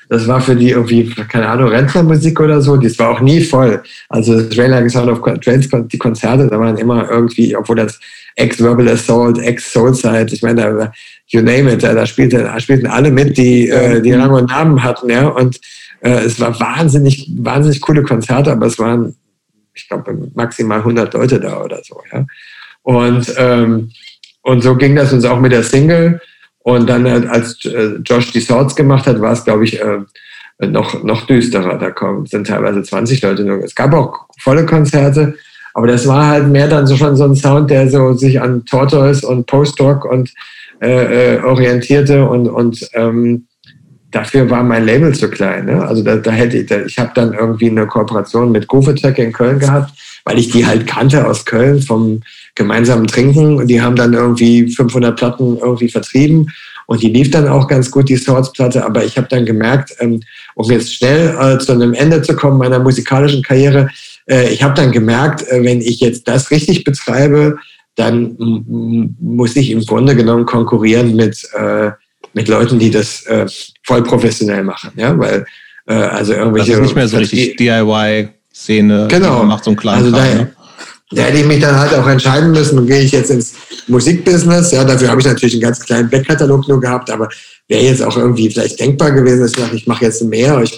Das 0.09 0.27
war 0.27 0.41
für 0.41 0.55
die 0.55 0.71
irgendwie, 0.71 1.09
keine 1.29 1.47
Ahnung, 1.47 1.69
Rentnermusik 1.69 2.39
oder 2.39 2.61
so. 2.61 2.77
Das 2.77 2.97
war 2.99 3.11
auch 3.11 3.21
nie 3.21 3.41
voll. 3.41 3.81
Also 4.09 4.41
das 4.41 4.55
Like 4.55 4.89
Sound 4.89 5.09
of 5.09 5.21
Trains, 5.41 5.69
die 5.69 5.97
Konzerte, 5.97 6.47
da 6.47 6.59
waren 6.59 6.77
immer 6.77 7.09
irgendwie, 7.09 7.55
obwohl 7.55 7.77
das 7.77 7.99
Ex-Verbal 8.35 8.89
Assault, 8.89 9.39
Ex-Soulside, 9.39 10.33
ich 10.33 10.41
meine, 10.41 10.61
da, 10.61 10.91
you 11.27 11.41
name 11.41 11.71
it, 11.71 11.83
da, 11.83 12.05
spielten, 12.05 12.43
da 12.43 12.59
spielten 12.59 12.87
alle 12.87 13.11
mit, 13.11 13.37
die, 13.37 13.69
äh, 13.69 14.01
die 14.01 14.13
Rang 14.13 14.31
und 14.31 14.49
Namen 14.49 14.83
hatten, 14.83 15.09
ja, 15.09 15.27
und 15.27 15.59
äh, 16.01 16.23
es 16.25 16.39
war 16.39 16.59
wahnsinnig, 16.59 17.29
wahnsinnig 17.37 17.81
coole 17.81 18.03
Konzerte, 18.03 18.51
aber 18.51 18.65
es 18.65 18.79
waren, 18.79 19.15
ich 19.73 19.87
glaube, 19.87 20.31
maximal 20.33 20.79
100 20.79 21.13
Leute 21.13 21.39
da 21.39 21.61
oder 21.61 21.81
so, 21.83 22.01
ja. 22.11 22.25
Und, 22.81 23.33
ähm, 23.37 23.91
und 24.41 24.61
so 24.61 24.75
ging 24.75 24.95
das 24.95 25.13
uns 25.13 25.23
auch 25.25 25.39
mit 25.39 25.53
der 25.53 25.63
Single. 25.63 26.19
Und 26.63 26.89
dann, 26.89 27.05
als 27.27 27.63
äh, 27.65 27.97
Josh 28.05 28.31
die 28.31 28.39
Swords 28.39 28.75
gemacht 28.75 29.05
hat, 29.05 29.19
war 29.21 29.33
es, 29.33 29.43
glaube 29.43 29.65
ich, 29.65 29.79
äh, 29.81 29.99
noch, 30.65 31.03
noch 31.03 31.25
düsterer. 31.27 31.77
Da 31.77 31.91
kommen, 31.91 32.25
sind 32.25 32.47
teilweise 32.47 32.81
20 32.81 33.21
Leute 33.21 33.43
nur. 33.43 33.63
Es 33.63 33.75
gab 33.75 33.93
auch 33.93 34.25
volle 34.39 34.65
Konzerte, 34.65 35.35
aber 35.73 35.87
das 35.87 36.07
war 36.07 36.27
halt 36.27 36.47
mehr 36.47 36.67
dann 36.67 36.87
so 36.87 36.95
schon 36.95 37.15
so 37.15 37.25
ein 37.25 37.35
Sound, 37.35 37.69
der 37.69 37.89
so 37.89 38.13
sich 38.13 38.41
an 38.41 38.65
Tortoise 38.65 39.27
und 39.27 39.45
Post-Rock 39.45 40.05
und 40.05 40.31
äh, 40.81 41.35
äh, 41.35 41.43
orientierte 41.43 42.27
und, 42.27 42.47
und 42.47 42.87
ähm, 42.93 43.47
dafür 44.11 44.49
war 44.49 44.63
mein 44.63 44.85
Label 44.85 45.13
zu 45.13 45.29
klein. 45.29 45.65
Ne? 45.65 45.85
Also 45.85 46.03
da, 46.03 46.15
da 46.17 46.31
hätte 46.31 46.57
ich, 46.57 46.67
da, 46.67 46.81
ich 46.81 46.97
habe 46.99 47.11
dann 47.15 47.33
irgendwie 47.33 47.69
eine 47.69 47.87
Kooperation 47.87 48.51
mit 48.51 48.67
Groove 48.67 48.89
Attack 48.89 49.17
in 49.17 49.33
Köln 49.33 49.59
gehabt, 49.59 49.91
weil 50.25 50.39
ich 50.39 50.49
die 50.49 50.65
halt 50.65 50.87
kannte 50.87 51.27
aus 51.27 51.45
Köln 51.45 51.81
vom 51.81 52.21
gemeinsamen 52.55 53.07
Trinken 53.07 53.57
und 53.57 53.67
die 53.67 53.81
haben 53.81 53.95
dann 53.95 54.13
irgendwie 54.13 54.67
500 54.67 55.17
Platten 55.17 55.57
irgendwie 55.57 55.89
vertrieben 55.89 56.51
und 56.85 57.01
die 57.01 57.09
lief 57.09 57.31
dann 57.31 57.47
auch 57.47 57.67
ganz 57.67 57.89
gut, 57.91 58.09
die 58.09 58.17
Swords-Platte, 58.17 58.85
aber 58.85 59.03
ich 59.03 59.17
habe 59.17 59.27
dann 59.29 59.45
gemerkt, 59.45 59.95
ähm, 59.99 60.21
um 60.55 60.69
jetzt 60.69 60.93
schnell 60.93 61.35
äh, 61.39 61.57
zu 61.59 61.71
einem 61.71 61.93
Ende 61.93 62.21
zu 62.21 62.35
kommen 62.35 62.57
meiner 62.57 62.79
musikalischen 62.79 63.41
Karriere, 63.41 63.89
äh, 64.29 64.51
ich 64.53 64.63
habe 64.63 64.73
dann 64.73 64.91
gemerkt, 64.91 65.47
äh, 65.47 65.63
wenn 65.63 65.81
ich 65.81 65.99
jetzt 65.99 66.27
das 66.27 66.51
richtig 66.51 66.83
betreibe, 66.83 67.57
dann 67.95 68.35
muss 69.19 69.55
ich 69.55 69.69
im 69.69 69.85
Grunde 69.85 70.15
genommen 70.15 70.45
konkurrieren 70.45 71.15
mit, 71.15 71.47
äh, 71.53 71.91
mit 72.33 72.47
Leuten, 72.47 72.79
die 72.79 72.89
das 72.89 73.23
äh, 73.27 73.45
voll 73.83 74.03
professionell 74.03 74.63
machen, 74.63 74.91
ja, 74.95 75.17
weil 75.17 75.45
äh, 75.87 75.93
also 75.93 76.33
irgendwelche. 76.33 76.71
Das 76.71 76.79
ist 76.79 76.85
nicht 76.85 76.95
mehr 76.95 77.07
so 77.07 77.17
richtig 77.17 77.55
DIY-Szene. 78.53 79.07
Genau. 79.09 79.43
Macht 79.43 79.63
so 79.63 79.71
einen 79.71 79.77
kleinen 79.77 80.05
also 80.05 80.17
da, 80.17 80.23
ne? 80.23 80.51
da 81.11 81.21
hätte 81.23 81.39
ich 81.39 81.45
mich 81.45 81.59
dann 81.59 81.77
halt 81.77 81.93
auch 81.93 82.07
entscheiden 82.07 82.51
müssen, 82.51 82.85
gehe 82.87 83.01
ich 83.01 83.11
jetzt 83.11 83.29
ins 83.29 83.53
Musikbusiness. 83.87 84.71
Ja, 84.71 84.83
dafür 84.83 85.09
habe 85.09 85.21
ich 85.21 85.27
natürlich 85.27 85.55
einen 85.55 85.63
ganz 85.63 85.79
kleinen 85.79 86.09
Backkatalog 86.09 86.67
nur 86.67 86.79
gehabt, 86.79 87.09
aber 87.11 87.29
wäre 87.67 87.83
jetzt 87.83 88.03
auch 88.03 88.17
irgendwie 88.17 88.49
vielleicht 88.49 88.79
denkbar 88.79 89.11
gewesen, 89.11 89.41
dass 89.41 89.51
ich 89.51 89.59
sage, 89.59 89.75
ich 89.75 89.87
mache 89.87 90.05
jetzt 90.05 90.23
mehr, 90.23 90.61
ich 90.61 90.75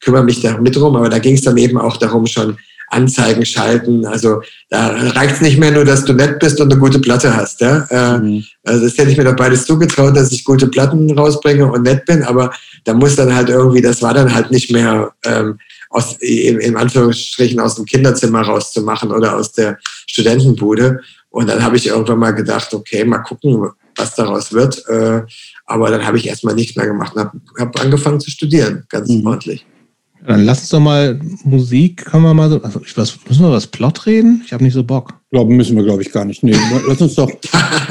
kümmere 0.00 0.24
mich 0.24 0.40
da 0.40 0.58
mit 0.58 0.76
rum. 0.76 0.96
Aber 0.96 1.08
da 1.08 1.18
ging 1.18 1.34
es 1.34 1.42
dann 1.42 1.56
eben 1.56 1.78
auch 1.78 1.96
darum, 1.96 2.26
schon 2.26 2.56
Anzeigen 2.90 3.46
schalten. 3.46 4.04
Also 4.04 4.42
da 4.68 4.88
reicht 4.88 5.36
es 5.36 5.40
nicht 5.40 5.58
mehr 5.58 5.70
nur, 5.70 5.84
dass 5.84 6.04
du 6.04 6.12
nett 6.12 6.40
bist 6.40 6.60
und 6.60 6.72
eine 6.72 6.80
gute 6.80 6.98
Platte 6.98 7.34
hast. 7.34 7.60
Ja? 7.60 7.86
Äh, 7.90 8.18
mhm. 8.18 8.44
Also 8.64 8.84
das 8.84 8.98
hätte 8.98 9.10
ich 9.10 9.16
mir 9.16 9.24
doch 9.24 9.36
beides 9.36 9.64
zugetraut, 9.64 10.16
dass 10.16 10.32
ich 10.32 10.44
gute 10.44 10.66
Platten 10.66 11.16
rausbringe 11.16 11.70
und 11.70 11.82
nett 11.82 12.04
bin, 12.04 12.24
aber 12.24 12.52
da 12.84 12.92
muss 12.92 13.14
dann 13.16 13.34
halt 13.34 13.48
irgendwie, 13.48 13.80
das 13.80 14.02
war 14.02 14.12
dann 14.12 14.34
halt 14.34 14.50
nicht 14.50 14.72
mehr 14.72 15.12
ähm, 15.24 15.58
aus, 15.90 16.16
in, 16.20 16.76
Anführungsstrichen 16.76 17.60
aus 17.60 17.74
dem 17.74 17.84
Kinderzimmer 17.84 18.42
rauszumachen 18.42 19.10
oder 19.10 19.36
aus 19.36 19.52
der 19.52 19.78
Studentenbude. 20.06 21.00
Und 21.30 21.48
dann 21.48 21.62
habe 21.62 21.76
ich 21.76 21.88
irgendwann 21.88 22.18
mal 22.18 22.30
gedacht, 22.30 22.72
okay, 22.72 23.04
mal 23.04 23.18
gucken, 23.18 23.70
was 23.96 24.14
daraus 24.14 24.52
wird. 24.52 24.86
Äh, 24.88 25.22
aber 25.66 25.90
dann 25.90 26.06
habe 26.06 26.16
ich 26.16 26.26
erstmal 26.26 26.54
nichts 26.54 26.76
mehr 26.76 26.86
gemacht 26.86 27.14
und 27.14 27.20
habe 27.20 27.40
hab 27.58 27.80
angefangen 27.80 28.20
zu 28.20 28.30
studieren, 28.30 28.84
ganz 28.88 29.08
mhm. 29.08 29.26
ordentlich. 29.26 29.66
Dann 30.26 30.44
lass 30.44 30.60
uns 30.60 30.68
doch 30.68 30.80
mal 30.80 31.18
Musik, 31.44 32.04
können 32.04 32.24
wir 32.24 32.34
mal 32.34 32.50
so. 32.50 32.62
Also 32.62 32.80
ich, 32.84 32.96
was, 32.96 33.18
müssen 33.28 33.40
wir 33.40 33.48
über 33.48 33.56
das 33.56 33.66
Plot 33.66 34.06
reden? 34.06 34.42
Ich 34.44 34.52
habe 34.52 34.62
nicht 34.62 34.74
so 34.74 34.84
Bock. 34.84 35.14
Glauben 35.30 35.56
müssen 35.56 35.76
wir, 35.76 35.84
glaube 35.84 36.02
ich, 36.02 36.12
gar 36.12 36.24
nicht. 36.24 36.42
Nee, 36.42 36.56
lass 36.86 37.00
uns 37.00 37.14
doch. 37.14 37.30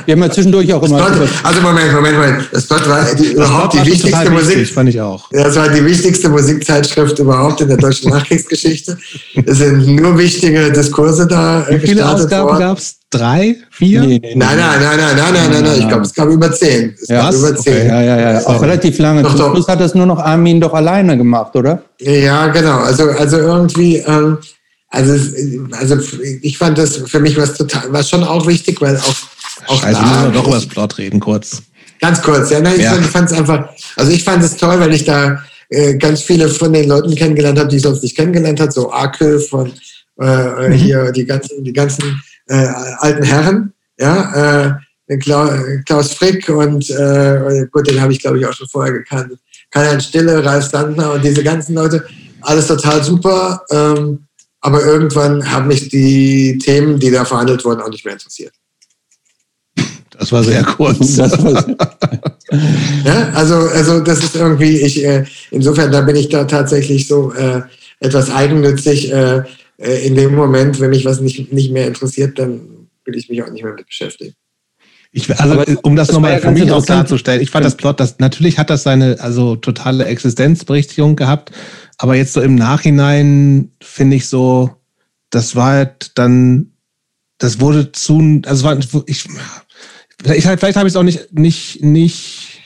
Wir 0.05 0.13
haben 0.13 0.21
ja 0.21 0.30
zwischendurch 0.30 0.71
auch 0.73 0.84
immer. 0.84 0.97
Plot, 0.97 1.30
also 1.43 1.61
Moment, 1.61 1.93
Moment, 1.93 2.17
Moment. 2.17 2.49
Das 2.51 2.67
Plot 2.67 2.88
war 2.88 3.05
die, 3.15 3.32
überhaupt 3.34 3.73
die 3.73 3.86
wichtigste 3.86 4.30
Musik. 4.30 4.57
Wichtig, 4.57 4.73
fand 4.73 4.89
ich 4.89 5.01
auch. 5.01 5.30
Das 5.32 5.55
war 5.55 5.69
die 5.69 5.84
wichtigste 5.84 6.30
Musikzeitschrift 6.30 7.17
überhaupt 7.19 7.61
in 7.61 7.69
der 7.69 7.77
deutschen 7.77 8.09
Nachkriegsgeschichte. 8.11 8.97
Es 9.45 9.57
sind 9.57 9.88
nur 9.88 10.17
wichtige 10.17 10.71
Diskurse 10.71 11.25
da. 11.25 11.65
Wie 11.69 11.80
viele 11.80 12.07
Ausgaben 12.07 12.59
gab 12.59 12.77
es? 12.77 12.99
Drei? 13.12 13.55
Vier? 13.72 14.01
Nee, 14.01 14.20
nee, 14.22 14.36
nein, 14.36 14.55
nein, 14.55 14.80
nein, 14.80 14.97
nein, 14.97 15.16
nein, 15.16 15.34
nein, 15.34 15.51
nein, 15.51 15.64
nein. 15.64 15.80
Ich 15.80 15.88
glaube, 15.88 16.03
es 16.03 16.14
gab 16.14 16.30
über 16.30 16.51
zehn. 16.51 16.95
Es 17.01 17.07
ja, 17.07 17.24
gab 17.24 17.34
über 17.34 17.55
zehn. 17.55 17.74
Okay, 17.74 17.88
ja, 17.88 18.01
ja, 18.01 18.34
ja. 18.34 18.45
Auch 18.45 18.62
relativ 18.62 18.99
lange. 18.99 19.24
Doch, 19.24 19.36
Zum 19.36 19.51
Schluss 19.53 19.68
hat 19.68 19.80
das 19.80 19.95
nur 19.95 20.05
noch 20.05 20.20
Armin 20.20 20.62
doch 20.62 20.74
alleine 20.76 21.18
gemacht, 21.18 21.55
oder? 21.55 21.82
Ja, 21.99 22.47
genau. 22.47 22.78
Also, 22.78 23.10
also 23.10 23.38
irgendwie, 23.38 23.97
ähm, 23.97 24.38
also, 24.89 25.14
also 25.72 25.97
ich 26.41 26.57
fand 26.57 26.78
das 26.78 26.97
für 26.97 27.20
mich 27.20 27.36
was 27.36 27.55
total, 27.55 27.91
war 27.91 28.03
schon 28.03 28.24
auch 28.24 28.45
wichtig, 28.45 28.80
weil 28.80 28.97
auch, 28.97 29.16
auch 29.68 29.82
Scheiße, 29.82 29.99
da, 29.99 30.07
müssen 30.07 30.24
wir 30.26 30.32
doch 30.32 30.47
über 30.47 30.55
das 30.55 30.68
Plot 30.68 30.97
reden, 30.99 31.20
kurz. 31.20 31.64
Ganz 31.99 32.22
kurz, 32.22 32.49
ja, 32.49 32.60
nein, 32.60 32.80
ja. 32.80 32.95
ich 32.95 33.07
fand 33.07 33.30
es 33.30 33.38
einfach, 33.38 33.70
also 33.95 34.12
ich 34.12 34.24
fand 34.24 34.43
es 34.43 34.55
toll, 34.55 34.80
weil 34.80 34.93
ich 34.93 35.03
da 35.03 35.43
äh, 35.70 35.95
ganz 35.95 36.22
viele 36.22 36.47
von 36.47 36.74
den 36.74 36.88
Leuten 36.88 37.14
kennengelernt 37.14 37.60
habe, 37.60 37.70
die 37.70 37.78
ich 37.78 37.82
sonst 37.82 38.03
nicht 38.03 38.16
kennengelernt 38.16 38.60
habe, 38.60 38.72
so 38.72 38.91
Akel 38.91 39.39
von 39.39 39.72
äh, 40.20 40.70
mhm. 40.70 40.74
hier 40.74 41.12
die 41.12 41.26
ganzen, 41.26 41.64
die 41.64 41.74
ganzen 41.74 42.22
äh, 42.50 42.68
alten 43.00 43.24
Herren, 43.24 43.74
ja, 43.97 44.68
äh, 44.68 45.18
Klaus 45.18 46.14
Frick 46.14 46.47
und 46.50 46.89
äh, 46.91 47.66
gut, 47.72 47.88
den 47.88 48.00
habe 48.00 48.14
ich 48.14 48.20
glaube 48.22 48.39
ich 48.39 48.45
auch 48.45 48.54
schon 48.54 48.68
vorher 48.68 48.93
gekannt. 48.93 49.34
Karl-Heinz 49.72 50.06
Stille, 50.06 50.43
Ralf 50.43 50.66
Sandner 50.66 51.14
und 51.14 51.24
diese 51.24 51.43
ganzen 51.43 51.76
Leute, 51.76 52.06
alles 52.41 52.68
total 52.68 53.04
super. 53.04 53.62
Ähm, 53.72 54.26
aber 54.62 54.84
irgendwann 54.84 55.50
haben 55.50 55.68
mich 55.68 55.89
die 55.89 56.58
Themen, 56.58 57.00
die 57.00 57.12
da 57.12 57.24
verhandelt 57.26 57.64
wurden, 57.64 57.82
auch 57.82 57.89
nicht 57.89 58.04
mehr 58.04 58.14
interessiert. 58.14 58.54
Das 60.18 60.32
war 60.32 60.43
sehr 60.43 60.64
kurz. 60.64 61.18
ja, 63.06 63.30
also, 63.34 63.56
also 63.56 64.00
das 64.02 64.20
ist 64.20 64.36
irgendwie, 64.36 64.82
ich, 64.82 65.04
äh, 65.04 65.26
insofern, 65.52 65.91
da 65.91 66.02
bin 66.02 66.16
ich 66.16 66.30
da 66.30 66.43
tatsächlich 66.43 67.08
so 67.08 67.32
äh, 67.34 67.62
etwas 68.00 68.30
eigennützig. 68.30 69.12
Äh, 69.12 69.43
äh 69.80 70.05
in 70.05 70.15
dem 70.15 70.36
Moment, 70.36 70.80
wenn 70.80 70.91
mich 70.91 71.05
was 71.05 71.21
nicht, 71.21 71.51
nicht 71.51 71.71
mehr 71.71 71.88
interessiert, 71.88 72.38
dann 72.39 72.61
will 73.05 73.15
ich 73.15 73.30
mich 73.30 73.41
auch 73.43 73.49
nicht 73.49 73.63
mehr 73.63 73.73
mit 73.73 73.86
beschäftigen. 73.86 74.36
Ich, 75.11 75.30
also, 75.39 75.53
Aber 75.53 75.65
um 75.82 75.95
das, 75.95 76.07
das 76.07 76.13
nochmal 76.13 76.34
ja 76.34 76.39
für 76.39 76.51
mich 76.51 76.71
auch 76.71 76.86
klarzustellen, 76.86 77.41
ich 77.41 77.49
fand 77.49 77.65
das 77.65 77.75
Plot, 77.75 77.99
das, 77.99 78.19
natürlich 78.19 78.59
hat 78.59 78.69
das 78.69 78.84
seine, 78.84 79.19
also 79.19 79.55
totale 79.55 80.05
Existenzberechtigung 80.05 81.15
gehabt, 81.15 81.51
aber 81.97 82.15
jetzt 82.15 82.34
so 82.34 82.41
im 82.41 82.53
Nachhinein 82.53 83.71
finde 83.82 84.17
ich 84.17 84.27
so, 84.27 84.75
das 85.32 85.55
war 85.55 85.71
halt 85.71 86.11
dann, 86.15 86.73
das 87.39 87.59
wurde 87.59 87.91
zu, 87.91 88.41
also 88.45 88.65
war, 88.65 88.77
ich, 89.07 89.27
vielleicht, 90.21 90.43
vielleicht 90.43 90.75
habe 90.75 90.88
ich 90.88 90.93
es 90.93 90.95
auch 90.95 91.03
nicht, 91.03 91.34
nicht, 91.34 91.84
nicht 91.84 92.59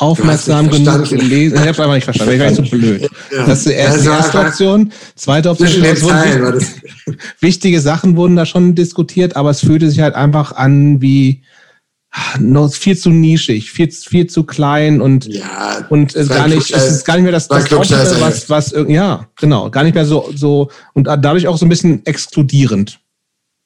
aufmerksam 0.00 0.70
genug 0.70 1.08
gelesen. 1.08 1.54
Ich 1.54 1.60
habe 1.60 1.70
es 1.70 1.80
einfach 1.80 1.94
nicht 1.94 2.04
verstanden. 2.04 2.34
Ich 2.34 2.40
war 2.40 2.52
zu 2.52 2.62
blöd. 2.62 3.08
Ja. 3.32 3.46
Das 3.46 3.58
ist 3.58 3.68
die 3.68 3.72
erste, 3.72 4.02
die 4.02 4.08
erste 4.08 4.38
Option. 4.38 4.92
Zweite 5.14 5.50
Option. 5.50 5.68
Wurden, 5.68 6.66
wichtige 7.40 7.80
Sachen 7.80 8.16
wurden 8.16 8.36
da 8.36 8.46
schon 8.46 8.74
diskutiert, 8.74 9.36
aber 9.36 9.50
es 9.50 9.60
fühlte 9.60 9.90
sich 9.90 10.00
halt 10.00 10.14
einfach 10.14 10.52
an 10.52 11.00
wie 11.02 11.42
noch 12.40 12.72
viel 12.72 12.96
zu 12.96 13.10
nischig, 13.10 13.70
viel, 13.70 13.90
viel 13.90 14.26
zu 14.26 14.44
klein 14.44 15.00
und, 15.00 15.26
ja, 15.26 15.86
und 15.90 16.14
gar 16.28 16.48
nicht, 16.48 16.72
es 16.72 16.90
ist 16.90 17.04
gar 17.04 17.14
nicht 17.14 17.22
mehr 17.22 17.32
das, 17.32 17.46
das 17.46 17.72
Optische, 17.72 18.20
was, 18.20 18.50
was, 18.50 18.74
ja, 18.88 19.28
genau, 19.38 19.70
gar 19.70 19.84
nicht 19.84 19.94
mehr 19.94 20.04
so, 20.04 20.28
so 20.34 20.70
und 20.92 21.04
dadurch 21.04 21.46
auch 21.46 21.56
so 21.56 21.66
ein 21.66 21.68
bisschen 21.68 22.04
exkludierend. 22.06 22.99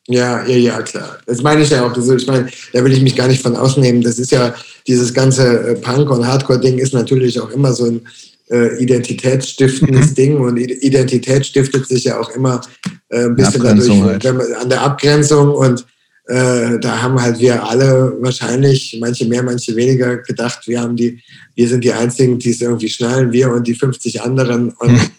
Ja, 0.09 0.47
ja, 0.47 0.57
ja, 0.57 0.83
klar. 0.83 1.19
Das 1.27 1.43
meine 1.43 1.63
ich 1.63 1.71
ja 1.71 1.87
auch. 1.87 1.95
Also 1.95 2.15
ich 2.15 2.27
meine, 2.27 2.49
da 2.73 2.85
will 2.85 2.93
ich 2.93 3.03
mich 3.03 3.17
gar 3.17 3.27
nicht 3.27 3.43
von 3.43 3.57
ausnehmen. 3.57 4.03
Das 4.03 4.19
ist 4.19 4.33
ja, 4.33 4.55
dieses 4.87 5.15
ganze 5.15 5.71
äh, 5.71 5.75
Punk- 5.77 6.11
und 6.11 6.27
Hardcore-Ding 6.27 6.79
ist 6.79 6.93
natürlich 6.93 7.41
auch 7.41 7.51
immer 7.51 7.73
so 7.73 7.87
ein 7.87 8.07
äh, 8.51 8.83
identitätsstiftendes 8.83 10.11
mhm. 10.11 10.15
Ding 10.15 10.37
und 10.39 10.59
Identität 10.59 11.47
stiftet 11.47 11.87
sich 11.87 12.05
ja 12.05 12.21
auch 12.21 12.29
immer 12.31 12.61
äh, 13.09 13.25
ein 13.25 13.37
bisschen 13.37 13.63
dadurch 13.63 14.03
halt. 14.03 14.27
an 14.27 14.69
der 14.69 14.83
Abgrenzung 14.83 15.55
und 15.55 15.87
äh, 16.27 16.79
da 16.79 17.03
haben 17.03 17.21
halt 17.21 17.39
wir 17.39 17.63
alle 17.67 18.17
wahrscheinlich, 18.21 18.97
manche 19.01 19.27
mehr, 19.27 19.43
manche 19.43 19.77
weniger, 19.77 20.19
gedacht, 20.19 20.67
wir 20.67 20.81
haben 20.81 20.97
die, 20.97 21.23
wir 21.55 21.69
sind 21.69 21.85
die 21.85 21.93
Einzigen, 21.93 22.39
die 22.39 22.51
es 22.51 22.61
irgendwie 22.61 22.89
schnallen, 22.89 23.33
wir 23.33 23.51
und 23.51 23.67
die 23.67 23.75
50 23.75 24.23
anderen 24.23 24.71
und 24.73 24.91
hm. 24.91 25.11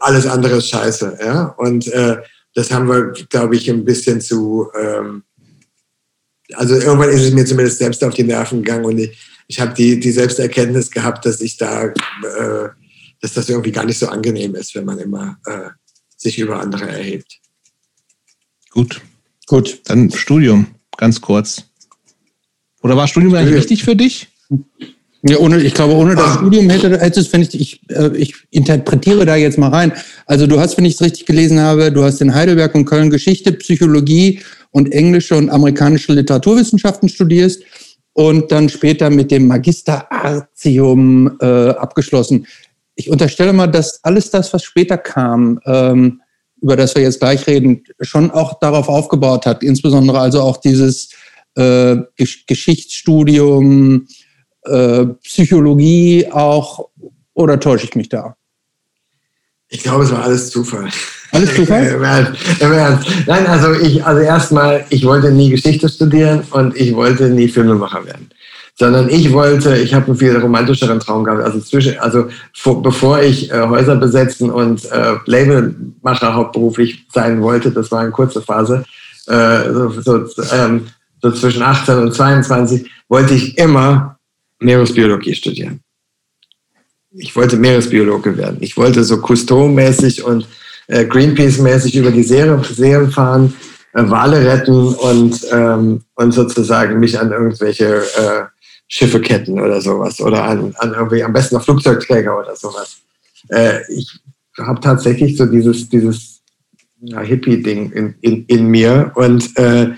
alles 0.00 0.26
andere 0.26 0.56
ist 0.56 0.68
scheiße. 0.68 1.18
Ja? 1.20 1.54
Und 1.58 1.88
äh, 1.88 2.16
das 2.56 2.72
haben 2.72 2.88
wir, 2.88 3.12
glaube 3.28 3.54
ich, 3.54 3.70
ein 3.70 3.84
bisschen 3.84 4.20
zu, 4.20 4.68
ähm, 4.76 5.22
also 6.54 6.74
irgendwann 6.74 7.10
ist 7.10 7.22
es 7.22 7.32
mir 7.32 7.44
zumindest 7.44 7.78
selbst 7.78 8.02
auf 8.02 8.14
die 8.14 8.24
Nerven 8.24 8.62
gegangen 8.62 8.84
und 8.84 8.98
ich, 8.98 9.16
ich 9.46 9.60
habe 9.60 9.74
die, 9.74 10.00
die 10.00 10.10
Selbsterkenntnis 10.10 10.90
gehabt, 10.90 11.24
dass 11.24 11.40
ich 11.40 11.56
da, 11.56 11.84
äh, 11.84 12.68
dass 13.20 13.34
das 13.34 13.48
irgendwie 13.48 13.72
gar 13.72 13.84
nicht 13.84 13.98
so 13.98 14.08
angenehm 14.08 14.54
ist, 14.56 14.74
wenn 14.74 14.84
man 14.84 14.98
immer 14.98 15.38
äh, 15.46 15.70
sich 16.16 16.38
über 16.38 16.60
andere 16.60 16.88
erhebt. 16.88 17.38
Gut, 18.70 19.00
Gut. 19.46 19.80
Dann 19.84 20.10
Studium, 20.10 20.66
ganz 20.96 21.20
kurz. 21.20 21.64
Oder 22.82 22.96
war 22.96 23.06
Studium 23.06 23.34
eigentlich 23.34 23.54
wichtig 23.54 23.84
für 23.84 23.96
dich? 23.96 24.28
Ja, 25.28 25.38
ohne, 25.38 25.60
ich 25.60 25.74
glaube, 25.74 25.94
ohne 25.94 26.14
das 26.14 26.34
Studium 26.34 26.70
hätte, 26.70 27.00
hätte 27.00 27.20
es, 27.20 27.32
wenn 27.32 27.42
ich, 27.42 27.58
ich, 27.58 27.80
äh, 27.90 28.16
ich 28.16 28.34
interpretiere 28.50 29.26
da 29.26 29.34
jetzt 29.34 29.58
mal 29.58 29.70
rein. 29.70 29.92
Also 30.26 30.46
du 30.46 30.60
hast, 30.60 30.76
wenn 30.76 30.84
ich 30.84 30.94
es 30.94 31.00
richtig 31.00 31.26
gelesen 31.26 31.58
habe, 31.58 31.90
du 31.90 32.04
hast 32.04 32.20
in 32.20 32.34
Heidelberg 32.34 32.74
und 32.74 32.84
Köln 32.84 33.10
Geschichte, 33.10 33.52
Psychologie 33.52 34.40
und 34.70 34.92
englische 34.92 35.36
und 35.36 35.50
amerikanische 35.50 36.12
Literaturwissenschaften 36.12 37.08
studierst 37.08 37.62
und 38.12 38.52
dann 38.52 38.68
später 38.68 39.10
mit 39.10 39.30
dem 39.30 39.48
Magister 39.48 40.10
Artium 40.12 41.36
äh, 41.40 41.70
abgeschlossen. 41.70 42.46
Ich 42.94 43.10
unterstelle 43.10 43.52
mal, 43.52 43.66
dass 43.66 44.04
alles 44.04 44.30
das, 44.30 44.52
was 44.52 44.62
später 44.62 44.96
kam, 44.96 45.60
ähm, 45.66 46.20
über 46.62 46.76
das 46.76 46.94
wir 46.94 47.02
jetzt 47.02 47.20
gleich 47.20 47.46
reden, 47.46 47.84
schon 48.00 48.30
auch 48.30 48.58
darauf 48.60 48.88
aufgebaut 48.88 49.44
hat. 49.44 49.62
Insbesondere 49.62 50.20
also 50.20 50.40
auch 50.40 50.58
dieses 50.58 51.10
äh, 51.56 51.96
Geschichtsstudium, 52.46 54.06
äh, 54.66 55.06
Psychologie 55.22 56.28
auch. 56.30 56.88
Oder 57.34 57.60
täusche 57.60 57.84
ich 57.84 57.94
mich 57.94 58.08
da? 58.08 58.34
Ich 59.68 59.82
glaube, 59.82 60.04
es 60.04 60.12
war 60.12 60.24
alles 60.24 60.50
Zufall. 60.50 60.88
Alles 61.32 61.54
Zufall? 61.54 61.98
Nein, 63.26 63.46
also 63.46 63.72
ich, 63.74 64.04
also 64.04 64.22
erstmal, 64.22 64.84
ich 64.90 65.04
wollte 65.04 65.32
nie 65.32 65.50
Geschichte 65.50 65.88
studieren 65.88 66.44
und 66.50 66.76
ich 66.76 66.94
wollte 66.94 67.28
nie 67.28 67.48
Filmemacher 67.48 68.04
werden. 68.06 68.30
sondern 68.78 69.08
ich 69.08 69.32
wollte, 69.32 69.76
ich 69.76 69.92
habe 69.92 70.06
einen 70.06 70.16
viel 70.16 70.36
romantischeren 70.36 71.00
Traum 71.00 71.24
gehabt. 71.24 71.42
Also 71.42 71.58
zwischen, 71.60 71.98
also 71.98 72.28
vor, 72.54 72.80
bevor 72.82 73.20
ich 73.20 73.50
äh, 73.50 73.60
Häuser 73.60 73.96
besetzen 73.96 74.50
und 74.50 74.84
äh, 74.92 75.14
Labelmacher 75.24 76.34
hauptberuflich 76.34 77.06
sein 77.12 77.42
wollte, 77.42 77.70
das 77.70 77.90
war 77.90 78.00
eine 78.00 78.12
kurze 78.12 78.42
Phase, 78.42 78.84
äh, 79.26 79.72
so, 79.72 80.00
so, 80.00 80.26
ähm, 80.52 80.86
so 81.22 81.32
zwischen 81.32 81.62
18 81.62 81.98
und 81.98 82.14
22, 82.14 82.88
wollte 83.08 83.34
ich 83.34 83.58
immer 83.58 84.15
Meeresbiologie 84.60 85.34
studieren. 85.34 85.80
Ich 87.10 87.34
wollte 87.34 87.56
Meeresbiologe 87.56 88.36
werden. 88.36 88.58
Ich 88.60 88.76
wollte 88.76 89.04
so 89.04 89.16
Cousteau-mäßig 89.16 90.22
und 90.22 90.46
äh, 90.88 91.04
Greenpeace-mäßig 91.04 91.96
über 91.96 92.10
die 92.10 92.22
Seen 92.22 93.10
fahren, 93.10 93.54
äh, 93.94 94.02
Wale 94.08 94.44
retten 94.44 94.94
und, 94.94 95.46
ähm, 95.50 96.02
und 96.14 96.32
sozusagen 96.32 97.00
mich 97.00 97.18
an 97.18 97.32
irgendwelche 97.32 98.02
äh, 98.02 98.44
Schiffe 98.88 99.20
ketten 99.20 99.58
oder 99.60 99.80
sowas 99.80 100.20
oder 100.20 100.44
an, 100.44 100.74
an 100.78 100.94
irgendwie 100.94 101.24
am 101.24 101.32
besten 101.32 101.56
noch 101.56 101.64
Flugzeugträger 101.64 102.38
oder 102.38 102.54
sowas. 102.54 102.98
Äh, 103.48 103.80
ich 103.92 104.20
habe 104.58 104.80
tatsächlich 104.80 105.36
so 105.36 105.46
dieses, 105.46 105.88
dieses 105.88 106.42
ja, 107.00 107.20
Hippie-Ding 107.20 107.92
in, 107.92 108.14
in, 108.20 108.44
in 108.46 108.66
mir 108.68 109.12
und 109.14 109.56
äh, 109.58 109.92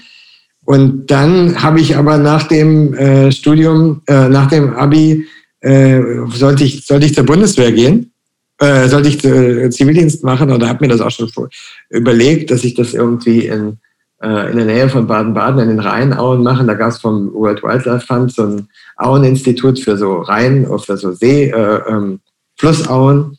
und 0.68 1.06
dann 1.06 1.62
habe 1.62 1.80
ich 1.80 1.96
aber 1.96 2.18
nach 2.18 2.46
dem 2.46 2.92
äh, 2.92 3.32
Studium, 3.32 4.02
äh, 4.06 4.28
nach 4.28 4.50
dem 4.50 4.74
Abi, 4.74 5.24
äh, 5.60 6.02
sollte, 6.34 6.64
ich, 6.64 6.84
sollte 6.84 7.06
ich 7.06 7.14
zur 7.14 7.24
Bundeswehr 7.24 7.72
gehen, 7.72 8.12
äh, 8.58 8.86
sollte 8.86 9.08
ich 9.08 9.24
äh, 9.24 9.70
Zivildienst 9.70 10.22
machen 10.24 10.50
oder 10.50 10.68
habe 10.68 10.84
mir 10.84 10.92
das 10.92 11.00
auch 11.00 11.10
schon 11.10 11.30
vor, 11.30 11.48
überlegt, 11.88 12.50
dass 12.50 12.64
ich 12.64 12.74
das 12.74 12.92
irgendwie 12.92 13.46
in, 13.46 13.78
äh, 14.22 14.50
in 14.50 14.58
der 14.58 14.66
Nähe 14.66 14.90
von 14.90 15.06
Baden-Baden 15.06 15.60
in 15.60 15.68
den 15.70 15.80
Rheinauen 15.80 16.42
machen. 16.42 16.66
Da 16.66 16.74
gab 16.74 16.90
es 16.90 16.98
vom 16.98 17.32
World 17.32 17.62
Wildlife 17.62 18.06
Fund 18.06 18.30
so 18.30 18.42
ein 18.42 18.68
Aueninstitut 18.98 19.80
für 19.80 19.96
so 19.96 20.18
Rhein, 20.18 20.66
für 20.84 20.98
so 20.98 21.12
See, 21.12 21.48
äh, 21.48 21.80
ähm, 21.88 22.20
Flussauen. 22.58 23.38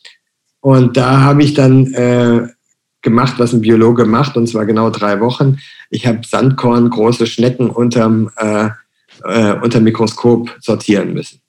Und 0.62 0.98
da 0.98 1.22
habe 1.22 1.44
ich 1.44 1.54
dann 1.54 1.94
äh, 1.94 2.48
gemacht, 3.02 3.36
was 3.38 3.54
ein 3.54 3.62
Biologe 3.62 4.06
macht, 4.06 4.38
und 4.38 4.48
zwar 4.48 4.66
genau 4.66 4.90
drei 4.90 5.20
Wochen. 5.20 5.58
Ich 5.90 6.06
habe 6.06 6.22
Sandkorn, 6.26 6.90
große 6.90 7.28
Schnecken 7.28 7.70
unterm, 7.70 8.32
äh, 8.38 8.70
äh, 9.24 9.54
unterm 9.62 9.84
Mikroskop 9.84 10.56
sortieren 10.60 11.14
müssen. 11.14 11.42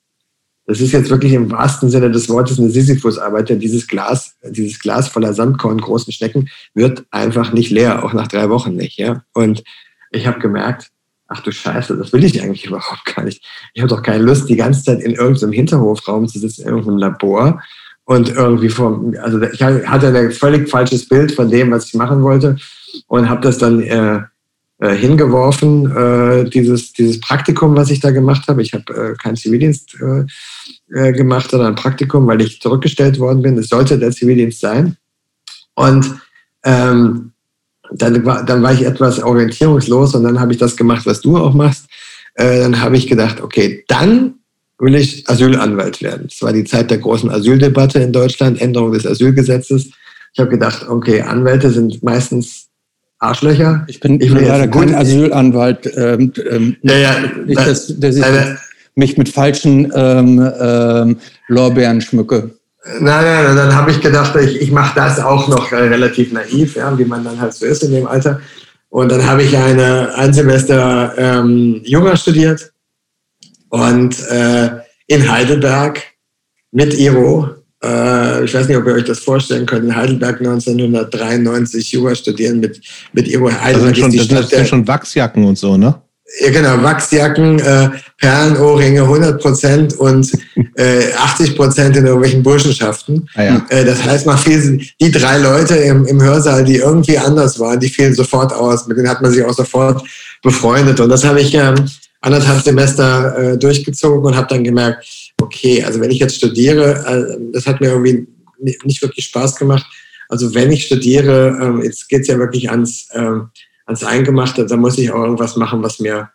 Das 0.67 0.79
ist 0.79 0.93
jetzt 0.93 1.09
wirklich 1.09 1.33
im 1.33 1.51
wahrsten 1.51 1.89
Sinne 1.89 2.11
des 2.11 2.29
Wortes 2.29 2.59
eine 2.59 2.69
Sisyphus-Arbeit, 2.69 3.49
denn 3.49 3.59
dieses 3.59 3.87
Glas, 3.87 4.35
dieses 4.43 4.79
Glas 4.79 5.09
voller 5.09 5.33
Sandkorn, 5.33 5.81
großen 5.81 6.13
Schnecken, 6.13 6.49
wird 6.73 7.03
einfach 7.11 7.51
nicht 7.51 7.71
leer, 7.71 8.05
auch 8.05 8.13
nach 8.13 8.27
drei 8.27 8.49
Wochen 8.49 8.75
nicht. 8.75 8.97
Ja? 8.97 9.23
Und 9.33 9.63
ich 10.11 10.27
habe 10.27 10.39
gemerkt, 10.39 10.91
ach 11.27 11.41
du 11.41 11.51
Scheiße, 11.51 11.97
das 11.97 12.13
will 12.13 12.23
ich 12.23 12.41
eigentlich 12.41 12.65
überhaupt 12.67 13.05
gar 13.05 13.23
nicht. 13.23 13.43
Ich 13.73 13.81
habe 13.81 13.89
doch 13.89 14.03
keine 14.03 14.23
Lust, 14.23 14.47
die 14.47 14.55
ganze 14.55 14.83
Zeit 14.83 15.01
in 15.01 15.15
irgendeinem 15.15 15.51
Hinterhofraum 15.51 16.27
zu 16.27 16.39
sitzen, 16.39 16.61
in 16.61 16.69
irgendeinem 16.69 16.97
Labor 16.97 17.61
und 18.11 18.29
irgendwie 18.29 18.67
vom, 18.67 19.15
also 19.21 19.41
ich 19.41 19.63
hatte 19.63 20.07
ein 20.07 20.31
völlig 20.31 20.69
falsches 20.69 21.07
Bild 21.07 21.31
von 21.31 21.49
dem, 21.49 21.71
was 21.71 21.85
ich 21.85 21.93
machen 21.93 22.21
wollte 22.23 22.57
und 23.07 23.29
habe 23.29 23.39
das 23.39 23.57
dann 23.57 23.79
äh, 23.81 24.19
äh, 24.79 24.95
hingeworfen, 24.95 25.89
äh, 25.95 26.49
dieses, 26.49 26.91
dieses 26.91 27.21
Praktikum, 27.21 27.77
was 27.77 27.89
ich 27.89 28.01
da 28.01 28.11
gemacht 28.11 28.49
habe. 28.49 28.61
Ich 28.61 28.73
habe 28.73 28.93
äh, 28.93 29.15
keinen 29.15 29.37
Zivildienst 29.37 29.97
äh, 30.01 31.13
gemacht, 31.13 31.51
sondern 31.51 31.69
ein 31.69 31.75
Praktikum, 31.75 32.27
weil 32.27 32.41
ich 32.41 32.59
zurückgestellt 32.59 33.17
worden 33.17 33.43
bin. 33.43 33.57
Es 33.57 33.69
sollte 33.69 33.97
der 33.97 34.11
Zivildienst 34.11 34.59
sein. 34.59 34.97
Und 35.75 36.13
ähm, 36.65 37.31
dann, 37.93 38.25
war, 38.25 38.43
dann 38.43 38.61
war 38.61 38.73
ich 38.73 38.85
etwas 38.85 39.23
orientierungslos 39.23 40.15
und 40.15 40.25
dann 40.25 40.37
habe 40.37 40.51
ich 40.51 40.57
das 40.57 40.75
gemacht, 40.75 41.05
was 41.05 41.21
du 41.21 41.37
auch 41.37 41.53
machst. 41.53 41.85
Dann 42.35 42.81
habe 42.81 42.97
ich 42.97 43.07
gedacht, 43.07 43.41
okay, 43.41 43.83
dann 43.87 44.40
will 44.81 44.95
ich 44.95 45.29
Asylanwalt 45.29 46.01
werden. 46.01 46.27
Es 46.29 46.41
war 46.41 46.51
die 46.51 46.63
Zeit 46.63 46.89
der 46.89 46.97
großen 46.97 47.29
Asyldebatte 47.29 47.99
in 47.99 48.11
Deutschland, 48.11 48.59
Änderung 48.59 48.91
des 48.91 49.05
Asylgesetzes. 49.05 49.91
Ich 50.33 50.39
habe 50.39 50.49
gedacht, 50.49 50.87
okay, 50.89 51.21
Anwälte 51.21 51.69
sind 51.69 52.01
meistens 52.03 52.67
Arschlöcher. 53.19 53.85
Ich 53.87 53.99
bin, 53.99 54.19
ich 54.19 54.33
bin 54.33 54.47
leider 54.47 54.67
kein 54.67 54.95
Asylanwalt. 54.95 55.91
Ähm, 55.95 56.33
ähm, 56.49 56.77
ja, 56.81 56.95
ja, 56.95 57.15
nicht, 57.45 57.59
dass, 57.59 57.99
dass 57.99 58.15
ich 58.15 58.25
mich 58.95 59.17
mit 59.17 59.29
falschen 59.29 59.91
ähm, 59.95 60.51
ähm, 60.59 61.17
Lorbeeren 61.47 62.01
schmücke. 62.01 62.49
Nein, 62.99 63.23
nein, 63.23 63.43
nein 63.43 63.55
dann 63.55 63.75
habe 63.75 63.91
ich 63.91 64.01
gedacht, 64.01 64.35
ich, 64.37 64.59
ich 64.59 64.71
mache 64.71 64.95
das 64.95 65.19
auch 65.19 65.47
noch 65.47 65.71
relativ 65.71 66.33
naiv, 66.33 66.75
ja, 66.75 66.97
wie 66.97 67.05
man 67.05 67.23
dann 67.23 67.39
halt 67.39 67.53
so 67.53 67.67
ist 67.67 67.83
in 67.83 67.91
dem 67.91 68.07
Alter. 68.07 68.41
Und 68.89 69.11
dann 69.11 69.25
habe 69.25 69.43
ich 69.43 69.55
eine, 69.55 70.15
ein 70.15 70.33
Semester 70.33 71.13
ähm, 71.17 71.81
Jura 71.83 72.17
studiert 72.17 72.70
und 73.71 74.19
äh, 74.29 74.69
in 75.07 75.29
Heidelberg 75.29 76.01
mit 76.71 76.93
Iro 76.93 77.49
äh, 77.83 78.45
ich 78.45 78.53
weiß 78.53 78.67
nicht, 78.67 78.77
ob 78.77 78.85
ihr 78.85 78.93
euch 78.93 79.05
das 79.05 79.19
vorstellen 79.19 79.65
könnt, 79.65 79.85
in 79.85 79.95
Heidelberg 79.95 80.39
1993 80.39 81.91
Jura 81.91 82.13
studieren 82.13 82.59
mit, 82.59 82.79
mit 83.13 83.25
also 83.27 83.51
Heidelberg. 83.51 83.65
Also 83.65 84.01
schon, 84.01 84.13
ist 84.13 84.29
die 84.29 84.35
das 84.35 84.49
sind 84.49 84.67
schon 84.67 84.87
Wachsjacken 84.87 85.43
und 85.45 85.57
so, 85.57 85.77
ne? 85.77 85.95
Ja, 86.39 86.49
genau, 86.49 86.81
Wachsjacken, 86.81 87.59
äh, 87.59 87.89
Perlenohrringe 88.17 89.01
100 89.01 89.41
Prozent 89.41 89.93
und 89.95 90.31
äh, 90.75 91.11
80 91.13 91.57
Prozent 91.57 91.97
in 91.97 92.05
irgendwelchen 92.05 92.41
Burschenschaften. 92.41 93.27
Ah, 93.35 93.43
ja. 93.43 93.65
äh, 93.69 93.83
das 93.83 94.01
heißt, 94.03 94.25
man 94.25 94.37
fiel, 94.37 94.81
die 95.01 95.11
drei 95.11 95.39
Leute 95.39 95.75
im, 95.75 96.05
im 96.05 96.21
Hörsaal, 96.21 96.63
die 96.63 96.77
irgendwie 96.77 97.17
anders 97.17 97.59
waren, 97.59 97.79
die 97.79 97.89
fielen 97.89 98.13
sofort 98.13 98.53
aus. 98.53 98.87
Mit 98.87 98.97
denen 98.97 99.09
hat 99.09 99.21
man 99.21 99.31
sich 99.31 99.43
auch 99.43 99.53
sofort 99.53 100.03
befreundet. 100.41 100.99
Und 101.01 101.09
das 101.09 101.25
habe 101.25 101.41
ich 101.41 101.53
ähm, 101.53 101.75
anderthalb 102.21 102.61
Semester 102.61 103.37
äh, 103.37 103.57
durchgezogen 103.57 104.25
und 104.25 104.35
habe 104.35 104.47
dann 104.47 104.63
gemerkt, 104.63 105.05
okay, 105.41 105.83
also 105.83 105.99
wenn 105.99 106.11
ich 106.11 106.19
jetzt 106.19 106.35
studiere, 106.35 107.03
äh, 107.05 107.51
das 107.51 107.65
hat 107.65 107.81
mir 107.81 107.89
irgendwie 107.89 108.27
nicht 108.83 109.01
wirklich 109.01 109.25
Spaß 109.25 109.55
gemacht. 109.55 109.85
Also 110.29 110.53
wenn 110.53 110.71
ich 110.71 110.85
studiere, 110.85 111.57
ähm, 111.61 111.81
jetzt 111.81 112.07
geht's 112.07 112.27
ja 112.27 112.37
wirklich 112.37 112.69
ans, 112.69 113.09
ähm, 113.13 113.49
ans 113.85 114.03
Eingemachte, 114.03 114.65
da 114.65 114.77
muss 114.77 114.97
ich 114.97 115.11
auch 115.11 115.23
irgendwas 115.23 115.55
machen, 115.55 115.83
was 115.83 115.99
mir, 115.99 116.29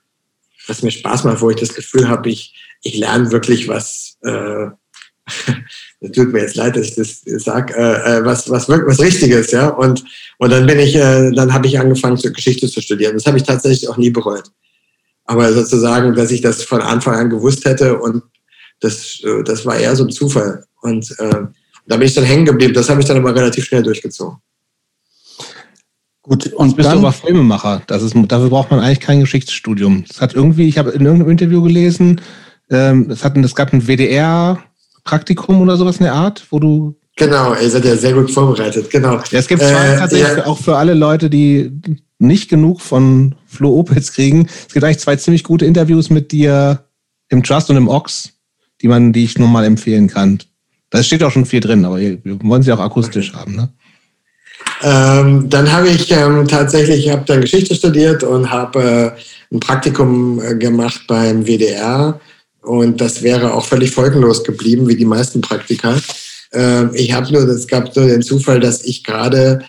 was 0.66 0.82
mir 0.82 0.90
Spaß 0.90 1.24
macht, 1.24 1.40
wo 1.40 1.50
ich 1.50 1.56
das 1.56 1.74
Gefühl 1.74 2.08
habe, 2.08 2.28
ich, 2.28 2.54
ich 2.82 2.98
lerne 2.98 3.30
wirklich 3.30 3.68
was, 3.68 4.18
äh, 4.22 4.66
das 6.00 6.10
tut 6.14 6.32
mir 6.32 6.42
jetzt 6.42 6.56
leid, 6.56 6.76
dass 6.76 6.86
ich 6.86 6.94
das 6.94 7.22
sage, 7.24 7.74
äh, 7.74 8.18
äh, 8.18 8.24
was, 8.24 8.50
was, 8.50 8.68
was 8.68 9.00
Richtiges, 9.00 9.50
ja. 9.52 9.68
Und, 9.68 10.04
und 10.38 10.50
dann 10.50 10.66
bin 10.66 10.78
ich, 10.78 10.94
äh, 10.94 11.32
dann 11.32 11.52
habe 11.52 11.66
ich 11.66 11.78
angefangen, 11.78 12.16
Geschichte 12.16 12.68
zu 12.68 12.80
studieren. 12.80 13.14
Das 13.14 13.26
habe 13.26 13.38
ich 13.38 13.44
tatsächlich 13.44 13.88
auch 13.88 13.96
nie 13.96 14.10
bereut. 14.10 14.50
Aber 15.26 15.52
sozusagen, 15.52 16.14
dass 16.14 16.30
ich 16.30 16.40
das 16.40 16.62
von 16.62 16.80
Anfang 16.80 17.14
an 17.14 17.30
gewusst 17.30 17.64
hätte 17.64 17.98
und 17.98 18.22
das, 18.80 19.20
äh, 19.24 19.42
das 19.42 19.66
war 19.66 19.76
eher 19.76 19.96
so 19.96 20.04
ein 20.04 20.10
Zufall. 20.10 20.64
Und 20.82 21.10
äh, 21.18 21.46
da 21.86 21.96
bin 21.96 22.06
ich 22.06 22.14
dann 22.14 22.24
hängen 22.24 22.44
geblieben. 22.44 22.74
Das 22.74 22.88
habe 22.88 23.00
ich 23.00 23.06
dann 23.06 23.16
aber 23.16 23.34
relativ 23.34 23.64
schnell 23.64 23.82
durchgezogen. 23.82 24.38
Gut, 26.22 26.52
und 26.54 26.68
Jetzt 26.68 26.76
bist 26.76 26.88
dann, 26.88 27.00
du 27.00 27.06
aber 27.06 27.12
Filmemacher. 27.12 27.82
Das 27.86 28.02
ist, 28.02 28.14
dafür 28.28 28.50
braucht 28.50 28.70
man 28.70 28.80
eigentlich 28.80 29.00
kein 29.00 29.20
Geschichtsstudium. 29.20 30.04
Das 30.08 30.20
hat 30.20 30.34
irgendwie, 30.34 30.68
ich 30.68 30.76
habe 30.76 30.90
in 30.90 31.04
irgendeinem 31.04 31.30
Interview 31.30 31.62
gelesen, 31.62 32.20
ähm, 32.68 33.08
es, 33.10 33.24
hat, 33.24 33.36
es 33.36 33.54
gab 33.54 33.72
ein 33.72 33.86
WDR-Praktikum 33.86 35.60
oder 35.60 35.76
sowas 35.76 35.98
in 35.98 36.04
der 36.04 36.14
Art, 36.14 36.44
wo 36.50 36.58
du. 36.58 36.96
Genau, 37.16 37.54
ihr 37.54 37.70
seid 37.70 37.84
ja 37.84 37.96
sehr 37.96 38.12
gut 38.12 38.30
vorbereitet, 38.30 38.90
genau. 38.90 39.14
Ja, 39.30 39.38
es 39.38 39.48
gibt 39.48 39.62
zwei 39.62 39.94
äh, 39.94 39.98
tatsächlich 39.98 40.36
ja. 40.38 40.46
auch 40.46 40.58
für 40.58 40.76
alle 40.76 40.94
Leute, 40.94 41.30
die 41.30 41.72
nicht 42.18 42.48
genug 42.48 42.80
von 42.80 43.34
Flo 43.46 43.78
Opitz 43.78 44.12
kriegen. 44.12 44.46
Es 44.46 44.72
gibt 44.72 44.84
eigentlich 44.84 44.98
zwei 44.98 45.16
ziemlich 45.16 45.42
gute 45.42 45.64
Interviews 45.64 46.10
mit 46.10 46.30
dir 46.30 46.84
im 47.28 47.42
Trust 47.42 47.70
und 47.70 47.76
im 47.76 47.88
Ox 47.88 48.36
die 48.82 48.88
man, 48.88 49.12
die 49.12 49.24
ich 49.24 49.38
nur 49.38 49.48
mal 49.48 49.64
empfehlen 49.64 50.08
kann. 50.08 50.38
Da 50.90 51.02
steht 51.02 51.22
auch 51.22 51.30
schon 51.30 51.46
viel 51.46 51.60
drin, 51.60 51.84
aber 51.84 51.98
wir 51.98 52.18
wollen 52.24 52.62
sie 52.62 52.72
auch 52.72 52.80
akustisch 52.80 53.30
okay. 53.30 53.38
haben, 53.38 53.56
ne? 53.56 53.68
Ähm, 54.82 55.48
dann 55.48 55.70
habe 55.70 55.88
ich 55.88 56.10
ähm, 56.10 56.46
tatsächlich, 56.46 57.06
ich 57.06 57.12
habe 57.12 57.24
dann 57.26 57.40
Geschichte 57.40 57.74
studiert 57.74 58.22
und 58.24 58.50
habe 58.50 59.14
äh, 59.50 59.54
ein 59.54 59.60
Praktikum 59.60 60.40
äh, 60.42 60.54
gemacht 60.54 61.02
beim 61.06 61.46
WDR 61.46 62.20
und 62.62 63.00
das 63.00 63.22
wäre 63.22 63.54
auch 63.54 63.64
völlig 63.64 63.90
folgenlos 63.90 64.44
geblieben, 64.44 64.88
wie 64.88 64.96
die 64.96 65.04
meisten 65.04 65.40
Praktika. 65.40 65.94
Ähm, 66.56 66.90
ich 66.94 67.12
habe 67.12 67.30
nur, 67.32 67.42
es 67.42 67.66
gab 67.66 67.94
nur 67.94 68.06
den 68.06 68.22
Zufall, 68.22 68.60
dass 68.60 68.82
ich 68.84 69.04
gerade 69.04 69.60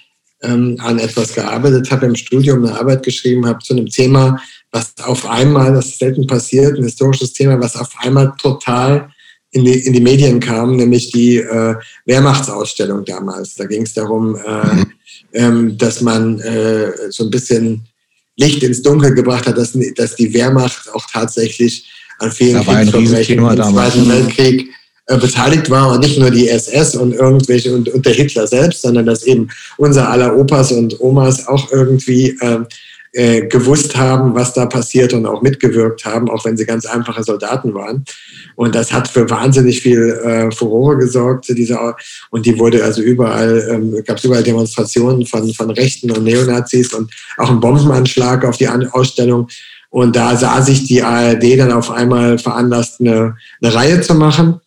ähm, 0.41 0.77
an 0.79 0.99
etwas 0.99 1.33
gearbeitet 1.33 1.91
habe 1.91 2.05
im 2.05 2.15
Studium, 2.15 2.63
eine 2.63 2.79
Arbeit 2.79 3.03
geschrieben 3.03 3.45
habe 3.45 3.59
zu 3.59 3.73
einem 3.73 3.87
Thema, 3.87 4.39
was 4.71 4.93
auf 5.03 5.29
einmal, 5.29 5.73
das 5.73 5.87
ist 5.87 5.99
selten 5.99 6.27
passiert, 6.27 6.77
ein 6.77 6.83
historisches 6.83 7.33
Thema, 7.33 7.59
was 7.59 7.75
auf 7.75 7.89
einmal 7.99 8.33
total 8.41 9.09
in 9.51 9.65
die, 9.65 9.79
in 9.85 9.93
die 9.93 10.01
Medien 10.01 10.39
kam, 10.39 10.75
nämlich 10.75 11.11
die 11.11 11.37
äh, 11.37 11.75
Wehrmachtsausstellung 12.05 13.03
damals. 13.05 13.55
Da 13.55 13.65
ging 13.65 13.83
es 13.83 13.93
darum, 13.93 14.35
äh, 14.35 14.75
mhm. 14.75 14.85
ähm, 15.33 15.77
dass 15.77 16.01
man 16.01 16.39
äh, 16.39 16.91
so 17.09 17.25
ein 17.25 17.31
bisschen 17.31 17.85
Licht 18.35 18.61
ins 18.63 18.81
Dunkel 18.81 19.13
gebracht 19.13 19.47
hat, 19.47 19.57
dass, 19.57 19.77
dass 19.95 20.15
die 20.15 20.33
Wehrmacht 20.33 20.93
auch 20.93 21.05
tatsächlich 21.11 21.89
an 22.19 22.31
vielen 22.31 22.63
Kriegsverbrechen 22.63 23.39
im 23.39 23.55
Zweiten. 23.55 24.09
Weltkrieg 24.09 24.69
äh, 25.07 25.17
beteiligt 25.17 25.69
war 25.69 25.91
und 25.91 26.01
nicht 26.01 26.19
nur 26.19 26.31
die 26.31 26.49
SS 26.49 26.95
und 26.95 27.13
irgendwelche 27.13 27.73
und, 27.73 27.89
und 27.89 28.05
der 28.05 28.13
Hitler 28.13 28.45
selbst, 28.45 28.81
sondern 28.81 29.05
dass 29.05 29.23
eben 29.23 29.49
unser 29.77 30.09
aller 30.09 30.35
Opas 30.37 30.71
und 30.71 30.99
Omas 30.99 31.47
auch 31.47 31.71
irgendwie 31.71 32.37
ähm, 32.41 32.67
äh, 33.13 33.47
gewusst 33.47 33.95
haben, 33.95 34.35
was 34.35 34.53
da 34.53 34.65
passiert 34.65 35.13
und 35.13 35.25
auch 35.25 35.41
mitgewirkt 35.41 36.05
haben, 36.05 36.29
auch 36.29 36.45
wenn 36.45 36.57
sie 36.57 36.65
ganz 36.65 36.85
einfache 36.85 37.23
Soldaten 37.23 37.73
waren. 37.73 38.03
Und 38.55 38.75
das 38.75 38.91
hat 38.91 39.07
für 39.07 39.29
wahnsinnig 39.29 39.81
viel 39.81 40.11
äh, 40.23 40.51
Furore 40.51 40.97
gesorgt, 40.97 41.47
diese, 41.49 41.79
und 42.31 42.45
die 42.45 42.59
wurde 42.59 42.83
also 42.83 43.01
überall, 43.01 43.65
ähm, 43.71 44.03
gab 44.05 44.17
es 44.17 44.23
überall 44.25 44.43
Demonstrationen 44.43 45.25
von, 45.25 45.53
von 45.53 45.69
Rechten 45.71 46.11
und 46.11 46.25
Neonazis 46.25 46.93
und 46.93 47.09
auch 47.37 47.49
ein 47.49 47.59
Bombenanschlag 47.59 48.43
auf 48.43 48.57
die 48.57 48.67
Ausstellung. 48.67 49.47
Und 49.89 50.15
da 50.15 50.35
sah 50.35 50.61
sich 50.61 50.83
die 50.83 51.01
ARD 51.01 51.57
dann 51.57 51.71
auf 51.71 51.89
einmal 51.89 52.37
veranlasst, 52.37 52.99
eine, 52.99 53.37
eine 53.61 53.73
Reihe 53.73 54.01
zu 54.01 54.15
machen. 54.15 54.59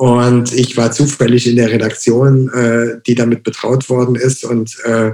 Und 0.00 0.54
ich 0.54 0.78
war 0.78 0.92
zufällig 0.92 1.46
in 1.46 1.56
der 1.56 1.70
Redaktion, 1.70 2.48
äh, 2.54 3.02
die 3.06 3.14
damit 3.14 3.42
betraut 3.42 3.90
worden 3.90 4.14
ist. 4.14 4.46
Und 4.46 4.74
äh, 4.86 5.10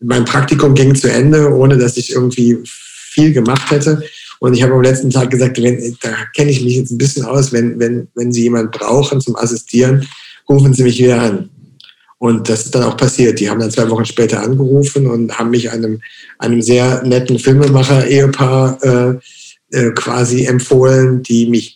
mein 0.00 0.24
Praktikum 0.24 0.74
ging 0.74 0.94
zu 0.94 1.12
Ende, 1.12 1.54
ohne 1.54 1.76
dass 1.76 1.98
ich 1.98 2.12
irgendwie 2.12 2.56
viel 2.64 3.34
gemacht 3.34 3.70
hätte. 3.70 4.02
Und 4.40 4.54
ich 4.54 4.62
habe 4.62 4.72
am 4.72 4.80
letzten 4.80 5.10
Tag 5.10 5.28
gesagt, 5.28 5.62
wenn, 5.62 5.94
da 6.00 6.14
kenne 6.34 6.50
ich 6.50 6.64
mich 6.64 6.74
jetzt 6.76 6.90
ein 6.90 6.96
bisschen 6.96 7.26
aus, 7.26 7.52
wenn, 7.52 7.78
wenn, 7.78 8.08
wenn 8.14 8.32
Sie 8.32 8.44
jemanden 8.44 8.70
brauchen 8.70 9.20
zum 9.20 9.36
Assistieren, 9.36 10.08
rufen 10.48 10.72
Sie 10.72 10.84
mich 10.84 10.98
wieder 10.98 11.20
an. 11.20 11.50
Und 12.16 12.48
das 12.48 12.64
ist 12.64 12.74
dann 12.74 12.84
auch 12.84 12.96
passiert. 12.96 13.40
Die 13.40 13.50
haben 13.50 13.60
dann 13.60 13.70
zwei 13.70 13.90
Wochen 13.90 14.06
später 14.06 14.42
angerufen 14.42 15.06
und 15.06 15.38
haben 15.38 15.50
mich 15.50 15.70
einem, 15.70 16.00
einem 16.38 16.62
sehr 16.62 17.02
netten 17.02 17.38
Filmemacher-Ehepaar 17.38 18.78
äh, 18.82 19.76
äh, 19.76 19.90
quasi 19.90 20.46
empfohlen, 20.46 21.22
die 21.22 21.44
mich 21.44 21.74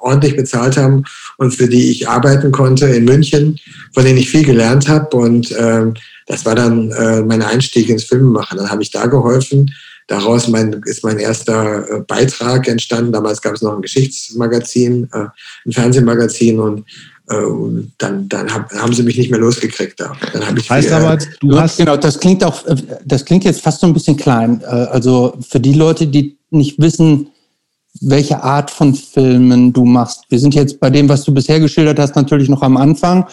ordentlich 0.00 0.36
bezahlt 0.36 0.76
haben 0.76 1.04
und 1.36 1.52
für 1.54 1.68
die 1.68 1.90
ich 1.90 2.08
arbeiten 2.08 2.52
konnte 2.52 2.86
in 2.86 3.04
München, 3.04 3.58
von 3.92 4.04
denen 4.04 4.18
ich 4.18 4.30
viel 4.30 4.44
gelernt 4.44 4.88
habe. 4.88 5.16
Und 5.16 5.50
äh, 5.52 5.86
das 6.26 6.44
war 6.44 6.54
dann 6.54 6.90
äh, 6.90 7.22
mein 7.22 7.42
Einstieg 7.42 7.88
ins 7.88 8.04
Filmemachen. 8.04 8.58
Dann 8.58 8.70
habe 8.70 8.82
ich 8.82 8.90
da 8.90 9.06
geholfen. 9.06 9.72
Daraus 10.06 10.48
mein, 10.48 10.80
ist 10.86 11.04
mein 11.04 11.18
erster 11.18 11.88
äh, 11.88 12.00
Beitrag 12.00 12.66
entstanden. 12.66 13.12
Damals 13.12 13.42
gab 13.42 13.54
es 13.54 13.62
noch 13.62 13.74
ein 13.74 13.82
Geschichtsmagazin, 13.82 15.08
äh, 15.12 15.26
ein 15.66 15.72
Fernsehmagazin 15.72 16.58
und 16.58 16.84
äh, 17.28 17.36
dann, 17.98 18.28
dann 18.28 18.52
hab, 18.52 18.72
haben 18.72 18.94
sie 18.94 19.02
mich 19.02 19.18
nicht 19.18 19.30
mehr 19.30 19.40
losgekriegt. 19.40 20.00
Da. 20.00 20.16
Dann 20.32 20.46
hab 20.46 20.56
ich 20.58 20.70
heißt 20.70 20.88
viel, 20.88 20.96
aber, 20.96 21.18
du 21.40 21.60
hast 21.60 21.76
genau, 21.76 21.96
das 21.96 22.18
klingt 22.18 22.42
auch, 22.42 22.66
äh, 22.66 22.76
das 23.04 23.24
klingt 23.24 23.44
jetzt 23.44 23.60
fast 23.60 23.80
so 23.80 23.86
ein 23.86 23.92
bisschen 23.92 24.16
klein. 24.16 24.62
Äh, 24.62 24.66
also 24.66 25.36
für 25.46 25.60
die 25.60 25.74
Leute, 25.74 26.06
die 26.06 26.38
nicht 26.50 26.78
wissen, 26.80 27.28
welche 28.00 28.42
Art 28.42 28.70
von 28.70 28.94
Filmen 28.94 29.72
du 29.72 29.84
machst. 29.84 30.24
Wir 30.28 30.38
sind 30.38 30.54
jetzt 30.54 30.80
bei 30.80 30.90
dem, 30.90 31.08
was 31.08 31.24
du 31.24 31.32
bisher 31.32 31.60
geschildert 31.60 31.98
hast, 31.98 32.16
natürlich 32.16 32.48
noch 32.48 32.62
am 32.62 32.76
Anfang. 32.76 33.26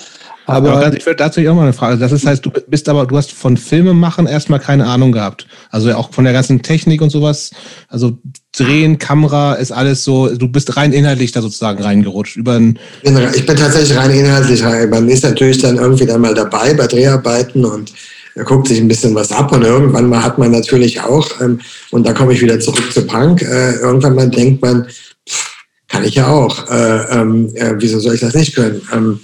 Aber, 0.48 0.74
aber 0.74 0.96
ich 0.96 1.06
würde 1.06 1.18
dazu 1.18 1.42
auch 1.42 1.56
mal 1.56 1.64
eine 1.64 1.74
Frage. 1.74 1.98
Das 1.98 2.12
ist, 2.12 2.26
heißt, 2.26 2.46
du 2.46 2.52
bist 2.52 2.88
aber, 2.88 3.08
du 3.08 3.18
hast 3.18 3.32
von 3.32 3.58
Filmemachen 3.58 4.28
erstmal 4.28 4.60
keine 4.60 4.86
Ahnung 4.86 5.12
gehabt. 5.12 5.48
Also 5.72 5.92
auch 5.96 6.14
von 6.14 6.24
der 6.24 6.34
ganzen 6.34 6.62
Technik 6.62 7.02
und 7.02 7.10
sowas. 7.10 7.50
Also 7.88 8.20
Drehen, 8.56 9.00
Kamera 9.00 9.56
ist 9.56 9.72
alles 9.72 10.04
so, 10.04 10.30
du 10.30 10.48
bist 10.48 10.78
rein 10.78 10.94
inhaltlich 10.94 11.32
da 11.32 11.42
sozusagen 11.42 11.82
reingerutscht. 11.82 12.38
Über 12.38 12.60
ich 12.60 13.46
bin 13.46 13.56
tatsächlich 13.56 13.98
rein 13.98 14.12
inhaltlich 14.12 14.64
rein. 14.64 14.90
Man 14.90 15.10
ist 15.10 15.24
natürlich 15.24 15.58
dann 15.58 15.78
irgendwie 15.78 16.06
dann 16.06 16.22
mal 16.22 16.36
dabei 16.36 16.74
bei 16.76 16.86
Dreharbeiten 16.86 17.66
und 17.66 17.92
er 18.36 18.44
guckt 18.44 18.68
sich 18.68 18.80
ein 18.80 18.88
bisschen 18.88 19.16
was 19.16 19.32
ab 19.32 19.52
und 19.54 19.64
irgendwann 19.64 20.10
mal 20.10 20.22
hat 20.22 20.38
man 20.38 20.52
natürlich 20.52 21.02
auch, 21.02 21.42
ähm, 21.42 21.60
und 21.92 22.06
da 22.06 22.14
komme 22.14 22.34
ich 22.34 22.42
wieder 22.42 22.60
zurück 22.60 22.92
zu 22.92 23.08
Punk, 23.08 23.42
äh, 23.42 23.76
irgendwann 23.76 24.16
mal 24.16 24.30
denkt 24.30 24.62
man, 24.62 24.88
pff, 25.28 25.56
kann 25.88 26.04
ich 26.04 26.16
ja 26.16 26.28
auch, 26.28 26.70
äh, 26.70 27.20
ähm, 27.20 27.50
äh, 27.56 27.74
wieso 27.78 28.00
soll 28.00 28.16
ich 28.16 28.22
das 28.22 28.34
nicht 28.34 28.56
können? 28.56 28.82
Ähm, 28.94 29.20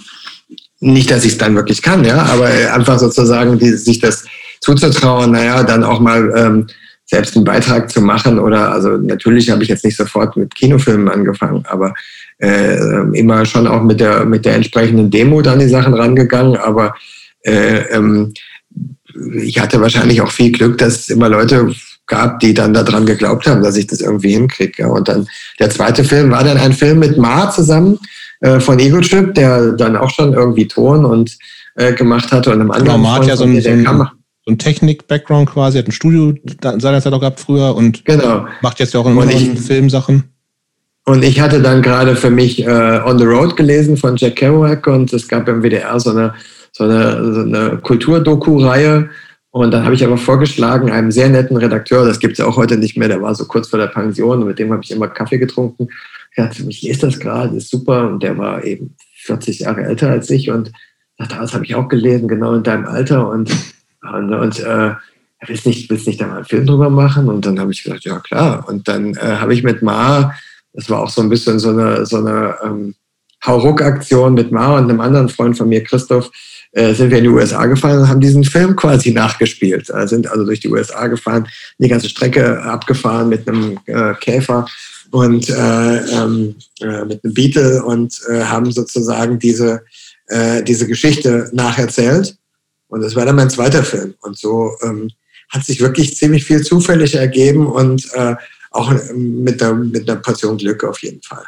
nicht, 0.80 1.10
dass 1.10 1.24
ich 1.24 1.32
es 1.32 1.38
dann 1.38 1.54
wirklich 1.54 1.82
kann, 1.82 2.04
ja, 2.04 2.22
aber 2.22 2.46
einfach 2.46 2.98
sozusagen 2.98 3.58
die, 3.58 3.70
sich 3.72 4.00
das 4.00 4.24
zuzutrauen, 4.60 5.32
naja, 5.32 5.62
dann 5.62 5.84
auch 5.84 6.00
mal 6.00 6.32
ähm, 6.34 6.66
selbst 7.04 7.36
einen 7.36 7.44
Beitrag 7.44 7.90
zu 7.90 8.00
machen 8.00 8.38
oder 8.38 8.72
also 8.72 8.96
natürlich 8.96 9.50
habe 9.50 9.62
ich 9.62 9.68
jetzt 9.68 9.84
nicht 9.84 9.96
sofort 9.96 10.36
mit 10.36 10.54
Kinofilmen 10.54 11.08
angefangen, 11.08 11.64
aber 11.68 11.92
äh, 12.38 12.76
immer 13.12 13.44
schon 13.44 13.66
auch 13.66 13.82
mit 13.82 14.00
der 14.00 14.24
mit 14.24 14.44
der 14.46 14.54
entsprechenden 14.54 15.10
Demo 15.10 15.42
dann 15.42 15.58
die 15.58 15.68
Sachen 15.68 15.94
rangegangen, 15.94 16.56
aber 16.56 16.94
äh, 17.44 17.80
ähm, 17.90 18.32
ich 19.42 19.58
hatte 19.58 19.80
wahrscheinlich 19.80 20.20
auch 20.20 20.30
viel 20.30 20.52
Glück, 20.52 20.78
dass 20.78 21.00
es 21.00 21.08
immer 21.08 21.28
Leute 21.28 21.74
gab, 22.06 22.40
die 22.40 22.52
dann 22.52 22.74
daran 22.74 23.06
geglaubt 23.06 23.46
haben, 23.46 23.62
dass 23.62 23.76
ich 23.76 23.86
das 23.86 24.00
irgendwie 24.00 24.32
hinkriege. 24.32 24.88
Und 24.88 25.08
dann 25.08 25.26
der 25.58 25.70
zweite 25.70 26.04
Film 26.04 26.30
war 26.30 26.44
dann 26.44 26.58
ein 26.58 26.72
Film 26.72 26.98
mit 26.98 27.16
Ma 27.16 27.50
zusammen 27.50 27.98
äh, 28.40 28.60
von 28.60 28.78
Ego 28.78 29.00
Trip, 29.00 29.34
der 29.34 29.72
dann 29.72 29.96
auch 29.96 30.10
schon 30.10 30.32
irgendwie 30.32 30.68
Ton 30.68 31.04
und 31.04 31.36
äh, 31.76 31.92
gemacht 31.92 32.32
hatte 32.32 32.50
und 32.50 32.60
einem 32.60 32.70
anderen. 32.70 32.96
Genau, 32.96 33.08
Ma 33.08 33.16
hat 33.16 33.26
ja 33.26 33.36
so 33.36 33.44
ein, 33.44 33.60
so 33.60 33.68
ein, 33.68 34.08
so 34.44 34.54
Technik-Background 34.54 35.50
quasi, 35.50 35.78
hat 35.78 35.86
ein 35.86 35.92
Studio 35.92 36.34
seinerzeit 36.60 37.12
auch 37.12 37.20
gehabt 37.20 37.40
früher 37.40 37.74
und 37.76 38.04
genau. 38.04 38.46
macht 38.60 38.80
jetzt 38.80 38.92
ja 38.92 39.00
auch 39.00 39.06
anderen 39.06 39.56
Filmsachen. 39.56 40.24
Und 41.04 41.24
ich 41.24 41.40
hatte 41.40 41.60
dann 41.60 41.82
gerade 41.82 42.14
für 42.14 42.30
mich 42.30 42.64
äh, 42.64 43.00
On 43.04 43.18
the 43.18 43.24
Road 43.24 43.56
gelesen 43.56 43.96
von 43.96 44.16
Jack 44.16 44.36
Kerouac 44.36 44.86
und 44.86 45.12
es 45.12 45.26
gab 45.26 45.48
im 45.48 45.62
WDR 45.62 45.98
so 45.98 46.10
eine, 46.10 46.34
so 46.72 46.84
eine, 46.84 47.34
so 47.34 47.40
eine 47.40 47.78
Kulturdoku-Reihe. 47.78 49.10
Und 49.50 49.70
dann 49.70 49.84
habe 49.84 49.94
ich 49.94 50.04
aber 50.04 50.16
vorgeschlagen, 50.16 50.90
einem 50.90 51.10
sehr 51.10 51.28
netten 51.28 51.58
Redakteur, 51.58 52.06
das 52.06 52.18
gibt 52.18 52.32
es 52.32 52.38
ja 52.38 52.46
auch 52.46 52.56
heute 52.56 52.78
nicht 52.78 52.96
mehr, 52.96 53.08
der 53.08 53.20
war 53.20 53.34
so 53.34 53.44
kurz 53.44 53.68
vor 53.68 53.78
der 53.78 53.88
Pension 53.88 54.40
und 54.40 54.48
mit 54.48 54.58
dem 54.58 54.72
habe 54.72 54.82
ich 54.82 54.90
immer 54.90 55.08
Kaffee 55.08 55.38
getrunken. 55.38 55.88
Er 56.34 56.44
hat 56.44 56.54
für 56.54 56.64
mich, 56.64 56.88
ist 56.88 57.02
das 57.02 57.20
gerade, 57.20 57.56
ist 57.56 57.70
super. 57.70 58.08
Und 58.08 58.22
der 58.22 58.38
war 58.38 58.64
eben 58.64 58.96
40 59.16 59.60
Jahre 59.60 59.84
älter 59.84 60.08
als 60.08 60.30
ich 60.30 60.50
und 60.50 60.72
dachte, 61.18 61.36
das 61.36 61.52
habe 61.52 61.64
ich 61.64 61.74
auch 61.74 61.88
gelesen, 61.88 62.28
genau 62.28 62.54
in 62.54 62.62
deinem 62.62 62.86
Alter. 62.86 63.28
Und, 63.28 63.50
und, 64.02 64.32
und 64.32 64.60
äh, 64.60 64.94
willst 65.46 65.66
nicht, 65.66 65.90
willst 65.90 66.06
nicht 66.06 66.20
da 66.20 66.26
mal 66.26 66.36
einen 66.36 66.44
Film 66.46 66.66
drüber 66.66 66.88
machen? 66.88 67.28
Und 67.28 67.44
dann 67.44 67.60
habe 67.60 67.72
ich 67.72 67.82
gesagt, 67.82 68.04
ja 68.04 68.20
klar. 68.20 68.66
Und 68.68 68.88
dann 68.88 69.14
äh, 69.14 69.36
habe 69.38 69.52
ich 69.52 69.62
mit 69.62 69.82
Ma, 69.82 70.34
das 70.72 70.88
war 70.88 71.00
auch 71.00 71.10
so 71.10 71.20
ein 71.20 71.28
bisschen 71.28 71.58
so 71.58 71.70
eine, 71.70 72.06
so 72.06 72.16
eine 72.16 72.56
ähm, 72.64 72.94
Hauruck-Aktion 73.44 74.34
mit 74.34 74.52
Ma 74.52 74.78
und 74.78 74.84
einem 74.84 75.00
anderen 75.00 75.28
Freund 75.28 75.58
von 75.58 75.68
mir, 75.68 75.84
Christoph, 75.84 76.30
äh, 76.72 76.94
sind 76.94 77.10
wir 77.10 77.18
in 77.18 77.24
die 77.24 77.30
USA 77.30 77.66
gefahren 77.66 77.98
und 77.98 78.08
haben 78.08 78.20
diesen 78.20 78.44
Film 78.44 78.74
quasi 78.76 79.12
nachgespielt. 79.12 79.90
Äh, 79.90 80.08
sind 80.08 80.26
also 80.30 80.44
durch 80.44 80.60
die 80.60 80.68
USA 80.68 81.06
gefahren, 81.06 81.46
die 81.78 81.88
ganze 81.88 82.08
Strecke 82.08 82.62
abgefahren 82.62 83.28
mit 83.28 83.46
einem 83.46 83.78
äh, 83.84 84.14
Käfer 84.14 84.66
und 85.10 85.50
äh, 85.50 85.96
ähm, 85.98 86.56
äh, 86.80 87.04
mit 87.04 87.22
einem 87.22 87.34
Beetle 87.34 87.84
und 87.84 88.18
haben 88.28 88.72
sozusagen 88.72 89.38
diese, 89.38 89.82
diese 90.66 90.86
Geschichte 90.86 91.50
nacherzählt. 91.52 92.38
Und 92.88 93.02
das 93.02 93.14
war 93.14 93.26
dann 93.26 93.36
mein 93.36 93.50
zweiter 93.50 93.82
Film. 93.82 94.14
Und 94.22 94.38
so 94.38 94.70
ähm, 94.82 95.10
hat 95.50 95.66
sich 95.66 95.80
wirklich 95.80 96.16
ziemlich 96.16 96.44
viel 96.44 96.62
zufällig 96.62 97.14
ergeben 97.14 97.66
und 97.66 98.08
auch 98.70 98.90
mit 99.14 99.62
einer, 99.62 99.74
mit 99.74 100.08
einer 100.08 100.20
Portion 100.20 100.56
Glück 100.56 100.84
auf 100.84 101.02
jeden 101.02 101.20
Fall. 101.20 101.44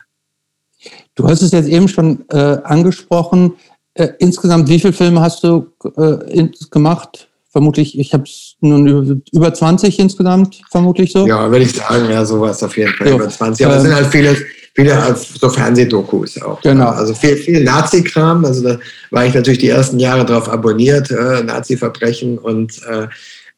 Du 1.15 1.27
hast 1.27 1.41
es 1.41 1.53
jetzt 1.53 1.69
eben 1.69 1.89
schon 1.89 2.25
äh, 2.29 2.59
angesprochen. 2.65 3.55
Äh, 3.95 4.09
insgesamt, 4.19 4.69
wie 4.69 4.81
viele 4.81 4.93
Filme 4.93 5.21
hast 5.21 5.45
du 5.45 5.73
äh, 5.97 6.49
gemacht? 6.71 7.29
Vermutlich, 7.51 7.97
ich 7.97 8.13
habe 8.13 8.25
es 8.25 8.57
nun 8.61 8.87
über, 8.89 9.17
über 9.33 9.55
20 9.55 10.01
insgesamt, 10.01 10.61
vermutlich 10.71 11.13
so. 11.13 11.25
Ja, 11.27 11.49
würde 11.49 11.65
ich 11.65 11.73
sagen, 11.73 12.11
ja, 12.11 12.25
sowas 12.25 12.61
auf 12.65 12.77
jeden 12.77 12.93
Fall, 12.95 13.09
so, 13.09 13.15
über 13.15 13.29
20. 13.29 13.65
Aber 13.65 13.77
es 13.77 13.85
ähm, 13.85 13.91
sind 13.91 13.97
halt 13.97 14.07
viele, 14.09 14.37
viele 14.75 15.17
so 15.41 15.49
Fernsehdokus 15.49 16.43
auch. 16.43 16.61
Genau. 16.63 16.89
Also 16.89 17.15
viel, 17.15 17.37
viel 17.37 17.63
Nazi-Kram. 17.63 18.45
Also 18.45 18.63
da 18.63 18.79
war 19.13 19.25
ich 19.25 19.35
natürlich 19.35 19.61
die 19.61 19.69
ersten 19.69 20.01
Jahre 20.01 20.25
drauf 20.25 20.49
abonniert, 20.49 21.13
äh, 21.13 21.45
Nazi-Verbrechen 21.45 22.39
und 22.39 22.83
äh, 22.89 23.07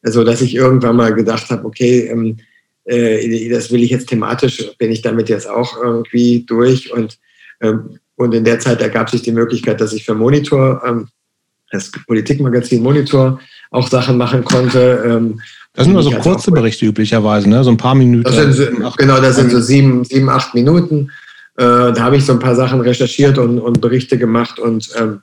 so, 0.03 0.23
dass 0.23 0.41
ich 0.41 0.53
irgendwann 0.53 0.95
mal 0.95 1.15
gedacht 1.15 1.49
habe, 1.49 1.65
okay, 1.65 2.07
ähm, 2.11 2.37
äh, 2.85 3.49
das 3.49 3.71
will 3.71 3.81
ich 3.81 3.89
jetzt 3.89 4.09
thematisch, 4.09 4.63
bin 4.77 4.91
ich 4.91 5.01
damit 5.01 5.27
jetzt 5.29 5.49
auch 5.49 5.75
irgendwie 5.81 6.45
durch 6.45 6.93
und 6.93 7.17
ähm, 7.61 7.97
und 8.17 8.33
in 8.33 8.43
der 8.43 8.59
Zeit 8.59 8.81
ergab 8.81 9.09
sich 9.09 9.21
die 9.21 9.31
Möglichkeit, 9.31 9.79
dass 9.79 9.93
ich 9.93 10.03
für 10.03 10.15
Monitor, 10.15 10.81
ähm, 10.85 11.07
das 11.71 11.91
Politikmagazin 12.05 12.83
Monitor, 12.83 13.39
auch 13.71 13.87
Sachen 13.87 14.17
machen 14.17 14.43
konnte. 14.43 15.03
Ähm, 15.05 15.39
das 15.73 15.85
sind 15.85 15.93
nur 15.93 16.03
so 16.03 16.11
kurze 16.11 16.51
Berichte 16.51 16.85
üblicherweise, 16.85 17.47
ne? 17.47 17.63
so 17.63 17.69
ein 17.69 17.77
paar 17.77 17.95
Minuten. 17.95 18.23
Das 18.23 18.35
sind 18.35 18.53
so, 18.53 18.91
genau, 18.97 19.21
das 19.21 19.35
sind 19.35 19.51
so 19.51 19.61
sieben, 19.61 20.03
sieben 20.03 20.29
acht 20.29 20.55
Minuten. 20.55 21.11
Äh, 21.57 21.93
da 21.93 21.99
habe 21.99 22.17
ich 22.17 22.25
so 22.25 22.33
ein 22.33 22.39
paar 22.39 22.55
Sachen 22.55 22.81
recherchiert 22.81 23.37
und, 23.37 23.59
und 23.59 23.79
Berichte 23.79 24.17
gemacht 24.17 24.57
und, 24.57 24.89
ähm, 24.97 25.21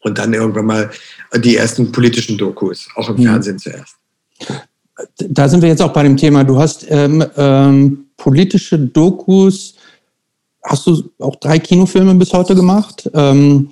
und 0.00 0.18
dann 0.18 0.34
irgendwann 0.34 0.66
mal 0.66 0.90
die 1.36 1.56
ersten 1.56 1.92
politischen 1.92 2.36
Dokus, 2.36 2.88
auch 2.96 3.08
im 3.10 3.16
mhm. 3.16 3.24
Fernsehen 3.24 3.58
zuerst. 3.58 3.94
Da 5.18 5.48
sind 5.48 5.62
wir 5.62 5.68
jetzt 5.68 5.82
auch 5.82 5.92
bei 5.92 6.02
dem 6.02 6.16
Thema. 6.16 6.42
Du 6.42 6.58
hast 6.58 6.86
ähm, 6.88 7.24
ähm, 7.36 8.06
politische 8.16 8.78
Dokus, 8.78 9.76
hast 10.66 10.86
du 10.86 11.10
auch 11.18 11.36
drei 11.36 11.58
Kinofilme 11.58 12.14
bis 12.14 12.32
heute 12.32 12.54
gemacht. 12.54 13.10
Ähm, 13.14 13.68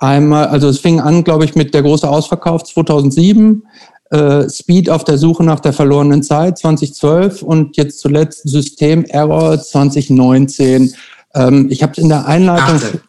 Einmal, 0.00 0.46
also 0.46 0.68
es 0.68 0.78
fing 0.78 0.98
an, 0.98 1.24
glaube 1.24 1.44
ich, 1.44 1.54
mit 1.54 1.74
der 1.74 1.82
große 1.82 2.08
Ausverkauf 2.08 2.64
2007, 2.64 3.62
äh, 4.10 4.48
Speed 4.48 4.88
auf 4.88 5.04
der 5.04 5.18
Suche 5.18 5.44
nach 5.44 5.60
der 5.60 5.74
verlorenen 5.74 6.22
Zeit 6.22 6.56
2012 6.56 7.42
und 7.42 7.76
jetzt 7.76 8.00
zuletzt 8.00 8.48
System 8.48 9.04
Error 9.04 9.60
2019. 9.60 10.94
Ähm, 11.34 11.66
ich 11.70 11.82
habe 11.82 12.00
in 12.00 12.08
der 12.08 12.26
Einleitung 12.26 12.76
18. 12.76 13.00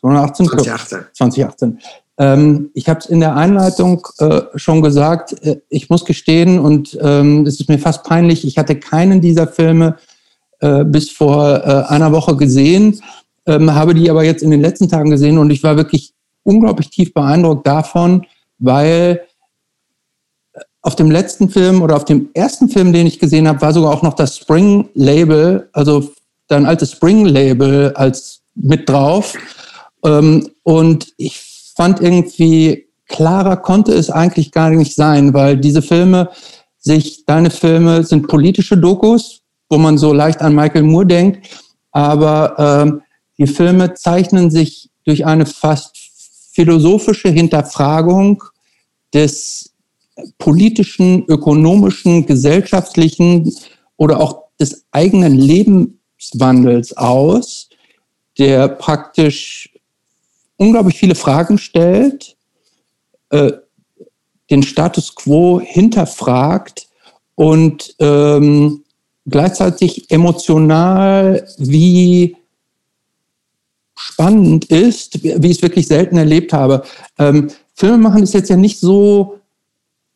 2018. 0.00 0.98
2018. 1.12 1.78
Ähm, 2.16 2.70
ich 2.72 2.88
habe 2.88 3.00
es 3.00 3.06
in 3.06 3.20
der 3.20 3.36
Einleitung 3.36 4.06
äh, 4.18 4.40
schon 4.54 4.80
gesagt, 4.80 5.34
äh, 5.44 5.60
ich 5.68 5.90
muss 5.90 6.06
gestehen, 6.06 6.58
und 6.58 6.98
ähm, 7.02 7.44
es 7.46 7.60
ist 7.60 7.68
mir 7.68 7.78
fast 7.78 8.02
peinlich, 8.04 8.46
ich 8.46 8.56
hatte 8.56 8.76
keinen 8.76 9.20
dieser 9.20 9.46
Filme 9.46 9.96
äh, 10.60 10.84
bis 10.84 11.10
vor 11.10 11.64
äh, 11.64 11.84
einer 11.88 12.12
Woche 12.12 12.36
gesehen, 12.36 13.00
ähm, 13.46 13.74
habe 13.74 13.94
die 13.94 14.10
aber 14.10 14.24
jetzt 14.24 14.42
in 14.42 14.50
den 14.50 14.60
letzten 14.60 14.88
Tagen 14.88 15.10
gesehen 15.10 15.38
und 15.38 15.50
ich 15.50 15.62
war 15.62 15.76
wirklich 15.76 16.12
unglaublich 16.42 16.90
tief 16.90 17.12
beeindruckt 17.12 17.66
davon, 17.66 18.26
weil 18.58 19.22
auf 20.82 20.96
dem 20.96 21.10
letzten 21.10 21.50
Film 21.50 21.82
oder 21.82 21.96
auf 21.96 22.04
dem 22.04 22.30
ersten 22.34 22.68
Film, 22.68 22.92
den 22.92 23.06
ich 23.06 23.18
gesehen 23.18 23.46
habe, 23.46 23.60
war 23.60 23.72
sogar 23.72 23.92
auch 23.92 24.02
noch 24.02 24.14
das 24.14 24.36
Spring-Label, 24.36 25.68
also 25.72 26.10
dein 26.48 26.66
altes 26.66 26.92
Spring-Label 26.92 27.92
als 27.94 28.40
mit 28.54 28.88
drauf. 28.88 29.34
Ähm, 30.04 30.48
und 30.62 31.12
ich 31.16 31.72
fand 31.76 32.00
irgendwie, 32.00 32.86
klarer 33.06 33.56
konnte 33.56 33.92
es 33.92 34.10
eigentlich 34.10 34.52
gar 34.52 34.70
nicht 34.70 34.94
sein, 34.94 35.34
weil 35.34 35.56
diese 35.56 35.82
Filme 35.82 36.30
sich, 36.78 37.26
deine 37.26 37.50
Filme 37.50 38.04
sind 38.04 38.26
politische 38.26 38.78
Dokus, 38.78 39.39
wo 39.70 39.78
man 39.78 39.96
so 39.96 40.12
leicht 40.12 40.42
an 40.42 40.54
Michael 40.54 40.82
Moore 40.82 41.06
denkt, 41.06 41.48
aber 41.92 42.56
ähm, 42.58 43.02
die 43.38 43.46
Filme 43.46 43.94
zeichnen 43.94 44.50
sich 44.50 44.90
durch 45.04 45.24
eine 45.24 45.46
fast 45.46 45.96
philosophische 46.52 47.30
Hinterfragung 47.30 48.42
des 49.14 49.72
politischen, 50.38 51.24
ökonomischen, 51.26 52.26
gesellschaftlichen 52.26 53.54
oder 53.96 54.20
auch 54.20 54.42
des 54.58 54.84
eigenen 54.90 55.34
Lebenswandels 55.34 56.96
aus, 56.96 57.70
der 58.38 58.68
praktisch 58.68 59.70
unglaublich 60.56 60.98
viele 60.98 61.14
Fragen 61.14 61.56
stellt, 61.56 62.36
äh, 63.30 63.52
den 64.50 64.62
Status 64.62 65.14
quo 65.14 65.60
hinterfragt 65.60 66.88
und 67.36 67.94
ähm, 68.00 68.84
gleichzeitig 69.26 70.10
emotional 70.10 71.46
wie 71.58 72.36
spannend 73.94 74.64
ist, 74.66 75.22
wie 75.22 75.50
ich 75.50 75.58
es 75.58 75.62
wirklich 75.62 75.86
selten 75.86 76.16
erlebt 76.16 76.52
habe. 76.52 76.82
Ähm, 77.18 77.48
Filme 77.74 77.98
machen 77.98 78.22
ist 78.22 78.34
jetzt 78.34 78.48
ja 78.48 78.56
nicht 78.56 78.80
so, 78.80 79.38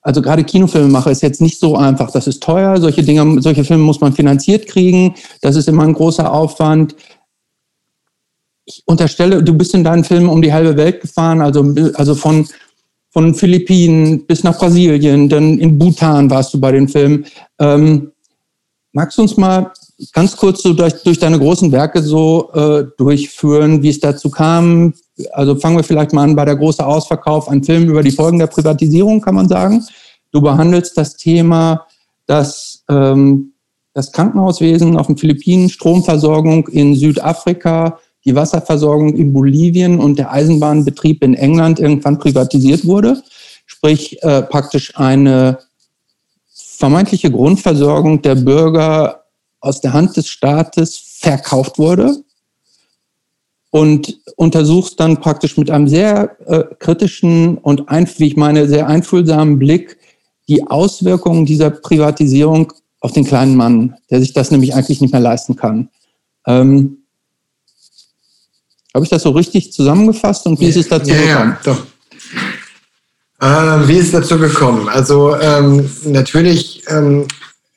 also 0.00 0.22
gerade 0.22 0.44
Kinofilme 0.44 0.88
machen 0.88 1.12
ist 1.12 1.22
jetzt 1.22 1.42
nicht 1.42 1.58
so 1.58 1.76
einfach. 1.76 2.10
Das 2.10 2.26
ist 2.26 2.42
teuer, 2.42 2.80
solche 2.80 3.02
Dinge, 3.02 3.42
solche 3.42 3.64
Filme 3.64 3.84
muss 3.84 4.00
man 4.00 4.14
finanziert 4.14 4.66
kriegen, 4.66 5.14
das 5.42 5.56
ist 5.56 5.68
immer 5.68 5.82
ein 5.82 5.92
großer 5.92 6.32
Aufwand. 6.32 6.96
Ich 8.64 8.82
unterstelle, 8.86 9.42
du 9.42 9.52
bist 9.52 9.74
in 9.74 9.84
deinen 9.84 10.04
Filmen 10.04 10.30
um 10.30 10.40
die 10.40 10.52
halbe 10.52 10.76
Welt 10.78 11.02
gefahren, 11.02 11.42
also, 11.42 11.74
also 11.94 12.14
von, 12.14 12.48
von 13.10 13.34
Philippinen 13.34 14.24
bis 14.24 14.44
nach 14.44 14.58
Brasilien, 14.58 15.28
dann 15.28 15.58
in 15.58 15.78
Bhutan 15.78 16.30
warst 16.30 16.54
du 16.54 16.60
bei 16.60 16.72
den 16.72 16.88
Filmen. 16.88 17.26
Ähm, 17.58 18.12
magst 18.94 19.18
du 19.18 19.22
uns 19.22 19.36
mal 19.36 19.72
ganz 20.12 20.36
kurz 20.36 20.62
so 20.62 20.72
durch, 20.72 20.94
durch 21.02 21.18
deine 21.18 21.38
großen 21.38 21.70
Werke 21.70 22.02
so 22.02 22.50
äh, 22.54 22.84
durchführen, 22.96 23.82
wie 23.82 23.90
es 23.90 24.00
dazu 24.00 24.30
kam. 24.30 24.94
Also 25.32 25.56
fangen 25.56 25.76
wir 25.76 25.84
vielleicht 25.84 26.12
mal 26.12 26.22
an 26.22 26.36
bei 26.36 26.44
der 26.44 26.56
große 26.56 26.84
Ausverkauf, 26.84 27.48
ein 27.48 27.62
Film 27.62 27.88
über 27.88 28.02
die 28.02 28.10
Folgen 28.10 28.38
der 28.38 28.46
Privatisierung, 28.46 29.20
kann 29.20 29.34
man 29.34 29.48
sagen. 29.48 29.84
Du 30.32 30.40
behandelst 30.40 30.96
das 30.96 31.16
Thema, 31.16 31.86
dass 32.26 32.84
ähm, 32.88 33.52
das 33.92 34.10
Krankenhauswesen 34.12 34.96
auf 34.96 35.06
den 35.06 35.16
Philippinen, 35.16 35.68
Stromversorgung 35.68 36.68
in 36.68 36.96
Südafrika, 36.96 37.98
die 38.24 38.34
Wasserversorgung 38.34 39.14
in 39.14 39.32
Bolivien 39.32 40.00
und 40.00 40.18
der 40.18 40.32
Eisenbahnbetrieb 40.32 41.22
in 41.22 41.34
England 41.34 41.78
irgendwann 41.78 42.18
privatisiert 42.18 42.86
wurde. 42.86 43.22
Sprich 43.66 44.22
äh, 44.22 44.42
praktisch 44.42 44.96
eine 44.96 45.58
vermeintliche 46.76 47.30
Grundversorgung 47.30 48.22
der 48.22 48.34
Bürger 48.34 49.24
aus 49.60 49.80
der 49.80 49.92
Hand 49.92 50.16
des 50.16 50.28
Staates 50.28 50.96
verkauft 51.20 51.78
wurde 51.78 52.16
und 53.70 54.20
untersuchst 54.36 55.00
dann 55.00 55.20
praktisch 55.20 55.56
mit 55.56 55.70
einem 55.70 55.88
sehr 55.88 56.36
äh, 56.46 56.64
kritischen 56.78 57.58
und, 57.58 57.88
ein, 57.88 58.08
wie 58.18 58.26
ich 58.26 58.36
meine, 58.36 58.68
sehr 58.68 58.86
einfühlsamen 58.86 59.58
Blick 59.58 59.98
die 60.48 60.66
Auswirkungen 60.66 61.46
dieser 61.46 61.70
Privatisierung 61.70 62.72
auf 63.00 63.12
den 63.12 63.24
kleinen 63.24 63.56
Mann, 63.56 63.96
der 64.10 64.20
sich 64.20 64.32
das 64.32 64.50
nämlich 64.50 64.74
eigentlich 64.74 65.00
nicht 65.00 65.12
mehr 65.12 65.20
leisten 65.20 65.56
kann. 65.56 65.88
Ähm, 66.46 66.98
Habe 68.94 69.04
ich 69.04 69.10
das 69.10 69.22
so 69.22 69.30
richtig 69.30 69.72
zusammengefasst 69.72 70.46
und 70.46 70.60
wie 70.60 70.66
ist 70.66 70.76
es 70.76 70.88
dazu 70.88 71.10
ja, 71.10 71.16
gekommen? 71.16 71.56
Ja, 71.64 71.72
doch. 71.72 71.86
Äh, 73.44 73.88
wie 73.88 73.98
ist 73.98 74.06
es 74.06 74.12
dazu 74.12 74.38
gekommen? 74.38 74.88
Also 74.88 75.36
ähm, 75.38 75.90
natürlich 76.06 76.82
ähm, 76.88 77.26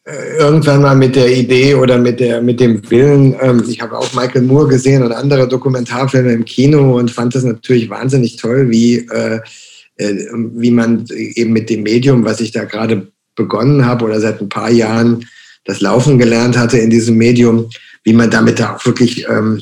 äh, 0.05 0.37
irgendwann 0.37 0.81
mal 0.81 0.95
mit 0.95 1.17
der 1.17 1.29
Idee 1.29 1.75
oder 1.75 1.97
mit, 1.97 2.21
der, 2.21 2.41
mit 2.41 2.61
dem 2.61 2.89
Willen, 2.89 3.35
ähm, 3.41 3.61
ich 3.67 3.81
habe 3.81 3.97
auch 3.97 4.13
Michael 4.13 4.43
Moore 4.43 4.69
gesehen 4.69 5.03
und 5.03 5.11
andere 5.11 5.45
Dokumentarfilme 5.45 6.31
im 6.31 6.45
Kino 6.45 6.97
und 6.97 7.11
fand 7.11 7.35
das 7.35 7.43
natürlich 7.43 7.89
wahnsinnig 7.89 8.37
toll, 8.37 8.69
wie, 8.69 8.99
äh, 9.11 9.41
äh, 9.97 10.13
wie 10.55 10.71
man 10.71 11.03
eben 11.09 11.51
mit 11.51 11.69
dem 11.69 11.83
Medium, 11.83 12.23
was 12.23 12.39
ich 12.39 12.51
da 12.53 12.63
gerade 12.63 13.05
begonnen 13.35 13.85
habe 13.85 14.05
oder 14.05 14.21
seit 14.21 14.39
ein 14.39 14.47
paar 14.47 14.71
Jahren 14.71 15.27
das 15.65 15.81
Laufen 15.81 16.17
gelernt 16.17 16.57
hatte 16.57 16.77
in 16.77 16.89
diesem 16.89 17.17
Medium, 17.17 17.69
wie 18.05 18.13
man 18.13 18.31
damit 18.31 18.61
da 18.61 18.73
auch 18.77 18.85
wirklich 18.85 19.27
ähm, 19.27 19.59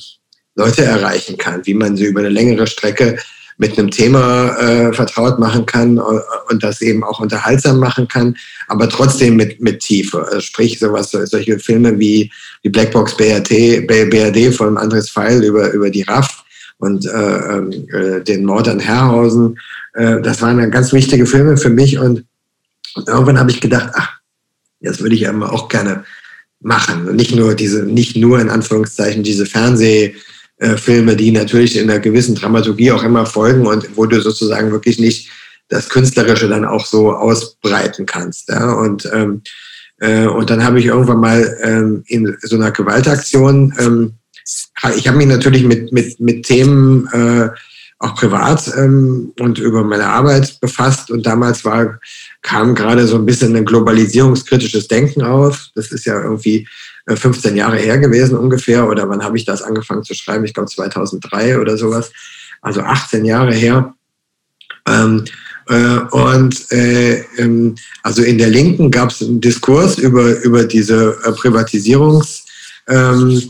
Leute 0.53 0.85
erreichen 0.85 1.35
kann, 1.37 1.65
wie 1.65 1.73
man 1.73 1.97
sie 1.97 2.05
über 2.05 2.19
eine 2.19 2.29
längere 2.29 2.67
Strecke 2.67 3.17
mit 3.57 3.77
einem 3.77 3.89
Thema 3.89 4.57
äh, 4.57 4.93
vertraut 4.93 5.39
machen 5.39 5.65
kann 5.65 5.97
und 5.97 6.63
das 6.63 6.81
eben 6.81 7.03
auch 7.03 7.19
unterhaltsam 7.19 7.79
machen 7.79 8.07
kann, 8.07 8.35
aber 8.67 8.89
trotzdem 8.89 9.37
mit, 9.37 9.61
mit 9.61 9.79
Tiefe. 9.79 10.25
Also 10.25 10.41
sprich, 10.41 10.79
sowas, 10.79 11.11
solche 11.11 11.59
Filme 11.59 11.97
wie, 11.97 12.31
wie 12.63 12.69
Blackbox 12.69 13.15
BRT, 13.15 13.87
BRD 13.87 14.53
von 14.53 14.77
Andres 14.77 15.09
Feil 15.09 15.43
über, 15.43 15.71
über 15.71 15.89
die 15.89 16.01
RAF 16.03 16.43
und 16.79 17.05
äh, 17.05 17.09
ähm, 17.09 17.71
äh, 17.93 18.21
den 18.21 18.43
Mord 18.43 18.67
an 18.67 18.79
Herrhausen, 18.79 19.57
äh, 19.93 20.21
das 20.21 20.41
waren 20.41 20.69
ganz 20.71 20.91
wichtige 20.91 21.25
Filme 21.25 21.55
für 21.55 21.69
mich 21.69 21.97
und, 21.97 22.25
und 22.95 23.07
irgendwann 23.07 23.39
habe 23.39 23.51
ich 23.51 23.61
gedacht, 23.61 23.91
ach, 23.93 24.19
das 24.81 24.99
würde 24.99 25.15
ich 25.15 25.27
aber 25.27 25.51
auch 25.53 25.69
gerne 25.69 26.03
machen. 26.59 27.07
Und 27.07 27.15
nicht 27.15 27.33
nur 27.33 27.55
diese, 27.55 27.83
nicht 27.83 28.17
nur 28.17 28.39
in 28.39 28.49
Anführungszeichen 28.49 29.23
diese 29.23 29.45
Fernseh- 29.45 30.13
äh, 30.57 30.77
Filme, 30.77 31.15
die 31.15 31.31
natürlich 31.31 31.77
in 31.77 31.89
einer 31.89 31.99
gewissen 31.99 32.35
Dramaturgie 32.35 32.91
auch 32.91 33.03
immer 33.03 33.25
folgen 33.25 33.67
und 33.67 33.97
wo 33.97 34.05
du 34.05 34.21
sozusagen 34.21 34.71
wirklich 34.71 34.99
nicht 34.99 35.29
das 35.67 35.89
Künstlerische 35.89 36.47
dann 36.47 36.65
auch 36.65 36.85
so 36.85 37.11
ausbreiten 37.11 38.05
kannst. 38.05 38.49
Ja? 38.49 38.73
Und, 38.73 39.09
ähm, 39.13 39.41
äh, 39.99 40.27
und 40.27 40.49
dann 40.49 40.63
habe 40.63 40.79
ich 40.79 40.85
irgendwann 40.85 41.19
mal 41.19 41.57
ähm, 41.63 42.03
in 42.07 42.37
so 42.41 42.55
einer 42.55 42.71
Gewaltaktion, 42.71 43.73
ähm, 43.79 44.13
ich 44.95 45.07
habe 45.07 45.17
mich 45.17 45.27
natürlich 45.27 45.63
mit, 45.63 45.91
mit, 45.91 46.19
mit 46.19 46.45
Themen 46.45 47.07
äh, 47.07 47.49
auch 47.99 48.15
privat 48.15 48.71
ähm, 48.77 49.33
und 49.39 49.57
über 49.57 49.83
meine 49.83 50.05
Arbeit 50.05 50.59
befasst 50.61 51.09
und 51.09 51.25
damals 51.25 51.65
war, 51.65 51.99
kam 52.41 52.75
gerade 52.75 53.07
so 53.07 53.15
ein 53.15 53.25
bisschen 53.25 53.55
ein 53.55 53.65
globalisierungskritisches 53.65 54.87
Denken 54.87 55.23
auf. 55.23 55.69
Das 55.75 55.91
ist 55.91 56.05
ja 56.05 56.21
irgendwie 56.21 56.67
15 57.07 57.53
äh, 57.53 57.57
Jahre 57.57 57.77
her 57.77 57.97
gewesen 57.97 58.37
ungefähr. 58.37 58.87
Oder 58.87 59.07
wann 59.09 59.23
habe 59.23 59.37
ich 59.37 59.45
das 59.45 59.61
angefangen 59.61 60.03
zu 60.03 60.13
schreiben? 60.13 60.45
Ich 60.45 60.53
glaube 60.53 60.69
2003 60.69 61.59
oder 61.59 61.77
sowas. 61.77 62.11
Also 62.61 62.81
18 62.81 63.25
Jahre 63.25 63.53
her. 63.53 63.93
Ähm, 64.87 65.25
äh, 65.67 65.99
und 66.11 66.71
äh, 66.71 67.21
ähm, 67.37 67.75
also 68.03 68.21
in 68.21 68.37
der 68.37 68.49
Linken 68.49 68.91
gab 68.91 69.09
es 69.09 69.21
einen 69.21 69.41
Diskurs 69.41 69.97
über, 69.97 70.41
über 70.43 70.63
diese 70.63 71.17
äh, 71.23 71.31
Privatisierungs, 71.31 72.45
ähm, 72.87 73.41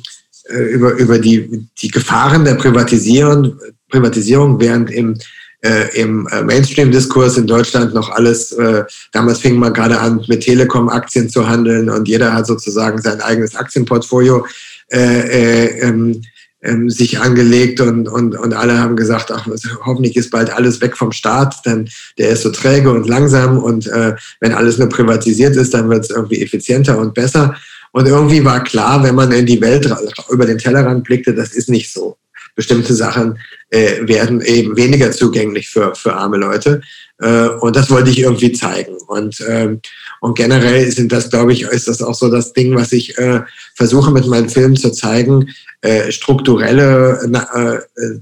äh, 0.45 0.57
über, 0.57 0.93
über 0.93 1.19
die, 1.19 1.67
die 1.77 1.89
Gefahren 1.89 2.45
der 2.45 2.55
Privatisierung, 2.55 3.59
Privatisierung, 3.89 4.59
während 4.59 4.91
im 4.91 5.17
äh, 5.65 5.99
im 5.99 6.27
äh, 6.27 6.43
Mainstream-Diskurs 6.43 7.37
in 7.37 7.47
Deutschland 7.47 7.93
noch 7.93 8.09
alles, 8.09 8.51
äh, 8.51 8.83
damals 9.11 9.39
fing 9.39 9.57
man 9.57 9.73
gerade 9.73 9.99
an, 9.99 10.23
mit 10.27 10.41
Telekom-Aktien 10.41 11.29
zu 11.29 11.49
handeln 11.49 11.89
und 11.89 12.07
jeder 12.07 12.33
hat 12.33 12.45
sozusagen 12.45 13.01
sein 13.01 13.19
eigenes 13.21 13.55
Aktienportfolio 13.55 14.45
äh, 14.91 14.99
äh, 14.99 15.79
ähm, 15.81 16.21
ähm, 16.61 16.89
sich 16.89 17.19
angelegt 17.19 17.81
und, 17.81 18.07
und, 18.07 18.35
und 18.35 18.53
alle 18.53 18.79
haben 18.79 18.95
gesagt, 18.95 19.31
ach, 19.31 19.47
hoffentlich 19.85 20.15
ist 20.15 20.31
bald 20.31 20.51
alles 20.51 20.81
weg 20.81 20.95
vom 20.95 21.11
Staat, 21.11 21.65
denn 21.65 21.89
der 22.17 22.29
ist 22.29 22.43
so 22.43 22.51
träge 22.51 22.91
und 22.91 23.07
langsam 23.07 23.57
und 23.57 23.87
äh, 23.87 24.15
wenn 24.41 24.53
alles 24.53 24.77
nur 24.77 24.89
privatisiert 24.89 25.55
ist, 25.55 25.73
dann 25.73 25.89
wird 25.89 26.03
es 26.03 26.09
irgendwie 26.11 26.41
effizienter 26.41 26.97
und 26.99 27.13
besser. 27.13 27.55
Und 27.91 28.07
irgendwie 28.07 28.43
war 28.43 28.63
klar, 28.63 29.03
wenn 29.03 29.15
man 29.15 29.31
in 29.31 29.45
die 29.45 29.61
Welt 29.61 29.89
über 30.29 30.45
den 30.45 30.57
Tellerrand 30.57 31.05
blickte, 31.05 31.33
das 31.33 31.53
ist 31.53 31.69
nicht 31.69 31.91
so 31.93 32.17
bestimmte 32.55 32.93
Sachen 32.93 33.37
äh, 33.69 34.07
werden 34.07 34.41
eben 34.41 34.75
weniger 34.77 35.11
zugänglich 35.11 35.69
für, 35.69 35.93
für 35.95 36.13
arme 36.13 36.37
Leute. 36.37 36.81
Äh, 37.19 37.49
und 37.59 37.75
das 37.75 37.89
wollte 37.89 38.09
ich 38.09 38.19
irgendwie 38.19 38.51
zeigen. 38.51 38.95
Und, 39.07 39.43
ähm, 39.47 39.81
und 40.21 40.37
generell 40.37 40.89
sind 40.91 41.11
das, 41.11 41.29
glaube 41.29 41.53
ich, 41.53 41.63
ist 41.63 41.87
das 41.87 42.01
auch 42.01 42.15
so 42.15 42.29
das 42.29 42.53
Ding, 42.53 42.75
was 42.75 42.91
ich 42.91 43.17
äh, 43.17 43.41
versuche 43.75 44.11
mit 44.11 44.27
meinen 44.27 44.49
Filmen 44.49 44.75
zu 44.75 44.91
zeigen, 44.91 45.49
äh, 45.81 46.11
strukturelle 46.11 47.19
äh, 47.53 47.77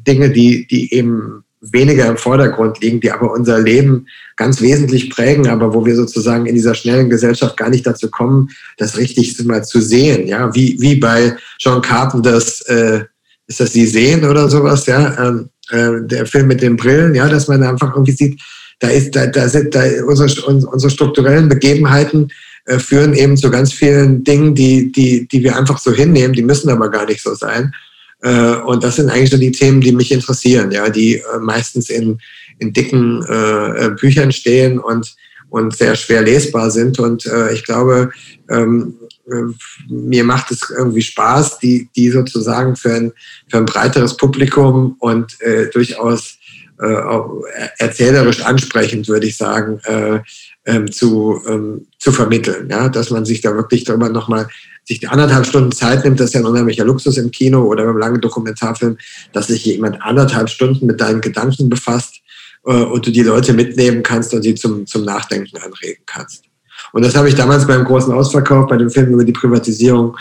Dinge, 0.06 0.32
die, 0.32 0.68
die 0.68 0.94
eben 0.94 1.44
weniger 1.64 2.08
im 2.08 2.18
Vordergrund 2.18 2.82
liegen, 2.82 3.00
die 3.00 3.12
aber 3.12 3.32
unser 3.32 3.60
Leben 3.60 4.08
ganz 4.36 4.62
wesentlich 4.62 5.10
prägen, 5.10 5.48
aber 5.48 5.74
wo 5.74 5.86
wir 5.86 5.96
sozusagen 5.96 6.46
in 6.46 6.56
dieser 6.56 6.76
schnellen 6.76 7.10
Gesellschaft 7.10 7.56
gar 7.56 7.70
nicht 7.70 7.88
dazu 7.88 8.12
kommen, 8.12 8.50
das 8.78 8.98
richtig 8.98 9.42
mal 9.46 9.64
zu 9.64 9.82
sehen. 9.82 10.28
Ja, 10.28 10.54
wie, 10.54 10.76
wie 10.80 10.96
bei 10.96 11.38
John 11.60 11.82
Carpenters, 11.82 12.62
äh, 12.62 13.06
ist 13.48 13.60
das 13.60 13.74
Sie 13.74 13.86
sehen 13.86 14.24
oder 14.26 14.50
sowas, 14.50 14.86
ja, 14.86 15.28
ähm, 15.28 15.50
äh, 15.70 16.06
der 16.08 16.26
Film 16.26 16.48
mit 16.48 16.62
den 16.62 16.76
Brillen, 16.76 17.16
ja, 17.16 17.28
dass 17.28 17.48
man 17.48 17.64
einfach 17.64 17.94
irgendwie 17.94 18.12
sieht, 18.12 18.42
da 18.80 18.90
ist, 18.90 19.16
da, 19.16 19.28
da 19.28 19.48
sind 19.48 19.74
da 19.76 19.84
unsere, 20.06 20.46
unsere 20.46 20.90
strukturellen 20.90 21.48
Begebenheiten 21.48 22.30
äh, 22.66 22.80
führen 22.80 23.14
eben 23.14 23.36
zu 23.36 23.52
ganz 23.52 23.74
vielen 23.74 24.24
Dingen, 24.24 24.56
die, 24.56 24.92
die, 24.92 25.28
die 25.28 25.44
wir 25.44 25.58
einfach 25.58 25.80
so 25.80 25.92
hinnehmen, 25.92 26.34
die 26.34 26.44
müssen 26.44 26.70
aber 26.70 26.90
gar 26.90 27.06
nicht 27.06 27.22
so 27.22 27.34
sein. 27.34 27.74
Äh, 28.22 28.56
und 28.66 28.84
das 28.84 28.96
sind 28.96 29.10
eigentlich 29.10 29.32
so 29.32 29.38
die 29.38 29.52
Themen, 29.52 29.82
die 29.82 29.92
mich 29.92 30.12
interessieren, 30.12 30.72
ja, 30.72 30.90
die 30.90 31.16
äh, 31.16 31.40
meistens 31.42 31.90
in, 31.90 32.18
in 32.60 32.72
dicken 32.72 33.22
äh, 33.28 33.90
Büchern 34.00 34.32
stehen 34.32 34.80
und, 34.80 35.14
und 35.50 35.76
sehr 35.76 35.96
schwer 35.96 36.22
lesbar 36.22 36.72
sind. 36.72 37.00
Und 37.00 37.26
äh, 37.26 37.54
ich 37.54 37.66
glaube, 37.66 38.12
ähm, 38.50 38.96
mir 39.88 40.24
macht 40.24 40.52
es 40.52 40.70
irgendwie 40.70 41.02
Spaß, 41.02 41.60
die, 41.60 41.90
die 41.96 42.10
sozusagen 42.10 42.76
für 42.76 42.94
ein, 42.94 43.12
für 43.50 43.58
ein 43.58 43.66
breiteres 43.66 44.18
Publikum 44.18 44.96
und 45.00 45.40
äh, 45.42 45.70
durchaus 45.70 46.38
äh, 46.80 46.96
erzählerisch 47.78 48.42
ansprechend, 48.42 49.08
würde 49.08 49.28
ich 49.28 49.38
sagen, 49.38 49.80
äh, 49.86 50.20
ähm, 50.66 50.92
zu, 50.92 51.42
ähm, 51.48 51.88
zu 52.00 52.12
vermitteln. 52.12 52.70
Ja? 52.70 52.90
Dass 52.90 53.10
man 53.10 53.26
sich 53.26 53.42
da 53.42 53.56
wirklich 53.56 53.84
darüber 53.84 54.10
nochmal 54.10 54.48
sich 54.86 55.00
die 55.00 55.08
anderthalb 55.08 55.46
Stunden 55.46 55.72
Zeit 55.72 56.04
nimmt, 56.04 56.20
das 56.20 56.28
ist 56.28 56.34
ja 56.34 56.42
ein 56.42 56.46
unheimlicher 56.46 56.84
Luxus 56.84 57.18
im 57.18 57.32
Kino 57.32 57.64
oder 57.64 57.86
beim 57.86 57.98
langen 57.98 58.20
Dokumentarfilm, 58.20 58.98
dass 59.32 59.48
sich 59.48 59.64
jemand 59.66 60.02
anderthalb 60.02 60.50
Stunden 60.50 60.86
mit 60.86 61.00
deinen 61.00 61.22
Gedanken 61.22 61.70
befasst 61.70 62.22
äh, 62.66 62.74
und 62.74 63.06
du 63.06 63.12
die 63.12 63.24
Leute 63.24 63.54
mitnehmen 63.54 64.04
kannst 64.04 64.34
und 64.34 64.42
sie 64.42 64.56
zum, 64.56 64.86
zum 64.86 65.06
Nachdenken 65.06 65.58
anregen 65.58 66.04
kannst. 66.06 66.44
Und 66.94 67.04
das 67.04 67.16
habe 67.16 67.28
ich 67.28 67.36
damals 67.36 67.68
beim 67.68 67.84
großen 67.84 68.14
Ausverkauf, 68.14 68.68
bei 68.68 68.78
dem 68.78 68.90
Film 68.90 69.12
über 69.14 69.26
die 69.26 69.34
Privatisierung 69.34 70.16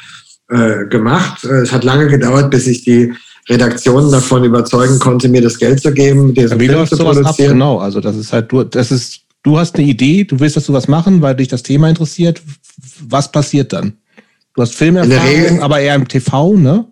äh, 0.49 0.87
gemacht. 0.87 1.45
Äh, 1.45 1.61
es 1.61 1.71
hat 1.73 1.85
lange 1.85 2.09
gedauert, 2.09 2.51
bis 2.51 2.67
ich 2.67 2.83
die 2.83 3.13
Redaktionen 3.49 4.11
davon 4.11 4.43
überzeugen 4.45 4.99
konnte, 4.99 5.29
mir 5.29 5.43
das 5.43 5.59
Geld 5.59 5.81
zu 5.81 5.93
geben, 5.93 6.35
diesen 6.35 6.59
wie 6.59 6.69
Film 6.69 6.87
zu 6.87 6.97
produzieren. 6.97 7.27
Ab? 7.27 7.37
Genau, 7.37 7.79
also 7.79 8.01
das 8.01 8.17
ist 8.17 8.33
halt, 8.33 8.51
du, 8.51 8.65
das 8.65 8.91
ist, 8.91 9.21
du 9.43 9.59
hast 9.59 9.77
eine 9.77 9.87
Idee, 9.87 10.25
du 10.25 10.41
willst, 10.41 10.57
dass 10.57 10.67
du 10.67 10.73
was 10.73 10.89
machen, 10.89 11.21
weil 11.21 11.37
dich 11.37 11.49
das 11.49 11.63
Thema 11.63 11.89
interessiert. 11.89 12.41
Was 13.07 13.31
passiert 13.31 13.73
dann? 13.73 13.95
Du 14.55 14.63
hast 14.63 14.75
Filmerfahrung, 14.75 15.61
aber 15.61 15.81
eher 15.81 15.95
im 15.95 16.09
TV, 16.09 16.55
ne? 16.55 16.87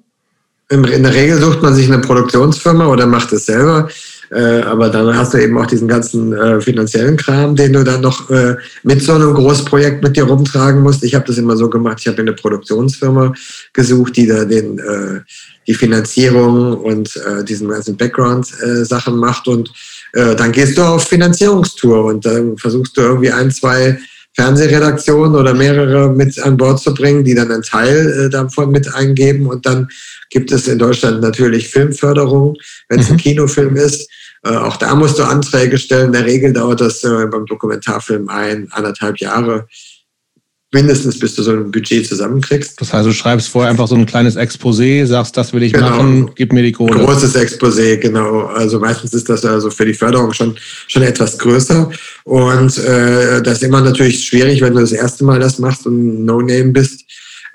In 0.70 0.82
der 0.82 1.15
Regel 1.15 1.39
sucht 1.40 1.62
man 1.62 1.74
sich 1.74 1.86
eine 1.86 1.98
Produktionsfirma 1.98 2.86
oder 2.86 3.07
macht 3.07 3.32
es 3.32 3.47
selber. 3.47 3.89
Äh, 4.31 4.61
aber 4.62 4.90
dann 4.90 5.16
hast 5.16 5.35
du 5.35 5.39
eben 5.39 5.59
auch 5.59 5.66
diesen 5.66 5.89
ganzen 5.89 6.32
äh, 6.32 6.61
finanziellen 6.61 7.16
Kram, 7.16 7.57
den 7.57 7.73
du 7.73 7.82
dann 7.82 8.01
noch 8.01 8.31
äh, 8.31 8.57
mit 8.85 9.02
so 9.02 9.15
einem 9.15 9.35
Großprojekt 9.35 10.02
mit 10.02 10.16
dir 10.16 10.24
rumtragen 10.24 10.82
musst. 10.82 11.02
Ich 11.02 11.15
habe 11.15 11.27
das 11.27 11.39
immer 11.39 11.57
so 11.57 11.69
gemacht, 11.69 11.98
ich 12.01 12.07
habe 12.07 12.19
eine 12.19 12.32
Produktionsfirma 12.32 13.32
gesucht, 13.73 14.16
die 14.16 14.27
da 14.27 14.44
den, 14.44 14.78
äh, 14.78 15.20
die 15.66 15.74
Finanzierung 15.74 16.78
und 16.78 17.16
äh, 17.16 17.44
diesen 17.44 17.69
ganzen 17.69 17.97
Background-Sachen 17.97 19.16
macht. 19.16 19.48
Und 19.48 19.73
dann 20.12 20.51
gehst 20.51 20.77
du 20.77 20.82
auf 20.82 21.07
Finanzierungstour 21.07 22.07
und 22.07 22.27
dann 22.27 22.59
versuchst 22.59 22.97
du 22.97 23.02
irgendwie 23.02 23.31
ein, 23.31 23.48
zwei 23.52 23.97
Fernsehredaktionen 24.35 25.35
oder 25.35 25.55
mehrere 25.55 26.11
mit 26.11 26.39
an 26.40 26.57
Bord 26.57 26.81
zu 26.81 26.94
bringen, 26.94 27.24
die 27.24 27.35
dann 27.35 27.51
einen 27.51 27.62
Teil 27.62 28.27
äh, 28.27 28.31
davon 28.31 28.70
mit 28.70 28.93
eingeben. 28.94 29.47
Und 29.47 29.66
dann 29.66 29.89
gibt 30.31 30.52
es 30.52 30.69
in 30.69 30.78
Deutschland 30.78 31.20
natürlich 31.20 31.69
Filmförderung, 31.69 32.57
wenn 32.89 33.01
es 33.01 33.09
mhm. 33.09 33.15
ein 33.15 33.19
Kinofilm 33.19 33.77
ist. 33.77 34.09
Äh, 34.45 34.57
auch 34.57 34.77
da 34.77 34.95
musst 34.95 35.19
du 35.19 35.25
Anträge 35.25 35.79
stellen. 35.79 36.07
In 36.07 36.12
der 36.12 36.25
Regel 36.25 36.53
dauert 36.53 36.81
das 36.81 37.05
äh, 37.05 37.27
beim 37.27 37.47
Dokumentarfilm 37.47 38.29
ein, 38.29 38.69
anderthalb 38.73 39.19
Jahre 39.19 39.67
mindestens 40.73 41.19
bis 41.19 41.35
du 41.35 41.43
so 41.43 41.53
ein 41.53 41.71
Budget 41.71 42.07
zusammenkriegst. 42.07 42.81
Das 42.81 42.93
heißt, 42.93 43.07
du 43.07 43.12
schreibst 43.12 43.49
vorher 43.49 43.71
einfach 43.71 43.89
so 43.89 43.97
ein 43.97 44.07
kleines 44.07 44.37
Exposé, 44.37 45.05
sagst, 45.05 45.37
das 45.37 45.53
will 45.53 45.62
ich 45.62 45.73
genau. 45.73 45.91
machen, 45.91 46.31
gib 46.37 46.53
mir 46.53 46.62
die 46.62 46.73
Kohle. 46.73 47.05
Großes 47.05 47.35
Exposé, 47.35 47.97
genau. 47.97 48.47
Also 48.47 48.79
meistens 48.79 49.12
ist 49.12 49.29
das 49.29 49.45
also 49.45 49.71
für 49.71 49.85
die 49.85 49.95
Förderung 49.95 50.33
schon, 50.33 50.57
schon 50.87 51.03
etwas 51.03 51.39
größer. 51.39 51.91
Und 52.25 52.79
äh, 52.79 53.43
das 53.43 53.55
ist 53.55 53.62
immer 53.65 53.81
natürlich 53.81 54.25
schwierig, 54.25 54.61
wenn 54.61 54.75
du 54.75 54.81
das 54.81 54.93
erste 54.93 55.25
Mal 55.25 55.41
das 55.41 55.59
machst 55.59 55.87
und 55.87 56.25
No-Name 56.25 56.71
bist. 56.71 57.05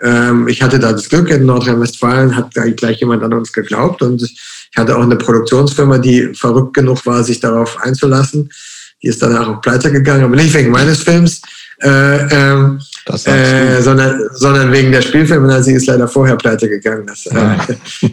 Ähm, 0.01 0.47
ich 0.47 0.61
hatte 0.61 0.79
da 0.79 0.91
das 0.91 1.09
Glück, 1.09 1.29
in 1.29 1.45
Nordrhein-Westfalen 1.45 2.35
hat 2.35 2.53
gleich 2.75 2.99
jemand 2.99 3.23
an 3.23 3.33
uns 3.33 3.53
geglaubt 3.53 4.01
und 4.01 4.21
ich 4.21 4.77
hatte 4.77 4.97
auch 4.97 5.03
eine 5.03 5.15
Produktionsfirma, 5.15 5.97
die 5.99 6.33
verrückt 6.33 6.73
genug 6.73 7.05
war, 7.05 7.23
sich 7.23 7.39
darauf 7.39 7.81
einzulassen. 7.81 8.49
Die 9.01 9.07
ist 9.07 9.21
danach 9.21 9.47
auch 9.47 9.61
pleite 9.61 9.91
gegangen, 9.91 10.23
aber 10.23 10.35
nicht 10.35 10.53
wegen 10.53 10.71
meines 10.71 11.03
Films, 11.03 11.41
äh, 11.81 12.27
ähm, 12.27 12.79
äh, 13.25 13.81
sondern, 13.81 14.19
sondern 14.33 14.71
wegen 14.71 14.91
der 14.91 15.01
Spielfilme. 15.01 15.61
Sie 15.63 15.73
ist 15.73 15.85
leider 15.85 16.07
vorher 16.07 16.35
pleite 16.35 16.67
gegangen. 16.67 17.05
Das, 17.05 17.25
äh, 17.27 18.09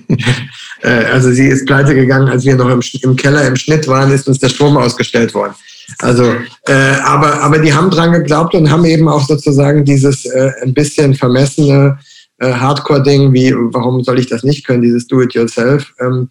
äh, 0.82 1.04
also 1.06 1.30
sie 1.32 1.48
ist 1.48 1.66
pleite 1.66 1.94
gegangen, 1.94 2.28
als 2.28 2.44
wir 2.44 2.56
noch 2.56 2.68
im, 2.68 2.80
im, 3.02 3.16
Keller 3.16 3.46
im 3.46 3.56
Schnitt 3.56 3.88
waren, 3.88 4.12
ist 4.12 4.28
uns 4.28 4.38
der 4.38 4.48
Strom 4.48 4.76
ausgestellt 4.76 5.34
worden. 5.34 5.54
Also, 5.98 6.35
äh, 6.66 6.97
aber, 7.05 7.40
aber 7.40 7.59
die 7.59 7.73
haben 7.73 7.90
dran 7.90 8.12
geglaubt 8.12 8.55
und 8.55 8.70
haben 8.70 8.85
eben 8.85 9.09
auch 9.09 9.27
sozusagen 9.27 9.85
dieses 9.85 10.24
äh, 10.24 10.52
ein 10.62 10.74
bisschen 10.74 11.14
vermessene 11.14 11.98
Hardcore-Ding, 12.40 13.32
wie 13.32 13.55
warum 13.55 14.02
soll 14.02 14.19
ich 14.19 14.27
das 14.27 14.43
nicht 14.43 14.66
können, 14.66 14.82
dieses 14.82 15.06
Do-it-yourself, 15.06 15.93
ähm, 16.01 16.28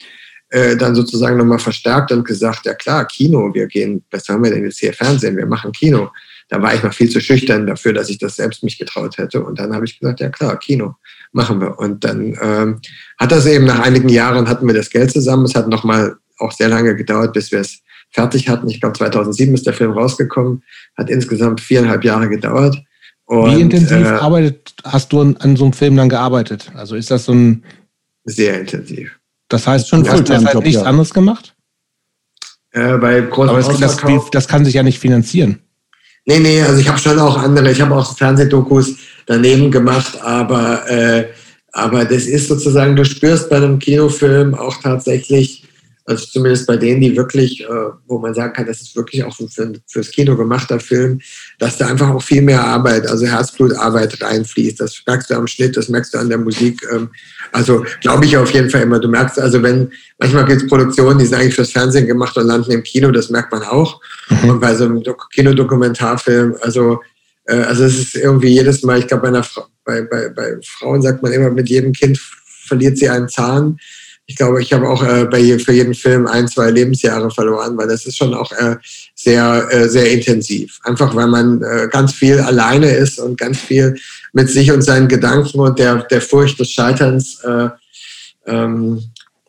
dann 0.49 0.93
sozusagen 0.93 1.38
nochmal 1.38 1.59
verstärkt 1.59 2.11
und 2.11 2.25
gesagt, 2.25 2.65
ja 2.65 2.73
klar, 2.73 3.05
Kino, 3.05 3.53
wir 3.53 3.67
gehen, 3.67 4.03
was 4.11 4.27
haben 4.27 4.43
wir 4.43 4.51
denn 4.51 4.65
jetzt 4.65 4.79
hier 4.79 4.91
Fernsehen, 4.91 5.38
wir 5.38 5.45
machen 5.45 5.71
Kino 5.71 6.09
da 6.51 6.61
war 6.61 6.75
ich 6.75 6.83
noch 6.83 6.93
viel 6.93 7.09
zu 7.09 7.21
schüchtern 7.21 7.65
dafür, 7.65 7.93
dass 7.93 8.09
ich 8.09 8.17
das 8.17 8.35
selbst 8.35 8.61
mich 8.61 8.77
getraut 8.77 9.17
hätte. 9.17 9.41
Und 9.41 9.57
dann 9.57 9.73
habe 9.73 9.85
ich 9.85 9.97
gesagt, 9.97 10.19
ja 10.19 10.29
klar, 10.29 10.59
Kino 10.59 10.95
machen 11.31 11.61
wir. 11.61 11.79
Und 11.79 12.03
dann 12.03 12.38
ähm, 12.41 12.81
hat 13.17 13.31
das 13.31 13.45
eben 13.45 13.63
nach 13.63 13.79
einigen 13.79 14.09
Jahren 14.09 14.49
hatten 14.49 14.67
wir 14.67 14.73
das 14.73 14.89
Geld 14.89 15.11
zusammen. 15.11 15.45
Es 15.45 15.55
hat 15.55 15.69
nochmal 15.69 16.17
auch 16.39 16.51
sehr 16.51 16.67
lange 16.67 16.93
gedauert, 16.97 17.31
bis 17.31 17.53
wir 17.53 17.61
es 17.61 17.79
fertig 18.11 18.49
hatten. 18.49 18.69
Ich 18.69 18.79
glaube, 18.79 18.97
2007 18.97 19.53
ist 19.53 19.65
der 19.65 19.73
Film 19.73 19.91
rausgekommen. 19.91 20.63
Hat 20.97 21.09
insgesamt 21.09 21.61
viereinhalb 21.61 22.03
Jahre 22.03 22.29
gedauert. 22.29 22.77
Und, 23.25 23.55
Wie 23.55 23.61
intensiv 23.61 24.05
äh, 24.05 24.09
arbeitet, 24.09 24.73
hast 24.83 25.13
du 25.13 25.21
an, 25.21 25.38
an, 25.38 25.55
so 25.55 25.63
einem 25.63 25.73
Film 25.73 25.95
dann 25.95 26.09
gearbeitet? 26.09 26.71
Also 26.75 26.95
ist 26.95 27.11
das 27.11 27.25
so 27.25 27.33
ein... 27.33 27.63
Sehr 28.25 28.59
intensiv. 28.59 29.17
Das 29.47 29.65
heißt, 29.65 29.89
schon 29.89 30.03
du 30.03 30.09
hast 30.09 30.29
halt 30.29 30.63
nichts 30.63 30.81
ja. 30.81 30.83
anderes 30.83 31.13
gemacht? 31.13 31.55
Äh, 32.71 32.97
bei 32.97 33.23
Aber 33.31 33.61
das, 33.61 33.79
das, 33.79 34.29
das 34.31 34.47
kann 34.47 34.65
sich 34.65 34.73
ja 34.73 34.83
nicht 34.83 34.99
finanzieren. 34.99 35.59
Nee, 36.25 36.39
nee, 36.39 36.61
also 36.61 36.79
ich 36.79 36.88
habe 36.88 36.99
schon 36.99 37.17
auch 37.19 37.38
andere, 37.38 37.71
ich 37.71 37.81
habe 37.81 37.95
auch 37.95 38.15
Fernsehdokus 38.15 38.95
daneben 39.25 39.71
gemacht, 39.71 40.21
aber, 40.21 40.88
äh, 40.89 41.27
aber 41.73 42.05
das 42.05 42.25
ist 42.25 42.47
sozusagen, 42.47 42.95
du 42.95 43.03
spürst 43.03 43.49
bei 43.49 43.57
einem 43.57 43.79
Kinofilm 43.79 44.53
auch 44.53 44.77
tatsächlich, 44.81 45.63
also 46.05 46.25
zumindest 46.25 46.67
bei 46.67 46.77
denen, 46.77 47.01
die 47.01 47.15
wirklich, 47.15 47.61
äh, 47.61 47.67
wo 48.07 48.17
man 48.17 48.33
sagen 48.33 48.53
kann, 48.53 48.65
das 48.65 48.81
ist 48.81 48.95
wirklich 48.95 49.23
auch 49.23 49.35
für, 49.35 49.47
fürs 49.87 50.11
Kino 50.11 50.35
gemachter 50.35 50.79
Film, 50.79 51.19
dass 51.59 51.77
da 51.77 51.87
einfach 51.87 52.09
auch 52.09 52.23
viel 52.23 52.41
mehr 52.41 52.63
Arbeit, 52.63 53.07
also 53.07 53.25
Herzblutarbeit 53.25 54.21
reinfließt. 54.21 54.79
Das 54.79 55.01
merkst 55.05 55.29
du 55.29 55.35
am 55.35 55.47
Schnitt, 55.47 55.77
das 55.77 55.89
merkst 55.89 56.13
du 56.13 56.17
an 56.17 56.29
der 56.29 56.39
Musik. 56.39 56.81
Ähm, 56.91 57.09
also 57.51 57.85
glaube 58.01 58.25
ich 58.25 58.35
auf 58.35 58.51
jeden 58.51 58.69
Fall 58.69 58.81
immer. 58.81 58.99
Du 58.99 59.07
merkst 59.07 59.39
also, 59.39 59.61
wenn 59.61 59.91
manchmal 60.17 60.45
gibt 60.45 60.63
es 60.63 60.67
Produktionen, 60.67 61.19
die 61.19 61.25
sind 61.25 61.39
eigentlich 61.39 61.55
fürs 61.55 61.71
Fernsehen 61.71 62.07
gemacht 62.07 62.35
und 62.35 62.47
landen 62.47 62.71
im 62.71 62.83
Kino, 62.83 63.11
das 63.11 63.29
merkt 63.29 63.51
man 63.51 63.63
auch. 63.63 64.01
Mhm. 64.29 64.49
Und 64.49 64.59
bei 64.59 64.73
so 64.73 64.85
einem 64.85 65.03
Kinodokumentarfilm, 65.33 66.55
also 66.61 66.99
äh, 67.45 67.61
also 67.61 67.83
es 67.83 67.99
ist 67.99 68.15
irgendwie 68.15 68.49
jedes 68.49 68.83
Mal, 68.83 68.99
ich 68.99 69.07
glaube, 69.07 69.31
bei, 69.31 69.41
bei, 69.85 70.01
bei, 70.01 70.29
bei 70.29 70.57
Frauen 70.63 71.01
sagt 71.01 71.21
man 71.21 71.31
immer, 71.31 71.51
mit 71.51 71.69
jedem 71.69 71.93
Kind 71.93 72.19
verliert 72.71 72.97
sie 72.97 73.09
einen 73.09 73.29
Zahn. 73.29 73.77
Ich 74.27 74.38
glaube, 74.38 74.61
ich 74.61 74.72
habe 74.72 74.88
auch 74.88 75.03
äh, 75.03 75.26
bei, 75.26 75.60
für 75.60 75.73
jeden 75.73 75.93
Film 75.93 76.26
ein, 76.26 76.48
zwei 76.48 76.72
Lebensjahre 76.72 77.30
verloren, 77.31 77.77
weil 77.77 77.88
das 77.88 78.06
ist 78.06 78.18
schon 78.18 78.34
auch 78.34 78.52
äh, 78.53 78.76
sehr, 79.15 79.68
äh, 79.72 79.89
sehr 79.89 80.10
intensiv. 80.11 80.80
Einfach 80.84 81.14
weil 81.15 81.27
man 81.27 81.61
äh, 81.61 81.88
ganz 81.91 82.14
viel 82.14 82.39
alleine 82.39 82.89
ist 82.89 83.19
und 83.19 83.38
ganz 83.38 83.60
viel 83.60 83.95
mit 84.34 84.49
sich 84.49 84.72
und 84.72 84.84
seinen 84.84 85.07
Gedanken 85.07 85.60
und 85.60 85.77
der, 85.77 86.03
der 86.03 86.22
Furcht 86.22 86.60
des 86.60 86.72
Scheiterns. 86.72 87.43
Äh, 87.43 87.69
ähm, 88.48 89.03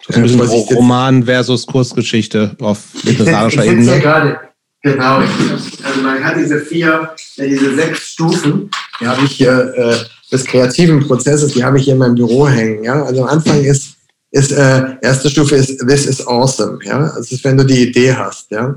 das 0.09 0.17
ist 0.17 0.33
ein 0.35 0.39
bisschen 0.39 0.69
äh, 0.69 0.75
Roman 0.75 1.25
versus 1.25 1.67
Kurzgeschichte 1.67 2.57
auf 2.61 2.81
literarischer 3.05 3.65
Ebene. 3.65 4.01
Gerade, 4.01 4.41
genau, 4.83 5.19
also 5.19 6.01
man 6.03 6.25
hat 6.25 6.37
diese 6.37 6.59
vier, 6.59 7.11
diese 7.37 7.75
sechs 7.77 8.01
Stufen, 8.09 8.69
die 9.01 9.07
habe 9.07 9.25
ich 9.25 9.33
hier, 9.33 9.73
äh, 9.77 9.97
des 10.33 10.45
kreativen 10.47 11.07
Prozesses, 11.07 11.53
die 11.53 11.63
habe 11.63 11.79
ich 11.79 11.85
hier 11.85 11.93
in 11.93 11.99
meinem 11.99 12.15
Büro 12.15 12.49
hängen. 12.49 12.83
Ja? 12.83 13.05
Also 13.05 13.23
am 13.23 13.29
Anfang 13.29 13.63
ist, 13.63 13.95
ist 14.33 14.51
äh, 14.51 14.97
erste 15.03 15.31
Stufe 15.31 15.57
ist 15.57 15.79
This 15.87 16.07
is 16.07 16.27
awesome. 16.27 16.79
Ja? 16.85 17.07
Ist, 17.19 17.45
wenn 17.45 17.57
du 17.57 17.65
die 17.65 17.89
Idee 17.89 18.15
hast. 18.15 18.51
Ja? 18.51 18.75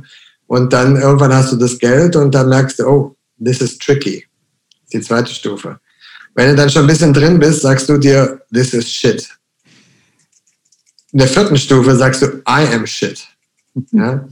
Und 0.47 0.71
dann 0.71 0.97
irgendwann 0.97 1.33
hast 1.33 1.51
du 1.51 1.55
das 1.55 1.79
Geld 1.79 2.15
und 2.15 2.35
dann 2.35 2.49
merkst 2.49 2.79
du, 2.79 2.85
oh, 2.85 3.15
this 3.43 3.61
is 3.61 3.77
tricky. 3.77 4.25
Die 4.93 5.01
zweite 5.01 5.33
Stufe. 5.33 5.79
Wenn 6.35 6.49
du 6.49 6.55
dann 6.55 6.69
schon 6.69 6.83
ein 6.83 6.87
bisschen 6.87 7.13
drin 7.13 7.39
bist, 7.39 7.61
sagst 7.61 7.87
du 7.89 7.97
dir, 7.97 8.41
this 8.53 8.73
is 8.73 8.91
shit. 8.91 9.27
In 11.13 11.19
der 11.19 11.27
vierten 11.29 11.57
Stufe 11.57 11.95
sagst 11.95 12.21
du, 12.21 12.27
I 12.47 12.67
am 12.73 12.85
shit. 12.85 13.25
Ja? 13.91 14.27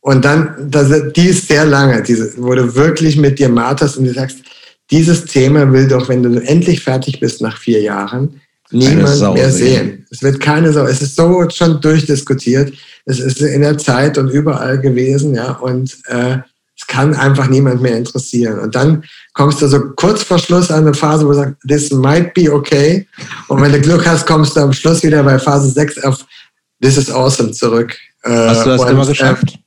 Und 0.00 0.24
dann, 0.24 0.70
das, 0.70 0.90
die 1.12 1.28
ist 1.28 1.46
sehr 1.46 1.66
lange, 1.66 2.02
diese, 2.02 2.32
wo 2.38 2.54
du 2.54 2.74
wirklich 2.74 3.16
mit 3.16 3.38
dir 3.38 3.50
marterst 3.50 3.98
und 3.98 4.04
du 4.04 4.14
sagst, 4.14 4.38
dieses 4.90 5.26
Thema 5.26 5.70
will 5.72 5.88
doch, 5.88 6.08
wenn 6.08 6.22
du 6.22 6.42
endlich 6.42 6.82
fertig 6.82 7.20
bist 7.20 7.40
nach 7.42 7.58
vier 7.58 7.80
Jahren, 7.80 8.40
niemand 8.70 9.34
mehr 9.34 9.50
sehen. 9.50 10.06
Es 10.10 10.22
wird 10.22 10.40
keine 10.40 10.72
Sau. 10.72 10.84
Es 10.84 11.02
ist 11.02 11.16
so 11.16 11.48
schon 11.50 11.80
durchdiskutiert. 11.80 12.72
Es 13.04 13.20
ist 13.20 13.40
in 13.40 13.60
der 13.60 13.78
Zeit 13.78 14.18
und 14.18 14.28
überall 14.28 14.80
gewesen, 14.80 15.34
ja. 15.34 15.52
Und 15.52 15.96
äh, 16.06 16.38
es 16.76 16.86
kann 16.86 17.14
einfach 17.14 17.48
niemand 17.48 17.82
mehr 17.82 17.96
interessieren. 17.96 18.58
Und 18.58 18.74
dann 18.74 19.04
kommst 19.32 19.62
du 19.62 19.68
so 19.68 19.80
kurz 19.96 20.22
vor 20.22 20.38
Schluss 20.38 20.70
an 20.70 20.82
eine 20.82 20.94
Phase, 20.94 21.24
wo 21.24 21.30
du 21.30 21.36
sagst, 21.36 21.56
this 21.68 21.90
might 21.92 22.34
be 22.34 22.52
okay. 22.52 23.06
Und 23.48 23.60
wenn 23.60 23.72
du 23.72 23.80
Glück 23.80 24.06
hast, 24.06 24.26
kommst 24.26 24.56
du 24.56 24.60
am 24.60 24.72
Schluss 24.72 25.02
wieder 25.02 25.22
bei 25.22 25.38
Phase 25.38 25.68
6 25.68 26.02
auf 26.04 26.24
this 26.82 26.96
is 26.96 27.10
awesome 27.10 27.52
zurück. 27.52 27.96
Äh, 28.22 28.30
hast 28.30 28.66
du 28.66 28.70
das 28.70 28.80
und, 28.80 28.88
immer 28.88 29.06
geschafft? 29.06 29.54
Äh, 29.54 29.58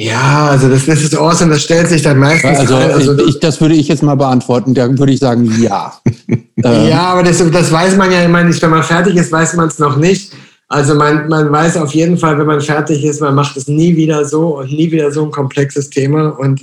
ja, 0.00 0.46
also 0.50 0.68
das, 0.68 0.86
das 0.86 1.02
ist 1.02 1.18
awesome, 1.18 1.50
das 1.50 1.64
stellt 1.64 1.88
sich 1.88 2.02
dann 2.02 2.18
meistens 2.18 2.60
also, 2.60 2.76
ein. 2.76 2.92
Also 2.92 3.18
ich, 3.26 3.40
das 3.40 3.60
würde 3.60 3.74
ich 3.74 3.88
jetzt 3.88 4.04
mal 4.04 4.14
beantworten, 4.14 4.72
da 4.72 4.88
würde 4.96 5.12
ich 5.12 5.18
sagen, 5.18 5.52
ja. 5.60 5.92
ja, 6.56 7.00
aber 7.00 7.24
das, 7.24 7.38
das 7.50 7.72
weiß 7.72 7.96
man 7.96 8.12
ja 8.12 8.22
immer 8.22 8.44
nicht. 8.44 8.62
Wenn 8.62 8.70
man 8.70 8.84
fertig 8.84 9.16
ist, 9.16 9.32
weiß 9.32 9.54
man 9.54 9.66
es 9.66 9.80
noch 9.80 9.96
nicht. 9.96 10.32
Also 10.68 10.94
man, 10.94 11.28
man 11.28 11.50
weiß 11.50 11.78
auf 11.78 11.92
jeden 11.94 12.16
Fall, 12.16 12.38
wenn 12.38 12.46
man 12.46 12.60
fertig 12.60 13.04
ist, 13.04 13.20
man 13.20 13.34
macht 13.34 13.56
es 13.56 13.66
nie 13.66 13.96
wieder 13.96 14.24
so 14.24 14.58
und 14.58 14.70
nie 14.70 14.92
wieder 14.92 15.10
so 15.10 15.24
ein 15.24 15.32
komplexes 15.32 15.90
Thema 15.90 16.28
und 16.28 16.60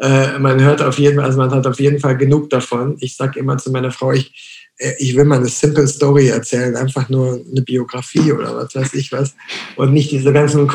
äh, 0.00 0.38
man 0.38 0.60
hört 0.60 0.82
auf 0.82 0.98
jeden 0.98 1.16
Fall, 1.16 1.24
also 1.24 1.38
man 1.38 1.52
hat 1.52 1.66
auf 1.66 1.80
jeden 1.80 2.00
Fall 2.00 2.18
genug 2.18 2.50
davon. 2.50 2.96
Ich 3.00 3.16
sage 3.16 3.40
immer 3.40 3.56
zu 3.56 3.70
meiner 3.70 3.92
Frau, 3.92 4.12
ich, 4.12 4.63
ich 4.98 5.16
will 5.16 5.24
mal 5.24 5.38
eine 5.38 5.48
simple 5.48 5.86
Story 5.86 6.28
erzählen, 6.28 6.76
einfach 6.76 7.08
nur 7.08 7.40
eine 7.50 7.62
Biografie 7.62 8.32
oder 8.32 8.56
was 8.56 8.74
weiß 8.74 8.94
ich 8.94 9.12
was. 9.12 9.34
Und 9.76 9.92
nicht 9.92 10.10
diese 10.10 10.32
ganzen 10.32 10.68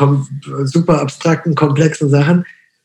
super 0.64 1.00
abstrakten, 1.00 1.54
komplexen 1.54 2.08
Sachen. 2.08 2.44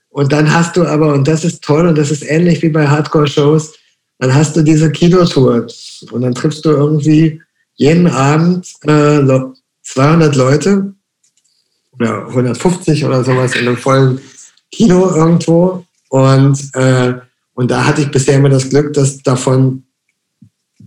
Und 0.09 0.31
dann 0.31 0.53
hast 0.53 0.77
du 0.77 0.85
aber, 0.85 1.13
und 1.13 1.27
das 1.27 1.45
ist 1.45 1.63
toll 1.63 1.87
und 1.87 1.97
das 1.97 2.11
ist 2.11 2.23
ähnlich 2.23 2.61
wie 2.61 2.69
bei 2.69 2.87
Hardcore-Shows, 2.87 3.73
dann 4.19 4.33
hast 4.33 4.55
du 4.55 4.61
diese 4.61 4.91
Kinotour. 4.91 5.67
Und 6.11 6.21
dann 6.21 6.35
triffst 6.35 6.65
du 6.65 6.69
irgendwie 6.69 7.41
jeden 7.75 8.07
Abend 8.07 8.71
äh, 8.83 9.21
200 9.83 10.35
Leute. 10.35 10.93
Oder 11.93 12.27
150 12.27 13.05
oder 13.05 13.23
sowas 13.23 13.55
in 13.55 13.67
einem 13.67 13.77
vollen 13.77 14.19
Kino 14.71 15.09
irgendwo. 15.15 15.85
Und, 16.09 16.59
äh, 16.73 17.13
und 17.53 17.71
da 17.71 17.85
hatte 17.85 18.01
ich 18.01 18.11
bisher 18.11 18.35
immer 18.35 18.49
das 18.49 18.69
Glück, 18.69 18.93
dass 18.93 19.23
davon 19.23 19.84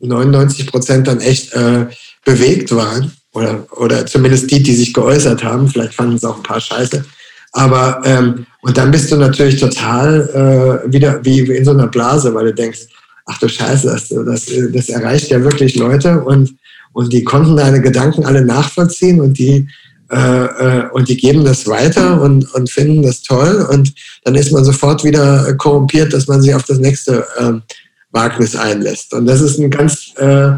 99 0.00 0.66
Prozent 0.66 1.06
dann 1.06 1.20
echt 1.20 1.52
äh, 1.54 1.86
bewegt 2.24 2.74
waren. 2.74 3.12
Oder, 3.32 3.66
oder 3.76 4.06
zumindest 4.06 4.50
die, 4.50 4.62
die 4.62 4.74
sich 4.74 4.92
geäußert 4.92 5.44
haben. 5.44 5.68
Vielleicht 5.68 5.94
fanden 5.94 6.16
es 6.16 6.24
auch 6.24 6.38
ein 6.38 6.42
paar 6.42 6.60
scheiße. 6.60 7.04
Aber, 7.52 8.00
ähm, 8.04 8.46
und 8.62 8.76
dann 8.76 8.90
bist 8.90 9.10
du 9.10 9.16
natürlich 9.16 9.60
total 9.60 10.82
äh, 10.86 10.92
wieder 10.92 11.24
wie 11.24 11.40
in 11.40 11.64
so 11.64 11.70
einer 11.70 11.86
Blase, 11.86 12.34
weil 12.34 12.46
du 12.46 12.54
denkst, 12.54 12.80
ach 13.26 13.38
du 13.38 13.48
Scheiße, 13.48 13.86
das, 13.86 14.08
das, 14.08 14.46
das 14.72 14.88
erreicht 14.88 15.30
ja 15.30 15.42
wirklich 15.42 15.76
Leute 15.76 16.22
und, 16.22 16.54
und 16.92 17.12
die 17.12 17.24
konnten 17.24 17.56
deine 17.56 17.80
Gedanken 17.80 18.24
alle 18.24 18.44
nachvollziehen 18.44 19.20
und 19.20 19.38
die, 19.38 19.68
äh, 20.10 20.16
äh, 20.16 20.90
und 20.92 21.08
die 21.08 21.16
geben 21.16 21.44
das 21.44 21.66
weiter 21.66 22.20
und, 22.20 22.52
und 22.54 22.70
finden 22.70 23.02
das 23.02 23.22
toll 23.22 23.66
und 23.70 23.92
dann 24.24 24.34
ist 24.34 24.52
man 24.52 24.64
sofort 24.64 25.04
wieder 25.04 25.54
korrumpiert, 25.54 26.12
dass 26.12 26.26
man 26.26 26.40
sich 26.40 26.54
auf 26.54 26.64
das 26.64 26.78
nächste 26.78 27.26
äh, 27.38 27.52
Wagnis 28.10 28.56
einlässt. 28.56 29.12
Und 29.12 29.26
das 29.26 29.40
ist 29.40 29.58
ein 29.58 29.70
ganz, 29.70 30.12
äh, 30.16 30.52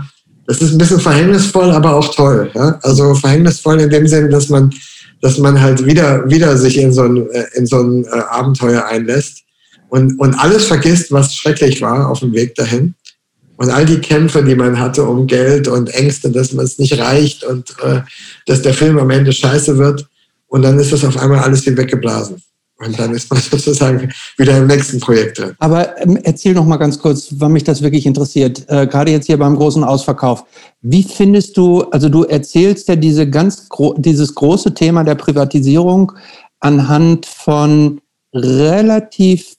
das 0.46 0.60
ist 0.60 0.72
ein 0.72 0.78
bisschen 0.78 1.00
verhängnisvoll, 1.00 1.70
aber 1.70 1.96
auch 1.96 2.14
toll. 2.14 2.50
Ja? 2.54 2.78
Also 2.82 3.14
verhängnisvoll 3.14 3.80
in 3.80 3.90
dem 3.90 4.06
Sinne, 4.06 4.28
dass 4.28 4.48
man, 4.48 4.72
dass 5.20 5.38
man 5.38 5.60
halt 5.60 5.84
wieder, 5.84 6.28
wieder 6.28 6.56
sich 6.56 6.78
in 6.78 6.92
so 6.92 7.02
ein, 7.02 7.30
äh, 7.30 7.46
in 7.54 7.66
so 7.66 7.80
ein 7.80 8.04
äh, 8.04 8.20
Abenteuer 8.30 8.84
einlässt 8.86 9.42
und, 9.88 10.18
und 10.18 10.34
alles 10.34 10.66
vergisst, 10.66 11.12
was 11.12 11.34
schrecklich 11.34 11.82
war 11.82 12.08
auf 12.08 12.20
dem 12.20 12.32
Weg 12.32 12.54
dahin. 12.54 12.94
Und 13.56 13.68
all 13.68 13.84
die 13.84 13.98
Kämpfe, 13.98 14.42
die 14.42 14.54
man 14.54 14.78
hatte 14.78 15.04
um 15.04 15.26
Geld 15.26 15.68
und 15.68 15.90
Ängste, 15.90 16.30
dass 16.30 16.52
man 16.52 16.64
es 16.64 16.78
nicht 16.78 16.98
reicht 16.98 17.44
und 17.44 17.70
äh, 17.82 18.00
dass 18.46 18.62
der 18.62 18.72
Film 18.72 18.98
am 18.98 19.10
Ende 19.10 19.32
scheiße 19.32 19.76
wird. 19.76 20.06
Und 20.46 20.62
dann 20.62 20.78
ist 20.78 20.92
das 20.92 21.04
auf 21.04 21.18
einmal 21.18 21.40
alles 21.40 21.66
wie 21.66 21.76
weggeblasen. 21.76 22.42
Und 22.80 22.98
dann 22.98 23.14
ist 23.14 23.30
man 23.30 23.40
sozusagen 23.50 24.10
wieder 24.36 24.56
im 24.56 24.66
nächsten 24.66 25.00
Projekt 25.00 25.38
drin. 25.38 25.54
Aber 25.58 26.00
ähm, 26.00 26.18
erzähl 26.22 26.54
noch 26.54 26.64
mal 26.64 26.78
ganz 26.78 26.98
kurz, 26.98 27.28
weil 27.38 27.50
mich 27.50 27.64
das 27.64 27.82
wirklich 27.82 28.06
interessiert. 28.06 28.64
Äh, 28.68 28.86
Gerade 28.86 29.12
jetzt 29.12 29.26
hier 29.26 29.38
beim 29.38 29.56
großen 29.56 29.84
Ausverkauf. 29.84 30.44
Wie 30.80 31.02
findest 31.02 31.56
du, 31.56 31.82
also 31.90 32.08
du 32.08 32.24
erzählst 32.24 32.88
ja 32.88 32.96
diese 32.96 33.28
ganz 33.28 33.68
gro 33.68 33.94
dieses 33.98 34.34
große 34.34 34.74
Thema 34.74 35.04
der 35.04 35.14
Privatisierung 35.14 36.12
anhand 36.60 37.26
von 37.26 38.00
relativ 38.34 39.56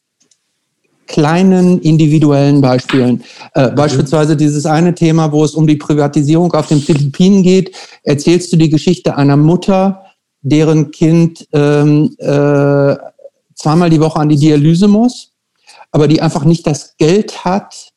kleinen 1.08 1.80
individuellen 1.82 2.62
Beispielen. 2.62 3.24
Äh, 3.54 3.70
mhm. 3.70 3.76
Beispielsweise 3.76 4.38
dieses 4.38 4.66
eine 4.66 4.96
Thema, 4.96 5.32
wo 5.32 5.44
es 5.44 5.54
um 5.54 5.68
die 5.68 5.76
Privatisierung 5.76 6.54
auf 6.54 6.68
den 6.68 6.80
Philippinen 6.80 7.44
geht, 7.44 7.76
erzählst 8.04 8.52
du 8.54 8.58
die 8.58 8.70
Geschichte 8.70 9.16
einer 9.18 9.38
Mutter, 9.38 10.06
deren 10.42 10.92
Kind 10.92 11.48
ähm, 11.54 12.16
äh, 12.18 12.96
zweimal 13.62 13.90
die 13.90 14.00
Woche 14.00 14.20
an 14.20 14.30
die 14.30 14.38
Dialyse 14.38 14.88
muss, 14.88 15.32
aber 15.92 16.08
die 16.08 16.22
einfach 16.22 16.46
nicht 16.46 16.66
das 16.68 16.96
Geld 16.98 17.46
hat, 17.46 17.92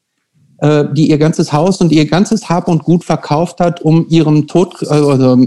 äh, 0.58 0.84
die 0.92 1.10
ihr 1.10 1.18
ganzes 1.18 1.52
Haus 1.52 1.80
und 1.80 1.92
ihr 1.92 2.06
ganzes 2.06 2.48
Hab 2.48 2.68
und 2.68 2.84
Gut 2.84 3.04
verkauft 3.04 3.60
hat, 3.60 3.82
um 3.82 4.06
ihrem 4.08 4.46
Tod, 4.46 4.82
äh, 4.82 4.86
also 4.86 5.46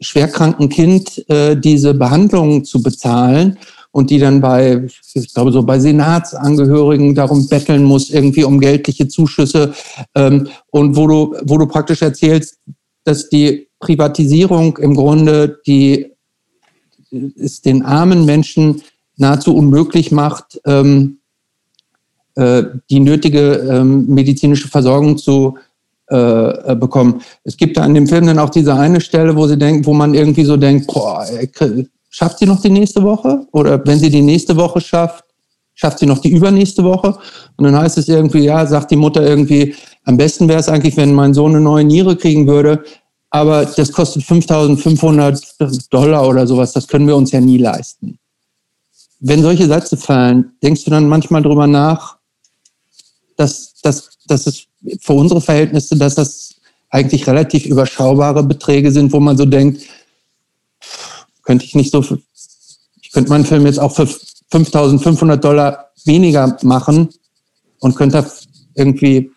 schwerkranken 0.00 0.68
Kind 0.68 1.28
äh, 1.30 1.56
diese 1.56 1.94
Behandlung 1.94 2.64
zu 2.64 2.82
bezahlen 2.82 3.58
und 3.92 4.10
die 4.10 4.18
dann 4.18 4.40
bei, 4.40 4.88
ich 5.14 5.32
glaube, 5.34 5.52
so 5.52 5.62
bei 5.62 5.78
Senatsangehörigen 5.78 7.14
darum 7.14 7.46
betteln 7.46 7.84
muss, 7.84 8.10
irgendwie 8.10 8.44
um 8.44 8.58
geldliche 8.58 9.06
Zuschüsse. 9.06 9.74
Ähm, 10.14 10.48
und 10.70 10.96
wo 10.96 11.06
du, 11.06 11.36
wo 11.44 11.58
du 11.58 11.66
praktisch 11.66 12.02
erzählst, 12.02 12.58
dass 13.04 13.28
die 13.28 13.68
Privatisierung 13.78 14.78
im 14.78 14.94
Grunde 14.94 15.60
die 15.66 16.12
es 17.36 17.60
den 17.60 17.82
armen 17.82 18.24
Menschen 18.24 18.82
nahezu 19.16 19.54
unmöglich 19.54 20.12
macht, 20.12 20.60
ähm, 20.66 21.18
äh, 22.34 22.64
die 22.90 23.00
nötige 23.00 23.54
ähm, 23.70 24.06
medizinische 24.06 24.68
Versorgung 24.68 25.18
zu 25.18 25.58
äh, 26.10 26.72
äh, 26.72 26.74
bekommen. 26.74 27.22
Es 27.44 27.56
gibt 27.56 27.76
da 27.76 27.86
in 27.86 27.94
dem 27.94 28.06
Film 28.06 28.26
dann 28.26 28.38
auch 28.38 28.50
diese 28.50 28.74
eine 28.74 29.00
Stelle, 29.00 29.36
wo 29.36 29.46
sie 29.46 29.58
denken, 29.58 29.86
wo 29.86 29.92
man 29.92 30.14
irgendwie 30.14 30.44
so 30.44 30.56
denkt, 30.56 30.86
boah, 30.86 31.26
schafft 32.10 32.38
sie 32.38 32.46
noch 32.46 32.60
die 32.60 32.70
nächste 32.70 33.02
Woche? 33.02 33.46
Oder 33.52 33.84
wenn 33.86 33.98
sie 33.98 34.10
die 34.10 34.22
nächste 34.22 34.56
Woche 34.56 34.80
schafft, 34.80 35.24
schafft 35.74 36.00
sie 36.00 36.06
noch 36.06 36.18
die 36.18 36.30
übernächste 36.30 36.84
Woche? 36.84 37.16
Und 37.56 37.64
dann 37.64 37.76
heißt 37.76 37.98
es 37.98 38.08
irgendwie, 38.08 38.44
ja, 38.44 38.66
sagt 38.66 38.90
die 38.90 38.96
Mutter 38.96 39.22
irgendwie, 39.22 39.74
am 40.04 40.16
besten 40.16 40.48
wäre 40.48 40.60
es 40.60 40.68
eigentlich, 40.68 40.96
wenn 40.96 41.14
mein 41.14 41.34
Sohn 41.34 41.52
eine 41.52 41.60
neue 41.60 41.84
Niere 41.84 42.16
kriegen 42.16 42.46
würde, 42.46 42.82
aber 43.30 43.64
das 43.64 43.92
kostet 43.92 44.24
5500 44.24 45.40
Dollar 45.90 46.28
oder 46.28 46.46
sowas, 46.46 46.72
das 46.72 46.88
können 46.88 47.06
wir 47.06 47.16
uns 47.16 47.32
ja 47.32 47.40
nie 47.40 47.58
leisten 47.58 48.18
wenn 49.24 49.42
solche 49.42 49.68
Sätze 49.68 49.96
fallen, 49.96 50.52
denkst 50.62 50.84
du 50.84 50.90
dann 50.90 51.08
manchmal 51.08 51.42
drüber 51.42 51.68
nach, 51.68 52.16
dass, 53.36 53.74
dass, 53.82 54.18
dass 54.26 54.46
es 54.46 54.64
für 55.00 55.12
unsere 55.12 55.40
Verhältnisse, 55.40 55.96
dass 55.96 56.16
das 56.16 56.56
eigentlich 56.90 57.26
relativ 57.26 57.64
überschaubare 57.64 58.42
Beträge 58.42 58.90
sind, 58.90 59.12
wo 59.12 59.20
man 59.20 59.36
so 59.36 59.46
denkt, 59.46 59.82
könnte 61.44 61.64
ich 61.64 61.76
nicht 61.76 61.92
so, 61.92 62.04
ich 63.00 63.12
könnte 63.12 63.30
meinen 63.30 63.46
Film 63.46 63.64
jetzt 63.64 63.78
auch 63.78 63.94
für 63.94 64.08
5500 64.50 65.42
Dollar 65.42 65.92
weniger 66.04 66.58
machen 66.62 67.08
und 67.78 67.94
könnte 67.94 68.26
irgendwie 68.74 69.30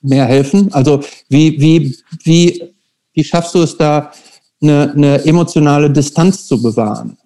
mehr 0.00 0.24
helfen. 0.24 0.72
Also 0.72 1.02
wie, 1.28 1.60
wie, 1.60 1.96
wie, 2.24 2.74
wie 3.12 3.24
schaffst 3.24 3.54
du 3.54 3.62
es 3.62 3.76
da, 3.76 4.10
eine, 4.62 4.92
eine 4.92 5.24
emotionale 5.24 5.90
Distanz 5.90 6.46
zu 6.46 6.60
bewahren? 6.60 7.18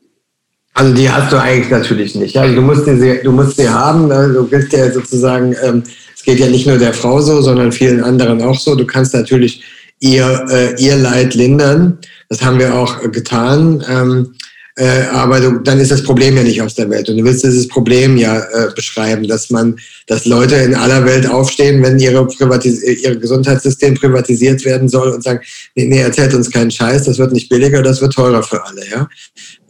Also 0.76 0.92
die 0.92 1.08
hast 1.08 1.32
du 1.32 1.40
eigentlich 1.40 1.70
natürlich 1.70 2.14
nicht. 2.16 2.36
Also 2.36 2.54
du 2.54 2.60
musst 2.60 2.84
sie, 2.84 3.20
du 3.24 3.32
musst 3.32 3.56
sie 3.56 3.66
haben. 3.66 4.08
Ne? 4.08 4.30
Du 4.34 4.46
bist 4.46 4.70
ja 4.74 4.92
sozusagen, 4.92 5.56
ähm, 5.64 5.82
es 6.14 6.22
geht 6.22 6.38
ja 6.38 6.48
nicht 6.48 6.66
nur 6.66 6.76
der 6.76 6.92
Frau 6.92 7.18
so, 7.22 7.40
sondern 7.40 7.72
vielen 7.72 8.04
anderen 8.04 8.42
auch 8.42 8.60
so. 8.60 8.74
Du 8.74 8.84
kannst 8.84 9.14
natürlich 9.14 9.64
ihr, 10.00 10.44
äh, 10.50 10.74
ihr 10.78 10.96
Leid 10.96 11.34
lindern. 11.34 11.96
Das 12.28 12.42
haben 12.42 12.58
wir 12.58 12.74
auch 12.74 13.02
äh, 13.02 13.08
getan. 13.08 13.82
Ähm, 13.88 14.34
äh, 14.78 15.04
aber 15.10 15.40
du, 15.40 15.58
dann 15.60 15.80
ist 15.80 15.90
das 15.90 16.02
Problem 16.02 16.36
ja 16.36 16.42
nicht 16.42 16.60
aus 16.60 16.74
der 16.74 16.90
Welt. 16.90 17.08
Und 17.08 17.16
du 17.16 17.24
willst 17.24 17.42
dieses 17.42 17.66
Problem 17.66 18.18
ja 18.18 18.40
äh, 18.40 18.68
beschreiben, 18.74 19.26
dass 19.26 19.48
man, 19.48 19.78
dass 20.06 20.26
Leute 20.26 20.56
in 20.56 20.74
aller 20.74 21.06
Welt 21.06 21.26
aufstehen, 21.26 21.82
wenn 21.82 21.98
ihre, 21.98 22.26
Privatis 22.26 22.82
ihr 22.82 23.16
Gesundheitssystem 23.16 23.94
privatisiert 23.94 24.62
werden 24.66 24.90
soll 24.90 25.08
und 25.08 25.24
sagen, 25.24 25.40
nee, 25.74 25.86
nee, 25.86 26.00
erzählt 26.00 26.34
uns 26.34 26.50
keinen 26.50 26.70
Scheiß, 26.70 27.04
das 27.04 27.16
wird 27.16 27.32
nicht 27.32 27.48
billiger, 27.48 27.80
das 27.80 28.02
wird 28.02 28.12
teurer 28.12 28.42
für 28.42 28.62
alle. 28.66 28.82
Ja? 28.90 29.08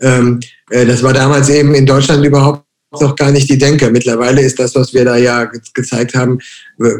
Ähm, 0.00 0.40
äh, 0.70 0.86
das 0.86 1.02
war 1.02 1.12
damals 1.12 1.48
eben 1.48 1.74
in 1.74 1.86
Deutschland 1.86 2.24
überhaupt 2.24 2.64
noch 3.00 3.16
gar 3.16 3.30
nicht 3.30 3.50
die 3.50 3.58
Denke. 3.58 3.90
Mittlerweile 3.90 4.40
ist 4.40 4.58
das, 4.58 4.74
was 4.74 4.94
wir 4.94 5.04
da 5.04 5.16
ja 5.16 5.50
gezeigt 5.74 6.14
haben, 6.14 6.38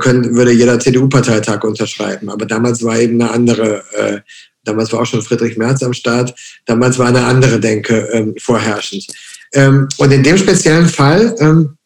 können, 0.00 0.34
würde 0.34 0.52
jeder 0.52 0.78
CDU-Parteitag 0.78 1.62
unterschreiben. 1.62 2.28
Aber 2.28 2.44
damals 2.44 2.82
war 2.82 2.98
eben 2.98 3.20
eine 3.20 3.30
andere, 3.30 3.82
äh, 3.96 4.20
Damals 4.66 4.92
war 4.92 5.00
auch 5.00 5.06
schon 5.06 5.22
Friedrich 5.22 5.56
Merz 5.56 5.82
am 5.82 5.92
Start. 5.92 6.34
Damals 6.66 6.98
war 6.98 7.06
eine 7.06 7.24
andere 7.24 7.58
Denke 7.58 8.08
ähm, 8.12 8.34
vorherrschend. 8.38 9.06
Ähm, 9.54 9.88
und 9.96 10.12
in 10.12 10.22
dem 10.22 10.36
speziellen 10.36 10.88
Fall, 10.88 11.34
ähm, 11.38 11.76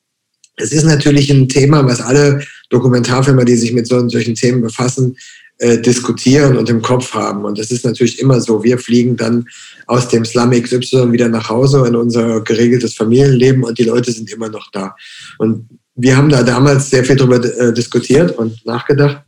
es 0.56 0.72
ist 0.72 0.84
natürlich 0.84 1.30
ein 1.30 1.48
Thema, 1.48 1.86
was 1.86 2.00
alle 2.00 2.42
Dokumentarfilmer, 2.70 3.44
die 3.44 3.56
sich 3.56 3.72
mit 3.72 3.86
solchen 3.86 4.34
Themen 4.34 4.62
befassen, 4.62 5.16
äh, 5.58 5.78
diskutieren 5.78 6.56
und 6.56 6.68
im 6.70 6.82
Kopf 6.82 7.12
haben. 7.12 7.44
Und 7.44 7.58
das 7.58 7.70
ist 7.70 7.84
natürlich 7.84 8.18
immer 8.18 8.40
so. 8.40 8.64
Wir 8.64 8.78
fliegen 8.78 9.16
dann 9.16 9.46
aus 9.90 10.06
dem 10.06 10.24
Slum 10.24 10.52
XY 10.52 11.10
wieder 11.10 11.28
nach 11.28 11.48
Hause 11.48 11.84
in 11.84 11.96
unser 11.96 12.42
geregeltes 12.42 12.94
Familienleben 12.94 13.64
und 13.64 13.76
die 13.76 13.84
Leute 13.84 14.12
sind 14.12 14.30
immer 14.30 14.48
noch 14.48 14.70
da. 14.70 14.94
Und 15.38 15.68
wir 15.96 16.16
haben 16.16 16.28
da 16.28 16.44
damals 16.44 16.90
sehr 16.90 17.04
viel 17.04 17.16
darüber 17.16 17.44
äh, 17.44 17.74
diskutiert 17.74 18.38
und 18.38 18.64
nachgedacht. 18.64 19.24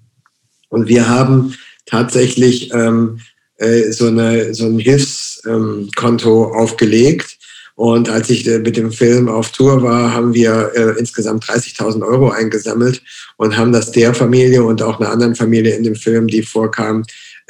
Und 0.69 0.87
wir 0.87 1.09
haben 1.09 1.55
tatsächlich 1.85 2.73
ähm, 2.73 3.19
äh, 3.57 3.91
so, 3.91 4.07
eine, 4.07 4.55
so 4.55 4.67
ein 4.67 4.79
Hilfskonto 4.79 6.45
ähm, 6.45 6.53
aufgelegt. 6.53 7.39
Und 7.75 8.09
als 8.09 8.31
ich 8.31 8.47
äh, 8.47 8.61
mit 8.61 8.77
dem 8.77 8.93
Film 8.93 9.29
auf 9.29 9.51
Tour 9.51 9.83
war, 9.83 10.15
haben 10.15 10.33
wir 10.33 10.71
äh, 10.77 10.97
insgesamt 10.97 11.45
30.000 11.45 12.07
Euro 12.07 12.31
eingesammelt 12.31 13.03
und 13.37 13.57
haben 13.57 13.73
das 13.73 13.91
der 13.91 14.15
Familie 14.15 14.63
und 14.63 14.81
auch 14.81 15.01
einer 15.01 15.11
anderen 15.11 15.35
Familie 15.35 15.75
in 15.75 15.83
dem 15.83 15.97
Film, 15.97 16.29
die 16.29 16.43
vorkam, 16.43 17.03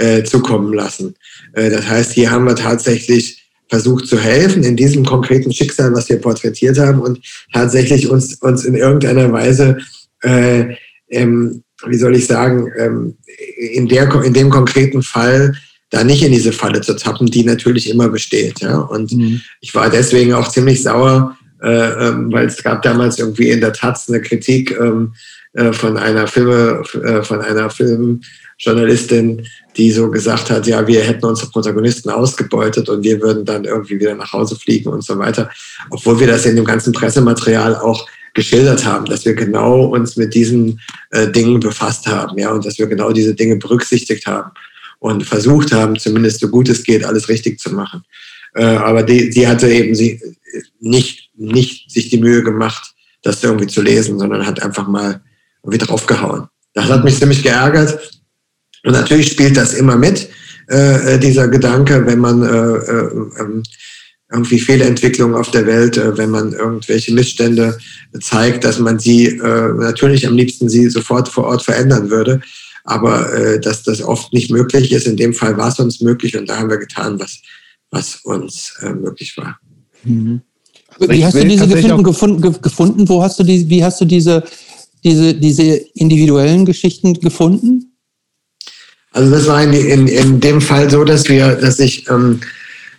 äh, 0.02 0.24
zukommen 0.24 0.72
lassen. 0.72 1.14
Äh, 1.52 1.70
das 1.70 1.86
heißt, 1.88 2.12
hier 2.12 2.30
haben 2.30 2.46
wir 2.46 2.56
tatsächlich 2.56 3.48
versucht 3.68 4.06
zu 4.06 4.18
helfen 4.18 4.64
in 4.64 4.76
diesem 4.76 5.04
konkreten 5.04 5.52
Schicksal, 5.52 5.94
was 5.94 6.08
wir 6.08 6.18
porträtiert 6.18 6.78
haben 6.78 7.00
und 7.00 7.20
tatsächlich 7.52 8.10
uns, 8.10 8.34
uns 8.34 8.64
in 8.64 8.74
irgendeiner 8.74 9.32
Weise, 9.32 9.78
äh, 10.22 10.74
ähm, 11.08 11.62
wie 11.86 11.96
soll 11.96 12.16
ich 12.16 12.26
sagen, 12.26 12.70
ähm, 12.78 13.16
in, 13.56 13.88
der, 13.88 14.12
in 14.24 14.34
dem 14.34 14.50
konkreten 14.50 15.02
Fall 15.02 15.54
da 15.90 16.04
nicht 16.04 16.22
in 16.22 16.32
diese 16.32 16.52
Falle 16.52 16.80
zu 16.80 16.96
tappen, 16.96 17.26
die 17.26 17.44
natürlich 17.44 17.88
immer 17.88 18.08
besteht. 18.08 18.60
Ja? 18.60 18.78
Und 18.78 19.12
mhm. 19.12 19.40
ich 19.60 19.74
war 19.74 19.88
deswegen 19.88 20.32
auch 20.32 20.48
ziemlich 20.48 20.82
sauer, 20.82 21.36
äh, 21.62 22.08
ähm, 22.08 22.32
weil 22.32 22.46
es 22.46 22.62
gab 22.62 22.82
damals 22.82 23.18
irgendwie 23.18 23.50
in 23.50 23.60
der 23.60 23.72
Taz 23.72 24.08
eine 24.08 24.20
Kritik 24.20 24.76
ähm, 24.80 25.14
äh, 25.54 25.72
von 25.72 25.96
einer 25.96 26.26
Filme, 26.26 26.82
äh, 27.04 27.22
von 27.22 27.40
einer 27.40 27.70
Filmjournalistin, 28.62 29.46
die 29.76 29.90
so 29.90 30.10
gesagt 30.10 30.50
hat, 30.50 30.66
ja, 30.66 30.86
wir 30.86 31.02
hätten 31.02 31.24
unsere 31.26 31.50
Protagonisten 31.50 32.10
ausgebeutet 32.10 32.88
und 32.88 33.02
wir 33.02 33.20
würden 33.20 33.44
dann 33.44 33.64
irgendwie 33.64 33.98
wieder 33.98 34.14
nach 34.14 34.32
Hause 34.32 34.56
fliegen 34.56 34.90
und 34.90 35.04
so 35.04 35.18
weiter. 35.18 35.50
Obwohl 35.90 36.20
wir 36.20 36.26
das 36.26 36.46
in 36.46 36.56
dem 36.56 36.64
ganzen 36.64 36.92
Pressematerial 36.92 37.76
auch 37.76 38.06
geschildert 38.34 38.84
haben, 38.84 39.04
dass 39.06 39.24
wir 39.24 39.34
genau 39.34 39.86
uns 39.86 40.16
mit 40.16 40.34
diesen 40.34 40.80
äh, 41.10 41.30
Dingen 41.30 41.60
befasst 41.60 42.06
haben, 42.06 42.38
ja, 42.38 42.50
und 42.50 42.64
dass 42.64 42.78
wir 42.78 42.86
genau 42.86 43.12
diese 43.12 43.34
Dinge 43.34 43.56
berücksichtigt 43.56 44.26
haben 44.26 44.50
und 45.00 45.24
versucht 45.24 45.72
haben, 45.72 45.98
zumindest 45.98 46.40
so 46.40 46.48
gut 46.48 46.68
es 46.68 46.82
geht, 46.84 47.04
alles 47.04 47.28
richtig 47.28 47.58
zu 47.58 47.74
machen. 47.74 48.02
Äh, 48.54 48.64
aber 48.64 49.02
die, 49.02 49.32
sie 49.32 49.46
hatte 49.46 49.70
eben 49.70 49.94
sie 49.94 50.20
nicht, 50.80 51.30
nicht 51.36 51.90
sich 51.90 52.08
die 52.08 52.18
Mühe 52.18 52.42
gemacht, 52.42 52.94
das 53.22 53.42
irgendwie 53.42 53.66
zu 53.66 53.82
lesen, 53.82 54.18
sondern 54.18 54.46
hat 54.46 54.62
einfach 54.62 54.88
mal 54.88 55.20
irgendwie 55.62 55.84
draufgehauen. 55.84 56.48
Das 56.74 56.86
hat 56.86 57.04
mich 57.04 57.18
ziemlich 57.18 57.42
geärgert, 57.42 58.21
und 58.84 58.92
natürlich 58.92 59.28
spielt 59.28 59.56
das 59.56 59.74
immer 59.74 59.96
mit, 59.96 60.28
äh, 60.68 61.18
dieser 61.18 61.48
Gedanke, 61.48 62.04
wenn 62.06 62.18
man 62.18 62.42
äh, 62.42 62.46
äh, 62.46 63.40
ähm, 63.40 63.62
irgendwie 64.32 64.58
Fehlentwicklungen 64.58 65.36
auf 65.36 65.50
der 65.50 65.66
Welt, 65.66 65.96
äh, 65.96 66.16
wenn 66.16 66.30
man 66.30 66.52
irgendwelche 66.52 67.12
Missstände 67.12 67.78
zeigt, 68.20 68.64
dass 68.64 68.78
man 68.78 68.98
sie 68.98 69.26
äh, 69.26 69.72
natürlich 69.74 70.26
am 70.26 70.36
liebsten 70.36 70.68
sie 70.68 70.88
sofort 70.88 71.28
vor 71.28 71.44
Ort 71.44 71.62
verändern 71.62 72.10
würde. 72.10 72.40
Aber 72.84 73.32
äh, 73.32 73.60
dass 73.60 73.84
das 73.84 74.02
oft 74.02 74.32
nicht 74.32 74.50
möglich 74.50 74.90
ist. 74.90 75.06
In 75.06 75.16
dem 75.16 75.34
Fall 75.34 75.56
war 75.56 75.68
es 75.68 75.78
uns 75.78 76.00
möglich 76.00 76.36
und 76.36 76.48
da 76.48 76.58
haben 76.58 76.70
wir 76.70 76.78
getan, 76.78 77.20
was, 77.20 77.40
was 77.90 78.16
uns 78.24 78.74
äh, 78.80 78.92
möglich 78.92 79.36
war. 79.36 79.60
Mhm. 80.02 80.40
Wie 80.98 81.24
hast 81.24 81.36
du 81.36 81.46
diese 81.46 81.68
gefunden, 81.68 82.02
gefunden, 82.02 82.60
gefunden? 82.60 83.08
Wo 83.08 83.22
hast 83.22 83.38
du 83.38 83.44
die, 83.44 83.68
wie 83.70 83.84
hast 83.84 84.00
du 84.00 84.04
diese, 84.04 84.42
diese, 85.04 85.34
diese 85.34 85.62
individuellen 85.94 86.64
Geschichten 86.64 87.14
gefunden? 87.14 87.91
Also 89.12 89.30
das 89.30 89.46
war 89.46 89.62
in, 89.62 89.72
in, 89.72 90.08
in 90.08 90.40
dem 90.40 90.60
Fall 90.60 90.88
so, 90.88 91.04
dass 91.04 91.28
wir, 91.28 91.54
dass 91.56 91.78
ich, 91.78 92.08
ähm, 92.08 92.40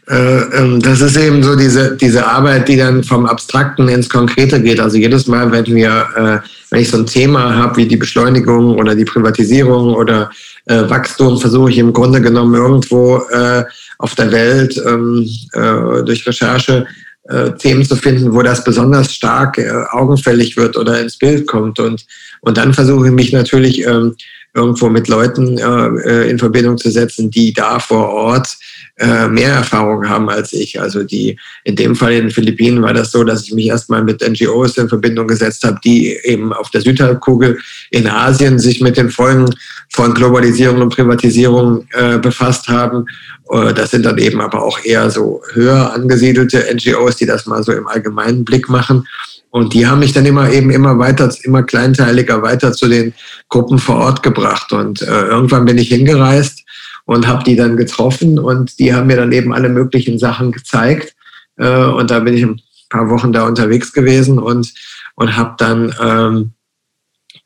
äh, 0.10 0.41
ähm, 0.57 0.80
das 0.80 1.02
ist 1.02 1.18
eben 1.18 1.41
so 1.41 1.56
diese, 1.56 1.98
diese 1.98 2.26
Arbeit, 2.26 2.68
die 2.68 2.77
dann 2.77 3.03
vom 3.03 3.26
Abstrakten 3.26 3.88
ins 3.88 4.10
Konkrete 4.10 4.61
geht. 4.61 4.80
Also 4.80 4.98
jedes 4.98 5.27
Mal, 5.27 5.52
wenn 5.52 5.65
wir, 5.65 6.07
äh, 6.15 6.48
wenn 6.69 6.81
ich 6.81 6.90
so 6.90 6.98
ein 6.98 7.07
Thema 7.07 7.56
habe 7.56 7.77
wie 7.77 7.88
die 7.88 7.98
Beschleunigung 7.98 8.76
oder 8.77 8.95
die 8.95 9.06
Privatisierung 9.06 9.95
oder 9.95 10.30
äh, 10.65 10.88
Wachstum, 10.88 11.40
versuche 11.40 11.72
ich 11.72 11.77
im 11.80 11.94
Grunde 11.94 12.22
genommen 12.22 12.53
irgendwo 12.53 13.18
äh, 13.31 13.64
auf 13.98 14.14
der 14.15 14.31
Welt 14.31 14.80
ähm, 14.85 15.27
äh, 15.53 16.03
durch 16.03 16.27
Recherche 16.27 16.85
äh, 17.30 17.52
Themen 17.53 17.85
zu 17.85 17.95
finden, 17.95 18.34
wo 18.34 18.41
das 18.44 18.64
besonders 18.64 19.14
stark 19.14 19.57
augenfällig 19.91 20.57
wird 20.57 20.77
oder 20.77 20.99
ins 20.99 21.18
Bild 21.18 21.48
kommt. 21.48 21.80
Und, 21.80 22.06
und 22.41 22.57
dann 22.57 22.73
versuche 22.73 23.07
ich 23.07 23.14
mich 23.14 23.31
natürlich 23.31 23.85
ähm, 23.85 24.15
irgendwo 24.55 24.89
mit 24.89 25.07
Leuten 25.07 25.57
äh, 25.57 26.30
in 26.30 26.38
Verbindung 26.38 26.77
zu 26.77 26.91
setzen, 26.91 27.31
die 27.31 27.53
da 27.53 27.80
vor 27.80 28.09
Ort 28.09 28.57
äh, 28.97 29.27
mehr 29.27 29.53
Erfahrung 29.53 30.07
haben 30.07 30.30
als 30.30 30.53
ich. 30.53 30.80
Also 30.80 31.03
die 31.03 31.39
in 31.63 31.75
dem 31.75 31.95
Fall 31.95 32.13
in 32.13 32.25
den 32.25 32.31
Philippinen 32.31 32.81
war 32.84 32.93
das 32.93 33.11
so, 33.11 33.23
dass 33.23 33.43
ich 33.43 33.53
mich 33.53 33.67
erstmal 33.67 34.03
mit 34.03 34.21
NGOs 34.21 34.77
in 34.77 34.89
Verbindung 34.89 35.27
gesetzt 35.27 35.63
habe, 35.63 35.80
die 35.84 36.15
eben 36.23 36.53
auf 36.53 36.69
der 36.69 36.81
Südhalbkugel 36.81 37.57
in 37.89 38.07
Asien 38.07 38.59
sich 38.59 38.81
mit 38.81 38.97
den 38.97 39.09
Folgen 39.09 39.49
von 39.89 40.13
Globalisierung 40.13 40.81
und 40.81 40.95
Privatisierung 40.95 41.88
äh, 41.93 42.19
befasst 42.19 42.67
haben. 42.67 43.05
Äh, 43.49 43.73
das 43.73 43.91
sind 43.91 44.05
dann 44.05 44.19
eben 44.19 44.39
aber 44.41 44.61
auch 44.61 44.80
eher 44.84 45.09
so 45.09 45.41
höher 45.53 45.91
angesiedelte 45.93 46.63
NGOs, 46.71 47.15
die 47.15 47.25
das 47.25 47.47
mal 47.47 47.63
so 47.63 47.71
im 47.71 47.88
allgemeinen 47.88 48.45
Blick 48.45 48.69
machen. 48.69 49.07
Und 49.53 49.75
die 49.75 49.85
haben 49.85 49.99
mich 49.99 50.13
dann 50.13 50.25
immer 50.25 50.49
eben 50.49 50.71
immer 50.71 50.97
weiter, 50.97 51.31
immer 51.43 51.61
kleinteiliger 51.61 52.41
weiter 52.41 52.73
zu 52.73 52.88
den 52.88 53.13
Gruppen 53.49 53.77
vor 53.77 53.97
Ort 53.97 54.23
gebracht. 54.23 54.73
Und 54.73 55.03
äh, 55.03 55.25
irgendwann 55.27 55.65
bin 55.65 55.77
ich 55.77 55.89
hingereist 55.89 56.63
und 57.05 57.27
habe 57.27 57.43
die 57.43 57.55
dann 57.55 57.77
getroffen 57.77 58.39
und 58.39 58.80
die 58.80 58.95
haben 58.95 59.05
mir 59.05 59.15
dann 59.15 59.31
eben 59.31 59.53
alle 59.53 59.69
möglichen 59.69 60.17
Sachen 60.17 60.51
gezeigt. 60.51 61.13
Äh, 61.57 61.85
und 61.85 62.09
da 62.09 62.21
bin 62.21 62.34
ich 62.34 62.41
ein 62.41 62.61
paar 62.89 63.11
Wochen 63.11 63.31
da 63.31 63.45
unterwegs 63.45 63.93
gewesen 63.93 64.39
und, 64.39 64.73
und 65.13 65.38
habe 65.38 65.53
dann 65.59 65.93
ähm, 66.01 66.53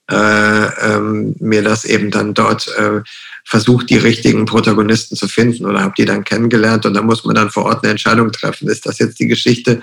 äh, 0.10 0.96
ähm, 0.96 1.36
mir 1.42 1.62
das 1.62 1.84
eben 1.84 2.10
dann 2.10 2.34
dort 2.34 2.70
äh, 2.78 3.02
versucht, 3.44 3.90
die 3.90 3.98
richtigen 3.98 4.46
Protagonisten 4.46 5.18
zu 5.18 5.28
finden 5.28 5.66
oder 5.66 5.82
habe 5.82 5.94
die 5.98 6.06
dann 6.06 6.24
kennengelernt 6.24 6.86
und 6.86 6.94
da 6.94 7.02
muss 7.02 7.26
man 7.26 7.36
dann 7.36 7.50
vor 7.50 7.66
Ort 7.66 7.84
eine 7.84 7.92
Entscheidung 7.92 8.32
treffen. 8.32 8.70
Ist 8.70 8.86
das 8.86 9.00
jetzt 9.00 9.20
die 9.20 9.28
Geschichte, 9.28 9.82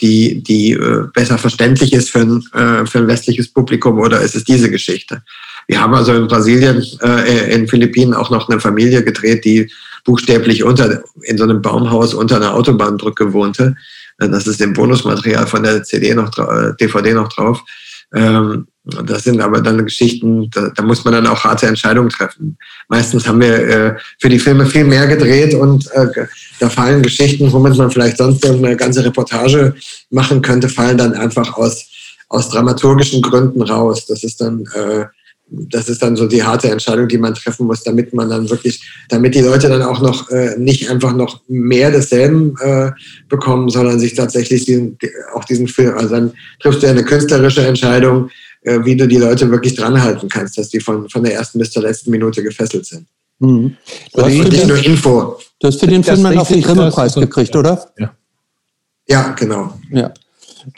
die, 0.00 0.42
die 0.42 0.72
äh, 0.72 1.04
besser 1.14 1.38
verständlich 1.38 1.92
ist 1.92 2.10
für 2.10 2.20
ein, 2.20 2.44
äh, 2.52 2.86
für 2.86 2.98
ein 2.98 3.08
westliches 3.08 3.48
Publikum 3.48 3.98
oder 3.98 4.20
ist 4.20 4.34
es 4.34 4.44
diese 4.44 4.70
Geschichte? 4.70 5.22
Wir 5.66 5.80
haben 5.80 5.94
also 5.94 6.14
in 6.14 6.26
Brasilien, 6.26 6.84
äh, 7.02 7.54
in 7.54 7.66
Philippinen 7.66 8.14
auch 8.14 8.30
noch 8.30 8.48
eine 8.48 8.60
Familie 8.60 9.02
gedreht, 9.02 9.44
die 9.44 9.70
buchstäblich 10.04 10.62
unter, 10.62 11.02
in 11.22 11.38
so 11.38 11.44
einem 11.44 11.62
Baumhaus 11.62 12.14
unter 12.14 12.36
einer 12.36 12.54
Autobahnbrücke 12.54 13.32
wohnte. 13.32 13.74
Äh, 14.18 14.28
das 14.28 14.46
ist 14.46 14.60
im 14.60 14.74
Bonusmaterial 14.74 15.46
von 15.46 15.62
der 15.62 15.82
CD 15.82 16.14
noch, 16.14 16.30
DVD 16.76 17.14
noch 17.14 17.28
drauf. 17.32 17.62
Ähm, 18.14 18.66
das 18.86 19.24
sind 19.24 19.40
aber 19.40 19.60
dann 19.60 19.84
Geschichten, 19.84 20.48
da, 20.50 20.70
da, 20.74 20.82
muss 20.82 21.04
man 21.04 21.14
dann 21.14 21.26
auch 21.26 21.42
harte 21.42 21.66
Entscheidungen 21.66 22.08
treffen. 22.08 22.56
Meistens 22.88 23.26
haben 23.26 23.40
wir 23.40 23.68
äh, 23.68 23.96
für 24.20 24.28
die 24.28 24.38
Filme 24.38 24.64
viel 24.64 24.84
mehr 24.84 25.08
gedreht 25.08 25.54
und 25.54 25.90
äh, 25.92 26.06
da 26.60 26.68
fallen 26.68 27.02
Geschichten, 27.02 27.52
womit 27.52 27.76
man 27.76 27.90
vielleicht 27.90 28.18
sonst 28.18 28.46
eine 28.46 28.76
ganze 28.76 29.04
Reportage 29.04 29.74
machen 30.10 30.40
könnte, 30.40 30.68
fallen 30.68 30.98
dann 30.98 31.14
einfach 31.14 31.56
aus, 31.56 31.84
aus 32.28 32.48
dramaturgischen 32.50 33.22
Gründen 33.22 33.62
raus. 33.62 34.06
Das 34.06 34.22
ist 34.22 34.40
dann 34.40 34.64
äh, 34.74 35.06
das 35.48 35.88
ist 35.88 36.02
dann 36.02 36.16
so 36.16 36.26
die 36.26 36.42
harte 36.42 36.70
Entscheidung, 36.70 37.06
die 37.06 37.18
man 37.18 37.34
treffen 37.34 37.66
muss, 37.66 37.82
damit 37.84 38.12
man 38.12 38.28
dann 38.28 38.50
wirklich, 38.50 38.82
damit 39.08 39.34
die 39.34 39.42
Leute 39.42 39.68
dann 39.68 39.82
auch 39.82 40.00
noch 40.00 40.28
äh, 40.30 40.56
nicht 40.58 40.90
einfach 40.90 41.14
noch 41.14 41.40
mehr 41.46 41.90
desselben 41.90 42.56
äh, 42.60 42.90
bekommen, 43.28 43.68
sondern 43.68 44.00
sich 44.00 44.14
tatsächlich 44.14 44.64
diesen, 44.64 44.98
auch 45.34 45.44
diesen 45.44 45.68
Film, 45.68 45.96
also 45.96 46.08
dann 46.08 46.32
triffst 46.60 46.82
du 46.82 46.86
ja 46.86 46.92
eine 46.92 47.04
künstlerische 47.04 47.64
Entscheidung, 47.64 48.30
äh, 48.66 48.84
wie 48.84 48.96
du 48.96 49.06
die 49.06 49.16
Leute 49.16 49.48
wirklich 49.50 49.76
dranhalten 49.76 50.28
kannst, 50.28 50.58
dass 50.58 50.68
die 50.68 50.80
von, 50.80 51.08
von 51.08 51.22
der 51.22 51.34
ersten 51.34 51.60
bis 51.60 51.70
zur 51.70 51.82
letzten 51.82 52.10
Minute 52.10 52.42
gefesselt 52.42 52.84
sind. 52.84 53.06
Mhm. 53.38 53.76
Du 54.12 54.22
hast 54.22 54.32
nicht 54.32 54.52
den, 54.52 54.68
nur 54.68 54.84
Info. 54.84 55.38
Du 55.60 55.68
hast 55.68 55.78
für 55.78 55.86
den 55.86 56.02
Film 56.02 56.22
dann 56.22 56.36
auch 56.36 56.48
den 56.48 56.62
Grimme-Preis 56.62 57.14
gekriegt, 57.14 57.54
oder? 57.54 57.92
Ja. 57.96 58.12
Ja, 59.08 59.30
genau. 59.38 59.72
Ja. 59.90 60.12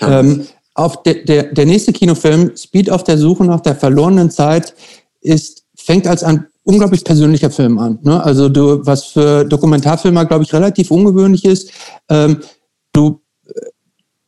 Ähm, 0.02 0.46
auf 0.74 1.02
der, 1.02 1.14
der, 1.24 1.44
der 1.44 1.64
nächste 1.64 1.94
Kinofilm, 1.94 2.54
Speed 2.56 2.90
auf 2.90 3.04
der 3.04 3.16
Suche 3.16 3.44
nach 3.44 3.60
der 3.60 3.74
verlorenen 3.74 4.30
Zeit, 4.30 4.74
ist, 5.22 5.64
fängt 5.74 6.06
als 6.06 6.22
ein 6.22 6.46
unglaublich 6.64 7.04
persönlicher 7.04 7.50
Film 7.50 7.78
an. 7.78 7.98
Ne? 8.02 8.22
Also 8.22 8.50
du, 8.50 8.84
was 8.84 9.06
für 9.06 9.46
Dokumentarfilmer, 9.46 10.26
glaube 10.26 10.44
ich, 10.44 10.52
relativ 10.52 10.90
ungewöhnlich 10.90 11.46
ist. 11.46 11.70
Ähm, 12.10 12.40
du 12.92 13.22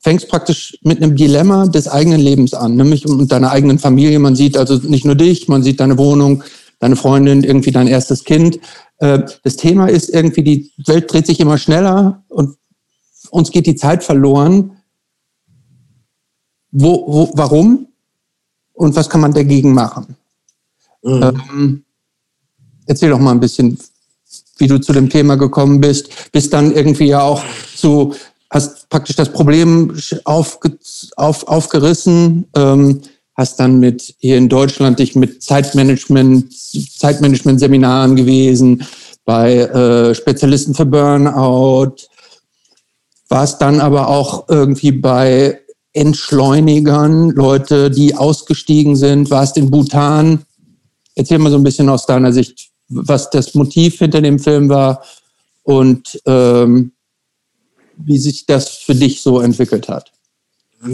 fängst 0.00 0.28
praktisch 0.28 0.78
mit 0.82 1.02
einem 1.02 1.14
Dilemma 1.14 1.66
des 1.66 1.86
eigenen 1.86 2.20
Lebens 2.20 2.54
an, 2.54 2.74
nämlich 2.74 3.06
mit 3.06 3.30
deiner 3.30 3.50
eigenen 3.50 3.78
Familie. 3.78 4.18
Man 4.18 4.34
sieht 4.34 4.56
also 4.56 4.76
nicht 4.76 5.04
nur 5.04 5.14
dich, 5.14 5.46
man 5.48 5.62
sieht 5.62 5.80
deine 5.80 5.98
Wohnung, 5.98 6.42
deine 6.78 6.96
Freundin, 6.96 7.44
irgendwie 7.44 7.70
dein 7.70 7.86
erstes 7.86 8.24
Kind. 8.24 8.58
Äh, 8.98 9.20
das 9.42 9.56
Thema 9.56 9.88
ist 9.88 10.08
irgendwie, 10.08 10.42
die 10.42 10.72
Welt 10.86 11.12
dreht 11.12 11.26
sich 11.26 11.38
immer 11.38 11.58
schneller 11.58 12.24
und 12.28 12.56
uns 13.30 13.50
geht 13.50 13.66
die 13.66 13.76
Zeit 13.76 14.02
verloren. 14.02 14.78
Wo, 16.72 17.04
wo, 17.06 17.30
warum? 17.34 17.88
Und 18.72 18.96
was 18.96 19.10
kann 19.10 19.20
man 19.20 19.34
dagegen 19.34 19.74
machen? 19.74 20.16
Mhm. 21.02 21.22
Ähm, 21.22 21.84
erzähl 22.86 23.10
doch 23.10 23.18
mal 23.18 23.32
ein 23.32 23.40
bisschen, 23.40 23.78
wie 24.56 24.66
du 24.66 24.78
zu 24.78 24.92
dem 24.92 25.10
Thema 25.10 25.36
gekommen 25.36 25.80
bist. 25.80 26.32
Bist 26.32 26.52
dann 26.54 26.72
irgendwie 26.72 27.08
ja 27.08 27.20
auch 27.20 27.42
zu, 27.76 28.14
hast 28.50 28.88
praktisch 28.88 29.16
das 29.16 29.32
Problem 29.32 29.96
aufge, 30.24 30.76
auf, 31.16 31.46
aufgerissen, 31.46 32.46
ähm, 32.56 33.00
hast 33.34 33.60
dann 33.60 33.78
mit 33.78 34.14
hier 34.18 34.36
in 34.36 34.48
Deutschland 34.48 34.98
dich 34.98 35.14
mit 35.14 35.42
Zeitmanagement, 35.42 36.52
Zeitmanagement-Seminaren 36.52 38.16
gewesen, 38.16 38.84
bei 39.24 39.58
äh, 39.58 40.14
Spezialisten 40.14 40.74
für 40.74 40.84
Burnout, 40.84 41.94
warst 43.28 43.62
dann 43.62 43.80
aber 43.80 44.08
auch 44.08 44.48
irgendwie 44.48 44.92
bei 44.92 45.60
Entschleunigern, 45.92 47.30
Leute, 47.30 47.90
die 47.90 48.14
ausgestiegen 48.14 48.96
sind, 48.96 49.30
warst 49.30 49.56
in 49.56 49.70
Bhutan. 49.70 50.42
Erzähl 51.14 51.38
mal 51.38 51.50
so 51.50 51.56
ein 51.56 51.64
bisschen 51.64 51.88
aus 51.88 52.06
deiner 52.06 52.32
Sicht, 52.32 52.70
was 52.88 53.30
das 53.30 53.54
Motiv 53.54 53.98
hinter 53.98 54.20
dem 54.20 54.38
Film 54.38 54.68
war 54.68 55.02
und 55.62 56.20
ähm, 56.26 56.92
wie 58.04 58.18
sich 58.18 58.46
das 58.46 58.68
für 58.68 58.94
dich 58.94 59.22
so 59.22 59.40
entwickelt 59.40 59.88
hat. 59.88 60.12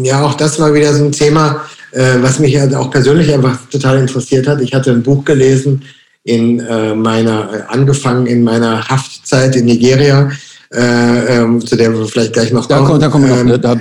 Ja, 0.03 0.24
auch 0.24 0.35
das 0.35 0.59
war 0.59 0.74
wieder 0.74 0.93
so 0.93 1.05
ein 1.05 1.12
Thema, 1.12 1.62
äh, 1.93 2.16
was 2.20 2.39
mich 2.41 2.59
halt 2.59 2.74
auch 2.74 2.91
persönlich 2.91 3.33
einfach 3.33 3.59
total 3.70 3.99
interessiert 3.99 4.49
hat. 4.49 4.61
Ich 4.61 4.74
hatte 4.74 4.91
ein 4.91 5.03
Buch 5.03 5.24
gelesen 5.24 5.83
in 6.24 6.59
äh, 6.59 6.95
meiner, 6.95 7.53
äh, 7.53 7.62
angefangen 7.69 8.27
in 8.27 8.43
meiner 8.43 8.87
Haftzeit 8.89 9.55
in 9.55 9.66
Nigeria, 9.66 10.28
äh, 10.74 11.37
ähm, 11.37 11.65
zu 11.65 11.77
der 11.77 11.97
wir 11.97 12.05
vielleicht 12.07 12.33
gleich 12.33 12.51
noch 12.51 12.69
kommen. 12.69 13.01
Da, 13.01 13.09
kommen 13.09 13.28
wir 13.28 13.45
noch, 13.45 13.55
ähm, 13.55 13.61
da 13.61 13.78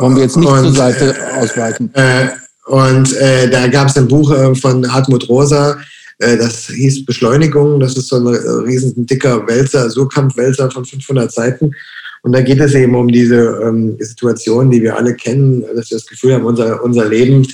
wollen 0.00 0.14
wir 0.14 0.22
jetzt 0.22 0.36
nicht 0.36 0.48
und, 0.48 0.62
zur 0.62 0.74
Seite 0.74 1.16
ausweichen. 1.40 1.92
Äh, 1.94 2.28
und 2.66 3.12
äh, 3.16 3.50
da 3.50 3.66
gab 3.66 3.88
es 3.88 3.96
ein 3.96 4.06
Buch 4.06 4.32
von 4.60 4.92
Hartmut 4.92 5.28
Rosa, 5.28 5.76
das 6.18 6.68
hieß 6.68 7.04
Beschleunigung. 7.04 7.80
Das 7.80 7.96
ist 7.96 8.06
so 8.06 8.16
ein 8.18 8.28
riesen 8.28 9.04
dicker 9.06 9.44
Wälzer, 9.48 9.90
Surkamp-Wälzer 9.90 10.70
von 10.70 10.84
500 10.84 11.32
Seiten. 11.32 11.72
Und 12.22 12.32
da 12.32 12.40
geht 12.40 12.60
es 12.60 12.74
eben 12.74 12.94
um 12.94 13.08
diese 13.08 13.60
ähm, 13.64 13.96
Situation, 13.98 14.70
die 14.70 14.82
wir 14.82 14.96
alle 14.96 15.14
kennen, 15.14 15.62
dass 15.74 15.90
wir 15.90 15.98
das 15.98 16.06
Gefühl 16.06 16.34
haben, 16.34 16.44
unser, 16.44 16.82
unser 16.82 17.08
Leben, 17.08 17.46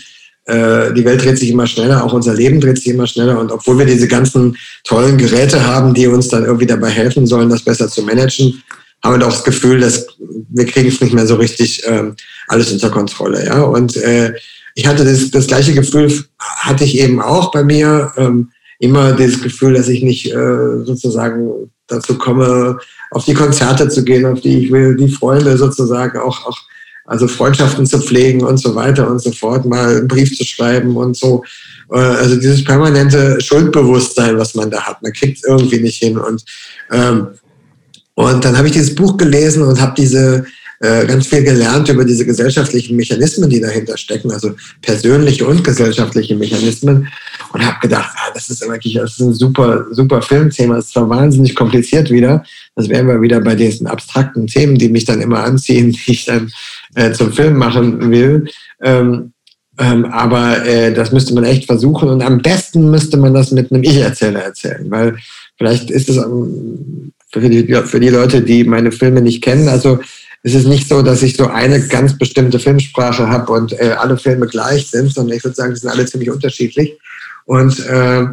äh, 0.44 0.92
die 0.92 1.04
Welt 1.04 1.24
dreht 1.24 1.38
sich 1.38 1.50
immer 1.50 1.66
schneller, 1.66 2.04
auch 2.04 2.12
unser 2.12 2.34
Leben 2.34 2.60
dreht 2.60 2.76
sich 2.76 2.88
immer 2.88 3.06
schneller. 3.06 3.38
Und 3.40 3.50
obwohl 3.50 3.78
wir 3.78 3.86
diese 3.86 4.08
ganzen 4.08 4.56
tollen 4.84 5.16
Geräte 5.16 5.66
haben, 5.66 5.94
die 5.94 6.06
uns 6.06 6.28
dann 6.28 6.44
irgendwie 6.44 6.66
dabei 6.66 6.90
helfen 6.90 7.26
sollen, 7.26 7.48
das 7.48 7.62
besser 7.62 7.88
zu 7.88 8.02
managen, 8.02 8.62
haben 9.02 9.14
wir 9.14 9.18
doch 9.20 9.32
das 9.32 9.44
Gefühl, 9.44 9.80
dass 9.80 10.06
wir 10.50 10.66
kriegen 10.66 10.88
es 10.88 11.00
nicht 11.00 11.14
mehr 11.14 11.26
so 11.26 11.36
richtig 11.36 11.82
ähm, 11.86 12.14
alles 12.48 12.70
unter 12.72 12.90
Kontrolle. 12.90 13.46
Ja? 13.46 13.62
Und 13.62 13.96
äh, 13.96 14.34
ich 14.74 14.86
hatte 14.86 15.04
das, 15.04 15.30
das 15.30 15.46
gleiche 15.46 15.72
Gefühl, 15.72 16.12
hatte 16.38 16.84
ich 16.84 16.98
eben 16.98 17.20
auch 17.20 17.50
bei 17.52 17.64
mir. 17.64 18.12
Ähm, 18.16 18.50
immer 18.78 19.12
das 19.12 19.40
Gefühl, 19.40 19.74
dass 19.74 19.88
ich 19.88 20.02
nicht 20.02 20.32
äh, 20.32 20.84
sozusagen 20.84 21.70
dazu 21.86 22.16
komme, 22.16 22.78
auf 23.10 23.24
die 23.24 23.34
Konzerte 23.34 23.88
zu 23.88 24.04
gehen, 24.04 24.26
auf 24.26 24.40
die 24.40 24.64
ich 24.64 24.72
will, 24.72 24.96
die 24.96 25.08
Freunde 25.08 25.56
sozusagen 25.56 26.18
auch, 26.18 26.46
auch 26.46 26.58
also 27.06 27.26
Freundschaften 27.26 27.86
zu 27.86 27.98
pflegen 28.00 28.44
und 28.44 28.58
so 28.58 28.74
weiter 28.74 29.10
und 29.10 29.20
so 29.20 29.32
fort, 29.32 29.64
mal 29.64 29.96
einen 29.96 30.08
Brief 30.08 30.36
zu 30.36 30.44
schreiben 30.44 30.96
und 30.96 31.16
so. 31.16 31.42
Äh, 31.90 31.98
also 31.98 32.36
dieses 32.36 32.62
permanente 32.62 33.40
Schuldbewusstsein, 33.40 34.38
was 34.38 34.54
man 34.54 34.70
da 34.70 34.82
hat, 34.82 35.02
man 35.02 35.12
kriegt 35.12 35.38
es 35.38 35.44
irgendwie 35.44 35.80
nicht 35.80 35.98
hin. 35.98 36.18
Und, 36.18 36.44
ähm, 36.92 37.28
und 38.14 38.44
dann 38.44 38.56
habe 38.56 38.66
ich 38.66 38.74
dieses 38.74 38.94
Buch 38.94 39.16
gelesen 39.16 39.62
und 39.62 39.80
habe 39.80 39.94
diese 39.96 40.44
äh, 40.80 41.06
ganz 41.06 41.26
viel 41.26 41.42
gelernt 41.42 41.88
über 41.88 42.04
diese 42.04 42.24
gesellschaftlichen 42.24 42.96
Mechanismen, 42.96 43.50
die 43.50 43.60
dahinter 43.60 43.96
stecken, 43.96 44.30
also 44.30 44.52
persönliche 44.80 45.46
und 45.46 45.64
gesellschaftliche 45.64 46.36
Mechanismen. 46.36 47.08
Und 47.52 47.66
habe 47.66 47.78
gedacht, 47.80 48.10
ah, 48.14 48.30
das 48.34 48.50
ist 48.50 48.68
wirklich 48.68 48.94
das 48.94 49.12
ist 49.12 49.20
ein 49.20 49.32
super, 49.32 49.86
super 49.90 50.20
Filmthema. 50.20 50.76
Es 50.76 50.86
ist 50.86 50.92
zwar 50.92 51.08
wahnsinnig 51.08 51.54
kompliziert 51.54 52.10
wieder. 52.10 52.44
Das 52.74 52.88
wären 52.88 53.08
wir 53.08 53.20
wieder 53.22 53.40
bei 53.40 53.54
diesen 53.54 53.86
abstrakten 53.86 54.46
Themen, 54.46 54.76
die 54.76 54.88
mich 54.88 55.04
dann 55.04 55.20
immer 55.20 55.42
anziehen, 55.44 55.92
die 56.06 56.12
ich 56.12 56.26
dann 56.26 56.52
äh, 56.94 57.12
zum 57.12 57.32
Film 57.32 57.56
machen 57.56 58.10
will. 58.10 58.48
Ähm, 58.82 59.32
ähm, 59.78 60.04
aber 60.06 60.64
äh, 60.66 60.92
das 60.92 61.12
müsste 61.12 61.34
man 61.34 61.44
echt 61.44 61.66
versuchen. 61.66 62.08
Und 62.08 62.22
am 62.22 62.42
besten 62.42 62.90
müsste 62.90 63.16
man 63.16 63.32
das 63.32 63.50
mit 63.50 63.72
einem 63.72 63.82
Ich-Erzähler 63.82 64.40
erzählen, 64.40 64.90
weil 64.90 65.16
vielleicht 65.56 65.90
ist 65.90 66.08
es 66.08 66.16
ähm, 66.16 67.12
für 67.30 67.40
die, 67.40 67.74
für 67.74 68.00
die 68.00 68.08
Leute, 68.08 68.42
die 68.42 68.64
meine 68.64 68.92
Filme 68.92 69.22
nicht 69.22 69.42
kennen, 69.42 69.68
also 69.68 70.00
es 70.42 70.54
ist 70.54 70.66
nicht 70.66 70.88
so, 70.88 71.02
dass 71.02 71.22
ich 71.22 71.36
so 71.36 71.48
eine 71.48 71.86
ganz 71.86 72.16
bestimmte 72.16 72.58
Filmsprache 72.58 73.28
habe 73.28 73.52
und 73.52 73.72
äh, 73.72 73.94
alle 73.98 74.16
Filme 74.16 74.46
gleich 74.46 74.88
sind, 74.88 75.12
sondern 75.12 75.36
ich 75.36 75.44
würde 75.44 75.56
sagen, 75.56 75.74
die 75.74 75.80
sind 75.80 75.90
alle 75.90 76.06
ziemlich 76.06 76.30
unterschiedlich. 76.30 76.98
Und 77.44 77.80
äh, 77.86 78.26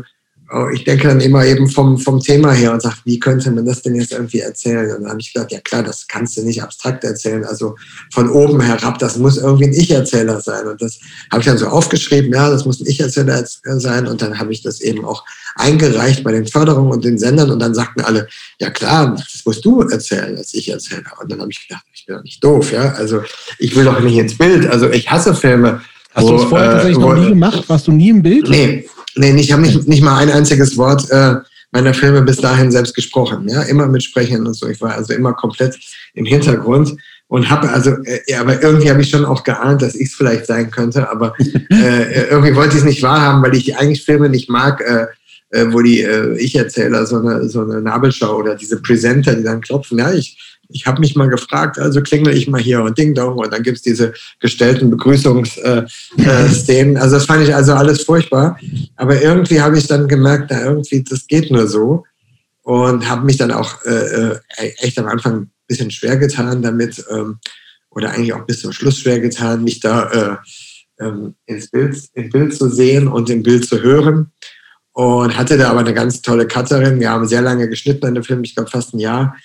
ich 0.73 0.86
denke 0.86 1.07
dann 1.07 1.19
immer 1.19 1.45
eben 1.45 1.68
vom, 1.68 1.98
vom 1.98 2.22
Thema 2.22 2.52
her 2.52 2.72
und 2.72 2.82
sage, 2.82 2.95
wie 3.03 3.19
könnte 3.19 3.52
man 3.52 3.65
das 3.65 3.82
denn 3.82 3.95
jetzt 3.95 4.14
irgendwie 4.14 4.40
erzählen? 4.40 4.95
Und 4.95 5.02
dann 5.02 5.11
habe 5.11 5.19
ich 5.19 5.34
gedacht, 5.34 5.52
ja 5.52 5.60
klar, 5.60 5.84
das 5.84 6.07
kannst 6.07 6.38
du 6.38 6.44
nicht 6.44 6.64
abstrakt 6.64 7.03
erzählen. 7.03 7.44
Also 7.44 7.76
von 8.14 8.30
oben 8.30 8.61
herab, 8.61 8.98
das 8.99 9.18
muss 9.18 9.38
irgendwie 9.38 9.65
ein 9.65 9.73
Ich-Erzähler 9.73 10.40
sein. 10.40 10.68
Und 10.68 10.82
das 10.82 10.99
habe 11.30 11.41
ich 11.41 11.48
dann 11.48 11.57
so 11.57 11.68
aufgeschrieben, 11.68 12.32
ja, 12.32 12.49
das 12.49 12.65
muss 12.65 12.80
ein 12.80 12.86
Ich-Erzähler 12.86 13.44
sein. 13.45 14.07
Und 14.07 14.22
dann 14.22 14.40
habe 14.40 14.53
ich 14.53 14.61
das 14.61 14.80
eben 14.80 15.03
auch 15.03 15.26
eingereicht 15.56 16.23
bei 16.23 16.32
den 16.32 16.48
Förderungen 16.48 16.91
und 16.91 17.03
den 17.03 17.18
Sendern. 17.18 17.52
Und 17.52 17.60
dann 17.60 17.73
sagten 17.73 18.02
alle, 18.02 18.27
ja 18.60 18.69
klar, 18.69 19.14
das 19.15 19.41
musst 19.45 19.65
du 19.65 19.82
erzählen 19.82 20.38
als 20.38 20.53
Ich-Erzähler. 20.53 21.11
Und 21.22 21.32
dann 21.32 21.41
habe 21.41 21.52
ich 21.52 21.68
gedacht, 21.68 21.84
ich 21.94 22.06
bin 22.06 22.15
doch 22.15 22.23
nicht 22.23 22.41
doof, 22.41 22.72
ja. 22.72 22.94
Also 22.94 23.23
ich 23.60 23.76
will 23.76 23.84
doch 23.84 23.99
nicht 23.99 24.18
ins 24.18 24.38
Bild. 24.38 24.68
Also 24.68 24.90
ich 24.90 25.11
hasse 25.11 25.36
Filme. 25.36 25.82
Hast 26.14 26.30
du 26.30 26.34
das 26.34 26.44
vorher 26.45 26.72
tatsächlich 26.72 26.98
äh, 26.98 27.02
noch 27.02 27.15
nie 27.15 27.30
gemacht? 27.30 27.64
Warst 27.68 27.88
du 27.88 27.91
nie 27.91 28.07
im 28.07 28.23
Bild? 28.23 28.48
Nee, 28.48 28.88
Nee, 29.15 29.35
ich 29.39 29.51
habe 29.51 29.61
nicht, 29.61 29.87
nicht 29.87 30.01
mal 30.01 30.17
ein 30.17 30.29
einziges 30.29 30.77
Wort 30.77 31.09
äh, 31.11 31.35
meiner 31.71 31.93
Filme 31.93 32.21
bis 32.21 32.37
dahin 32.37 32.71
selbst 32.71 32.95
gesprochen. 32.95 33.47
Ja, 33.49 33.63
immer 33.63 33.87
mit 33.87 34.03
Sprechern 34.03 34.45
und 34.45 34.53
so. 34.53 34.67
Ich 34.67 34.81
war 34.81 34.93
also 34.93 35.13
immer 35.13 35.33
komplett 35.33 35.77
im 36.13 36.25
Hintergrund 36.25 36.95
und 37.27 37.49
habe 37.49 37.69
also, 37.69 37.91
äh, 38.03 38.21
ja, 38.27 38.41
aber 38.41 38.61
irgendwie 38.61 38.89
habe 38.89 39.01
ich 39.01 39.09
schon 39.09 39.25
auch 39.25 39.43
geahnt, 39.43 39.81
dass 39.81 39.95
ich 39.95 40.07
es 40.07 40.15
vielleicht 40.15 40.45
sein 40.45 40.69
könnte, 40.71 41.09
aber 41.09 41.33
äh, 41.71 42.29
irgendwie 42.29 42.55
wollte 42.55 42.75
ich 42.75 42.79
es 42.79 42.85
nicht 42.85 43.03
wahrhaben, 43.03 43.43
weil 43.43 43.55
ich 43.55 43.77
eigentlich 43.77 44.03
Filme 44.05 44.29
nicht 44.29 44.49
mag, 44.49 44.81
äh, 44.81 45.07
äh, 45.49 45.71
wo 45.71 45.81
die 45.81 46.01
äh, 46.01 46.37
Ich-Erzähler 46.37 47.05
so 47.05 47.17
eine, 47.17 47.47
so 47.49 47.61
eine 47.61 47.81
Nabelschau 47.81 48.37
oder 48.37 48.55
diese 48.55 48.81
Presenter, 48.81 49.35
die 49.35 49.43
dann 49.43 49.61
klopfen. 49.61 49.99
Ja, 49.99 50.11
ich 50.11 50.37
ich 50.69 50.85
habe 50.85 50.99
mich 50.99 51.15
mal 51.15 51.29
gefragt, 51.29 51.79
also 51.79 52.01
klingel 52.01 52.35
ich 52.35 52.47
mal 52.47 52.61
hier 52.61 52.81
und 52.81 52.97
Ding 52.97 53.13
Dong 53.13 53.37
und 53.37 53.53
dann 53.53 53.63
gibt 53.63 53.77
es 53.77 53.83
diese 53.83 54.13
gestellten 54.39 54.89
Begrüßungsszenen. 54.89 55.85
Äh, 56.17 56.95
äh, 56.95 56.97
also 56.99 57.15
das 57.15 57.25
fand 57.25 57.43
ich 57.43 57.53
also 57.53 57.73
alles 57.73 58.03
furchtbar. 58.03 58.59
Aber 58.95 59.21
irgendwie 59.21 59.61
habe 59.61 59.77
ich 59.77 59.87
dann 59.87 60.07
gemerkt, 60.07 60.47
na 60.49 60.63
irgendwie, 60.63 61.03
das 61.03 61.27
geht 61.27 61.51
nur 61.51 61.67
so. 61.67 62.03
Und 62.63 63.07
habe 63.07 63.25
mich 63.25 63.37
dann 63.37 63.51
auch 63.51 63.85
äh, 63.85 63.91
äh, 63.91 64.39
echt 64.79 64.97
am 64.97 65.05
Anfang 65.07 65.41
ein 65.41 65.51
bisschen 65.67 65.91
schwer 65.91 66.17
getan 66.17 66.63
damit, 66.63 67.03
ähm, 67.11 67.37
oder 67.91 68.11
eigentlich 68.11 68.33
auch 68.33 68.45
bis 68.45 68.61
zum 68.61 68.71
Schluss 68.71 68.99
schwer 68.99 69.19
getan, 69.19 69.63
mich 69.63 69.79
da 69.79 70.09
äh, 70.99 71.03
ähm, 71.03 71.35
ins 71.45 71.69
Bild, 71.69 71.95
im 72.13 72.29
Bild 72.29 72.55
zu 72.55 72.69
sehen 72.69 73.07
und 73.07 73.29
im 73.29 73.43
Bild 73.43 73.67
zu 73.67 73.81
hören. 73.81 74.31
Und 74.93 75.37
hatte 75.37 75.57
da 75.57 75.69
aber 75.69 75.81
eine 75.81 75.93
ganz 75.93 76.21
tolle 76.21 76.47
Cutterin. 76.47 76.99
Wir 76.99 77.09
haben 77.09 77.27
sehr 77.27 77.41
lange 77.41 77.69
geschnitten 77.69 78.05
an 78.05 78.15
dem 78.15 78.23
Film, 78.23 78.43
ich 78.43 78.55
glaube 78.55 78.71
fast 78.71 78.93
ein 78.93 78.99
Jahr 78.99 79.35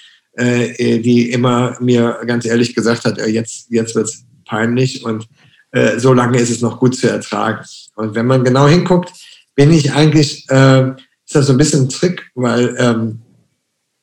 die 0.40 1.30
immer 1.30 1.76
mir 1.80 2.20
ganz 2.26 2.44
ehrlich 2.46 2.74
gesagt 2.74 3.04
hat, 3.04 3.18
äh, 3.18 3.28
jetzt, 3.28 3.66
jetzt 3.70 3.94
wird 3.94 4.06
es 4.06 4.24
peinlich 4.46 5.04
und 5.04 5.26
äh, 5.72 5.98
so 5.98 6.12
lange 6.12 6.38
ist 6.38 6.50
es 6.50 6.60
noch 6.60 6.80
gut 6.80 6.96
zu 6.96 7.08
ertragen. 7.08 7.64
Und 7.94 8.14
wenn 8.14 8.26
man 8.26 8.44
genau 8.44 8.66
hinguckt, 8.66 9.12
bin 9.54 9.72
ich 9.72 9.92
eigentlich, 9.92 10.48
äh, 10.48 10.90
ist 10.90 11.34
das 11.34 11.46
so 11.46 11.52
ein 11.52 11.58
bisschen 11.58 11.82
ein 11.82 11.88
Trick, 11.88 12.30
weil 12.34 12.74
ähm, 12.78 13.20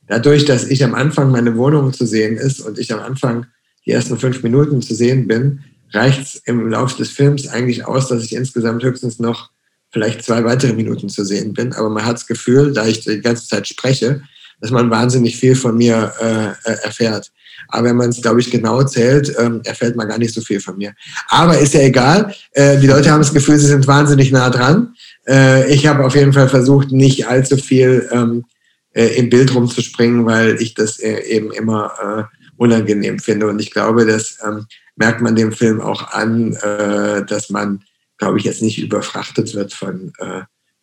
dadurch, 0.07 0.45
dass 0.45 0.65
ich 0.65 0.84
am 0.84 0.95
Anfang 0.95 1.31
meine 1.31 1.57
Wohnung 1.57 1.93
zu 1.93 2.05
sehen 2.05 2.38
ist 2.38 2.61
und 2.61 2.80
ich 2.80 2.93
am 2.93 2.99
Anfang 2.99 3.45
die 3.85 3.91
ersten 3.91 4.18
fünf 4.18 4.43
Minuten 4.43 4.81
zu 4.81 4.93
sehen 4.93 5.27
bin, 5.27 5.61
reicht 5.91 6.22
es 6.22 6.35
im 6.45 6.69
Laufe 6.69 6.97
des 6.97 7.09
Films 7.11 7.47
eigentlich 7.47 7.85
aus, 7.85 8.07
dass 8.07 8.23
ich 8.23 8.35
insgesamt 8.35 8.84
höchstens 8.84 9.19
noch 9.19 9.49
vielleicht 9.89 10.23
zwei 10.23 10.43
weitere 10.43 10.73
Minuten 10.73 11.09
zu 11.09 11.23
sehen 11.23 11.53
bin. 11.53 11.73
Aber 11.73 11.89
man 11.89 12.05
hat 12.05 12.15
das 12.15 12.27
Gefühl, 12.27 12.73
da 12.73 12.85
ich 12.85 13.01
die 13.01 13.22
ganze 13.22 13.47
Zeit 13.47 13.68
spreche, 13.68 14.22
dass 14.60 14.72
man 14.72 14.90
wahnsinnig 14.90 15.38
viel 15.38 15.56
von 15.56 15.78
mir 15.78 16.14
äh, 16.20 16.72
äh 16.72 16.78
erfährt. 16.84 17.32
Aber 17.70 17.90
wenn 17.90 17.98
man 17.98 18.10
es, 18.10 18.22
glaube 18.22 18.40
ich, 18.40 18.50
genau 18.50 18.84
zählt, 18.84 19.34
ähm, 19.38 19.62
erfährt 19.66 19.96
man 19.96 20.08
gar 20.08 20.18
nicht 20.18 20.34
so 20.34 20.42
viel 20.42 20.60
von 20.60 20.78
mir. 20.78 20.94
Aber 21.28 21.58
ist 21.58 21.74
ja 21.74 21.82
egal. 21.82 22.34
Äh, 22.52 22.78
die 22.80 22.88
Leute 22.88 23.12
haben 23.12 23.20
das 23.20 23.34
Gefühl, 23.34 23.58
sie 23.58 23.68
sind 23.68 23.88
wahnsinnig 23.88 24.32
nah 24.32 24.50
dran. 24.50 24.94
Äh, 25.28 25.72
ich 25.74 25.86
habe 25.88 26.06
auf 26.06 26.16
jeden 26.16 26.34
Fall 26.34 26.50
versucht, 26.50 26.92
nicht 26.92 27.28
allzu 27.28 27.58
viel 27.58 28.08
ähm, 28.12 28.46
äh, 28.94 29.18
im 29.18 29.30
Bild 29.30 29.54
rumzuspringen, 29.54 30.26
weil 30.26 30.62
ich 30.62 30.74
das 30.74 31.00
äh, 31.00 31.20
eben 31.24 31.52
immer 31.52 31.92
äh, 32.02 32.38
unangenehm 32.56 33.20
finde. 33.20 33.48
Und 33.48 33.60
ich 33.60 33.72
glaube, 33.72 34.06
das 34.06 34.38
ähm, 34.46 34.66
merkt 34.96 35.22
man 35.22 35.36
dem 35.36 35.52
Film 35.52 35.82
auch 35.82 36.14
an, 36.14 36.54
äh, 36.54 37.26
dass 37.26 37.50
man, 37.50 37.84
glaube 38.18 38.38
ich, 38.40 38.46
jetzt 38.46 38.62
nicht 38.62 38.80
überfrachtet 38.80 39.54
wird 39.54 39.74
von, 39.74 40.12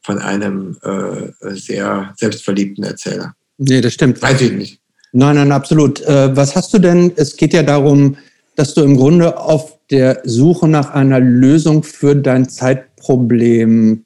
von 0.02 0.18
einem 0.18 0.76
äh, 0.82 1.32
sehr 1.50 2.14
selbstverliebten 2.16 2.84
Erzähler. 2.84 3.34
Nee, 3.58 3.80
das 3.80 3.92
stimmt. 3.92 4.20
Weiß 4.20 4.40
ich 4.40 4.52
nicht. 4.52 4.80
Nein, 5.12 5.36
nein, 5.36 5.52
absolut. 5.52 6.00
Äh, 6.02 6.36
was 6.36 6.56
hast 6.56 6.74
du 6.74 6.78
denn? 6.78 7.12
Es 7.16 7.36
geht 7.36 7.52
ja 7.52 7.62
darum, 7.62 8.16
dass 8.56 8.74
du 8.74 8.82
im 8.82 8.96
Grunde 8.96 9.38
auf 9.38 9.78
der 9.90 10.22
Suche 10.24 10.66
nach 10.66 10.90
einer 10.90 11.20
Lösung 11.20 11.82
für 11.82 12.16
dein 12.16 12.48
Zeitproblem 12.48 14.04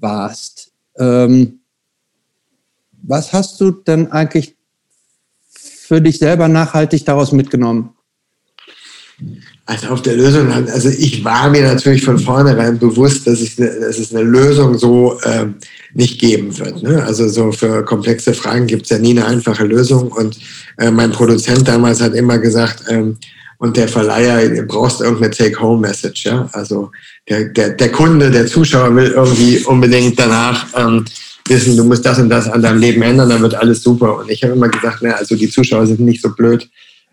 warst. 0.00 0.72
Ähm, 0.98 1.60
was 3.02 3.32
hast 3.32 3.60
du 3.60 3.70
denn 3.70 4.12
eigentlich 4.12 4.56
für 5.52 6.00
dich 6.00 6.18
selber 6.18 6.48
nachhaltig 6.48 7.04
daraus 7.04 7.32
mitgenommen? 7.32 7.94
Also 9.70 9.86
auf 9.86 10.02
der 10.02 10.16
Lösung, 10.16 10.50
also 10.50 10.88
ich 10.88 11.24
war 11.24 11.48
mir 11.48 11.62
natürlich 11.62 12.02
von 12.02 12.18
vornherein 12.18 12.76
bewusst, 12.76 13.24
dass, 13.28 13.40
ich, 13.40 13.54
dass 13.54 14.00
es 14.00 14.12
eine 14.12 14.24
Lösung 14.24 14.76
so 14.76 15.16
ähm, 15.24 15.54
nicht 15.94 16.20
geben 16.20 16.58
wird. 16.58 16.82
Ne? 16.82 17.00
Also 17.04 17.28
so 17.28 17.52
für 17.52 17.84
komplexe 17.84 18.34
Fragen 18.34 18.66
gibt 18.66 18.82
es 18.82 18.90
ja 18.90 18.98
nie 18.98 19.12
eine 19.12 19.26
einfache 19.26 19.64
Lösung. 19.64 20.10
Und 20.10 20.40
äh, 20.76 20.90
mein 20.90 21.12
Produzent 21.12 21.68
damals 21.68 22.00
hat 22.00 22.14
immer 22.14 22.38
gesagt, 22.38 22.82
ähm, 22.88 23.16
und 23.58 23.76
der 23.76 23.86
Verleiher, 23.86 24.48
du 24.48 24.64
brauchst 24.64 25.02
irgendeine 25.02 25.30
Take-Home-Message. 25.30 26.24
Ja? 26.24 26.48
Also 26.52 26.90
der, 27.28 27.44
der, 27.44 27.70
der 27.70 27.92
Kunde, 27.92 28.28
der 28.32 28.48
Zuschauer 28.48 28.96
will 28.96 29.12
irgendwie 29.14 29.58
unbedingt 29.58 30.18
danach 30.18 30.66
ähm, 30.76 31.04
wissen, 31.46 31.76
du 31.76 31.84
musst 31.84 32.04
das 32.04 32.18
und 32.18 32.28
das 32.28 32.48
an 32.48 32.62
deinem 32.62 32.80
Leben 32.80 33.02
ändern, 33.02 33.28
dann 33.28 33.42
wird 33.42 33.54
alles 33.54 33.84
super. 33.84 34.18
Und 34.18 34.32
ich 34.32 34.42
habe 34.42 34.54
immer 34.54 34.68
gesagt, 34.68 35.02
ne, 35.02 35.16
also 35.16 35.36
die 35.36 35.48
Zuschauer 35.48 35.86
sind 35.86 36.00
nicht 36.00 36.22
so 36.22 36.34
blöd. 36.34 36.68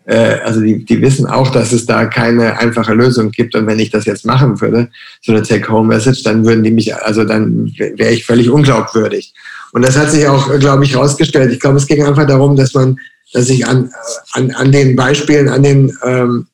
Äh, 0.08 0.40
also 0.44 0.60
die, 0.60 0.84
die 0.84 1.00
wissen 1.00 1.26
auch, 1.26 1.50
dass 1.50 1.72
es 1.72 1.86
da 1.86 2.06
keine 2.06 2.58
einfache 2.58 2.94
Lösung 2.94 3.30
gibt. 3.30 3.54
Und 3.54 3.66
wenn 3.66 3.78
ich 3.78 3.90
das 3.90 4.06
jetzt 4.06 4.26
machen 4.26 4.60
würde, 4.60 4.88
so 5.22 5.32
eine 5.32 5.42
Take-Home-Message, 5.42 6.24
dann 6.24 6.44
würden 6.44 6.64
die 6.64 6.70
mich, 6.70 6.94
also 6.94 7.24
dann 7.24 7.72
wäre 7.76 8.10
ich 8.10 8.24
völlig 8.26 8.50
unglaubwürdig. 8.50 9.34
Und 9.72 9.84
das 9.84 9.96
hat 9.96 10.10
sich 10.10 10.26
auch, 10.26 10.58
glaube 10.58 10.84
ich, 10.84 10.94
herausgestellt. 10.94 11.52
Ich 11.52 11.60
glaube, 11.60 11.76
es 11.76 11.86
ging 11.86 12.04
einfach 12.04 12.26
darum, 12.26 12.56
dass 12.56 12.74
man 12.74 12.98
dass 13.32 13.48
ich 13.48 13.66
an, 13.66 13.90
an, 14.32 14.50
an 14.52 14.72
den 14.72 14.96
Beispielen, 14.96 15.48
an 15.48 15.62
den 15.62 15.96
ähm, 16.04 16.46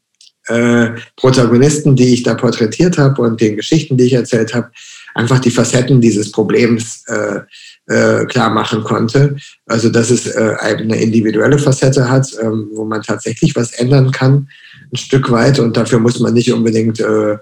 äh, 0.48 0.88
Protagonisten, 1.16 1.96
die 1.96 2.14
ich 2.14 2.22
da 2.22 2.34
porträtiert 2.34 2.98
habe 2.98 3.22
und 3.22 3.40
den 3.40 3.56
Geschichten, 3.56 3.96
die 3.96 4.04
ich 4.04 4.12
erzählt 4.14 4.54
habe, 4.54 4.70
einfach 5.14 5.38
die 5.38 5.50
Facetten 5.50 6.00
dieses 6.00 6.30
Problems 6.30 7.04
äh, 7.06 7.40
äh, 7.86 8.26
klar 8.26 8.50
machen 8.50 8.82
konnte. 8.82 9.36
Also 9.66 9.88
dass 9.88 10.10
es 10.10 10.26
äh, 10.26 10.56
eine 10.60 11.00
individuelle 11.00 11.58
Facette 11.58 12.10
hat, 12.10 12.28
ähm, 12.42 12.68
wo 12.74 12.84
man 12.84 13.02
tatsächlich 13.02 13.54
was 13.56 13.72
ändern 13.72 14.10
kann, 14.10 14.48
ein 14.92 14.96
Stück 14.96 15.30
weit. 15.30 15.58
Und 15.58 15.76
dafür 15.76 15.98
muss 15.98 16.20
man 16.20 16.34
nicht 16.34 16.52
unbedingt 16.52 17.00
äh, 17.00 17.36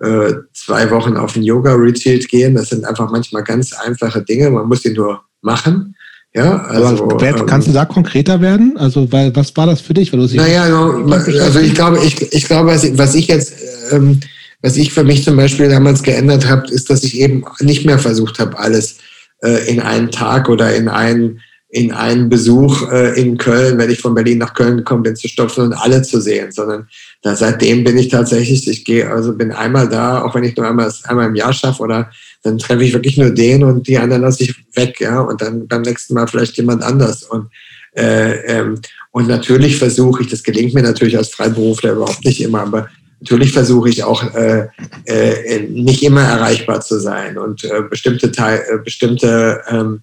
äh, 0.00 0.34
zwei 0.52 0.90
Wochen 0.90 1.16
auf 1.16 1.36
ein 1.36 1.42
Yoga-Retreat 1.42 2.28
gehen. 2.28 2.54
Das 2.54 2.70
sind 2.70 2.84
einfach 2.84 3.10
manchmal 3.10 3.44
ganz 3.44 3.72
einfache 3.72 4.22
Dinge. 4.22 4.50
Man 4.50 4.68
muss 4.68 4.82
sie 4.82 4.92
nur 4.92 5.22
machen. 5.42 5.94
Ja, 6.34 6.64
also, 6.64 7.04
Aber 7.04 7.22
ähm, 7.22 7.46
kannst 7.46 7.68
du 7.68 7.72
da 7.72 7.86
konkreter 7.86 8.42
werden? 8.42 8.76
Also, 8.76 9.10
weil, 9.10 9.34
was 9.34 9.56
war 9.56 9.66
das 9.66 9.80
für 9.80 9.94
dich? 9.94 10.12
Weil 10.12 10.20
du 10.20 10.36
naja, 10.36 10.64
also 10.64 11.60
ich 11.60 11.74
glaube, 11.74 11.98
ich, 12.04 12.20
ich 12.30 12.44
glaube, 12.44 12.68
was 12.68 12.84
ich, 12.84 12.98
was 12.98 13.14
ich 13.14 13.26
jetzt, 13.28 13.54
ähm, 13.90 14.20
was 14.66 14.76
ich 14.76 14.92
für 14.92 15.04
mich 15.04 15.22
zum 15.22 15.36
Beispiel 15.36 15.68
damals 15.68 16.02
geändert 16.02 16.48
habe, 16.48 16.68
ist, 16.72 16.90
dass 16.90 17.04
ich 17.04 17.20
eben 17.20 17.44
nicht 17.60 17.86
mehr 17.86 18.00
versucht 18.00 18.40
habe, 18.40 18.58
alles 18.58 18.98
äh, 19.40 19.70
in 19.70 19.78
einen 19.78 20.10
Tag 20.10 20.48
oder 20.48 20.74
in 20.74 20.88
einen 20.88 21.40
in 21.68 21.92
einen 21.92 22.28
Besuch 22.28 22.90
äh, 22.90 23.20
in 23.20 23.38
Köln, 23.38 23.78
wenn 23.78 23.90
ich 23.90 24.00
von 24.00 24.14
Berlin 24.14 24.38
nach 24.38 24.54
Köln 24.54 24.78
gekommen 24.78 25.04
bin, 25.04 25.14
zu 25.14 25.28
stopfen 25.28 25.66
und 25.66 25.72
alle 25.72 26.02
zu 26.02 26.20
sehen, 26.20 26.50
sondern 26.50 26.88
da, 27.22 27.36
seitdem 27.36 27.84
bin 27.84 27.96
ich 27.96 28.08
tatsächlich, 28.08 28.66
ich 28.66 28.84
gehe, 28.84 29.08
also 29.08 29.34
bin 29.34 29.52
einmal 29.52 29.88
da, 29.88 30.22
auch 30.22 30.34
wenn 30.34 30.42
ich 30.42 30.56
nur 30.56 30.66
einmal, 30.66 30.92
einmal 31.04 31.26
im 31.26 31.34
Jahr 31.36 31.52
schaffe 31.52 31.82
oder 31.82 32.10
dann 32.42 32.58
treffe 32.58 32.82
ich 32.82 32.92
wirklich 32.92 33.18
nur 33.18 33.30
den 33.30 33.62
und 33.62 33.86
die 33.86 33.98
anderen 33.98 34.22
lasse 34.22 34.42
ich 34.44 34.54
weg, 34.74 35.00
ja, 35.00 35.20
und 35.20 35.40
dann 35.40 35.68
beim 35.68 35.82
nächsten 35.82 36.14
Mal 36.14 36.26
vielleicht 36.26 36.56
jemand 36.56 36.82
anders. 36.82 37.22
Und, 37.22 37.50
äh, 37.96 38.32
ähm, 38.46 38.80
und 39.12 39.28
natürlich 39.28 39.76
versuche 39.76 40.22
ich, 40.22 40.28
das 40.28 40.42
gelingt 40.42 40.74
mir 40.74 40.82
natürlich 40.82 41.16
als 41.16 41.28
Freiberufler 41.28 41.92
überhaupt 41.92 42.24
nicht 42.24 42.40
immer, 42.40 42.62
aber 42.62 42.88
natürlich 43.20 43.52
versuche 43.52 43.88
ich 43.88 44.04
auch 44.04 44.34
äh, 44.34 44.68
äh, 45.04 45.60
nicht 45.68 46.02
immer 46.02 46.22
erreichbar 46.22 46.80
zu 46.80 47.00
sein 47.00 47.38
und 47.38 47.64
äh, 47.64 47.82
bestimmte 47.88 48.32
Teil, 48.32 48.62
äh, 48.68 48.78
bestimmte 48.78 49.62
ähm, 49.68 50.02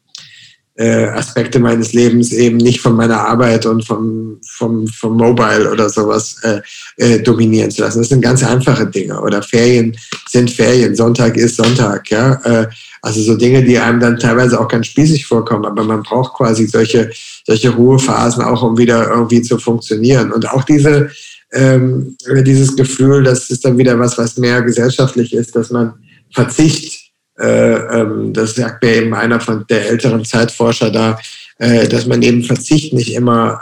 äh, 0.75 1.05
Aspekte 1.05 1.59
meines 1.59 1.93
Lebens 1.93 2.31
eben 2.31 2.57
nicht 2.57 2.81
von 2.81 2.95
meiner 2.95 3.19
Arbeit 3.19 3.65
und 3.65 3.85
vom, 3.85 4.39
vom, 4.43 4.87
vom 4.87 5.17
Mobile 5.17 5.71
oder 5.71 5.87
sowas 5.87 6.37
äh, 6.41 6.61
äh, 6.97 7.19
dominieren 7.21 7.69
zu 7.69 7.83
lassen. 7.83 7.99
Das 7.99 8.09
sind 8.09 8.21
ganz 8.21 8.43
einfache 8.43 8.87
Dinge. 8.87 9.21
Oder 9.21 9.43
Ferien 9.43 9.95
sind 10.27 10.49
Ferien, 10.49 10.95
Sonntag 10.95 11.37
ist 11.37 11.57
Sonntag, 11.57 12.09
ja. 12.09 12.33
Äh, 12.43 12.67
also 13.03 13.21
so 13.21 13.35
Dinge, 13.35 13.63
die 13.63 13.77
einem 13.77 13.99
dann 13.99 14.17
teilweise 14.17 14.59
auch 14.59 14.67
ganz 14.67 14.87
spießig 14.87 15.25
vorkommen, 15.27 15.65
aber 15.65 15.83
man 15.83 16.03
braucht 16.03 16.33
quasi 16.35 16.65
solche, 16.65 17.11
solche 17.45 17.69
Ruhephasen 17.69 18.43
auch, 18.43 18.63
um 18.63 18.77
wieder 18.77 19.09
irgendwie 19.09 19.41
zu 19.41 19.59
funktionieren. 19.59 20.31
Und 20.31 20.49
auch 20.49 20.63
diese, 20.63 21.11
ähm, 21.53 22.17
dieses 22.45 22.75
Gefühl, 22.75 23.23
das 23.23 23.49
ist 23.49 23.63
dann 23.63 23.77
wieder 23.77 23.97
was, 23.99 24.17
was 24.17 24.37
mehr 24.37 24.61
gesellschaftlich 24.61 25.33
ist, 25.33 25.55
dass 25.55 25.69
man 25.71 25.93
Verzicht 26.31 27.03
äh, 27.39 27.73
ähm, 27.99 28.31
das 28.33 28.55
sagt 28.55 28.83
mir 28.83 28.95
eben 28.95 29.13
einer 29.13 29.39
von 29.39 29.65
der 29.67 29.89
älteren 29.89 30.23
Zeitforscher 30.23 30.91
da, 30.91 31.17
äh, 31.57 31.87
dass 31.87 32.05
man 32.05 32.21
eben 32.21 32.43
Verzicht 32.43 32.93
nicht 32.93 33.13
immer 33.13 33.61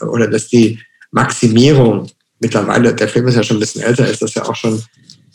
äh, 0.00 0.04
oder 0.04 0.26
dass 0.28 0.48
die 0.48 0.80
Maximierung 1.12 2.08
mittlerweile, 2.40 2.94
der 2.94 3.08
Film 3.08 3.28
ist 3.28 3.36
ja 3.36 3.42
schon 3.42 3.58
ein 3.58 3.60
bisschen 3.60 3.82
älter, 3.82 4.08
ist 4.08 4.22
das 4.22 4.34
ja 4.34 4.44
auch 4.44 4.56
schon 4.56 4.82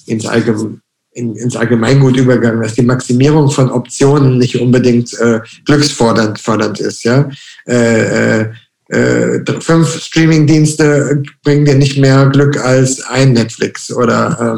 ins, 0.06 0.26
Allgeme 0.26 0.80
in, 1.12 1.36
ins 1.36 1.56
Allgemeingut 1.56 2.18
übergegangen, 2.18 2.62
dass 2.62 2.76
die 2.76 2.82
Maximierung 2.82 3.50
von 3.50 3.72
Optionen 3.72 4.38
nicht 4.38 4.60
unbedingt 4.60 5.14
äh, 5.20 5.40
glücksfordernd 5.66 6.40
fordernd 6.40 6.80
ist. 6.80 7.04
Ja? 7.04 7.30
Äh, 7.66 8.42
äh, 8.42 8.52
äh, 8.90 9.40
fünf 9.60 10.02
Streamingdienste 10.02 11.24
bringen 11.44 11.66
dir 11.66 11.76
nicht 11.76 11.98
mehr 11.98 12.28
Glück 12.28 12.58
als 12.58 13.02
ein 13.02 13.34
Netflix 13.34 13.92
oder 13.92 14.58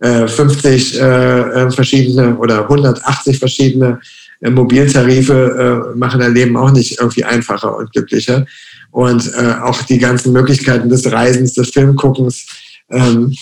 äh, 0.00 0.26
50 0.26 1.00
äh, 1.00 1.00
äh, 1.00 1.70
verschiedene 1.70 2.36
oder 2.36 2.62
180 2.62 3.38
verschiedene 3.38 4.00
äh, 4.40 4.50
Mobiltarife 4.50 5.92
äh, 5.94 5.98
machen 5.98 6.20
dein 6.20 6.34
Leben 6.34 6.56
auch 6.56 6.72
nicht 6.72 6.98
irgendwie 6.98 7.24
einfacher 7.24 7.76
und 7.76 7.92
glücklicher. 7.92 8.46
Und 8.90 9.32
äh, 9.34 9.54
auch 9.62 9.82
die 9.82 9.98
ganzen 9.98 10.32
Möglichkeiten 10.32 10.88
des 10.88 11.10
Reisens, 11.10 11.54
des 11.54 11.70
Filmguckens. 11.70 12.46
Ähm, 12.90 13.34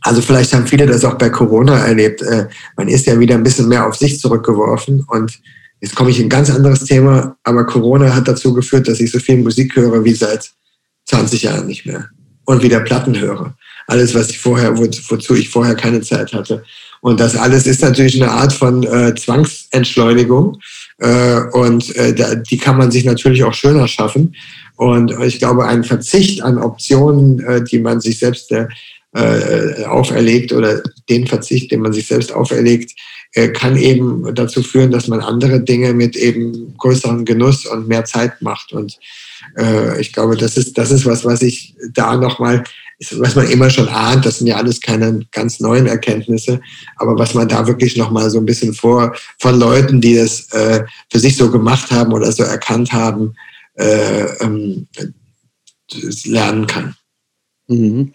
also 0.00 0.22
vielleicht 0.22 0.52
haben 0.54 0.66
viele 0.66 0.86
das 0.86 1.04
auch 1.04 1.18
bei 1.18 1.28
Corona 1.28 1.78
erlebt. 1.78 2.22
Äh, 2.22 2.46
man 2.76 2.88
ist 2.88 3.06
ja 3.06 3.18
wieder 3.18 3.34
ein 3.34 3.42
bisschen 3.42 3.68
mehr 3.68 3.86
auf 3.86 3.96
sich 3.96 4.20
zurückgeworfen. 4.20 5.04
Und 5.08 5.38
jetzt 5.80 5.94
komme 5.94 6.10
ich 6.10 6.18
in 6.18 6.26
ein 6.26 6.30
ganz 6.30 6.50
anderes 6.50 6.84
Thema. 6.84 7.36
Aber 7.42 7.64
Corona 7.66 8.14
hat 8.14 8.28
dazu 8.28 8.52
geführt, 8.52 8.88
dass 8.88 9.00
ich 9.00 9.10
so 9.10 9.18
viel 9.18 9.38
Musik 9.38 9.76
höre 9.76 10.04
wie 10.04 10.14
seit 10.14 10.50
20 11.06 11.42
Jahren 11.42 11.66
nicht 11.66 11.86
mehr. 11.86 12.08
Und 12.44 12.62
wieder 12.62 12.80
Platten 12.80 13.18
höre 13.18 13.54
alles, 13.86 14.14
was 14.14 14.30
ich 14.30 14.38
vorher, 14.38 14.76
wo, 14.76 14.82
wozu 14.82 15.34
ich 15.34 15.48
vorher 15.48 15.74
keine 15.74 16.00
Zeit 16.00 16.32
hatte. 16.32 16.64
Und 17.00 17.20
das 17.20 17.36
alles 17.36 17.66
ist 17.66 17.82
natürlich 17.82 18.20
eine 18.20 18.30
Art 18.30 18.52
von 18.52 18.82
äh, 18.82 19.14
Zwangsentschleunigung. 19.14 20.58
Äh, 20.98 21.40
und 21.52 21.94
äh, 21.96 22.14
da, 22.14 22.34
die 22.34 22.58
kann 22.58 22.78
man 22.78 22.90
sich 22.90 23.04
natürlich 23.04 23.44
auch 23.44 23.54
schöner 23.54 23.86
schaffen. 23.86 24.34
Und 24.76 25.12
ich 25.22 25.38
glaube, 25.38 25.66
ein 25.66 25.84
Verzicht 25.84 26.42
an 26.42 26.58
Optionen, 26.58 27.40
äh, 27.40 27.62
die 27.62 27.78
man 27.78 28.00
sich 28.00 28.18
selbst 28.18 28.50
äh, 28.52 28.66
äh, 29.16 29.84
auferlegt 29.84 30.52
oder 30.52 30.82
den 31.08 31.26
Verzicht, 31.26 31.70
den 31.72 31.80
man 31.80 31.92
sich 31.92 32.06
selbst 32.06 32.32
auferlegt, 32.32 32.92
äh, 33.32 33.48
kann 33.48 33.76
eben 33.76 34.34
dazu 34.34 34.62
führen, 34.62 34.90
dass 34.90 35.08
man 35.08 35.20
andere 35.20 35.60
Dinge 35.60 35.94
mit 35.94 36.16
eben 36.16 36.76
größeren 36.76 37.24
Genuss 37.24 37.66
und 37.66 37.88
mehr 37.88 38.04
Zeit 38.04 38.42
macht. 38.42 38.72
Und 38.72 38.98
äh, 39.58 40.00
ich 40.00 40.12
glaube, 40.12 40.36
das 40.36 40.56
ist, 40.56 40.76
das 40.76 40.90
ist 40.90 41.06
was, 41.06 41.24
was 41.24 41.42
ich 41.42 41.74
da 41.92 42.16
nochmal 42.16 42.64
was 43.10 43.34
man 43.34 43.50
immer 43.50 43.68
schon 43.68 43.88
ahnt, 43.88 44.24
das 44.24 44.38
sind 44.38 44.46
ja 44.46 44.56
alles 44.56 44.80
keine 44.80 45.20
ganz 45.30 45.60
neuen 45.60 45.86
Erkenntnisse, 45.86 46.60
aber 46.96 47.18
was 47.18 47.34
man 47.34 47.46
da 47.46 47.66
wirklich 47.66 47.96
nochmal 47.96 48.30
so 48.30 48.38
ein 48.38 48.46
bisschen 48.46 48.72
vor 48.72 49.14
von 49.38 49.58
Leuten, 49.58 50.00
die 50.00 50.16
das 50.16 50.50
äh, 50.52 50.82
für 51.10 51.18
sich 51.18 51.36
so 51.36 51.50
gemacht 51.50 51.90
haben 51.90 52.14
oder 52.14 52.32
so 52.32 52.42
erkannt 52.42 52.92
haben, 52.92 53.34
äh, 53.74 54.24
ähm, 54.40 54.88
lernen 56.24 56.66
kann. 56.66 56.96
Mhm. 57.68 58.12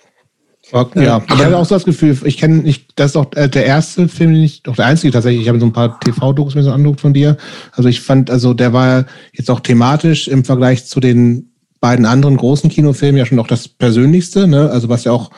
Okay, 0.71 1.03
ja, 1.03 1.21
ich 1.27 1.43
habe 1.43 1.57
auch 1.57 1.65
so 1.65 1.75
das 1.75 1.83
Gefühl, 1.83 2.17
ich 2.23 2.37
kenne 2.37 2.57
nicht, 2.57 2.93
das 2.95 3.11
ist 3.11 3.15
auch 3.17 3.31
äh, 3.35 3.49
der 3.49 3.65
erste 3.65 4.07
Film, 4.07 4.33
den 4.33 4.43
ich, 4.43 4.63
doch 4.63 4.75
der 4.75 4.85
einzige 4.85 5.11
tatsächlich, 5.11 5.41
ich 5.41 5.49
habe 5.49 5.59
so 5.59 5.65
ein 5.65 5.73
paar 5.73 5.99
TV-Dokus 5.99 6.55
mir 6.55 6.63
so 6.63 6.71
angeguckt 6.71 7.01
von 7.01 7.13
dir. 7.13 7.37
Also 7.73 7.89
ich 7.89 8.01
fand, 8.01 8.31
also 8.31 8.53
der 8.53 8.71
war 8.71 9.05
jetzt 9.33 9.51
auch 9.51 9.59
thematisch 9.59 10.27
im 10.27 10.45
Vergleich 10.45 10.85
zu 10.85 10.99
den 10.99 11.51
beiden 11.81 12.05
anderen 12.05 12.37
großen 12.37 12.69
Kinofilmen 12.69 13.17
ja 13.17 13.25
schon 13.25 13.39
auch 13.39 13.47
das 13.47 13.67
Persönlichste, 13.67 14.47
ne? 14.47 14.69
Also 14.69 14.87
was 14.87 15.03
ja 15.03 15.11
auch, 15.11 15.31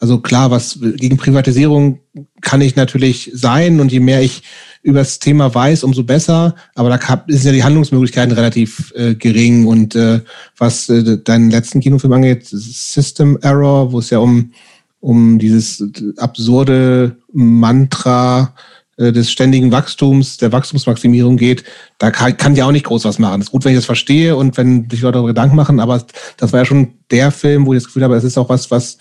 also 0.00 0.18
klar, 0.18 0.50
was 0.50 0.80
gegen 0.80 1.18
Privatisierung 1.18 2.00
kann 2.40 2.60
ich 2.60 2.74
natürlich 2.74 3.30
sein 3.34 3.80
und 3.80 3.92
je 3.92 4.00
mehr 4.00 4.22
ich 4.22 4.42
über 4.84 4.98
das 4.98 5.18
Thema 5.18 5.52
weiß, 5.52 5.82
umso 5.82 6.04
besser. 6.04 6.54
Aber 6.74 6.90
da 6.90 7.24
sind 7.26 7.46
ja 7.46 7.52
die 7.52 7.64
Handlungsmöglichkeiten 7.64 8.34
relativ 8.34 8.92
äh, 8.94 9.14
gering. 9.14 9.66
Und 9.66 9.96
äh, 9.96 10.20
was 10.58 10.88
äh, 10.90 11.18
deinen 11.18 11.50
letzten 11.50 11.80
Kinofilm 11.80 12.12
angeht, 12.12 12.46
System 12.46 13.38
Error, 13.40 13.90
wo 13.92 13.98
es 13.98 14.10
ja 14.10 14.18
um, 14.18 14.52
um 15.00 15.38
dieses 15.38 15.82
absurde 16.18 17.16
Mantra 17.32 18.54
äh, 18.98 19.10
des 19.10 19.30
ständigen 19.30 19.72
Wachstums, 19.72 20.36
der 20.36 20.52
Wachstumsmaximierung 20.52 21.38
geht, 21.38 21.64
da 21.96 22.10
kann, 22.10 22.36
kann 22.36 22.54
die 22.54 22.62
auch 22.62 22.70
nicht 22.70 22.84
groß 22.84 23.06
was 23.06 23.18
machen. 23.18 23.40
Es 23.40 23.46
ist 23.46 23.52
gut, 23.52 23.64
wenn 23.64 23.72
ich 23.72 23.78
das 23.78 23.86
verstehe 23.86 24.36
und 24.36 24.58
wenn 24.58 24.90
sich 24.90 25.00
Leute 25.00 25.14
darüber 25.14 25.28
Gedanken 25.28 25.56
machen, 25.56 25.80
aber 25.80 26.04
das 26.36 26.52
war 26.52 26.60
ja 26.60 26.66
schon 26.66 26.92
der 27.10 27.30
Film, 27.30 27.64
wo 27.64 27.72
ich 27.72 27.78
das 27.78 27.86
Gefühl 27.86 28.04
habe, 28.04 28.16
es 28.16 28.24
ist 28.24 28.36
auch 28.36 28.50
was, 28.50 28.70
was 28.70 28.98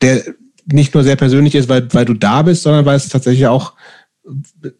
der 0.00 0.24
nicht 0.64 0.94
nur 0.94 1.04
sehr 1.04 1.16
persönlich 1.16 1.54
ist, 1.54 1.68
weil, 1.68 1.92
weil 1.92 2.04
du 2.04 2.14
da 2.14 2.42
bist, 2.42 2.62
sondern 2.62 2.86
weil 2.86 2.96
es 2.96 3.10
tatsächlich 3.10 3.46
auch 3.46 3.74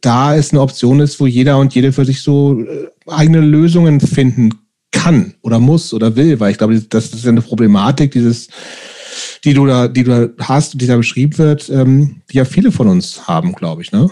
da 0.00 0.34
ist 0.34 0.52
eine 0.52 0.60
Option 0.60 1.00
ist, 1.00 1.18
wo 1.20 1.26
jeder 1.26 1.58
und 1.58 1.74
jede 1.74 1.92
für 1.92 2.04
sich 2.04 2.22
so 2.22 2.60
äh, 2.60 2.88
eigene 3.06 3.40
Lösungen 3.40 4.00
finden 4.00 4.50
kann 4.92 5.34
oder 5.42 5.58
muss 5.58 5.92
oder 5.92 6.14
will, 6.16 6.38
weil 6.38 6.52
ich 6.52 6.58
glaube, 6.58 6.80
das 6.80 7.06
ist 7.06 7.24
ja 7.24 7.30
eine 7.30 7.40
Problematik, 7.40 8.12
dieses, 8.12 8.48
die 9.44 9.54
du 9.54 9.66
da, 9.66 9.88
die 9.88 10.04
du 10.04 10.28
da 10.28 10.44
hast, 10.46 10.80
die 10.80 10.86
da 10.86 10.96
beschrieben 10.96 11.38
wird, 11.38 11.68
ähm, 11.70 12.22
die 12.30 12.36
ja 12.36 12.44
viele 12.44 12.70
von 12.70 12.88
uns 12.88 13.26
haben, 13.26 13.54
glaube 13.54 13.82
ich, 13.82 13.90
ne? 13.90 14.08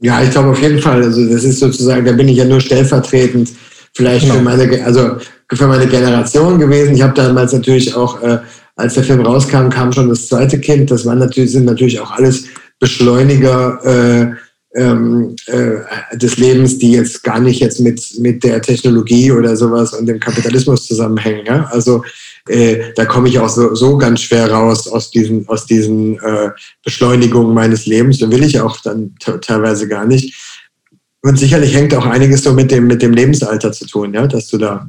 Ja, 0.00 0.22
ich 0.22 0.30
glaube 0.30 0.50
auf 0.50 0.60
jeden 0.60 0.80
Fall. 0.80 1.02
Also 1.02 1.26
das 1.26 1.44
ist 1.44 1.60
sozusagen, 1.60 2.04
da 2.04 2.12
bin 2.12 2.28
ich 2.28 2.36
ja 2.36 2.44
nur 2.44 2.60
stellvertretend 2.60 3.50
vielleicht 3.94 4.26
genau. 4.26 4.36
für 4.36 4.42
meine, 4.42 4.84
also 4.84 5.16
für 5.50 5.66
meine 5.66 5.86
Generation 5.86 6.58
gewesen. 6.58 6.94
Ich 6.94 7.02
habe 7.02 7.14
damals 7.14 7.52
natürlich 7.52 7.94
auch, 7.94 8.22
äh, 8.22 8.38
als 8.74 8.92
der 8.92 9.04
Film 9.04 9.22
rauskam, 9.22 9.70
kam 9.70 9.92
schon 9.92 10.10
das 10.10 10.28
zweite 10.28 10.60
Kind. 10.60 10.90
Das 10.90 11.06
waren 11.06 11.18
natürlich, 11.18 11.52
sind 11.52 11.64
natürlich 11.64 11.98
auch 11.98 12.10
alles 12.10 12.44
Beschleuniger 12.78 13.80
äh, 13.84 14.34
ähm, 14.76 15.34
äh, 15.46 16.16
des 16.16 16.36
Lebens, 16.36 16.78
die 16.78 16.92
jetzt 16.92 17.24
gar 17.24 17.40
nicht 17.40 17.60
jetzt 17.60 17.80
mit, 17.80 18.00
mit 18.18 18.44
der 18.44 18.60
Technologie 18.60 19.32
oder 19.32 19.56
sowas 19.56 19.94
und 19.94 20.06
dem 20.06 20.20
Kapitalismus 20.20 20.86
zusammenhängen. 20.86 21.46
Ja? 21.46 21.64
Also 21.72 22.04
äh, 22.48 22.92
da 22.94 23.06
komme 23.06 23.28
ich 23.28 23.38
auch 23.38 23.48
so, 23.48 23.74
so 23.74 23.96
ganz 23.96 24.20
schwer 24.20 24.50
raus 24.50 24.86
aus 24.86 25.10
diesen, 25.10 25.48
aus 25.48 25.66
diesen 25.66 26.18
äh, 26.20 26.50
Beschleunigungen 26.84 27.54
meines 27.54 27.86
Lebens. 27.86 28.18
Da 28.18 28.30
will 28.30 28.44
ich 28.44 28.60
auch 28.60 28.78
dann 28.82 29.14
teilweise 29.40 29.88
gar 29.88 30.04
nicht. 30.04 30.34
Und 31.22 31.38
sicherlich 31.38 31.74
hängt 31.74 31.94
auch 31.94 32.06
einiges 32.06 32.44
so 32.44 32.52
mit 32.52 32.70
dem, 32.70 32.86
mit 32.86 33.02
dem 33.02 33.12
Lebensalter 33.12 33.72
zu 33.72 33.86
tun, 33.86 34.14
ja, 34.14 34.26
dass 34.26 34.48
du 34.48 34.58
da 34.58 34.88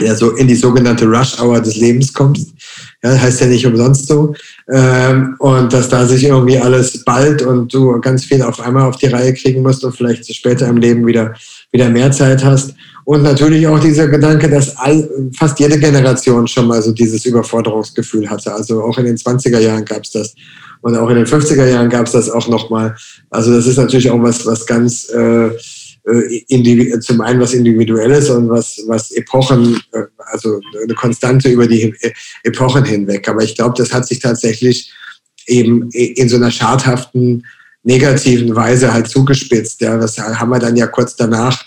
ja, 0.00 0.14
so 0.14 0.30
in 0.32 0.48
die 0.48 0.54
sogenannte 0.54 1.06
Rush 1.06 1.38
Hour 1.40 1.60
des 1.60 1.76
Lebens 1.76 2.12
kommst. 2.12 2.50
Ja, 3.02 3.10
heißt 3.18 3.40
ja 3.40 3.46
nicht 3.46 3.66
umsonst 3.66 4.06
so. 4.06 4.34
Ähm, 4.72 5.34
und 5.38 5.72
dass 5.72 5.88
da 5.88 6.06
sich 6.06 6.24
irgendwie 6.24 6.58
alles 6.58 7.02
bald 7.04 7.42
und 7.42 7.72
du 7.74 8.00
ganz 8.00 8.24
viel 8.24 8.42
auf 8.42 8.60
einmal 8.60 8.88
auf 8.88 8.96
die 8.96 9.06
Reihe 9.06 9.34
kriegen 9.34 9.62
musst 9.62 9.84
und 9.84 9.96
vielleicht 9.96 10.32
später 10.34 10.68
im 10.68 10.76
Leben 10.76 11.04
wieder, 11.06 11.34
wieder 11.72 11.88
mehr 11.88 12.12
Zeit 12.12 12.44
hast. 12.44 12.74
Und 13.04 13.24
natürlich 13.24 13.66
auch 13.66 13.80
dieser 13.80 14.06
Gedanke, 14.06 14.48
dass 14.48 14.76
all, 14.76 15.08
fast 15.36 15.58
jede 15.58 15.78
Generation 15.78 16.46
schon 16.46 16.68
mal 16.68 16.80
so 16.80 16.92
dieses 16.92 17.24
Überforderungsgefühl 17.24 18.30
hatte. 18.30 18.54
Also 18.54 18.82
auch 18.82 18.96
in 18.98 19.06
den 19.06 19.16
20er 19.16 19.58
Jahren 19.58 19.84
gab 19.84 20.04
es 20.04 20.12
das. 20.12 20.34
Und 20.82 20.96
auch 20.96 21.08
in 21.10 21.16
den 21.16 21.26
50er 21.26 21.66
Jahren 21.66 21.90
gab 21.90 22.06
es 22.06 22.12
das 22.12 22.30
auch 22.30 22.46
nochmal. 22.48 22.94
Also 23.30 23.52
das 23.52 23.66
ist 23.66 23.78
natürlich 23.78 24.10
auch 24.10 24.22
was, 24.22 24.46
was 24.46 24.66
ganz 24.66 25.08
äh, 25.08 25.50
zum 27.00 27.20
einen 27.20 27.40
was 27.40 27.54
Individuelles 27.54 28.28
und 28.30 28.48
was, 28.48 28.82
was 28.86 29.12
Epochen, 29.12 29.80
äh, 29.92 30.02
also 30.32 30.60
eine 30.82 30.94
Konstante 30.94 31.48
über 31.48 31.66
die 31.66 31.94
Epochen 32.42 32.84
hinweg. 32.84 33.28
Aber 33.28 33.42
ich 33.42 33.54
glaube, 33.54 33.74
das 33.76 33.92
hat 33.92 34.06
sich 34.06 34.18
tatsächlich 34.18 34.92
eben 35.46 35.90
in 35.90 36.28
so 36.28 36.36
einer 36.36 36.50
schadhaften, 36.50 37.44
negativen 37.84 38.54
Weise 38.54 38.92
halt 38.92 39.08
zugespitzt. 39.08 39.80
Ja, 39.80 39.96
das 39.96 40.18
haben 40.18 40.50
wir 40.50 40.58
dann 40.58 40.76
ja 40.76 40.86
kurz 40.86 41.16
danach 41.16 41.64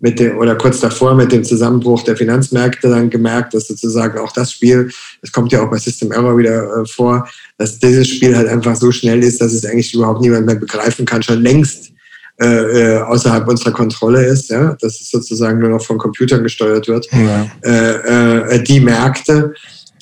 mit 0.00 0.18
dem, 0.18 0.38
oder 0.38 0.56
kurz 0.56 0.80
davor 0.80 1.14
mit 1.14 1.30
dem 1.30 1.44
Zusammenbruch 1.44 2.02
der 2.02 2.16
Finanzmärkte 2.16 2.88
dann 2.88 3.10
gemerkt, 3.10 3.54
dass 3.54 3.68
sozusagen 3.68 4.18
auch 4.18 4.32
das 4.32 4.52
Spiel, 4.52 4.90
das 5.22 5.30
kommt 5.30 5.52
ja 5.52 5.62
auch 5.62 5.70
bei 5.70 5.78
System 5.78 6.10
Error 6.10 6.36
wieder 6.36 6.82
äh, 6.82 6.86
vor, 6.86 7.28
dass 7.58 7.78
dieses 7.78 8.08
Spiel 8.08 8.36
halt 8.36 8.48
einfach 8.48 8.76
so 8.76 8.90
schnell 8.90 9.22
ist, 9.22 9.40
dass 9.40 9.52
es 9.52 9.64
eigentlich 9.64 9.94
überhaupt 9.94 10.20
niemand 10.20 10.46
mehr 10.46 10.56
begreifen 10.56 11.04
kann, 11.04 11.22
schon 11.22 11.42
längst 11.42 11.92
äh, 12.40 12.46
äh, 12.46 12.98
außerhalb 12.98 13.48
unserer 13.48 13.72
Kontrolle 13.72 14.24
ist, 14.24 14.50
ja, 14.50 14.76
dass 14.80 15.00
es 15.00 15.10
sozusagen 15.10 15.58
nur 15.58 15.70
noch 15.70 15.84
von 15.84 15.98
Computern 15.98 16.44
gesteuert 16.44 16.86
wird, 16.86 17.08
ja. 17.10 17.50
äh, 17.64 18.54
äh, 18.54 18.62
die 18.62 18.78
Märkte. 18.78 19.54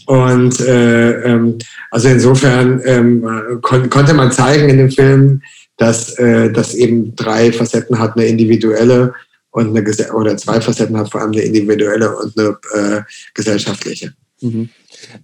Und 0.06 0.60
äh, 0.60 1.22
ähm, 1.22 1.56
also 1.90 2.08
insofern 2.08 2.80
ähm, 2.84 3.58
kon 3.62 3.88
konnte 3.88 4.12
man 4.12 4.32
zeigen 4.32 4.68
in 4.68 4.76
dem 4.76 4.90
Film, 4.90 5.40
dass 5.78 6.12
äh, 6.18 6.52
das 6.52 6.74
eben 6.74 7.16
drei 7.16 7.52
Facetten 7.52 7.98
hat, 7.98 8.16
eine 8.16 8.26
individuelle 8.26 9.14
und 9.50 9.74
eine 9.74 10.12
oder 10.12 10.36
zwei 10.36 10.60
Facetten 10.60 10.96
hat, 10.96 11.10
vor 11.10 11.22
allem 11.22 11.32
eine 11.32 11.40
individuelle 11.40 12.14
und 12.16 12.38
eine 12.38 12.58
äh, 12.74 13.02
gesellschaftliche. 13.32 14.12
Mhm. 14.42 14.68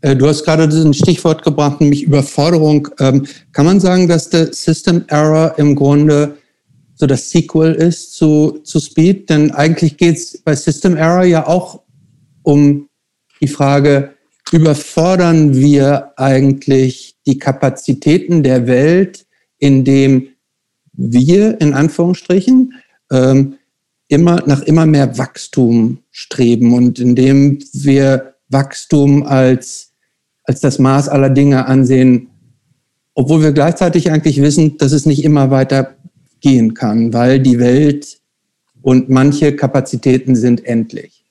Äh, 0.01 0.17
du 0.17 0.27
hast 0.27 0.45
gerade 0.45 0.65
ein 0.65 0.95
Stichwort 0.95 1.45
gebracht, 1.45 1.81
nämlich 1.81 2.05
Überforderung. 2.05 2.89
Ähm, 2.99 3.27
kann 3.53 3.67
man 3.67 3.81
sagen, 3.81 4.09
dass 4.09 4.31
der 4.31 4.53
System 4.53 5.05
Error 5.09 5.55
im 5.59 5.75
Grunde 5.75 6.37
so 7.03 7.07
das 7.09 7.33
Sequel 7.33 7.75
ist 7.75 8.15
zu, 8.15 8.61
zu 8.63 8.79
Speed. 8.79 9.29
Denn 9.29 9.51
eigentlich 9.51 9.97
geht 9.97 10.19
es 10.19 10.39
bei 10.39 10.55
System 10.55 10.97
Error 10.97 11.25
ja 11.25 11.49
auch 11.49 11.83
um 12.45 12.89
die 13.41 13.49
Frage, 13.49 14.15
überfordern 14.53 15.57
wir 15.57 16.13
eigentlich 16.17 17.17
die 17.27 17.41
Kapazitäten 17.41 18.45
der 18.45 18.69
Welt, 18.69 19.27
indem 19.59 20.29
wir 20.93 21.61
in 21.61 21.75
Anführungsstrichen 21.75 22.75
ähm, 23.11 23.57
immer 24.07 24.41
nach 24.47 24.63
immer 24.63 24.87
mehr 24.87 25.19
Wachstum 25.19 25.99
streben 26.13 26.73
und 26.73 27.01
indem 27.01 27.59
wir 27.73 28.35
Wachstum 28.49 29.25
als, 29.25 29.91
als 30.45 30.61
das 30.61 30.79
Maß 30.79 31.09
aller 31.09 31.31
Dinge 31.31 31.67
ansehen, 31.67 32.29
obwohl 33.15 33.43
wir 33.43 33.51
gleichzeitig 33.51 34.13
eigentlich 34.13 34.41
wissen, 34.41 34.77
dass 34.77 34.93
es 34.93 35.05
nicht 35.05 35.25
immer 35.25 35.51
weiter 35.51 35.97
gehen 36.43 36.75
kann, 36.75 37.13
weil 37.13 37.41
die 37.41 37.59
Welt 37.59 38.19
und 38.83 39.09
manche 39.09 39.57
Kapazitäten 39.57 40.37
sind 40.37 40.65
endlich. 40.67 41.25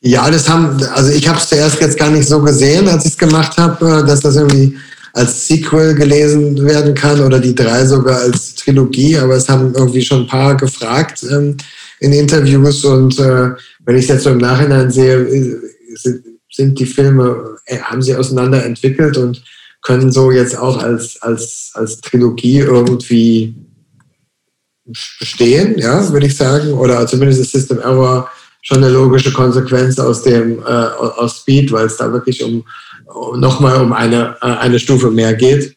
Ja, 0.00 0.30
das 0.30 0.48
haben, 0.48 0.80
also 0.94 1.10
ich 1.10 1.26
habe 1.26 1.38
es 1.38 1.48
zuerst 1.48 1.80
jetzt 1.80 1.98
gar 1.98 2.10
nicht 2.10 2.28
so 2.28 2.40
gesehen, 2.40 2.86
als 2.86 3.04
ich 3.04 3.12
es 3.12 3.18
gemacht 3.18 3.56
habe, 3.56 3.84
äh, 3.84 4.06
dass 4.06 4.20
das 4.20 4.36
irgendwie 4.36 4.76
als 5.12 5.48
Sequel 5.48 5.94
gelesen 5.94 6.64
werden 6.64 6.94
kann 6.94 7.20
oder 7.20 7.40
die 7.40 7.54
drei 7.54 7.84
sogar 7.84 8.20
als 8.20 8.54
Trilogie, 8.54 9.18
aber 9.18 9.34
es 9.34 9.48
haben 9.48 9.74
irgendwie 9.74 10.02
schon 10.02 10.22
ein 10.22 10.28
paar 10.28 10.56
gefragt 10.56 11.26
ähm, 11.28 11.56
in 11.98 12.12
Interviews 12.12 12.84
und 12.84 13.18
äh, 13.18 13.50
wenn 13.84 13.96
ich 13.96 14.04
es 14.04 14.08
jetzt 14.08 14.24
so 14.24 14.30
im 14.30 14.38
Nachhinein 14.38 14.90
sehe, 14.90 15.16
äh, 15.16 15.56
sind, 15.96 16.22
sind 16.52 16.78
die 16.78 16.86
Filme, 16.86 17.56
äh, 17.64 17.78
haben 17.78 18.02
sie 18.02 18.14
auseinander 18.14 18.64
entwickelt 18.64 19.16
und 19.16 19.42
können 19.88 20.12
so 20.12 20.30
jetzt 20.30 20.54
auch 20.58 20.82
als, 20.82 21.16
als, 21.22 21.70
als 21.72 21.98
Trilogie 22.02 22.58
irgendwie 22.58 23.54
bestehen, 25.18 25.78
ja, 25.78 26.12
würde 26.12 26.26
ich 26.26 26.36
sagen. 26.36 26.74
Oder 26.74 27.06
zumindest 27.06 27.40
ist 27.40 27.52
System 27.52 27.78
Error 27.78 28.28
schon 28.60 28.84
eine 28.84 28.90
logische 28.90 29.32
Konsequenz 29.32 29.98
aus 29.98 30.22
dem 30.22 30.58
äh, 30.58 30.64
aus 30.64 31.38
Speed, 31.38 31.72
weil 31.72 31.86
es 31.86 31.96
da 31.96 32.12
wirklich 32.12 32.44
um, 32.44 32.66
nochmal 33.40 33.80
um 33.80 33.94
eine, 33.94 34.36
äh, 34.42 34.46
eine 34.46 34.78
Stufe 34.78 35.10
mehr 35.10 35.32
geht. 35.32 35.74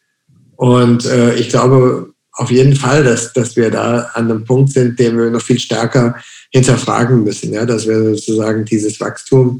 Und 0.56 1.06
äh, 1.06 1.34
ich 1.36 1.48
glaube 1.48 2.10
auf 2.32 2.50
jeden 2.50 2.76
Fall, 2.76 3.04
dass, 3.04 3.32
dass 3.32 3.56
wir 3.56 3.70
da 3.70 4.10
an 4.12 4.30
einem 4.30 4.44
Punkt 4.44 4.72
sind, 4.72 4.98
den 4.98 5.16
wir 5.16 5.30
noch 5.30 5.40
viel 5.40 5.58
stärker 5.58 6.16
hinterfragen 6.50 7.24
müssen, 7.24 7.54
ja, 7.54 7.64
dass 7.64 7.86
wir 7.86 7.98
sozusagen 8.14 8.66
dieses 8.66 9.00
Wachstum 9.00 9.58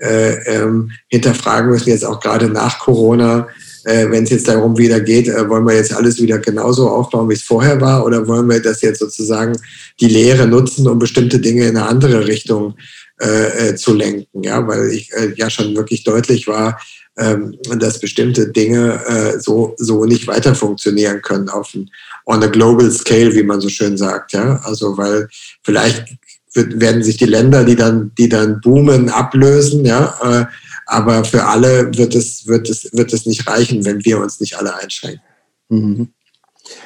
äh, 0.00 0.32
ähm, 0.56 0.90
hinterfragen 1.06 1.70
müssen, 1.70 1.90
jetzt 1.90 2.04
auch 2.04 2.18
gerade 2.18 2.48
nach 2.48 2.80
Corona, 2.80 3.46
äh, 3.84 4.10
wenn 4.10 4.24
es 4.24 4.30
jetzt 4.30 4.48
darum 4.48 4.76
wieder 4.78 5.00
geht, 5.00 5.28
äh, 5.28 5.48
wollen 5.48 5.66
wir 5.66 5.74
jetzt 5.74 5.94
alles 5.94 6.20
wieder 6.20 6.38
genauso 6.38 6.88
aufbauen, 6.88 7.28
wie 7.28 7.34
es 7.34 7.42
vorher 7.42 7.80
war, 7.80 8.04
oder 8.04 8.26
wollen 8.26 8.48
wir 8.48 8.60
das 8.60 8.82
jetzt 8.82 9.00
sozusagen 9.00 9.58
die 10.00 10.08
Lehre 10.08 10.46
nutzen, 10.46 10.86
um 10.88 10.98
bestimmte 10.98 11.38
Dinge 11.38 11.66
in 11.66 11.76
eine 11.76 11.86
andere 11.86 12.26
Richtung 12.26 12.74
äh, 13.20 13.70
äh 13.70 13.76
zu 13.76 13.94
lenken, 13.94 14.42
ja, 14.42 14.66
weil 14.66 14.90
ich 14.90 15.12
äh, 15.12 15.32
ja 15.36 15.50
schon 15.50 15.76
wirklich 15.76 16.04
deutlich 16.04 16.46
war, 16.46 16.78
ähm, 17.18 17.58
dass 17.78 18.00
bestimmte 18.00 18.48
Dinge 18.48 19.00
äh, 19.06 19.38
so, 19.38 19.74
so 19.76 20.04
nicht 20.04 20.26
weiter 20.26 20.54
funktionieren 20.54 21.20
können 21.20 21.48
auf 21.48 21.74
ein, 21.74 21.90
on 22.24 22.42
a 22.42 22.46
global 22.46 22.90
scale, 22.90 23.34
wie 23.34 23.42
man 23.42 23.60
so 23.60 23.68
schön 23.68 23.98
sagt, 23.98 24.32
ja, 24.32 24.60
also 24.64 24.96
weil 24.96 25.28
vielleicht 25.62 26.16
wird, 26.54 26.80
werden 26.80 27.02
sich 27.02 27.16
die 27.16 27.26
Länder, 27.26 27.64
die 27.64 27.76
dann, 27.76 28.12
die 28.16 28.28
dann 28.28 28.60
boomen, 28.60 29.08
ablösen, 29.08 29.84
ja, 29.84 30.14
äh, 30.22 30.46
aber 30.86 31.24
für 31.24 31.44
alle 31.44 31.96
wird 31.96 32.14
es, 32.14 32.46
wird 32.46 32.68
es, 32.68 32.88
wird 32.92 33.12
es 33.12 33.26
nicht 33.26 33.46
reichen, 33.46 33.84
wenn 33.84 34.04
wir 34.04 34.20
uns 34.20 34.40
nicht 34.40 34.56
alle 34.56 34.74
einschränken. 34.76 35.22
Mhm. 35.68 36.08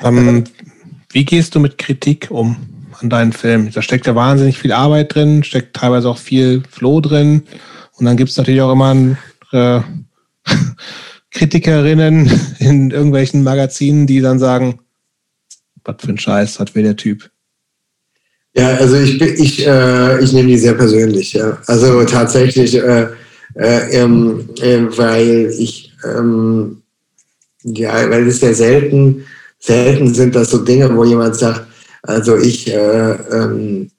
Ähm, 0.02 0.44
wie 1.10 1.24
gehst 1.24 1.54
du 1.54 1.60
mit 1.60 1.78
Kritik 1.78 2.28
um 2.30 2.56
an 3.00 3.10
deinen 3.10 3.32
Film? 3.32 3.70
Da 3.72 3.82
steckt 3.82 4.06
ja 4.06 4.14
wahnsinnig 4.14 4.58
viel 4.58 4.72
Arbeit 4.72 5.14
drin, 5.14 5.44
steckt 5.44 5.76
teilweise 5.76 6.08
auch 6.08 6.18
viel 6.18 6.62
Flow 6.70 7.00
drin. 7.00 7.42
Und 7.92 8.06
dann 8.06 8.16
gibt 8.16 8.30
es 8.30 8.36
natürlich 8.36 8.60
auch 8.60 8.72
immer 8.72 9.16
äh, 9.52 9.80
Kritikerinnen 11.30 12.30
in 12.58 12.90
irgendwelchen 12.90 13.42
Magazinen, 13.42 14.06
die 14.06 14.20
dann 14.20 14.38
sagen, 14.38 14.80
was 15.84 15.96
für 16.00 16.08
ein 16.08 16.18
Scheiß 16.18 16.58
hat 16.58 16.74
wer 16.74 16.82
der 16.82 16.96
Typ? 16.96 17.30
Ja, 18.54 18.74
also 18.76 18.96
ich, 18.96 19.20
ich, 19.20 19.66
äh, 19.66 20.22
ich 20.22 20.32
nehme 20.32 20.48
die 20.48 20.58
sehr 20.58 20.74
persönlich. 20.74 21.34
Ja. 21.34 21.58
Also 21.66 22.04
tatsächlich 22.04 22.74
äh, 22.74 23.08
äh, 23.56 24.02
ähm, 24.02 24.48
äh, 24.60 24.82
weil 24.96 25.52
ich, 25.58 25.92
ähm, 26.04 26.82
ja, 27.62 28.08
weil 28.10 28.28
es 28.28 28.40
sehr 28.40 28.54
selten 28.54 29.24
selten 29.58 30.14
sind 30.14 30.34
das 30.34 30.50
so 30.50 30.58
Dinge, 30.58 30.94
wo 30.96 31.04
jemand 31.04 31.36
sagt, 31.36 31.66
also 32.02 32.36
ich, 32.36 32.68
äh, 32.68 33.10
ähm, 33.10 33.90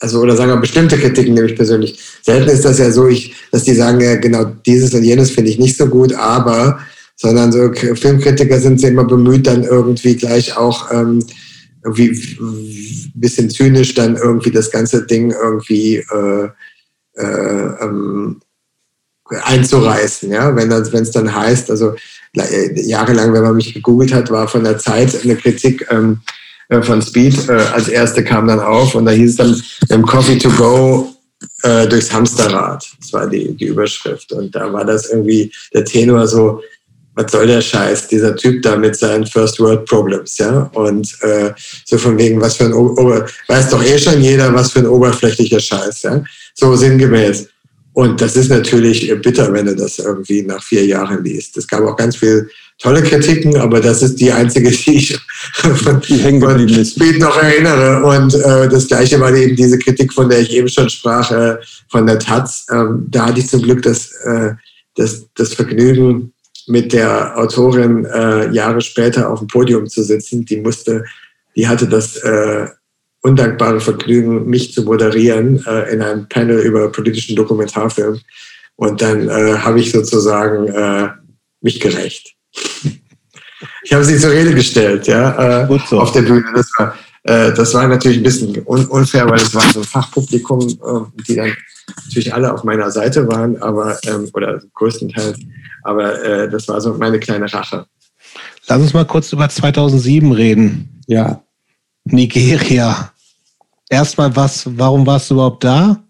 also 0.00 0.20
oder 0.20 0.36
sagen 0.36 0.50
wir 0.50 0.56
bestimmte 0.58 0.98
Kritiken 0.98 1.34
nehme 1.34 1.46
ich 1.46 1.56
persönlich. 1.56 1.98
Selten 2.22 2.50
ist 2.50 2.64
das 2.64 2.78
ja 2.78 2.90
so, 2.90 3.06
ich, 3.06 3.34
dass 3.52 3.64
die 3.64 3.74
sagen, 3.74 4.00
ja 4.00 4.16
genau 4.16 4.44
dieses 4.44 4.92
und 4.92 5.04
jenes 5.04 5.30
finde 5.30 5.50
ich 5.50 5.58
nicht 5.58 5.76
so 5.76 5.86
gut, 5.86 6.12
aber, 6.14 6.80
sondern 7.14 7.52
so 7.52 7.72
Filmkritiker 7.72 8.60
sind 8.60 8.80
sie 8.80 8.88
immer 8.88 9.04
bemüht, 9.04 9.46
dann 9.46 9.62
irgendwie 9.62 10.16
gleich 10.16 10.56
auch 10.56 10.90
ähm, 10.92 11.24
irgendwie 11.82 12.10
ein 12.40 13.12
bisschen 13.14 13.48
zynisch 13.48 13.94
dann 13.94 14.16
irgendwie 14.16 14.50
das 14.50 14.70
ganze 14.70 15.06
Ding 15.06 15.30
irgendwie 15.30 15.96
äh, 15.96 16.48
äh, 17.14 17.84
ähm, 17.84 18.42
einzureißen, 19.30 20.30
ja, 20.30 20.54
wenn 20.54 20.70
es 20.70 21.10
dann 21.10 21.34
heißt, 21.34 21.70
also 21.70 21.94
äh, 22.36 22.80
jahrelang, 22.80 23.32
wenn 23.32 23.42
man 23.42 23.56
mich 23.56 23.74
gegoogelt 23.74 24.12
hat, 24.12 24.30
war 24.30 24.46
von 24.46 24.64
der 24.64 24.78
Zeit 24.78 25.24
eine 25.24 25.36
Kritik 25.36 25.86
ähm, 25.90 26.20
äh, 26.68 26.82
von 26.82 27.02
Speed 27.02 27.48
äh, 27.48 27.52
als 27.52 27.88
erste 27.88 28.22
kam 28.24 28.46
dann 28.46 28.60
auf 28.60 28.94
und 28.94 29.06
da 29.06 29.12
hieß 29.12 29.30
es 29.30 29.36
dann 29.36 29.62
im 29.88 30.04
Coffee 30.04 30.38
to 30.38 30.50
go 30.50 31.14
äh, 31.62 31.86
durchs 31.86 32.12
Hamsterrad. 32.12 32.86
Das 33.00 33.12
war 33.12 33.26
die, 33.26 33.54
die 33.56 33.66
Überschrift 33.66 34.32
und 34.32 34.54
da 34.54 34.72
war 34.72 34.84
das 34.84 35.10
irgendwie 35.10 35.52
der 35.72 35.84
Tenor 35.84 36.26
so, 36.26 36.60
was 37.14 37.32
soll 37.32 37.46
der 37.46 37.62
Scheiß, 37.62 38.08
dieser 38.08 38.36
Typ 38.36 38.62
da 38.62 38.76
mit 38.76 38.94
seinen 38.94 39.26
First 39.26 39.58
World 39.58 39.86
Problems, 39.86 40.36
ja? 40.36 40.70
Und 40.74 41.16
äh, 41.22 41.52
so 41.84 41.96
von 41.96 42.18
wegen, 42.18 42.40
was 42.40 42.56
für 42.56 42.66
ein 42.66 42.74
Ober 42.74 43.26
weiß 43.48 43.70
doch 43.70 43.82
eh 43.82 43.98
schon 43.98 44.20
jeder, 44.20 44.52
was 44.54 44.72
für 44.72 44.80
ein 44.80 44.86
oberflächlicher 44.86 45.60
Scheiß, 45.60 46.02
ja? 46.02 46.22
So 46.54 46.76
sinngemäß. 46.76 47.48
Und 47.96 48.20
das 48.20 48.36
ist 48.36 48.50
natürlich 48.50 49.10
bitter, 49.22 49.50
wenn 49.54 49.64
du 49.64 49.74
das 49.74 49.98
irgendwie 49.98 50.42
nach 50.42 50.62
vier 50.62 50.84
Jahren 50.84 51.24
liest. 51.24 51.56
Es 51.56 51.66
gab 51.66 51.80
auch 51.80 51.96
ganz 51.96 52.16
viel 52.16 52.46
tolle 52.78 53.02
Kritiken, 53.02 53.56
aber 53.56 53.80
das 53.80 54.02
ist 54.02 54.20
die 54.20 54.30
einzige, 54.30 54.70
die 54.84 54.96
ich 54.96 55.18
von, 55.54 56.02
die 56.02 56.38
von 56.38 56.84
Speed 56.84 57.18
noch 57.20 57.42
erinnere. 57.42 58.04
Und 58.04 58.34
äh, 58.34 58.68
das 58.68 58.86
gleiche 58.86 59.18
war 59.18 59.34
eben 59.34 59.56
diese 59.56 59.78
Kritik, 59.78 60.12
von 60.12 60.28
der 60.28 60.40
ich 60.40 60.52
eben 60.52 60.68
schon 60.68 60.90
sprach, 60.90 61.30
äh, 61.30 61.56
von 61.88 62.06
der 62.06 62.18
Taz. 62.18 62.66
Ähm, 62.70 63.06
da 63.08 63.28
hatte 63.28 63.40
ich 63.40 63.48
zum 63.48 63.62
Glück 63.62 63.80
das, 63.80 64.12
äh, 64.24 64.50
das, 64.96 65.24
das 65.34 65.54
Vergnügen, 65.54 66.34
mit 66.66 66.92
der 66.92 67.38
Autorin 67.38 68.04
äh, 68.04 68.50
Jahre 68.52 68.82
später 68.82 69.30
auf 69.30 69.38
dem 69.38 69.48
Podium 69.48 69.86
zu 69.86 70.02
sitzen. 70.02 70.44
Die 70.44 70.58
musste, 70.58 71.02
die 71.56 71.66
hatte 71.66 71.88
das 71.88 72.18
äh, 72.18 72.66
undankbare 73.26 73.80
Vergnügen, 73.80 74.46
mich 74.46 74.72
zu 74.72 74.82
moderieren 74.84 75.64
äh, 75.66 75.92
in 75.92 76.00
einem 76.00 76.28
Panel 76.28 76.60
über 76.60 76.92
politischen 76.92 77.34
Dokumentarfilm. 77.34 78.20
Und 78.76 79.02
dann 79.02 79.28
äh, 79.28 79.58
habe 79.58 79.80
ich 79.80 79.90
sozusagen 79.90 80.68
äh, 80.68 81.08
mich 81.60 81.80
gerecht. 81.80 82.34
Ich 83.82 83.92
habe 83.92 84.04
sie 84.04 84.18
zur 84.18 84.30
Rede 84.30 84.54
gestellt, 84.54 85.06
ja, 85.08 85.64
äh, 85.64 85.78
so. 85.88 86.00
auf 86.00 86.12
der 86.12 86.22
Bühne. 86.22 86.44
Das 86.54 86.70
war, 86.78 86.94
äh, 87.24 87.52
das 87.52 87.74
war 87.74 87.88
natürlich 87.88 88.18
ein 88.18 88.22
bisschen 88.22 88.62
un 88.66 88.86
unfair, 88.86 89.28
weil 89.28 89.40
es 89.40 89.54
war 89.54 89.62
so 89.72 89.80
ein 89.80 89.86
Fachpublikum, 89.86 90.68
äh, 90.68 91.22
die 91.26 91.36
dann 91.36 91.52
natürlich 92.04 92.32
alle 92.32 92.52
auf 92.52 92.64
meiner 92.64 92.90
Seite 92.90 93.26
waren, 93.26 93.60
aber 93.62 93.98
ähm, 94.06 94.28
oder 94.34 94.62
größtenteils. 94.74 95.38
Aber 95.82 96.22
äh, 96.22 96.48
das 96.48 96.68
war 96.68 96.80
so 96.80 96.94
meine 96.94 97.18
kleine 97.18 97.52
Rache. 97.52 97.86
Lass 98.68 98.80
uns 98.80 98.92
mal 98.92 99.04
kurz 99.04 99.32
über 99.32 99.48
2007 99.48 100.32
reden. 100.32 101.02
Ja. 101.06 101.42
Nigeria. 102.04 103.12
Erstmal, 103.88 104.34
was, 104.34 104.66
warum 104.76 105.06
warst 105.06 105.30
du 105.30 105.34
überhaupt 105.34 105.62
da? 105.64 106.02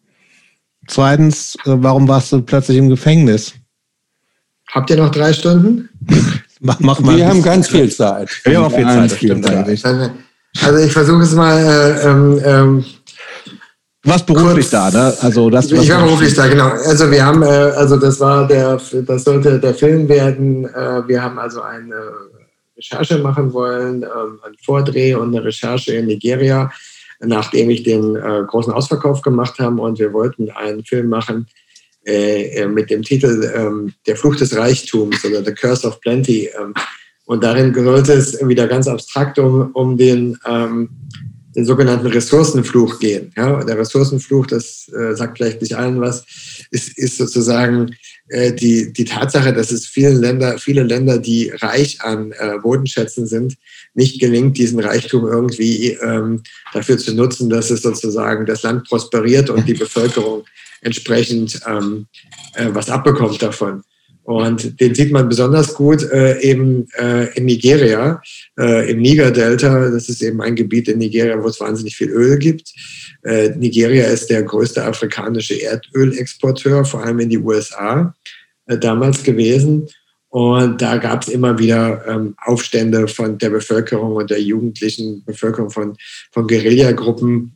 Zweitens, 0.89 1.57
äh, 1.65 1.77
warum 1.77 2.09
warst 2.09 2.33
du 2.33 2.41
plötzlich 2.41 2.79
im 2.79 2.89
Gefängnis? 2.89 3.55
Habt 4.73 4.91
ihr 4.91 4.97
noch 4.97 5.11
drei 5.11 5.33
Stunden? 5.33 5.89
mach, 6.61 6.81
mach 6.81 7.01
mal. 7.01 7.17
Wir 7.17 7.29
haben 7.29 7.43
ganz 7.43 7.69
viel 7.69 7.91
Zeit. 7.91 8.31
Wir 8.45 8.59
haben 8.59 8.67
auch 8.67 8.77
viel 8.77 8.87
Zeit, 8.87 9.11
das 9.11 9.19
stimmt 9.19 9.49
eigentlich. 9.49 9.85
Also 9.85 10.79
ich 10.79 10.93
versuche 10.93 11.23
es 11.23 11.35
mal. 11.35 11.59
Äh, 11.59 12.09
ähm, 12.09 12.41
ähm, 12.45 12.85
du 14.03 14.11
warst 14.11 14.27
beruflich 14.27 14.71
kurz, 14.71 14.71
da, 14.71 14.91
ne? 14.91 15.15
Also 15.21 15.51
das, 15.51 15.71
ich 15.71 15.91
war 15.91 16.03
beruflich 16.05 16.35
da, 16.35 16.49
genau. 16.49 16.69
Also 16.69 17.11
wir 17.11 17.25
haben, 17.25 17.43
äh, 17.43 17.47
also 17.47 17.97
das 17.97 18.19
war 18.21 18.47
der, 18.47 18.81
das 19.07 19.25
sollte 19.25 19.61
der 19.61 19.75
Film 19.75 20.09
werden. 20.09 20.65
Äh, 20.65 21.07
wir 21.07 21.23
haben 21.23 21.39
also 21.39 21.63
eine 21.63 21.95
Recherche 22.77 23.19
machen 23.19 23.53
wollen, 23.53 24.03
ähm, 24.03 24.41
ein 24.47 24.55
Vordreh 24.65 25.15
und 25.15 25.35
eine 25.35 25.45
Recherche 25.45 25.95
in 25.95 26.07
Nigeria, 26.07 26.71
nachdem 27.21 27.71
ich 27.71 27.83
den 27.83 28.17
äh, 28.17 28.43
großen 28.47 28.73
Ausverkauf 28.73 29.23
gemacht 29.23 29.59
habe 29.59 29.81
und 29.81 29.99
wir 29.99 30.13
wollten 30.13 30.51
einen 30.51 30.85
Film 30.85 31.09
machen 31.09 31.47
äh, 32.07 32.61
äh, 32.61 32.69
mit 32.69 32.91
dem 32.91 33.03
Titel 33.03 33.53
ähm, 33.55 33.93
Der 34.07 34.17
Fluch 34.17 34.37
des 34.37 34.57
Reichtums 34.57 35.25
oder 35.25 35.45
The 35.45 35.53
Curse 35.53 35.89
of 35.89 36.01
Plenty. 36.01 36.49
Ähm, 36.57 36.73
und 37.25 37.43
darin 37.43 37.75
sollte 37.75 38.13
es 38.13 38.39
wieder 38.47 38.69
ganz 38.69 38.87
abstrakt 38.87 39.39
um, 39.41 39.73
um 39.73 39.97
den, 39.97 40.39
ähm, 40.47 40.89
den 41.57 41.65
sogenannten 41.65 42.07
Ressourcenfluch 42.07 43.01
gehen. 43.01 43.33
Ja? 43.37 43.65
Der 43.65 43.77
Ressourcenfluch, 43.77 44.47
das 44.47 44.89
äh, 44.97 45.17
sagt 45.17 45.39
vielleicht 45.39 45.61
nicht 45.63 45.77
allen 45.77 46.01
was, 46.01 46.25
ist, 46.71 46.97
ist 46.97 47.17
sozusagen 47.17 47.91
die, 48.29 48.93
die 48.93 49.05
Tatsache, 49.05 49.53
dass 49.53 49.71
es 49.71 49.87
vielen 49.87 50.21
Länder, 50.21 50.59
viele 50.59 50.83
Länder, 50.83 51.19
die 51.19 51.51
reich 51.51 52.01
an 52.01 52.33
äh, 52.33 52.59
Bodenschätzen 52.61 53.27
sind, 53.27 53.57
nicht 53.95 54.21
gelingt, 54.21 54.59
diesen 54.59 54.81
Reichtum 54.81 55.27
irgendwie 55.27 55.93
ähm, 55.93 56.43
dafür 56.73 56.99
zu 56.99 57.15
nutzen, 57.15 57.49
dass 57.49 57.71
es 57.71 57.83
sozusagen 57.83 58.45
das 58.47 58.63
Land 58.63 58.89
prosperiert 58.89 59.49
und 59.51 59.67
die 59.69 59.75
Bevölkerung 59.75 60.45
entsprechend 60.81 61.61
ähm, 61.67 62.07
äh, 62.55 62.69
was 62.71 62.91
abbekommt 62.91 63.41
davon. 63.43 63.83
Und 64.27 64.81
den 64.81 64.93
sieht 64.93 65.13
man 65.13 65.29
besonders 65.29 65.73
gut 65.73 66.03
äh, 66.11 66.41
eben 66.41 66.89
äh, 66.99 67.33
in 67.37 67.45
Nigeria, 67.45 68.21
äh, 68.59 68.91
im 68.91 69.01
Niger-Delta. 69.01 69.89
Das 69.91 70.09
ist 70.09 70.21
eben 70.21 70.43
ein 70.43 70.57
Gebiet 70.57 70.89
in 70.89 70.99
Nigeria, 70.99 71.41
wo 71.41 71.47
es 71.47 71.61
wahnsinnig 71.61 71.95
viel 71.95 72.11
Öl 72.11 72.37
gibt. 72.37 72.73
Äh, 73.23 73.51
Nigeria 73.51 74.07
ist 74.07 74.29
der 74.29 74.43
größte 74.43 74.83
afrikanische 74.83 75.55
Erdölexporteur, 75.63 76.85
vor 76.85 77.05
allem 77.05 77.21
in 77.21 77.31
die 77.31 77.39
USA 77.39 78.13
äh, 78.67 78.77
damals 78.77 79.23
gewesen. 79.23 79.89
Und 80.29 80.83
da 80.83 80.97
gab 80.97 81.23
es 81.23 81.29
immer 81.29 81.57
wieder 81.61 82.05
ähm, 82.09 82.35
Aufstände 82.45 83.07
von 83.07 83.39
der 83.39 83.51
Bevölkerung 83.51 84.17
und 84.17 84.31
der 84.31 84.43
jugendlichen 84.43 85.23
Bevölkerung 85.25 85.71
von, 85.71 85.97
von 86.33 86.49
Guerillagruppen, 86.49 87.53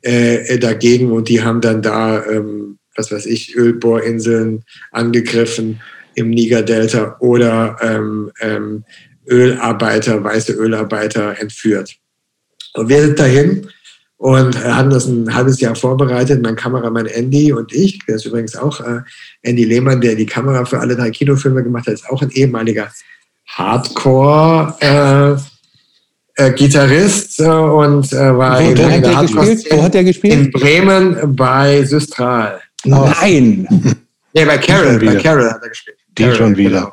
äh, 0.00 0.58
dagegen 0.58 1.12
und 1.12 1.28
die 1.28 1.42
haben 1.42 1.60
dann 1.60 1.82
da, 1.82 2.24
ähm, 2.26 2.78
was 2.94 3.10
weiß 3.10 3.26
ich, 3.26 3.56
Ölbohrinseln 3.56 4.64
angegriffen 4.90 5.80
im 6.14 6.30
Niger-Delta 6.30 7.16
oder 7.20 7.76
ähm, 7.80 8.30
ähm, 8.40 8.84
Ölarbeiter, 9.28 10.22
weiße 10.22 10.52
Ölarbeiter 10.52 11.40
entführt. 11.40 11.96
Und 12.74 12.88
wir 12.88 13.02
sind 13.02 13.18
dahin 13.18 13.68
und 14.16 14.62
haben 14.64 14.90
das 14.90 15.06
ein 15.06 15.34
halbes 15.34 15.60
Jahr 15.60 15.74
vorbereitet. 15.74 16.42
Mein 16.42 16.56
Kameramann 16.56 17.06
Andy 17.06 17.52
und 17.52 17.72
ich, 17.72 17.98
der 18.06 18.16
ist 18.16 18.26
übrigens 18.26 18.56
auch 18.56 18.80
äh, 18.80 19.00
Andy 19.42 19.64
Lehmann, 19.64 20.00
der 20.00 20.14
die 20.14 20.26
Kamera 20.26 20.64
für 20.64 20.80
alle 20.80 20.96
drei 20.96 21.10
Kinofilme 21.10 21.62
gemacht 21.62 21.86
hat, 21.86 21.94
ist 21.94 22.08
auch 22.08 22.22
ein 22.22 22.30
ehemaliger 22.30 22.90
Hardcore- 23.46 24.74
äh, 24.80 25.36
äh, 26.36 26.52
Gitarrist 26.52 27.38
äh, 27.40 27.44
und 27.44 28.12
äh, 28.12 28.36
war 28.36 28.60
wo, 28.60 28.76
wo, 28.76 28.90
hat 28.90 29.04
er 29.04 29.22
gespielt? 29.22 29.66
wo 29.70 29.82
hat 29.82 29.94
er 29.94 30.04
gespielt? 30.04 30.34
In 30.34 30.50
Bremen 30.50 31.36
bei 31.36 31.84
Systral. 31.84 32.60
Nein! 32.84 33.68
Nee, 34.32 34.44
bei 34.44 34.58
Carol, 34.58 34.98
bei 34.98 35.14
Carol 35.16 35.48
hat 35.48 35.62
er 35.62 35.68
gespielt. 35.68 35.98
Die 36.18 36.32
schon 36.34 36.56
wieder. 36.56 36.92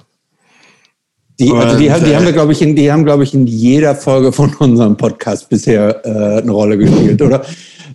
Die, 1.40 1.52
also 1.52 1.78
die, 1.78 1.92
haben, 1.92 2.06
die 2.06 2.16
haben 2.16 2.26
wir, 2.26 2.34
glaube 2.34 2.52
ich, 2.52 2.62
in, 2.62 2.76
die 2.76 2.92
haben, 2.92 3.04
glaube 3.04 3.24
ich, 3.24 3.34
in 3.34 3.48
jeder 3.48 3.96
Folge 3.96 4.32
von 4.32 4.54
unserem 4.60 4.96
Podcast 4.96 5.50
bisher 5.50 6.06
äh, 6.06 6.42
eine 6.42 6.52
Rolle 6.52 6.78
gespielt, 6.78 7.22
oder? 7.22 7.44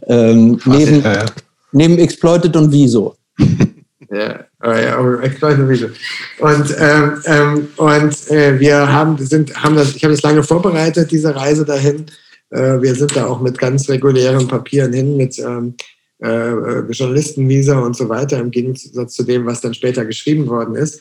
Ähm, 0.08 0.60
neben, 0.64 1.02
ja, 1.02 1.12
ja. 1.14 1.26
neben 1.72 1.98
Exploited 1.98 2.56
und 2.56 2.72
Wieso. 2.72 3.14
ja. 4.10 4.44
Oh 4.64 4.72
ja, 4.72 4.98
und 4.98 6.76
ähm, 6.80 7.22
ähm, 7.24 7.68
und 7.76 8.30
äh, 8.30 8.58
wir 8.58 8.92
haben, 8.92 9.16
sind, 9.18 9.54
haben 9.62 9.76
das, 9.76 9.94
ich 9.94 10.02
habe 10.02 10.14
das 10.14 10.22
lange 10.22 10.42
vorbereitet, 10.42 11.12
diese 11.12 11.36
Reise 11.36 11.64
dahin. 11.64 12.06
Äh, 12.50 12.80
wir 12.80 12.94
sind 12.96 13.14
da 13.14 13.26
auch 13.26 13.40
mit 13.40 13.58
ganz 13.58 13.88
regulären 13.88 14.48
Papieren 14.48 14.92
hin, 14.92 15.16
mit 15.16 15.38
ähm, 15.38 15.74
äh, 16.18 16.80
Journalistenvisa 16.90 17.78
und 17.78 17.96
so 17.96 18.08
weiter, 18.08 18.40
im 18.40 18.50
Gegensatz 18.50 19.14
zu 19.14 19.22
dem, 19.22 19.46
was 19.46 19.60
dann 19.60 19.74
später 19.74 20.04
geschrieben 20.04 20.48
worden 20.48 20.74
ist. 20.74 21.00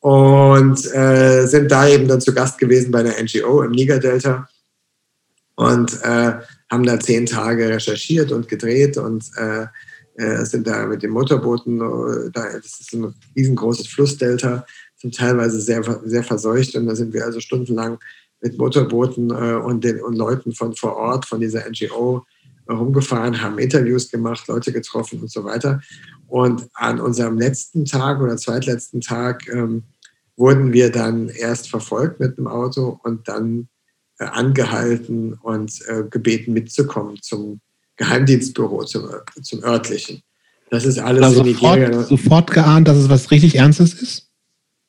Und 0.00 0.94
äh, 0.94 1.46
sind 1.46 1.70
da 1.70 1.88
eben 1.88 2.06
dann 2.06 2.20
zu 2.20 2.34
Gast 2.34 2.58
gewesen 2.58 2.90
bei 2.90 3.00
einer 3.00 3.14
NGO 3.20 3.62
im 3.62 3.72
Niger-Delta 3.72 4.48
und 5.56 5.92
äh, 6.02 6.34
haben 6.70 6.84
da 6.84 7.00
zehn 7.00 7.26
Tage 7.26 7.68
recherchiert 7.68 8.30
und 8.30 8.46
gedreht 8.48 8.98
und 8.98 9.24
äh, 9.36 9.66
äh, 10.16 10.44
sind 10.44 10.66
da 10.66 10.86
mit 10.86 11.02
den 11.02 11.10
Motorbooten, 11.10 11.80
äh, 11.80 12.30
da, 12.30 12.52
das 12.52 12.80
ist 12.80 12.92
ein 12.94 13.14
riesengroßes 13.34 13.88
Flussdelta, 13.88 14.64
sind 14.96 15.14
teilweise 15.14 15.60
sehr, 15.60 15.82
sehr 16.04 16.22
verseucht 16.22 16.74
und 16.74 16.86
da 16.86 16.94
sind 16.94 17.12
wir 17.12 17.24
also 17.24 17.40
stundenlang 17.40 17.98
mit 18.40 18.58
Motorbooten 18.58 19.30
äh, 19.30 19.54
und 19.54 19.84
den 19.84 20.00
und 20.00 20.16
Leuten 20.16 20.52
von 20.52 20.74
vor 20.74 20.96
Ort, 20.96 21.26
von 21.26 21.40
dieser 21.40 21.68
NGO 21.68 22.24
rumgefahren, 22.68 23.40
haben 23.40 23.58
Interviews 23.58 24.10
gemacht, 24.10 24.48
Leute 24.48 24.72
getroffen 24.72 25.20
und 25.20 25.30
so 25.30 25.44
weiter. 25.44 25.80
Und 26.28 26.68
an 26.74 27.00
unserem 27.00 27.38
letzten 27.38 27.84
Tag 27.84 28.20
oder 28.20 28.36
zweitletzten 28.36 29.00
Tag 29.00 29.48
ähm, 29.48 29.84
wurden 30.36 30.72
wir 30.72 30.90
dann 30.90 31.28
erst 31.28 31.70
verfolgt 31.70 32.20
mit 32.20 32.36
dem 32.36 32.46
Auto 32.46 32.98
und 33.02 33.28
dann 33.28 33.68
äh, 34.18 34.24
angehalten 34.24 35.34
und 35.34 35.80
äh, 35.88 36.04
gebeten 36.10 36.52
mitzukommen 36.52 37.18
zum 37.22 37.60
Geheimdienstbüro, 37.96 38.84
zum, 38.84 39.08
zum 39.42 39.62
örtlichen. 39.62 40.22
Das 40.70 40.84
ist 40.84 40.98
alles 40.98 41.22
also 41.22 41.40
in 41.40 41.46
Nigeria. 41.46 41.92
Sofort, 41.92 42.08
sofort 42.08 42.50
geahnt, 42.50 42.88
dass 42.88 42.96
es 42.96 43.08
was 43.08 43.30
richtig 43.30 43.56
Ernstes 43.56 43.94
ist? 43.94 44.28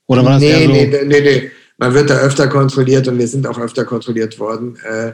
Oder 0.08 0.24
war 0.24 0.34
das 0.34 0.42
nee, 0.42 0.66
so? 0.66 0.72
nee, 0.72 1.04
nee, 1.06 1.22
nee. 1.22 1.52
Man 1.78 1.94
wird 1.94 2.10
da 2.10 2.18
öfter 2.18 2.48
kontrolliert 2.48 3.08
und 3.08 3.20
wir 3.20 3.28
sind 3.28 3.46
auch 3.46 3.60
öfter 3.60 3.86
kontrolliert 3.86 4.40
worden. 4.40 4.78
Äh, 4.84 5.14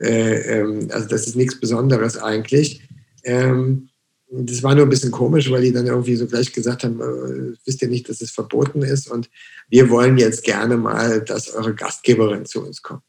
äh, 0.00 0.60
ähm, 0.60 0.88
also 0.92 1.08
das 1.08 1.26
ist 1.26 1.34
nichts 1.34 1.58
Besonderes 1.58 2.16
eigentlich. 2.16 2.82
Ähm, 3.24 3.88
das 4.36 4.62
war 4.62 4.74
nur 4.74 4.86
ein 4.86 4.90
bisschen 4.90 5.10
komisch, 5.10 5.50
weil 5.50 5.62
die 5.62 5.72
dann 5.72 5.86
irgendwie 5.86 6.16
so 6.16 6.26
gleich 6.26 6.52
gesagt 6.52 6.84
haben, 6.84 7.00
äh, 7.00 7.56
wisst 7.64 7.82
ihr 7.82 7.88
nicht, 7.88 8.08
dass 8.08 8.20
es 8.20 8.30
verboten 8.30 8.82
ist 8.82 9.10
und 9.10 9.30
wir 9.68 9.90
wollen 9.90 10.18
jetzt 10.18 10.44
gerne 10.44 10.76
mal, 10.76 11.20
dass 11.20 11.54
eure 11.54 11.74
Gastgeberin 11.74 12.44
zu 12.44 12.64
uns 12.64 12.82
kommt 12.82 13.02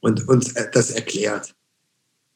und 0.00 0.28
uns 0.28 0.52
äh, 0.52 0.66
das 0.72 0.90
erklärt. 0.90 1.54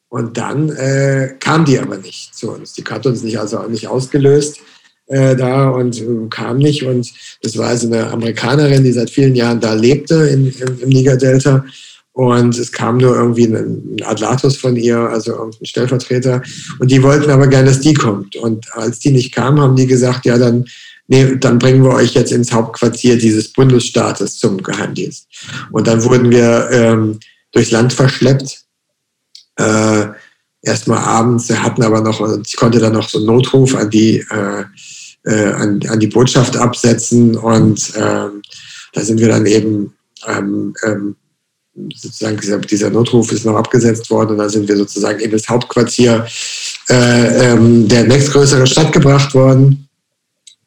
Und 0.09 0.37
dann 0.37 0.69
äh, 0.69 1.35
kam 1.39 1.65
die 1.65 1.77
aber 1.77 1.97
nicht 1.97 2.35
zu 2.35 2.51
uns. 2.51 2.73
Die 2.73 2.83
hat 2.83 3.05
uns 3.05 3.21
nicht 3.21 3.39
also 3.39 3.61
nicht 3.67 3.87
ausgelöst 3.87 4.59
äh, 5.05 5.35
da 5.35 5.69
und 5.69 6.01
äh, 6.01 6.27
kam 6.29 6.57
nicht. 6.57 6.83
Und 6.83 7.13
das 7.43 7.57
war 7.57 7.67
also 7.67 7.87
eine 7.87 8.09
Amerikanerin, 8.09 8.83
die 8.83 8.91
seit 8.91 9.11
vielen 9.11 9.35
Jahren 9.35 9.59
da 9.59 9.73
lebte 9.73 10.15
in, 10.15 10.47
in, 10.47 10.79
im 10.79 10.89
Niger-Delta. 10.89 11.63
Und 12.13 12.57
es 12.57 12.71
kam 12.71 12.97
nur 12.97 13.15
irgendwie 13.15 13.45
ein 13.45 13.97
Adlatus 14.03 14.57
von 14.57 14.75
ihr, 14.75 14.97
also 14.97 15.31
irgendein 15.31 15.65
Stellvertreter. 15.65 16.41
Und 16.79 16.91
die 16.91 17.01
wollten 17.01 17.29
aber 17.29 17.47
gerne, 17.47 17.69
dass 17.69 17.79
die 17.79 17.93
kommt. 17.93 18.35
Und 18.35 18.71
als 18.73 18.99
die 18.99 19.11
nicht 19.11 19.33
kam, 19.33 19.59
haben 19.59 19.75
die 19.75 19.87
gesagt, 19.87 20.25
ja, 20.25 20.37
dann, 20.37 20.65
nee, 21.07 21.37
dann 21.37 21.59
bringen 21.59 21.83
wir 21.83 21.91
euch 21.91 22.15
jetzt 22.15 22.31
ins 22.31 22.51
Hauptquartier 22.51 23.17
dieses 23.17 23.53
Bundesstaates 23.53 24.37
zum 24.37 24.61
Geheimdienst. 24.61 25.27
Und 25.71 25.87
dann 25.87 26.03
wurden 26.03 26.29
wir 26.31 26.69
ähm, 26.71 27.19
durchs 27.51 27.71
Land 27.71 27.93
verschleppt 27.93 28.65
äh, 29.57 30.07
erstmal 30.61 30.99
abends. 30.99 31.49
Wir 31.49 31.63
hatten 31.63 31.83
aber 31.83 32.01
noch, 32.01 32.21
ich 32.45 32.55
konnte 32.55 32.79
dann 32.79 32.93
noch 32.93 33.07
so 33.07 33.19
einen 33.19 33.27
Notruf 33.27 33.75
an 33.75 33.89
die, 33.89 34.25
äh, 34.29 34.63
äh, 35.25 35.51
an, 35.53 35.79
an 35.87 35.99
die 35.99 36.07
Botschaft 36.07 36.57
absetzen 36.57 37.37
und 37.37 37.93
ähm, 37.95 38.41
da 38.93 39.01
sind 39.01 39.19
wir 39.19 39.27
dann 39.27 39.45
eben 39.45 39.93
ähm, 40.27 40.73
ähm, 40.83 41.15
sozusagen 41.95 42.37
dieser, 42.37 42.57
dieser, 42.59 42.89
Notruf 42.89 43.31
ist 43.31 43.45
noch 43.45 43.55
abgesetzt 43.55 44.09
worden 44.09 44.31
und 44.31 44.37
da 44.39 44.49
sind 44.49 44.67
wir 44.67 44.77
sozusagen 44.77 45.19
in 45.19 45.31
das 45.31 45.47
Hauptquartier 45.47 46.25
äh, 46.89 47.51
ähm, 47.51 47.87
der 47.87 48.05
nächstgrößeren 48.05 48.67
Stadt 48.67 48.91
gebracht 48.91 49.33
worden. 49.33 49.87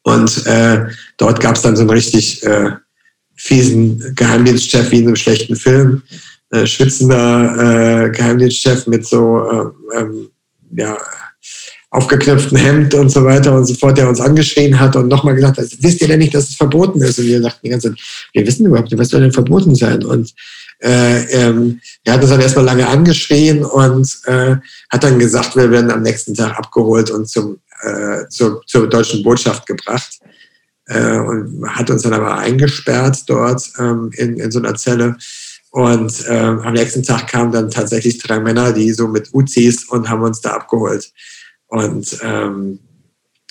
Und 0.03 0.45
äh, 0.47 0.85
dort 1.17 1.39
gab 1.39 1.55
es 1.55 1.61
dann 1.61 1.75
so 1.75 1.81
einen 1.81 1.91
richtig 1.91 2.43
äh, 2.43 2.71
fiesen 3.35 4.13
Geheimdienstchef 4.15 4.91
wie 4.91 4.99
in 4.99 5.07
einem 5.07 5.15
schlechten 5.15 5.55
Film, 5.55 6.01
äh, 6.51 6.65
schwitzender 6.65 8.05
äh, 8.05 8.09
Geheimdienstchef 8.09 8.87
mit 8.87 9.05
so 9.05 9.73
äh, 9.93 9.99
ähm, 9.99 10.29
ja, 10.75 10.97
aufgeknöpften 11.93 12.57
Hemd 12.57 12.93
und 12.95 13.09
so 13.09 13.23
weiter 13.23 13.55
und 13.55 13.65
so 13.65 13.75
fort, 13.75 13.97
der 13.97 14.09
uns 14.09 14.19
angeschrien 14.19 14.79
hat 14.79 14.95
und 14.95 15.07
nochmal 15.07 15.35
gesagt 15.35 15.59
hat, 15.59 15.67
wisst 15.79 16.01
ihr 16.01 16.07
denn 16.07 16.19
nicht, 16.19 16.33
dass 16.33 16.49
es 16.49 16.55
verboten 16.55 16.99
ist? 17.01 17.19
Und 17.19 17.25
wir 17.25 17.39
dachten 17.39 17.59
die 17.63 17.69
ganze 17.69 17.89
Zeit, 17.89 17.99
wir 18.33 18.47
wissen 18.47 18.65
überhaupt 18.65 18.91
nicht, 18.91 18.99
was 18.99 19.09
soll 19.09 19.21
denn 19.21 19.31
verboten 19.31 19.75
sein? 19.75 20.03
Und 20.03 20.33
äh, 20.81 21.23
ähm, 21.31 21.79
er 22.03 22.13
hat 22.13 22.21
uns 22.21 22.29
dann 22.29 22.41
erstmal 22.41 22.65
lange 22.65 22.87
angeschrien 22.87 23.63
und 23.63 24.19
äh, 24.25 24.55
hat 24.89 25.03
dann 25.03 25.19
gesagt, 25.19 25.55
wir 25.55 25.71
werden 25.71 25.91
am 25.91 26.01
nächsten 26.01 26.33
Tag 26.33 26.57
abgeholt 26.57 27.09
und 27.09 27.29
zum, 27.29 27.59
äh, 27.81 28.27
zur, 28.29 28.61
zur 28.65 28.87
deutschen 28.87 29.23
Botschaft 29.23 29.65
gebracht. 29.65 30.19
Äh, 30.87 31.17
und 31.17 31.63
hat 31.67 31.89
uns 31.89 32.01
dann 32.01 32.13
aber 32.13 32.37
eingesperrt 32.37 33.23
dort 33.27 33.63
ähm, 33.79 34.11
in, 34.15 34.37
in 34.37 34.51
so 34.51 34.59
einer 34.59 34.75
Zelle. 34.75 35.17
Und 35.71 36.27
äh, 36.27 36.37
am 36.37 36.73
nächsten 36.73 37.03
Tag 37.03 37.27
kamen 37.27 37.51
dann 37.51 37.71
tatsächlich 37.71 38.19
drei 38.19 38.39
Männer, 38.39 38.73
die 38.73 38.91
so 38.91 39.07
mit 39.07 39.33
Uzis 39.33 39.85
und 39.85 40.09
haben 40.09 40.21
uns 40.21 40.41
da 40.41 40.51
abgeholt. 40.51 41.11
Und 41.67 42.17
ähm, 42.21 42.79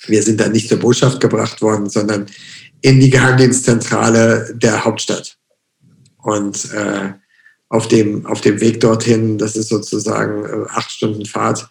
wir 0.05 0.23
sind 0.23 0.39
dann 0.39 0.51
nicht 0.51 0.69
zur 0.69 0.79
Botschaft 0.79 1.19
gebracht 1.19 1.61
worden, 1.61 1.89
sondern 1.89 2.27
in 2.81 2.99
die 2.99 3.09
Geheimdienstzentrale 3.09 4.53
der 4.55 4.85
Hauptstadt. 4.85 5.37
Und 6.23 6.73
äh, 6.73 7.13
auf, 7.69 7.87
dem, 7.87 8.25
auf 8.25 8.41
dem 8.41 8.59
Weg 8.61 8.79
dorthin, 8.79 9.37
das 9.37 9.55
ist 9.55 9.69
sozusagen 9.69 10.45
äh, 10.45 10.65
acht 10.69 10.91
Stunden 10.91 11.25
Fahrt, 11.25 11.67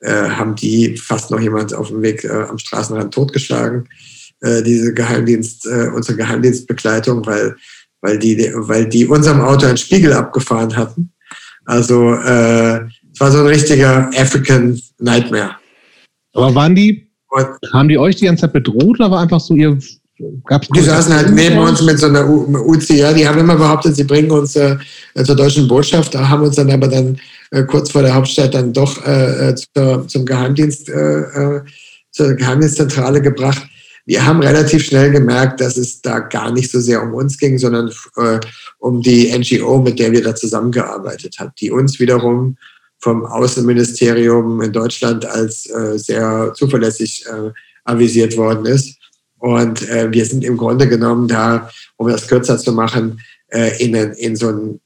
äh, 0.00 0.28
haben 0.30 0.54
die 0.54 0.96
fast 0.96 1.30
noch 1.30 1.40
jemand 1.40 1.74
auf 1.74 1.88
dem 1.88 2.02
Weg 2.02 2.24
äh, 2.24 2.46
am 2.48 2.58
Straßenrand 2.58 3.12
totgeschlagen, 3.12 3.88
äh, 4.40 4.62
diese 4.62 4.94
Geheimdienst, 4.94 5.66
äh, 5.66 5.90
unsere 5.94 6.16
Geheimdienstbegleitung, 6.16 7.24
weil 7.26 7.56
weil 8.06 8.18
die, 8.18 8.38
weil 8.54 8.88
die 8.88 9.06
unserem 9.06 9.40
Auto 9.40 9.66
einen 9.66 9.76
Spiegel 9.76 10.12
abgefahren 10.12 10.76
hatten. 10.76 11.10
Also 11.64 12.14
äh, 12.14 12.84
es 13.12 13.18
war 13.18 13.32
so 13.32 13.38
ein 13.38 13.46
richtiger 13.46 14.10
African 14.16 14.80
Nightmare. 14.98 15.56
Aber 16.32 16.54
waren 16.54 16.74
die, 16.74 17.08
und, 17.30 17.46
haben 17.72 17.88
die 17.88 17.98
euch 17.98 18.16
die 18.16 18.26
ganze 18.26 18.42
Zeit 18.42 18.52
bedroht 18.52 19.00
oder 19.00 19.10
war 19.10 19.20
einfach 19.20 19.40
so 19.40 19.54
ihr 19.54 19.76
Gab's 20.46 20.68
die 20.74 20.80
saßen 20.80 21.14
halt 21.14 21.32
neben 21.32 21.58
uns 21.58 21.82
mit 21.82 21.98
so 21.98 22.06
einer 22.06 22.26
UCR, 22.28 23.12
die 23.12 23.28
haben 23.28 23.38
immer 23.38 23.56
behauptet, 23.56 23.96
sie 23.96 24.04
bringen 24.04 24.30
uns 24.30 24.56
äh, 24.56 24.76
zur 25.24 25.36
deutschen 25.36 25.68
Botschaft, 25.68 26.14
da 26.14 26.26
haben 26.28 26.42
uns 26.42 26.56
dann 26.56 26.70
aber 26.70 26.88
dann 26.88 27.18
äh, 27.50 27.64
kurz 27.64 27.90
vor 27.90 28.02
der 28.02 28.14
Hauptstadt 28.14 28.54
dann 28.54 28.72
doch 28.72 29.04
äh, 29.06 29.50
äh 29.50 29.54
zur, 29.54 30.08
zum 30.08 30.24
Geheimdienst, 30.24 30.88
äh, 30.88 31.20
äh, 31.20 31.60
zur 32.12 32.34
Geheimdienstzentrale 32.34 33.20
gebracht. 33.20 33.62
Wir 34.06 34.24
haben 34.24 34.40
relativ 34.40 34.86
schnell 34.86 35.10
gemerkt, 35.10 35.60
dass 35.60 35.76
es 35.76 36.00
da 36.00 36.20
gar 36.20 36.50
nicht 36.50 36.70
so 36.70 36.80
sehr 36.80 37.02
um 37.02 37.12
uns 37.12 37.36
ging, 37.38 37.58
sondern 37.58 37.90
um 38.78 39.02
die 39.02 39.36
NGO, 39.36 39.80
mit 39.80 39.98
der 39.98 40.12
wir 40.12 40.22
da 40.22 40.32
zusammengearbeitet 40.32 41.34
haben, 41.40 41.50
die 41.60 41.72
uns 41.72 41.98
wiederum 41.98 42.56
vom 43.00 43.26
Außenministerium 43.26 44.62
in 44.62 44.72
Deutschland 44.72 45.26
als 45.26 45.64
sehr 45.96 46.52
zuverlässig 46.54 47.26
avisiert 47.82 48.36
worden 48.36 48.66
ist. 48.66 48.96
Und 49.46 49.88
äh, 49.88 50.10
wir 50.10 50.26
sind 50.26 50.42
im 50.42 50.56
Grunde 50.56 50.88
genommen 50.88 51.28
da, 51.28 51.70
um 51.98 52.08
das 52.08 52.26
kürzer 52.26 52.58
zu 52.58 52.72
machen, 52.72 53.20
äh, 53.46 53.80
in, 53.80 53.94
in 53.94 54.34
so 54.34 54.48
ein 54.48 54.80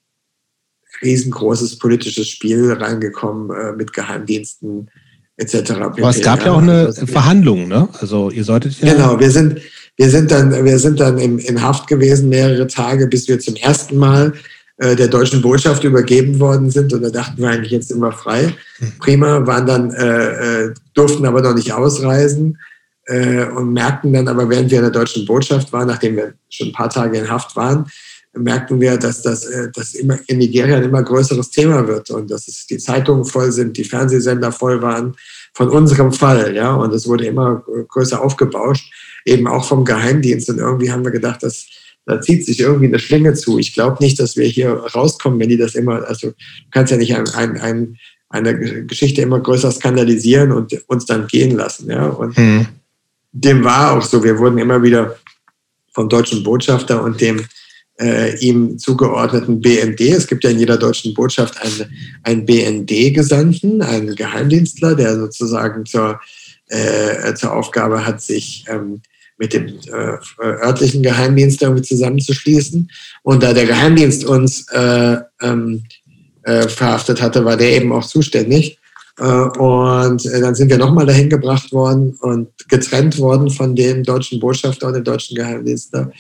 riesengroßes 1.01 1.79
politisches 1.79 2.29
Spiel 2.29 2.71
reingekommen 2.71 3.51
äh, 3.57 3.73
mit 3.73 3.95
Geheimdiensten, 3.95 4.91
etc. 5.39 5.71
Aber 5.71 6.11
es 6.11 6.21
gab 6.21 6.45
ja, 6.45 6.53
auch 6.53 6.61
eine 6.61 6.89
also, 6.89 7.07
Verhandlung, 7.07 7.69
ne? 7.69 7.89
Also 8.01 8.31
ihr 8.31 8.45
solltet 8.45 8.79
ja. 8.83 8.93
Genau, 8.93 9.19
wir 9.19 9.31
sind, 9.31 9.63
wir 9.97 10.11
sind 10.11 10.31
dann, 10.31 10.63
wir 10.63 10.79
sind 10.79 11.01
dann 11.01 11.17
in, 11.17 11.39
in 11.39 11.63
Haft 11.63 11.87
gewesen 11.87 12.29
mehrere 12.29 12.67
Tage, 12.67 13.07
bis 13.07 13.29
wir 13.29 13.41
zum 13.41 13.57
ersten 13.57 13.97
Mal 13.97 14.35
äh, 14.77 14.95
der 14.95 15.09
deutschen 15.09 15.41
Botschaft 15.41 15.85
übergeben 15.85 16.39
worden 16.39 16.69
sind. 16.69 16.93
Und 16.93 17.01
da 17.01 17.09
dachten 17.09 17.41
wir 17.41 17.49
eigentlich 17.49 17.73
jetzt 17.73 17.91
immer 17.91 18.13
frei. 18.13 18.55
Hm. 18.77 18.93
Prima, 18.99 19.47
waren 19.47 19.67
dann, 19.67 19.91
äh, 19.93 20.65
äh, 20.65 20.75
durften 20.93 21.25
aber 21.25 21.41
noch 21.41 21.55
nicht 21.55 21.73
ausreisen 21.73 22.59
äh, 23.11 23.45
und 23.51 23.73
merkten 23.73 24.13
dann 24.13 24.29
aber, 24.29 24.49
während 24.49 24.71
wir 24.71 24.79
in 24.79 24.85
der 24.85 24.93
deutschen 24.93 25.27
Botschaft 25.27 25.73
waren, 25.73 25.89
nachdem 25.89 26.17
wir 26.17 26.35
schon 26.49 26.69
ein 26.69 26.73
paar 26.73 26.91
Tage 26.91 27.19
in 27.19 27.29
Haft 27.29 27.57
waren, 27.57 27.87
merkten 28.33 28.81
wir, 28.81 28.97
dass 28.97 29.23
das 29.23 29.45
äh, 29.45 29.71
dass 29.75 29.95
immer 29.95 30.19
in 30.29 30.39
Nigeria 30.39 30.77
ein 30.77 30.85
immer 30.85 31.03
größeres 31.03 31.51
Thema 31.51 31.87
wird 31.87 32.11
und 32.11 32.31
dass 32.31 32.47
es 32.47 32.67
die 32.67 32.79
Zeitungen 32.79 33.25
voll 33.25 33.51
sind, 33.51 33.77
die 33.77 33.85
Fernsehsender 33.85 34.53
voll 34.53 34.81
waren 34.81 35.17
von 35.53 35.69
unserem 35.69 36.13
Fall, 36.13 36.55
ja, 36.55 36.75
und 36.75 36.95
es 36.95 37.09
wurde 37.09 37.27
immer 37.27 37.65
größer 37.89 38.23
aufgebauscht, 38.23 38.93
eben 39.27 39.49
auch 39.49 39.65
vom 39.65 39.85
Geheimdienst. 39.85 40.49
Und 40.49 40.59
irgendwie 40.59 40.93
haben 40.93 41.05
wir 41.05 41.11
gedacht, 41.11 41.43
dass 41.43 41.67
da 42.07 42.21
zieht 42.21 42.47
sich 42.47 42.61
irgendwie 42.61 42.87
eine 42.87 42.99
Schlinge 42.99 43.35
zu. 43.35 43.59
Ich 43.59 43.75
glaube 43.75 44.03
nicht, 44.03 44.19
dass 44.19 44.37
wir 44.37 44.47
hier 44.47 44.71
rauskommen, 44.71 45.39
wenn 45.39 45.49
die 45.49 45.57
das 45.57 45.75
immer, 45.75 46.07
also 46.07 46.29
du 46.29 46.35
kannst 46.71 46.91
ja 46.91 46.97
nicht 46.97 47.15
ein, 47.15 47.29
ein, 47.29 47.61
ein, 47.61 47.97
eine 48.29 48.87
Geschichte 48.87 49.23
immer 49.23 49.41
größer 49.41 49.71
skandalisieren 49.71 50.53
und 50.53 50.73
uns 50.89 51.05
dann 51.05 51.27
gehen 51.27 51.57
lassen, 51.57 51.91
ja. 51.91 52.07
Und 52.07 52.37
hm. 52.37 52.67
Dem 53.33 53.65
war 53.65 53.93
auch 53.93 54.03
so. 54.03 54.23
Wir 54.23 54.39
wurden 54.39 54.59
immer 54.59 54.83
wieder 54.83 55.17
vom 55.93 56.09
deutschen 56.09 56.43
Botschafter 56.43 57.03
und 57.03 57.21
dem 57.21 57.45
äh, 58.01 58.37
ihm 58.39 58.79
zugeordneten 58.79 59.61
BND. 59.61 60.01
Es 60.01 60.27
gibt 60.27 60.45
ja 60.45 60.51
in 60.51 60.59
jeder 60.59 60.77
deutschen 60.77 61.15
Botschaft 61.15 61.61
einen, 61.61 61.95
einen 62.23 62.47
BND-Gesandten, 62.47 63.83
einen 63.83 64.15
Geheimdienstler, 64.15 64.95
der 64.95 65.17
sozusagen 65.17 65.85
zur, 65.85 66.21
äh, 66.69 67.35
zur 67.35 67.53
Aufgabe 67.53 68.07
hat, 68.07 68.23
sich 68.23 68.65
ähm, 68.69 69.03
mit 69.37 69.53
dem 69.53 69.69
äh, 69.69 70.19
örtlichen 70.43 71.03
Geheimdienst 71.03 71.63
irgendwie 71.63 71.83
zusammenzuschließen. 71.83 72.91
Und 73.23 73.43
da 73.43 73.53
der 73.53 73.67
Geheimdienst 73.67 74.25
uns 74.25 74.67
äh, 74.71 75.17
ähm, 75.41 75.85
äh, 76.43 76.69
verhaftet 76.69 77.21
hatte, 77.21 77.45
war 77.45 77.57
der 77.57 77.73
eben 77.73 77.93
auch 77.93 78.07
zuständig. 78.07 78.79
Äh, 79.21 79.59
und 79.59 80.25
dann 80.25 80.55
sind 80.55 80.71
wir 80.71 80.79
nochmal 80.79 81.07
dahin 81.07 81.29
gebracht 81.29 81.71
worden 81.73 82.17
und 82.21 82.49
getrennt 82.69 83.19
worden 83.19 83.51
von 83.51 83.77
dem 83.77 84.03
deutschen 84.03 84.41
Botschafter 84.41 84.87
und 84.89 84.95
dem 84.95 85.05
deutschen 85.05 85.37
Geheimdienstler. 85.37 86.11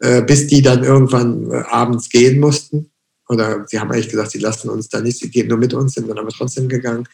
Äh, 0.00 0.22
bis 0.22 0.46
die 0.46 0.62
dann 0.62 0.82
irgendwann 0.82 1.50
äh, 1.50 1.62
abends 1.70 2.08
gehen 2.08 2.40
mussten. 2.40 2.90
Oder 3.28 3.64
sie 3.68 3.78
haben 3.78 3.92
eigentlich 3.92 4.08
gesagt, 4.08 4.32
sie 4.32 4.38
lassen 4.38 4.68
uns 4.70 4.88
da 4.88 5.00
nicht, 5.00 5.18
sie 5.18 5.30
gehen 5.30 5.46
nur 5.46 5.58
mit 5.58 5.72
uns, 5.74 5.94
sind 5.94 6.08
dann 6.08 6.18
aber 6.18 6.30
trotzdem 6.30 6.68
gegangen. 6.68 7.06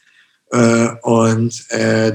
Äh, 0.50 0.88
und 1.02 1.66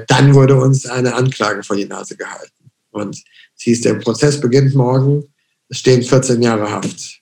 dann 0.07 0.33
wurde 0.33 0.55
uns 0.55 0.85
eine 0.87 1.13
Anklage 1.13 1.61
vor 1.63 1.75
die 1.75 1.85
Nase 1.85 2.15
gehalten. 2.15 2.71
Und 2.91 3.15
es 3.15 3.63
hieß, 3.63 3.81
der 3.81 3.95
Prozess 3.95 4.39
beginnt 4.39 4.73
morgen, 4.73 5.25
es 5.69 5.77
stehen 5.79 6.01
14 6.01 6.41
Jahre 6.41 6.71
Haft. 6.71 7.19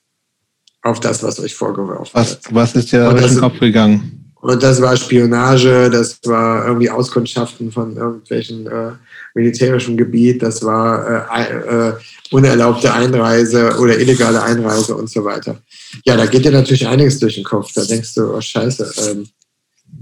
auf 0.84 1.00
das, 1.02 1.22
was 1.24 1.40
euch 1.42 1.54
vorgeworfen 1.56 2.12
Was, 2.14 2.30
wird. 2.46 2.54
was 2.56 2.76
ist 2.76 2.94
durch 2.94 3.22
das- 3.22 3.32
den 3.32 3.42
Kopf 3.42 3.60
gegangen? 3.60 4.19
Und 4.42 4.64
das 4.64 4.82
war 4.82 4.96
Spionage, 4.96 5.90
das 5.90 6.20
war 6.24 6.66
irgendwie 6.66 6.90
Auskundschaften 6.90 7.72
von 7.72 7.98
irgendwelchen 7.98 8.68
äh, 8.68 8.92
militärischem 9.36 9.98
Gebiet, 9.98 10.42
das 10.42 10.64
war 10.64 11.30
äh, 11.36 11.90
äh, 11.90 11.94
unerlaubte 12.32 12.94
Einreise 12.94 13.78
oder 13.80 14.00
illegale 14.00 14.42
Einreise 14.42 14.96
und 14.96 15.10
so 15.10 15.26
weiter. 15.26 15.62
Ja, 16.06 16.16
da 16.16 16.26
geht 16.26 16.46
dir 16.46 16.52
natürlich 16.52 16.88
einiges 16.88 17.20
durch 17.20 17.36
den 17.36 17.44
Kopf. 17.44 17.74
Da 17.74 17.84
denkst 17.84 18.14
du, 18.16 18.34
oh 18.34 18.40
Scheiße, 18.40 18.94
ähm, 19.10 19.28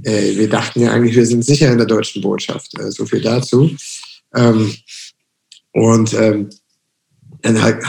äh, 0.04 0.36
wir 0.36 0.50
dachten 0.50 0.82
ja 0.82 0.92
eigentlich, 0.92 1.16
wir 1.16 1.26
sind 1.26 1.44
sicher 1.44 1.72
in 1.72 1.78
der 1.78 1.88
deutschen 1.88 2.22
Botschaft. 2.22 2.78
Äh, 2.78 2.92
so 2.92 3.06
viel 3.06 3.22
dazu. 3.22 3.72
Ähm, 4.36 4.74
und 5.74 6.14
ähm, 6.14 6.50
dann 7.42 7.62
halt, 7.62 7.84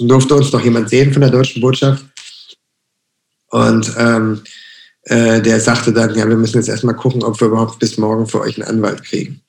durfte 0.00 0.34
uns 0.34 0.52
noch 0.52 0.64
jemand 0.64 0.88
sehen 0.88 1.12
von 1.12 1.22
der 1.22 1.30
deutschen 1.30 1.60
Botschaft. 1.60 2.04
Und 3.50 3.92
ähm, 3.98 4.40
äh, 5.04 5.40
der 5.40 5.60
sagte 5.60 5.92
dann, 5.92 6.14
ja, 6.14 6.28
wir 6.28 6.36
müssen 6.36 6.58
jetzt 6.58 6.68
erstmal 6.68 6.96
gucken, 6.96 7.22
ob 7.22 7.40
wir 7.40 7.48
überhaupt 7.48 7.78
bis 7.78 7.98
morgen 7.98 8.26
für 8.26 8.40
euch 8.40 8.56
einen 8.56 8.68
Anwalt 8.68 9.02
kriegen. 9.02 9.40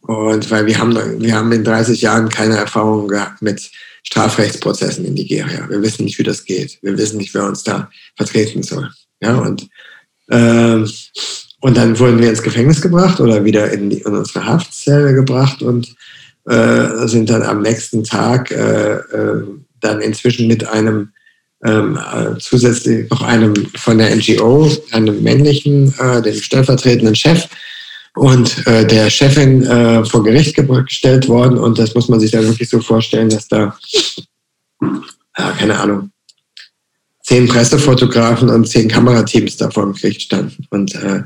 Und 0.00 0.50
weil 0.50 0.66
wir 0.66 0.78
haben, 0.78 0.96
wir 1.20 1.34
haben 1.34 1.52
in 1.52 1.64
30 1.64 2.00
Jahren 2.00 2.28
keine 2.28 2.56
Erfahrung 2.56 3.08
gehabt 3.08 3.42
mit 3.42 3.70
Strafrechtsprozessen 4.02 5.04
in 5.04 5.14
Nigeria. 5.14 5.68
Wir 5.68 5.82
wissen 5.82 6.04
nicht, 6.04 6.18
wie 6.18 6.24
das 6.24 6.44
geht. 6.44 6.78
Wir 6.82 6.96
wissen 6.96 7.18
nicht, 7.18 7.34
wer 7.34 7.44
uns 7.44 7.62
da 7.62 7.90
vertreten 8.16 8.62
soll. 8.62 8.90
Ja, 9.20 9.36
und, 9.38 9.68
ähm, 10.30 10.90
und 11.60 11.76
dann 11.76 11.98
wurden 11.98 12.18
wir 12.18 12.30
ins 12.30 12.42
Gefängnis 12.42 12.80
gebracht 12.80 13.20
oder 13.20 13.44
wieder 13.44 13.70
in, 13.70 13.90
die, 13.90 13.98
in 13.98 14.16
unsere 14.16 14.46
Haftzelle 14.46 15.14
gebracht 15.14 15.62
und 15.62 15.94
äh, 16.46 17.06
sind 17.06 17.28
dann 17.28 17.42
am 17.42 17.60
nächsten 17.60 18.02
Tag 18.02 18.50
äh, 18.50 18.94
äh, 18.94 19.44
dann 19.80 20.00
inzwischen 20.00 20.48
mit 20.48 20.66
einem 20.66 21.12
ähm, 21.64 21.98
äh, 21.98 22.38
zusätzlich 22.38 23.08
noch 23.10 23.22
einem 23.22 23.54
von 23.76 23.98
der 23.98 24.14
NGO, 24.14 24.70
einem 24.92 25.22
männlichen, 25.22 25.94
äh, 25.98 26.22
dem 26.22 26.34
stellvertretenden 26.34 27.14
Chef 27.14 27.46
und 28.14 28.66
äh, 28.66 28.86
der 28.86 29.10
Chefin 29.10 29.62
äh, 29.62 30.04
vor 30.04 30.22
Gericht 30.24 30.56
ge- 30.56 30.84
gestellt 30.84 31.28
worden. 31.28 31.58
Und 31.58 31.78
das 31.78 31.94
muss 31.94 32.08
man 32.08 32.18
sich 32.20 32.30
dann 32.30 32.46
wirklich 32.46 32.68
so 32.68 32.80
vorstellen, 32.80 33.28
dass 33.28 33.46
da, 33.48 33.76
ja, 34.80 35.52
keine 35.58 35.78
Ahnung, 35.78 36.10
zehn 37.22 37.46
Pressefotografen 37.46 38.48
und 38.50 38.68
zehn 38.68 38.88
Kamerateams 38.88 39.56
da 39.56 39.70
vor 39.70 39.84
dem 39.84 39.94
Gericht 39.94 40.22
standen. 40.22 40.66
Und, 40.70 40.94
äh, 40.94 41.22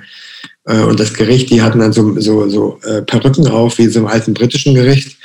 äh, 0.66 0.82
und 0.82 1.00
das 1.00 1.14
Gericht, 1.14 1.48
die 1.50 1.62
hatten 1.62 1.78
dann 1.78 1.92
so, 1.92 2.20
so, 2.20 2.48
so 2.48 2.78
äh, 2.82 3.02
Perücken 3.02 3.46
auf, 3.48 3.78
wie 3.78 3.86
so 3.86 4.00
im 4.00 4.06
alten 4.06 4.34
britischen 4.34 4.74
Gericht. 4.74 5.16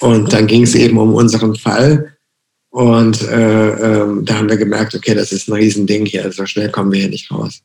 Und 0.00 0.32
dann 0.32 0.46
ging 0.46 0.62
es 0.62 0.74
eben 0.74 0.98
um 0.98 1.14
unseren 1.14 1.54
Fall. 1.54 2.16
Und 2.78 3.22
äh, 3.22 3.70
ähm, 3.70 4.24
da 4.24 4.36
haben 4.36 4.48
wir 4.48 4.56
gemerkt, 4.56 4.94
okay, 4.94 5.12
das 5.12 5.32
ist 5.32 5.48
ein 5.48 5.54
Riesending 5.54 6.06
hier, 6.06 6.30
so 6.30 6.46
schnell 6.46 6.70
kommen 6.70 6.92
wir 6.92 7.00
hier 7.00 7.08
nicht 7.08 7.28
raus. 7.28 7.60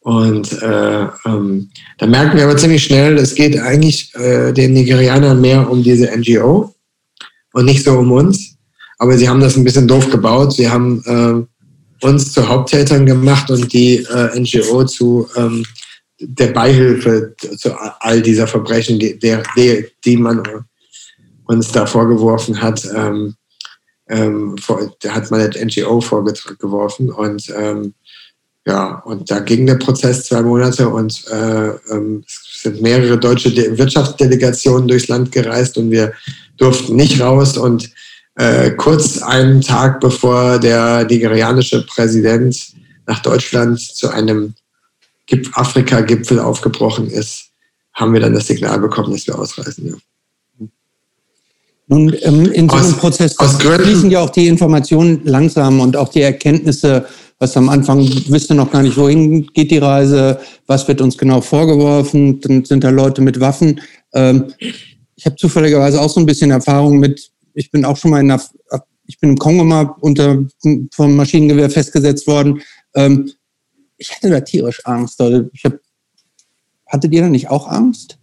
Und 0.00 0.60
äh, 0.60 1.06
ähm, 1.24 1.70
da 1.96 2.06
merken 2.06 2.36
wir 2.36 2.44
aber 2.44 2.58
ziemlich 2.58 2.84
schnell, 2.84 3.16
es 3.16 3.34
geht 3.34 3.58
eigentlich 3.58 4.14
äh, 4.16 4.52
den 4.52 4.74
Nigerianern 4.74 5.40
mehr 5.40 5.70
um 5.70 5.82
diese 5.82 6.14
NGO 6.14 6.74
und 7.54 7.64
nicht 7.64 7.84
so 7.84 7.92
um 7.92 8.12
uns. 8.12 8.58
Aber 8.98 9.16
sie 9.16 9.26
haben 9.26 9.40
das 9.40 9.56
ein 9.56 9.64
bisschen 9.64 9.88
doof 9.88 10.10
gebaut. 10.10 10.52
Sie 10.52 10.68
haben 10.68 11.02
äh, 11.06 12.04
uns 12.06 12.34
zu 12.34 12.46
Haupttätern 12.46 13.06
gemacht 13.06 13.50
und 13.50 13.72
die 13.72 14.04
äh, 14.10 14.38
NGO 14.38 14.84
zu 14.84 15.26
ähm, 15.36 15.64
der 16.20 16.48
Beihilfe 16.48 17.34
zu 17.56 17.72
all 18.00 18.20
dieser 18.20 18.46
Verbrechen, 18.46 18.98
die, 18.98 19.18
der, 19.18 19.42
die, 19.56 19.86
die 20.04 20.18
man 20.18 20.42
uns 21.46 21.72
da 21.72 21.86
vorgeworfen 21.86 22.60
hat. 22.60 22.86
Ähm, 22.94 23.36
ähm, 24.08 24.56
vor, 24.58 24.94
da 25.00 25.14
hat 25.14 25.30
man 25.30 25.40
eine 25.40 25.64
NGO 25.64 26.00
vorgeworfen 26.00 27.10
und 27.10 27.52
ähm, 27.56 27.94
ja, 28.66 29.00
und 29.00 29.30
da 29.30 29.40
ging 29.40 29.66
der 29.66 29.74
Prozess 29.74 30.24
zwei 30.24 30.40
Monate 30.40 30.88
und 30.88 31.26
äh, 31.28 31.68
ähm, 31.92 32.24
es 32.26 32.62
sind 32.62 32.80
mehrere 32.80 33.18
deutsche 33.18 33.50
De 33.50 33.76
Wirtschaftsdelegationen 33.76 34.88
durchs 34.88 35.08
Land 35.08 35.32
gereist 35.32 35.76
und 35.76 35.90
wir 35.90 36.14
durften 36.56 36.96
nicht 36.96 37.20
raus 37.20 37.58
und 37.58 37.90
äh, 38.36 38.70
kurz 38.70 39.22
einen 39.22 39.60
Tag 39.60 40.00
bevor 40.00 40.58
der 40.58 41.04
nigerianische 41.04 41.84
Präsident 41.86 42.72
nach 43.06 43.20
Deutschland 43.20 43.80
zu 43.80 44.08
einem 44.08 44.54
Gip- 45.26 45.50
Afrika-Gipfel 45.54 46.40
aufgebrochen 46.40 47.08
ist, 47.08 47.50
haben 47.92 48.12
wir 48.12 48.20
dann 48.20 48.34
das 48.34 48.46
Signal 48.46 48.78
bekommen, 48.78 49.12
dass 49.12 49.26
wir 49.26 49.38
ausreisen 49.38 49.84
dürfen. 49.84 50.02
Nun, 51.86 52.14
ähm, 52.22 52.46
in 52.52 52.68
so 52.68 52.76
einem 52.76 52.86
Aus- 52.86 52.96
Prozess 52.98 53.38
aus 53.38 53.56
fließen 53.56 54.10
ja 54.10 54.20
auch 54.20 54.30
die 54.30 54.46
Informationen 54.48 55.20
langsam 55.24 55.80
und 55.80 55.96
auch 55.96 56.08
die 56.08 56.22
Erkenntnisse, 56.22 57.06
was 57.38 57.56
am 57.56 57.68
Anfang 57.68 58.00
wisst 58.28 58.50
ihr 58.50 58.54
noch 58.54 58.70
gar 58.70 58.82
nicht, 58.82 58.96
wohin 58.96 59.46
geht 59.48 59.70
die 59.70 59.78
Reise, 59.78 60.38
was 60.66 60.88
wird 60.88 61.00
uns 61.02 61.18
genau 61.18 61.40
vorgeworfen, 61.42 62.40
dann 62.40 62.64
sind 62.64 62.84
da 62.84 62.90
Leute 62.90 63.20
mit 63.20 63.38
Waffen. 63.38 63.80
Ähm, 64.14 64.52
ich 65.16 65.26
habe 65.26 65.36
zufälligerweise 65.36 66.00
auch 66.00 66.08
so 66.08 66.20
ein 66.20 66.26
bisschen 66.26 66.50
Erfahrung 66.50 66.98
mit, 66.98 67.30
ich 67.52 67.70
bin 67.70 67.84
auch 67.84 67.96
schon 67.96 68.12
mal 68.12 68.20
in 68.20 68.28
der, 68.28 68.40
ich 69.06 69.20
bin 69.20 69.30
im 69.30 69.38
Kongo 69.38 69.64
mal 69.64 69.94
unter, 70.00 70.38
vom 70.92 71.16
Maschinengewehr 71.16 71.68
festgesetzt 71.68 72.26
worden. 72.26 72.62
Ähm, 72.94 73.30
ich 73.98 74.10
hatte 74.10 74.30
da 74.30 74.40
tierisch 74.40 74.80
Angst. 74.86 75.20
Also 75.20 75.44
Ich 75.52 75.64
hab, 75.64 75.74
hattet 76.86 77.12
ihr 77.12 77.22
da 77.22 77.28
nicht 77.28 77.50
auch 77.50 77.68
Angst? 77.68 78.18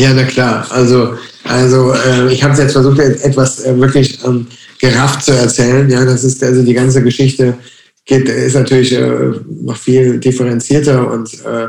Ja, 0.00 0.14
na 0.14 0.24
klar. 0.24 0.66
Also, 0.70 1.14
also 1.44 1.92
äh, 1.92 2.32
ich 2.32 2.42
habe 2.42 2.54
es 2.54 2.58
jetzt 2.58 2.72
versucht, 2.72 2.98
etwas 2.98 3.62
äh, 3.66 3.78
wirklich 3.78 4.18
ähm, 4.24 4.46
gerafft 4.80 5.22
zu 5.22 5.32
erzählen. 5.32 5.90
Ja, 5.90 6.06
das 6.06 6.24
ist 6.24 6.42
also 6.42 6.62
die 6.62 6.72
ganze 6.72 7.02
Geschichte 7.02 7.58
geht, 8.06 8.26
ist 8.26 8.54
natürlich 8.54 8.94
äh, 8.94 9.32
noch 9.62 9.76
viel 9.76 10.18
differenzierter 10.18 11.06
und, 11.12 11.28
äh, 11.44 11.68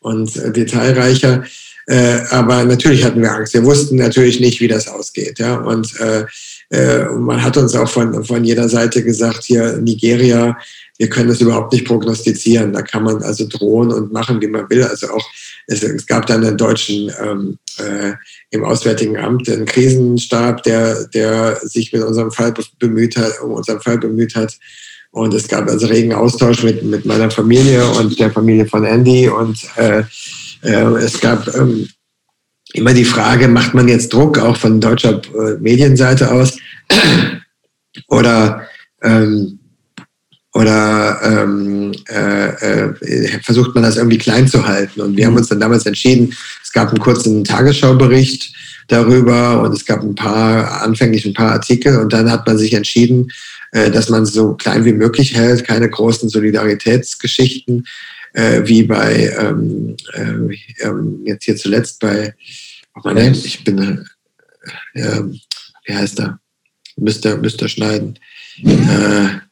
und 0.00 0.56
detailreicher. 0.56 1.44
Äh, 1.86 2.18
aber 2.30 2.64
natürlich 2.64 3.04
hatten 3.04 3.22
wir 3.22 3.32
Angst. 3.32 3.54
Wir 3.54 3.64
wussten 3.64 3.94
natürlich 3.94 4.40
nicht, 4.40 4.60
wie 4.60 4.68
das 4.68 4.88
ausgeht. 4.88 5.38
Ja, 5.38 5.58
und 5.58 5.88
äh, 6.00 7.04
man 7.16 7.42
hat 7.44 7.56
uns 7.56 7.76
auch 7.76 7.88
von, 7.88 8.24
von 8.24 8.42
jeder 8.42 8.68
Seite 8.68 9.04
gesagt, 9.04 9.44
hier 9.44 9.76
Nigeria, 9.76 10.58
wir 10.98 11.08
können 11.08 11.28
das 11.28 11.40
überhaupt 11.40 11.72
nicht 11.72 11.86
prognostizieren. 11.86 12.72
Da 12.72 12.82
kann 12.82 13.04
man 13.04 13.22
also 13.22 13.46
drohen 13.48 13.92
und 13.92 14.12
machen, 14.12 14.40
wie 14.40 14.48
man 14.48 14.68
will. 14.68 14.82
Also 14.82 15.08
auch 15.10 15.26
es, 15.68 15.82
es 15.82 16.06
gab 16.06 16.26
dann 16.26 16.44
einen 16.44 16.56
deutschen 16.56 17.10
ähm, 17.22 17.58
äh, 17.78 18.12
im 18.50 18.64
Auswärtigen 18.64 19.16
Amt 19.16 19.48
einen 19.48 19.64
Krisenstab, 19.64 20.62
der, 20.64 21.06
der 21.08 21.60
sich 21.62 21.92
mit 21.92 22.02
unserem 22.02 22.30
Fall 22.30 22.52
be- 22.52 22.64
bemüht 22.78 23.16
hat, 23.16 23.40
um 23.42 23.52
unseren 23.52 23.80
Fall 23.80 23.98
bemüht 23.98 24.34
hat. 24.34 24.58
Und 25.10 25.32
es 25.34 25.48
gab 25.48 25.68
also 25.68 25.86
regen 25.86 26.12
Austausch 26.12 26.62
mit, 26.62 26.82
mit 26.82 27.06
meiner 27.06 27.30
Familie 27.30 27.88
und 27.92 28.18
der 28.18 28.30
Familie 28.30 28.66
von 28.66 28.84
Andy. 28.84 29.28
Und 29.28 29.58
äh, 29.76 30.02
äh, 30.62 30.96
es 30.96 31.20
gab 31.20 31.46
ähm, 31.54 31.88
immer 32.74 32.92
die 32.92 33.04
Frage, 33.04 33.48
macht 33.48 33.72
man 33.72 33.88
jetzt 33.88 34.12
Druck 34.12 34.38
auch 34.38 34.56
von 34.56 34.80
deutscher 34.80 35.22
äh, 35.34 35.54
Medienseite 35.60 36.30
aus? 36.30 36.58
Oder 38.08 38.66
ähm, 39.02 39.57
oder 40.58 41.20
ähm, 41.22 41.92
äh, 42.08 42.48
äh, 42.48 43.40
versucht 43.44 43.76
man 43.76 43.84
das 43.84 43.96
irgendwie 43.96 44.18
klein 44.18 44.48
zu 44.48 44.66
halten. 44.66 45.00
Und 45.00 45.16
wir 45.16 45.26
haben 45.26 45.36
uns 45.36 45.46
dann 45.46 45.60
damals 45.60 45.86
entschieden, 45.86 46.34
es 46.64 46.72
gab 46.72 46.88
einen 46.88 46.98
kurzen 46.98 47.44
Tagesschaubericht 47.44 48.52
darüber 48.88 49.62
und 49.62 49.72
es 49.72 49.84
gab 49.84 50.02
ein 50.02 50.16
paar, 50.16 50.82
anfänglich 50.82 51.24
ein 51.24 51.32
paar 51.32 51.52
Artikel 51.52 52.00
und 52.00 52.12
dann 52.12 52.28
hat 52.28 52.44
man 52.44 52.58
sich 52.58 52.74
entschieden, 52.74 53.30
äh, 53.70 53.88
dass 53.88 54.08
man 54.08 54.24
es 54.24 54.32
so 54.32 54.54
klein 54.54 54.84
wie 54.84 54.92
möglich 54.92 55.32
hält, 55.32 55.64
keine 55.64 55.88
großen 55.88 56.28
Solidaritätsgeschichten, 56.28 57.86
äh, 58.32 58.62
wie 58.64 58.82
bei 58.82 59.32
ähm, 59.38 59.96
äh, 60.14 60.84
ähm, 60.84 61.20
jetzt 61.24 61.44
hier 61.44 61.56
zuletzt 61.56 62.00
bei, 62.00 62.34
oh 62.96 63.08
Yes. 63.10 63.44
ich 63.44 63.62
bin, 63.62 64.04
äh, 64.94 65.22
wie 65.84 65.94
heißt 65.94 66.18
er? 66.18 66.40
Müsste, 66.96 67.36
müsste 67.36 67.68
schneiden. 67.68 68.18
Äh, 68.64 69.47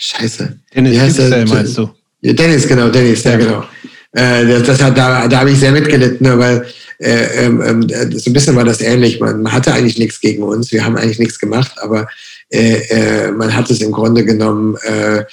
Scheiße. 0.00 0.58
Dennis 0.74 0.92
Wie 0.92 1.00
heißt? 1.00 1.18
Yüksel 1.18 1.46
meinst 1.46 1.78
du? 1.78 1.90
Dennis, 2.22 2.66
genau, 2.66 2.88
Dennis, 2.88 3.22
ja, 3.24 3.32
Ja. 3.32 3.36
genau. 3.36 3.64
Äh, 4.12 4.46
das, 4.46 4.62
das 4.64 4.82
hat, 4.82 4.98
da 4.98 5.28
da 5.28 5.40
habe 5.40 5.50
ich 5.52 5.58
sehr 5.60 5.70
mitgelitten, 5.72 6.26
ne, 6.26 6.36
weil 6.38 6.66
äh, 6.98 7.44
ähm, 7.46 7.62
ähm, 7.62 7.88
so 8.18 8.30
ein 8.30 8.32
bisschen 8.32 8.56
war 8.56 8.64
das 8.64 8.80
ähnlich. 8.80 9.20
Man, 9.20 9.42
man 9.42 9.52
hatte 9.52 9.72
eigentlich 9.72 9.98
nichts 9.98 10.20
gegen 10.20 10.42
uns, 10.42 10.72
wir 10.72 10.84
haben 10.84 10.96
eigentlich 10.96 11.18
nichts 11.18 11.38
gemacht, 11.38 11.72
aber 11.80 12.08
äh, 12.50 12.80
äh, 12.88 13.30
man 13.30 13.54
hat 13.54 13.70
es 13.70 13.80
im 13.80 13.92
Grunde 13.92 14.24
genommen 14.24 14.76
äh, 14.82 15.24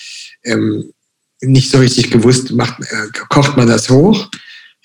ähm, 0.43 0.91
nicht 1.41 1.71
so 1.71 1.79
richtig 1.79 2.11
gewusst, 2.11 2.51
macht, 2.51 2.79
äh, 2.81 3.07
kocht 3.29 3.57
man 3.57 3.67
das 3.67 3.89
hoch, 3.89 4.29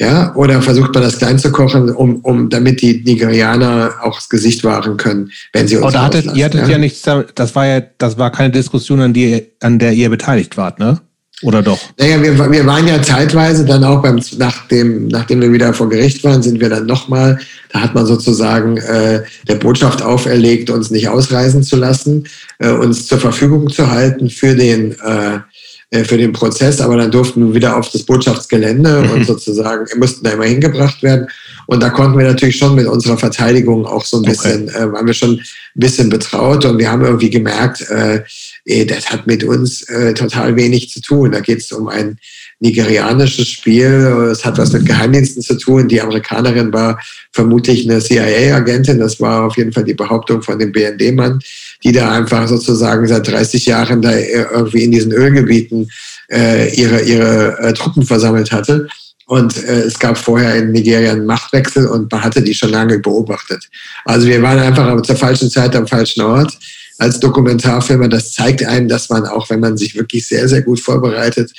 ja, 0.03 0.35
oder 0.35 0.61
versucht 0.61 0.93
man 0.95 1.05
das 1.05 1.19
klein 1.19 1.39
zu 1.39 1.53
kochen, 1.53 1.89
um, 1.89 2.17
um 2.23 2.51
damit 2.51 2.83
die 2.83 3.05
Nigerianer 3.05 3.95
auch 4.03 4.17
das 4.17 4.29
Gesicht 4.29 4.65
wahren 4.65 4.97
können, 4.97 5.31
wenn 5.53 5.69
sie 5.69 5.77
uns 5.77 5.93
da 5.93 6.03
hattet, 6.07 6.35
ihr 6.35 6.45
hattet 6.45 6.67
ja. 6.67 6.77
nichts, 6.77 7.03
damit- 7.03 7.31
das 7.37 7.55
war 7.55 7.67
ja, 7.67 7.81
das 7.99 8.19
war 8.19 8.33
keine 8.33 8.51
Diskussion, 8.51 9.01
an, 9.01 9.13
die, 9.13 9.53
an 9.61 9.79
der 9.79 9.93
ihr 9.93 10.11
beteiligt 10.11 10.57
wart, 10.57 10.81
ne? 10.81 11.01
Oder 11.43 11.63
doch? 11.63 11.79
Naja, 11.99 12.21
wir, 12.23 12.51
wir 12.51 12.67
waren 12.67 12.87
ja 12.87 13.01
zeitweise 13.03 13.65
dann 13.65 13.85
auch 13.85 14.03
beim, 14.03 14.21
nachdem, 14.39 15.09
nachdem 15.09 15.41
wir 15.41 15.53
wieder 15.53 15.73
vor 15.73 15.89
Gericht 15.89 16.23
waren, 16.25 16.43
sind 16.43 16.61
wir 16.61 16.69
dann 16.69 16.87
nochmal, 16.87 17.39
da 17.73 17.81
hat 17.81 17.95
man 17.95 18.07
sozusagen 18.07 18.79
äh, 18.79 19.23
der 19.49 19.55
Botschaft 19.57 20.03
auferlegt, 20.03 20.71
uns 20.71 20.91
nicht 20.91 21.09
ausreisen 21.09 21.63
zu 21.63 21.77
lassen, 21.77 22.25
äh, 22.59 22.71
uns 22.71 23.07
zur 23.07 23.19
Verfügung 23.19 23.71
zu 23.71 23.91
halten 23.91 24.31
für 24.31 24.55
den, 24.55 24.93
äh 25.01 25.39
für 25.93 26.17
den 26.17 26.33
Prozess, 26.33 26.81
aber 26.81 26.97
dann 26.97 27.11
durften 27.11 27.49
wir 27.49 27.55
wieder 27.55 27.77
auf 27.77 27.91
das 27.91 28.03
Botschaftsgelände 28.03 29.03
mhm. 29.03 29.11
und 29.11 29.27
sozusagen 29.27 29.87
mussten 29.99 30.25
da 30.25 30.31
immer 30.31 30.45
hingebracht 30.45 31.03
werden. 31.03 31.27
Und 31.67 31.83
da 31.83 31.91
konnten 31.91 32.19
wir 32.19 32.27
natürlich 32.27 32.57
schon 32.57 32.75
mit 32.75 32.87
unserer 32.87 33.19
Verteidigung 33.19 33.87
auch 33.87 34.05
so 34.05 34.19
ein 34.19 34.23
bisschen, 34.23 34.69
okay. 34.69 34.85
äh, 34.85 34.93
waren 34.93 35.07
wir 35.07 35.15
schon 35.15 35.33
ein 35.33 35.41
bisschen 35.75 36.09
betraut 36.09 36.65
und 36.65 36.79
wir 36.79 36.91
haben 36.91 37.05
irgendwie 37.05 37.31
gemerkt, 37.31 37.83
äh, 37.91 38.23
das 38.65 39.11
hat 39.11 39.27
mit 39.27 39.43
uns 39.43 39.83
äh, 39.89 40.15
total 40.15 40.55
wenig 40.55 40.91
zu 40.91 41.01
tun. 41.01 41.33
Da 41.33 41.41
geht 41.41 41.59
es 41.59 41.73
um 41.73 41.89
ein 41.89 42.19
nigerianisches 42.61 43.49
Spiel. 43.49 44.31
Es 44.31 44.45
hat 44.45 44.57
was 44.57 44.73
mit 44.73 44.87
Geheimdiensten 44.87 45.43
zu 45.43 45.57
tun. 45.57 45.89
Die 45.89 46.01
Amerikanerin 46.01 46.73
war 46.73 47.01
vermutlich 47.33 47.91
eine 47.91 48.01
CIA-Agentin. 48.01 49.01
Das 49.01 49.21
war 49.21 49.47
auf 49.47 49.57
jeden 49.57 49.73
Fall 49.73 49.85
die 49.85 49.95
Behauptung 49.95 50.43
von 50.43 50.61
dem 50.61 50.71
BND-Mann, 50.71 51.41
die 51.83 51.91
da 51.91 52.13
einfach 52.13 52.47
sozusagen 52.47 53.07
seit 53.09 53.27
30 53.27 53.67
Jahren 53.67 54.01
da 54.01 54.17
irgendwie 54.17 54.85
in 54.85 54.93
diesen 54.93 55.11
Ölgebieten 55.11 55.91
äh, 56.31 56.73
ihre, 56.75 57.03
ihre 57.03 57.59
äh, 57.59 57.73
Truppen 57.73 58.05
versammelt 58.05 58.53
hatte. 58.53 58.87
Und 59.27 59.57
äh, 59.65 59.81
es 59.81 59.99
gab 59.99 60.17
vorher 60.17 60.55
in 60.57 60.71
Nigeria 60.71 61.13
einen 61.13 61.27
Machtwechsel 61.27 61.87
und 61.87 62.13
man 62.13 62.23
hatte 62.23 62.43
die 62.43 62.55
schon 62.55 62.71
lange 62.71 63.01
beobachtet. 63.01 63.69
Also 64.05 64.29
wir 64.29 64.41
waren 64.41 64.59
einfach 64.59 65.01
zur 65.03 65.17
falschen 65.17 65.51
Zeit 65.51 65.75
am 65.75 65.87
falschen 65.87 66.23
Ort 66.23 66.57
als 67.03 67.19
Dokumentarfilmer. 67.21 68.09
Das 68.09 68.33
zeigt 68.33 68.65
einem, 68.65 68.89
dass 68.89 69.11
man 69.11 69.27
auch, 69.27 69.51
wenn 69.51 69.61
man 69.61 69.77
sich 69.77 69.97
wirklich 69.97 70.27
sehr, 70.27 70.49
sehr 70.49 70.63
gut 70.63 70.81
vorbereitet, 70.81 71.53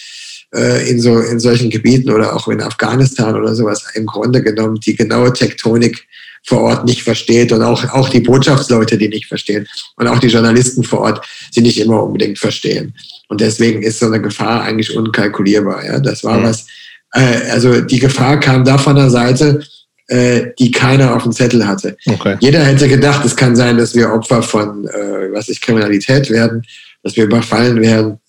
äh, 0.55 0.89
in, 0.89 1.01
so, 1.01 1.19
in 1.19 1.39
solchen 1.39 1.69
Gebieten 1.69 2.09
oder 2.09 2.35
auch 2.35 2.47
in 2.47 2.61
Afghanistan 2.61 3.35
oder 3.35 3.53
sowas, 3.53 3.83
im 3.93 4.05
Grunde 4.05 4.41
genommen 4.41 4.79
die 4.79 4.95
genaue 4.95 5.33
Tektonik 5.33 6.07
vor 6.45 6.61
Ort 6.61 6.85
nicht 6.85 7.03
versteht 7.03 7.51
und 7.51 7.61
auch, 7.61 7.83
auch 7.93 8.09
die 8.09 8.19
Botschaftsleute, 8.19 8.97
die 8.97 9.09
nicht 9.09 9.27
verstehen 9.27 9.67
und 9.97 10.07
auch 10.07 10.19
die 10.19 10.27
Journalisten 10.27 10.83
vor 10.83 10.99
Ort, 10.99 11.25
die 11.55 11.61
nicht 11.61 11.79
immer 11.79 12.03
unbedingt 12.03 12.39
verstehen. 12.39 12.93
Und 13.29 13.41
deswegen 13.41 13.81
ist 13.81 13.99
so 13.99 14.07
eine 14.07 14.21
Gefahr 14.21 14.63
eigentlich 14.63 14.95
unkalkulierbar. 14.95 15.85
Ja? 15.85 15.99
Das 15.99 16.23
war 16.23 16.39
mhm. 16.39 16.43
was, 16.43 16.67
äh, 17.13 17.51
also 17.51 17.81
die 17.81 17.99
Gefahr 17.99 18.39
kam 18.39 18.63
da 18.63 18.77
von 18.77 18.95
der 18.95 19.09
Seite, 19.09 19.63
äh, 20.07 20.51
die 20.59 20.71
keiner 20.71 21.15
auf 21.15 21.23
dem 21.23 21.31
Zettel 21.31 21.67
hatte. 21.67 21.97
Okay. 22.05 22.37
Jeder 22.39 22.63
hätte 22.63 22.87
gedacht, 22.87 23.25
es 23.25 23.35
kann 23.35 23.55
sein, 23.55 23.77
dass 23.77 23.95
wir 23.95 24.11
Opfer 24.11 24.43
von, 24.43 24.87
äh, 24.87 25.31
was 25.31 25.49
ich, 25.49 25.61
Kriminalität 25.61 26.29
werden, 26.29 26.63
dass 27.03 27.15
wir 27.15 27.25
überfallen 27.25 27.81
werden. 27.81 28.19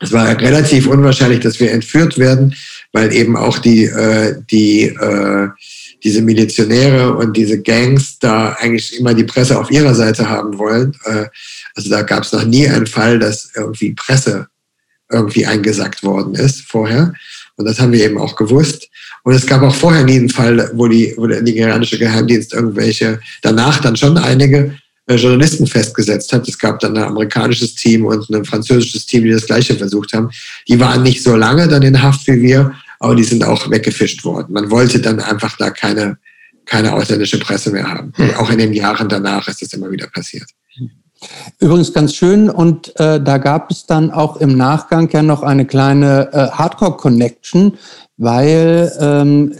Es 0.00 0.12
war 0.12 0.28
relativ 0.40 0.86
unwahrscheinlich, 0.86 1.40
dass 1.40 1.60
wir 1.60 1.72
entführt 1.72 2.18
werden, 2.18 2.54
weil 2.92 3.12
eben 3.12 3.36
auch 3.36 3.58
die, 3.58 3.84
äh, 3.84 4.36
die, 4.50 4.82
äh, 4.84 5.48
diese 6.02 6.20
Milizionäre 6.20 7.14
und 7.16 7.36
diese 7.36 7.62
Gangs 7.62 8.18
da 8.18 8.50
eigentlich 8.60 8.98
immer 8.98 9.14
die 9.14 9.24
Presse 9.24 9.58
auf 9.58 9.70
ihrer 9.70 9.94
Seite 9.94 10.28
haben 10.28 10.58
wollen. 10.58 10.94
Äh, 11.04 11.26
also 11.74 11.90
da 11.90 12.02
gab 12.02 12.24
es 12.24 12.32
noch 12.32 12.44
nie 12.44 12.68
einen 12.68 12.86
Fall, 12.86 13.18
dass 13.18 13.50
irgendwie 13.56 13.94
Presse 13.94 14.48
irgendwie 15.10 15.46
eingesackt 15.46 16.02
worden 16.02 16.34
ist 16.34 16.62
vorher. 16.62 17.14
Und 17.56 17.66
das 17.66 17.80
haben 17.80 17.92
wir 17.92 18.04
eben 18.04 18.18
auch 18.18 18.34
gewusst. 18.36 18.88
Und 19.22 19.34
es 19.34 19.46
gab 19.46 19.62
auch 19.62 19.74
vorher 19.74 20.04
nie 20.04 20.16
einen 20.16 20.28
Fall, 20.28 20.70
wo, 20.74 20.88
die, 20.88 21.14
wo 21.16 21.26
der 21.26 21.42
nigerianische 21.42 21.98
Geheimdienst 21.98 22.52
irgendwelche, 22.52 23.20
danach 23.42 23.80
dann 23.80 23.96
schon 23.96 24.18
einige 24.18 24.76
äh, 25.06 25.16
Journalisten 25.16 25.66
festgesetzt 25.66 26.32
hat. 26.32 26.48
Es 26.48 26.58
gab 26.58 26.80
dann 26.80 26.96
ein 26.96 27.04
amerikanisches 27.04 27.74
Team 27.74 28.06
und 28.06 28.28
ein 28.30 28.44
französisches 28.44 29.06
Team, 29.06 29.24
die 29.24 29.30
das 29.30 29.46
Gleiche 29.46 29.76
versucht 29.76 30.12
haben. 30.12 30.30
Die 30.68 30.80
waren 30.80 31.02
nicht 31.02 31.22
so 31.22 31.36
lange 31.36 31.68
dann 31.68 31.82
in 31.82 32.02
Haft 32.02 32.26
wie 32.26 32.40
wir, 32.40 32.74
aber 33.00 33.14
die 33.14 33.24
sind 33.24 33.44
auch 33.44 33.70
weggefischt 33.70 34.24
worden. 34.24 34.52
Man 34.52 34.70
wollte 34.70 35.00
dann 35.00 35.20
einfach 35.20 35.56
da 35.58 35.70
keine, 35.70 36.18
keine 36.64 36.92
ausländische 36.92 37.38
Presse 37.38 37.70
mehr 37.70 37.88
haben. 37.88 38.12
Hm. 38.16 38.34
Auch 38.36 38.50
in 38.50 38.58
den 38.58 38.72
Jahren 38.72 39.08
danach 39.08 39.46
ist 39.46 39.62
das 39.62 39.72
immer 39.74 39.90
wieder 39.90 40.06
passiert. 40.08 40.48
Übrigens 41.58 41.92
ganz 41.92 42.14
schön 42.14 42.50
und 42.50 42.98
äh, 43.00 43.20
da 43.20 43.38
gab 43.38 43.70
es 43.70 43.86
dann 43.86 44.10
auch 44.10 44.36
im 44.36 44.56
Nachgang 44.56 45.08
ja 45.12 45.22
noch 45.22 45.42
eine 45.42 45.66
kleine 45.66 46.32
äh, 46.32 46.50
Hardcore-Connection, 46.50 47.74
weil 48.16 48.92
ähm, 49.00 49.52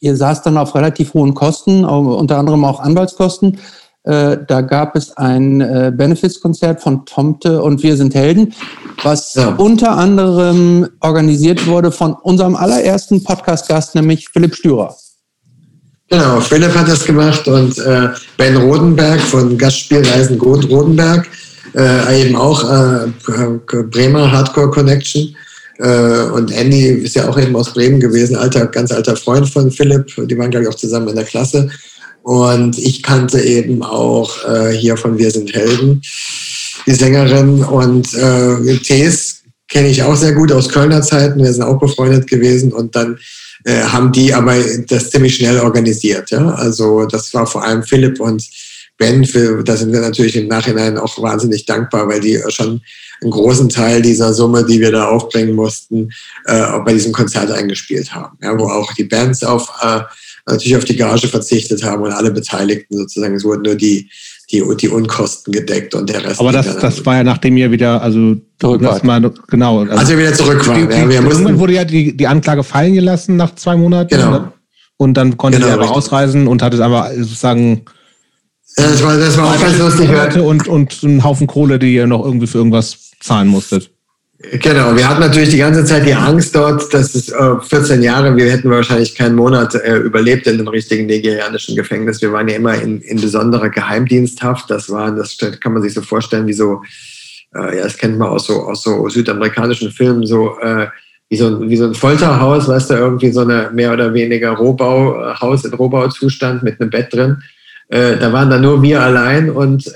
ihr 0.00 0.16
saß 0.16 0.42
dann 0.42 0.58
auf 0.58 0.74
relativ 0.74 1.14
hohen 1.14 1.34
Kosten, 1.34 1.84
unter 1.84 2.38
anderem 2.38 2.64
auch 2.64 2.80
Anwaltskosten. 2.80 3.58
Äh, 4.04 4.38
da 4.46 4.60
gab 4.60 4.96
es 4.96 5.16
ein 5.16 5.62
äh, 5.62 5.90
Benefits-Konzert 5.96 6.82
von 6.82 7.06
Tomte 7.06 7.62
und 7.62 7.82
Wir 7.82 7.96
sind 7.96 8.14
Helden, 8.14 8.52
was 9.02 9.34
ja. 9.34 9.54
unter 9.56 9.96
anderem 9.96 10.88
organisiert 11.00 11.66
wurde 11.66 11.90
von 11.90 12.12
unserem 12.12 12.54
allerersten 12.54 13.24
Podcast-Gast, 13.24 13.94
nämlich 13.94 14.28
Philipp 14.28 14.54
Stürer. 14.54 14.94
Genau, 16.14 16.40
Philipp 16.40 16.72
hat 16.76 16.86
das 16.86 17.04
gemacht 17.04 17.48
und 17.48 17.76
äh, 17.76 18.08
Ben 18.36 18.56
Rodenberg 18.56 19.20
von 19.20 19.58
Gastspielreisen 19.58 20.38
Gut 20.38 20.70
Rodenberg, 20.70 21.26
äh, 21.74 22.22
eben 22.22 22.36
auch 22.36 22.62
äh, 22.62 23.08
Bremer 23.90 24.30
Hardcore 24.30 24.70
Connection. 24.70 25.34
Äh, 25.78 26.26
und 26.26 26.52
Andy 26.52 26.86
ist 26.86 27.16
ja 27.16 27.28
auch 27.28 27.36
eben 27.36 27.56
aus 27.56 27.74
Bremen 27.74 27.98
gewesen, 27.98 28.36
alter, 28.36 28.66
ganz 28.66 28.92
alter 28.92 29.16
Freund 29.16 29.48
von 29.48 29.72
Philipp. 29.72 30.06
Die 30.16 30.38
waren, 30.38 30.52
glaube 30.52 30.62
ich, 30.62 30.68
auch 30.68 30.76
zusammen 30.76 31.08
in 31.08 31.16
der 31.16 31.24
Klasse. 31.24 31.68
Und 32.22 32.78
ich 32.78 33.02
kannte 33.02 33.40
eben 33.40 33.82
auch 33.82 34.36
äh, 34.48 34.70
hier 34.70 34.96
von 34.96 35.18
Wir 35.18 35.32
sind 35.32 35.52
Helden 35.52 36.00
die 36.86 36.94
Sängerin. 36.94 37.64
Und 37.64 38.14
äh, 38.14 38.76
Tees 38.84 39.42
kenne 39.68 39.88
ich 39.88 40.00
auch 40.04 40.14
sehr 40.14 40.34
gut 40.34 40.52
aus 40.52 40.68
Kölner 40.68 41.02
Zeiten. 41.02 41.42
Wir 41.42 41.52
sind 41.52 41.64
auch 41.64 41.80
befreundet 41.80 42.28
gewesen. 42.28 42.72
Und 42.72 42.94
dann 42.94 43.18
äh, 43.64 43.82
haben 43.82 44.12
die 44.12 44.32
aber 44.32 44.56
das 44.88 45.10
ziemlich 45.10 45.36
schnell 45.36 45.58
organisiert. 45.58 46.30
Ja? 46.30 46.50
Also 46.50 47.06
das 47.06 47.32
war 47.34 47.46
vor 47.46 47.64
allem 47.64 47.82
Philipp 47.82 48.20
und 48.20 48.46
Ben, 48.96 49.24
für, 49.24 49.64
da 49.64 49.76
sind 49.76 49.92
wir 49.92 50.00
natürlich 50.00 50.36
im 50.36 50.46
Nachhinein 50.46 50.98
auch 50.98 51.20
wahnsinnig 51.20 51.66
dankbar, 51.66 52.06
weil 52.08 52.20
die 52.20 52.40
schon 52.48 52.80
einen 53.20 53.30
großen 53.30 53.68
Teil 53.68 54.02
dieser 54.02 54.32
Summe, 54.32 54.64
die 54.64 54.80
wir 54.80 54.92
da 54.92 55.08
aufbringen 55.08 55.54
mussten, 55.54 56.10
äh, 56.44 56.78
bei 56.84 56.92
diesem 56.92 57.12
Konzert 57.12 57.50
eingespielt 57.50 58.14
haben. 58.14 58.38
Ja, 58.40 58.56
wo 58.56 58.68
auch 58.68 58.92
die 58.92 59.04
Bands 59.04 59.42
auf, 59.42 59.68
äh, 59.82 60.00
natürlich 60.46 60.76
auf 60.76 60.84
die 60.84 60.96
Gage 60.96 61.26
verzichtet 61.26 61.82
haben 61.82 62.02
und 62.02 62.12
alle 62.12 62.30
Beteiligten 62.30 62.96
sozusagen. 62.96 63.34
Es 63.34 63.44
wurden 63.44 63.62
nur 63.62 63.74
die, 63.74 64.08
die, 64.50 64.62
die 64.80 64.88
Unkosten 64.88 65.52
gedeckt 65.52 65.94
und 65.94 66.08
der 66.10 66.24
Rest. 66.24 66.40
Aber 66.40 66.52
das, 66.52 66.76
das 66.78 67.04
war 67.06 67.16
ja 67.16 67.24
nachdem 67.24 67.56
ihr 67.56 67.70
wieder, 67.70 68.02
also 68.02 68.36
zurück 68.58 69.04
mal, 69.04 69.32
genau. 69.48 69.80
Also, 69.80 69.92
als 69.92 70.08
wir 70.08 70.18
wieder 70.18 70.34
zurück 70.34 70.66
waren. 70.66 70.80
Die, 70.80 70.94
die, 70.94 71.00
ja, 71.00 71.08
wir 71.08 71.22
mussten, 71.22 71.58
wurde 71.58 71.72
ja 71.72 71.84
die, 71.84 72.16
die 72.16 72.26
Anklage 72.26 72.62
fallen 72.62 72.94
gelassen 72.94 73.36
nach 73.36 73.54
zwei 73.54 73.76
Monaten. 73.76 74.14
Genau. 74.14 74.30
Ne? 74.30 74.52
Und 74.96 75.14
dann 75.14 75.36
konnte 75.36 75.58
genau, 75.58 75.70
ihr 75.70 75.74
aber 75.74 75.90
ausreisen 75.90 76.46
und 76.46 76.62
hattet 76.62 76.80
aber 76.80 77.10
sozusagen 77.16 77.84
das 78.76 79.02
war, 79.02 79.16
das 79.16 79.36
war 79.36 79.54
auch 79.54 79.60
ganz 79.60 79.78
lustig. 79.78 80.10
Und, 80.36 80.66
und 80.66 81.04
einen 81.04 81.22
Haufen 81.22 81.46
Kohle, 81.46 81.78
die 81.78 81.94
ihr 81.94 82.06
noch 82.06 82.24
irgendwie 82.24 82.46
für 82.46 82.58
irgendwas 82.58 83.10
zahlen 83.20 83.48
musstet. 83.48 83.90
Genau, 84.52 84.94
wir 84.96 85.08
hatten 85.08 85.20
natürlich 85.20 85.50
die 85.50 85.58
ganze 85.58 85.84
Zeit 85.84 86.06
die 86.06 86.14
Angst 86.14 86.54
dort, 86.54 86.92
dass 86.92 87.14
es 87.14 87.30
äh, 87.30 87.60
14 87.60 88.02
Jahre, 88.02 88.36
wir 88.36 88.50
hätten 88.50 88.70
wahrscheinlich 88.70 89.14
keinen 89.14 89.36
Monat 89.36 89.74
äh, 89.74 89.96
überlebt 89.96 90.46
in 90.46 90.54
einem 90.54 90.68
richtigen 90.68 91.06
nigerianischen 91.06 91.76
Gefängnis. 91.76 92.20
Wir 92.20 92.32
waren 92.32 92.48
ja 92.48 92.56
immer 92.56 92.74
in, 92.74 93.00
in 93.00 93.20
besonderer 93.20 93.70
Geheimdiensthaft. 93.70 94.70
Das 94.70 94.90
war, 94.90 95.10
das 95.12 95.38
kann 95.60 95.72
man 95.72 95.82
sich 95.82 95.94
so 95.94 96.02
vorstellen, 96.02 96.46
wie 96.46 96.52
so, 96.52 96.82
äh, 97.54 97.76
ja, 97.76 97.84
das 97.84 97.96
kennt 97.96 98.18
man 98.18 98.28
aus 98.28 98.46
so, 98.46 98.62
aus 98.62 98.82
so 98.82 99.08
südamerikanischen 99.08 99.90
Filmen, 99.90 100.26
so, 100.26 100.58
äh, 100.60 100.88
wie 101.30 101.36
so, 101.36 101.46
ein, 101.46 101.68
wie 101.68 101.76
so 101.76 101.86
ein 101.86 101.94
Folterhaus, 101.94 102.68
weißt 102.68 102.90
du, 102.90 102.94
irgendwie 102.94 103.32
so 103.32 103.40
eine 103.40 103.70
mehr 103.72 103.92
oder 103.92 104.12
weniger 104.12 104.50
Rohbauhaus 104.50 105.64
in 105.64 105.74
Rohbauzustand 105.74 106.62
mit 106.62 106.80
einem 106.80 106.90
Bett 106.90 107.12
drin. 107.12 107.38
Äh, 107.88 108.16
da 108.18 108.32
waren 108.32 108.50
dann 108.50 108.62
nur 108.62 108.82
wir 108.82 109.00
allein 109.00 109.50
und 109.50 109.90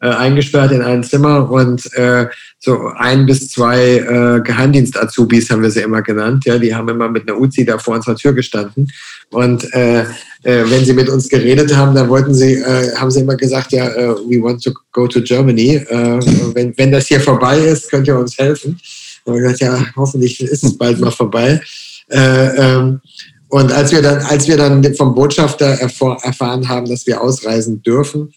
äh, 0.00 0.08
äh, 0.08 0.10
eingesperrt 0.10 0.70
in 0.72 0.82
ein 0.82 1.02
Zimmer 1.02 1.50
und 1.50 1.92
äh, 1.94 2.26
so 2.60 2.88
ein 2.96 3.26
bis 3.26 3.50
zwei 3.50 3.96
äh, 3.96 4.40
Geheimdienst-Azubis 4.40 5.50
haben 5.50 5.62
wir 5.62 5.72
sie 5.72 5.80
immer 5.80 6.02
genannt. 6.02 6.44
Ja, 6.44 6.56
die 6.56 6.74
haben 6.74 6.88
immer 6.88 7.08
mit 7.08 7.28
einer 7.28 7.38
Uzi 7.38 7.64
da 7.64 7.78
vor 7.78 7.96
unserer 7.96 8.14
Tür 8.14 8.32
gestanden. 8.32 8.88
Und 9.30 9.72
äh, 9.74 10.02
äh, 10.44 10.64
wenn 10.70 10.84
sie 10.84 10.92
mit 10.92 11.08
uns 11.08 11.28
geredet 11.28 11.76
haben, 11.76 11.94
dann 11.94 12.08
wollten 12.08 12.32
sie, 12.32 12.54
äh, 12.54 12.94
haben 12.94 13.10
sie 13.10 13.20
immer 13.20 13.36
gesagt, 13.36 13.72
ja, 13.72 13.86
uh, 13.88 14.16
we 14.30 14.40
want 14.40 14.62
to 14.62 14.72
go 14.92 15.08
to 15.08 15.20
Germany. 15.20 15.76
Äh, 15.76 16.20
wenn, 16.54 16.78
wenn 16.78 16.92
das 16.92 17.08
hier 17.08 17.20
vorbei 17.20 17.58
ist, 17.58 17.90
könnt 17.90 18.06
ihr 18.06 18.16
uns 18.16 18.38
helfen. 18.38 18.80
Und 19.24 19.34
wir 19.34 19.42
gesagt, 19.42 19.60
ja, 19.60 19.84
hoffentlich 19.96 20.40
ist 20.40 20.62
es 20.62 20.78
bald 20.78 21.00
mal 21.00 21.10
vorbei. 21.10 21.60
Äh, 22.08 22.56
ähm, 22.56 23.00
und 23.48 23.72
als 23.72 23.92
wir 23.92 24.00
dann, 24.00 24.18
als 24.20 24.46
wir 24.46 24.56
dann 24.56 24.94
vom 24.94 25.14
Botschafter 25.14 25.66
erfahren 25.66 26.68
haben, 26.68 26.88
dass 26.88 27.06
wir 27.06 27.20
ausreisen 27.20 27.82
dürfen, 27.82 28.32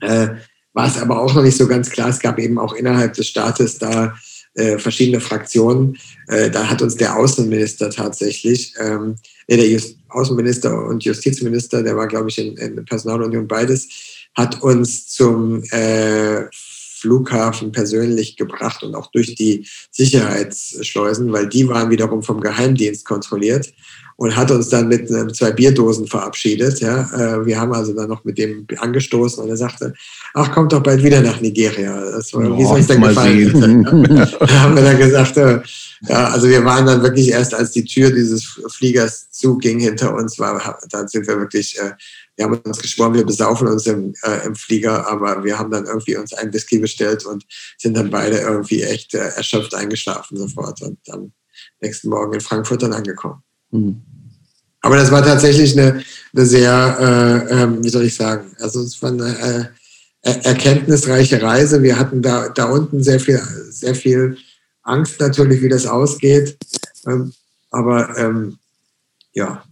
äh, 0.00 0.28
war 0.72 0.86
es 0.86 0.98
aber 0.98 1.20
auch 1.20 1.34
noch 1.34 1.42
nicht 1.42 1.56
so 1.56 1.66
ganz 1.66 1.90
klar. 1.90 2.08
Es 2.08 2.20
gab 2.20 2.38
eben 2.38 2.58
auch 2.58 2.74
innerhalb 2.74 3.14
des 3.14 3.28
Staates 3.28 3.78
da 3.78 4.14
äh, 4.54 4.78
verschiedene 4.78 5.20
Fraktionen. 5.20 5.98
Äh, 6.28 6.50
da 6.50 6.68
hat 6.68 6.82
uns 6.82 6.96
der 6.96 7.16
Außenminister 7.16 7.90
tatsächlich, 7.90 8.74
ähm, 8.78 9.16
nee, 9.48 9.56
der 9.56 9.68
Just 9.68 9.96
Außenminister 10.08 10.86
und 10.86 11.04
Justizminister, 11.04 11.82
der 11.82 11.96
war, 11.96 12.08
glaube 12.08 12.30
ich, 12.30 12.38
in, 12.38 12.56
in 12.56 12.84
Personalunion 12.84 13.46
beides, 13.46 13.88
hat 14.34 14.60
uns 14.62 15.06
zum 15.08 15.62
äh, 15.70 16.46
Flughafen 16.52 17.72
persönlich 17.72 18.36
gebracht 18.36 18.82
und 18.82 18.94
auch 18.94 19.10
durch 19.12 19.34
die 19.34 19.66
Sicherheitsschleusen, 19.90 21.32
weil 21.32 21.48
die 21.48 21.66
waren 21.68 21.90
wiederum 21.90 22.22
vom 22.22 22.40
Geheimdienst 22.40 23.04
kontrolliert 23.04 23.72
und 24.20 24.36
hat 24.36 24.50
uns 24.50 24.68
dann 24.68 24.88
mit 24.88 25.10
äh, 25.10 25.32
zwei 25.32 25.50
Bierdosen 25.50 26.06
verabschiedet. 26.06 26.80
Ja. 26.80 27.08
Äh, 27.14 27.46
wir 27.46 27.58
haben 27.58 27.72
also 27.72 27.94
dann 27.94 28.10
noch 28.10 28.22
mit 28.22 28.36
dem 28.36 28.66
angestoßen 28.76 29.42
und 29.42 29.48
er 29.48 29.56
sagte, 29.56 29.94
ach, 30.34 30.52
kommt 30.52 30.74
doch 30.74 30.82
bald 30.82 31.02
wieder 31.02 31.22
nach 31.22 31.40
Nigeria. 31.40 31.98
Das 31.98 32.34
war, 32.34 32.50
oh, 32.50 32.58
wie 32.58 32.64
soll 32.64 32.80
es 32.80 32.86
denn 32.86 33.00
gefallen? 33.00 33.86
da 34.38 34.60
haben 34.60 34.76
wir 34.76 34.82
dann 34.82 34.98
gesagt, 34.98 35.38
äh, 35.38 35.62
ja, 36.02 36.28
also 36.28 36.50
wir 36.50 36.62
waren 36.66 36.84
dann 36.84 37.02
wirklich 37.02 37.30
erst, 37.30 37.54
als 37.54 37.70
die 37.70 37.82
Tür 37.82 38.10
dieses 38.10 38.60
Fliegers 38.68 39.30
zuging 39.30 39.80
hinter 39.80 40.14
uns, 40.14 40.38
war, 40.38 40.78
dann 40.90 41.08
sind 41.08 41.26
wir 41.26 41.38
wirklich, 41.38 41.78
äh, 41.78 41.92
wir 42.36 42.44
haben 42.44 42.58
uns 42.58 42.78
geschworen, 42.78 43.14
wir 43.14 43.24
besaufen 43.24 43.68
uns 43.68 43.86
im, 43.86 44.12
äh, 44.24 44.44
im 44.44 44.54
Flieger, 44.54 45.10
aber 45.10 45.44
wir 45.44 45.58
haben 45.58 45.70
dann 45.70 45.86
irgendwie 45.86 46.18
uns 46.18 46.34
ein 46.34 46.52
Whisky 46.52 46.78
bestellt 46.78 47.24
und 47.24 47.46
sind 47.78 47.96
dann 47.96 48.10
beide 48.10 48.36
irgendwie 48.36 48.82
echt 48.82 49.14
äh, 49.14 49.30
erschöpft 49.30 49.74
eingeschlafen 49.74 50.36
sofort 50.36 50.82
und 50.82 50.98
am 51.08 51.32
nächsten 51.80 52.10
Morgen 52.10 52.34
in 52.34 52.42
Frankfurt 52.42 52.82
dann 52.82 52.92
angekommen. 52.92 53.42
Mhm. 53.70 54.02
Aber 54.82 54.96
das 54.96 55.10
war 55.10 55.22
tatsächlich 55.22 55.78
eine, 55.78 56.02
eine 56.34 56.46
sehr, 56.46 56.96
äh, 57.48 57.62
äh, 57.62 57.82
wie 57.82 57.88
soll 57.88 58.04
ich 58.04 58.14
sagen, 58.14 58.46
also 58.60 58.80
es 58.80 59.00
war 59.02 59.10
eine 59.10 59.70
äh, 60.22 60.30
erkenntnisreiche 60.42 61.42
Reise. 61.42 61.82
Wir 61.82 61.98
hatten 61.98 62.22
da, 62.22 62.48
da 62.48 62.64
unten 62.64 63.02
sehr 63.02 63.20
viel, 63.20 63.40
sehr 63.70 63.94
viel 63.94 64.36
Angst 64.82 65.20
natürlich, 65.20 65.62
wie 65.62 65.68
das 65.68 65.86
ausgeht. 65.86 66.56
Ähm, 67.06 67.32
aber 67.70 68.16
ähm, 68.18 68.58
ja. 69.32 69.62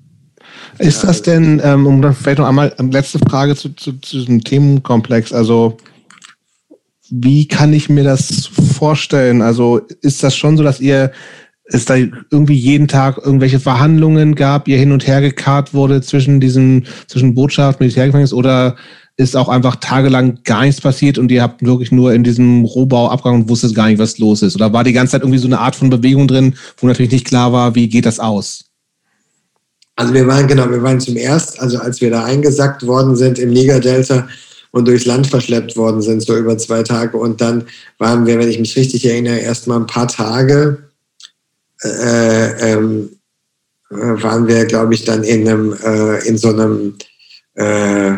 Ist 0.78 1.02
das 1.02 1.22
denn, 1.22 1.60
ähm, 1.64 1.86
um 1.86 2.00
dann 2.00 2.14
vielleicht 2.14 2.38
noch 2.38 2.46
einmal 2.46 2.72
eine 2.76 2.90
letzte 2.90 3.18
Frage 3.18 3.56
zu, 3.56 3.70
zu, 3.70 3.92
zu 3.94 4.18
diesem 4.18 4.42
Themenkomplex, 4.42 5.32
also 5.32 5.76
wie 7.10 7.48
kann 7.48 7.72
ich 7.72 7.88
mir 7.88 8.04
das 8.04 8.46
vorstellen? 8.78 9.42
Also 9.42 9.78
ist 10.02 10.22
das 10.22 10.36
schon 10.36 10.56
so, 10.56 10.62
dass 10.62 10.78
ihr 10.80 11.10
es 11.70 11.84
da 11.84 11.96
irgendwie 11.96 12.54
jeden 12.54 12.88
Tag 12.88 13.18
irgendwelche 13.18 13.60
Verhandlungen 13.60 14.34
gab, 14.34 14.68
ihr 14.68 14.78
hin 14.78 14.92
und 14.92 15.06
her 15.06 15.20
gekarrt 15.20 15.74
wurde 15.74 16.00
zwischen 16.00 16.40
diesem, 16.40 16.84
zwischen 17.06 17.34
Botschaft, 17.34 17.80
Militärgefängnis 17.80 18.32
oder 18.32 18.76
ist 19.16 19.36
auch 19.36 19.48
einfach 19.48 19.76
tagelang 19.76 20.38
gar 20.44 20.62
nichts 20.62 20.80
passiert 20.80 21.18
und 21.18 21.30
ihr 21.30 21.42
habt 21.42 21.64
wirklich 21.64 21.90
nur 21.90 22.14
in 22.14 22.24
diesem 22.24 22.64
Rohbau 22.64 23.10
abgegangen 23.10 23.42
und 23.42 23.48
wusstet 23.48 23.74
gar 23.74 23.88
nicht, 23.88 23.98
was 23.98 24.18
los 24.18 24.42
ist? 24.42 24.54
Oder 24.54 24.72
war 24.72 24.84
die 24.84 24.92
ganze 24.92 25.12
Zeit 25.12 25.22
irgendwie 25.22 25.40
so 25.40 25.48
eine 25.48 25.58
Art 25.58 25.74
von 25.74 25.90
Bewegung 25.90 26.28
drin, 26.28 26.54
wo 26.78 26.86
natürlich 26.86 27.12
nicht 27.12 27.26
klar 27.26 27.52
war, 27.52 27.74
wie 27.74 27.88
geht 27.88 28.06
das 28.06 28.20
aus? 28.20 28.64
Also 29.96 30.14
wir 30.14 30.26
waren, 30.28 30.46
genau, 30.46 30.70
wir 30.70 30.82
waren 30.82 31.00
zum 31.00 31.16
ersten, 31.16 31.60
also 31.60 31.78
als 31.78 32.00
wir 32.00 32.10
da 32.10 32.24
eingesackt 32.24 32.86
worden 32.86 33.16
sind 33.16 33.40
im 33.40 33.50
Niger-Delta 33.50 34.28
und 34.70 34.86
durchs 34.86 35.06
Land 35.06 35.26
verschleppt 35.26 35.76
worden 35.76 36.00
sind, 36.00 36.22
so 36.22 36.36
über 36.36 36.56
zwei 36.56 36.84
Tage. 36.84 37.18
Und 37.18 37.40
dann 37.40 37.64
waren 37.98 38.24
wir, 38.24 38.38
wenn 38.38 38.48
ich 38.48 38.60
mich 38.60 38.76
richtig 38.76 39.04
erinnere, 39.04 39.38
erst 39.38 39.66
mal 39.66 39.76
ein 39.76 39.86
paar 39.86 40.06
Tage 40.06 40.87
äh, 41.82 42.72
ähm, 42.72 43.10
äh, 43.90 44.22
waren 44.22 44.46
wir, 44.46 44.64
glaube 44.66 44.94
ich, 44.94 45.04
dann 45.04 45.24
in 45.24 45.48
einem, 45.48 45.76
äh, 45.84 46.26
in 46.26 46.38
so 46.38 46.48
einem, 46.48 46.96
äh, 47.54 48.10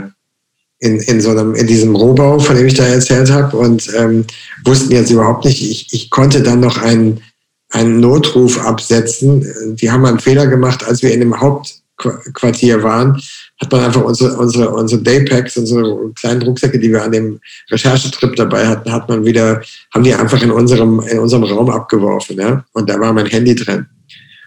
in, 0.83 0.99
in 0.99 1.21
so 1.21 1.31
einem, 1.31 1.55
in 1.55 1.67
diesem 1.67 1.95
Rohbau, 1.95 2.39
von 2.39 2.57
dem 2.57 2.67
ich 2.67 2.75
da 2.75 2.85
erzählt 2.85 3.31
habe, 3.31 3.57
und 3.57 3.93
ähm, 3.95 4.25
wussten 4.65 4.93
jetzt 4.93 5.11
überhaupt 5.11 5.45
nicht, 5.45 5.63
ich, 5.63 5.93
ich 5.93 6.11
konnte 6.11 6.43
dann 6.43 6.61
noch 6.61 6.79
einen, 6.79 7.23
einen 7.69 8.01
Notruf 8.01 8.59
absetzen. 8.59 9.77
Die 9.77 9.91
haben 9.91 10.05
einen 10.05 10.19
Fehler 10.19 10.47
gemacht, 10.47 10.85
als 10.85 11.03
wir 11.03 11.13
in 11.13 11.21
dem 11.21 11.41
Hauptquartier 11.41 12.83
waren, 12.83 13.23
hat 13.61 13.71
man 13.73 13.85
einfach 13.85 14.03
unsere, 14.03 14.37
unsere, 14.37 14.71
unsere 14.71 15.03
Daypacks, 15.03 15.57
unsere 15.59 16.13
kleinen 16.15 16.43
Rucksäcke, 16.43 16.79
die 16.79 16.91
wir 16.91 17.03
an 17.03 17.13
dem 17.13 17.41
Recherchetrip 17.71 18.35
dabei 18.37 18.67
hatten, 18.67 18.91
hat 18.91 19.09
man 19.09 19.25
wieder, 19.25 19.61
haben 19.93 20.05
die 20.05 20.15
einfach 20.15 20.43
in 20.43 20.51
unserem, 20.51 21.01
in 21.01 21.19
unserem 21.19 21.45
Raum 21.45 21.69
abgeworfen. 21.69 22.39
Ja? 22.39 22.65
Und 22.73 22.89
da 22.89 22.99
war 22.99 23.13
mein 23.13 23.27
Handy 23.27 23.55
drin. 23.55 23.87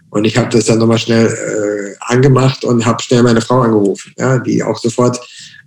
Und 0.10 0.26
ich 0.26 0.38
habe 0.38 0.49
das 0.49 0.65
dann 0.65 0.80
nochmal 0.80 0.98
schnell 0.98 1.27
äh, 1.27 1.95
angemacht 2.11 2.64
und 2.65 2.85
habe 2.85 3.02
schnell 3.02 3.23
meine 3.23 3.41
Frau 3.41 3.61
angerufen, 3.61 4.14
ja, 4.18 4.38
die 4.38 4.61
auch 4.61 4.77
sofort 4.77 5.19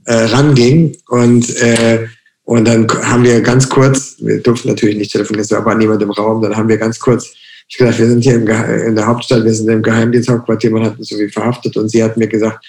äh, 0.05 0.15
ranging. 0.15 0.97
Und, 1.09 1.57
äh, 1.57 2.07
und 2.45 2.65
dann 2.65 2.87
haben 2.89 3.25
wir 3.25 3.41
ganz 3.41 3.69
kurz, 3.69 4.17
wir 4.21 4.41
durften 4.41 4.69
natürlich 4.69 4.97
nicht 4.97 5.11
telefonieren, 5.11 5.45
es 5.45 5.51
war 5.51 5.59
aber 5.59 5.75
niemand 5.75 6.01
im 6.03 6.13
Raum, 6.13 6.43
dann 6.43 6.57
haben 6.57 6.69
wir 6.69 6.79
ganz 6.79 7.01
kurz, 7.01 7.33
ich 7.69 7.77
gesagt, 7.77 7.99
wir 7.99 8.07
sind 8.07 8.23
hier 8.23 8.37
im, 8.37 8.47
in 8.47 8.95
der 8.95 9.07
Hauptstadt, 9.07 9.45
wir 9.45 9.53
sind 9.53 9.69
im 9.69 9.83
Geheimdiensthauptquartier, 9.83 10.71
man 10.71 10.85
hat 10.85 10.99
uns 10.99 11.09
so 11.09 11.19
wie 11.19 11.29
verhaftet 11.29 11.77
und 11.77 11.89
sie 11.89 12.05
hat 12.05 12.17
mir 12.17 12.29
gesagt, 12.29 12.65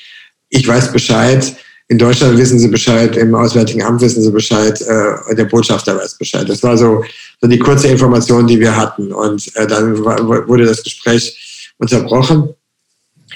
ich 0.49 0.67
weiß 0.67 0.91
Bescheid, 0.91 1.55
in 1.89 1.97
Deutschland 1.97 2.37
wissen 2.37 2.59
sie 2.59 2.67
Bescheid, 2.67 3.15
im 3.15 3.33
Auswärtigen 3.33 3.81
Amt 3.81 4.01
wissen 4.01 4.21
sie 4.21 4.31
Bescheid, 4.31 4.81
äh, 4.81 5.35
der 5.35 5.45
Botschafter 5.45 5.95
weiß 5.95 6.17
Bescheid. 6.17 6.47
Das 6.49 6.61
war 6.61 6.77
so, 6.77 7.03
so 7.41 7.47
die 7.47 7.59
kurze 7.59 7.87
Information, 7.87 8.45
die 8.45 8.59
wir 8.59 8.75
hatten. 8.75 9.13
Und 9.13 9.55
äh, 9.55 9.65
dann 9.65 9.97
wurde 9.97 10.65
das 10.65 10.83
Gespräch 10.83 11.71
unterbrochen. 11.77 12.49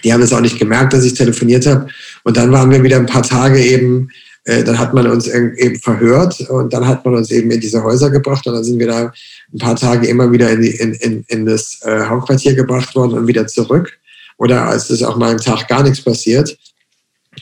Die 0.03 0.11
haben 0.11 0.21
es 0.21 0.33
auch 0.33 0.41
nicht 0.41 0.59
gemerkt, 0.59 0.91
dass 0.91 1.05
ich 1.05 1.13
telefoniert 1.13 1.65
habe. 1.65 1.87
Und 2.23 2.35
dann 2.35 2.51
waren 2.51 2.69
wir 2.71 2.83
wieder 2.83 2.97
ein 2.97 3.05
paar 3.05 3.23
Tage 3.23 3.63
eben, 3.63 4.09
äh, 4.43 4.63
dann 4.65 4.77
hat 4.77 4.93
man 4.93 5.07
uns 5.07 5.27
eben 5.27 5.79
verhört 5.79 6.41
und 6.49 6.73
dann 6.73 6.85
hat 6.85 7.05
man 7.05 7.15
uns 7.15 7.31
eben 7.31 7.51
in 7.51 7.61
diese 7.61 7.81
Häuser 7.83 8.09
gebracht 8.09 8.45
und 8.47 8.53
dann 8.55 8.63
sind 8.63 8.79
wir 8.79 8.87
da 8.87 9.13
ein 9.53 9.59
paar 9.59 9.77
Tage 9.77 10.07
immer 10.07 10.29
wieder 10.29 10.49
in, 10.49 10.61
die, 10.61 10.71
in, 10.71 10.93
in, 10.95 11.23
in 11.27 11.45
das 11.45 11.79
äh, 11.83 12.01
Hauptquartier 12.05 12.55
gebracht 12.55 12.93
worden 12.95 13.13
und 13.13 13.27
wieder 13.27 13.47
zurück. 13.47 13.97
Oder 14.37 14.73
es 14.73 15.03
auch 15.03 15.17
mal 15.17 15.29
einen 15.29 15.39
Tag 15.39 15.69
gar 15.69 15.83
nichts 15.83 16.01
passiert 16.01 16.57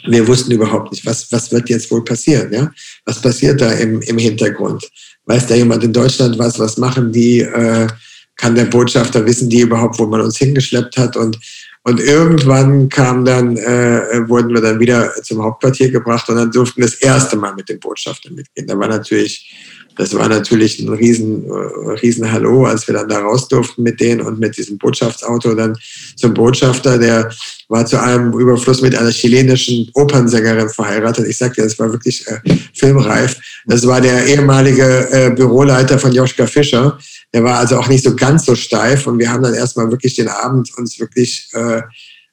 wir 0.07 0.27
wussten 0.27 0.51
überhaupt 0.51 0.91
nicht, 0.91 1.05
was, 1.05 1.31
was 1.31 1.51
wird 1.51 1.69
jetzt 1.69 1.89
wohl 1.91 2.03
passieren, 2.03 2.51
ja? 2.51 2.71
Was 3.05 3.21
passiert 3.21 3.61
da 3.61 3.71
im, 3.73 4.01
im 4.01 4.17
Hintergrund? 4.17 4.89
Weiß 5.25 5.47
da 5.47 5.55
jemand 5.55 5.83
in 5.83 5.93
Deutschland 5.93 6.37
was? 6.37 6.59
Was 6.59 6.77
machen 6.77 7.11
die? 7.11 7.41
Äh, 7.41 7.87
kann 8.35 8.55
der 8.55 8.65
Botschafter 8.65 9.25
wissen, 9.25 9.49
die 9.49 9.61
überhaupt, 9.61 9.99
wo 9.99 10.05
man 10.05 10.21
uns 10.21 10.37
hingeschleppt 10.37 10.97
hat? 10.97 11.17
Und, 11.17 11.37
und 11.89 11.99
irgendwann 11.99 12.87
kam 12.87 13.25
dann, 13.25 13.57
äh, 13.57 14.29
wurden 14.29 14.53
wir 14.53 14.61
dann 14.61 14.79
wieder 14.79 15.11
zum 15.23 15.43
Hauptquartier 15.43 15.89
gebracht 15.89 16.29
und 16.29 16.35
dann 16.35 16.51
durften 16.51 16.81
wir 16.81 16.85
das 16.85 16.95
erste 16.95 17.35
Mal 17.35 17.55
mit 17.55 17.67
dem 17.67 17.79
Botschafter 17.79 18.29
mitgehen. 18.31 18.67
Da 18.67 18.77
war 18.77 18.87
natürlich, 18.87 19.51
das 19.97 20.13
war 20.13 20.29
natürlich 20.29 20.79
ein 20.79 20.89
riesen, 20.89 21.45
äh, 21.45 21.91
riesen 22.01 22.31
Hallo, 22.31 22.65
als 22.65 22.87
wir 22.87 22.93
dann 22.93 23.09
da 23.09 23.21
raus 23.21 23.47
durften 23.47 23.81
mit 23.81 23.99
denen 23.99 24.21
und 24.21 24.39
mit 24.39 24.55
diesem 24.55 24.77
Botschaftsauto 24.77 25.55
dann 25.55 25.75
zum 26.15 26.35
Botschafter, 26.35 26.99
der 26.99 27.31
war 27.69 27.85
zu 27.87 27.99
einem 27.99 28.33
Überfluss 28.33 28.81
mit 28.81 28.95
einer 28.95 29.09
chilenischen 29.09 29.89
Opernsängerin 29.95 30.69
verheiratet. 30.69 31.25
Ich 31.27 31.39
sagte, 31.39 31.63
das 31.63 31.79
war 31.79 31.91
wirklich 31.91 32.23
äh, 32.27 32.39
filmreif. 32.73 33.35
Das 33.65 33.85
war 33.87 33.99
der 33.99 34.27
ehemalige 34.27 35.09
äh, 35.11 35.31
Büroleiter 35.31 35.97
von 35.97 36.11
Joschka 36.11 36.45
Fischer. 36.45 36.99
Der 37.33 37.43
war 37.43 37.59
also 37.59 37.77
auch 37.77 37.87
nicht 37.87 38.03
so 38.03 38.15
ganz 38.15 38.45
so 38.45 38.55
steif 38.55 39.07
und 39.07 39.19
wir 39.19 39.31
haben 39.31 39.43
dann 39.43 39.53
erstmal 39.53 39.91
wirklich 39.91 40.15
den 40.15 40.27
Abend 40.27 40.75
uns 40.77 40.99
wirklich 40.99 41.49
äh, 41.53 41.81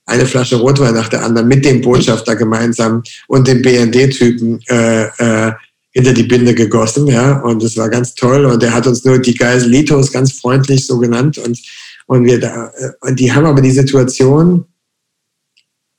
eine 0.06 0.26
Flasche 0.26 0.56
Rotwein 0.56 0.94
nach 0.94 1.08
der 1.08 1.24
anderen 1.24 1.48
mit 1.48 1.64
dem 1.64 1.80
Botschafter 1.80 2.36
gemeinsam 2.36 3.02
und 3.28 3.46
dem 3.46 3.62
BND-Typen 3.62 4.60
äh, 4.68 5.04
äh, 5.04 5.52
hinter 5.90 6.12
die 6.12 6.24
Binde 6.24 6.54
gegossen, 6.54 7.06
ja, 7.06 7.40
und 7.40 7.62
das 7.62 7.76
war 7.76 7.88
ganz 7.88 8.14
toll 8.14 8.44
und 8.44 8.62
er 8.62 8.74
hat 8.74 8.86
uns 8.86 9.04
nur 9.04 9.18
die 9.18 9.34
Geiselitos 9.34 10.12
ganz 10.12 10.32
freundlich 10.32 10.86
so 10.86 10.98
genannt 10.98 11.38
und 11.38 11.58
und 12.06 12.24
wir 12.24 12.40
da, 12.40 12.72
äh, 12.76 12.90
und 13.00 13.18
die 13.20 13.32
haben 13.32 13.46
aber 13.46 13.60
die 13.60 13.70
Situation 13.70 14.64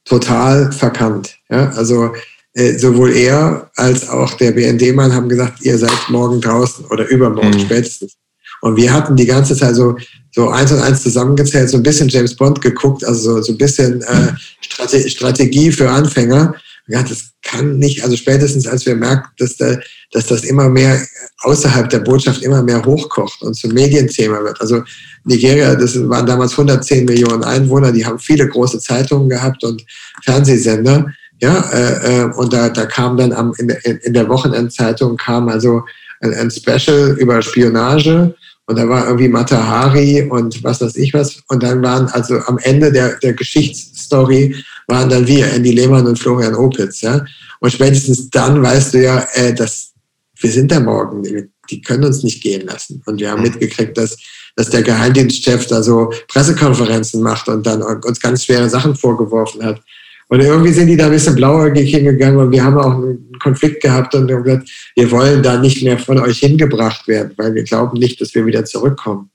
total 0.06 0.72
verkannt. 0.72 1.38
Ja? 1.50 1.70
Also 1.72 2.14
äh, 2.54 2.78
sowohl 2.78 3.14
er 3.16 3.70
als 3.76 4.08
auch 4.10 4.34
der 4.36 4.52
BND-Mann 4.52 5.14
haben 5.14 5.30
gesagt, 5.30 5.62
ihr 5.62 5.78
seid 5.78 6.10
morgen 6.10 6.42
draußen 6.42 6.86
oder 6.86 7.08
übermorgen 7.08 7.58
mhm. 7.58 7.60
spätestens. 7.60 8.16
Und 8.62 8.76
wir 8.76 8.92
hatten 8.92 9.16
die 9.16 9.26
ganze 9.26 9.56
Zeit 9.56 9.76
so, 9.76 9.96
so 10.32 10.50
eins 10.50 10.72
und 10.72 10.80
eins 10.80 11.04
zusammengezählt, 11.04 11.70
so 11.70 11.78
ein 11.78 11.84
bisschen 11.84 12.10
James 12.10 12.36
Bond 12.36 12.62
geguckt, 12.62 13.04
also 13.06 13.36
so, 13.36 13.42
so 13.42 13.54
ein 13.54 13.58
bisschen 13.58 14.02
äh, 14.02 14.34
Strate 14.62 15.10
Strategie 15.10 15.72
für 15.72 15.90
Anfänger. 15.90 16.56
Ja, 16.90 17.04
das 17.04 17.32
kann 17.44 17.78
nicht, 17.80 18.04
also 18.04 18.16
spätestens 18.16 18.66
als 18.66 18.86
wir 18.86 18.96
merken, 18.96 19.28
dass, 19.38 19.58
da, 19.58 19.76
dass 20.12 20.28
das 20.28 20.44
immer 20.44 20.70
mehr 20.70 21.02
außerhalb 21.40 21.90
der 21.90 22.00
Botschaft 22.00 22.42
immer 22.44 22.64
mehr 22.64 22.84
hochkocht 22.86 23.42
und 23.42 23.56
zum 23.56 23.74
Medienthema 23.74 24.42
wird. 24.44 24.60
Also 24.62 24.84
Nigeria, 25.26 25.76
das 25.76 25.98
waren 26.08 26.26
damals 26.26 26.52
110 26.54 27.06
Millionen 27.06 27.44
Einwohner, 27.44 27.92
die 27.92 28.06
haben 28.06 28.20
viele 28.20 28.48
große 28.48 28.80
Zeitungen 28.80 29.30
gehabt 29.30 29.64
und 29.64 29.84
Fernsehsender. 30.24 31.08
Ja, 31.40 31.70
äh, 31.72 32.22
äh, 32.22 32.34
und 32.34 32.54
da, 32.54 32.70
da 32.70 32.86
kam 32.86 33.18
dann 33.18 33.32
am, 33.34 33.54
in, 33.58 33.70
in 33.70 34.14
der 34.14 34.28
Wochenendzeitung 34.28 35.18
kam 35.18 35.50
also 35.50 35.84
ein, 36.22 36.34
ein 36.34 36.52
Special 36.52 37.16
über 37.20 37.42
Spionage 37.42 38.34
und 38.68 38.78
da 38.78 38.88
war 38.88 39.06
irgendwie 39.06 39.30
Matahari 39.30 40.24
und 40.24 40.64
was 40.64 40.82
weiß 40.82 40.98
ich 40.98 41.14
was. 41.14 41.42
Und 41.48 41.64
dann 41.64 41.82
waren 41.82 42.08
also 42.08 42.38
am 42.48 42.58
Ende 42.60 42.92
der, 42.92 43.18
der 43.20 43.34
Geschichtsstory 43.34 44.56
waren 44.88 45.10
dann 45.10 45.26
wir, 45.26 45.52
Andy 45.54 45.72
Lehmann 45.72 46.06
und 46.06 46.20
Florian 46.20 46.54
Opitz. 46.54 47.02
Ja? 47.02 47.26
Und 47.62 47.72
spätestens 47.72 48.30
dann 48.30 48.62
weißt 48.62 48.94
du 48.94 49.04
ja, 49.04 49.26
äh, 49.34 49.54
dass 49.54 49.94
wir 50.40 50.52
sind 50.52 50.72
da 50.72 50.80
morgen, 50.82 51.24
die, 51.72 51.82
können 51.82 52.04
uns 52.04 52.24
nicht 52.24 52.44
gehen 52.44 52.68
lassen. 52.68 53.02
Und 53.06 53.20
wir 53.20 53.32
haben 53.32 53.40
mhm. 53.40 53.48
mitgekriegt, 53.48 53.98
dass 53.98 54.18
dass 54.58 54.72
der 54.72 54.82
Geheimdienstchef 54.82 55.68
da 55.68 55.84
so 55.84 56.12
Pressekonferenzen 56.28 57.22
macht 57.22 57.48
und 57.48 57.66
dann 57.66 57.84
uns 57.84 58.20
ganz 58.20 58.44
schwere 58.44 58.68
Sachen 58.70 58.96
vorgeworfen 58.96 59.64
hat. 59.64 59.82
Und 60.30 60.42
irgendwie 60.42 60.74
sind 60.74 60.88
die 60.88 60.98
da 60.98 61.06
ein 61.06 61.12
bisschen 61.12 61.36
blauäugig 61.36 61.90
hingegangen 61.90 62.38
und 62.38 62.52
wir 62.52 62.64
haben 62.64 62.78
auch 62.78 62.96
einen 62.96 63.32
Konflikt 63.42 63.82
gehabt 63.82 64.14
und 64.14 64.30
haben 64.32 64.44
gesagt, 64.44 64.70
wir 64.96 65.10
wollen 65.12 65.42
da 65.42 65.58
nicht 65.58 65.82
mehr 65.84 65.98
von 65.98 66.20
euch 66.20 66.40
hingebracht 66.40 67.08
werden, 67.08 67.32
weil 67.38 67.54
wir 67.54 67.64
glauben 67.64 67.98
nicht, 67.98 68.20
dass 68.20 68.36
wir 68.36 68.46
wieder 68.46 68.66
zurückkommen. 68.66 69.30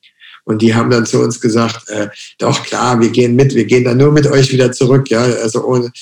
Und 0.45 0.61
die 0.61 0.75
haben 0.75 0.91
dann 0.91 1.07
zu 1.07 1.21
uns 1.21 1.41
gesagt, 1.41 1.89
äh, 1.89 2.09
doch 2.39 2.63
klar, 2.65 3.01
wir 3.01 3.11
gehen 3.11 3.37
mit, 3.37 3.55
wir 3.55 3.65
gehen 3.65 3.85
dann 3.85 3.97
nur 3.97 4.13
mit 4.13 4.27
euch 4.27 4.53
wieder 4.53 4.73
zurück, 4.73 5.09
ja, 5.09 5.23
also 5.23 5.65
ohne, 5.65 5.93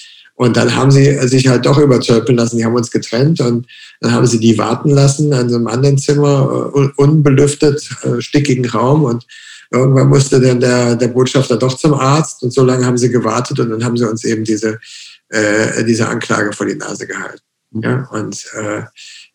und 0.41 0.57
dann 0.57 0.75
haben 0.75 0.91
sie 0.91 1.19
sich 1.29 1.49
halt 1.49 1.67
doch 1.67 1.77
übertölpeln 1.77 2.39
lassen. 2.39 2.57
Die 2.57 2.65
haben 2.65 2.75
uns 2.75 2.91
getrennt 2.91 3.43
und 3.43 3.67
dann 4.01 4.13
haben 4.13 4.27
sie 4.27 4.41
die 4.41 4.57
warten 4.57 4.89
lassen 4.89 5.35
an 5.35 5.51
so 5.51 5.57
einem 5.57 5.67
anderen 5.67 5.99
Zimmer, 5.99 6.73
äh, 6.75 6.89
unbelüftet, 6.97 7.87
äh, 8.05 8.23
stickigen 8.23 8.67
Raum. 8.67 9.05
Und 9.05 9.27
irgendwann 9.71 10.09
musste 10.09 10.41
dann 10.41 10.61
der, 10.61 10.97
der 10.97 11.09
Botschafter 11.09 11.57
doch 11.57 11.77
zum 11.77 11.95
Arzt. 11.95 12.43
Und 12.43 12.53
so 12.53 12.65
lange 12.65 12.85
haben 12.85 12.99
sie 12.99 13.11
gewartet 13.11 13.61
und 13.61 13.71
dann 13.71 13.85
haben 13.85 13.97
sie 13.97 14.09
uns 14.09 14.25
eben 14.25 14.45
diese, 14.45 14.79
äh, 15.29 15.85
diese 15.85 16.09
Anklage 16.09 16.53
vor 16.53 16.67
die 16.67 16.75
Nase 16.75 17.07
gehalten. 17.07 17.43
Mhm. 17.73 17.83
Ja, 17.83 18.09
und 18.11 18.45
äh, 18.55 18.83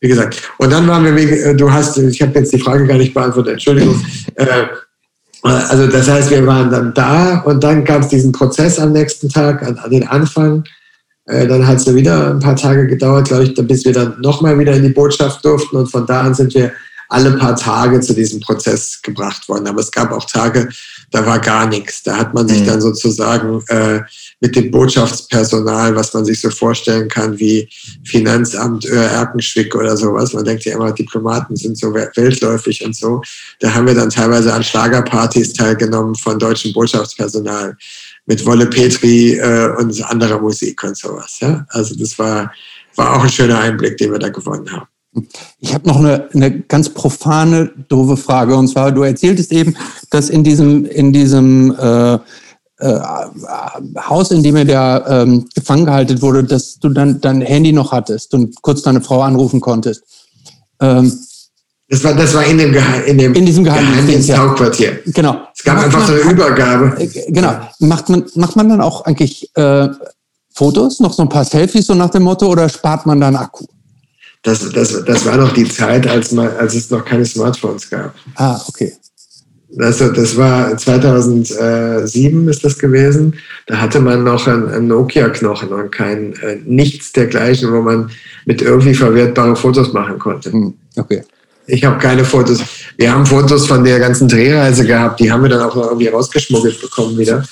wie 0.02 0.10
gesagt, 0.10 0.42
und 0.58 0.72
dann 0.72 0.88
waren 0.88 1.04
wir, 1.04 1.46
äh, 1.46 1.56
du 1.56 1.72
hast, 1.72 1.98
ich 1.98 2.22
habe 2.22 2.40
jetzt 2.40 2.54
die 2.54 2.60
Frage 2.60 2.86
gar 2.86 2.98
nicht 2.98 3.14
beantwortet, 3.14 3.54
Entschuldigung. 3.54 4.04
Äh, 4.38 5.52
also 5.52 5.86
das 5.86 6.10
heißt, 6.10 6.32
wir 6.32 6.46
waren 6.48 6.72
dann 6.72 6.94
da 6.94 7.42
und 7.42 7.64
dann 7.64 7.86
gab 7.86 8.02
es 8.02 8.08
diesen 8.08 8.32
Prozess 8.32 8.80
am 8.80 8.94
nächsten 8.94 9.30
Tag, 9.30 9.62
an, 9.62 9.78
an 9.78 9.92
den 9.92 10.08
Anfang. 10.08 10.64
Äh, 11.28 11.48
dann 11.48 11.68
hat 11.68 11.78
es 11.78 11.94
wieder 11.94 12.32
ein 12.32 12.40
paar 12.40 12.56
Tage 12.56 12.88
gedauert, 12.88 13.28
glaube 13.28 13.44
ich, 13.44 13.54
bis 13.54 13.86
wir 13.86 13.94
dann 13.94 14.20
nochmal 14.22 14.58
wieder 14.58 14.74
in 14.74 14.84
die 14.84 14.90
Botschaft 14.90 15.46
durften. 15.46 15.78
Und 15.78 15.88
von 15.88 16.06
da 16.06 16.22
an 16.22 16.34
sind 16.34 16.54
wir 16.56 16.72
alle 17.16 17.32
paar 17.38 17.56
Tage 17.56 18.02
zu 18.02 18.14
diesem 18.14 18.42
Prozess 18.42 19.02
gebracht 19.02 19.48
worden. 19.48 19.68
Aber 19.68 19.80
es 19.80 19.90
gab 19.90 20.12
auch 20.12 20.26
Tage, 20.26 20.68
da 21.12 21.26
war 21.26 21.40
gar 21.40 21.66
nichts. 21.66 22.04
Da 22.04 22.18
hat 22.18 22.34
man 22.34 22.46
sich 22.46 22.60
mhm. 22.62 22.66
dann 22.66 22.82
sozusagen 22.82 23.64
äh, 23.70 24.02
mit 24.42 24.54
dem 24.56 24.70
Botschaftspersonal, 24.70 25.96
was 25.96 26.14
man 26.14 26.26
sich 26.26 26.42
so 26.42 26.50
vorstellen 26.50 27.08
kann, 27.08 27.40
wie 27.40 27.70
Finanzamt 28.04 28.86
äh, 28.86 29.06
Erkenschwick 29.06 29.74
oder 29.76 29.96
sowas. 29.96 30.34
Man 30.34 30.44
denkt 30.44 30.66
ja 30.66 30.74
immer, 30.74 30.92
Diplomaten 30.92 31.56
sind 31.56 31.78
so 31.78 31.94
weltläufig 31.94 32.84
und 32.84 32.98
so. 32.98 33.22
Da 33.62 33.74
haben 33.74 33.88
wir 33.88 33.96
dann 33.96 34.10
teilweise 34.10 34.54
an 34.54 34.64
Schlagerpartys 34.64 35.54
teilgenommen 35.54 36.16
von 36.16 36.38
deutschem 36.38 36.74
Botschaftspersonal 36.74 37.78
mit 38.26 38.46
Wolle 38.46 38.66
Petri 38.66 39.38
äh, 39.38 39.74
und 39.78 40.04
anderer 40.04 40.42
Musik 40.42 40.84
und 40.84 40.98
sowas. 40.98 41.38
Ja? 41.40 41.66
Also 41.70 41.96
das 41.96 42.20
war, 42.20 42.52
war 42.98 43.16
auch 43.16 43.24
ein 43.24 43.30
schöner 43.30 43.60
Einblick, 43.60 43.96
den 43.98 44.12
wir 44.12 44.20
da 44.20 44.28
gewonnen 44.28 44.70
haben. 44.70 44.88
Ich 45.60 45.74
habe 45.74 45.88
noch 45.88 45.98
eine, 45.98 46.30
eine 46.34 46.60
ganz 46.62 46.90
profane, 46.90 47.72
doofe 47.88 48.18
Frage. 48.18 48.56
Und 48.56 48.68
zwar, 48.68 48.92
du 48.92 49.04
erzähltest 49.04 49.52
eben, 49.52 49.76
dass 50.10 50.30
in 50.30 50.44
diesem, 50.44 50.86
in 50.86 51.14
diesem 51.14 51.76
äh, 51.80 52.16
äh, 52.16 53.00
Haus, 53.98 54.32
in 54.32 54.44
dem 54.44 54.56
er 54.56 54.66
da 54.66 55.22
ähm, 55.22 55.46
gefangen 55.56 55.86
gehalten 55.86 56.22
wurde, 56.22 56.44
dass 56.44 56.78
du 56.80 56.90
dann 56.90 57.22
dein 57.22 57.42
Handy 57.42 57.72
noch 57.72 57.92
hattest 57.92 58.34
und 58.34 58.62
kurz 58.62 58.82
deine 58.82 59.02
Frau 59.02 59.22
anrufen 59.22 59.62
konntest. 59.62 60.04
Ähm, 60.82 61.12
das 61.88 62.04
war, 62.04 62.14
das 62.16 62.34
war 62.34 62.44
in 62.44 62.58
dem, 62.58 62.74
Geheim, 62.74 63.04
in 63.06 63.18
dem 63.18 63.34
in 63.34 63.46
diesem 63.46 63.64
Geheimdienst, 63.64 64.28
ja. 64.28 64.40
Hauptquartier. 64.40 65.00
Genau. 65.06 65.38
Es 65.56 65.64
gab 65.64 65.76
macht 65.76 65.86
einfach 65.86 66.00
man, 66.00 66.08
so 66.08 66.14
eine 66.14 66.32
Übergabe. 66.32 66.96
Äh, 67.00 67.32
genau. 67.32 67.54
Macht 67.80 68.10
man, 68.10 68.26
macht 68.36 68.56
man 68.56 68.70
dann 68.70 68.82
auch 68.82 69.06
eigentlich 69.06 69.56
äh, 69.56 69.88
Fotos, 70.54 71.00
noch 71.00 71.14
so 71.14 71.22
ein 71.22 71.30
paar 71.30 71.46
Selfies 71.46 71.88
so 71.88 71.94
nach 71.94 72.10
dem 72.10 72.24
Motto 72.24 72.48
oder 72.48 72.68
spart 72.70 73.06
man 73.06 73.22
dann 73.22 73.36
Akku? 73.36 73.66
Das, 74.46 74.70
das, 74.70 75.04
das 75.04 75.26
war 75.26 75.38
noch 75.38 75.54
die 75.54 75.68
Zeit, 75.68 76.06
als, 76.08 76.32
man, 76.32 76.48
als 76.58 76.76
es 76.76 76.92
noch 76.92 77.04
keine 77.04 77.26
Smartphones 77.26 77.90
gab. 77.90 78.14
Ah, 78.36 78.62
okay. 78.68 78.94
Das, 79.70 79.98
das 79.98 80.38
war 80.38 80.78
2007 80.78 82.48
ist 82.48 82.64
das 82.64 82.78
gewesen. 82.78 83.34
Da 83.66 83.82
hatte 83.82 84.00
man 84.00 84.24
noch 84.24 84.48
einen, 84.48 84.88
Nokia-Knochen 84.88 85.70
und 85.70 85.92
kein 85.92 86.34
äh, 86.44 86.60
nichts 86.64 87.12
dergleichen, 87.12 87.74
wo 87.74 87.82
man 87.82 88.12
mit 88.46 88.62
irgendwie 88.62 88.94
verwertbare 88.94 89.56
Fotos 89.56 89.92
machen 89.94 90.20
konnte. 90.20 90.52
Hm, 90.52 90.76
okay. 90.96 91.24
Ich 91.66 91.84
habe 91.84 91.98
keine 91.98 92.24
Fotos. 92.24 92.62
Wir 92.98 93.12
haben 93.12 93.26
Fotos 93.26 93.66
von 93.66 93.84
der 93.84 94.00
ganzen 94.00 94.28
Drehreise 94.28 94.86
gehabt, 94.86 95.20
die 95.20 95.32
haben 95.32 95.42
wir 95.42 95.50
dann 95.50 95.62
auch 95.62 95.76
noch 95.76 95.88
irgendwie 95.88 96.10
rausgeschmuggelt 96.10 96.80
bekommen 96.80 97.18
wieder. 97.18 97.44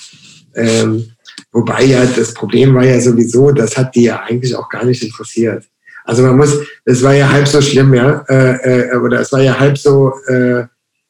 Ähm, 0.54 1.10
wobei 1.50 1.82
ja 1.86 2.04
das 2.06 2.32
Problem 2.32 2.72
war 2.76 2.84
ja 2.84 3.00
sowieso, 3.00 3.50
das 3.50 3.76
hat 3.76 3.96
die 3.96 4.04
ja 4.04 4.22
eigentlich 4.22 4.54
auch 4.54 4.68
gar 4.68 4.84
nicht 4.84 5.02
interessiert. 5.02 5.64
Also 6.04 6.22
man 6.22 6.36
muss, 6.36 6.58
es 6.84 7.02
war 7.02 7.14
ja 7.14 7.30
halb 7.30 7.48
so 7.48 7.60
schlimm, 7.60 7.94
ja, 7.94 8.24
äh, 8.28 8.90
äh, 8.90 8.96
oder 8.96 9.20
es 9.20 9.32
war 9.32 9.40
ja 9.40 9.58
halb 9.58 9.78
so, 9.78 10.12
äh, 10.28 10.64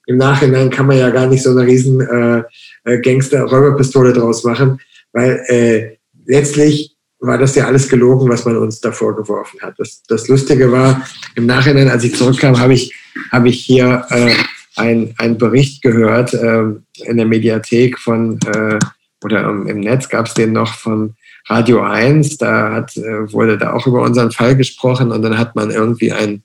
im 0.07 0.17
Nachhinein 0.19 0.71
kann 0.71 0.87
man 0.87 0.99
ja 0.99 1.11
gar 1.11 1.27
nicht 1.27 1.43
so 1.43 1.51
eine 1.51 1.67
riesen 1.67 2.01
äh, 2.01 2.43
äh 2.85 3.01
Gangster-Räuberpistole 3.01 4.13
draus 4.13 4.45
machen, 4.45 4.81
weil 5.13 5.43
äh, 5.49 5.97
letztlich 6.27 6.95
war 7.21 7.39
das 7.39 7.55
ja 7.55 7.67
alles 7.67 7.89
gelogen, 7.89 8.29
was 8.29 8.45
man 8.45 8.57
uns 8.57 8.81
davor 8.81 9.17
geworfen 9.17 9.61
hat. 9.63 9.75
Das, 9.79 10.03
das 10.09 10.29
Lustige 10.29 10.71
war, 10.71 11.07
im 11.35 11.47
Nachhinein, 11.47 11.89
als 11.89 12.05
ich 12.05 12.15
zurückkam, 12.15 12.59
habe 12.59 12.75
ich, 12.75 12.95
habe 13.33 13.49
ich 13.49 13.65
hier 13.65 14.05
äh, 14.11 14.35
einen 14.77 15.39
Bericht 15.39 15.83
gehört 15.83 16.35
äh, 16.35 16.65
in 17.05 17.17
der 17.17 17.27
Mediathek 17.27 17.99
von, 17.99 18.39
äh, 18.47 18.79
oder 19.25 19.49
um, 19.49 19.67
im 19.67 19.81
Netz 19.81 20.09
gab 20.09 20.27
es 20.27 20.35
den 20.35 20.53
noch 20.53 20.75
von 20.75 21.15
Radio 21.47 21.83
1, 21.83 22.39
da 22.39 22.73
hat, 22.73 22.97
äh, 22.97 23.33
wurde 23.33 23.59
da 23.59 23.73
auch 23.73 23.87
über 23.87 24.03
unseren 24.03 24.31
Fall 24.31 24.57
gesprochen 24.57 25.13
und 25.13 25.23
dann 25.23 25.39
hat 25.39 25.55
man 25.55 25.71
irgendwie 25.71 26.13
ein 26.13 26.43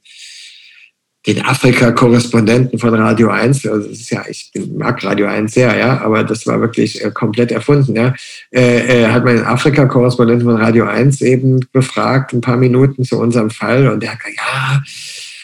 den 1.28 1.44
Afrika-Korrespondenten 1.44 2.80
von 2.80 2.94
Radio 2.94 3.30
1, 3.30 3.66
also 3.68 3.90
das 3.90 4.00
ist 4.00 4.10
ja, 4.10 4.24
ich 4.28 4.52
mag 4.74 5.04
Radio 5.04 5.28
1 5.28 5.54
sehr, 5.54 5.78
ja, 5.78 6.02
aber 6.02 6.24
das 6.24 6.48
war 6.48 6.62
wirklich 6.62 7.04
äh, 7.04 7.12
komplett 7.12 7.52
erfunden, 7.52 7.96
ja, 7.96 8.14
äh, 8.52 9.04
äh, 9.04 9.08
hat 9.08 9.26
man 9.26 9.36
den 9.36 9.46
Afrika-Korrespondenten 9.46 10.48
von 10.48 10.56
Radio 10.56 10.86
1 10.86 11.22
eben 11.22 11.60
befragt, 11.74 12.34
ein 12.34 12.42
paar 12.42 12.58
Minuten 12.58 13.04
zu 13.04 13.20
unserem 13.20 13.50
Fall 13.50 13.90
und 13.90 14.02
der 14.02 14.14
hat 14.14 14.20
gesagt, 14.20 14.38
ja, 14.38 14.82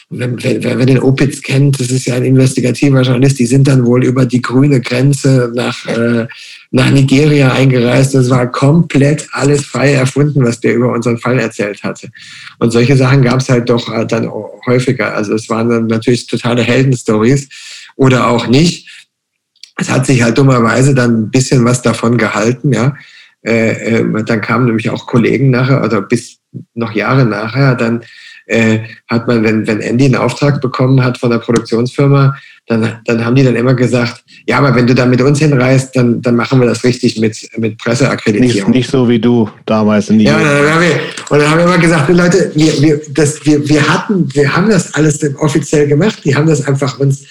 wenn, 0.08 0.42
wenn, 0.42 0.62
wer 0.62 0.86
den 0.86 1.00
Opitz 1.00 1.42
kennt, 1.42 1.80
das 1.80 1.90
ist 1.90 2.06
ja 2.06 2.14
ein 2.14 2.24
investigativer 2.24 3.02
Journalist, 3.02 3.38
die 3.38 3.46
sind 3.46 3.66
dann 3.66 3.84
wohl 3.84 4.04
über 4.04 4.24
die 4.24 4.40
grüne 4.40 4.80
Grenze 4.80 5.50
nach, 5.54 5.84
äh, 5.86 6.26
nach 6.76 6.90
Nigeria 6.90 7.52
eingereist. 7.52 8.14
Das 8.14 8.28
war 8.28 8.52
komplett 8.52 9.26
alles 9.32 9.64
frei 9.64 9.94
erfunden, 9.94 10.44
was 10.44 10.60
der 10.60 10.74
über 10.74 10.92
unseren 10.92 11.16
Fall 11.16 11.38
erzählt 11.38 11.82
hatte. 11.82 12.10
Und 12.58 12.70
solche 12.70 12.98
Sachen 12.98 13.22
gab 13.22 13.40
es 13.40 13.48
halt 13.48 13.70
doch 13.70 13.90
äh, 13.90 14.04
dann 14.04 14.30
häufiger. 14.66 15.14
Also 15.14 15.32
es 15.34 15.48
waren 15.48 15.70
dann 15.70 15.86
natürlich 15.86 16.26
totale 16.26 16.62
Heldenstories 16.62 17.48
oder 17.96 18.28
auch 18.28 18.46
nicht. 18.46 19.08
Es 19.78 19.88
hat 19.90 20.04
sich 20.04 20.22
halt 20.22 20.36
dummerweise 20.36 20.94
dann 20.94 21.22
ein 21.22 21.30
bisschen 21.30 21.64
was 21.64 21.80
davon 21.80 22.18
gehalten, 22.18 22.74
ja. 22.74 22.94
Äh, 23.42 24.00
äh, 24.00 24.24
dann 24.24 24.42
kamen 24.42 24.66
nämlich 24.66 24.90
auch 24.90 25.06
Kollegen 25.06 25.48
nachher, 25.48 25.82
oder 25.82 26.02
bis 26.02 26.40
noch 26.74 26.92
Jahre 26.92 27.24
nachher, 27.24 27.74
dann 27.74 28.04
äh, 28.46 28.80
hat 29.08 29.26
man, 29.26 29.44
wenn, 29.44 29.66
wenn 29.66 29.80
Andy 29.80 30.06
einen 30.06 30.16
Auftrag 30.16 30.60
bekommen 30.60 31.02
hat 31.04 31.18
von 31.18 31.30
der 31.30 31.38
Produktionsfirma, 31.38 32.36
dann, 32.66 33.00
dann 33.04 33.24
haben 33.24 33.36
die 33.36 33.44
dann 33.44 33.54
immer 33.54 33.74
gesagt, 33.74 34.24
ja, 34.46 34.58
aber 34.58 34.74
wenn 34.74 34.86
du 34.86 34.94
da 34.94 35.06
mit 35.06 35.20
uns 35.20 35.38
hinreist, 35.38 35.94
dann, 35.94 36.20
dann 36.20 36.34
machen 36.34 36.60
wir 36.60 36.66
das 36.66 36.82
richtig 36.82 37.18
mit, 37.20 37.48
mit 37.56 37.78
Presseakkreditierung. 37.78 38.70
Nicht, 38.70 38.80
nicht 38.80 38.90
so 38.90 39.08
wie 39.08 39.20
du 39.20 39.48
damals 39.66 40.10
in 40.10 40.18
die. 40.18 40.24
Ja, 40.24 40.38
dann 40.38 40.74
haben 40.74 40.80
wir, 40.80 41.00
und 41.30 41.38
dann 41.38 41.50
haben 41.50 41.58
wir 41.58 41.64
immer 41.64 41.78
gesagt, 41.78 42.08
Leute, 42.08 42.50
wir, 42.54 42.82
wir, 42.82 43.00
das, 43.10 43.44
wir, 43.46 43.68
wir 43.68 43.88
hatten, 43.88 44.32
wir 44.34 44.56
haben 44.56 44.68
das 44.68 44.94
alles 44.94 45.20
offiziell 45.38 45.86
gemacht, 45.86 46.18
die 46.24 46.34
haben 46.34 46.48
das 46.48 46.66
einfach 46.66 46.98
uns, 46.98 47.24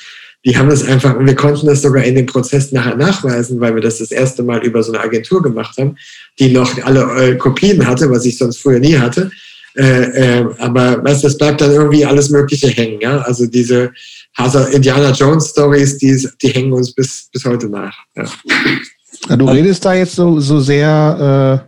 die 0.45 0.57
haben 0.57 0.69
das 0.69 0.87
einfach, 0.87 1.17
und 1.17 1.25
wir 1.25 1.35
konnten 1.35 1.67
das 1.67 1.81
sogar 1.81 2.03
in 2.03 2.15
dem 2.15 2.27
Prozess 2.27 2.71
nachher 2.71 2.95
nachweisen, 2.95 3.59
weil 3.59 3.75
wir 3.75 3.81
das 3.81 3.97
das 3.97 4.11
erste 4.11 4.41
Mal 4.41 4.63
über 4.63 4.83
so 4.83 4.93
eine 4.93 5.03
Agentur 5.03 5.41
gemacht 5.41 5.77
haben, 5.77 5.97
die 6.39 6.53
noch 6.53 6.81
alle 6.83 7.31
äh, 7.31 7.35
Kopien 7.35 7.85
hatte, 7.85 8.09
was 8.09 8.25
ich 8.25 8.37
sonst 8.37 8.61
früher 8.61 8.79
nie 8.79 8.97
hatte. 8.97 9.31
Äh, 9.75 10.39
äh, 10.39 10.45
aber 10.59 11.03
weißt, 11.03 11.23
das 11.23 11.37
bleibt 11.37 11.61
dann 11.61 11.71
irgendwie 11.71 12.05
alles 12.05 12.29
Mögliche 12.29 12.67
hängen. 12.67 13.01
Ja? 13.01 13.19
Also 13.19 13.45
diese 13.45 13.91
Hazard 14.37 14.73
Indiana 14.73 15.11
Jones 15.11 15.49
Stories, 15.49 15.97
die, 15.97 16.27
die 16.41 16.49
hängen 16.49 16.73
uns 16.73 16.93
bis, 16.93 17.29
bis 17.31 17.43
heute 17.45 17.67
nach. 17.69 17.95
Ja. 18.15 19.35
Du 19.35 19.45
redest 19.45 19.83
da 19.83 19.93
jetzt 19.93 20.15
so, 20.15 20.39
so 20.39 20.59
sehr, 20.59 21.63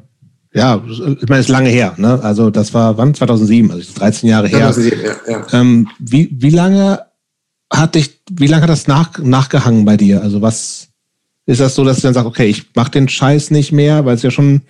äh, 0.53 0.57
ja, 0.57 0.81
ich 0.87 0.99
meine, 0.99 1.41
es 1.41 1.47
ist 1.47 1.49
lange 1.49 1.69
her, 1.69 1.93
ne? 1.97 2.19
Also 2.23 2.49
das 2.49 2.73
war 2.73 2.97
wann? 2.97 3.13
2007, 3.13 3.71
also 3.71 3.93
13 3.95 4.29
Jahre 4.29 4.47
her. 4.47 4.71
2007, 4.71 4.99
ja, 5.03 5.15
ja. 5.31 5.47
Ähm, 5.53 5.87
wie, 5.99 6.29
wie 6.31 6.49
lange 6.49 7.01
hat 7.71 7.95
dich, 7.95 8.21
wie 8.31 8.47
lange 8.47 8.63
hat 8.63 8.69
das 8.69 8.87
nach, 8.87 9.17
nachgehangen 9.19 9.85
bei 9.85 9.97
dir? 9.97 10.21
Also 10.21 10.41
was 10.41 10.87
ist 11.45 11.61
das 11.61 11.75
so, 11.75 11.83
dass 11.83 11.97
du 11.97 12.03
dann 12.03 12.13
sagst, 12.13 12.27
okay, 12.27 12.47
ich 12.47 12.65
mach 12.75 12.89
den 12.89 13.07
Scheiß 13.07 13.51
nicht 13.51 13.71
mehr, 13.71 14.05
weil 14.05 14.15
es 14.15 14.23
ja 14.23 14.31
schon 14.31 14.61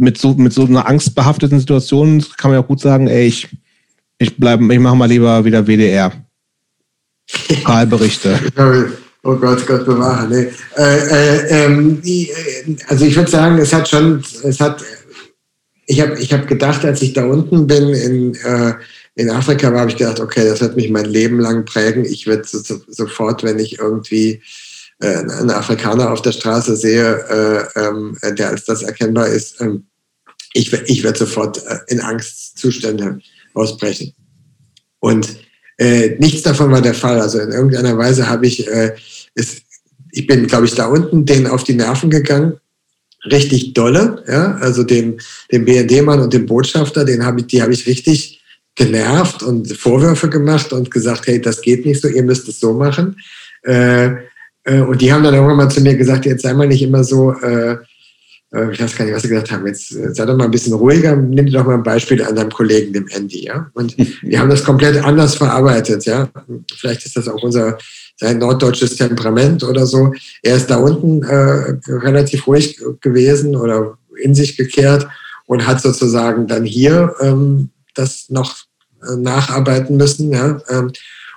mit 0.00 0.18
so, 0.18 0.34
mit 0.34 0.52
so 0.52 0.64
einer 0.64 0.86
angstbehafteten 0.86 1.60
Situation 1.60 2.24
kann 2.38 2.50
man 2.50 2.58
ja 2.58 2.64
auch 2.64 2.68
gut 2.68 2.80
sagen, 2.80 3.06
ey, 3.06 3.26
ich, 3.26 3.48
ich 4.18 4.36
bleib, 4.36 4.60
ich 4.60 4.78
mache 4.78 4.96
mal 4.96 5.08
lieber 5.08 5.44
wieder 5.44 5.66
WDR. 5.66 6.12
Wahlberichte. 7.64 8.38
oh 9.22 9.36
Gott, 9.36 9.66
Gott 9.66 9.84
bewahre. 9.84 10.26
Nee. 10.28 10.48
Äh, 10.76 10.98
äh, 10.98 11.64
ähm, 11.64 12.00
äh, 12.04 12.26
also 12.88 13.04
ich 13.04 13.14
würde 13.14 13.30
sagen, 13.30 13.58
es 13.58 13.72
hat 13.72 13.88
schon, 13.88 14.24
es 14.42 14.58
hat, 14.58 14.82
ich 15.86 16.00
habe 16.00 16.18
ich 16.18 16.32
hab 16.32 16.48
gedacht, 16.48 16.84
als 16.84 17.02
ich 17.02 17.12
da 17.12 17.26
unten 17.26 17.66
bin 17.66 17.90
in, 17.90 18.34
äh, 18.36 18.72
in 19.16 19.30
Afrika, 19.30 19.70
habe 19.70 19.90
ich 19.90 19.96
gedacht, 19.96 20.18
okay, 20.18 20.44
das 20.44 20.60
wird 20.60 20.76
mich 20.76 20.90
mein 20.90 21.04
Leben 21.04 21.38
lang 21.40 21.66
prägen. 21.66 22.04
Ich 22.04 22.26
werde 22.26 22.44
so, 22.44 22.58
so, 22.58 22.80
sofort, 22.88 23.44
wenn 23.44 23.58
ich 23.58 23.78
irgendwie 23.78 24.42
äh, 25.00 25.16
einen 25.16 25.50
Afrikaner 25.50 26.10
auf 26.10 26.22
der 26.22 26.32
Straße 26.32 26.74
sehe, 26.76 27.68
äh, 27.76 27.80
ähm, 27.80 28.16
der 28.38 28.48
als 28.48 28.64
das 28.64 28.82
erkennbar 28.82 29.26
ist, 29.28 29.60
ähm, 29.60 29.84
ich, 30.52 30.72
ich 30.72 31.02
werde 31.02 31.18
sofort 31.18 31.64
äh, 31.66 31.78
in 31.88 32.00
Angstzustände 32.00 33.20
ausbrechen. 33.54 34.12
Und 34.98 35.28
äh, 35.78 36.16
nichts 36.18 36.42
davon 36.42 36.70
war 36.70 36.82
der 36.82 36.94
Fall. 36.94 37.20
Also 37.20 37.38
in 37.38 37.50
irgendeiner 37.50 37.96
Weise 37.96 38.28
habe 38.28 38.46
ich, 38.46 38.68
äh, 38.68 38.94
ist, 39.34 39.62
ich 40.12 40.26
bin, 40.26 40.46
glaube 40.46 40.66
ich, 40.66 40.74
da 40.74 40.86
unten 40.86 41.24
denen 41.24 41.46
auf 41.46 41.64
die 41.64 41.74
Nerven 41.74 42.10
gegangen. 42.10 42.54
Richtig 43.30 43.74
dolle, 43.74 44.24
ja, 44.26 44.54
also 44.56 44.82
dem, 44.82 45.18
dem 45.52 45.66
BND-Mann 45.66 46.20
und 46.20 46.32
dem 46.32 46.46
Botschafter, 46.46 47.04
den 47.04 47.24
habe 47.24 47.40
ich, 47.40 47.48
die 47.48 47.60
habe 47.60 47.72
ich 47.72 47.86
richtig 47.86 48.42
genervt 48.76 49.42
und 49.42 49.70
Vorwürfe 49.76 50.30
gemacht 50.30 50.72
und 50.72 50.90
gesagt, 50.90 51.26
hey, 51.26 51.38
das 51.38 51.60
geht 51.60 51.84
nicht 51.84 52.00
so, 52.00 52.08
ihr 52.08 52.22
müsst 52.22 52.48
es 52.48 52.60
so 52.60 52.72
machen. 52.72 53.16
Äh, 53.62 54.12
äh, 54.64 54.80
und 54.80 55.02
die 55.02 55.12
haben 55.12 55.22
dann 55.22 55.34
irgendwann 55.34 55.58
mal 55.58 55.70
zu 55.70 55.82
mir 55.82 55.96
gesagt, 55.96 56.24
jetzt 56.24 56.42
sei 56.42 56.54
mal 56.54 56.66
nicht 56.66 56.82
immer 56.82 57.04
so, 57.04 57.32
äh, 57.32 57.76
äh, 58.52 58.72
ich 58.72 58.82
weiß 58.82 58.96
gar 58.96 59.04
nicht, 59.04 59.14
was 59.14 59.22
sie 59.22 59.28
gesagt 59.28 59.50
haben, 59.50 59.66
jetzt 59.66 59.92
äh, 59.92 60.14
sei 60.14 60.26
doch 60.26 60.36
mal 60.36 60.44
ein 60.44 60.50
bisschen 60.50 60.72
ruhiger, 60.72 61.16
nimm 61.16 61.46
dir 61.46 61.58
doch 61.58 61.66
mal 61.66 61.74
ein 61.74 61.82
Beispiel 61.82 62.22
an 62.22 62.36
deinem 62.36 62.50
Kollegen, 62.50 62.92
dem 62.92 63.06
Andy, 63.08 63.44
ja. 63.44 63.70
Und 63.74 63.96
wir 64.22 64.40
haben 64.40 64.50
das 64.50 64.64
komplett 64.64 65.02
anders 65.04 65.34
verarbeitet, 65.34 66.04
ja. 66.04 66.28
Vielleicht 66.76 67.06
ist 67.06 67.16
das 67.16 67.28
auch 67.28 67.42
unser 67.42 67.78
sein 68.16 68.38
norddeutsches 68.38 68.96
Temperament 68.96 69.64
oder 69.64 69.86
so. 69.86 70.12
Er 70.42 70.56
ist 70.56 70.68
da 70.68 70.76
unten 70.76 71.22
äh, 71.22 71.78
relativ 71.88 72.46
ruhig 72.46 72.78
gewesen 73.00 73.56
oder 73.56 73.96
in 74.22 74.34
sich 74.34 74.56
gekehrt 74.58 75.08
und 75.46 75.66
hat 75.66 75.80
sozusagen 75.80 76.46
dann 76.46 76.64
hier 76.64 77.14
ähm, 77.20 77.70
das 77.94 78.28
noch 78.28 78.56
äh, 79.02 79.16
nacharbeiten 79.16 79.96
müssen, 79.96 80.32
ja. 80.32 80.60
Ähm, 80.68 80.92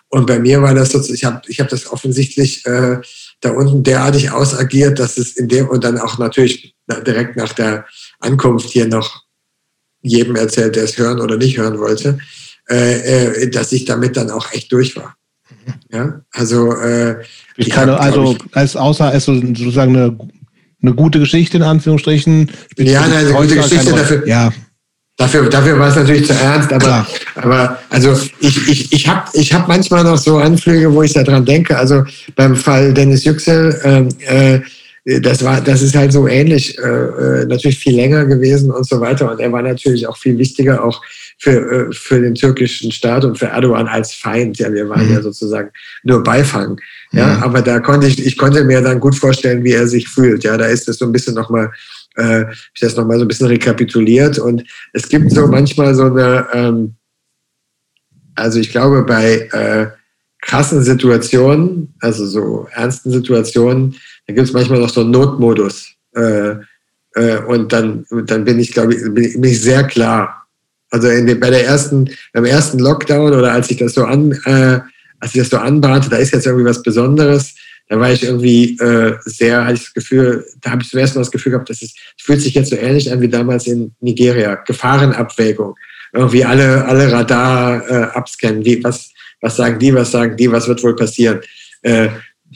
und 0.10 0.28
bei 0.28 0.38
mir 0.38 0.62
war 0.62 0.76
das 0.76 0.92
sozusagen, 0.92 1.16
ich 1.16 1.24
habe 1.26 1.42
ich 1.48 1.60
hab 1.60 1.70
das 1.70 1.92
offensichtlich 1.92 2.66
äh, 2.68 2.98
da 3.44 3.52
unten 3.52 3.84
derartig 3.84 4.32
ausagiert, 4.32 5.00
dass 5.00 5.18
es 5.18 5.36
in 5.36 5.48
dem 5.48 5.68
und 5.68 5.84
dann 5.84 5.98
auch 5.98 6.18
natürlich 6.18 6.76
direkt 7.06 7.36
nach 7.36 7.54
der 7.54 7.86
Ankunft 8.20 8.70
hier 8.70 8.88
noch 8.88 9.24
jedem 10.02 10.36
erzählt, 10.36 10.76
der 10.76 10.84
es 10.84 10.98
hören 10.98 11.20
oder 11.22 11.38
nicht 11.38 11.58
hören 11.58 11.80
wollte, 11.80 12.18
äh, 12.70 13.44
äh, 13.44 13.50
dass 13.50 13.72
ich 13.72 13.86
damit 13.86 14.18
dann 14.18 14.30
auch 14.32 14.52
echt 14.54 14.72
durch 14.72 14.96
war. 14.96 15.16
Ja, 15.92 16.22
also 16.32 16.74
äh, 16.74 17.22
ich 17.56 17.70
keine, 17.70 17.94
hab, 17.94 18.02
also 18.02 18.34
ich, 18.34 18.56
als 18.56 18.76
außer 18.76 19.06
als 19.06 19.26
sozusagen 19.26 19.96
eine, 19.96 20.18
eine 20.82 20.94
gute 20.94 21.20
Geschichte 21.20 21.58
in 21.58 21.64
Anführungsstrichen. 21.64 22.52
Ja, 22.78 23.02
eine 23.02 23.32
gute 23.32 23.56
Geschichte 23.56 23.92
dafür. 23.92 24.28
Ja. 24.28 24.52
Dafür, 25.18 25.48
dafür 25.48 25.78
war 25.78 25.90
es 25.90 25.96
natürlich 25.96 26.26
zu 26.26 26.34
ernst, 26.34 26.74
aber, 26.74 27.06
aber 27.36 27.80
also 27.92 28.20
ich, 28.40 28.68
ich, 28.68 28.92
ich 28.92 29.08
habe 29.08 29.30
ich 29.34 29.54
hab 29.54 29.68
manchmal 29.68 30.04
noch 30.04 30.18
so 30.18 30.38
Anflüge, 30.38 30.92
wo 30.92 31.04
ich 31.04 31.14
daran 31.14 31.46
denke. 31.46 31.78
Also 31.78 32.04
beim 32.36 32.56
Fall 32.56 32.94
Dennis 32.94 33.24
Yüksel, 33.24 33.80
ähm, 33.84 34.10
äh, 34.26 34.60
das 35.22 35.44
war, 35.44 35.62
das 35.62 35.82
ist 35.82 35.96
halt 35.96 36.14
so 36.14 36.28
ähnlich, 36.28 36.78
äh, 36.80 36.82
äh, 36.82 37.46
natürlich 37.46 37.78
viel 37.78 37.96
länger 37.96 38.26
gewesen 38.26 38.72
und 38.72 38.88
so 38.88 39.02
weiter. 39.02 39.30
Und 39.30 39.40
er 39.40 39.52
war 39.52 39.62
natürlich 39.62 40.08
auch 40.08 40.18
viel 40.18 40.38
wichtiger 40.38 40.84
auch 40.84 41.02
für, 41.38 41.90
äh, 41.90 41.94
für 41.94 42.22
den 42.22 42.36
türkischen 42.36 42.92
Staat 42.92 43.26
und 43.26 43.38
für 43.38 43.48
Erdogan 43.48 43.88
als 43.88 44.14
Feind. 44.14 44.58
Ja, 44.60 44.72
wir 44.74 44.88
waren 44.88 45.06
mhm. 45.06 45.14
ja 45.14 45.22
sozusagen 45.22 45.70
nur 46.04 46.24
Beifang. 46.24 46.80
Ja, 47.12 47.38
mhm. 47.38 47.44
aber 47.44 47.62
da 47.62 47.80
konnte 47.82 48.08
ich, 48.08 48.26
ich 48.26 48.38
konnte 48.38 48.64
mir 48.64 48.82
dann 48.82 49.00
gut 49.00 49.16
vorstellen, 49.16 49.64
wie 49.64 49.74
er 49.74 49.88
sich 49.88 50.08
fühlt. 50.08 50.44
Ja, 50.44 50.58
da 50.58 50.66
ist 50.66 50.88
es 50.88 50.98
so 50.98 51.06
ein 51.06 51.12
bisschen 51.12 51.36
nochmal 51.36 51.70
äh, 52.16 52.46
ich 52.74 52.82
das 52.82 52.96
nochmal 52.96 53.18
so 53.18 53.26
ein 53.26 53.28
bisschen 53.28 53.48
rekapituliert. 53.48 54.40
Und 54.40 54.64
es 54.94 55.08
gibt 55.10 55.32
so 55.32 55.48
manchmal 55.48 55.96
so 55.96 56.06
eine, 56.06 56.48
ähm, 56.54 56.96
also 58.36 58.60
ich 58.60 58.72
glaube, 58.72 59.04
bei 59.04 59.50
äh, 59.52 59.88
krassen 60.42 60.84
Situationen, 60.84 61.94
also 62.00 62.26
so 62.26 62.68
ernsten 62.72 63.12
Situationen, 63.12 63.96
da 64.28 64.34
gibt 64.34 64.48
es 64.48 64.54
manchmal 64.54 64.80
noch 64.80 64.90
so 64.90 65.02
einen 65.02 65.12
Notmodus. 65.12 65.94
Äh, 66.16 66.56
äh, 67.16 67.38
und 67.48 67.72
dann, 67.72 68.06
dann 68.26 68.44
bin 68.44 68.60
ich, 68.60 68.72
glaube 68.72 68.96
ich, 68.96 69.02
bin 69.14 69.44
ich 69.44 69.62
sehr 69.62 69.84
klar. 69.84 70.48
Also 70.90 71.08
den, 71.08 71.40
bei 71.40 71.50
der 71.50 71.66
ersten, 71.66 72.10
beim 72.34 72.46
ersten 72.46 72.80
Lockdown 72.80 73.34
oder 73.34 73.52
als 73.52 73.72
ich 73.72 73.78
das 73.78 73.94
so 73.94 74.06
an, 74.06 74.32
äh, 74.46 74.80
als 75.20 75.34
ich 75.34 75.42
das 75.42 75.50
so 75.50 75.58
anbahnte, 75.58 76.10
da 76.10 76.18
ist 76.18 76.34
jetzt 76.34 76.46
irgendwie 76.46 76.66
was 76.66 76.84
Besonderes, 76.84 77.56
da 77.90 78.00
war 78.00 78.12
ich 78.12 78.24
irgendwie 78.24 78.78
äh, 78.80 79.16
sehr, 79.26 79.66
hatte 79.66 79.76
ich 79.76 79.84
das 79.84 79.94
Gefühl, 79.94 80.46
da 80.62 80.72
habe 80.72 80.82
ich 80.82 80.90
zum 80.90 81.00
ersten 81.00 81.18
Mal 81.18 81.24
das 81.24 81.32
Gefühl 81.32 81.52
gehabt, 81.52 81.70
es 81.70 81.94
fühlt 82.18 82.42
sich 82.42 82.54
jetzt 82.54 82.70
so 82.70 82.76
ähnlich 82.76 83.12
an 83.12 83.22
wie 83.22 83.28
damals 83.28 83.68
in 83.68 83.94
Nigeria. 84.00 84.56
Gefahrenabwägung. 84.56 85.76
Irgendwie 86.14 86.46
alle, 86.46 86.86
alle 86.86 87.12
Radar 87.12 87.90
äh, 87.90 88.04
abscannen. 88.16 88.64
Wie, 88.64 88.84
was, 88.84 89.12
was 89.42 89.58
sagen 89.58 89.80
die, 89.80 89.94
was 89.94 90.12
sagen 90.12 90.38
die, 90.38 90.52
was 90.52 90.68
wird 90.68 90.84
wohl 90.84 90.96
passieren? 90.96 91.42
Äh, 91.82 92.10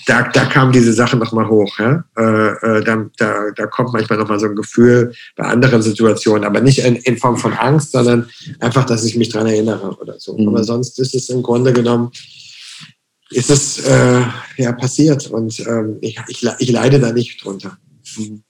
da, 0.06 0.24
da 0.24 0.46
kamen 0.46 0.72
diese 0.72 0.94
Sachen 0.94 1.20
nochmal 1.20 1.48
hoch. 1.48 1.80
Ja? 1.80 2.04
Äh, 2.18 2.78
äh, 2.78 2.84
da, 2.84 3.06
da, 3.18 3.52
da 3.56 3.68
kommt 3.68 3.94
manchmal 3.94 4.20
nochmal 4.20 4.40
so 4.40 4.46
ein 4.46 4.56
Gefühl 4.56 5.14
bei 5.36 5.46
anderen 5.46 5.82
Situationen, 5.82 6.44
aber 6.44 6.62
nicht 6.62 6.80
in, 6.80 6.98
in 6.98 7.18
Form 7.18 7.38
von 7.38 7.54
Angst, 7.54 7.92
sondern 7.92 8.30
einfach, 8.60 8.86
dass 8.86 9.04
ich 9.06 9.18
mich 9.18 9.30
dran 9.30 9.48
erinnere 9.48 9.98
oder 10.00 10.20
so. 10.20 10.38
Mhm. 10.38 10.50
Aber 10.50 10.64
sonst 10.64 11.00
ist 11.00 11.16
es 11.16 11.30
im 11.30 11.42
Grunde 11.42 11.74
genommen, 11.74 12.12
ist 13.32 13.50
es 13.50 13.80
äh, 13.80 14.22
ja 14.58 14.72
passiert 14.72 15.28
und 15.28 15.60
ähm, 15.60 15.98
ich, 16.02 16.18
ich, 16.28 16.46
ich, 16.60 16.72
leide 16.72 17.00
da 17.00 17.12
nicht 17.12 17.44
drunter. 17.44 17.78
Mhm. 18.18 18.44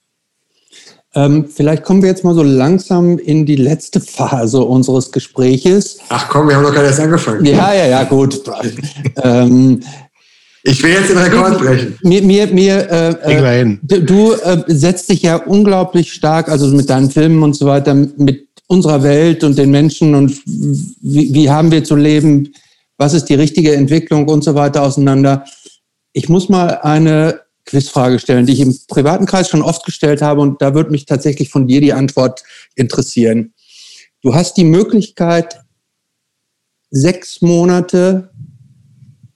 Ähm, 1.14 1.46
vielleicht 1.52 1.82
kommen 1.82 2.02
wir 2.02 2.10
jetzt 2.10 2.22
mal 2.22 2.34
so 2.34 2.42
langsam 2.42 3.18
in 3.18 3.46
die 3.46 3.56
letzte 3.56 4.00
Phase 4.00 4.60
unseres 4.60 5.10
Gespräches. 5.10 5.98
Ach 6.10 6.28
komm, 6.28 6.48
wir 6.48 6.56
haben 6.56 6.62
noch 6.62 6.74
gar 6.74 6.82
nicht 6.82 6.90
erst 6.90 7.00
angefangen. 7.00 7.44
Ja, 7.44 7.72
ja, 7.72 7.86
ja, 7.86 8.04
gut. 8.04 8.42
ähm, 9.22 9.82
ich 10.62 10.82
will 10.82 10.90
jetzt 10.90 11.08
den 11.08 11.18
Rekord 11.18 11.58
brechen. 11.58 11.98
Mir, 12.02 12.22
mir, 12.22 12.46
mir 12.48 12.90
äh, 13.24 13.62
äh, 13.62 13.78
du 14.00 14.32
äh, 14.32 14.62
setzt 14.66 15.08
dich 15.08 15.22
ja 15.22 15.36
unglaublich 15.36 16.12
stark, 16.12 16.48
also 16.48 16.66
mit 16.68 16.90
deinen 16.90 17.10
Filmen 17.10 17.42
und 17.42 17.54
so 17.54 17.66
weiter, 17.66 17.94
mit 17.94 18.48
unserer 18.66 19.02
Welt 19.02 19.44
und 19.44 19.56
den 19.56 19.70
Menschen 19.70 20.14
und 20.14 20.42
wie, 20.46 21.32
wie 21.32 21.50
haben 21.50 21.70
wir 21.70 21.84
zu 21.84 21.96
leben, 21.96 22.52
was 22.98 23.14
ist 23.14 23.26
die 23.26 23.34
richtige 23.34 23.74
Entwicklung 23.74 24.28
und 24.28 24.44
so 24.44 24.54
weiter 24.54 24.82
auseinander. 24.82 25.44
Ich 26.12 26.28
muss 26.28 26.48
mal 26.48 26.80
eine 26.82 27.40
Quizfrage 27.64 28.18
stellen, 28.18 28.44
die 28.44 28.54
ich 28.54 28.60
im 28.60 28.76
privaten 28.88 29.24
Kreis 29.24 29.48
schon 29.48 29.62
oft 29.62 29.84
gestellt 29.84 30.20
habe 30.20 30.40
und 30.40 30.60
da 30.60 30.74
würde 30.74 30.90
mich 30.90 31.06
tatsächlich 31.06 31.48
von 31.48 31.66
dir 31.66 31.80
die 31.80 31.92
Antwort 31.92 32.42
interessieren. 32.74 33.54
Du 34.20 34.34
hast 34.34 34.56
die 34.56 34.64
Möglichkeit, 34.64 35.60
sechs 36.90 37.40
Monate 37.40 38.30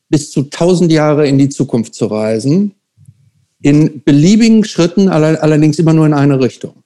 bis 0.09 0.31
zu 0.31 0.45
tausend 0.45 0.91
Jahre 0.91 1.27
in 1.29 1.39
die 1.39 1.49
Zukunft 1.49 1.95
zu 1.95 2.07
reisen, 2.07 2.75
in 3.61 4.03
beliebigen 4.03 4.65
Schritten, 4.65 5.09
allerdings 5.09 5.79
immer 5.79 5.93
nur 5.93 6.07
in 6.07 6.15
eine 6.15 6.41
Richtung. 6.41 6.83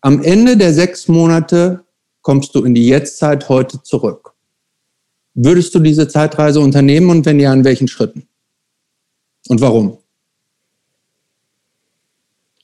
Am 0.00 0.22
Ende 0.22 0.56
der 0.56 0.74
sechs 0.74 1.06
Monate 1.08 1.84
kommst 2.22 2.54
du 2.54 2.64
in 2.64 2.74
die 2.74 2.88
Jetztzeit 2.88 3.48
heute 3.48 3.82
zurück. 3.82 4.33
Würdest 5.34 5.74
du 5.74 5.80
diese 5.80 6.06
Zeitreise 6.08 6.60
unternehmen 6.60 7.10
und 7.10 7.26
wenn 7.26 7.40
ja, 7.40 7.52
in 7.52 7.64
welchen 7.64 7.88
Schritten? 7.88 8.26
Und 9.48 9.60
warum? 9.60 9.98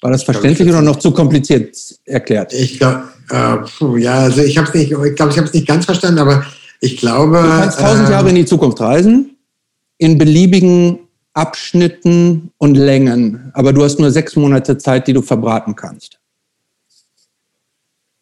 War 0.01 0.11
das 0.11 0.23
verständlich 0.23 0.69
oder 0.69 0.81
noch 0.81 0.97
zu 0.97 1.11
kompliziert 1.11 1.77
erklärt? 2.05 2.53
Ich 2.55 2.79
glaube, 2.79 3.09
äh, 3.31 4.01
ja, 4.01 4.21
also 4.21 4.41
ich 4.41 4.57
habe 4.57 4.69
es 4.69 4.75
nicht, 4.75 4.93
ich 4.93 5.15
glaube, 5.15 5.33
ich 5.33 5.39
habe 5.39 5.47
es 5.47 5.53
nicht 5.53 5.67
ganz 5.67 5.85
verstanden, 5.85 6.21
aber 6.21 6.47
ich 6.81 6.97
glaube. 6.97 7.43
Du 7.43 7.49
kannst 7.49 7.79
tausend 7.79 8.09
äh, 8.09 8.13
Jahre 8.13 8.31
in 8.31 8.37
die 8.37 8.47
Zukunft 8.47 8.81
reisen, 8.81 9.37
in 9.99 10.17
beliebigen 10.17 11.01
Abschnitten 11.35 12.51
und 12.57 12.77
Längen, 12.77 13.51
aber 13.53 13.73
du 13.73 13.85
hast 13.85 13.99
nur 13.99 14.11
sechs 14.11 14.37
Monate 14.37 14.79
Zeit, 14.79 15.07
die 15.07 15.13
du 15.13 15.23
verbraten 15.23 15.77
kannst. 15.77 16.19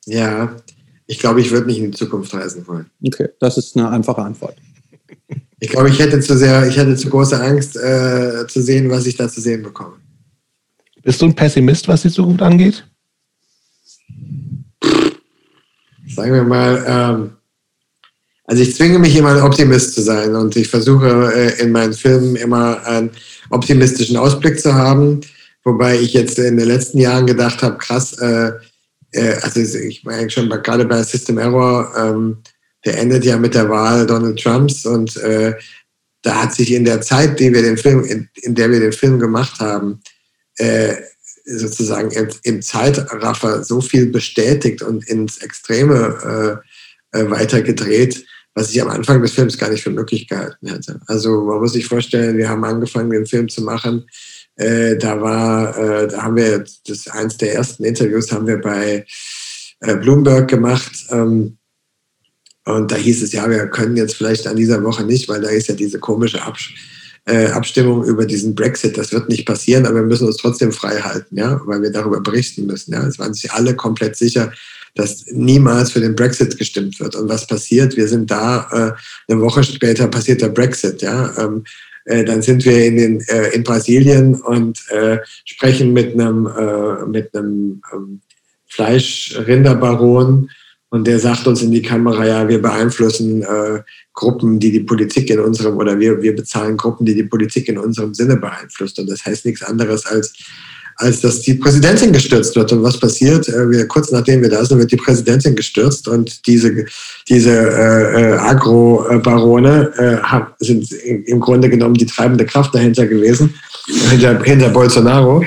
Ja, 0.05 0.57
ich 1.09 1.19
glaube, 1.19 1.41
ich 1.41 1.51
würde 1.51 1.67
nicht 1.67 1.79
in 1.79 1.91
die 1.91 1.97
Zukunft 1.97 2.33
reisen 2.35 2.67
wollen. 2.69 2.91
Okay, 3.05 3.31
das 3.41 3.57
ist 3.57 3.77
eine 3.77 3.89
einfache 3.89 4.23
Antwort. 4.23 4.57
Ich 5.59 5.71
glaube, 5.71 5.89
ich 5.89 5.99
hätte 5.99 6.21
zu 6.21 6.37
sehr, 6.37 6.69
ich 6.69 6.77
hätte 6.77 6.95
zu 6.95 7.09
große 7.09 7.41
Angst 7.41 7.77
äh, 7.77 8.47
zu 8.47 8.63
sehen, 8.63 8.91
was 8.91 9.07
ich 9.07 9.17
da 9.17 9.29
zu 9.29 9.41
sehen 9.41 9.63
bekomme. 9.63 9.97
Bist 11.03 11.21
du 11.23 11.27
ein 11.27 11.35
Pessimist, 11.35 11.89
was 11.89 12.03
die 12.03 12.11
Zukunft 12.11 12.43
angeht? 12.43 12.87
Sagen 16.15 16.33
wir 16.33 16.45
mal, 16.45 16.85
ähm, 16.87 17.31
also 18.45 18.63
ich 18.63 18.77
zwinge 18.77 18.99
mich 18.99 19.17
immer 19.17 19.31
ein 19.31 19.43
Optimist 19.43 19.95
zu 19.95 20.03
sein 20.03 20.35
und 20.35 20.57
ich 20.57 20.69
versuche 20.69 21.33
äh, 21.35 21.63
in 21.63 21.73
meinen 21.73 21.95
Filmen 21.95 22.37
immer 22.37 22.85
einen 22.87 23.11
optimistischen 23.49 24.19
Ausblick 24.19 24.61
zu 24.61 24.75
haben, 24.75 25.23
wobei 25.65 25.99
ich 25.99 26.13
jetzt 26.13 26.39
in 26.39 26.59
den 26.59 26.69
letzten 26.69 26.99
Jahren 26.99 27.27
gedacht 27.27 27.63
habe, 27.63 27.79
krass, 27.79 28.13
äh, 28.19 28.53
äh, 29.13 29.35
also 29.43 29.61
ich 29.61 30.05
meine 30.05 30.31
schon 30.31 30.49
gerade 30.49 30.85
bei 30.85 31.03
System 31.03 31.39
Error, 31.39 31.93
ähm, 31.97 32.39
der 32.85 32.99
endet 32.99 33.25
ja 33.25 33.37
mit 33.37 33.55
der 33.55 33.69
Wahl 33.69 34.07
Donald 34.07 34.41
Trumps 34.41 34.87
und 34.87 35.17
äh, 35.19 35.55
da 36.23 36.43
hat 36.43 36.55
sich 36.55 36.73
in 36.73 36.85
der 36.85 37.01
Zeit, 37.01 37.39
die 37.41 37.53
wir 37.53 37.63
den 37.63 37.77
Film, 37.77 38.05
in, 38.05 38.29
in 38.43 38.55
der 38.55 38.71
wir 38.71 38.81
den 38.81 38.93
Film 38.93 39.19
gemacht 39.19 39.61
haben, 39.61 40.01
äh, 40.57 40.95
sozusagen 41.45 42.11
im, 42.11 42.29
im, 42.43 42.63
Zeitraffer 42.63 43.65
so 43.65 43.81
viel 43.81 44.07
bestätigt 44.07 44.83
und 44.83 45.07
ins 45.09 45.39
Extreme 45.39 46.61
äh, 47.13 47.19
äh, 47.19 47.31
weitergedreht, 47.31 48.25
was 48.55 48.71
ich 48.71 48.83
am 48.83 48.89
Anfang 48.89 49.23
des 49.23 49.33
Films 49.33 49.57
gar 49.57 49.71
nicht 49.71 49.83
für 49.83 49.91
möglich 49.91 50.29
gehalten 50.29 50.69
hätte. 50.69 51.01
Also 51.07 51.43
man 51.43 51.61
muss 51.61 51.73
sich 51.73 51.87
vorstellen, 51.87 52.37
wir 52.37 52.49
haben 52.49 52.65
angefangen, 52.65 53.11
den 53.11 53.27
Film 53.27 53.49
zu 53.49 53.63
machen 53.63 54.05
äh, 54.59 54.97
da 54.97 55.21
war, 55.21 55.77
äh, 55.79 56.09
da 56.09 56.23
haben 56.23 56.37
wir 56.37 56.65
das 56.87 57.09
eins 57.09 57.37
der 57.37 57.55
ersten 57.55 57.85
Interviews 57.85 58.31
haben 58.33 58.47
wir 58.47 58.61
bei 58.61 59.07
äh, 59.81 59.97
Bloomberg 59.97 60.49
gemacht. 60.49 61.07
Ähm, 61.11 61.57
und 62.65 62.93
da 62.93 62.97
hieß 62.97 63.23
es, 63.23 63.33
ja, 63.33 63.49
wir 63.49 63.67
können 63.69 63.97
jetzt 63.97 64.17
vielleicht 64.17 64.47
an 64.47 64.57
dieser 64.57 64.83
Woche 64.85 65.05
nicht, 65.05 65.29
weil 65.29 65.41
da 65.41 65.49
ist 65.49 65.69
ja 65.69 65.75
diese 65.75 65.99
komische 65.99 66.43
Absch 66.43 66.75
äh, 67.25 67.47
Abstimmung 67.47 68.05
über 68.05 68.27
diesen 68.27 68.55
Brexit. 68.55 68.99
Das 68.99 69.13
wird 69.13 69.29
nicht 69.29 69.47
passieren, 69.47 69.87
aber 69.87 69.97
wir 69.97 70.07
müssen 70.07 70.27
uns 70.27 70.39
trotzdem 70.39 70.73
frei 70.73 71.01
halten, 71.01 71.37
ja, 71.37 71.61
weil 71.65 71.83
wir 71.83 71.93
darüber 71.93 72.21
berichten 72.21 72.67
müssen. 72.67 72.93
Ja. 72.93 73.07
Es 73.07 73.19
waren 73.19 73.35
sich 73.35 73.53
alle 73.53 73.77
komplett 73.77 74.17
sicher, 74.17 74.53
dass 74.95 75.27
niemals 75.31 75.93
für 75.93 76.01
den 76.01 76.17
Brexit 76.17 76.59
gestimmt 76.59 76.99
wird. 76.99 77.15
Und 77.15 77.29
was 77.29 77.47
passiert? 77.47 77.97
Wir 77.97 78.09
sind 78.09 78.31
da, 78.31 78.69
äh, 78.73 79.33
eine 79.33 79.41
Woche 79.41 79.63
später 79.63 80.09
passiert 80.09 80.41
der 80.43 80.49
Brexit, 80.49 81.03
ja. 81.03 81.33
Ähm, 81.39 81.65
äh, 81.65 81.69
dann 82.25 82.43
sind 82.43 82.65
wir 82.65 82.87
in, 82.87 82.97
den, 82.97 83.21
äh, 83.29 83.55
in 83.55 83.65
Brasilien 83.65 84.35
und 84.35 84.81
äh, 84.91 85.19
sprechen 85.45 85.93
mit 85.93 86.15
einem, 86.15 86.47
äh, 86.47 87.07
mit 87.07 87.35
einem 87.35 87.83
ähm, 87.93 88.21
Fleischrinderbaron 88.67 90.49
und 90.91 91.07
der 91.07 91.19
sagt 91.19 91.47
uns 91.47 91.63
in 91.63 91.71
die 91.71 91.83
Kamera, 91.83 92.27
ja, 92.27 92.49
wir 92.49 92.63
beeinflussen 92.63 93.43
äh, 93.43 93.83
Gruppen, 94.15 94.59
die 94.59 94.73
die 94.73 94.81
Politik 94.81 95.29
in 95.29 95.39
unserem, 95.39 95.77
oder 95.77 95.99
wir, 95.99 96.23
wir 96.23 96.35
bezahlen 96.35 96.79
Gruppen, 96.79 97.05
die 97.05 97.15
die 97.15 97.25
Politik 97.25 97.69
in 97.69 97.77
unserem 97.77 98.15
Sinne 98.15 98.37
beeinflusst. 98.37 98.99
Und 98.99 99.11
das 99.11 99.25
heißt 99.25 99.45
nichts 99.45 99.63
anderes 99.63 100.07
als, 100.07 100.33
als 100.99 101.21
dass 101.21 101.41
die 101.41 101.55
Präsidentin 101.55 102.13
gestürzt 102.13 102.57
wird. 102.57 102.73
Und 102.73 102.83
was 102.83 102.99
passiert? 102.99 103.49
Äh, 103.49 103.71
wir, 103.71 103.87
kurz 103.87 104.11
nachdem 104.11 104.43
wir 104.43 104.51
da 104.51 104.65
sind, 104.65 104.79
wird 104.79 104.93
die 104.93 104.97
Präsidentin 104.97 105.55
gestürzt 105.55 106.09
und 106.09 106.47
diese, 106.47 106.85
diese 107.29 107.51
äh, 107.51 108.33
äh 108.33 108.33
Agro-Barone 108.35 109.93
äh, 109.97 110.65
sind 110.65 110.91
im 110.93 111.41
Grunde 111.41 111.71
genommen 111.71 111.95
die 111.95 112.07
treibende 112.07 112.45
Kraft 112.45 112.75
dahinter 112.75 113.07
gewesen, 113.07 113.55
hinter, 114.11 114.43
hinter 114.43 114.69
Bolsonaro. 114.71 115.45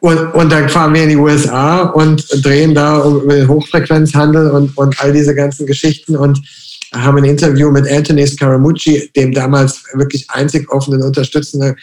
Und, 0.00 0.18
und 0.34 0.52
dann 0.52 0.68
fahren 0.68 0.94
wir 0.94 1.02
in 1.02 1.08
die 1.08 1.16
USA 1.16 1.82
und 1.88 2.24
drehen 2.44 2.72
da 2.72 3.04
über 3.04 3.34
den 3.34 3.48
Hochfrequenzhandel 3.48 4.50
und, 4.52 4.76
und 4.78 5.00
all 5.00 5.12
diese 5.12 5.34
ganzen 5.34 5.66
Geschichten 5.66 6.14
und 6.14 6.40
haben 6.94 7.18
ein 7.18 7.24
Interview 7.24 7.70
mit 7.72 7.90
Anthony 7.90 8.24
Scaramucci, 8.26 9.10
dem 9.16 9.32
damals 9.32 9.82
wirklich 9.94 10.30
einzig 10.30 10.70
offenen 10.70 11.02
Unterstützer 11.02 11.74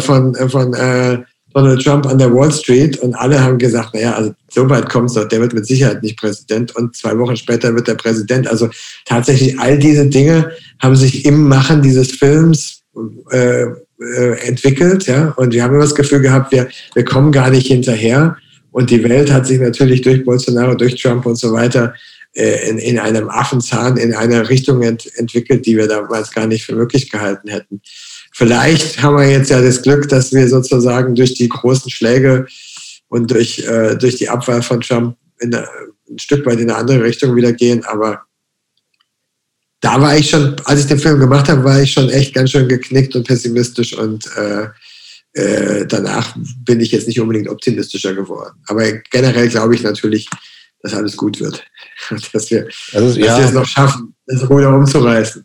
von, 0.00 0.34
von 0.34 0.74
äh, 0.74 1.18
Donald 1.54 1.82
Trump 1.82 2.06
an 2.06 2.18
der 2.18 2.32
Wall 2.32 2.52
Street 2.52 2.98
und 2.98 3.14
alle 3.14 3.42
haben 3.42 3.58
gesagt, 3.58 3.94
naja, 3.94 4.12
also 4.14 4.34
so 4.50 4.68
weit 4.68 4.88
kommt 4.88 5.10
es 5.10 5.14
doch, 5.14 5.26
der 5.26 5.40
wird 5.40 5.54
mit 5.54 5.66
Sicherheit 5.66 6.02
nicht 6.02 6.18
Präsident 6.18 6.76
und 6.76 6.94
zwei 6.94 7.18
Wochen 7.18 7.36
später 7.36 7.74
wird 7.74 7.88
er 7.88 7.94
Präsident. 7.94 8.46
Also 8.48 8.68
tatsächlich 9.06 9.58
all 9.58 9.78
diese 9.78 10.06
Dinge 10.06 10.52
haben 10.80 10.96
sich 10.96 11.24
im 11.24 11.48
Machen 11.48 11.82
dieses 11.82 12.12
Films 12.12 12.82
äh, 13.30 13.64
äh, 14.00 14.46
entwickelt, 14.46 15.06
ja, 15.06 15.32
und 15.36 15.52
wir 15.52 15.62
haben 15.62 15.74
immer 15.74 15.82
das 15.82 15.94
Gefühl 15.94 16.20
gehabt, 16.20 16.52
wir, 16.52 16.68
wir 16.94 17.04
kommen 17.04 17.32
gar 17.32 17.50
nicht 17.50 17.66
hinterher. 17.66 18.36
Und 18.70 18.90
die 18.90 19.02
Welt 19.02 19.32
hat 19.32 19.46
sich 19.46 19.58
natürlich 19.58 20.02
durch 20.02 20.24
Bolsonaro, 20.24 20.74
durch 20.74 21.00
Trump 21.00 21.26
und 21.26 21.36
so 21.36 21.52
weiter 21.52 21.94
äh, 22.34 22.68
in, 22.68 22.78
in 22.78 22.98
einem 22.98 23.28
Affenzahn 23.28 23.96
in 23.96 24.14
eine 24.14 24.48
Richtung 24.48 24.82
ent, 24.82 25.10
entwickelt, 25.16 25.66
die 25.66 25.76
wir 25.76 25.88
damals 25.88 26.30
gar 26.30 26.46
nicht 26.46 26.64
für 26.64 26.76
möglich 26.76 27.10
gehalten 27.10 27.48
hätten. 27.48 27.80
Vielleicht 28.38 29.02
haben 29.02 29.16
wir 29.16 29.28
jetzt 29.28 29.50
ja 29.50 29.60
das 29.60 29.82
Glück, 29.82 30.08
dass 30.08 30.32
wir 30.32 30.46
sozusagen 30.46 31.16
durch 31.16 31.34
die 31.34 31.48
großen 31.48 31.90
Schläge 31.90 32.46
und 33.08 33.32
durch, 33.32 33.58
äh, 33.66 33.96
durch 33.96 34.14
die 34.14 34.28
Abwahl 34.28 34.62
von 34.62 34.80
Trump 34.80 35.16
in 35.40 35.52
eine, 35.52 35.66
ein 36.08 36.20
Stück 36.20 36.46
weit 36.46 36.60
in 36.60 36.70
eine 36.70 36.78
andere 36.78 37.02
Richtung 37.02 37.34
wieder 37.34 37.52
gehen, 37.52 37.84
aber 37.84 38.22
da 39.80 40.00
war 40.00 40.16
ich 40.16 40.30
schon, 40.30 40.54
als 40.66 40.82
ich 40.82 40.86
den 40.86 41.00
Film 41.00 41.18
gemacht 41.18 41.48
habe, 41.48 41.64
war 41.64 41.82
ich 41.82 41.92
schon 41.92 42.10
echt 42.10 42.32
ganz 42.32 42.52
schön 42.52 42.68
geknickt 42.68 43.16
und 43.16 43.26
pessimistisch 43.26 43.98
und 43.98 44.24
äh, 44.36 44.68
äh, 45.32 45.84
danach 45.86 46.36
bin 46.64 46.78
ich 46.78 46.92
jetzt 46.92 47.08
nicht 47.08 47.20
unbedingt 47.20 47.48
optimistischer 47.48 48.14
geworden. 48.14 48.54
Aber 48.68 48.84
generell 49.10 49.48
glaube 49.48 49.74
ich 49.74 49.82
natürlich, 49.82 50.28
dass 50.82 50.94
alles 50.94 51.16
gut 51.16 51.40
wird. 51.40 51.64
dass 52.32 52.48
wir, 52.52 52.68
also, 52.92 53.08
dass 53.08 53.16
ja. 53.16 53.36
wir 53.36 53.44
es 53.46 53.52
noch 53.52 53.66
schaffen, 53.66 54.14
das 54.26 54.48
Ruder 54.48 54.72
umzureißen. 54.76 55.44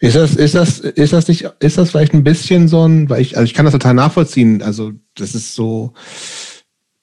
Ist 0.00 0.16
das, 0.16 0.36
ist 0.36 0.54
das, 0.54 0.78
ist 0.78 1.12
das 1.12 1.26
nicht, 1.26 1.50
ist 1.58 1.76
das 1.76 1.90
vielleicht 1.90 2.14
ein 2.14 2.22
bisschen 2.22 2.68
so 2.68 2.86
ein, 2.86 3.10
weil 3.10 3.20
ich, 3.20 3.36
also 3.36 3.44
ich 3.44 3.54
kann 3.54 3.64
das 3.64 3.72
total 3.72 3.94
nachvollziehen. 3.94 4.62
Also, 4.62 4.92
das 5.16 5.34
ist 5.34 5.54
so, 5.54 5.92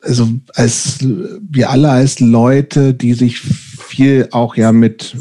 also 0.01 0.29
als 0.53 0.99
wir 1.01 1.69
alle 1.69 1.89
als 1.89 2.19
Leute, 2.19 2.93
die 2.93 3.13
sich 3.13 3.39
viel 3.39 4.29
auch 4.31 4.55
ja 4.55 4.71
mit 4.71 5.15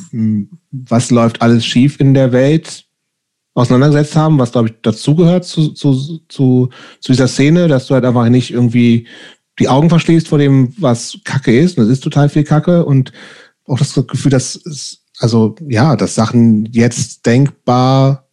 was 0.70 1.10
läuft 1.10 1.42
alles 1.42 1.64
schief 1.64 2.00
in 2.00 2.14
der 2.14 2.32
Welt 2.32 2.84
auseinandergesetzt 3.54 4.16
haben, 4.16 4.38
was 4.38 4.52
glaube 4.52 4.68
ich 4.68 4.74
dazugehört 4.82 5.44
zu, 5.44 5.68
zu, 5.68 6.20
zu, 6.28 6.70
zu 7.00 7.12
dieser 7.12 7.28
Szene, 7.28 7.68
dass 7.68 7.86
du 7.86 7.94
halt 7.94 8.04
einfach 8.04 8.28
nicht 8.28 8.50
irgendwie 8.50 9.06
die 9.60 9.68
Augen 9.68 9.88
verschließt 9.88 10.28
vor 10.28 10.38
dem, 10.38 10.74
was 10.78 11.18
Kacke 11.24 11.56
ist. 11.56 11.78
Und 11.78 11.84
es 11.84 11.90
ist 11.90 12.02
total 12.02 12.28
viel 12.28 12.44
Kacke 12.44 12.84
und 12.84 13.12
auch 13.66 13.78
das 13.78 13.94
Gefühl, 13.94 14.30
dass 14.30 14.56
es, 14.56 15.03
also 15.18 15.54
ja, 15.68 15.96
dass 15.96 16.14
Sachen 16.14 16.66
jetzt 16.72 17.26
denkbar 17.26 18.28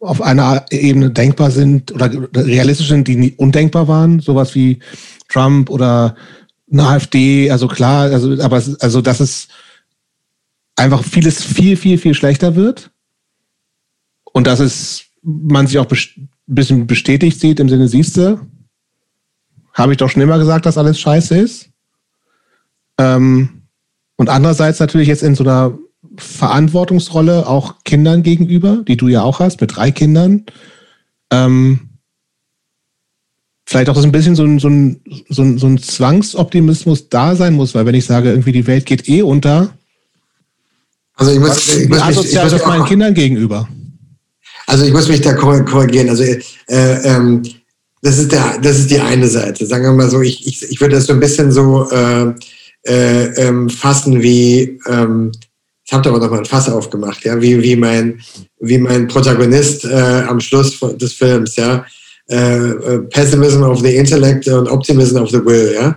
auf 0.00 0.20
einer 0.20 0.66
Ebene 0.70 1.10
denkbar 1.10 1.50
sind 1.50 1.92
oder 1.92 2.10
realistisch 2.34 2.88
sind, 2.88 3.08
die 3.08 3.16
nie 3.16 3.34
undenkbar 3.36 3.88
waren, 3.88 4.20
sowas 4.20 4.54
wie 4.54 4.80
Trump 5.28 5.70
oder 5.70 6.14
eine 6.70 6.86
AfD, 6.86 7.50
also 7.50 7.68
klar, 7.68 8.10
also, 8.10 8.32
aber 8.42 8.56
also 8.56 9.00
dass 9.00 9.20
es 9.20 9.48
einfach 10.76 11.02
vieles 11.02 11.42
viel, 11.42 11.76
viel, 11.76 11.98
viel 11.98 12.14
schlechter 12.14 12.54
wird. 12.54 12.90
Und 14.32 14.46
dass 14.46 14.60
es 14.60 15.04
man 15.22 15.66
sich 15.66 15.78
auch 15.78 15.90
ein 15.90 16.28
bisschen 16.46 16.86
bestätigt 16.86 17.40
sieht 17.40 17.60
im 17.60 17.68
Sinne, 17.68 17.88
siehste, 17.88 18.40
habe 19.72 19.92
ich 19.92 19.98
doch 19.98 20.10
schon 20.10 20.22
immer 20.22 20.38
gesagt, 20.38 20.66
dass 20.66 20.78
alles 20.78 21.00
scheiße 21.00 21.36
ist. 21.36 21.70
Ähm, 22.98 23.63
und 24.16 24.28
andererseits 24.28 24.80
natürlich 24.80 25.08
jetzt 25.08 25.22
in 25.22 25.34
so 25.34 25.44
einer 25.44 25.78
Verantwortungsrolle 26.16 27.46
auch 27.46 27.82
Kindern 27.84 28.22
gegenüber, 28.22 28.84
die 28.86 28.96
du 28.96 29.08
ja 29.08 29.22
auch 29.22 29.40
hast, 29.40 29.60
mit 29.60 29.76
drei 29.76 29.90
Kindern. 29.90 30.44
Ähm, 31.30 31.80
vielleicht 33.66 33.88
auch 33.88 33.94
das 33.94 34.04
ein 34.04 34.12
bisschen 34.12 34.36
so 34.36 34.44
ein, 34.44 34.58
so, 34.58 34.68
ein, 34.68 35.00
so, 35.28 35.42
ein, 35.42 35.58
so 35.58 35.66
ein 35.66 35.78
Zwangsoptimismus 35.78 37.08
da 37.08 37.34
sein 37.34 37.54
muss, 37.54 37.74
weil 37.74 37.86
wenn 37.86 37.94
ich 37.94 38.06
sage, 38.06 38.30
irgendwie 38.30 38.52
die 38.52 38.66
Welt 38.66 38.86
geht 38.86 39.08
eh 39.08 39.22
unter, 39.22 39.74
also 41.16 41.32
ich 41.32 41.38
muss, 41.38 41.68
ich 41.68 41.88
muss 41.88 42.06
mich, 42.06 42.34
ich 42.34 42.42
muss 42.42 42.66
meinen 42.66 42.84
Kindern 42.86 43.14
gegenüber. 43.14 43.68
Also 44.66 44.84
ich 44.84 44.92
muss 44.92 45.08
mich 45.08 45.20
da 45.20 45.34
korrigieren. 45.34 46.08
Also 46.08 46.24
äh, 46.24 46.38
ähm, 46.68 47.42
das 48.02 48.18
ist 48.18 48.32
der, 48.32 48.58
das 48.60 48.78
ist 48.78 48.90
die 48.90 48.98
eine 48.98 49.28
Seite. 49.28 49.64
Sagen 49.66 49.84
wir 49.84 49.92
mal 49.92 50.10
so, 50.10 50.20
ich, 50.22 50.46
ich, 50.46 50.62
ich 50.70 50.80
würde 50.80 50.96
das 50.96 51.06
so 51.06 51.12
ein 51.12 51.20
bisschen 51.20 51.52
so 51.52 51.88
äh, 51.90 52.34
äh, 52.86 53.26
ähm, 53.46 53.68
fassen 53.68 54.22
wie, 54.22 54.78
ähm, 54.88 55.32
ich 55.84 55.92
habe 55.92 56.02
da 56.02 56.10
aber 56.10 56.18
noch 56.18 56.30
mal 56.30 56.38
ein 56.38 56.44
Fass 56.44 56.68
aufgemacht, 56.68 57.24
ja, 57.24 57.40
wie, 57.40 57.62
wie 57.62 57.76
mein, 57.76 58.20
wie 58.60 58.78
mein 58.78 59.06
Protagonist 59.06 59.84
äh, 59.84 60.22
am 60.26 60.40
Schluss 60.40 60.78
des 60.80 61.12
Films, 61.14 61.56
ja. 61.56 61.84
Äh, 62.26 62.70
äh, 62.70 62.98
Pessimism 63.10 63.62
of 63.62 63.80
the 63.80 63.94
Intellect 63.94 64.48
und 64.48 64.68
Optimism 64.68 65.18
of 65.18 65.30
the 65.30 65.44
Will, 65.44 65.74
ja. 65.74 65.94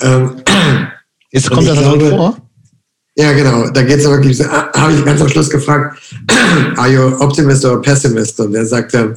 Ähm, 0.00 0.36
Jetzt 1.32 1.50
kommt 1.50 1.68
das 1.68 1.78
glaube, 1.78 2.08
vor? 2.08 2.36
Ja, 3.18 3.32
genau. 3.32 3.68
Da 3.70 3.82
geht 3.82 3.98
es 3.98 4.04
wirklich, 4.04 4.44
ah, 4.44 4.70
habe 4.74 4.92
ich 4.92 5.04
ganz 5.04 5.20
am 5.20 5.28
Schluss 5.28 5.48
gefragt, 5.48 5.98
are 6.76 6.88
you 6.88 7.00
optimist 7.18 7.64
or 7.64 7.80
pessimist? 7.80 8.38
Und 8.40 8.54
er 8.54 8.66
sagte, 8.66 9.16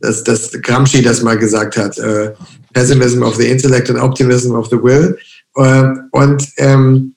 dass, 0.00 0.22
dass 0.22 0.50
Gramsci 0.52 1.02
das 1.02 1.22
mal 1.22 1.36
gesagt 1.36 1.76
hat, 1.76 1.98
äh, 1.98 2.32
Pessimism 2.72 3.22
of 3.22 3.36
the 3.36 3.46
Intellect 3.46 3.90
and 3.90 3.98
Optimism 3.98 4.54
of 4.54 4.68
the 4.68 4.76
Will. 4.76 5.16
Äh, 5.56 5.88
und 6.10 6.48
ähm, 6.56 7.14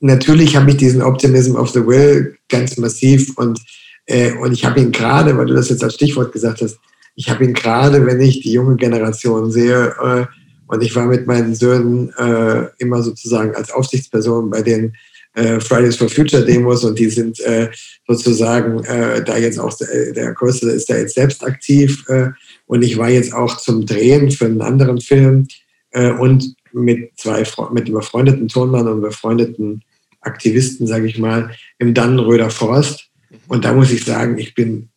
natürlich 0.00 0.56
habe 0.56 0.70
ich 0.70 0.76
diesen 0.76 1.02
Optimism 1.02 1.56
of 1.56 1.70
the 1.70 1.86
Will 1.86 2.36
ganz 2.48 2.76
massiv 2.76 3.36
und, 3.36 3.60
äh, 4.06 4.32
und 4.32 4.52
ich 4.52 4.64
habe 4.64 4.80
ihn 4.80 4.92
gerade, 4.92 5.36
weil 5.36 5.46
du 5.46 5.54
das 5.54 5.70
jetzt 5.70 5.84
als 5.84 5.94
Stichwort 5.94 6.32
gesagt 6.32 6.60
hast, 6.60 6.78
ich 7.14 7.28
habe 7.28 7.44
ihn 7.44 7.52
gerade, 7.52 8.06
wenn 8.06 8.20
ich 8.20 8.40
die 8.40 8.52
junge 8.52 8.76
Generation 8.76 9.50
sehe, 9.50 9.94
äh, 10.00 10.26
und 10.68 10.82
ich 10.82 10.94
war 10.94 11.06
mit 11.06 11.26
meinen 11.26 11.54
Söhnen 11.54 12.12
äh, 12.18 12.66
immer 12.78 13.02
sozusagen 13.02 13.54
als 13.54 13.70
Aufsichtsperson 13.70 14.50
bei 14.50 14.62
den 14.62 14.92
äh, 15.34 15.60
Fridays 15.60 15.96
for 15.96 16.08
Future 16.08 16.44
Demos 16.44 16.84
und 16.84 16.98
die 16.98 17.08
sind 17.08 17.40
äh, 17.40 17.70
sozusagen 18.06 18.84
äh, 18.84 19.24
da 19.24 19.38
jetzt 19.38 19.58
auch, 19.58 19.78
äh, 19.80 20.12
der 20.12 20.32
Größte 20.32 20.70
ist 20.70 20.90
da 20.90 20.96
jetzt 20.96 21.14
selbst 21.14 21.44
aktiv 21.44 22.04
äh, 22.08 22.28
und 22.66 22.82
ich 22.82 22.98
war 22.98 23.08
jetzt 23.08 23.32
auch 23.32 23.56
zum 23.56 23.86
Drehen 23.86 24.30
für 24.30 24.44
einen 24.44 24.60
anderen 24.60 25.00
Film 25.00 25.48
äh, 25.92 26.10
und 26.10 26.54
mit 26.72 27.12
zwei, 27.16 27.44
mit 27.72 27.86
einem 27.86 27.94
befreundeten 27.94 28.48
Tonmann 28.48 28.88
und 28.88 29.00
befreundeten 29.00 29.82
Aktivisten, 30.20 30.86
sage 30.86 31.06
ich 31.06 31.18
mal, 31.18 31.52
im 31.78 31.94
Dannenröder 31.94 32.50
Forst. 32.50 33.08
Und 33.46 33.64
da 33.64 33.72
muss 33.72 33.90
ich 33.90 34.04
sagen, 34.04 34.38
ich 34.38 34.54
bin 34.54 34.88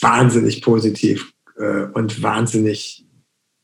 wahnsinnig 0.00 0.62
positiv 0.62 1.32
äh, 1.58 1.84
und 1.92 2.22
wahnsinnig, 2.22 3.04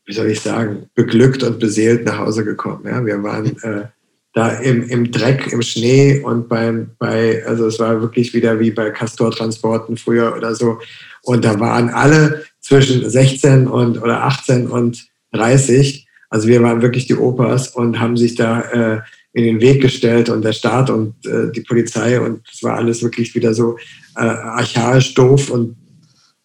wie 0.05 0.13
soll 0.13 0.27
ich 0.27 0.41
sagen, 0.41 0.87
beglückt 0.95 1.43
und 1.43 1.59
beseelt 1.59 2.05
nach 2.05 2.19
Hause 2.19 2.43
gekommen. 2.43 2.85
Ja, 2.85 3.05
wir 3.05 3.23
waren 3.23 3.57
äh, 3.63 3.87
da 4.33 4.49
im, 4.49 4.87
im 4.87 5.11
Dreck, 5.11 5.51
im 5.51 5.61
Schnee 5.61 6.19
und 6.19 6.47
beim, 6.47 6.91
bei, 6.97 7.45
also 7.45 7.67
es 7.67 7.79
war 7.79 8.01
wirklich 8.01 8.33
wieder 8.33 8.59
wie 8.59 8.71
bei 8.71 8.89
Castortransporten 8.91 9.97
früher 9.97 10.35
oder 10.35 10.55
so. 10.55 10.79
Und 11.23 11.43
da 11.43 11.59
waren 11.59 11.89
alle 11.89 12.43
zwischen 12.59 13.07
16 13.07 13.67
und 13.67 14.01
oder 14.01 14.23
18 14.23 14.67
und 14.67 15.07
30. 15.33 16.07
Also 16.31 16.47
wir 16.47 16.63
waren 16.63 16.81
wirklich 16.81 17.05
die 17.05 17.15
Opas 17.15 17.67
und 17.67 17.99
haben 17.99 18.17
sich 18.17 18.35
da 18.35 18.61
äh, 18.61 19.01
in 19.33 19.43
den 19.43 19.61
Weg 19.61 19.81
gestellt 19.81 20.29
und 20.29 20.43
der 20.43 20.53
Staat 20.53 20.89
und 20.89 21.13
äh, 21.25 21.51
die 21.53 21.61
Polizei 21.61 22.19
und 22.19 22.41
es 22.51 22.63
war 22.63 22.77
alles 22.77 23.03
wirklich 23.03 23.35
wieder 23.35 23.53
so 23.53 23.77
äh, 24.17 24.21
archaisch, 24.21 25.13
doof 25.13 25.49
und 25.49 25.75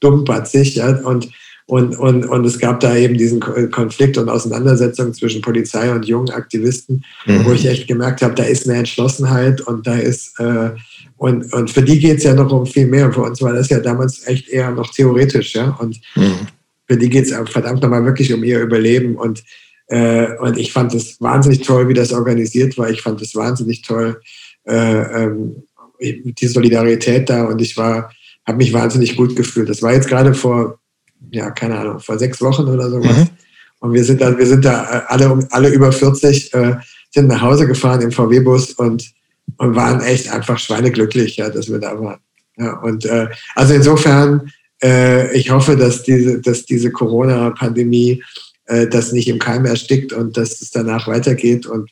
dummbatzig. 0.01 0.75
Ja? 0.75 0.91
Und, 0.91 1.31
und, 1.67 1.97
und, 1.97 2.25
und 2.27 2.45
es 2.45 2.59
gab 2.59 2.81
da 2.81 2.97
eben 2.97 3.17
diesen 3.17 3.41
Konflikt 3.41 4.19
und 4.19 4.29
Auseinandersetzung 4.29 5.15
zwischen 5.15 5.41
Polizei 5.41 5.91
und 5.93 6.05
jungen 6.05 6.31
Aktivisten, 6.31 7.05
mhm. 7.25 7.45
wo 7.45 7.53
ich 7.53 7.67
echt 7.67 7.89
gemerkt 7.89 8.23
habe, 8.23 8.35
da 8.35 8.43
ist 8.43 8.69
eine 8.69 8.79
Entschlossenheit 8.79 9.61
und 9.61 9.87
da 9.87 9.95
ist, 9.95 10.39
äh, 10.39 10.71
und, 11.17 11.53
und 11.53 11.71
für 11.71 11.83
die 11.83 11.99
geht 11.99 12.19
es 12.19 12.25
ja 12.25 12.35
noch 12.35 12.53
um 12.53 12.67
viel 12.67 12.87
mehr. 12.87 13.13
Für 13.13 13.23
uns 13.23 13.41
war 13.41 13.53
das 13.53 13.69
ja 13.69 13.81
damals 13.81 14.27
echt 14.27 14.49
eher 14.49 14.71
noch 14.73 14.93
theoretisch, 14.93 15.55
ja. 15.55 15.77
Und 15.81 16.01
mhm. 16.15 16.47
für 16.87 16.97
die 16.97 17.09
geht 17.09 17.25
es 17.25 17.51
verdammt 17.51 17.83
nochmal 17.83 18.05
wirklich 18.05 18.33
um 18.35 18.45
ihr 18.45 18.61
Überleben. 18.61 19.17
Und 19.17 19.43
äh, 19.89 20.37
und 20.39 20.59
ich 20.59 20.73
fand 20.73 20.95
es 20.95 21.21
wahnsinnig 21.21 21.63
toll, 21.63 21.89
wie 21.89 21.95
das 21.95 22.13
organisiert 22.13 22.77
war. 22.79 22.91
Ich 22.91 23.03
fand 23.03 23.21
es 23.23 23.35
wahnsinnig 23.35 23.83
toll, 23.83 24.21
äh, 24.65 24.75
ähm, 24.75 25.63
die 26.01 26.47
Solidarität 26.47 27.31
da. 27.31 27.45
Und 27.45 27.63
ich 27.63 27.77
war, 27.77 28.11
habe 28.47 28.59
mich 28.59 28.73
wahnsinnig 28.73 29.17
gut 29.17 29.37
gefühlt. 29.37 29.69
Das 29.69 29.83
war 29.83 29.93
jetzt 29.93 30.09
gerade 30.09 30.35
vor, 30.35 30.79
ja, 31.31 31.51
keine 31.51 31.79
Ahnung, 31.79 32.01
vor 32.01 32.19
sechs 32.19 32.41
Wochen 32.41 32.65
oder 32.65 32.91
sowas. 32.91 33.17
Mhm. 33.17 33.29
Und 33.81 33.93
wir 33.93 34.05
sind 34.05 34.21
da, 34.21 34.37
wir 34.37 34.47
sind 34.47 34.65
da 34.65 34.85
äh, 34.85 35.03
alle, 35.07 35.47
alle 35.51 35.69
über 35.69 35.93
40, 35.93 36.53
äh, 36.55 36.77
sind 37.11 37.29
nach 37.29 37.41
Hause 37.41 37.67
gefahren 37.67 38.01
im 38.03 38.11
VW-Bus 38.11 38.73
und, 38.73 39.13
und 39.59 39.77
waren 39.77 40.01
echt 40.01 40.33
einfach 40.33 40.59
schweineglücklich, 40.59 41.37
ja, 41.37 41.49
dass 41.49 41.71
wir 41.71 41.79
da 41.79 41.99
waren. 42.01 42.21
Ja, 42.59 42.79
und 42.81 43.05
äh, 43.05 43.29
also 43.55 43.75
insofern, 43.75 44.51
äh, 44.83 45.35
ich 45.37 45.51
hoffe, 45.51 45.77
dass 45.77 46.03
diese, 46.03 46.41
dass 46.41 46.65
diese 46.65 46.91
Corona-Pandemie 46.91 48.23
äh, 48.67 48.87
das 48.87 49.13
nicht 49.13 49.29
im 49.29 49.39
Keim 49.39 49.65
erstickt 49.65 50.13
und 50.13 50.37
dass 50.37 50.61
es 50.61 50.71
danach 50.71 51.09
weitergeht. 51.09 51.67
Und, 51.67 51.91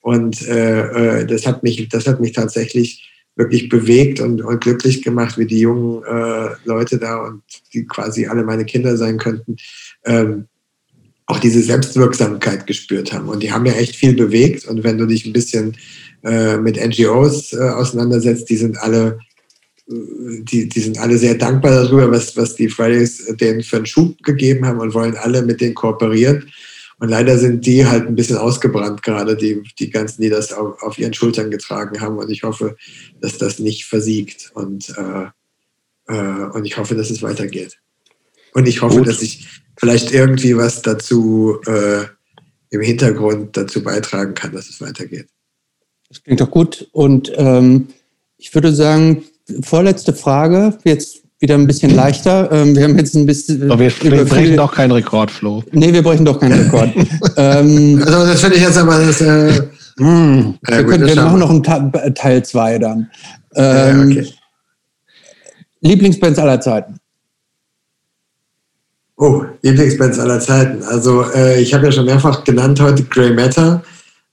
und 0.00 0.46
äh, 0.46 1.20
äh, 1.20 1.26
das, 1.26 1.46
hat 1.46 1.62
mich, 1.62 1.88
das 1.88 2.06
hat 2.06 2.20
mich 2.20 2.32
tatsächlich 2.32 3.10
wirklich 3.36 3.68
bewegt 3.68 4.20
und, 4.20 4.42
und 4.42 4.60
glücklich 4.60 5.02
gemacht, 5.02 5.38
wie 5.38 5.46
die 5.46 5.60
jungen 5.60 6.02
äh, 6.04 6.50
Leute 6.64 6.98
da 6.98 7.18
und 7.24 7.42
die 7.72 7.84
quasi 7.86 8.26
alle 8.26 8.44
meine 8.44 8.64
Kinder 8.64 8.96
sein 8.96 9.18
könnten, 9.18 9.56
ähm, 10.04 10.46
auch 11.26 11.38
diese 11.38 11.62
Selbstwirksamkeit 11.62 12.66
gespürt 12.66 13.12
haben. 13.12 13.28
Und 13.28 13.42
die 13.42 13.50
haben 13.50 13.66
ja 13.66 13.72
echt 13.72 13.96
viel 13.96 14.14
bewegt. 14.14 14.66
Und 14.66 14.84
wenn 14.84 14.98
du 14.98 15.06
dich 15.06 15.24
ein 15.26 15.32
bisschen 15.32 15.76
äh, 16.22 16.58
mit 16.58 16.76
NGOs 16.76 17.54
äh, 17.54 17.58
auseinandersetzt, 17.58 18.48
die 18.50 18.56
sind 18.56 18.78
alle 18.78 19.18
die, 19.86 20.68
die 20.68 20.80
sind 20.80 20.98
alle 20.98 21.18
sehr 21.18 21.34
dankbar 21.34 21.84
darüber, 21.84 22.10
was, 22.10 22.36
was 22.36 22.56
die 22.56 22.68
Fridays 22.68 23.26
denen 23.36 23.62
für 23.62 23.76
einen 23.76 23.86
Schub 23.86 24.22
gegeben 24.22 24.64
haben 24.66 24.80
und 24.80 24.94
wollen 24.94 25.16
alle 25.16 25.42
mit 25.42 25.60
denen 25.60 25.74
kooperieren. 25.74 26.50
Und 26.98 27.08
leider 27.08 27.38
sind 27.38 27.66
die 27.66 27.84
halt 27.84 28.06
ein 28.06 28.14
bisschen 28.14 28.38
ausgebrannt 28.38 29.02
gerade, 29.02 29.36
die, 29.36 29.62
die 29.78 29.90
ganzen, 29.90 30.22
die 30.22 30.30
das 30.30 30.52
auf, 30.52 30.80
auf 30.82 30.98
ihren 30.98 31.12
Schultern 31.12 31.50
getragen 31.50 32.00
haben. 32.00 32.18
Und 32.18 32.30
ich 32.30 32.44
hoffe, 32.44 32.76
dass 33.20 33.36
das 33.36 33.58
nicht 33.58 33.84
versiegt. 33.84 34.52
Und, 34.54 34.88
äh, 34.96 35.26
äh, 36.12 36.44
und 36.52 36.64
ich 36.64 36.78
hoffe, 36.78 36.94
dass 36.94 37.10
es 37.10 37.20
weitergeht. 37.20 37.78
Und 38.54 38.68
ich 38.68 38.80
hoffe, 38.80 38.98
Gut. 38.98 39.08
dass 39.08 39.20
ich 39.20 39.46
vielleicht 39.76 40.12
irgendwie 40.12 40.56
was 40.56 40.80
dazu 40.82 41.58
äh, 41.66 42.04
im 42.70 42.80
Hintergrund 42.80 43.56
dazu 43.56 43.82
beitragen 43.82 44.34
kann, 44.34 44.52
dass 44.52 44.68
es 44.68 44.80
weitergeht. 44.80 45.26
Das 46.08 46.22
klingt 46.22 46.40
doch 46.40 46.50
gut. 46.50 46.88
Und 46.92 47.32
ähm, 47.36 47.88
ich 48.38 48.54
würde 48.54 48.72
sagen, 48.72 49.24
vorletzte 49.62 50.12
Frage, 50.12 50.76
jetzt 50.84 51.24
wieder 51.40 51.54
ein 51.54 51.66
bisschen 51.66 51.94
leichter. 51.94 52.50
Ähm, 52.50 52.74
wir 52.74 52.84
haben 52.84 52.96
jetzt 52.98 53.14
ein 53.14 53.26
bisschen. 53.26 53.70
Aber 53.70 53.80
wir, 53.80 53.92
wir 54.02 54.24
brechen 54.24 54.56
doch 54.56 54.72
keinen 54.72 54.92
Rekord, 54.92 55.30
Flo. 55.30 55.62
Nee, 55.72 55.92
wir 55.92 56.02
brechen 56.02 56.24
doch 56.24 56.40
keinen 56.40 56.64
Rekord. 56.64 56.90
ähm, 57.36 58.02
also, 58.04 58.26
das 58.26 58.40
finde 58.40 58.56
ich 58.56 58.62
jetzt 58.62 58.78
aber. 58.78 58.98
Das, 58.98 59.20
äh, 59.20 59.60
mh, 59.98 60.06
hm, 60.06 60.54
ja, 60.68 60.76
wir, 60.76 60.84
gut, 60.84 60.92
können, 60.92 61.06
wir 61.06 61.16
machen 61.16 61.38
noch 61.40 61.50
einen 61.50 62.14
Teil 62.14 62.44
2 62.44 62.78
dann. 62.78 63.10
Ähm, 63.54 64.10
ja, 64.10 64.18
okay. 64.18 64.32
Lieblingsbands 65.80 66.38
aller 66.38 66.60
Zeiten. 66.60 66.96
Oh, 69.16 69.44
Lieblingsbands 69.62 70.18
aller 70.18 70.40
Zeiten. 70.40 70.82
Also, 70.82 71.24
äh, 71.34 71.60
ich 71.60 71.74
habe 71.74 71.86
ja 71.86 71.92
schon 71.92 72.06
mehrfach 72.06 72.42
genannt 72.44 72.80
heute 72.80 73.04
Grey 73.04 73.32
Matter. 73.32 73.82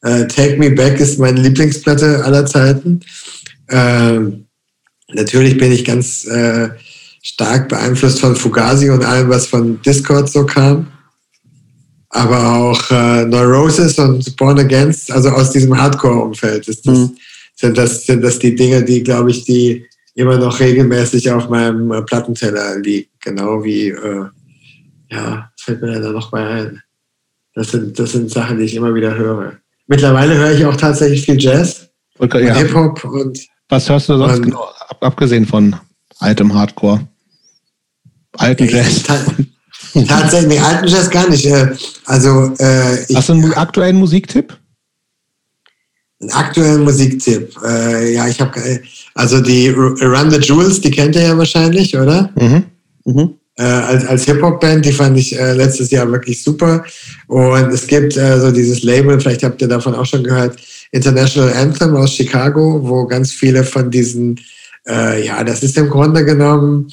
Äh, 0.01 0.27
Take 0.27 0.57
Me 0.57 0.71
Back 0.71 0.99
ist 0.99 1.19
meine 1.19 1.41
Lieblingsplatte 1.41 2.23
aller 2.23 2.45
Zeiten. 2.45 3.01
Ähm, 3.69 4.45
Natürlich 5.13 5.57
bin 5.57 5.71
ich 5.71 5.85
ganz 5.85 6.25
äh, 6.25 6.69
stark 7.21 7.69
beeinflusst 7.69 8.19
von 8.19 8.35
Fugazi 8.35 8.89
und 8.89 9.03
allem, 9.03 9.29
was 9.29 9.47
von 9.47 9.81
Discord 9.81 10.29
so 10.29 10.45
kam. 10.45 10.87
Aber 12.09 12.55
auch 12.55 12.91
äh, 12.91 13.25
Neurosis 13.25 13.97
und 13.97 14.35
Born 14.35 14.59
Against, 14.59 15.11
also 15.11 15.29
aus 15.29 15.51
diesem 15.51 15.77
Hardcore-Umfeld, 15.77 16.67
mhm. 16.85 17.15
sind, 17.55 17.77
das, 17.77 18.05
sind 18.05 18.21
das 18.21 18.39
die 18.39 18.53
Dinge, 18.53 18.83
die, 18.83 19.01
glaube 19.01 19.31
ich, 19.31 19.45
die 19.45 19.85
immer 20.15 20.37
noch 20.37 20.59
regelmäßig 20.59 21.31
auf 21.31 21.49
meinem 21.49 21.91
äh, 21.91 22.01
Plattenteller 22.01 22.79
liegen. 22.79 23.09
Genau 23.21 23.63
wie, 23.63 23.89
äh, 23.89 24.25
ja, 25.09 25.49
fällt 25.57 25.81
mir 25.81 25.99
da 25.99 26.11
noch 26.11 26.31
mal 26.31 26.47
ein. 26.47 26.81
Das 27.53 27.71
sind, 27.71 27.97
das 27.97 28.11
sind 28.11 28.29
Sachen, 28.29 28.57
die 28.57 28.65
ich 28.65 28.75
immer 28.75 28.93
wieder 28.93 29.15
höre. 29.15 29.57
Mittlerweile 29.87 30.35
höre 30.35 30.51
ich 30.51 30.65
auch 30.65 30.75
tatsächlich 30.75 31.23
viel 31.23 31.41
Jazz 31.41 31.89
und, 32.17 32.33
ja. 32.33 32.55
Hip-Hop 32.55 33.03
und. 33.03 33.39
Was 33.69 33.89
hörst 33.89 34.09
du 34.09 34.17
sonst 34.17 34.41
genau? 34.43 34.67
Abgesehen 35.01 35.45
von 35.45 35.75
altem 36.19 36.53
Hardcore. 36.53 37.07
Alten 38.37 38.67
Jazz. 38.67 39.03
Tatsächlich, 40.07 40.61
alten 40.61 40.87
Jazz 40.87 41.09
gar 41.09 41.29
nicht. 41.29 41.45
Äh, 41.45 41.75
also, 42.05 42.53
äh, 42.59 43.03
ich, 43.05 43.15
Hast 43.15 43.29
du 43.29 43.33
einen 43.33 43.53
aktuellen 43.53 43.97
Musiktipp? 43.97 44.57
Einen 46.21 46.31
aktuellen 46.31 46.83
Musiktipp. 46.83 47.53
Äh, 47.65 48.13
ja, 48.13 48.27
ich 48.27 48.39
habe 48.39 48.81
also 49.15 49.41
die 49.41 49.69
Run 49.69 50.31
the 50.31 50.37
Jewels, 50.37 50.79
die 50.79 50.91
kennt 50.91 51.15
ihr 51.15 51.23
ja 51.23 51.37
wahrscheinlich, 51.37 51.97
oder? 51.97 52.31
Mhm. 52.35 52.63
Mhm. 53.05 53.35
Äh, 53.57 53.63
als 53.63 54.05
als 54.05 54.25
Hip-Hop-Band, 54.25 54.85
die 54.85 54.93
fand 54.93 55.17
ich 55.17 55.37
äh, 55.37 55.53
letztes 55.53 55.91
Jahr 55.91 56.09
wirklich 56.09 56.41
super. 56.41 56.85
Und 57.27 57.73
es 57.73 57.85
gibt 57.85 58.15
äh, 58.15 58.39
so 58.39 58.51
dieses 58.51 58.83
Label, 58.83 59.19
vielleicht 59.19 59.43
habt 59.43 59.61
ihr 59.61 59.67
davon 59.67 59.93
auch 59.93 60.05
schon 60.05 60.23
gehört, 60.23 60.57
International 60.91 61.51
Anthem 61.53 61.95
aus 61.95 62.13
Chicago, 62.13 62.79
wo 62.83 63.05
ganz 63.07 63.31
viele 63.31 63.63
von 63.63 63.91
diesen 63.91 64.39
äh, 64.87 65.25
ja, 65.25 65.43
das 65.43 65.63
ist 65.63 65.77
im 65.77 65.89
Grunde 65.89 66.23
genommen 66.25 66.91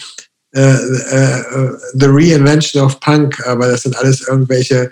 äh, 0.54 0.60
äh, 0.60 1.72
The 1.94 2.06
Reinvention 2.06 2.84
of 2.84 3.00
Punk, 3.00 3.44
aber 3.46 3.68
das 3.68 3.82
sind 3.82 3.96
alles 3.96 4.26
irgendwelche 4.26 4.90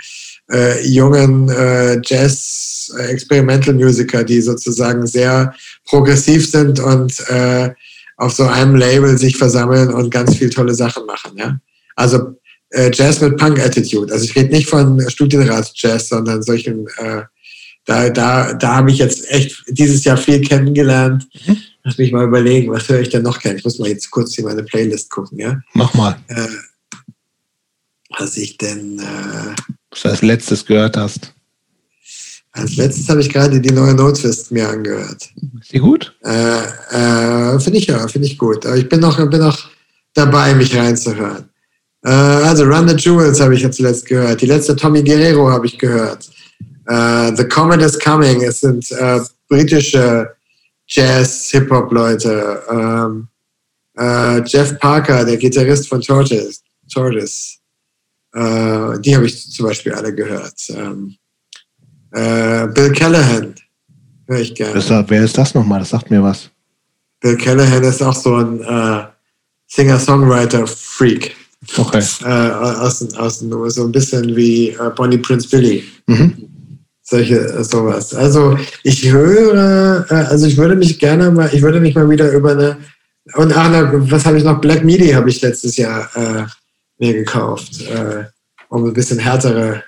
äh, 0.50 0.86
jungen 0.86 1.48
äh, 1.48 1.98
Jazz-Experimental-Musiker, 2.04 4.22
die 4.24 4.40
sozusagen 4.40 5.06
sehr 5.06 5.54
progressiv 5.84 6.50
sind 6.50 6.80
und 6.80 7.20
äh, 7.28 7.70
auf 8.16 8.32
so 8.32 8.44
einem 8.44 8.76
Label 8.76 9.18
sich 9.18 9.36
versammeln 9.36 9.92
und 9.92 10.10
ganz 10.10 10.36
viel 10.36 10.48
tolle 10.50 10.74
Sachen 10.74 11.04
machen. 11.06 11.32
Ja? 11.36 11.58
Also 11.96 12.36
äh, 12.70 12.90
Jazz 12.92 13.20
mit 13.20 13.36
Punk-Attitude. 13.36 14.12
Also 14.12 14.24
ich 14.24 14.36
rede 14.36 14.54
nicht 14.54 14.68
von 14.68 15.00
Studienrats-Jazz, 15.08 16.08
sondern 16.08 16.42
solchen, 16.42 16.86
äh, 16.98 17.22
da, 17.84 18.10
da, 18.10 18.54
da 18.54 18.76
habe 18.76 18.90
ich 18.90 18.98
jetzt 18.98 19.30
echt 19.30 19.62
dieses 19.68 20.04
Jahr 20.04 20.16
viel 20.16 20.40
kennengelernt. 20.40 21.26
Mhm. 21.46 21.56
Lass 21.86 21.98
mich 21.98 22.10
mal 22.10 22.24
überlegen, 22.24 22.72
was 22.72 22.88
höre 22.88 22.98
ich 22.98 23.10
denn 23.10 23.22
noch 23.22 23.38
gerne? 23.38 23.58
Ich 23.58 23.64
muss 23.64 23.78
mal 23.78 23.88
jetzt 23.88 24.10
kurz 24.10 24.34
hier 24.34 24.44
meine 24.44 24.64
Playlist 24.64 25.08
gucken, 25.08 25.38
ja? 25.38 25.60
Mach 25.72 25.94
mal. 25.94 26.18
Äh, 26.26 26.48
was 28.18 28.36
ich 28.36 28.58
denn. 28.58 28.98
Äh, 28.98 29.54
was 29.90 30.02
du 30.02 30.08
als 30.08 30.22
letztes 30.22 30.66
gehört 30.66 30.96
hast. 30.96 31.32
Als 32.50 32.74
letztes 32.74 33.08
habe 33.08 33.20
ich 33.20 33.32
gerade 33.32 33.60
die 33.60 33.70
neue 33.70 33.94
Notfist 33.94 34.50
mir 34.50 34.68
angehört. 34.68 35.30
Ist 35.60 35.72
die 35.72 35.78
gut? 35.78 36.12
Äh, 36.24 36.58
äh, 36.58 37.60
finde 37.60 37.78
ich 37.78 37.86
ja, 37.86 38.08
finde 38.08 38.26
ich 38.26 38.36
gut. 38.36 38.66
Aber 38.66 38.76
ich 38.76 38.88
bin 38.88 38.98
noch, 38.98 39.18
bin 39.30 39.38
noch 39.38 39.70
dabei, 40.12 40.56
mich 40.56 40.76
reinzuhören. 40.76 41.48
Äh, 42.02 42.10
also 42.10 42.64
Run 42.64 42.88
the 42.88 42.96
Jewels 42.96 43.38
habe 43.38 43.54
ich 43.54 43.62
jetzt 43.62 43.76
zuletzt 43.76 44.06
gehört. 44.06 44.42
Die 44.42 44.46
letzte 44.46 44.74
Tommy 44.74 45.04
Guerrero 45.04 45.52
habe 45.52 45.66
ich 45.66 45.78
gehört. 45.78 46.28
Äh, 46.86 47.36
the 47.36 47.44
Comet 47.44 47.80
is 47.80 47.96
Coming. 47.96 48.42
Es 48.42 48.58
sind 48.58 48.88
britische 49.48 50.35
Jazz, 50.86 51.50
Hip-Hop-Leute. 51.50 52.62
Ähm, 52.70 53.28
äh, 53.98 54.42
Jeff 54.44 54.78
Parker, 54.78 55.24
der 55.24 55.36
Gitarrist 55.36 55.88
von 55.88 56.00
Tortoise. 56.00 56.60
Tortoise. 56.92 57.56
Äh, 58.34 59.00
die 59.00 59.14
habe 59.14 59.26
ich 59.26 59.50
zum 59.50 59.66
Beispiel 59.66 59.92
alle 59.92 60.14
gehört. 60.14 60.54
Ähm, 60.70 61.16
äh, 62.12 62.66
Bill 62.68 62.92
Callahan 62.92 63.54
höre 64.26 64.40
ich 64.40 64.54
gerne. 64.54 64.74
Das, 64.74 64.90
wer 64.90 65.24
ist 65.24 65.36
das 65.36 65.54
nochmal? 65.54 65.80
Das 65.80 65.90
sagt 65.90 66.10
mir 66.10 66.22
was. 66.22 66.50
Bill 67.20 67.36
Callahan 67.36 67.82
ist 67.82 68.02
auch 68.02 68.14
so 68.14 68.36
ein 68.36 68.60
äh, 68.62 69.04
Singer-Songwriter-Freak. 69.68 71.34
Okay. 71.76 72.04
Äh, 72.22 72.26
aus, 72.26 73.14
aus, 73.16 73.38
so 73.40 73.84
ein 73.84 73.92
bisschen 73.92 74.36
wie 74.36 74.68
äh, 74.70 74.90
Bonnie 74.94 75.18
Prince 75.18 75.48
Billy. 75.48 75.84
Mhm 76.06 76.45
solche 77.08 77.38
äh, 77.38 77.64
sowas. 77.64 78.14
Also 78.14 78.58
ich 78.82 79.10
höre, 79.10 80.06
äh, 80.10 80.14
also 80.14 80.46
ich 80.46 80.56
würde 80.56 80.76
mich 80.76 80.98
gerne 80.98 81.30
mal, 81.30 81.50
ich 81.52 81.62
würde 81.62 81.80
mich 81.80 81.94
mal 81.94 82.10
wieder 82.10 82.30
über 82.32 82.52
eine 82.52 82.76
und 83.34 83.56
ach, 83.56 83.70
was 83.92 84.24
habe 84.24 84.38
ich 84.38 84.44
noch? 84.44 84.60
Black 84.60 84.84
Midi 84.84 85.10
habe 85.10 85.28
ich 85.28 85.40
letztes 85.42 85.76
Jahr 85.76 86.08
äh, 86.14 86.44
mir 86.98 87.12
gekauft, 87.12 87.80
äh, 87.82 88.24
um 88.68 88.84
ein 88.84 88.92
bisschen 88.92 89.18
härtere 89.18 89.82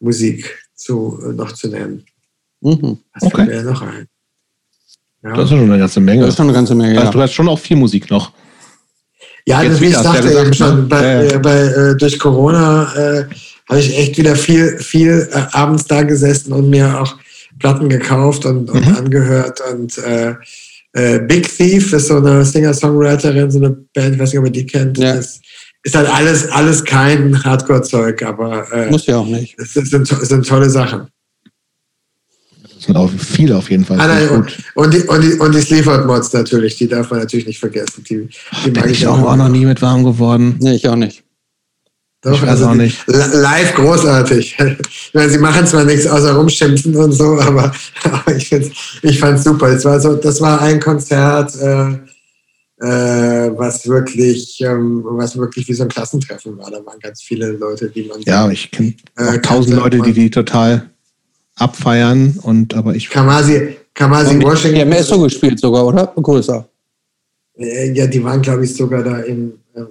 Musik 0.00 0.56
zu, 0.74 1.20
äh, 1.24 1.32
noch 1.32 1.52
zu 1.52 1.68
nennen. 1.68 2.04
Mhm. 2.60 2.98
Was 3.14 3.24
okay. 3.24 3.46
fällt 3.46 3.48
mir 3.48 3.70
noch 3.70 3.82
ein? 3.82 4.06
Ja. 5.22 5.32
Das 5.34 5.44
ist 5.44 5.50
schon 5.50 5.60
eine 5.60 5.78
ganze 5.78 6.00
Menge. 6.00 6.20
Das 6.20 6.30
ist 6.30 6.36
schon 6.36 6.46
eine 6.46 6.54
ganze 6.54 6.74
Menge, 6.74 7.00
also, 7.00 7.12
Du 7.12 7.20
hast 7.22 7.32
schon 7.32 7.48
auch 7.48 7.58
viel 7.58 7.76
Musik 7.76 8.08
noch. 8.10 8.32
Ja, 9.46 9.62
Jetzt 9.62 9.80
wie 9.80 9.86
ich 9.86 9.96
sagte 9.96 10.32
ja 10.32 10.42
eben 10.42 10.54
schon, 10.54 10.82
ne? 10.82 10.82
bei, 10.82 11.02
ja, 11.02 11.22
ja. 11.22 11.38
bei 11.38 11.60
äh, 11.60 11.96
durch 11.96 12.18
Corona 12.18 12.94
äh, 12.94 13.26
habe 13.68 13.80
ich 13.80 13.96
echt 13.98 14.18
wieder 14.18 14.36
viel, 14.36 14.78
viel 14.78 15.28
äh, 15.32 15.42
abends 15.52 15.86
da 15.86 16.02
gesessen 16.02 16.52
und 16.52 16.70
mir 16.70 17.00
auch 17.00 17.16
Platten 17.58 17.88
gekauft 17.88 18.44
und, 18.44 18.70
und 18.70 18.86
mhm. 18.86 18.96
angehört. 18.96 19.60
Und 19.72 19.96
äh, 19.98 20.34
äh, 20.92 21.18
Big 21.20 21.48
Thief 21.56 21.92
ist 21.92 22.08
so 22.08 22.16
eine 22.16 22.44
Singer-Songwriterin, 22.44 23.50
so 23.50 23.58
eine 23.58 23.70
Band, 23.70 24.14
ich 24.14 24.20
weiß 24.20 24.30
nicht, 24.30 24.38
ob 24.38 24.46
ihr 24.46 24.52
die 24.52 24.66
kennt. 24.66 24.98
Ja. 24.98 25.14
Das 25.14 25.40
ist 25.82 25.94
halt 25.94 26.08
alles, 26.08 26.48
alles 26.48 26.84
kein 26.84 27.42
Hardcore-Zeug, 27.42 28.22
aber 28.22 28.70
äh, 28.72 28.90
muss 28.90 29.06
ja 29.06 29.18
auch 29.18 29.26
nicht. 29.26 29.58
Es 29.58 29.74
sind, 29.74 30.06
sind 30.06 30.46
tolle 30.46 30.70
Sachen. 30.70 31.08
Das 32.62 32.84
sind 32.84 32.96
auch 32.96 33.10
viele 33.10 33.56
auf 33.56 33.70
jeden 33.70 33.84
Fall. 33.84 33.98
Ah, 33.98 34.06
nein, 34.06 34.28
und, 34.28 34.58
und, 34.74 34.94
die, 34.94 35.00
und, 35.00 35.20
die, 35.22 35.32
und 35.34 35.54
die 35.54 35.60
Sleaford-Mods 35.60 36.32
natürlich, 36.32 36.76
die 36.76 36.86
darf 36.86 37.10
man 37.10 37.20
natürlich 37.20 37.46
nicht 37.46 37.58
vergessen. 37.58 38.04
Die, 38.08 38.28
die 38.64 38.70
Bin 38.70 38.90
ich 38.90 39.06
auch, 39.06 39.20
auch 39.22 39.36
noch 39.36 39.48
nie 39.48 39.64
mit 39.64 39.80
warm 39.80 40.04
geworden. 40.04 40.56
Nee, 40.60 40.74
ich 40.74 40.88
auch 40.88 40.96
nicht. 40.96 41.23
Doch, 42.24 42.32
ich 42.32 42.42
weiß 42.42 42.48
also 42.48 42.68
auch 42.68 42.74
nicht. 42.74 43.04
Live 43.06 43.74
großartig. 43.74 44.56
Ich 45.14 45.14
meine, 45.14 45.30
sie 45.30 45.38
machen 45.38 45.64
zwar 45.64 45.84
nichts 45.84 46.08
außer 46.08 46.32
rumschimpfen 46.34 46.96
und 46.96 47.12
so, 47.12 47.38
aber, 47.38 47.72
aber 48.02 48.36
ich, 48.36 48.50
ich 49.02 49.20
fand 49.20 49.38
es 49.38 49.44
super. 49.44 49.68
Es 49.68 49.84
war 49.84 50.00
so, 50.00 50.14
das 50.16 50.40
war 50.40 50.60
ein 50.60 50.80
Konzert, 50.80 51.54
äh, 51.54 51.90
äh, 52.80 53.52
was 53.56 53.86
wirklich, 53.86 54.60
ähm, 54.60 55.04
was 55.04 55.36
wirklich 55.36 55.68
wie 55.68 55.74
so 55.74 55.84
ein 55.84 55.88
Klassentreffen 55.88 56.58
war. 56.58 56.68
Da 56.68 56.84
waren 56.84 56.98
ganz 56.98 57.22
viele 57.22 57.52
Leute, 57.52 57.90
die 57.90 58.04
man. 58.04 58.20
Ja, 58.22 58.50
ich 58.50 58.72
kenne 58.72 58.94
äh, 59.16 59.38
tausend 59.38 59.76
Leute, 59.76 60.00
die 60.00 60.12
die 60.12 60.30
total 60.30 60.90
abfeiern 61.54 62.38
und 62.42 62.74
aber 62.74 62.96
ich. 62.96 63.08
Kamasi, 63.08 63.76
Kamasi 63.94 64.42
Washington. 64.42 64.74
Die 64.74 64.80
haben 64.80 64.92
Esso 64.92 65.20
gespielt 65.20 65.60
sogar, 65.60 65.86
oder? 65.86 66.06
Größer. 66.06 66.66
Äh, 67.56 67.92
ja, 67.92 68.08
die 68.08 68.24
waren, 68.24 68.42
glaube 68.42 68.64
ich, 68.64 68.74
sogar 68.74 69.04
da 69.04 69.20
in 69.20 69.52
äh, 69.74 69.82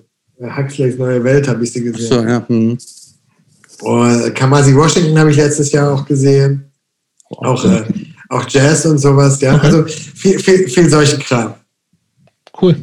Huxleys 0.43 0.97
Neue 0.97 1.23
Welt, 1.23 1.47
habe 1.47 1.63
ich 1.63 1.71
sie 1.71 1.83
gesehen. 1.83 2.07
So, 2.07 2.23
ja. 2.23 2.47
Hm. 2.47 2.77
Und 3.81 4.35
Kamasi 4.35 4.75
Washington 4.75 5.17
habe 5.17 5.31
ich 5.31 5.37
letztes 5.37 5.71
Jahr 5.71 5.93
auch 5.93 6.05
gesehen. 6.05 6.71
Auch, 7.29 7.63
äh, 7.65 7.83
auch 8.29 8.47
Jazz 8.47 8.85
und 8.85 8.97
sowas, 8.97 9.39
ja. 9.41 9.57
Also 9.57 9.83
viel, 9.85 10.39
viel, 10.39 10.67
viel 10.67 10.89
solchen 10.89 11.19
Kram. 11.19 11.55
Cool. 12.61 12.75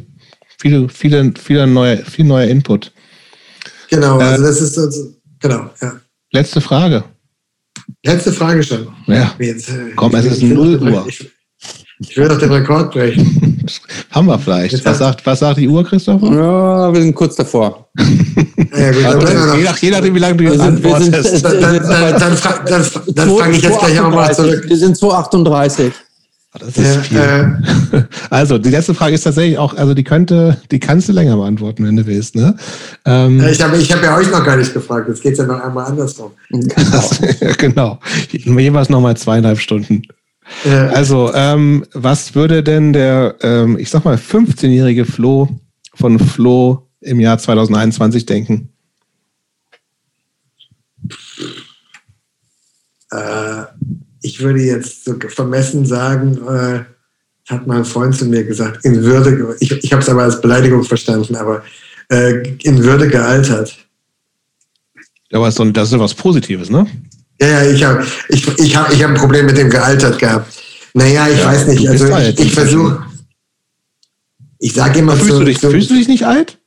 Viele, 0.59 0.89
viele, 0.89 1.33
viele 1.41 1.65
neue, 1.65 1.97
viel 1.97 2.25
neuer 2.25 2.47
Input. 2.47 2.91
Genau, 3.89 4.19
also 4.19 4.43
das 4.43 4.61
ist 4.61 4.75
so, 4.75 4.89
genau, 5.39 5.69
ja. 5.81 5.99
Letzte 6.31 6.61
Frage. 6.61 7.03
Letzte 8.03 8.31
Frage 8.31 8.63
schon. 8.63 8.87
Ja. 9.07 9.33
Jetzt, 9.39 9.69
äh, 9.69 9.91
Komm, 9.95 10.13
es 10.15 10.25
ist 10.25 10.43
0 10.43 10.77
Uhr. 10.81 11.05
Ich, 11.07 11.29
ich 12.09 12.17
will 12.17 12.27
doch 12.27 12.39
den 12.39 12.51
Rekord 12.51 12.91
brechen. 12.91 13.63
Haben 14.11 14.27
wir 14.27 14.39
vielleicht. 14.39 14.83
Was 14.85 14.97
sagt, 14.97 15.25
was 15.25 15.39
sagt 15.39 15.57
die 15.57 15.67
Uhr, 15.67 15.83
Christopher? 15.83 16.27
Ja, 16.33 16.93
wir 16.93 17.01
sind 17.01 17.13
kurz 17.13 17.35
davor. 17.35 17.87
ja, 17.97 18.91
gut, 18.91 19.05
also, 19.05 19.55
je, 19.55 19.63
nach, 19.63 19.77
je 19.77 19.91
nachdem, 19.91 20.15
wie 20.15 20.19
lange 20.19 20.35
du 20.35 20.43
jetzt 20.45 20.59
antwortest. 20.59 21.45
Dann, 21.45 21.61
dann, 21.61 21.83
dann, 21.83 22.19
dann, 22.19 22.37
dann, 22.65 22.85
dann 23.13 23.29
frage 23.29 23.51
ich 23.51 23.61
jetzt 23.61 23.79
gleich 23.79 23.99
auch 23.99 24.09
mal 24.09 24.33
zurück. 24.33 24.63
Wir 24.67 24.77
sind 24.77 24.97
238. 24.97 25.93
Ah, 26.53 26.59
das 26.59 26.77
ist 26.77 26.95
ja, 26.95 27.01
viel. 27.01 27.17
Äh, 27.17 28.03
also, 28.29 28.57
die 28.57 28.69
letzte 28.69 28.93
Frage 28.93 29.13
ist 29.13 29.23
tatsächlich 29.23 29.57
auch, 29.57 29.75
also 29.77 29.93
die 29.93 30.03
könnte, 30.03 30.57
die 30.71 30.79
kannst 30.79 31.07
du 31.07 31.13
länger 31.13 31.37
beantworten, 31.37 31.85
wenn 31.85 31.95
du 31.95 32.05
willst, 32.05 32.35
ne? 32.35 32.55
Ähm, 33.05 33.41
ich 33.45 33.61
habe 33.61 33.77
ich 33.77 33.91
hab 33.91 34.03
ja 34.03 34.17
euch 34.17 34.29
noch 34.29 34.43
gar 34.43 34.57
nicht 34.57 34.73
gefragt, 34.73 35.07
jetzt 35.07 35.21
geht 35.21 35.33
es 35.33 35.37
ja 35.37 35.45
noch 35.45 35.63
einmal 35.63 35.85
andersrum. 35.85 36.31
Genau. 36.49 36.69
genau. 37.57 37.99
Jeweils 38.31 38.89
nochmal 38.89 39.15
zweieinhalb 39.15 39.59
Stunden. 39.59 40.01
Ja. 40.65 40.87
Also, 40.87 41.33
ähm, 41.33 41.85
was 41.93 42.35
würde 42.35 42.63
denn 42.63 42.93
der, 42.93 43.35
ähm, 43.41 43.77
ich 43.77 43.89
sag 43.89 44.05
mal, 44.05 44.15
15-jährige 44.15 45.05
Flo 45.05 45.49
von 45.93 46.19
Flo 46.19 46.87
im 47.01 47.19
Jahr 47.19 47.37
2021 47.37 48.25
denken? 48.25 48.69
Äh, 53.11 53.63
ich 54.21 54.39
würde 54.39 54.61
jetzt 54.61 55.05
so 55.05 55.15
vermessen 55.29 55.85
sagen, 55.85 56.37
äh, 56.47 56.83
hat 57.51 57.67
mein 57.67 57.85
Freund 57.85 58.15
zu 58.15 58.25
mir 58.25 58.43
gesagt, 58.43 58.85
in 58.85 59.01
Würde, 59.03 59.55
ich, 59.59 59.71
ich 59.71 59.91
habe 59.91 60.01
es 60.01 60.09
aber 60.09 60.23
als 60.23 60.39
Beleidigung 60.39 60.83
verstanden, 60.83 61.35
aber 61.35 61.63
äh, 62.09 62.55
in 62.63 62.83
Würde 62.83 63.07
gealtert. 63.07 63.77
Aber 65.33 65.45
das 65.45 65.87
ist 65.87 65.93
ja 65.93 65.99
was 65.99 66.13
Positives, 66.13 66.69
ne? 66.69 66.85
Ja, 67.41 67.47
ja, 67.47 67.71
ich 67.71 67.83
habe 67.83 68.05
ich, 68.29 68.47
ich 68.59 68.75
hab, 68.75 68.93
ich 68.93 69.03
hab 69.03 69.09
ein 69.09 69.17
Problem 69.17 69.47
mit 69.47 69.57
dem 69.57 69.69
gealtert 69.69 70.19
gehabt. 70.19 70.53
Naja, 70.93 71.27
ich 71.27 71.39
ja, 71.39 71.45
weiß 71.45 71.67
nicht. 71.67 71.89
Also 71.89 72.15
ich, 72.15 72.39
ich 72.39 72.53
versuche. 72.53 73.03
Ich 74.59 74.73
sage 74.73 74.99
immer 74.99 75.15
fühlst 75.15 75.31
so, 75.31 75.39
du 75.39 75.45
dich, 75.45 75.59
so, 75.59 75.71
Fühlst 75.71 75.89
du 75.89 75.95
dich 75.95 76.07
nicht 76.07 76.23
alt? 76.23 76.59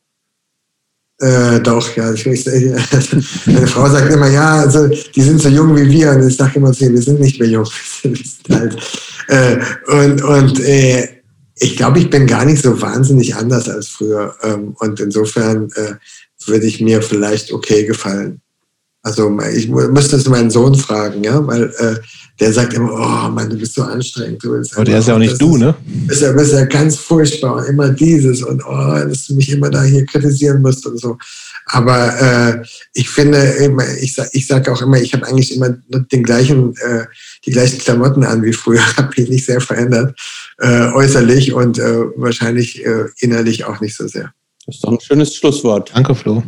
Äh, 1.21 1.61
doch, 1.61 1.95
ja. 1.97 2.13
Ich, 2.13 2.27
meine 3.47 3.67
Frau 3.69 3.89
sagt 3.89 4.13
immer, 4.13 4.29
ja, 4.29 4.57
also 4.57 4.89
die 4.89 5.23
sind 5.23 5.41
so 5.41 5.49
jung 5.49 5.77
wie 5.77 5.89
wir. 5.89 6.11
Und 6.11 6.27
ich 6.27 6.37
sage 6.37 6.57
immer 6.57 6.73
zu 6.73 6.85
ihr, 6.85 6.93
wir 6.93 7.03
sind 7.03 7.21
nicht 7.21 7.39
mehr 7.39 7.49
jung, 7.49 7.67
wir 8.03 8.17
sind 8.17 8.51
alt. 8.51 8.77
Äh, 9.29 9.59
und 9.87 10.23
und 10.23 10.61
äh, 10.61 11.09
ich 11.57 11.77
glaube, 11.77 12.01
ich 12.01 12.11
bin 12.11 12.27
gar 12.27 12.45
nicht 12.45 12.63
so 12.63 12.81
wahnsinnig 12.81 13.37
anders 13.37 13.69
als 13.69 13.89
früher. 13.89 14.35
Ähm, 14.43 14.75
und 14.81 14.99
insofern 14.99 15.71
äh, 15.77 15.95
würde 16.47 16.67
ich 16.67 16.81
mir 16.81 17.01
vielleicht 17.01 17.53
okay 17.53 17.85
gefallen. 17.85 18.41
Also 19.05 19.39
ich 19.55 19.69
müsste 19.69 20.17
es 20.17 20.27
meinen 20.29 20.51
Sohn 20.51 20.75
fragen, 20.75 21.23
ja, 21.23 21.47
weil 21.47 21.65
äh, 21.79 21.97
der 22.41 22.53
sagt 22.55 22.73
immer, 22.73 22.91
oh 22.91 23.31
Mann, 23.31 23.51
du 23.51 23.57
bist 23.59 23.75
so 23.75 23.83
anstrengend. 23.83 24.43
Du 24.43 24.57
bist 24.57 24.75
Aber 24.75 24.85
der 24.87 24.99
ist 24.99 25.09
ja 25.09 25.15
auch 25.15 25.19
nicht 25.19 25.41
du, 25.41 25.59
ne? 25.59 25.75
Bist 26.07 26.23
ja, 26.23 26.33
bist 26.33 26.55
ja 26.55 26.65
ganz 26.65 26.97
furchtbar 26.97 27.57
und 27.57 27.69
immer 27.69 27.91
dieses 27.91 28.43
und 28.43 28.63
oh, 28.67 29.07
dass 29.07 29.27
du 29.27 29.35
mich 29.35 29.51
immer 29.51 29.69
da 29.69 29.83
hier 29.83 30.07
kritisieren 30.07 30.63
musst 30.63 30.87
und 30.87 30.99
so. 30.99 31.19
Aber 31.67 32.19
äh, 32.19 32.63
ich 32.95 33.11
finde, 33.11 33.39
immer, 33.39 33.85
ich, 34.01 34.15
sag, 34.15 34.31
ich 34.33 34.47
sage 34.47 34.73
auch 34.73 34.81
immer, 34.81 34.99
ich 34.99 35.13
habe 35.13 35.27
eigentlich 35.27 35.55
immer 35.55 35.77
den 35.91 36.23
gleichen, 36.23 36.75
äh, 36.79 37.05
die 37.45 37.51
gleichen 37.51 37.79
Klamotten 37.79 38.25
an 38.25 38.43
wie 38.43 38.55
früher, 38.55 38.81
habe 38.97 39.13
mich 39.19 39.29
nicht 39.29 39.45
sehr 39.45 39.61
verändert, 39.61 40.19
äh, 40.61 40.91
äußerlich 40.93 41.53
und 41.53 41.79
äh, 41.79 42.05
wahrscheinlich 42.17 42.85
äh, 42.87 43.05
innerlich 43.19 43.67
auch 43.67 43.83
nicht 43.83 43.97
so 43.97 44.09
sehr. 44.09 44.33
Das 44.65 44.77
ist 44.77 44.85
doch 44.85 44.93
ein 44.93 45.01
schönes 45.01 45.37
Schlusswort. 45.37 45.91
Danke, 45.95 46.15
Flo. 46.15 46.43